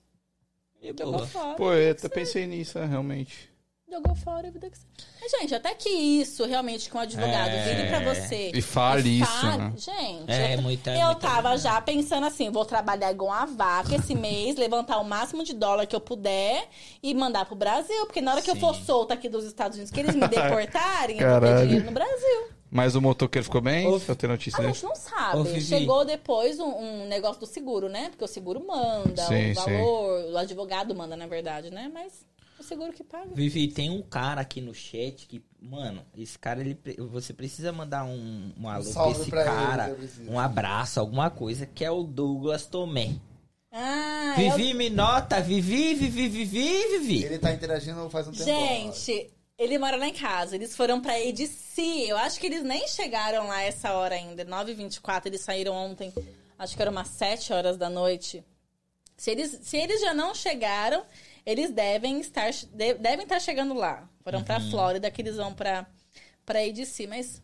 E 0.81 0.87
Jogou 0.89 1.13
boa. 1.13 1.27
fora. 1.27 1.55
Pô, 1.55 1.73
eu 1.73 1.91
até 1.91 2.09
pensei 2.09 2.47
nisso, 2.47 2.77
é, 2.79 2.85
realmente. 2.85 3.49
Jogou 3.89 4.15
fora 4.15 4.47
a 4.47 4.51
vida 4.51 4.69
que 4.69 4.77
você. 4.77 4.85
Mas, 5.21 5.31
gente, 5.31 5.53
até 5.53 5.75
que 5.75 5.89
isso, 5.89 6.45
realmente, 6.45 6.89
com 6.89 6.97
o 6.97 7.01
advogado, 7.01 7.49
É. 7.49 7.75
vire 7.75 7.87
pra 7.89 7.99
você. 8.13 8.49
E 8.55 8.61
fale 8.61 9.19
isso, 9.21 9.41
fale- 9.41 9.57
né? 9.57 9.73
Gente, 9.75 10.31
É, 10.31 10.55
eu, 10.55 10.61
muita- 10.61 10.91
eu 10.97 11.05
muita- 11.07 11.19
tava 11.27 11.57
já 11.57 11.79
pensando 11.81 12.25
assim, 12.25 12.49
vou 12.49 12.63
trabalhar 12.65 13.11
igual 13.11 13.29
uma 13.31 13.45
vaca 13.45 13.93
esse 13.95 14.15
mês, 14.15 14.55
levantar 14.55 14.97
o 14.97 15.03
máximo 15.03 15.43
de 15.43 15.53
dólar 15.53 15.85
que 15.85 15.95
eu 15.95 15.99
puder 15.99 16.67
e 17.03 17.13
mandar 17.13 17.45
pro 17.45 17.53
Brasil. 17.55 18.05
Porque 18.05 18.21
na 18.21 18.31
hora 18.31 18.41
que 18.41 18.49
eu 18.49 18.55
Sim. 18.55 18.61
for 18.61 18.73
solta 18.75 19.13
aqui 19.13 19.27
dos 19.27 19.43
Estados 19.45 19.75
Unidos, 19.77 19.91
que 19.93 19.99
eles 19.99 20.15
me 20.15 20.21
deportarem, 20.27 21.19
eu 21.19 21.29
vou 21.29 21.41
ter 21.41 21.63
dinheiro 21.67 21.85
no 21.85 21.91
Brasil. 21.91 22.49
Mas 22.71 22.95
o 22.95 23.01
motoqueiro 23.01 23.43
ficou 23.43 23.59
bem? 23.59 23.85
Ô, 23.85 23.99
Pra 23.99 24.15
ter 24.15 24.27
notícia 24.27 24.63
A 24.63 24.67
gente 24.67 24.83
não 24.83 24.95
sabe. 24.95 25.59
Chegou 25.59 26.05
depois 26.05 26.57
um, 26.57 26.69
um 26.69 27.07
negócio 27.07 27.41
do 27.41 27.45
seguro, 27.45 27.89
né? 27.89 28.09
Porque 28.09 28.23
o 28.23 28.27
seguro 28.27 28.65
manda, 28.65 29.23
Sim, 29.23 29.51
o 29.51 29.55
sim. 29.55 29.77
valor, 29.77 30.31
o 30.31 30.37
advogado 30.37 30.95
manda, 30.95 31.17
na 31.17 31.27
verdade, 31.27 31.69
né? 31.69 31.91
Mas 31.93 32.25
o 32.57 32.63
seguro 32.63 32.93
que 32.93 33.03
paga. 33.03 33.29
Vivi, 33.33 33.67
tem 33.67 33.89
um 33.89 34.01
cara 34.01 34.39
aqui 34.39 34.61
no 34.61 34.73
chat 34.73 35.27
que, 35.27 35.43
mano, 35.59 36.05
esse 36.17 36.39
cara, 36.39 36.61
ele, 36.61 36.79
você 37.11 37.33
precisa 37.33 37.73
mandar 37.73 38.05
um, 38.05 38.53
um 38.57 38.69
alô 38.69 38.83
pra 38.85 38.93
salve 38.93 39.21
esse 39.21 39.29
pra 39.29 39.41
ele, 39.41 39.49
cara, 39.49 39.89
eu 39.89 39.95
preciso. 39.95 40.31
um 40.31 40.39
abraço, 40.39 40.99
alguma 40.99 41.29
coisa, 41.29 41.65
que 41.65 41.83
é 41.83 41.91
o 41.91 42.03
Douglas 42.03 42.65
Tomé. 42.65 43.15
Ah, 43.73 44.35
eu 44.37 44.55
Vivi, 44.55 44.73
me 44.73 44.89
nota, 44.89 45.41
Vivi, 45.41 45.93
Vivi, 45.95 46.27
Vivi, 46.29 46.87
Vivi. 46.99 47.23
Ele 47.23 47.39
tá 47.39 47.51
interagindo 47.51 48.09
faz 48.09 48.27
um 48.27 48.31
tempo. 48.31 48.43
Gente, 48.45 49.29
ele 49.63 49.77
mora 49.77 49.97
lá 49.97 50.07
em 50.07 50.13
casa. 50.13 50.55
Eles 50.55 50.75
foram 50.75 50.99
pra 51.01 51.19
Edici. 51.19 52.07
Eu 52.07 52.17
acho 52.17 52.39
que 52.39 52.45
eles 52.47 52.63
nem 52.63 52.87
chegaram 52.87 53.47
lá 53.47 53.61
essa 53.61 53.93
hora 53.93 54.15
ainda. 54.15 54.43
9h24, 54.45 55.27
eles 55.27 55.41
saíram 55.41 55.73
ontem. 55.73 56.13
Acho 56.57 56.75
que 56.75 56.81
era 56.81 56.91
umas 56.91 57.07
7 57.09 57.53
horas 57.53 57.77
da 57.77 57.89
noite. 57.89 58.43
Se 59.17 59.31
eles, 59.31 59.59
se 59.63 59.77
eles 59.77 60.01
já 60.01 60.13
não 60.13 60.33
chegaram, 60.33 61.03
eles 61.45 61.71
devem 61.71 62.19
estar, 62.19 62.49
de- 62.51 62.93
devem 62.95 63.23
estar 63.23 63.39
chegando 63.39 63.73
lá. 63.73 64.07
Foram 64.23 64.43
pra 64.43 64.59
Flórida, 64.59 65.09
que 65.11 65.21
eles 65.21 65.35
vão 65.35 65.53
pra, 65.53 65.85
pra 66.45 66.65
Edici. 66.65 67.05
Mas 67.07 67.41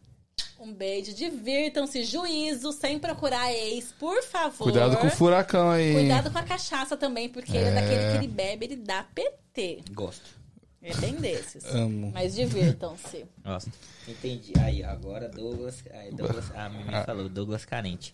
um 0.60 0.74
beijo, 0.74 1.14
divirtam-se, 1.14 2.04
juízo, 2.04 2.72
sem 2.72 2.98
procurar 3.00 3.52
ex, 3.54 3.92
por 4.00 4.24
favor. 4.24 4.64
Cuidado 4.66 4.98
com 4.98 5.08
o 5.08 5.12
furacão 5.12 5.70
aí. 5.70 5.94
Cuidado 5.94 6.32
com 6.32 6.38
a 6.40 6.44
cachaça 6.44 6.98
também, 6.98 7.30
porque 7.30 7.56
ele 7.56 7.68
é 7.70 7.72
daquele 7.74 8.12
que 8.12 8.18
ele 8.18 8.28
bebe, 8.28 8.66
ele 8.66 8.76
dá 8.76 9.04
PT. 9.04 9.82
Gosto. 9.92 10.37
É 10.82 10.96
bem 10.98 11.16
desses. 11.16 11.66
Amo. 11.74 12.12
Mas 12.14 12.36
divirtam-se. 12.36 13.26
Gosto. 13.44 13.72
Entendi. 14.08 14.54
Aí, 14.60 14.84
agora 14.84 15.28
Douglas. 15.28 15.84
Aí, 15.92 16.12
Douglas 16.12 16.52
a 16.56 16.70
Mimi 16.70 16.92
falou, 17.06 17.28
Douglas 17.28 17.66
carente. 17.66 18.14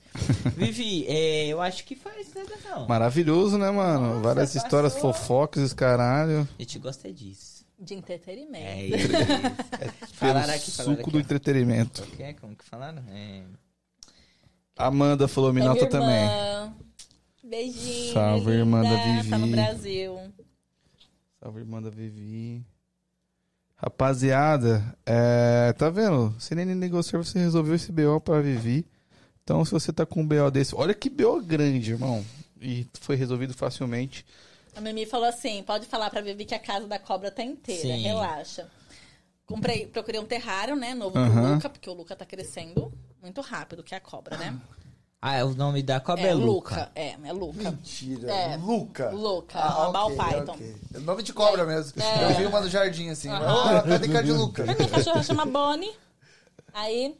Vivi, 0.55 1.05
é, 1.07 1.47
eu 1.47 1.61
acho 1.61 1.83
que 1.83 1.95
faz 1.95 2.33
nada 2.33 2.53
não. 2.65 2.87
Maravilhoso, 2.87 3.57
né, 3.57 3.69
mano? 3.69 4.07
Nossa, 4.07 4.21
Várias 4.21 4.53
passou. 4.53 4.63
histórias 4.65 4.97
fofocas, 4.97 5.61
esse 5.63 5.75
caralho. 5.75 6.47
A 6.57 6.61
gente 6.61 6.79
gosta 6.79 7.11
disso. 7.11 7.63
De 7.77 7.93
entretenimento. 7.95 8.63
É 8.65 8.85
isso. 8.85 9.07
Pelo 9.09 10.13
falaram 10.13 10.53
aqui, 10.53 10.71
falaram 10.71 10.95
suco 10.95 11.01
aqui. 11.01 11.11
do 11.11 11.17
ó. 11.17 11.19
entretenimento. 11.21 12.07
É? 12.19 12.33
Como 12.33 12.55
que 12.55 12.63
falaram? 12.63 13.03
É... 13.09 13.43
Amanda 14.77 15.27
falou, 15.27 15.51
me 15.51 15.59
É 15.59 15.63
minha 15.63 15.73
nota 15.75 15.87
também. 15.87 16.29
Beijinho. 17.43 18.13
Salve, 18.13 18.51
irmã 18.51 18.81
da 18.83 18.89
Tá 19.29 19.37
no 19.37 19.45
Vivi. 19.45 19.51
Brasil. 19.51 20.17
Salve, 21.43 21.59
irmã 21.59 21.81
da 21.81 21.89
Vivi. 21.89 22.65
Rapaziada, 23.75 24.95
é, 25.05 25.73
tá 25.73 25.89
vendo? 25.89 26.29
Você 26.39 26.55
nem 26.55 26.65
negociou, 26.67 27.21
você 27.21 27.37
resolveu 27.37 27.75
esse 27.75 27.91
BO 27.91 28.21
pra 28.21 28.39
Vivi. 28.39 28.85
Então, 29.43 29.65
se 29.65 29.71
você 29.71 29.91
tá 29.91 30.05
com 30.05 30.21
um 30.21 30.25
BO 30.25 30.49
desse, 30.49 30.73
olha 30.73 30.93
que 30.93 31.09
BO 31.09 31.41
grande, 31.41 31.91
irmão. 31.91 32.23
E 32.61 32.87
foi 32.93 33.17
resolvido 33.17 33.53
facilmente. 33.53 34.25
A 34.73 34.79
Mimi 34.79 35.05
falou 35.05 35.27
assim: 35.27 35.61
pode 35.63 35.85
falar 35.85 36.09
pra 36.09 36.21
Vivi 36.21 36.45
que 36.45 36.55
a 36.55 36.59
casa 36.59 36.87
da 36.87 36.97
cobra 36.97 37.29
tá 37.29 37.43
inteira. 37.43 37.81
Sim. 37.81 38.03
Relaxa. 38.03 38.71
Comprei, 39.45 39.85
procurei 39.87 40.21
um 40.21 40.25
terrário, 40.25 40.77
né? 40.77 40.93
Novo 40.93 41.17
Aham. 41.17 41.41
pro 41.41 41.53
Luca, 41.55 41.69
porque 41.69 41.89
o 41.89 41.93
Luca 41.93 42.15
tá 42.15 42.25
crescendo 42.25 42.89
muito 43.21 43.41
rápido, 43.41 43.83
que 43.83 43.93
é 43.93 43.97
a 43.97 44.01
cobra, 44.01 44.37
né? 44.37 44.57
Ah, 45.25 45.35
é 45.35 45.43
o 45.45 45.53
nome 45.55 45.81
da 45.81 46.01
cobra 46.01 46.27
é, 46.27 46.33
Luca. 46.33 46.91
É, 46.93 47.11
é 47.11 47.31
Luca. 47.31 47.71
Mentira. 47.71 48.29
É. 48.29 48.57
Luca. 48.57 49.09
Luca, 49.11 49.57
Ah, 49.57 49.85
a 49.87 49.89
Bal 49.89 50.07
ok, 50.07 50.17
Python. 50.17 50.51
ok. 50.51 50.75
É 50.95 50.99
Nome 50.99 51.23
de 51.23 51.31
cobra 51.31 51.65
mesmo. 51.65 52.03
É. 52.03 52.25
Eu 52.25 52.35
vi 52.35 52.45
uma 52.45 52.59
no 52.59 52.67
jardim 52.69 53.07
assim. 53.09 53.29
Aham. 53.29 53.79
Oh, 53.79 53.87
cadê 53.87 54.09
cadê 54.09 54.31
Luca? 54.33 54.63
Minha 54.63 54.75
cachorra 54.75 55.23
chama 55.23 55.45
Bonnie. 55.45 55.95
Aí, 56.73 57.17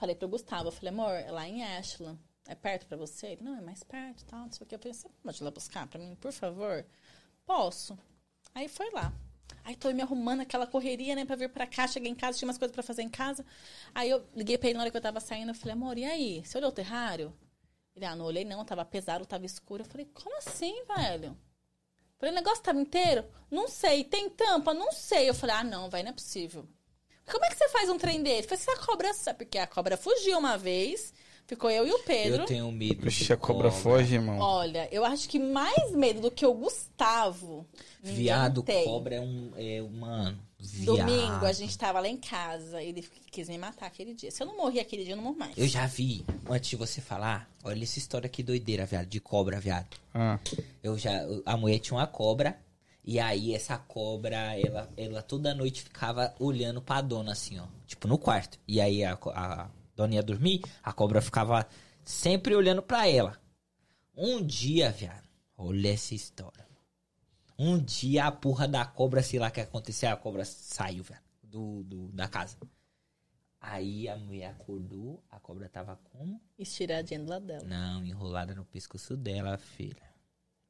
falei 0.00 0.16
pro 0.16 0.26
Gustavo, 0.26 0.66
eu 0.66 0.72
falei, 0.72 0.88
amor, 0.92 1.12
é 1.12 1.30
lá 1.30 1.46
em 1.46 1.62
Ashland. 1.62 2.18
É 2.48 2.56
perto 2.56 2.86
pra 2.88 2.96
você? 2.96 3.28
Ele, 3.28 3.42
não, 3.44 3.56
é 3.56 3.60
mais 3.60 3.84
perto 3.84 4.22
e 4.22 4.24
tal, 4.24 4.40
não 4.40 4.50
sei 4.50 4.64
o 4.64 4.66
que. 4.68 4.74
Eu 4.74 4.80
pensei, 4.80 5.08
você 5.08 5.16
pode 5.22 5.40
ir 5.40 5.44
lá 5.44 5.50
buscar 5.52 5.86
pra 5.86 6.00
mim, 6.00 6.16
por 6.20 6.32
favor? 6.32 6.84
Posso. 7.46 7.96
Aí 8.52 8.66
foi 8.68 8.90
lá. 8.90 9.12
Aí 9.64 9.76
tô 9.76 9.90
me 9.92 10.02
arrumando 10.02 10.40
aquela 10.40 10.66
correria, 10.66 11.14
né, 11.14 11.24
pra 11.24 11.36
vir 11.36 11.48
pra 11.48 11.66
cá. 11.66 11.86
Cheguei 11.86 12.10
em 12.10 12.14
casa, 12.14 12.38
tinha 12.38 12.48
umas 12.48 12.58
coisas 12.58 12.74
pra 12.74 12.82
fazer 12.82 13.02
em 13.02 13.08
casa. 13.08 13.44
Aí 13.94 14.10
eu 14.10 14.24
liguei 14.34 14.58
pra 14.58 14.68
ele 14.68 14.76
na 14.76 14.82
hora 14.82 14.90
que 14.90 14.96
eu 14.96 15.00
tava 15.00 15.20
saindo. 15.20 15.50
Eu 15.50 15.54
falei, 15.54 15.72
amor, 15.74 15.98
e 15.98 16.04
aí? 16.04 16.42
Você 16.44 16.58
olhou 16.58 16.70
o 16.70 16.74
terrário? 16.74 17.32
Ele, 17.94 18.04
ah, 18.04 18.16
não 18.16 18.24
olhei 18.24 18.44
não, 18.44 18.64
tava 18.64 18.84
pesado, 18.84 19.26
tava 19.26 19.44
escuro. 19.46 19.82
Eu 19.82 19.86
falei, 19.86 20.08
como 20.14 20.36
assim, 20.38 20.82
velho? 20.96 21.36
Falei, 22.18 22.32
o 22.32 22.36
negócio 22.36 22.62
tava 22.62 22.80
inteiro? 22.80 23.24
Não 23.50 23.68
sei. 23.68 24.04
Tem 24.04 24.30
tampa? 24.30 24.72
Não 24.72 24.92
sei. 24.92 25.28
Eu 25.28 25.34
falei, 25.34 25.56
ah, 25.56 25.64
não, 25.64 25.90
vai, 25.90 26.02
não 26.02 26.10
é 26.10 26.14
possível. 26.14 26.66
Como 27.30 27.44
é 27.44 27.48
que 27.48 27.56
você 27.56 27.68
faz 27.68 27.88
um 27.88 27.98
trem 27.98 28.22
desse? 28.22 28.52
Eu 28.52 28.58
falei, 28.58 28.64
se 28.64 28.70
a 28.70 28.76
cobra... 28.78 29.10
Porque 29.36 29.58
a 29.58 29.66
cobra 29.66 29.96
fugiu 29.96 30.38
uma 30.38 30.56
vez, 30.56 31.12
ficou 31.46 31.70
eu 31.70 31.86
e 31.86 31.92
o 31.92 31.98
Pedro. 32.00 32.42
Eu 32.42 32.46
tenho 32.46 32.72
medo. 32.72 33.02
Vixe, 33.02 33.24
de 33.24 33.32
a 33.32 33.36
cobra 33.36 33.70
foge, 33.70 34.14
irmão. 34.14 34.38
Olha, 34.38 34.88
eu 34.92 35.04
acho 35.04 35.28
que 35.28 35.38
mais 35.38 35.92
medo 35.92 36.20
do 36.20 36.30
que 36.30 36.46
o 36.46 36.54
Gustavo. 36.54 37.66
Viado, 38.02 38.62
tem. 38.62 38.84
cobra 38.84 39.16
é 39.16 39.20
um. 39.20 39.52
É, 39.56 39.80
mano. 39.82 40.38
Viado. 40.58 40.96
Domingo, 40.96 41.44
a 41.44 41.52
gente 41.52 41.76
tava 41.76 42.00
lá 42.00 42.08
em 42.08 42.16
casa. 42.16 42.82
Ele 42.82 43.04
quis 43.30 43.48
me 43.48 43.58
matar 43.58 43.86
aquele 43.86 44.14
dia. 44.14 44.30
Se 44.30 44.42
eu 44.42 44.46
não 44.46 44.56
morri 44.56 44.78
aquele 44.78 45.04
dia, 45.04 45.12
eu 45.12 45.16
não 45.16 45.24
morro 45.24 45.38
mais. 45.38 45.56
Eu 45.58 45.66
já 45.66 45.86
vi, 45.86 46.24
antes 46.48 46.70
de 46.70 46.76
você 46.76 47.00
falar, 47.00 47.50
olha 47.64 47.82
essa 47.82 47.98
história 47.98 48.28
que 48.28 48.42
doideira, 48.42 48.86
viado, 48.86 49.06
de 49.06 49.20
cobra, 49.20 49.58
viado. 49.60 49.96
Ah, 50.14 50.38
Eu 50.82 50.96
já. 50.96 51.12
A 51.44 51.56
mulher 51.56 51.78
tinha 51.78 51.98
uma 51.98 52.06
cobra. 52.06 52.56
E 53.04 53.18
aí 53.18 53.52
essa 53.52 53.76
cobra, 53.76 54.56
ela, 54.56 54.88
ela 54.96 55.22
toda 55.22 55.52
noite 55.54 55.82
ficava 55.82 56.32
olhando 56.38 56.80
pra 56.80 57.00
dona, 57.00 57.32
assim, 57.32 57.58
ó. 57.58 57.64
Tipo, 57.84 58.06
no 58.06 58.16
quarto. 58.16 58.58
E 58.66 58.80
aí 58.80 59.02
a, 59.04 59.18
a 59.34 59.68
dona 60.02 60.14
ia 60.14 60.22
dormir, 60.22 60.62
a 60.82 60.92
cobra 60.92 61.20
ficava 61.20 61.66
sempre 62.04 62.54
olhando 62.54 62.82
pra 62.82 63.08
ela. 63.08 63.40
Um 64.16 64.44
dia, 64.44 64.90
viado, 64.90 65.26
olha 65.56 65.92
essa 65.92 66.14
história. 66.14 66.66
Um 67.58 67.78
dia 67.78 68.26
a 68.26 68.32
porra 68.32 68.66
da 68.66 68.84
cobra, 68.84 69.22
sei 69.22 69.38
lá 69.38 69.48
o 69.48 69.50
que 69.52 69.60
aconteceu, 69.60 70.10
a 70.10 70.16
cobra 70.16 70.44
saiu, 70.44 71.02
velho, 71.04 71.20
do, 71.42 71.82
do- 71.84 72.08
da 72.12 72.26
casa. 72.28 72.56
Aí 73.60 74.08
a 74.08 74.16
mulher 74.16 74.50
acordou, 74.50 75.22
a 75.30 75.38
cobra 75.38 75.68
tava 75.68 75.96
como? 76.10 76.40
Estiradinha 76.58 77.20
do 77.20 77.30
lado 77.30 77.46
dela. 77.46 77.64
Não, 77.64 78.04
enrolada 78.04 78.54
no 78.54 78.64
pescoço 78.64 79.16
dela, 79.16 79.56
filha. 79.56 80.10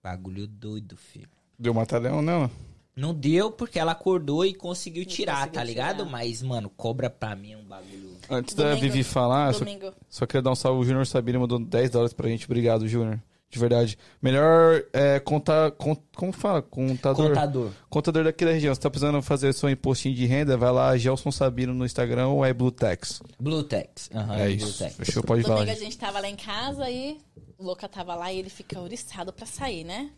Bagulho 0.02 0.46
doido, 0.46 0.96
filho. 0.96 1.30
deu 1.58 1.72
mata-leão, 1.72 2.20
não? 2.20 2.50
Não 2.94 3.14
deu 3.14 3.50
porque 3.50 3.78
ela 3.78 3.92
acordou 3.92 4.44
e 4.44 4.52
conseguiu 4.52 5.04
tirar, 5.06 5.36
conseguiu 5.36 5.54
tá 5.54 5.64
ligado? 5.64 5.96
tirar. 5.98 6.10
Mas, 6.10 6.42
mano, 6.42 6.68
cobra 6.68 7.08
pra 7.08 7.34
mim 7.34 7.52
é 7.52 7.56
um 7.56 7.64
bagulho. 7.64 8.12
Antes 8.28 8.54
da 8.54 8.64
Domingo- 8.70 8.80
Vivi 8.82 9.02
falar, 9.02 9.54
só, 9.54 9.64
só 10.08 10.26
queria 10.26 10.42
dar 10.42 10.50
um 10.52 10.54
salve. 10.54 10.80
O 10.80 10.84
Júnior 10.84 11.06
Sabino 11.06 11.40
mandou 11.40 11.58
10 11.58 11.90
dólares 11.90 12.12
pra 12.12 12.28
gente. 12.28 12.44
Obrigado, 12.44 12.86
Júnior. 12.86 13.20
De 13.50 13.58
verdade. 13.58 13.98
Melhor 14.22 14.82
é, 14.94 15.20
contar. 15.20 15.72
Con, 15.72 15.94
como 16.16 16.32
fala? 16.32 16.62
Contador. 16.62 17.28
Contador. 17.28 17.70
Contador 17.90 18.24
daqui 18.24 18.46
da 18.46 18.52
região. 18.52 18.74
Você 18.74 18.80
tá 18.80 18.88
precisando 18.88 19.20
fazer 19.20 19.52
seu 19.52 19.68
impostinho 19.68 20.14
de 20.14 20.24
renda, 20.24 20.56
vai 20.56 20.72
lá, 20.72 20.96
Gelson 20.96 21.30
Sabino 21.30 21.74
no 21.74 21.84
Instagram 21.84 22.28
ou 22.28 22.42
é 22.44 22.52
Bluetex. 22.54 23.20
Bluetex. 23.38 24.08
Aham, 24.14 24.36
é 24.36 24.50
isso. 24.50 24.66
Bluetex. 24.78 24.96
Fechou, 24.96 25.22
pode 25.22 25.42
falar. 25.42 25.56
Domingo 25.56 25.76
a 25.76 25.80
gente 25.80 25.98
tava 25.98 26.20
lá 26.20 26.28
em 26.30 26.36
casa 26.36 26.88
e 26.90 27.18
o 27.58 27.64
Luca 27.64 27.86
tava 27.86 28.14
lá 28.14 28.32
e 28.32 28.38
ele 28.38 28.48
fica 28.48 28.80
ouriçado 28.80 29.34
pra 29.34 29.44
sair, 29.44 29.84
né? 29.84 30.10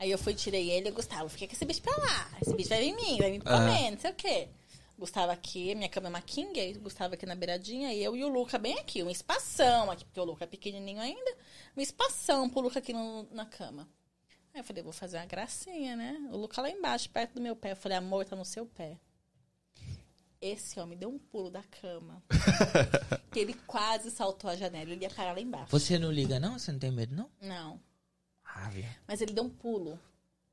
Aí 0.00 0.10
eu 0.10 0.18
fui, 0.18 0.34
tirei 0.34 0.70
ele 0.70 0.88
e 0.88 0.90
Gustavo, 0.90 1.28
fica 1.28 1.46
com 1.46 1.52
esse 1.52 1.64
bicho 1.64 1.82
pra 1.82 1.94
lá. 1.96 2.30
Esse 2.42 2.52
bicho 2.54 2.70
vai 2.70 2.80
vir 2.80 2.88
em 2.88 2.96
mim, 2.96 3.18
vai 3.18 3.30
me 3.30 3.38
comer, 3.40 3.90
não 3.92 3.98
sei 3.98 4.10
o 4.10 4.14
quê. 4.14 4.48
Gustavo 4.98 5.30
aqui, 5.30 5.74
minha 5.74 5.88
cama 5.88 6.08
é 6.08 6.10
uma 6.10 6.20
king, 6.22 6.58
aí 6.58 6.72
Gustavo 6.74 7.14
aqui 7.14 7.24
na 7.26 7.34
beiradinha, 7.34 7.92
e 7.92 8.02
eu 8.02 8.16
e 8.16 8.24
o 8.24 8.28
Luca 8.28 8.58
bem 8.58 8.78
aqui, 8.78 9.02
um 9.02 9.10
espação 9.10 9.90
aqui, 9.90 10.04
porque 10.04 10.18
o 10.20 10.24
Luca 10.24 10.44
é 10.44 10.46
pequenininho 10.46 11.00
ainda, 11.00 11.36
um 11.76 11.80
espação 11.80 12.48
pro 12.50 12.60
Luca 12.62 12.78
aqui 12.80 12.92
no- 12.92 13.28
na 13.30 13.44
cama. 13.46 13.88
Aí 14.52 14.60
eu 14.60 14.64
falei, 14.64 14.82
vou 14.82 14.92
fazer 14.92 15.18
uma 15.18 15.26
gracinha, 15.26 15.94
né? 15.94 16.28
O 16.32 16.36
Luca 16.36 16.60
lá 16.60 16.68
embaixo, 16.70 17.08
perto 17.10 17.34
do 17.34 17.40
meu 17.40 17.54
pé. 17.54 17.70
Eu 17.72 17.76
falei, 17.76 17.96
amor, 17.98 18.24
tá 18.24 18.34
no 18.34 18.44
seu 18.44 18.66
pé. 18.66 18.98
Esse 20.40 20.80
homem 20.80 20.96
deu 20.98 21.08
um 21.10 21.18
pulo 21.18 21.50
da 21.50 21.62
cama. 21.62 22.22
que 23.30 23.38
ele 23.38 23.54
quase 23.66 24.10
saltou 24.10 24.50
a 24.50 24.56
janela. 24.56 24.90
Ele 24.90 25.02
ia 25.04 25.10
parar 25.10 25.32
lá 25.34 25.40
embaixo. 25.40 25.70
Você 25.70 25.98
não 25.98 26.10
liga, 26.10 26.40
não? 26.40 26.58
Você 26.58 26.72
não 26.72 26.78
tem 26.78 26.90
medo, 26.90 27.14
não? 27.14 27.30
Não. 27.40 27.80
Mas 29.06 29.20
ele 29.20 29.32
deu 29.32 29.44
um 29.44 29.48
pulo. 29.50 29.98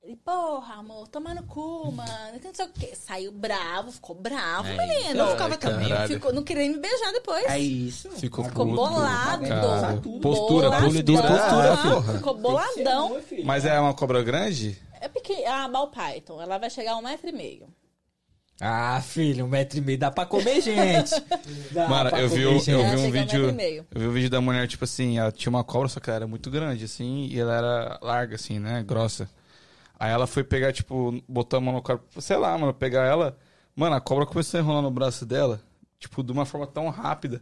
Ele, 0.04 0.16
porra, 0.16 0.76
amor, 0.76 1.08
toma 1.10 1.34
no 1.34 1.44
cu, 1.44 1.92
mano. 1.92 2.40
Não 2.42 2.54
sei 2.54 2.66
o 2.66 2.70
quê. 2.70 2.94
Saiu 2.96 3.32
bravo, 3.32 3.92
ficou 3.92 4.16
bravo, 4.16 4.68
É 4.70 4.78
menino. 4.78 5.20
Eu 5.20 5.32
ficava 5.32 5.58
também. 5.58 5.90
Ficou, 6.08 6.32
não 6.32 6.44
queria 6.44 6.70
me 6.70 6.78
beijar 6.78 7.12
depois. 7.12 7.46
É 7.46 7.60
isso. 7.60 8.10
Ficou 8.12 8.46
Ficou 8.46 8.66
puto. 8.66 8.76
bolado. 8.78 9.46
Cara, 9.48 9.98
postura, 10.22 10.70
Boladão. 10.70 10.92
postura, 10.92 11.22
postura, 11.28 11.78
porra. 11.78 12.14
Ficou 12.14 12.38
boladão. 12.38 13.22
Mas 13.44 13.66
é 13.66 13.78
uma 13.80 13.94
cobra 13.94 14.24
grande? 14.24 14.82
É 15.02 15.10
pequeno. 15.10 15.46
A 15.48 15.68
Bal 15.68 15.90
Python, 15.90 16.42
ela 16.42 16.58
vai 16.58 16.70
chegar 16.70 16.94
a 16.94 16.98
um 16.98 17.02
metro 17.02 17.28
e 17.28 17.34
meio. 17.34 17.68
Ah, 18.60 19.00
filho, 19.02 19.46
um 19.46 19.48
metro 19.48 19.78
e 19.78 19.82
meio 19.82 20.00
dá 20.00 20.10
pra 20.10 20.26
comer 20.26 20.62
gente. 20.62 21.12
Dá 21.72 21.88
Mano, 21.88 22.10
pra 22.10 22.22
eu 22.22 22.28
vi, 22.28 22.44
comer 22.44 22.46
o- 22.48 22.60
gente. 22.60 22.72
eu 22.72 22.80
Ela 22.82 22.96
vi 22.96 23.02
um 23.02 23.06
um 23.08 23.12
vídeo. 23.12 23.54
meio. 23.54 23.86
Eu 23.94 24.02
vi 24.02 24.08
um 24.08 24.12
vídeo 24.12 24.30
da 24.32 24.42
mulher, 24.42 24.68
tipo 24.68 24.84
assim, 24.84 25.20
ela 25.20 25.32
tinha 25.32 25.50
uma 25.52 25.64
cobra, 25.64 25.88
só 25.88 26.00
que 26.00 26.10
ela 26.10 26.16
era 26.18 26.28
muito 26.28 26.50
grande, 26.50 26.86
assim, 26.86 27.28
e 27.28 27.40
ela 27.40 27.56
era 27.56 28.00
larga, 28.02 28.36
assim, 28.36 28.58
né? 28.60 28.84
Grossa. 28.84 29.30
Aí 30.00 30.12
ela 30.12 30.26
foi 30.26 30.44
pegar, 30.44 30.74
tipo, 30.74 31.22
botou 31.28 31.58
a 31.58 31.62
mão 31.62 31.74
no 31.76 31.82
corpo, 31.84 32.20
sei 32.20 32.36
lá, 32.38 32.58
mano, 32.58 32.74
pegar 32.74 33.06
ela. 33.06 33.38
Mano, 33.76 33.96
a 33.96 34.02
cobra 34.02 34.26
começou 34.26 34.60
a 34.60 34.62
enrolar 34.64 34.82
no 34.82 34.90
braço 34.90 35.24
dela, 35.24 35.62
tipo, 36.00 36.24
de 36.24 36.32
uma 36.32 36.46
forma 36.46 36.66
tão 36.66 36.90
rápida. 36.90 37.42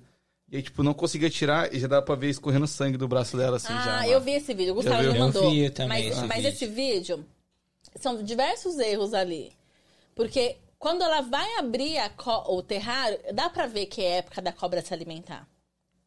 E 0.51 0.57
aí, 0.57 0.61
tipo, 0.61 0.83
não 0.83 0.93
conseguia 0.93 1.29
tirar 1.29 1.73
e 1.73 1.79
já 1.79 1.87
dava 1.87 2.01
pra 2.01 2.15
ver 2.15 2.29
escorrendo 2.29 2.67
sangue 2.67 2.97
do 2.97 3.07
braço 3.07 3.37
dela, 3.37 3.55
assim, 3.55 3.71
ah, 3.73 3.81
já. 3.85 3.91
mano. 3.99 4.07
eu 4.09 4.19
vi 4.21 4.31
esse 4.31 4.53
vídeo. 4.53 4.73
O 4.73 4.75
Gustavo 4.75 5.01
me 5.01 5.07
Eu 5.07 5.15
mandou. 5.17 5.49
vi 5.49 5.69
também 5.69 6.03
mas 6.09 6.17
esse 6.17 6.25
mas 6.27 6.35
vídeo. 6.37 6.49
esse 6.49 6.65
vídeo 6.67 7.25
são 7.95 8.21
diversos 8.21 8.77
erros 8.79 9.13
ali. 9.13 9.51
Porque 10.13 10.57
quando 10.85 11.01
ela 11.01 11.21
vai 11.21 11.55
abrir 11.57 11.97
a 11.97 12.11
co- 12.11 12.53
o 12.55 12.61
terrário, 12.61 13.19
dá 13.33 13.49
pra 13.49 13.65
ver 13.65 13.87
que 13.87 14.03
é 14.03 14.17
época 14.17 14.39
da 14.39 14.51
cobra 14.51 14.83
se 14.83 14.93
alimentar. 14.93 15.49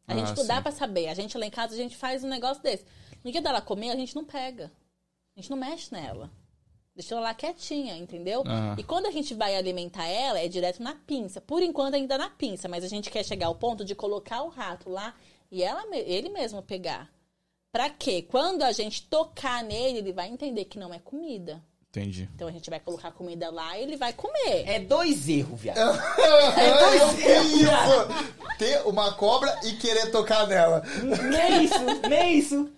A 0.07 0.13
Ah, 0.13 0.15
gente 0.15 0.37
não 0.37 0.47
dá 0.47 0.61
pra 0.61 0.71
saber. 0.71 1.09
A 1.09 1.13
gente 1.13 1.37
lá 1.37 1.45
em 1.45 1.49
casa, 1.49 1.73
a 1.73 1.77
gente 1.77 1.97
faz 1.97 2.23
um 2.23 2.29
negócio 2.29 2.63
desse. 2.63 2.85
No 3.21 3.29
dia 3.29 3.41
dela 3.41 3.59
comer, 3.59 3.89
a 3.89 3.95
gente 3.97 4.15
não 4.15 4.23
pega. 4.23 4.71
A 5.35 5.41
gente 5.41 5.49
não 5.49 5.57
mexe 5.57 5.91
nela. 5.93 6.31
Deixa 6.95 7.13
ela 7.13 7.23
lá 7.23 7.33
quietinha, 7.33 7.97
entendeu? 7.97 8.41
Aham. 8.45 8.75
E 8.79 8.83
quando 8.83 9.07
a 9.07 9.11
gente 9.11 9.33
vai 9.33 9.53
alimentar 9.57 10.05
ela, 10.07 10.39
é 10.39 10.47
direto 10.47 10.81
na 10.81 10.95
pinça. 10.95 11.41
Por 11.41 11.61
enquanto 11.61 11.95
ainda 11.95 12.17
na 12.17 12.29
pinça, 12.29 12.69
mas 12.69 12.81
a 12.81 12.87
gente 12.87 13.09
quer 13.11 13.25
chegar 13.25 13.47
ao 13.47 13.55
ponto 13.55 13.83
de 13.83 13.93
colocar 13.93 14.43
o 14.43 14.47
rato 14.47 14.89
lá 14.89 15.13
e 15.51 15.61
ela, 15.61 15.83
ele 15.93 16.29
mesmo 16.29 16.61
pegar. 16.63 17.11
Pra 17.69 17.89
quê? 17.89 18.21
Quando 18.21 18.63
a 18.63 18.71
gente 18.71 19.03
tocar 19.09 19.61
nele, 19.61 19.97
ele 19.97 20.13
vai 20.13 20.29
entender 20.29 20.63
que 20.65 20.79
não 20.79 20.93
é 20.93 20.99
comida. 20.99 21.61
Entendi. 21.91 22.29
Então 22.35 22.47
a 22.47 22.51
gente 22.51 22.69
vai 22.69 22.79
colocar 22.79 23.11
comida 23.11 23.49
lá 23.49 23.75
e 23.77 23.81
ele 23.81 23.97
vai 23.97 24.13
comer. 24.13 24.63
É 24.67 24.79
dois 24.79 25.27
erros, 25.27 25.59
viado. 25.59 25.77
É 26.59 26.85
horrível 26.85 28.07
ter 28.59 28.81
uma 28.85 29.13
cobra 29.13 29.57
e 29.63 29.71
querer 29.73 30.11
tocar 30.11 30.45
nela. 30.45 30.83
Nem 31.31 31.63
isso, 31.63 32.07
nem 32.07 32.37
isso. 32.37 32.69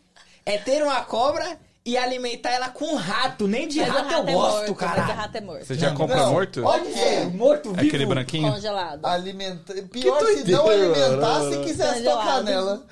É 0.45 0.57
ter 0.57 0.81
uma 0.83 1.03
cobra 1.03 1.59
e 1.83 1.97
alimentar 1.97 2.51
ela 2.51 2.69
com 2.69 2.95
rato. 2.95 3.47
Nem 3.47 3.67
de 3.67 3.79
Mas 3.79 3.89
o 3.89 3.91
rato 3.91 4.13
eu 4.13 4.27
é 4.27 4.33
gosto, 4.33 4.59
mas 4.61 4.69
o 4.69 4.75
cara. 4.75 5.01
rato 5.01 5.35
é 5.35 5.41
morto. 5.41 5.65
Você 5.65 5.75
já 5.75 5.93
compra 5.93 6.17
não. 6.17 6.31
morto? 6.31 6.61
Pode 6.61 6.93
ser, 6.93 7.25
morto 7.33 7.73
vivo. 7.73 7.88
Aquele 7.88 8.05
branquinho? 8.05 8.51
Congelado. 8.51 9.05
Alimenta... 9.05 9.73
Pior 9.83 10.19
se 10.19 10.43
doideira, 10.43 10.61
não 10.61 10.69
alimentar, 10.69 11.39
mano. 11.39 11.53
se 11.53 11.59
quisesse 11.59 11.93
Congelado. 11.95 12.19
tocar 12.19 12.43
nela. 12.43 12.85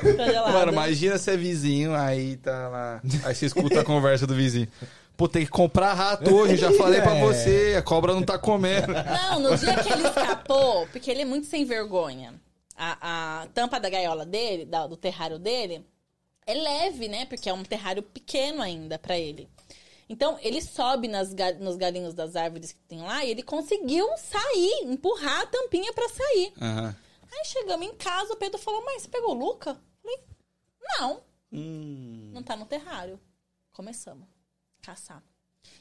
Congelado. 0.00 0.52
Mano, 0.52 0.72
imagina 0.72 1.18
ser 1.18 1.36
vizinho, 1.36 1.94
aí 1.94 2.36
tá 2.36 2.68
lá. 2.68 3.00
Aí 3.24 3.34
você 3.34 3.46
escuta 3.46 3.80
a 3.80 3.84
conversa 3.84 4.26
do 4.26 4.34
vizinho. 4.34 4.68
Pô, 5.20 5.28
tem 5.28 5.44
que 5.44 5.50
comprar 5.50 5.92
rato 5.92 6.34
hoje, 6.34 6.56
já 6.56 6.72
falei 6.72 7.02
pra 7.02 7.12
É. 7.16 7.20
você, 7.20 7.74
a 7.78 7.82
cobra 7.82 8.14
não 8.14 8.22
tá 8.22 8.38
comendo. 8.38 8.90
Não, 8.94 9.38
no 9.38 9.54
dia 9.54 9.76
que 9.82 9.92
ele 9.92 10.08
escapou, 10.08 10.86
porque 10.86 11.10
ele 11.10 11.20
é 11.20 11.24
muito 11.26 11.46
sem 11.46 11.62
vergonha. 11.66 12.40
A, 12.74 13.42
a 13.42 13.46
tampa 13.48 13.78
da 13.78 13.90
gaiola 13.90 14.24
dele, 14.24 14.64
da- 14.64 14.86
do 14.86 14.96
terrário 14.96 15.38
dele, 15.38 15.84
é 16.46 16.54
leve, 16.54 17.06
né? 17.06 17.26
Porque 17.26 17.50
é 17.50 17.52
um 17.52 17.62
terrário 17.62 18.02
pequeno 18.02 18.62
ainda 18.62 18.98
pra 18.98 19.18
ele. 19.18 19.46
Então, 20.08 20.38
ele 20.40 20.62
sobe 20.62 21.06
nas, 21.06 21.34
nos 21.58 21.76
galinhos 21.76 22.14
das 22.14 22.34
árvores 22.34 22.72
que 22.72 22.80
tem 22.88 23.02
lá 23.02 23.22
e 23.22 23.30
ele 23.30 23.42
conseguiu 23.42 24.08
sair, 24.16 24.84
empurrar 24.86 25.42
a 25.42 25.46
tampinha 25.48 25.92
pra 25.92 26.08
sair. 26.08 26.50
Aham. 26.62 26.96
Aí 27.30 27.44
chegamos 27.44 27.86
em 27.86 27.94
casa, 27.94 28.32
o 28.32 28.36
Pedro 28.36 28.58
falou, 28.58 28.82
mas 28.86 29.02
você 29.02 29.08
pegou 29.08 29.32
o 29.36 29.38
Luca? 29.38 29.76
Falei, 30.02 30.18
não, 30.98 31.20
Hum. 31.52 32.30
não 32.32 32.42
tá 32.42 32.56
no 32.56 32.64
terrário. 32.64 33.20
Começamos 33.70 34.26
caçar. 34.80 35.22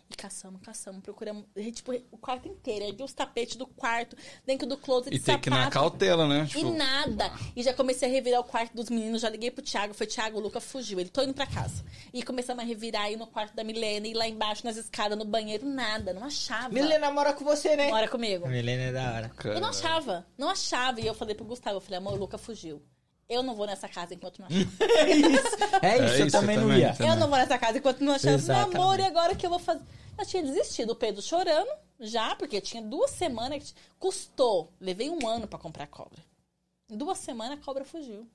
E 0.09 0.15
caçamos, 0.15 0.59
caçamos, 0.61 1.01
procuramos, 1.01 1.45
tipo, 1.73 1.93
o 2.11 2.17
quarto 2.17 2.47
inteiro. 2.49 3.01
Os 3.03 3.13
tapetes 3.13 3.55
do 3.55 3.65
quarto, 3.65 4.17
dentro 4.45 4.67
do 4.67 4.75
closet 4.75 5.15
E 5.15 5.19
de 5.19 5.23
tem 5.23 5.39
que 5.39 5.47
ir 5.47 5.51
na 5.51 5.57
sapato. 5.65 5.73
cautela, 5.73 6.27
né? 6.27 6.49
E 6.53 6.63
nada. 6.63 7.31
E 7.55 7.63
já 7.63 7.73
comecei 7.73 8.09
a 8.09 8.11
revirar 8.11 8.41
o 8.41 8.43
quarto 8.43 8.73
dos 8.75 8.89
meninos. 8.89 9.21
Já 9.21 9.29
liguei 9.29 9.51
pro 9.51 9.63
Thiago. 9.63 9.93
Foi, 9.93 10.05
Thiago, 10.05 10.37
o 10.37 10.41
Luca 10.41 10.59
fugiu. 10.59 10.99
Ele 10.99 11.09
tô 11.09 11.21
indo 11.21 11.33
pra 11.33 11.45
casa. 11.47 11.85
E 12.13 12.23
começamos 12.23 12.61
a 12.63 12.67
revirar 12.67 13.03
aí 13.03 13.15
no 13.15 13.27
quarto 13.27 13.55
da 13.55 13.63
Milena. 13.63 14.07
E 14.07 14.13
lá 14.13 14.27
embaixo, 14.27 14.65
nas 14.65 14.75
escadas, 14.75 15.17
no 15.17 15.25
banheiro. 15.25 15.65
Nada. 15.65 16.11
Não 16.11 16.25
achava. 16.25 16.69
Milena 16.73 17.11
mora 17.11 17.31
com 17.33 17.45
você, 17.45 17.75
né? 17.77 17.87
Mora 17.89 18.07
comigo. 18.09 18.47
Milena 18.47 18.83
é 18.83 18.91
da 18.91 19.13
hora. 19.13 19.31
Eu 19.45 19.61
não 19.61 19.69
achava. 19.69 20.25
Não 20.37 20.49
achava. 20.49 20.99
E 20.99 21.07
eu 21.07 21.13
falei 21.13 21.35
pro 21.35 21.45
Gustavo. 21.45 21.77
Eu 21.77 21.81
falei, 21.81 21.99
amor, 21.99 22.13
o 22.13 22.17
Luca 22.17 22.37
fugiu. 22.37 22.81
Eu 23.29 23.43
não 23.43 23.55
vou 23.55 23.67
nessa 23.67 23.87
casa 23.87 24.13
enquanto 24.15 24.39
não 24.39 24.47
achar. 24.49 24.57
É 24.57 25.09
isso. 25.11 25.55
É 25.83 25.95
isso, 26.05 26.15
É 26.15 26.21
eu 26.21 26.27
isso, 26.27 26.37
também 26.39 26.55
eu 26.55 26.61
não 26.63 26.75
ia. 26.75 26.93
Também. 26.93 27.11
Eu 27.11 27.15
não 27.15 27.29
vou 27.29 27.37
nessa 27.37 27.57
casa 27.59 27.77
enquanto 27.77 28.01
não 28.03 28.13
achar. 28.13 28.31
Amor, 28.63 28.99
e 28.99 29.03
agora 29.03 29.33
o 29.33 29.37
que 29.37 29.45
eu 29.45 29.49
vou 29.51 29.59
fazer? 29.59 29.83
Eu 30.17 30.25
tinha 30.25 30.41
desistido. 30.43 30.91
O 30.91 30.95
Pedro 30.95 31.21
chorando 31.21 31.69
já, 31.99 32.35
porque 32.35 32.59
tinha 32.59 32.81
duas 32.81 33.11
semanas. 33.11 33.71
que 33.71 33.79
Custou. 33.99 34.73
Levei 34.81 35.09
um 35.11 35.27
ano 35.27 35.47
pra 35.47 35.59
comprar 35.59 35.85
cobra. 35.87 36.19
Em 36.89 36.97
duas 36.97 37.19
semanas 37.19 37.59
a 37.59 37.63
cobra 37.63 37.85
fugiu. 37.85 38.27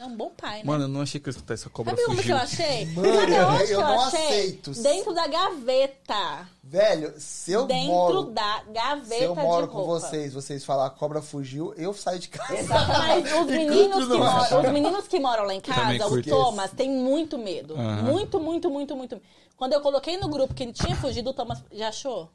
É 0.00 0.06
um 0.06 0.16
bom 0.16 0.30
pai, 0.30 0.58
né? 0.58 0.64
Mano, 0.64 0.84
eu 0.84 0.88
não 0.88 1.02
achei 1.02 1.20
que 1.20 1.28
eu 1.28 1.30
escutasse 1.30 1.62
essa 1.64 1.68
cobra 1.70 1.90
Sabe 1.94 2.04
uma 2.06 2.10
que 2.16 2.22
fugiu. 2.22 2.34
eu 2.36 2.42
achei? 2.42 2.86
Mano, 2.86 3.08
Sabe 3.12 3.34
onde 3.34 3.66
que 3.66 3.72
eu 3.72 3.80
eu 3.80 3.86
não 3.86 4.00
achei? 4.00 4.20
aceito. 4.20 4.70
Dentro 4.82 5.12
da 5.12 5.26
gaveta. 5.26 6.48
Velho, 6.64 7.14
se 7.18 7.52
eu 7.52 7.66
Dentro 7.66 7.86
moro... 7.92 8.22
da 8.30 8.62
gaveta 8.72 9.14
Se 9.18 9.24
eu 9.24 9.34
moro 9.34 9.68
com 9.68 9.76
roupa. 9.82 10.00
vocês, 10.00 10.32
vocês 10.32 10.64
falar 10.64 10.86
a 10.86 10.90
cobra 10.90 11.20
fugiu, 11.20 11.74
eu 11.76 11.92
saio 11.92 12.18
de 12.18 12.28
casa. 12.28 12.54
Mas 12.88 13.30
os 13.40 13.46
meninos, 13.46 14.06
que 14.08 14.14
moram, 14.14 14.60
os 14.62 14.72
meninos 14.72 15.08
que 15.08 15.20
moram 15.20 15.44
lá 15.44 15.54
em 15.54 15.60
casa, 15.60 16.06
o 16.06 16.22
Thomas, 16.22 16.70
tem 16.72 16.88
muito 16.88 17.36
medo. 17.36 17.74
Aham. 17.74 18.02
Muito, 18.02 18.40
muito, 18.40 18.70
muito, 18.70 18.96
muito. 18.96 19.20
Quando 19.54 19.74
eu 19.74 19.82
coloquei 19.82 20.16
no 20.16 20.28
grupo 20.30 20.54
que 20.54 20.62
ele 20.62 20.72
tinha 20.72 20.96
fugido, 20.96 21.28
o 21.28 21.34
Thomas 21.34 21.62
já 21.70 21.88
achou? 21.88 22.30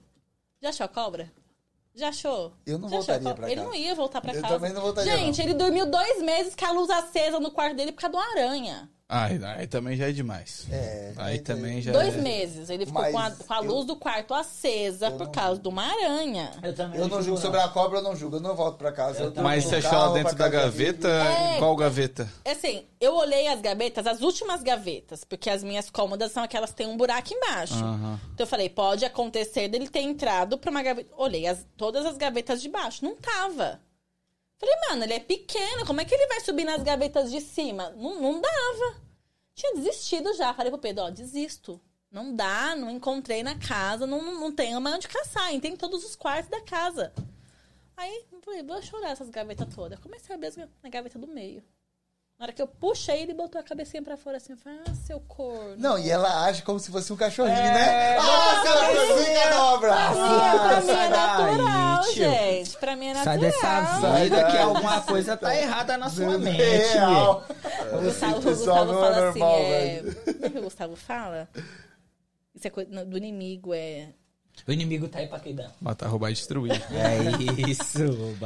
Já 0.62 0.70
achou 0.70 0.86
a 0.86 0.90
cobra? 0.90 1.32
Já 1.96 2.10
achou? 2.10 2.52
Eu 2.66 2.78
não 2.78 2.90
Já 2.90 2.98
achou 2.98 3.06
voltaria 3.08 3.24
cobra? 3.24 3.36
pra 3.36 3.48
Ele 3.48 3.56
casa. 3.62 3.68
não 3.68 3.76
ia 3.76 3.96
voltar 3.96 4.22
pra 4.22 4.34
Eu 4.34 4.42
casa. 4.42 4.54
também 4.56 4.74
não 4.74 4.82
voltaria, 4.82 5.18
Gente, 5.18 5.42
ele 5.42 5.54
dormiu 5.54 5.86
dois 5.90 6.22
meses 6.22 6.54
com 6.56 6.66
a 6.66 6.72
luz 6.72 6.90
acesa 6.90 7.40
no 7.40 7.52
quarto 7.52 7.76
dele 7.78 7.92
por 7.94 8.02
causa 8.02 8.18
de 8.18 8.22
uma 8.24 8.32
aranha. 8.32 8.90
Ai, 9.08 9.40
aí 9.58 9.68
também 9.68 9.96
já 9.96 10.10
é 10.10 10.12
demais. 10.12 10.66
É, 10.72 11.14
Aí 11.18 11.34
aí 11.34 11.40
também 11.40 11.80
já 11.80 11.92
Dois 11.92 12.16
é... 12.18 12.22
meses. 12.22 12.72
Ele 12.72 12.88
ficou 12.88 13.04
Mas 13.04 13.12
com 13.14 13.20
a, 13.20 13.32
com 13.32 13.54
a 13.54 13.58
eu- 13.58 13.64
luz 13.64 13.86
do 13.86 13.96
quarto 13.96 14.34
acesa 14.34 15.12
por 15.12 15.26
não 15.26 15.32
causa 15.32 15.62
de 15.62 15.68
uma 15.68 15.84
aranha. 15.84 16.50
Eu 16.64 16.74
também 16.74 17.00
Eu 17.00 17.08
não 17.08 17.22
julgo 17.22 17.40
sobre 17.40 17.60
a 17.60 17.68
cobra, 17.68 18.00
eu 18.00 18.02
não 18.04 18.16
julgo. 18.16 18.38
Eu 18.38 18.40
não 18.42 18.56
volto 18.56 18.78
pra 18.80 18.92
casa. 18.92 19.26
Eu 19.26 19.44
Mas 19.44 19.64
tô 19.64 19.70
você 19.70 19.76
achou 19.76 19.94
ela 19.94 20.14
dentro 20.14 20.36
da 20.36 20.50
gaveta? 20.50 21.08
É. 21.08 21.58
Qual 21.60 21.76
gaveta? 21.76 22.28
Assim, 22.44 22.84
eu 23.00 23.16
olhei 23.16 23.48
as 23.48 23.62
gavetas, 23.62 24.08
as 24.08 24.22
últimas 24.22 24.64
gavetas, 24.64 25.24
porque 25.24 25.52
as 25.52 25.62
minhas 25.64 25.88
cômodas 25.92 26.32
são 26.32 26.44
aquelas 26.44 26.72
que 26.72 26.78
tem 26.78 26.88
um 26.88 26.98
buraco 26.98 27.32
embaixo. 27.32 27.76
Aham. 27.76 28.20
Então 28.34 28.44
eu 28.44 28.50
falei, 28.50 28.70
pode 28.70 29.06
acontecer 29.06 29.68
dele 29.68 29.88
ter 29.88 30.02
entrado 30.02 30.58
pra 30.58 30.72
uma 30.72 30.82
gaveta. 30.82 31.10
Olhei 31.16 31.46
as- 31.46 31.64
todas 31.78 32.08
as 32.08 32.18
gavetas 32.18 32.60
de 32.60 32.70
baixo, 32.70 33.06
não 33.06 33.16
tava. 33.16 33.80
Falei, 34.58 34.76
mano, 34.90 35.04
ele 35.04 35.14
é 35.14 35.20
pequeno, 35.20 35.86
como 35.86 36.02
é 36.02 36.06
que 36.06 36.14
ele 36.14 36.28
vai 36.28 36.40
subir 36.40 36.64
nas 36.64 36.82
gavetas 36.82 37.30
de 37.32 37.42
cima? 37.42 37.90
Não, 37.92 38.22
não 38.22 38.42
dava. 38.42 39.02
Tinha 39.54 39.76
desistido 39.76 40.34
já. 40.34 40.54
Falei 40.54 40.72
pro 40.72 40.80
Pedro, 40.80 41.04
ó, 41.04 41.10
desisto. 41.10 41.82
Não 42.12 42.34
dá, 42.34 42.76
não 42.76 42.90
encontrei 42.90 43.44
na 43.44 43.60
casa, 43.60 44.08
não, 44.08 44.22
não, 44.40 44.50
tenho 44.50 44.80
mais 44.80 44.96
onde 44.96 45.08
caçar, 45.08 45.54
e 45.54 45.60
tem 45.60 45.76
todos 45.76 46.06
os 46.06 46.16
quartos 46.16 46.50
da 46.50 46.62
casa. 46.62 47.12
Aí, 47.98 48.26
falei, 48.42 48.64
vou 48.64 48.82
chorar 48.82 49.10
essas 49.10 49.30
gavetas 49.30 49.74
todas. 49.74 50.00
Comecei 50.00 50.34
a 50.34 50.38
abrir 50.38 50.70
na 50.82 50.90
gaveta 50.90 51.20
do 51.20 51.28
meio. 51.28 51.62
Na 52.38 52.44
hora 52.46 52.52
que 52.54 52.62
eu 52.62 52.68
puxei, 52.68 53.22
ele 53.22 53.34
botou 53.34 53.62
a 53.62 53.64
cabecinha 53.64 54.04
pra 54.04 54.18
fora 54.18 54.36
assim. 54.36 54.52
Eu 54.52 54.58
falei, 54.58 54.80
ah, 54.86 54.94
seu 54.94 55.22
corno. 55.22 55.78
Não, 55.78 55.98
e 55.98 56.10
ela 56.10 56.44
age 56.46 56.64
como 56.64 56.78
se 56.80 56.92
fosse 56.92 57.14
um 57.14 57.16
cachorrinho, 57.16 57.56
É, 57.56 57.74
né? 57.74 58.18
Ah, 58.18 58.62
seu 58.62 59.08
cozinha 59.08 59.56
no 59.56 59.62
abraço! 59.76 60.20
Sim, 60.20 60.58
pra 60.60 60.82
mim 60.82 60.90
é 60.90 60.94
sai 60.94 61.10
daí, 61.10 61.58
natural, 61.58 62.14
gente. 62.14 62.78
Pra 62.78 62.96
mim 62.98 63.06
é 63.08 63.14
Sai 63.24 63.38
natural. 63.38 64.02
dessa 64.02 64.20
vida 64.20 64.52
que 64.52 64.58
alguma 64.58 65.02
coisa 65.02 65.38
tá 65.38 65.56
errada 65.56 65.98
na 65.98 66.10
sua 66.10 66.38
mente, 66.38 66.58
Real. 66.58 67.46
O 67.94 68.02
Gustavo, 68.02 68.40
o 68.40 68.42
Pessoal, 68.42 68.86
Gustavo 68.86 68.92
não 68.92 69.00
é 69.00 69.02
fala 69.02 69.22
normal, 69.22 69.56
assim, 69.56 69.64
é... 69.64 70.02
Como 70.34 70.46
é 70.46 70.50
que 70.50 70.58
o 70.58 70.62
Gustavo 70.64 70.96
fala? 70.98 71.50
Isso 72.54 72.68
é 72.68 72.70
coisa 72.70 73.06
do 73.06 73.18
inimigo, 73.18 73.74
é... 73.74 74.10
O 74.68 74.72
inimigo 74.74 75.08
tá 75.08 75.20
aí 75.20 75.28
pra 75.28 75.38
dá. 75.38 75.72
Matar, 75.80 76.08
roubar 76.08 76.32
e 76.32 76.34
destruir. 76.34 76.82
É 76.92 77.70
isso. 77.70 77.98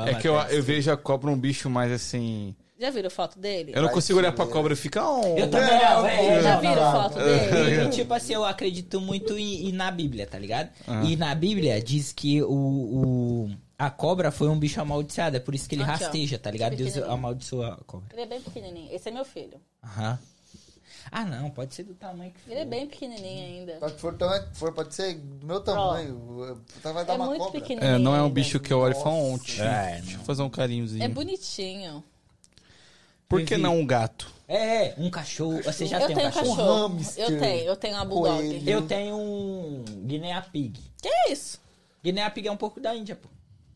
é 0.08 0.14
que 0.16 0.27
eu, 0.27 0.35
eu 0.35 0.61
vejo 0.61 0.92
a 0.92 0.98
cobra 0.98 1.30
um 1.30 1.40
bicho 1.40 1.69
mais 1.69 1.92
assim. 1.92 2.56
Já 2.80 2.90
viram 2.91 3.09
foto 3.09 3.38
dele? 3.38 3.74
Eu 3.75 3.82
não 3.82 3.90
consigo 3.90 4.17
olhar 4.19 4.32
pra 4.32 4.48
cobra 4.48 4.72
e 4.72 4.75
ficar. 4.75 5.06
Oh, 5.09 5.38
Eu 5.38 5.49
também 5.51 5.69
É, 5.69 5.90
não, 5.93 6.01
velho. 6.03 6.32
eu 6.32 6.41
Já 6.43 6.59
viram 6.61 6.91
foto 6.91 7.16
dele? 7.19 7.82
E, 7.85 7.90
tipo 7.90 8.14
assim, 8.14 8.33
eu 8.33 8.45
acredito 8.45 9.01
muito 9.01 9.38
em, 9.38 9.67
em 9.67 9.72
na 9.74 9.91
Bíblia, 9.91 10.25
tá 10.25 10.40
ligado? 10.40 10.69
Ah. 10.88 11.03
E 11.03 11.17
na 11.17 11.35
Bíblia 11.35 11.82
diz 11.82 12.14
que 12.14 12.41
o, 12.41 12.48
o- 12.53 13.51
a 13.77 13.90
cobra 13.90 14.32
foi 14.32 14.48
um 14.48 14.58
bicho 14.58 14.80
amaldiçoado, 14.80 15.35
é 15.35 15.40
por 15.41 15.53
isso 15.53 15.67
que 15.67 15.75
ele 15.75 15.83
Aqui, 15.83 15.91
ó. 15.91 16.06
rasteja, 16.06 16.40
tá 16.40 16.49
ligado? 16.49 16.75
Deus 16.77 16.95
amaldiçoou 16.98 17.66
a 17.66 17.75
cobra. 17.85 18.08
Ele 18.14 18.22
é 18.22 18.25
bem 18.25 18.41
pequenininho. 18.41 18.88
Esse 18.93 19.09
é 19.09 19.11
meu 19.11 19.25
filho. 19.25 19.59
Aham. 19.83 20.17
Ah, 21.11 21.25
não, 21.25 21.49
pode 21.49 21.74
ser 21.74 21.83
do 21.83 21.95
tamanho 21.95 22.32
que 22.32 22.40
for. 22.40 22.51
Ele 22.51 22.59
é 22.61 22.66
bem 22.66 22.88
pequenininho 22.88 23.45
ainda. 23.45 23.80
Só 23.80 23.90
que 23.90 23.99
for, 23.99 24.16
for, 24.53 24.72
pode 24.74 24.93
ser 24.93 25.16
do 25.16 25.45
meu 25.45 25.59
tamanho. 25.59 26.61
Tá, 26.83 26.91
vai 26.91 27.03
dar 27.03 27.14
É 27.14 27.16
uma 27.16 27.25
muito 27.25 27.43
cobra. 27.43 27.59
pequenininho. 27.59 27.95
É, 27.95 27.98
não 27.98 28.16
é 28.16 28.19
um 28.19 28.24
ainda. 28.25 28.33
bicho 28.35 28.59
que 28.59 28.72
eu 28.72 28.80
olho 28.80 28.95
e 28.98 29.01
falo. 29.03 29.40
É, 29.59 29.99
Deixa 30.01 30.17
eu 30.17 30.22
fazer 30.24 30.43
um 30.43 30.49
carinhozinho. 30.49 31.03
É 31.03 31.08
bonitinho. 31.08 32.03
Por 33.30 33.43
que 33.45 33.58
não 33.58 33.77
um 33.80 33.85
gato? 33.85 34.27
É, 34.48 34.95
um 34.98 35.11
cachorro. 35.11 35.61
Você 35.61 35.85
já 35.85 35.99
eu 36.01 36.08
tem 36.08 36.16
um 36.16 36.19
tenho 36.19 36.33
cachorro? 36.33 36.56
cachorro. 36.56 36.88
hamster, 36.98 37.24
eu 37.24 37.40
tenho, 37.40 37.64
eu 37.66 37.75
tenho 37.75 37.95
uma 37.95 38.06
bulldog. 38.06 38.38
coelho. 38.40 38.69
Eu 38.69 38.82
tenho 38.82 39.16
um 39.16 39.85
Guinea 40.06 40.41
Pig. 40.41 40.80
Que 40.99 41.08
é 41.08 41.32
isso? 41.32 41.61
Guinea 42.03 42.30
Pig 42.32 42.48
é 42.48 42.51
um 42.51 42.58
pouco 42.58 42.80
da 42.80 42.95
Índia, 42.95 43.16
pô. 43.16 43.30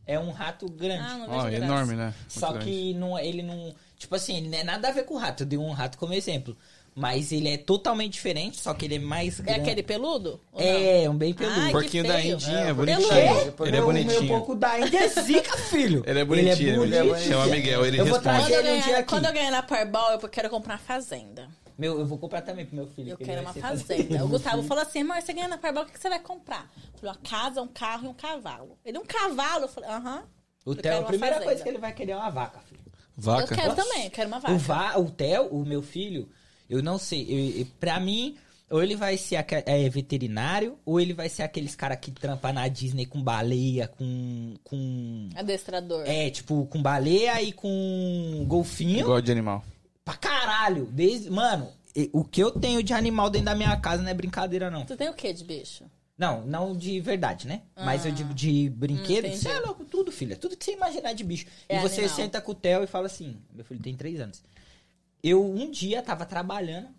É 0.07 0.17
um 0.19 0.31
rato 0.31 0.67
grande. 0.67 1.03
Ah, 1.03 1.17
não 1.17 1.47
é 1.47 1.51
graça. 1.51 1.65
enorme, 1.65 1.95
né? 1.95 2.05
Muito 2.05 2.33
Só 2.39 2.49
grande. 2.51 2.65
que 2.65 2.93
não, 2.95 3.17
ele 3.19 3.43
não. 3.43 3.73
Tipo 3.97 4.15
assim, 4.15 4.41
não 4.49 4.57
é 4.57 4.63
nada 4.63 4.89
a 4.89 4.91
ver 4.91 5.03
com 5.05 5.13
o 5.13 5.17
rato. 5.17 5.43
Eu 5.43 5.47
dei 5.47 5.59
um 5.59 5.71
rato 5.71 5.97
como 5.99 6.13
exemplo. 6.15 6.57
Mas 6.95 7.31
ele 7.31 7.49
é 7.49 7.57
totalmente 7.57 8.13
diferente, 8.13 8.59
só 8.61 8.71
que 8.73 8.85
ele 8.85 8.95
é 8.95 8.99
mais 8.99 9.39
É 9.39 9.43
grande. 9.43 9.61
aquele 9.61 9.81
peludo? 9.83 10.39
Não? 10.53 10.61
É, 10.61 11.09
um 11.09 11.15
bem 11.15 11.33
peludo. 11.33 11.59
Ai, 11.59 11.71
Porquinho 11.71 12.03
da. 12.03 12.21
Indinha, 12.21 12.57
É, 12.59 12.69
é, 12.69 12.73
bonitinho. 12.73 13.11
É? 13.11 13.17
Ele 13.21 13.41
é 13.41 13.49
O 13.49 13.71
meu 13.71 13.85
bonitinho. 13.85 14.27
pouco 14.27 14.55
da 14.55 14.79
Índia 14.79 14.99
é 14.99 15.07
zica, 15.07 15.57
filho. 15.57 16.03
Ele 16.05 16.19
é 16.19 16.25
bonitinho, 16.25 16.83
ele 16.83 16.95
é 16.95 17.03
bonitinho. 17.03 17.31
Chama 17.31 17.47
Miguel, 17.47 17.85
ele 17.85 17.99
Eu 17.99 18.05
vou 18.05 18.19
responde. 18.19 18.37
Quando 18.43 18.51
eu, 18.53 18.63
ganhar, 18.63 19.03
quando 19.05 19.25
eu 19.25 19.33
ganhar 19.33 19.51
na 19.51 19.63
Powerball, 19.63 20.11
eu 20.11 20.19
quero 20.29 20.49
comprar 20.51 20.73
uma 20.75 20.79
fazenda. 20.79 21.49
Meu, 21.75 21.99
eu 21.99 22.05
vou 22.05 22.19
comprar 22.19 22.41
também 22.43 22.67
pro 22.67 22.75
meu 22.75 22.85
filho. 22.87 23.09
Eu 23.09 23.17
que 23.17 23.25
quero 23.25 23.41
uma 23.41 23.51
fazenda. 23.53 23.67
fazendeiro. 23.95 24.23
O 24.25 24.27
Gustavo 24.27 24.61
falou 24.61 24.83
assim, 24.83 25.01
amor, 25.01 25.19
você 25.19 25.33
ganha 25.33 25.47
na 25.47 25.57
Powerball, 25.57 25.85
o 25.85 25.87
que 25.87 25.99
você 25.99 26.07
vai 26.09 26.19
comprar? 26.19 26.71
Eu 26.93 26.99
falei, 26.99 27.15
uma 27.15 27.29
casa, 27.29 27.61
um 27.63 27.67
carro 27.67 28.05
e 28.05 28.07
um 28.09 28.13
cavalo. 28.13 28.77
Ele, 28.85 28.99
um 28.99 29.05
cavalo? 29.05 29.63
Eu 29.63 29.67
falei, 29.69 29.89
aham. 29.89 30.23
O 30.63 30.71
Eu 30.71 30.75
Theo, 30.75 30.81
quero 30.83 31.03
a 31.03 31.07
primeira 31.07 31.35
fazenda. 31.37 31.45
coisa 31.51 31.63
que 31.63 31.69
ele 31.69 31.77
vai 31.79 31.91
querer 31.91 32.11
é 32.11 32.15
uma 32.15 32.29
vaca, 32.29 32.59
filho. 32.59 32.79
Vaca? 33.17 33.51
Eu 33.53 33.57
quero 33.57 33.75
também, 33.75 34.05
eu 34.05 34.11
quero 34.11 34.27
uma 34.27 34.39
vaca. 34.39 34.53
O, 34.53 34.57
Va, 34.59 34.97
o 34.99 35.09
Theo, 35.09 35.47
o 35.47 35.65
meu 35.65 35.81
filho, 35.81 36.29
eu 36.77 36.83
não 36.83 36.97
sei. 36.97 37.23
Eu, 37.29 37.59
eu- 37.61 37.67
pra 37.79 37.99
mim, 37.99 38.35
ou 38.69 38.81
ele 38.81 38.95
vai 38.95 39.17
ser 39.17 39.35
é, 39.65 39.89
veterinário, 39.89 40.77
ou 40.85 40.99
ele 40.99 41.13
vai 41.13 41.29
ser 41.29 41.43
aqueles 41.43 41.75
cara 41.75 41.95
que 41.95 42.11
trampa 42.11 42.51
na 42.51 42.67
Disney 42.67 43.05
com 43.05 43.21
baleia, 43.21 43.87
com. 43.87 44.55
com 44.63 45.29
Adestrador. 45.35 46.03
é, 46.07 46.29
tipo, 46.29 46.65
com 46.67 46.81
baleia 46.81 47.41
e 47.41 47.51
com 47.51 48.43
golfinho. 48.47 49.05
Gosto 49.05 49.25
de 49.25 49.31
animal. 49.31 49.63
Pra 50.05 50.15
caralho. 50.15 50.85
Desde, 50.91 51.29
mano, 51.29 51.69
e- 51.95 52.09
o 52.13 52.23
que 52.23 52.41
eu 52.41 52.51
tenho 52.51 52.81
de 52.83 52.93
animal 52.93 53.29
dentro 53.29 53.45
da 53.45 53.55
minha 53.55 53.75
casa 53.77 54.01
não 54.03 54.09
é 54.09 54.13
brincadeira, 54.13 54.69
não. 54.69 54.85
Tu 54.85 54.95
tem 54.97 55.09
o 55.09 55.13
que 55.13 55.31
de 55.31 55.43
bicho? 55.43 55.85
Não, 56.17 56.45
não 56.45 56.75
de 56.77 56.99
verdade, 56.99 57.47
né? 57.47 57.63
Mas 57.75 58.05
eu 58.05 58.11
digo 58.11 58.33
de 58.35 58.69
brinquedo. 58.69 59.25
entendi. 59.25 59.37
Você 59.41 59.49
é 59.49 59.59
louco, 59.59 59.83
tudo, 59.83 60.11
filha. 60.11 60.35
Tudo 60.35 60.55
que 60.55 60.63
você 60.63 60.73
imaginar 60.73 61.13
de 61.13 61.23
bicho. 61.23 61.47
É 61.67 61.77
e 61.77 61.81
você 61.81 62.01
animal. 62.01 62.15
senta 62.15 62.39
com 62.39 62.51
o 62.51 62.55
Theo 62.55 62.83
e 62.83 62.87
fala 62.87 63.07
assim: 63.07 63.35
meu 63.51 63.65
filho 63.65 63.81
tem 63.81 63.95
três 63.95 64.19
anos. 64.21 64.43
Eu 65.23 65.43
um 65.43 65.71
dia 65.71 66.01
tava 66.01 66.25
trabalhando, 66.25 66.89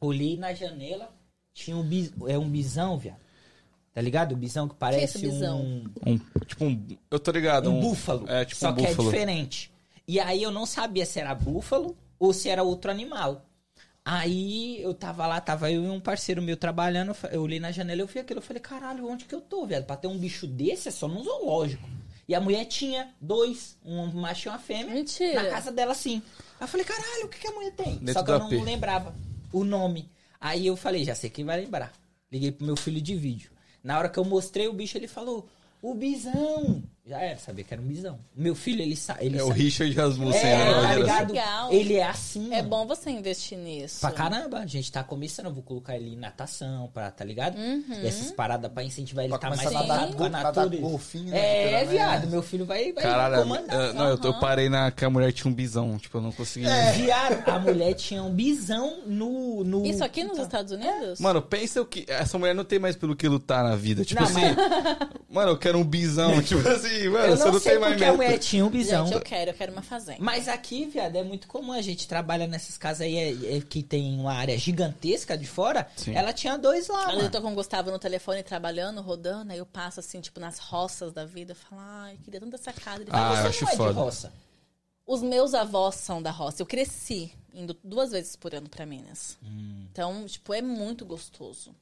olhei 0.00 0.36
na 0.36 0.52
janela, 0.52 1.10
tinha 1.54 1.76
um, 1.76 1.82
bis, 1.82 2.12
é 2.26 2.38
um 2.38 2.48
bisão, 2.48 2.98
viado. 2.98 3.20
Tá 3.94 4.02
ligado? 4.02 4.32
O 4.32 4.36
bisão 4.36 4.68
que 4.68 4.74
parece 4.76 5.16
esse 5.16 5.18
bisão? 5.18 5.60
um, 5.60 5.84
Um, 6.06 6.18
tipo 6.46 6.64
um. 6.66 6.86
Eu 7.10 7.18
tô 7.18 7.32
ligado. 7.32 7.70
um 7.70 7.80
búfalo. 7.80 8.28
É, 8.28 8.44
tipo 8.44 8.60
só 8.60 8.70
um 8.70 8.74
que 8.74 8.86
é 8.86 8.94
diferente. 8.94 9.72
E 10.06 10.20
aí 10.20 10.42
eu 10.42 10.50
não 10.50 10.66
sabia 10.66 11.04
se 11.04 11.18
era 11.18 11.34
búfalo 11.34 11.96
ou 12.18 12.32
se 12.32 12.48
era 12.48 12.62
outro 12.62 12.90
animal. 12.90 13.44
Aí 14.04 14.80
eu 14.82 14.94
tava 14.94 15.26
lá, 15.26 15.40
tava 15.40 15.70
eu 15.70 15.84
e 15.84 15.88
um 15.88 16.00
parceiro 16.00 16.40
meu 16.40 16.56
trabalhando, 16.56 17.14
eu 17.30 17.42
olhei 17.42 17.60
na 17.60 17.72
janela 17.72 18.00
e 18.00 18.04
eu 18.04 18.06
vi 18.06 18.18
aquilo. 18.20 18.38
Eu 18.38 18.42
falei, 18.42 18.60
caralho, 18.62 19.06
onde 19.08 19.24
que 19.24 19.34
eu 19.34 19.40
tô, 19.40 19.66
velho? 19.66 19.84
Pra 19.84 19.96
ter 19.96 20.06
um 20.06 20.16
bicho 20.16 20.46
desse 20.46 20.88
é 20.88 20.90
só 20.90 21.08
num 21.08 21.22
zoológico. 21.22 21.88
E 22.26 22.34
a 22.34 22.40
mulher 22.40 22.66
tinha 22.66 23.08
dois, 23.20 23.76
um 23.84 24.06
macho 24.12 24.48
e 24.48 24.50
uma 24.50 24.58
fêmea. 24.58 24.94
Mentira. 24.94 25.42
Na 25.42 25.50
casa 25.50 25.72
dela, 25.72 25.94
sim. 25.94 26.22
Aí 26.58 26.64
eu 26.64 26.68
falei, 26.68 26.84
caralho, 26.84 27.26
o 27.26 27.28
que, 27.28 27.38
que 27.38 27.46
a 27.46 27.52
mulher 27.52 27.72
tem? 27.72 27.96
Dentro 27.96 28.12
Só 28.14 28.22
que 28.22 28.30
eu 28.30 28.38
não 28.38 28.46
AP. 28.46 28.64
lembrava 28.64 29.14
o 29.52 29.64
nome. 29.64 30.10
Aí 30.40 30.66
eu 30.66 30.76
falei, 30.76 31.04
já 31.04 31.14
sei 31.14 31.30
quem 31.30 31.44
vai 31.44 31.60
lembrar. 31.60 31.92
Liguei 32.30 32.52
pro 32.52 32.66
meu 32.66 32.76
filho 32.76 33.00
de 33.00 33.14
vídeo. 33.14 33.50
Na 33.82 33.98
hora 33.98 34.08
que 34.08 34.18
eu 34.18 34.24
mostrei 34.24 34.68
o 34.68 34.72
bicho, 34.72 34.98
ele 34.98 35.08
falou, 35.08 35.48
o 35.80 35.94
bisão. 35.94 36.82
Já 37.08 37.18
era, 37.20 37.38
sabia 37.38 37.64
que 37.64 37.72
era 37.72 37.82
um 37.82 37.86
bisão. 37.86 38.18
Meu 38.36 38.54
filho, 38.54 38.82
ele 38.82 38.94
sabe. 38.94 39.24
Ele 39.24 39.38
É 39.38 39.42
o 39.42 39.48
sabe. 39.48 39.62
Richard 39.62 39.94
Rasmussen. 39.94 40.40
É, 40.40 40.56
né, 40.58 40.72
tá 40.88 40.94
ligado? 40.96 41.32
Legal. 41.32 41.72
Ele 41.72 41.94
é 41.94 42.04
assim, 42.06 42.52
É 42.52 42.56
mano. 42.58 42.68
bom 42.68 42.86
você 42.86 43.08
investir 43.10 43.56
nisso. 43.56 44.00
Pra 44.00 44.10
caramba, 44.10 44.58
a 44.58 44.66
gente 44.66 44.92
tá 44.92 45.02
começando, 45.02 45.46
eu 45.46 45.54
vou 45.54 45.62
colocar 45.62 45.96
ele 45.96 46.12
em 46.12 46.16
natação, 46.16 46.90
pra, 46.92 47.10
tá 47.10 47.24
ligado? 47.24 47.56
Uhum. 47.56 47.84
Essas 48.04 48.30
paradas 48.32 48.70
pra 48.70 48.84
incentivar 48.84 49.24
ele 49.24 49.32
a 49.34 49.38
Pra 49.38 49.50
tá 49.50 49.56
mais 49.56 49.70
ligado 49.70 50.16
com 50.16 50.24
a 50.24 50.28
natureza. 50.28 50.82
golfinho, 50.82 51.30
né, 51.30 51.38
É, 51.38 51.62
literalmente. 51.62 51.90
viado, 51.92 52.26
meu 52.30 52.42
filho 52.42 52.66
vai, 52.66 52.92
vai 52.92 53.02
Caralho, 53.04 53.42
comandar. 53.42 53.80
eu- 53.86 53.94
não, 53.94 54.08
eu, 54.10 54.18
eu 54.22 54.34
parei 54.38 54.68
na 54.68 54.90
que 54.90 55.04
a 55.04 55.08
mulher 55.10 55.32
tinha 55.32 55.50
um 55.50 55.54
bisão. 55.54 55.96
Tipo, 55.98 56.18
eu 56.18 56.22
não 56.22 56.32
consegui. 56.32 56.66
Viado, 56.94 57.48
a 57.48 57.58
mulher 57.58 57.94
tinha 57.94 58.22
um 58.22 58.30
bisão 58.30 58.98
no... 59.06 59.64
no... 59.64 59.86
Isso 59.86 60.04
aqui 60.04 60.22
nos 60.24 60.32
Então, 60.34 60.44
Estados 60.44 60.72
Unidos? 60.72 61.20
Mano, 61.20 61.40
pensa 61.40 61.80
o 61.80 61.86
que. 61.86 62.04
Essa 62.06 62.36
mulher 62.38 62.54
não 62.54 62.64
tem 62.64 62.78
mais 62.78 62.96
pelo 62.96 63.16
que 63.16 63.26
lutar 63.28 63.64
na 63.64 63.76
vida. 63.76 64.04
Tipo 64.04 64.20
Não, 64.20 64.28
assim. 64.28 64.40
mas 64.40 65.08
Mano, 65.30 65.52
eu 65.52 65.56
quero 65.58 65.78
um 65.78 65.84
bisão. 65.84 66.40
tipo 66.42 66.66
assim, 66.68 66.97
mano, 67.06 67.26
eu 67.26 67.36
você 67.36 67.44
não, 67.44 67.52
não 67.52 67.60
sei 67.60 67.72
tem 67.72 67.80
mais 67.80 67.92
porque 67.92 68.04
a 68.04 68.12
mulher 68.14 68.28
meta. 68.30 68.38
tinha 68.44 68.64
um 68.64 68.70
bisão. 68.70 69.04
Gente, 69.06 69.14
eu 69.14 69.20
quero, 69.20 69.50
eu 69.50 69.54
quero 69.54 69.72
uma 69.72 69.82
fazenda. 69.82 70.18
Mas 70.20 70.48
aqui, 70.48 70.86
viado, 70.86 71.16
é 71.16 71.22
muito 71.22 71.46
comum. 71.46 71.72
A 71.72 71.82
gente 71.82 72.08
trabalha 72.08 72.46
nessas 72.46 72.78
casas 72.78 73.02
aí 73.02 73.16
é- 73.16 73.56
é 73.58 73.60
que 73.60 73.82
tem 73.82 74.18
uma 74.18 74.32
área 74.32 74.56
gigantesca 74.56 75.36
de 75.36 75.46
fora. 75.46 75.86
Sim. 75.96 76.14
Ela 76.14 76.32
tinha 76.32 76.56
dois 76.56 76.88
lá, 76.88 77.06
vezes 77.08 77.24
eu 77.24 77.30
tô 77.30 77.42
com 77.42 77.52
o 77.52 77.54
Gustavo 77.54 77.90
no 77.90 77.98
telefone 77.98 78.42
trabalhando, 78.42 79.02
rodando, 79.02 79.52
aí 79.52 79.58
eu 79.58 79.66
passo 79.66 80.00
assim, 80.00 80.20
tipo, 80.20 80.40
nas 80.40 80.58
roças 80.58 81.12
da 81.12 81.24
vida, 81.26 81.52
eu 81.52 81.56
falo, 81.56 81.80
ai, 81.84 82.16
queria 82.24 82.40
tanto 82.40 82.54
essa 82.54 82.72
casa. 82.72 83.02
Ele 83.02 83.10
Ah, 83.12 83.18
fala, 83.18 83.28
eu 83.38 83.42
Você 83.42 83.48
acho 83.48 83.62
não 83.64 83.68
é 83.68 83.70
de 83.72 83.76
foda. 83.76 83.92
roça. 84.00 84.32
Os 85.06 85.22
meus 85.22 85.54
avós 85.54 85.94
são 85.96 86.20
da 86.22 86.30
roça. 86.30 86.60
Eu 86.62 86.66
cresci 86.66 87.32
indo 87.54 87.74
duas 87.82 88.10
vezes 88.12 88.36
por 88.36 88.54
ano 88.54 88.68
pra 88.68 88.84
Minas. 88.84 89.38
Hum. 89.42 89.86
Então, 89.90 90.26
tipo, 90.26 90.52
é 90.52 90.60
muito 90.60 91.04
gostoso. 91.06 91.74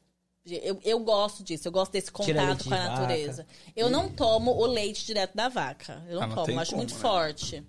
Eu, 0.49 0.78
eu 0.84 0.99
gosto 1.00 1.42
disso, 1.42 1.66
eu 1.66 1.73
gosto 1.73 1.91
desse 1.92 2.10
contato 2.12 2.34
com 2.34 2.42
a 2.42 2.55
de 2.55 2.68
vaca. 2.84 2.89
natureza. 3.00 3.47
Eu 3.75 3.91
não 3.91 4.08
tomo 4.08 4.52
o 4.52 4.65
leite 4.66 5.05
direto 5.05 5.34
da 5.34 5.49
vaca. 5.49 6.02
Eu 6.08 6.16
não, 6.16 6.23
Ah, 6.23 6.26
não 6.28 6.34
tomo, 6.36 6.52
eu 6.52 6.60
acho 6.60 6.70
como, 6.70 6.83
muito 6.83 6.94
né? 6.94 7.00
forte. 7.00 7.65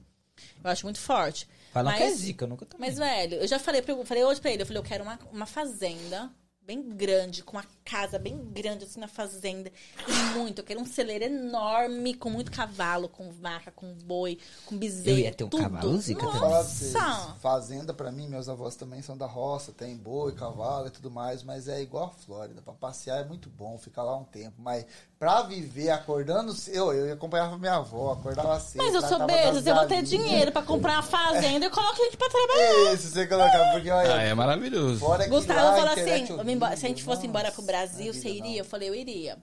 Eu 0.64 0.70
acho 0.70 0.86
muito 0.86 1.00
forte. 1.00 1.48
Falam 1.74 1.92
Mas- 1.92 2.00
que 2.02 2.04
é 2.08 2.12
zica, 2.12 2.46
eu 2.46 2.50
nunca 2.50 2.66
tomei. 2.66 2.88
Mas, 2.90 2.98
velho, 3.00 3.36
eu 3.38 3.48
já 3.48 3.58
falei, 3.60 3.82
pra, 3.82 3.94
eu 3.94 4.06
falei 4.06 4.24
hoje 4.24 4.40
pra 4.40 4.52
ele, 4.52 4.62
eu 4.62 4.66
falei, 4.66 4.80
eu 4.80 4.84
quero 4.86 5.04
uma, 5.04 5.20
uma 5.32 5.46
fazenda 5.46 6.32
bem 6.68 6.84
grande, 6.84 7.42
com 7.44 7.56
uma 7.56 7.64
casa 7.86 8.20
bem 8.20 8.38
grande, 8.52 8.84
assim, 8.84 9.00
na 9.00 9.08
fazenda. 9.08 9.72
E 10.06 10.12
muito, 10.38 10.60
eu 10.60 10.66
quero 10.66 10.82
um 10.82 10.86
celeiro 10.86 11.24
enorme, 11.24 12.14
com 12.14 12.30
muito 12.30 12.52
cavalo, 12.52 13.08
com 13.08 13.32
vaca, 13.32 13.72
com 13.72 13.94
boi, 13.94 14.38
com 14.66 14.78
bezerro. 14.78 15.18
Eu 15.18 15.24
ia 15.24 15.34
ter 15.34 15.46
um 15.46 15.50
tudo. 15.50 15.64
cavalo 15.64 15.98
zica 15.98 16.26
Nossa! 16.26 17.36
fazenda 17.42 17.94
pra 17.94 18.12
mim, 18.12 18.28
meus 18.28 18.50
avós 18.50 18.76
também 18.76 19.02
são 19.02 19.18
da 19.18 19.26
roça, 19.26 19.72
tem 19.72 19.96
boi, 19.96 20.34
cavalo 20.34 20.88
e 20.88 20.90
tudo 20.90 21.10
mais, 21.10 21.42
mas 21.42 21.70
é 21.70 21.82
igual 21.82 22.06
a 22.08 22.10
Flórida, 22.10 22.62
pra 22.62 22.74
passear 22.74 23.22
é 23.22 23.24
muito 23.24 23.50
bom, 23.50 23.78
ficar 23.78 24.04
lá 24.04 24.18
um 24.18 24.26
tempo, 24.26 24.56
mas 24.62 24.86
pra 25.18 25.44
viver 25.44 25.90
acordando, 25.92 26.54
eu, 26.68 26.92
eu 26.94 27.14
acompanhava 27.14 27.58
minha 27.58 27.76
avó, 27.76 28.12
acordava 28.12 28.60
cedo. 28.60 28.84
Mas 28.84 28.94
eu 28.94 29.00
sou 29.02 29.18
tratava 29.18 29.28
beijo, 29.28 29.70
eu 29.70 29.76
vou 29.76 29.86
ter 29.88 30.04
dinheiro 30.04 30.52
pra 30.52 30.62
comprar 30.64 30.96
uma 30.96 31.04
fazenda, 31.04 31.66
eu 31.66 31.72
coloco 31.72 31.96
gente 31.96 32.18
pra 32.18 32.28
trabalhar. 32.30 32.94
Isso, 32.94 33.08
você 33.08 33.26
colocar, 33.26 33.72
porque 33.72 33.90
olha, 33.90 34.16
Ah, 34.16 34.22
é 34.24 34.34
maravilhoso. 34.34 35.00
fora 35.00 35.24
que 35.24 35.30
Gustavo 35.30 35.60
lá 35.62 35.70
a 35.70 35.76
falou 35.78 35.92
internet 35.94 36.24
assim, 36.24 36.38
eu 36.38 36.44
me 36.46 36.57
embora- 36.58 36.76
se 36.76 36.86
a 36.86 36.90
gente 36.90 37.04
fosse 37.04 37.26
embora 37.26 37.52
pro 37.52 37.62
Brasil, 37.62 38.14
você 38.14 38.30
iria? 38.30 38.60
Eu 38.60 38.66
falei, 38.66 38.90
eu 38.90 38.96
iria. 38.96 39.38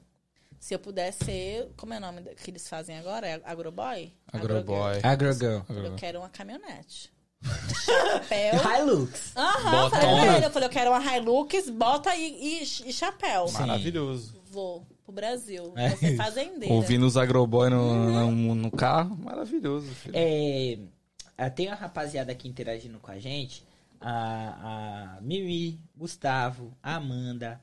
Se 0.61 0.75
eu 0.75 0.79
pudesse 0.79 1.25
ser, 1.25 1.69
como 1.77 1.93
é 1.93 1.99
o 1.99 2.01
nome 2.01 2.23
que 2.37 2.51
eles 2.51 2.67
fazem 2.69 2.97
agora? 2.99 3.27
É 3.27 3.41
agroboy? 3.45 4.13
Agroboy. 4.33 4.99
Agrogirl. 5.03 5.61
Eu 5.69 5.95
quero 5.95 6.21
uma 6.21 6.29
caminhonete. 6.29 7.13
Chapéu. 7.85 8.55
Hilux. 8.79 9.33
Aham, 9.37 9.91
falei 9.91 10.09
pra 10.09 10.37
ele, 10.37 10.47
eu 10.47 10.51
falei, 10.51 10.69
eu 10.69 10.73
quero 10.73 10.91
uma 10.91 11.17
Hilux, 11.17 11.69
bota 11.71 12.17
e, 12.17 12.63
e, 12.63 12.63
e 12.63 12.93
chapéu. 12.93 13.51
Maravilhoso. 13.53 14.41
Vou 14.51 14.87
pro 15.05 15.13
Brasil. 15.13 15.73
É. 15.77 15.91
Vou 15.91 15.99
ser 15.99 16.17
fazendeira. 16.17 16.73
Ouvindo 16.75 17.07
os 17.07 17.17
agroboy 17.19 17.69
no, 17.69 18.31
no, 18.31 18.55
no 18.55 18.71
carro, 18.71 19.15
maravilhoso. 19.17 19.87
Filho. 19.89 20.15
É, 20.17 21.51
tem 21.51 21.69
a 21.69 21.75
rapaziada 21.75 22.33
aqui 22.33 22.49
interagindo 22.49 22.99
com 22.99 23.11
a 23.11 23.19
gente. 23.19 23.63
A, 24.01 25.17
a 25.17 25.21
Mimi, 25.23 25.81
Gustavo, 25.97 26.73
a 26.83 26.97
Amanda. 26.97 27.61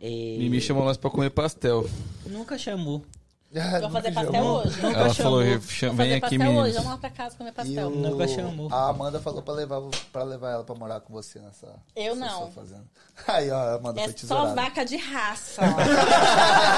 é, 0.00 0.08
Mimi 0.38 0.60
chamou 0.60 0.84
nós 0.84 0.96
pra 0.96 1.10
comer 1.10 1.30
pastel. 1.30 1.88
Nunca 2.26 2.58
chamou. 2.58 3.04
Vou 3.80 3.90
fazer 3.90 4.12
pastel 4.12 4.32
chamou. 4.34 4.58
hoje. 4.58 4.82
Nunca 4.82 4.98
Ela 4.98 5.14
chamou. 5.14 5.32
falou, 5.40 5.58
Vou 5.58 5.68
chama- 5.70 5.96
fazer 5.96 6.08
vem 6.08 6.16
aqui, 6.18 6.38
pastel 6.38 6.56
hoje. 6.56 6.72
Vamos 6.74 6.90
lá 6.90 6.98
pra 6.98 7.10
casa 7.10 7.36
comer 7.36 7.52
pastel. 7.52 7.86
o- 7.88 7.96
Nunca 7.96 8.28
chamou. 8.28 8.72
A 8.74 8.88
Amanda 8.90 9.20
falou 9.20 9.40
pra 9.42 9.54
levar, 9.54 9.80
pra 10.12 10.22
levar 10.24 10.50
ela 10.50 10.64
pra 10.64 10.74
morar 10.74 11.00
com 11.00 11.12
você 11.12 11.38
nessa. 11.38 11.68
Eu 11.94 12.16
não. 12.16 12.28
sua 12.28 12.50
fazenda. 12.50 12.84
Aí, 13.28 13.50
ó, 13.50 13.56
a 13.56 13.74
Amanda 13.76 14.00
É 14.00 14.04
foi 14.04 14.12
só 14.12 14.18
tesourada. 14.18 14.54
vaca 14.54 14.84
de 14.84 14.96
raça. 14.96 15.62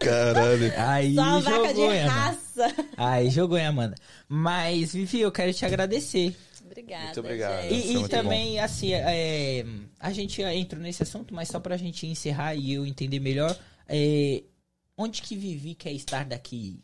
Caralho. 0.00 0.72
Aí 0.76 1.14
só 1.14 1.40
vaca 1.40 1.68
de 1.68 1.74
jogou, 1.74 1.92
hein, 1.92 2.00
Amanda. 2.02 2.20
raça. 2.20 2.74
Aí 2.96 3.30
jogou, 3.30 3.58
hein, 3.58 3.66
Amanda. 3.66 3.94
Mas, 4.28 4.92
Vivi, 4.92 5.20
eu 5.20 5.32
quero 5.32 5.52
te 5.52 5.64
agradecer. 5.64 6.36
Obrigada. 6.80 7.04
Muito 7.04 7.20
obrigado. 7.20 7.62
gente. 7.62 7.86
E, 7.86 7.90
e 7.90 7.94
muito 7.94 8.08
também, 8.08 8.58
assim, 8.58 8.92
é, 8.92 9.64
a 9.98 10.12
gente 10.12 10.42
entrou 10.42 10.82
nesse 10.82 11.02
assunto, 11.02 11.34
mas 11.34 11.48
só 11.48 11.60
pra 11.60 11.76
gente 11.76 12.06
encerrar 12.06 12.54
e 12.54 12.72
eu 12.72 12.86
entender 12.86 13.20
melhor, 13.20 13.56
é, 13.86 14.42
onde 14.96 15.22
que 15.22 15.36
Vivi 15.36 15.74
quer 15.74 15.92
estar 15.92 16.24
daqui? 16.24 16.82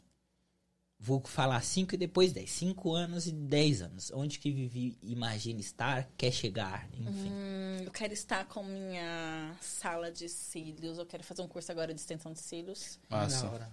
Vou 0.99 1.21
falar 1.21 1.61
5 1.61 1.95
e 1.95 1.99
depois 1.99 2.33
10. 2.33 2.51
5 2.51 2.95
anos 2.95 3.27
e 3.27 3.33
10 3.33 3.83
anos. 3.83 4.11
Onde 4.15 4.39
que 4.39 4.51
Vivi 4.51 4.97
imagina 5.03 5.61
estar, 5.61 6.09
quer 6.17 6.33
chegar, 6.33 6.89
enfim. 6.95 7.31
Hum, 7.31 7.83
eu 7.85 7.91
quero 7.91 8.15
estar 8.15 8.47
com 8.47 8.63
minha 8.63 9.55
sala 9.61 10.11
de 10.11 10.27
cílios. 10.29 10.97
Eu 10.99 11.05
quero 11.05 11.23
fazer 11.23 11.43
um 11.43 11.49
curso 11.49 11.71
agora 11.71 11.93
de 11.93 12.01
extensão 12.01 12.33
de 12.33 12.41
cílios. 12.41 12.99
Massa. 13.11 13.71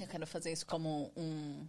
Eu 0.00 0.06
quero 0.08 0.26
fazer 0.26 0.52
isso 0.52 0.66
como 0.66 1.12
um, 1.16 1.66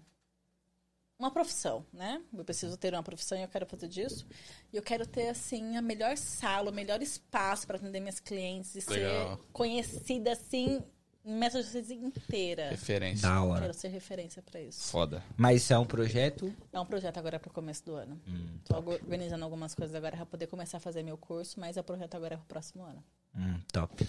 uma 1.19 1.29
profissão, 1.29 1.85
né? 1.91 2.21
Eu 2.35 2.45
preciso 2.45 2.77
ter 2.77 2.93
uma 2.93 3.03
profissão 3.03 3.37
e 3.37 3.41
eu 3.43 3.47
quero 3.49 3.65
fazer 3.65 3.89
disso. 3.89 4.25
E 4.71 4.77
eu 4.77 4.81
quero 4.81 5.05
ter, 5.05 5.27
assim, 5.27 5.75
a 5.75 5.81
melhor 5.81 6.15
sala, 6.17 6.71
o 6.71 6.73
melhor 6.73 7.01
espaço 7.01 7.67
para 7.67 7.75
atender 7.75 7.99
minhas 7.99 8.21
clientes 8.21 8.73
e 8.75 8.89
Legal. 8.89 9.35
ser 9.37 9.43
conhecida, 9.51 10.31
assim, 10.31 10.81
em 11.25 11.37
Massachusetts 11.37 11.91
inteira. 11.91 12.69
Referência. 12.69 13.27
Da 13.27 13.43
hora. 13.43 13.61
Quero 13.61 13.73
ser 13.73 13.89
referência 13.89 14.41
para 14.41 14.61
isso. 14.61 14.89
Foda. 14.89 15.21
Mas 15.35 15.61
isso 15.61 15.73
é 15.73 15.77
um 15.77 15.85
projeto. 15.85 16.55
É 16.71 16.79
um 16.79 16.85
projeto 16.85 17.17
agora 17.17 17.37
para 17.37 17.49
o 17.49 17.53
começo 17.53 17.83
do 17.85 17.95
ano. 17.95 18.19
Hum, 18.25 18.57
Tô 18.63 18.77
organizando 18.77 19.43
algumas 19.43 19.75
coisas 19.75 19.93
agora 19.93 20.15
para 20.15 20.25
poder 20.25 20.47
começar 20.47 20.77
a 20.77 20.79
fazer 20.79 21.03
meu 21.03 21.17
curso, 21.17 21.59
mas 21.59 21.75
é 21.75 21.81
o 21.81 21.83
projeto 21.83 22.15
agora 22.15 22.37
para 22.37 22.43
o 22.45 22.47
próximo 22.47 22.83
ano. 22.83 23.03
hum, 23.35 23.59
top. 23.73 24.07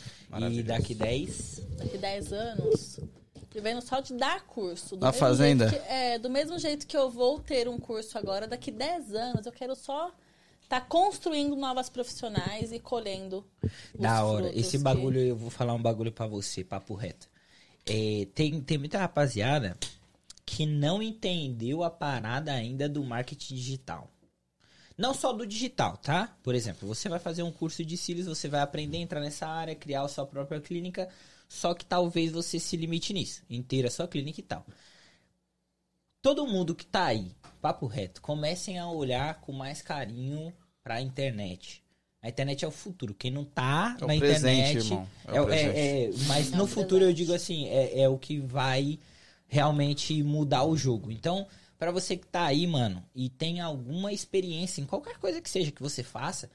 E 0.52 0.62
daqui 0.62 0.94
10. 0.94 1.60
Daqui 1.76 1.98
10 1.98 2.32
anos, 2.32 3.00
vivendo 3.52 3.80
só 3.80 4.00
de 4.00 4.14
dar 4.14 4.42
curso. 4.46 4.96
Do 4.96 5.04
Na 5.04 5.12
fazenda? 5.12 5.70
que- 5.70 5.76
é, 5.92 6.18
do 6.18 6.30
mesmo 6.30 6.58
jeito 6.58 6.86
que 6.86 6.96
eu 6.96 7.10
vou 7.10 7.38
ter 7.40 7.68
um 7.68 7.78
curso 7.78 8.16
agora, 8.18 8.46
daqui 8.46 8.70
10 8.70 9.14
anos, 9.14 9.46
eu 9.46 9.52
quero 9.52 9.74
só 9.74 10.12
estar 10.62 10.82
construindo 10.88 11.56
novas 11.56 11.88
profissionais 11.88 12.70
e 12.72 12.78
colhendo 12.78 13.44
Da 13.98 14.24
hora. 14.24 14.56
Esse 14.56 14.78
que- 14.78 14.84
bagulho, 14.84 15.18
eu 15.20 15.36
vou 15.36 15.50
falar 15.50 15.74
um 15.74 15.82
bagulho 15.82 16.12
pra 16.12 16.26
você, 16.26 16.62
papo 16.62 16.94
reto. 16.94 17.28
É, 17.86 18.26
tem, 18.34 18.60
tem 18.60 18.78
muita 18.78 18.98
rapaziada 18.98 19.76
que 20.46 20.66
não 20.66 21.02
entendeu 21.02 21.82
a 21.82 21.90
parada 21.90 22.52
ainda 22.52 22.88
do 22.88 23.02
marketing 23.02 23.54
digital. 23.54 24.08
Não 24.96 25.14
só 25.14 25.32
do 25.32 25.46
digital, 25.46 25.96
tá? 25.96 26.36
Por 26.42 26.54
exemplo, 26.54 26.86
você 26.86 27.08
vai 27.08 27.18
fazer 27.18 27.42
um 27.42 27.50
curso 27.50 27.82
de 27.84 27.96
cílios, 27.96 28.26
você 28.26 28.48
vai 28.48 28.60
aprender 28.60 28.98
a 28.98 29.00
entrar 29.00 29.20
nessa 29.20 29.46
área, 29.46 29.74
criar 29.74 30.02
a 30.02 30.08
sua 30.08 30.26
própria 30.26 30.60
clínica, 30.60 31.08
só 31.50 31.74
que 31.74 31.84
talvez 31.84 32.30
você 32.30 32.60
se 32.60 32.76
limite 32.76 33.12
nisso, 33.12 33.42
inteira 33.50 33.88
a 33.88 33.90
sua 33.90 34.06
clínica 34.06 34.38
e 34.38 34.44
tal. 34.44 34.64
Todo 36.22 36.46
mundo 36.46 36.76
que 36.76 36.86
tá 36.86 37.06
aí, 37.06 37.34
papo 37.60 37.86
reto, 37.86 38.22
comecem 38.22 38.78
a 38.78 38.88
olhar 38.88 39.40
com 39.40 39.52
mais 39.52 39.82
carinho 39.82 40.54
pra 40.82 41.00
internet. 41.00 41.82
A 42.22 42.28
internet 42.28 42.64
é 42.64 42.68
o 42.68 42.70
futuro. 42.70 43.14
Quem 43.14 43.32
não 43.32 43.44
tá 43.44 43.96
É 44.00 44.04
o 44.04 44.06
na 44.06 44.16
presente, 44.16 44.44
internet. 44.44 44.76
irmão. 44.76 45.08
É 45.26 45.40
o 45.40 45.50
é- 45.50 45.60
é- 45.62 46.04
é- 46.04 46.10
mas 46.28 46.52
É 46.52 46.56
no 46.56 46.64
o 46.64 46.66
futuro 46.68 47.04
eu 47.04 47.12
digo 47.12 47.32
assim, 47.32 47.66
é, 47.68 48.02
é 48.02 48.08
o 48.08 48.16
que 48.16 48.38
vai 48.38 48.98
realmente 49.48 50.22
mudar 50.22 50.62
o 50.64 50.76
jogo. 50.76 51.10
Então, 51.10 51.48
pra 51.78 51.90
você 51.90 52.16
que 52.16 52.26
tá 52.28 52.44
aí, 52.44 52.64
mano, 52.66 53.02
e 53.12 53.28
tem 53.28 53.60
alguma 53.60 54.12
experiência 54.12 54.80
em 54.80 54.86
qualquer 54.86 55.18
coisa 55.18 55.40
que 55.40 55.50
seja 55.50 55.72
que 55.72 55.82
você 55.82 56.04
faça, 56.04 56.48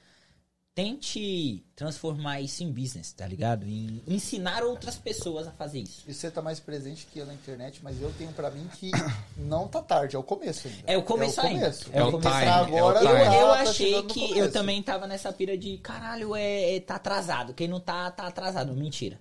tente 0.76 1.64
transformar 1.74 2.42
isso 2.42 2.62
em 2.62 2.70
business, 2.70 3.10
tá 3.10 3.26
ligado? 3.26 3.66
Em 3.66 4.02
ensinar 4.06 4.62
outras 4.62 4.94
pessoas 4.96 5.48
a 5.48 5.50
fazer 5.50 5.80
isso. 5.80 6.04
E 6.06 6.12
você 6.12 6.30
tá 6.30 6.42
mais 6.42 6.60
presente 6.60 7.06
que 7.10 7.18
eu 7.18 7.24
na 7.24 7.32
internet, 7.32 7.80
mas 7.82 8.00
eu 8.00 8.12
tenho 8.18 8.30
pra 8.32 8.50
mim 8.50 8.68
que 8.78 8.90
não 9.38 9.66
tá 9.66 9.80
tarde, 9.80 10.16
é 10.16 10.18
o 10.18 10.22
começo 10.22 10.68
ainda. 10.68 10.82
É 10.86 10.98
o 10.98 11.02
começo 11.02 11.40
ainda. 11.40 11.60
começo. 11.60 11.88
É 11.90 12.04
o 12.04 12.10
time, 12.10 12.20
Pra 12.20 12.40
é 12.42 12.82
o 12.82 12.88
agora 12.88 12.98
time. 13.00 13.10
Eu, 13.10 13.16
tá- 13.24 13.34
eu 13.36 13.48
tá 13.48 13.60
achei 13.70 13.96
no 13.96 14.04
que 14.04 14.22
eu 14.22 14.28
começo. 14.28 14.52
também 14.52 14.82
tava 14.82 15.06
nessa 15.06 15.32
pira 15.32 15.56
de 15.56 15.78
caralho, 15.78 16.36
é, 16.36 16.76
é- 16.76 16.80
tá 16.80 16.96
atrasado. 16.96 17.54
Quem 17.54 17.66
não 17.68 17.80
tá, 17.80 18.10
tá 18.10 18.26
atrasado. 18.26 18.74
Mentira. 18.74 19.18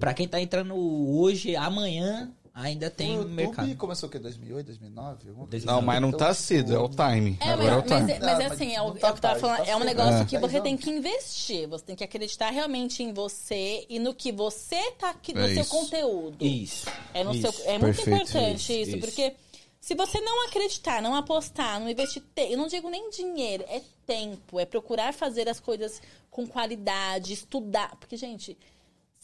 Pra 0.00 0.12
quem 0.12 0.26
tá 0.26 0.40
entrando 0.40 0.74
hoje, 0.76 1.54
amanhã, 1.54 2.30
ainda 2.56 2.88
tem 2.90 3.10
o 3.10 3.14
YouTube 3.20 3.32
mercado. 3.34 3.76
começou 3.76 4.08
o 4.08 4.12
quê? 4.12 4.18
2008, 4.18 4.66
2009? 4.66 5.28
Alguma 5.28 5.46
coisa 5.46 5.66
Não, 5.66 5.76
assim. 5.76 5.86
mas 5.86 6.00
não 6.00 6.10
tá 6.12 6.32
cedo, 6.34 6.74
é 6.74 6.78
o 6.78 6.88
time. 6.88 7.36
É, 7.40 7.50
Agora 7.50 7.72
é 7.72 7.76
o 7.76 7.78
mas, 7.80 7.90
mas, 7.90 7.98
time. 8.00 8.12
é- 8.12 8.18
mas 8.18 8.40
é 8.40 8.48
Não, 8.48 8.54
assim, 8.54 8.66
mas 8.66 8.76
é 8.76 8.82
o, 8.82 8.88
é 8.88 8.98
tá 8.98 9.08
o 9.10 9.12
que 9.12 9.18
eu 9.18 9.22
tava 9.22 9.38
falando, 9.40 9.56
tá 9.58 9.66
é 9.66 9.76
um 9.76 9.84
negócio 9.84 10.22
É. 10.22 10.24
que 10.24 10.38
você 10.38 10.60
tem 10.60 10.76
que 10.76 10.90
investir. 10.90 11.68
Você 11.68 11.84
tem 11.84 11.94
que 11.94 12.02
acreditar 12.04 12.50
realmente 12.50 13.02
em 13.02 13.12
você 13.12 13.84
e 13.88 13.98
no 13.98 14.14
que 14.14 14.32
você 14.32 14.90
tá 14.92 15.10
aqui, 15.10 15.34
no 15.34 15.40
É 15.42 15.52
seu 15.52 15.62
isso. 15.62 15.70
conteúdo. 15.70 16.44
Isso. 16.44 16.86
É, 17.12 17.22
no 17.22 17.34
Isso. 17.34 17.52
seu, 17.52 17.64
é 17.66 17.78
muito 17.78 17.96
Perfeito. 17.96 18.08
importante 18.10 18.62
Isso, 18.62 18.72
isso, 18.72 18.90
isso. 18.96 18.98
porque 19.00 19.34
se 19.80 19.94
você 19.94 20.20
não 20.20 20.46
acreditar, 20.48 21.00
não 21.02 21.14
apostar, 21.14 21.78
não 21.78 21.88
investir, 21.88 22.22
te- 22.34 22.50
eu 22.52 22.56
não 22.58 22.66
digo 22.66 22.88
nem 22.90 23.10
dinheiro, 23.10 23.64
é 23.68 23.82
tempo, 24.06 24.58
é 24.58 24.64
procurar 24.64 25.12
fazer 25.12 25.48
as 25.48 25.60
coisas 25.60 26.00
com 26.30 26.46
qualidade, 26.46 27.32
estudar, 27.32 27.94
porque 28.00 28.16
gente, 28.16 28.56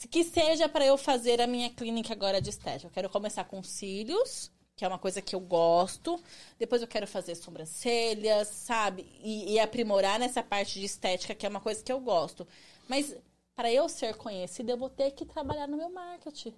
que 0.09 0.25
seja 0.25 0.69
para 0.69 0.85
eu 0.85 0.97
fazer 0.97 1.41
a 1.41 1.47
minha 1.47 1.71
clínica 1.71 2.13
agora 2.13 2.41
de 2.41 2.51
estética, 2.51 2.87
eu 2.87 2.91
quero 2.91 3.11
começar 3.11 3.45
com 3.45 3.63
cílios, 3.63 4.51
que 4.75 4.85
é 4.85 4.89
uma 4.89 4.99
coisa 4.99 5.21
que 5.21 5.35
eu 5.35 5.41
gosto, 5.41 6.21
depois 6.59 6.83
eu 6.83 6.89
quero 6.89 7.07
fazer 7.07 7.35
sobrancelhas, 7.35 8.49
sabe, 8.49 9.07
e, 9.23 9.53
e 9.53 9.61
aprimorar 9.61 10.19
nessa 10.19 10.43
parte 10.43 10.81
de 10.81 10.87
estética, 10.87 11.35
que 11.35 11.47
é 11.47 11.49
uma 11.49 11.61
coisa 11.61 11.83
que 11.83 11.93
eu 11.93 12.01
gosto, 12.01 12.47
mas 12.89 13.15
para 13.55 13.73
eu 13.73 13.89
ser 13.89 14.17
conhecida, 14.17 14.73
eu 14.73 14.77
vou 14.77 14.91
ter 14.91 15.11
que 15.13 15.25
trabalhar 15.25 15.69
no 15.69 15.77
meu 15.77 15.91
marketing. 15.91 16.55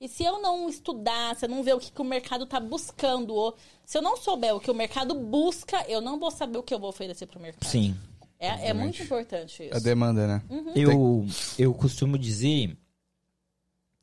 E 0.00 0.06
se 0.06 0.22
eu 0.22 0.40
não 0.40 0.68
estudar, 0.68 1.34
se 1.34 1.44
eu 1.44 1.48
não 1.48 1.62
ver 1.62 1.74
o 1.74 1.80
que, 1.80 1.90
que 1.90 2.00
o 2.00 2.04
mercado 2.04 2.44
está 2.44 2.60
buscando, 2.60 3.34
ou 3.34 3.56
se 3.84 3.98
eu 3.98 4.02
não 4.02 4.16
souber 4.16 4.54
o 4.54 4.60
que 4.60 4.70
o 4.70 4.74
mercado 4.74 5.14
busca, 5.14 5.84
eu 5.88 6.00
não 6.00 6.18
vou 6.20 6.30
saber 6.30 6.58
o 6.58 6.62
que 6.62 6.72
eu 6.72 6.78
vou 6.78 6.90
oferecer 6.90 7.26
para 7.26 7.38
o 7.38 7.42
mercado. 7.42 7.68
Sim. 7.68 7.96
É, 8.38 8.68
é 8.68 8.72
muito 8.72 9.02
importante 9.02 9.64
isso. 9.64 9.76
A 9.76 9.80
demanda, 9.80 10.26
né? 10.26 10.42
Eu, 10.74 11.26
eu 11.58 11.74
costumo 11.74 12.16
dizer 12.18 12.76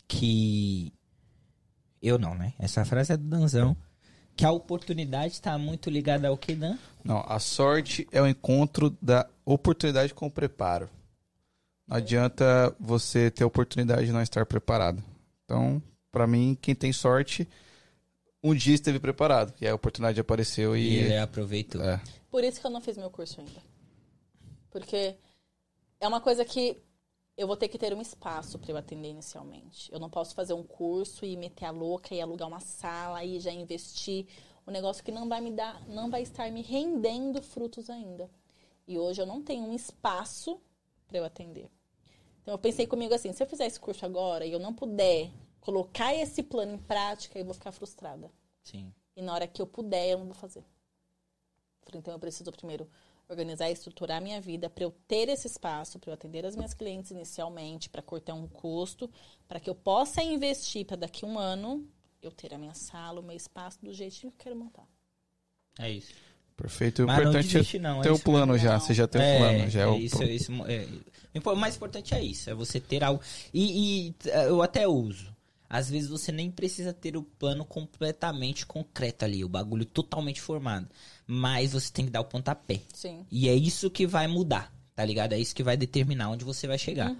que. 0.07 0.91
Eu 2.01 2.19
não, 2.19 2.35
né? 2.35 2.53
Essa 2.59 2.85
frase 2.85 3.14
é 3.14 3.17
do 3.17 3.23
Danzão. 3.23 3.75
Que 4.35 4.45
a 4.45 4.51
oportunidade 4.51 5.33
está 5.33 5.57
muito 5.57 5.89
ligada 5.89 6.27
ao 6.27 6.38
que, 6.38 6.53
Dan? 6.53 6.77
Não, 7.03 7.23
a 7.25 7.39
sorte 7.39 8.05
é 8.11 8.22
o 8.22 8.27
encontro 8.27 8.95
da 9.01 9.25
oportunidade 9.45 10.14
com 10.14 10.27
o 10.27 10.31
preparo. 10.31 10.89
Não 11.88 11.97
adianta 11.97 12.75
você 12.80 13.31
ter 13.31 13.43
a 13.43 13.47
oportunidade 13.47 14.05
de 14.05 14.11
não 14.11 14.22
estar 14.22 14.45
preparado. 14.45 15.01
Então, 15.45 15.81
pra 16.11 16.27
mim, 16.27 16.57
quem 16.61 16.75
tem 16.75 16.91
sorte, 16.91 17.47
um 18.43 18.53
dia 18.53 18.75
esteve 18.75 18.99
preparado. 18.99 19.53
E 19.61 19.67
a 19.67 19.73
oportunidade 19.73 20.19
apareceu 20.19 20.75
E 20.75 20.81
e. 20.81 20.95
ele 20.95 21.17
aproveitou. 21.17 21.81
É. 21.81 22.01
Por 22.30 22.43
isso 22.43 22.59
que 22.59 22.67
eu 22.67 22.72
não 22.72 22.81
fiz 22.81 22.97
meu 22.97 23.09
curso 23.09 23.39
ainda. 23.39 23.61
Porque 24.76 25.16
é 26.02 26.06
uma 26.06 26.20
coisa 26.20 26.44
que 26.44 26.84
eu 27.38 27.48
vou 27.48 27.56
ter 27.56 27.70
que 27.70 27.78
ter 27.78 27.94
um 27.94 28.02
espaço 28.02 28.60
para 28.60 28.72
eu 28.72 28.76
atender 28.76 29.08
inicialmente. 29.08 29.90
Eu 29.90 30.02
não 30.02 30.10
posso 30.10 30.36
fazer 30.36 30.52
um 30.52 30.64
curso 30.64 31.24
e 31.24 31.38
meter 31.38 31.64
a 31.64 31.72
louca 31.72 32.14
e 32.14 32.20
alugar 32.20 32.45
uma 32.45 32.60
sala 32.60 33.24
e 33.24 33.40
já 33.40 33.52
investir 33.52 34.28
um 34.68 34.72
negócio 34.72 35.02
que 35.02 35.14
não 35.14 35.30
vai 35.30 35.40
me 35.40 35.50
dar, 35.50 35.88
não 35.88 36.10
vai 36.10 36.24
estar 36.24 36.52
me 36.52 36.62
rendendo 36.62 37.42
frutos 37.42 37.90
ainda. 37.90 38.30
E 38.86 39.00
hoje 39.00 39.22
eu 39.22 39.26
não 39.26 39.42
tenho 39.42 39.64
um 39.64 39.74
espaço 39.74 40.60
para 41.08 41.20
eu 41.20 41.24
atender. 41.24 41.72
Então 42.42 42.54
eu 42.54 42.60
pensei 42.60 42.86
comigo 42.86 43.14
assim, 43.14 43.32
se 43.32 43.42
eu 43.42 43.48
fizer 43.48 43.68
esse 43.68 43.80
curso 43.80 44.06
agora 44.06 44.45
e 44.45 44.52
eu 44.52 44.60
não 44.60 44.74
puder 44.74 45.32
colocar 45.62 46.14
esse 46.14 46.44
plano 46.44 46.74
em 46.74 46.80
prática, 46.80 47.40
eu 47.40 47.45
vou 47.45 47.54
ficar 47.54 47.72
frustrada. 47.72 48.30
Sim. 48.62 48.94
E 49.16 49.22
na 49.22 49.34
hora 49.36 49.48
que 49.48 49.62
eu 49.62 49.68
puder, 49.68 50.10
eu 50.10 50.18
não 50.18 50.26
vou 50.26 50.36
fazer. 50.36 50.66
Então 51.94 52.14
eu 52.14 52.20
preciso 52.20 52.52
primeiro 52.52 52.90
organizar 53.28 53.70
e 53.70 53.74
estruturar 53.74 54.18
a 54.18 54.22
minha 54.22 54.40
vida 54.40 54.70
para 54.70 54.84
eu 54.84 54.92
ter 55.08 55.30
esse 55.30 55.48
espaço, 55.48 56.00
para 56.00 56.12
eu 56.12 56.14
atender 56.14 56.45
as 56.45 56.56
minhas 56.56 56.74
clientes 56.74 57.12
inicialmente, 57.12 57.90
para 57.90 58.02
cortar 58.02 58.34
um 58.34 58.48
custo, 58.48 59.10
para 59.48 59.60
que 59.60 59.70
eu 59.70 59.76
possa 59.76 60.22
investir 60.22 60.86
para 60.86 60.98
daqui 60.98 61.26
a 61.26 61.28
um 61.28 61.40
ano 61.40 61.88
eu 62.22 62.32
ter 62.32 62.54
a 62.54 62.58
minha 62.58 62.74
sala, 62.74 63.20
o 63.20 63.24
meu 63.24 63.36
espaço 63.36 63.80
do 63.84 63.94
jeitinho 63.94 64.32
que 64.32 64.38
eu 64.42 64.44
quero 64.45 64.56
montar. 64.56 64.88
É 65.80 65.92
isso. 65.92 66.14
Perfeito. 66.56 67.04
O 67.04 67.08
Mas 67.08 67.18
não 67.18 67.24
importante 67.24 67.54
desiste, 67.54 67.78
é 67.78 67.80
não. 67.80 68.02
ter 68.02 68.08
é 68.08 68.12
o 68.12 68.16
isso 68.16 68.24
plano 68.24 68.58
já. 68.58 68.74
Não. 68.74 68.80
Você 68.80 68.94
já 68.94 69.08
tem 69.08 69.22
o 69.22 69.24
é, 69.24 69.38
plano. 69.38 69.70
Já 69.70 69.80
é, 69.82 69.84
é 69.84 69.88
o 69.88 69.95
isso, 69.98 70.18
pro- 70.18 70.28
isso 70.28 70.52
é, 70.66 70.88
o 71.38 71.52
o 71.52 71.56
mais 71.56 71.76
importante 71.76 72.16
é 72.16 72.24
isso, 72.24 72.50
é 72.50 72.54
você 72.54 72.80
ter 72.80 73.04
algo. 73.04 73.22
E, 73.54 74.08
e, 74.08 74.16
eu 74.48 74.62
até 74.62 74.88
uso. 74.88 75.34
Às 75.69 75.90
vezes 75.90 76.10
você 76.10 76.32
nem 76.32 76.52
precisa 76.52 76.94
ter 76.94 77.18
o 77.18 77.24
plano 77.24 77.66
completamente 77.66 78.66
concreto 78.66 79.26
ali, 79.26 79.44
o 79.44 79.50
bagulho 79.50 79.85
totalmente 79.85 80.42
formado. 80.42 80.88
Mas 81.26 81.74
você 81.74 81.92
tem 81.92 82.06
que 82.06 82.11
dar 82.11 82.22
o 82.22 82.26
pontapé. 82.26 82.82
Sim. 82.94 83.26
E 83.32 83.50
é 83.50 83.56
isso 83.56 83.90
que 83.90 84.06
vai 84.06 84.27
mudar, 84.27 84.74
tá 84.95 85.03
ligado? 85.03 85.34
É 85.34 85.40
isso 85.40 85.56
que 85.56 85.64
vai 85.64 85.76
determinar 85.76 86.30
onde 86.30 86.45
você 86.45 86.68
vai 86.68 86.77
chegar. 86.77 87.16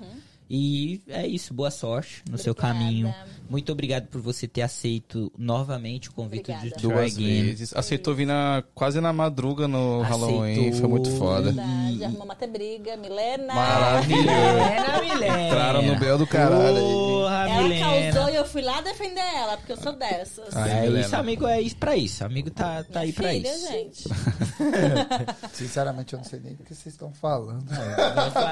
E 0.50 1.02
é 1.08 1.26
isso, 1.26 1.54
boa 1.54 1.72
sorte 1.72 2.24
no 2.30 2.38
seu 2.38 2.52
Obrigada. 2.52 2.74
caminho. 2.78 3.16
Muito 3.50 3.72
obrigado 3.72 4.08
por 4.08 4.22
você 4.22 4.48
ter 4.48 4.62
aceito 4.64 5.32
novamente 5.38 6.10
o 6.10 6.14
convite 6.14 6.52
Obrigada. 6.52 6.70
de 6.76 6.82
Duas 6.82 7.14
Again. 7.16 7.44
vezes. 7.46 7.76
Aceitou 7.76 8.14
vir 8.16 8.26
na, 8.26 8.64
quase 8.74 9.00
na 9.02 9.12
madruga 9.14 9.68
no 9.68 10.02
Aceitou. 10.04 10.28
Halloween. 10.30 10.74
Foi 10.74 10.88
muito 10.90 11.10
foda. 11.12 11.52
Verdade, 11.52 12.04
arrumamos 12.06 12.32
até 12.32 12.48
briga. 12.48 12.96
Milena. 12.98 13.54
Maravilhoso. 13.54 14.24
Milena, 14.24 15.02
Milena. 15.02 15.42
Entraram 15.48 15.82
no 15.84 15.96
bel 16.00 16.18
do 16.18 16.28
caralho. 16.28 16.76
Porra, 16.80 17.50
Ela 17.50 17.62
Milena. 17.64 18.12
causou 18.12 18.30
e 18.30 18.36
eu 18.36 18.46
fui 18.46 18.62
lá 18.62 18.82
defender 18.82 19.20
ela, 19.36 19.58
porque 19.58 19.72
eu 19.74 19.78
sou 19.78 19.94
dessas. 19.94 20.56
Ai, 20.56 20.72
é 20.72 20.82
Milena. 20.82 21.06
isso, 21.06 21.16
amigo, 21.16 21.48
é 21.48 21.62
isso 21.62 21.76
pra 21.78 21.96
isso. 21.96 22.24
Amigo 22.26 22.50
tá, 22.52 22.84
tá 22.84 23.00
aí 23.02 23.14
pra 23.14 23.30
Filha, 23.30 23.48
isso. 23.56 23.68
gente. 23.68 24.04
Sinceramente, 25.54 26.14
eu 26.14 26.18
não 26.18 26.24
sei 26.26 26.40
nem 26.40 26.54
o 26.54 26.58
que 26.58 26.74
vocês 26.74 26.94
estão 26.94 27.12
falando. 27.14 27.64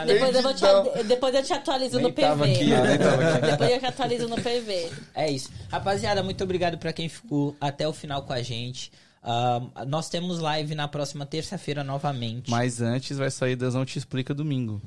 Depois 0.06 0.36
eu, 0.36 0.42
vou 0.44 0.54
te, 0.54 1.04
depois 1.08 1.34
eu 1.36 1.44
te 1.44 1.54
atualizo 1.54 1.83
Nem 1.92 2.03
no 2.03 2.12
PV. 2.14 2.22
tava 2.22 2.45
aqui, 2.45 2.70
eu 2.72 2.84
nem 2.86 2.98
tava 2.98 3.24
aqui. 3.30 3.42
Depois 3.52 3.84
eu 3.84 3.90
atualizo 3.90 4.28
no 4.30 4.36
PV. 4.36 4.92
É 5.14 5.30
isso. 5.32 5.50
Rapaziada, 5.70 6.24
muito 6.24 6.44
obrigado 6.44 6.78
pra 6.78 6.94
quem 6.94 7.10
ficou 7.10 7.56
até 7.60 7.88
o 7.88 7.94
final 7.94 8.24
com 8.24 8.34
a 8.34 8.42
gente. 8.42 8.92
Ah, 9.22 9.62
nós 9.88 10.10
temos 10.10 10.40
live 10.40 10.76
na 10.76 10.88
próxima 10.88 11.26
terça-feira 11.26 11.84
novamente. 11.84 12.50
Mas 12.52 12.82
antes 12.82 13.18
vai 13.18 13.32
sair 13.32 13.56
Danzão 13.56 13.86
Te 13.86 13.98
Explica 13.98 14.34
domingo. 14.34 14.82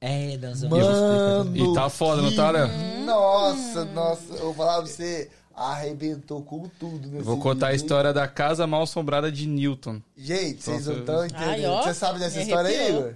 É, 0.00 0.36
Danzão. 0.36 0.70
Mano, 0.70 1.56
E 1.56 1.74
tá 1.74 1.90
foda, 1.90 2.22
não 2.22 2.34
tá, 2.34 2.50
Léo? 2.50 2.68
Nossa, 3.04 3.84
nossa, 3.86 4.32
eu 4.34 4.44
vou 4.44 4.54
falar 4.54 4.76
pra 4.78 4.86
você, 4.86 5.28
arrebentou 5.54 6.40
com 6.42 6.68
tudo 6.78 7.08
nesse 7.08 7.24
Vou 7.24 7.36
contar 7.38 7.66
a 7.66 7.70
vídeo, 7.70 7.80
hein? 7.80 7.84
história 7.84 8.12
da 8.12 8.28
casa 8.28 8.64
mal 8.66 8.82
assombrada 8.82 9.30
de 9.30 9.46
Newton. 9.46 10.00
Gente, 10.16 10.62
vocês 10.62 10.86
Nossa. 10.86 10.92
não 10.92 11.00
estão 11.00 11.20
Ai, 11.20 11.26
entendendo. 11.26 11.72
ó, 11.72 11.82
Você 11.82 11.94
sabe 11.94 12.18
dessa 12.20 12.40
história 12.40 12.70
aí. 12.70 12.88
Igor? 12.90 13.14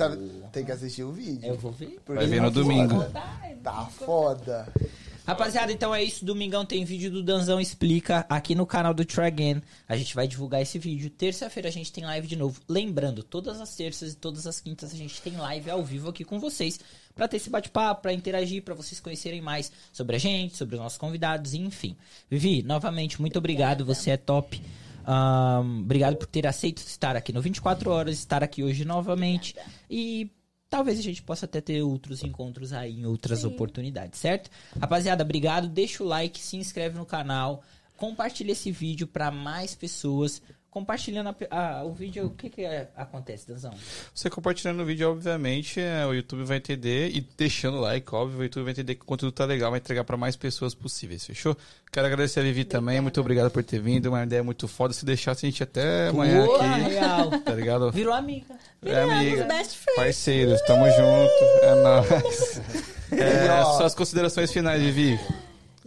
Sabe? 0.00 0.30
Tem 0.50 0.64
que 0.64 0.72
assistir 0.72 1.02
o 1.02 1.12
vídeo. 1.12 1.46
Eu 1.46 1.58
vou 1.58 1.70
ver. 1.72 2.00
porque 2.04 2.20
Vai 2.20 2.26
ver 2.26 2.36
tá 2.38 2.42
no 2.42 2.50
domingo. 2.50 2.94
foda. 2.94 3.22
Tá 3.62 3.86
foda. 3.86 4.72
Rapaziada, 5.26 5.70
então 5.70 5.94
é 5.94 6.02
isso. 6.02 6.24
Domingão 6.24 6.64
tem 6.64 6.82
vídeo 6.86 7.10
do 7.10 7.22
Danzão 7.22 7.60
Explica 7.60 8.24
aqui 8.26 8.54
no 8.54 8.64
canal 8.64 8.94
do 8.94 9.04
Try 9.04 9.26
Again. 9.26 9.62
A 9.86 9.96
gente 9.98 10.14
vai 10.14 10.26
divulgar 10.26 10.62
esse 10.62 10.78
vídeo. 10.78 11.10
Terça-feira 11.10 11.68
a 11.68 11.72
gente 11.72 11.92
tem 11.92 12.02
live 12.04 12.26
de 12.26 12.34
novo. 12.34 12.62
Lembrando, 12.66 13.22
todas 13.22 13.60
as 13.60 13.76
terças 13.76 14.14
e 14.14 14.16
todas 14.16 14.46
as 14.46 14.58
quintas 14.58 14.90
a 14.90 14.96
gente 14.96 15.20
tem 15.20 15.36
live 15.36 15.70
ao 15.70 15.84
vivo 15.84 16.08
aqui 16.08 16.24
com 16.24 16.40
vocês. 16.40 16.80
Pra 17.14 17.28
ter 17.28 17.36
esse 17.36 17.50
bate-papo, 17.50 18.00
pra 18.00 18.14
interagir, 18.14 18.62
pra 18.62 18.74
vocês 18.74 18.98
conhecerem 19.00 19.42
mais 19.42 19.70
sobre 19.92 20.16
a 20.16 20.18
gente, 20.18 20.56
sobre 20.56 20.76
os 20.76 20.80
nossos 20.80 20.96
convidados, 20.96 21.52
enfim. 21.52 21.94
Vivi, 22.30 22.62
novamente, 22.62 23.20
muito 23.20 23.38
obrigado. 23.38 23.84
Você 23.84 24.12
é 24.12 24.16
top. 24.16 24.60
Ahn, 25.04 25.80
obrigado 25.80 26.16
por 26.16 26.26
ter 26.26 26.46
aceito 26.46 26.78
estar 26.78 27.16
aqui 27.16 27.32
no 27.32 27.40
24 27.40 27.90
Horas, 27.90 28.18
estar 28.18 28.42
aqui 28.42 28.62
hoje 28.62 28.84
novamente. 28.84 29.54
E 29.88 30.30
talvez 30.68 30.98
a 30.98 31.02
gente 31.02 31.22
possa 31.22 31.46
até 31.46 31.60
ter 31.60 31.82
outros 31.82 32.22
encontros 32.22 32.72
aí 32.72 33.00
em 33.00 33.06
outras 33.06 33.44
oportunidades, 33.44 34.20
certo? 34.20 34.50
Rapaziada, 34.78 35.24
obrigado. 35.24 35.68
Deixa 35.68 36.02
o 36.02 36.06
like, 36.06 36.38
se 36.38 36.56
inscreve 36.56 36.96
no 36.96 37.04
canal, 37.04 37.62
compartilha 37.96 38.52
esse 38.52 38.70
vídeo 38.70 39.06
pra 39.06 39.30
mais 39.30 39.74
pessoas. 39.74 40.40
Compartilhando 40.70 41.34
a 41.50 41.80
a- 41.80 41.84
o 41.84 41.92
vídeo, 41.92 42.26
o 42.26 42.30
que 42.30 42.48
que 42.48 42.62
é- 42.62 42.88
acontece, 42.96 43.48
Danzão? 43.48 43.74
Você 44.14 44.30
compartilhando 44.30 44.80
o 44.82 44.84
vídeo, 44.84 45.10
obviamente, 45.10 45.80
é, 45.80 46.06
o 46.06 46.12
YouTube 46.14 46.44
vai 46.44 46.58
entender. 46.58 47.10
E 47.14 47.20
deixando 47.36 47.78
o 47.78 47.80
like, 47.80 48.14
óbvio, 48.14 48.38
o 48.38 48.42
YouTube 48.44 48.62
vai 48.64 48.72
entender 48.72 48.94
que 48.94 49.02
o 49.02 49.04
conteúdo 49.04 49.32
tá 49.32 49.44
legal, 49.44 49.70
vai 49.72 49.80
entregar 49.80 50.04
pra 50.04 50.16
mais 50.16 50.36
pessoas 50.36 50.72
possíveis, 50.72 51.26
fechou? 51.26 51.56
Quero 51.90 52.06
agradecer 52.06 52.38
a 52.38 52.42
Vivi 52.44 52.64
também, 52.64 53.00
muito 53.00 53.20
obrigado 53.20 53.50
por 53.50 53.64
ter 53.64 53.80
vindo. 53.80 54.06
Uma 54.10 54.22
ideia 54.22 54.44
muito 54.44 54.68
foda. 54.68 54.94
Se 54.94 55.04
deixasse, 55.04 55.44
a 55.44 55.50
gente 55.50 55.60
até 55.62 56.06
amanhã 56.08 56.46
Porra, 56.46 56.76
aqui. 56.76 56.90
real. 56.90 57.30
Tá 57.40 57.52
ligado? 57.52 57.90
Virou 57.90 58.14
amiga. 58.14 58.54
É 58.84 59.00
amiga. 59.02 59.48
Parceiros, 59.96 60.60
tamo 60.62 60.86
junto. 60.86 61.44
É 61.62 61.74
nóis. 61.74 62.60
É, 63.12 63.64
suas 63.76 63.92
considerações 63.92 64.52
finais, 64.52 64.80
Vivi. 64.80 65.18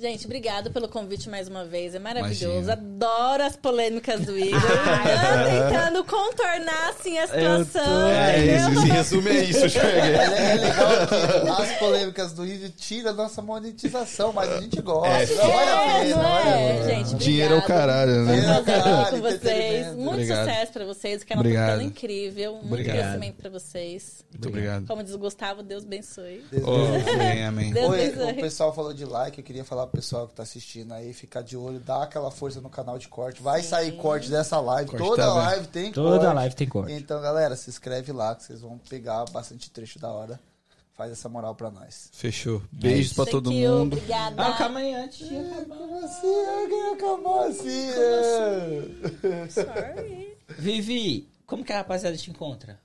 Gente, 0.03 0.25
obrigado 0.25 0.69
pelo 0.69 0.89
convite 0.89 1.29
mais 1.29 1.47
uma 1.47 1.63
vez. 1.63 1.95
É 1.95 1.99
maravilhoso. 1.99 2.43
Imagina. 2.45 2.73
Adoro 2.73 3.43
as 3.43 3.55
polêmicas 3.55 4.19
do 4.25 4.37
Igor. 4.37 4.59
Tô 4.59 5.71
tentando 5.71 6.03
contornar 6.03 6.89
assim 6.89 7.17
a 7.17 7.25
situação. 7.25 8.09
É 8.09 8.37
entendeu? 8.37 8.69
isso, 8.73 8.81
se 8.81 8.87
resume 8.89 9.29
é 9.29 9.43
isso, 9.45 9.59
é, 9.79 10.51
é 10.51 10.55
legal 10.55 11.07
que 11.55 11.61
as 11.61 11.79
polêmicas 11.79 12.33
do 12.33 12.43
vídeo 12.43 12.69
tiram 12.71 13.11
a 13.11 13.13
nossa 13.13 13.41
monetização, 13.41 14.33
mas 14.33 14.49
a 14.51 14.59
gente 14.59 14.81
gosta. 14.81 15.35
não 15.35 15.47
vale 15.53 15.69
a 15.71 15.95
É, 15.95 15.99
pena, 16.03 16.15
não 16.17 16.21
vale 16.21 16.49
a 16.49 16.59
é, 16.59 16.83
gente? 16.83 17.15
Dinheiro 17.15 17.53
é 17.53 17.57
o 17.59 17.61
caralho, 17.61 18.25
Dinheiro 18.25 18.47
né? 18.47 18.57
é 18.57 18.59
o 18.59 18.63
caralho, 18.65 19.09
com 19.09 19.21
vocês. 19.21 19.87
Muito 19.95 20.09
Obrigado. 20.09 20.49
sucesso 20.49 20.73
pra 20.73 20.85
vocês. 20.85 21.21
O 21.21 21.25
canal 21.25 21.43
tá 21.43 21.47
Obrigado. 21.49 21.71
ficando 21.77 21.83
incrível. 21.89 22.51
Muito 22.55 22.65
Obrigado. 22.67 22.97
crescimento 22.97 23.35
pra 23.37 23.49
vocês. 23.49 24.25
Muito 24.33 24.49
obrigado. 24.49 24.85
Como 24.85 25.01
diz 25.01 25.13
o 25.13 25.17
Gustavo, 25.17 25.63
Deus 25.63 25.85
abençoe. 25.85 26.43
Oh, 26.61 27.09
amém, 27.13 27.45
amém. 27.45 27.71
Deus 27.71 27.89
Oi, 27.89 28.05
abençoe. 28.07 28.31
o 28.33 28.35
pessoal 28.35 28.75
falou 28.75 28.93
de 28.93 29.05
like, 29.05 29.37
eu 29.37 29.43
queria 29.45 29.63
falar 29.63 29.92
pessoal 29.93 30.27
que 30.27 30.33
tá 30.33 30.41
assistindo 30.43 30.91
aí, 30.93 31.13
ficar 31.13 31.41
de 31.43 31.55
olho, 31.55 31.79
dá 31.79 32.03
aquela 32.03 32.31
força 32.31 32.59
no 32.59 32.69
canal 32.69 32.97
de 32.97 33.07
corte. 33.07 33.41
Vai 33.41 33.61
sair 33.61 33.91
corte 33.97 34.29
dessa 34.29 34.59
live, 34.59 34.89
Corte 34.89 35.03
toda 35.05 35.23
tá 35.23 35.33
live 35.33 35.67
tem 35.67 35.91
Toda 35.91 36.17
corte. 36.19 36.35
live 36.35 36.55
tem 36.55 36.67
corte. 36.67 36.93
Então, 36.93 37.21
galera, 37.21 37.55
se 37.55 37.69
inscreve 37.69 38.11
lá 38.11 38.35
que 38.35 38.43
vocês 38.43 38.61
vão 38.61 38.77
pegar 38.89 39.23
bastante 39.29 39.69
trecho 39.69 39.99
da 39.99 40.09
hora. 40.11 40.39
Faz 40.95 41.11
essa 41.11 41.27
moral 41.27 41.55
pra 41.55 41.71
nós. 41.71 42.09
Fechou. 42.11 42.61
Beijos 42.71 43.13
pra 43.13 43.25
Thank 43.25 43.31
todo 43.31 43.51
you, 43.51 43.69
mundo. 43.71 43.93
Obrigada. 43.97 44.45
Ah, 44.45 44.53
calma 44.57 44.79
aí, 44.79 44.93
antes 44.93 45.27
de 45.27 45.35
acabar. 45.37 45.75
Como 45.77 46.05
assim? 46.05 46.45
Alguém 46.45 46.93
acabou 46.93 47.39
assim? 47.45 47.89
é? 47.89 49.49
Sorry. 49.49 50.37
Vivi, 50.57 51.27
como 51.47 51.63
que 51.63 51.73
a 51.73 51.77
rapaziada 51.77 52.15
te 52.15 52.29
encontra? 52.29 52.79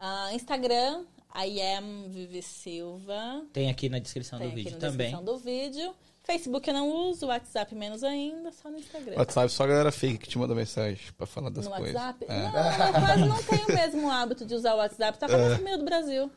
Ah, 0.00 0.32
Instagram, 0.34 1.04
I 1.34 1.60
am 1.76 2.08
Vivi 2.08 2.42
Silva. 2.42 3.42
Tem 3.52 3.70
aqui 3.70 3.88
na 3.88 4.00
descrição 4.00 4.38
Tem 4.38 4.48
do 4.48 4.52
aqui 4.54 4.64
vídeo 4.64 4.74
na 4.74 4.78
também. 4.80 5.10
descrição 5.10 5.24
do 5.24 5.38
vídeo. 5.38 5.94
Facebook 6.30 6.68
eu 6.68 6.74
não 6.74 6.88
uso, 7.08 7.26
WhatsApp 7.26 7.74
menos 7.74 8.04
ainda, 8.04 8.52
só 8.52 8.68
no 8.70 8.76
Instagram. 8.78 9.16
WhatsApp 9.16 9.50
só 9.50 9.64
a 9.64 9.66
galera 9.66 9.90
fake 9.90 10.18
que 10.18 10.28
te 10.28 10.36
manda 10.38 10.54
mensagem 10.54 10.98
pra 11.16 11.26
falar 11.26 11.48
das 11.48 11.64
no 11.64 11.70
coisas. 11.70 11.94
WhatsApp? 11.94 12.26
É. 12.28 12.38
Não, 12.38 12.86
eu 12.86 12.92
quase 12.92 13.24
não 13.24 13.42
tenho 13.42 13.64
o 13.66 13.72
mesmo 13.74 14.10
hábito 14.10 14.44
de 14.44 14.54
usar 14.54 14.74
o 14.74 14.76
WhatsApp. 14.76 15.18
Tá 15.18 15.26
quase 15.26 15.56
no 15.56 15.64
meio 15.64 15.78
do 15.78 15.86
Brasil. 15.86 16.30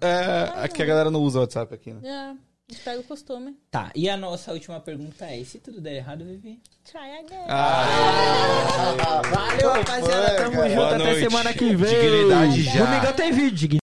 É, 0.00 0.52
aqui 0.62 0.80
a 0.80 0.86
galera 0.86 1.10
não 1.10 1.20
usa 1.22 1.40
WhatsApp 1.40 1.74
aqui, 1.74 1.92
né? 1.92 2.00
Já, 2.04 2.30
a 2.30 2.36
gente 2.72 2.82
pega 2.84 3.00
o 3.00 3.04
costume. 3.04 3.56
Tá, 3.68 3.90
e 3.96 4.08
a 4.08 4.16
nossa 4.16 4.52
última 4.52 4.78
pergunta 4.78 5.24
é: 5.24 5.42
se 5.42 5.58
tudo 5.58 5.80
der 5.80 5.94
errado, 5.96 6.24
Vivi? 6.24 6.60
Try 6.84 7.18
again. 7.18 7.46
Ah, 7.48 9.22
Valeu, 9.28 9.72
rapaziada. 9.72 10.36
Tamo 10.36 10.56
Boa 10.56 10.68
junto. 10.68 10.82
Até 10.84 10.98
noite. 10.98 11.20
semana 11.20 11.52
que 11.52 11.74
vem. 11.74 12.00
Dignidade 12.00 12.62
já. 12.62 12.84
Domingão 12.84 13.12
tem 13.12 13.32
vídeo. 13.32 13.68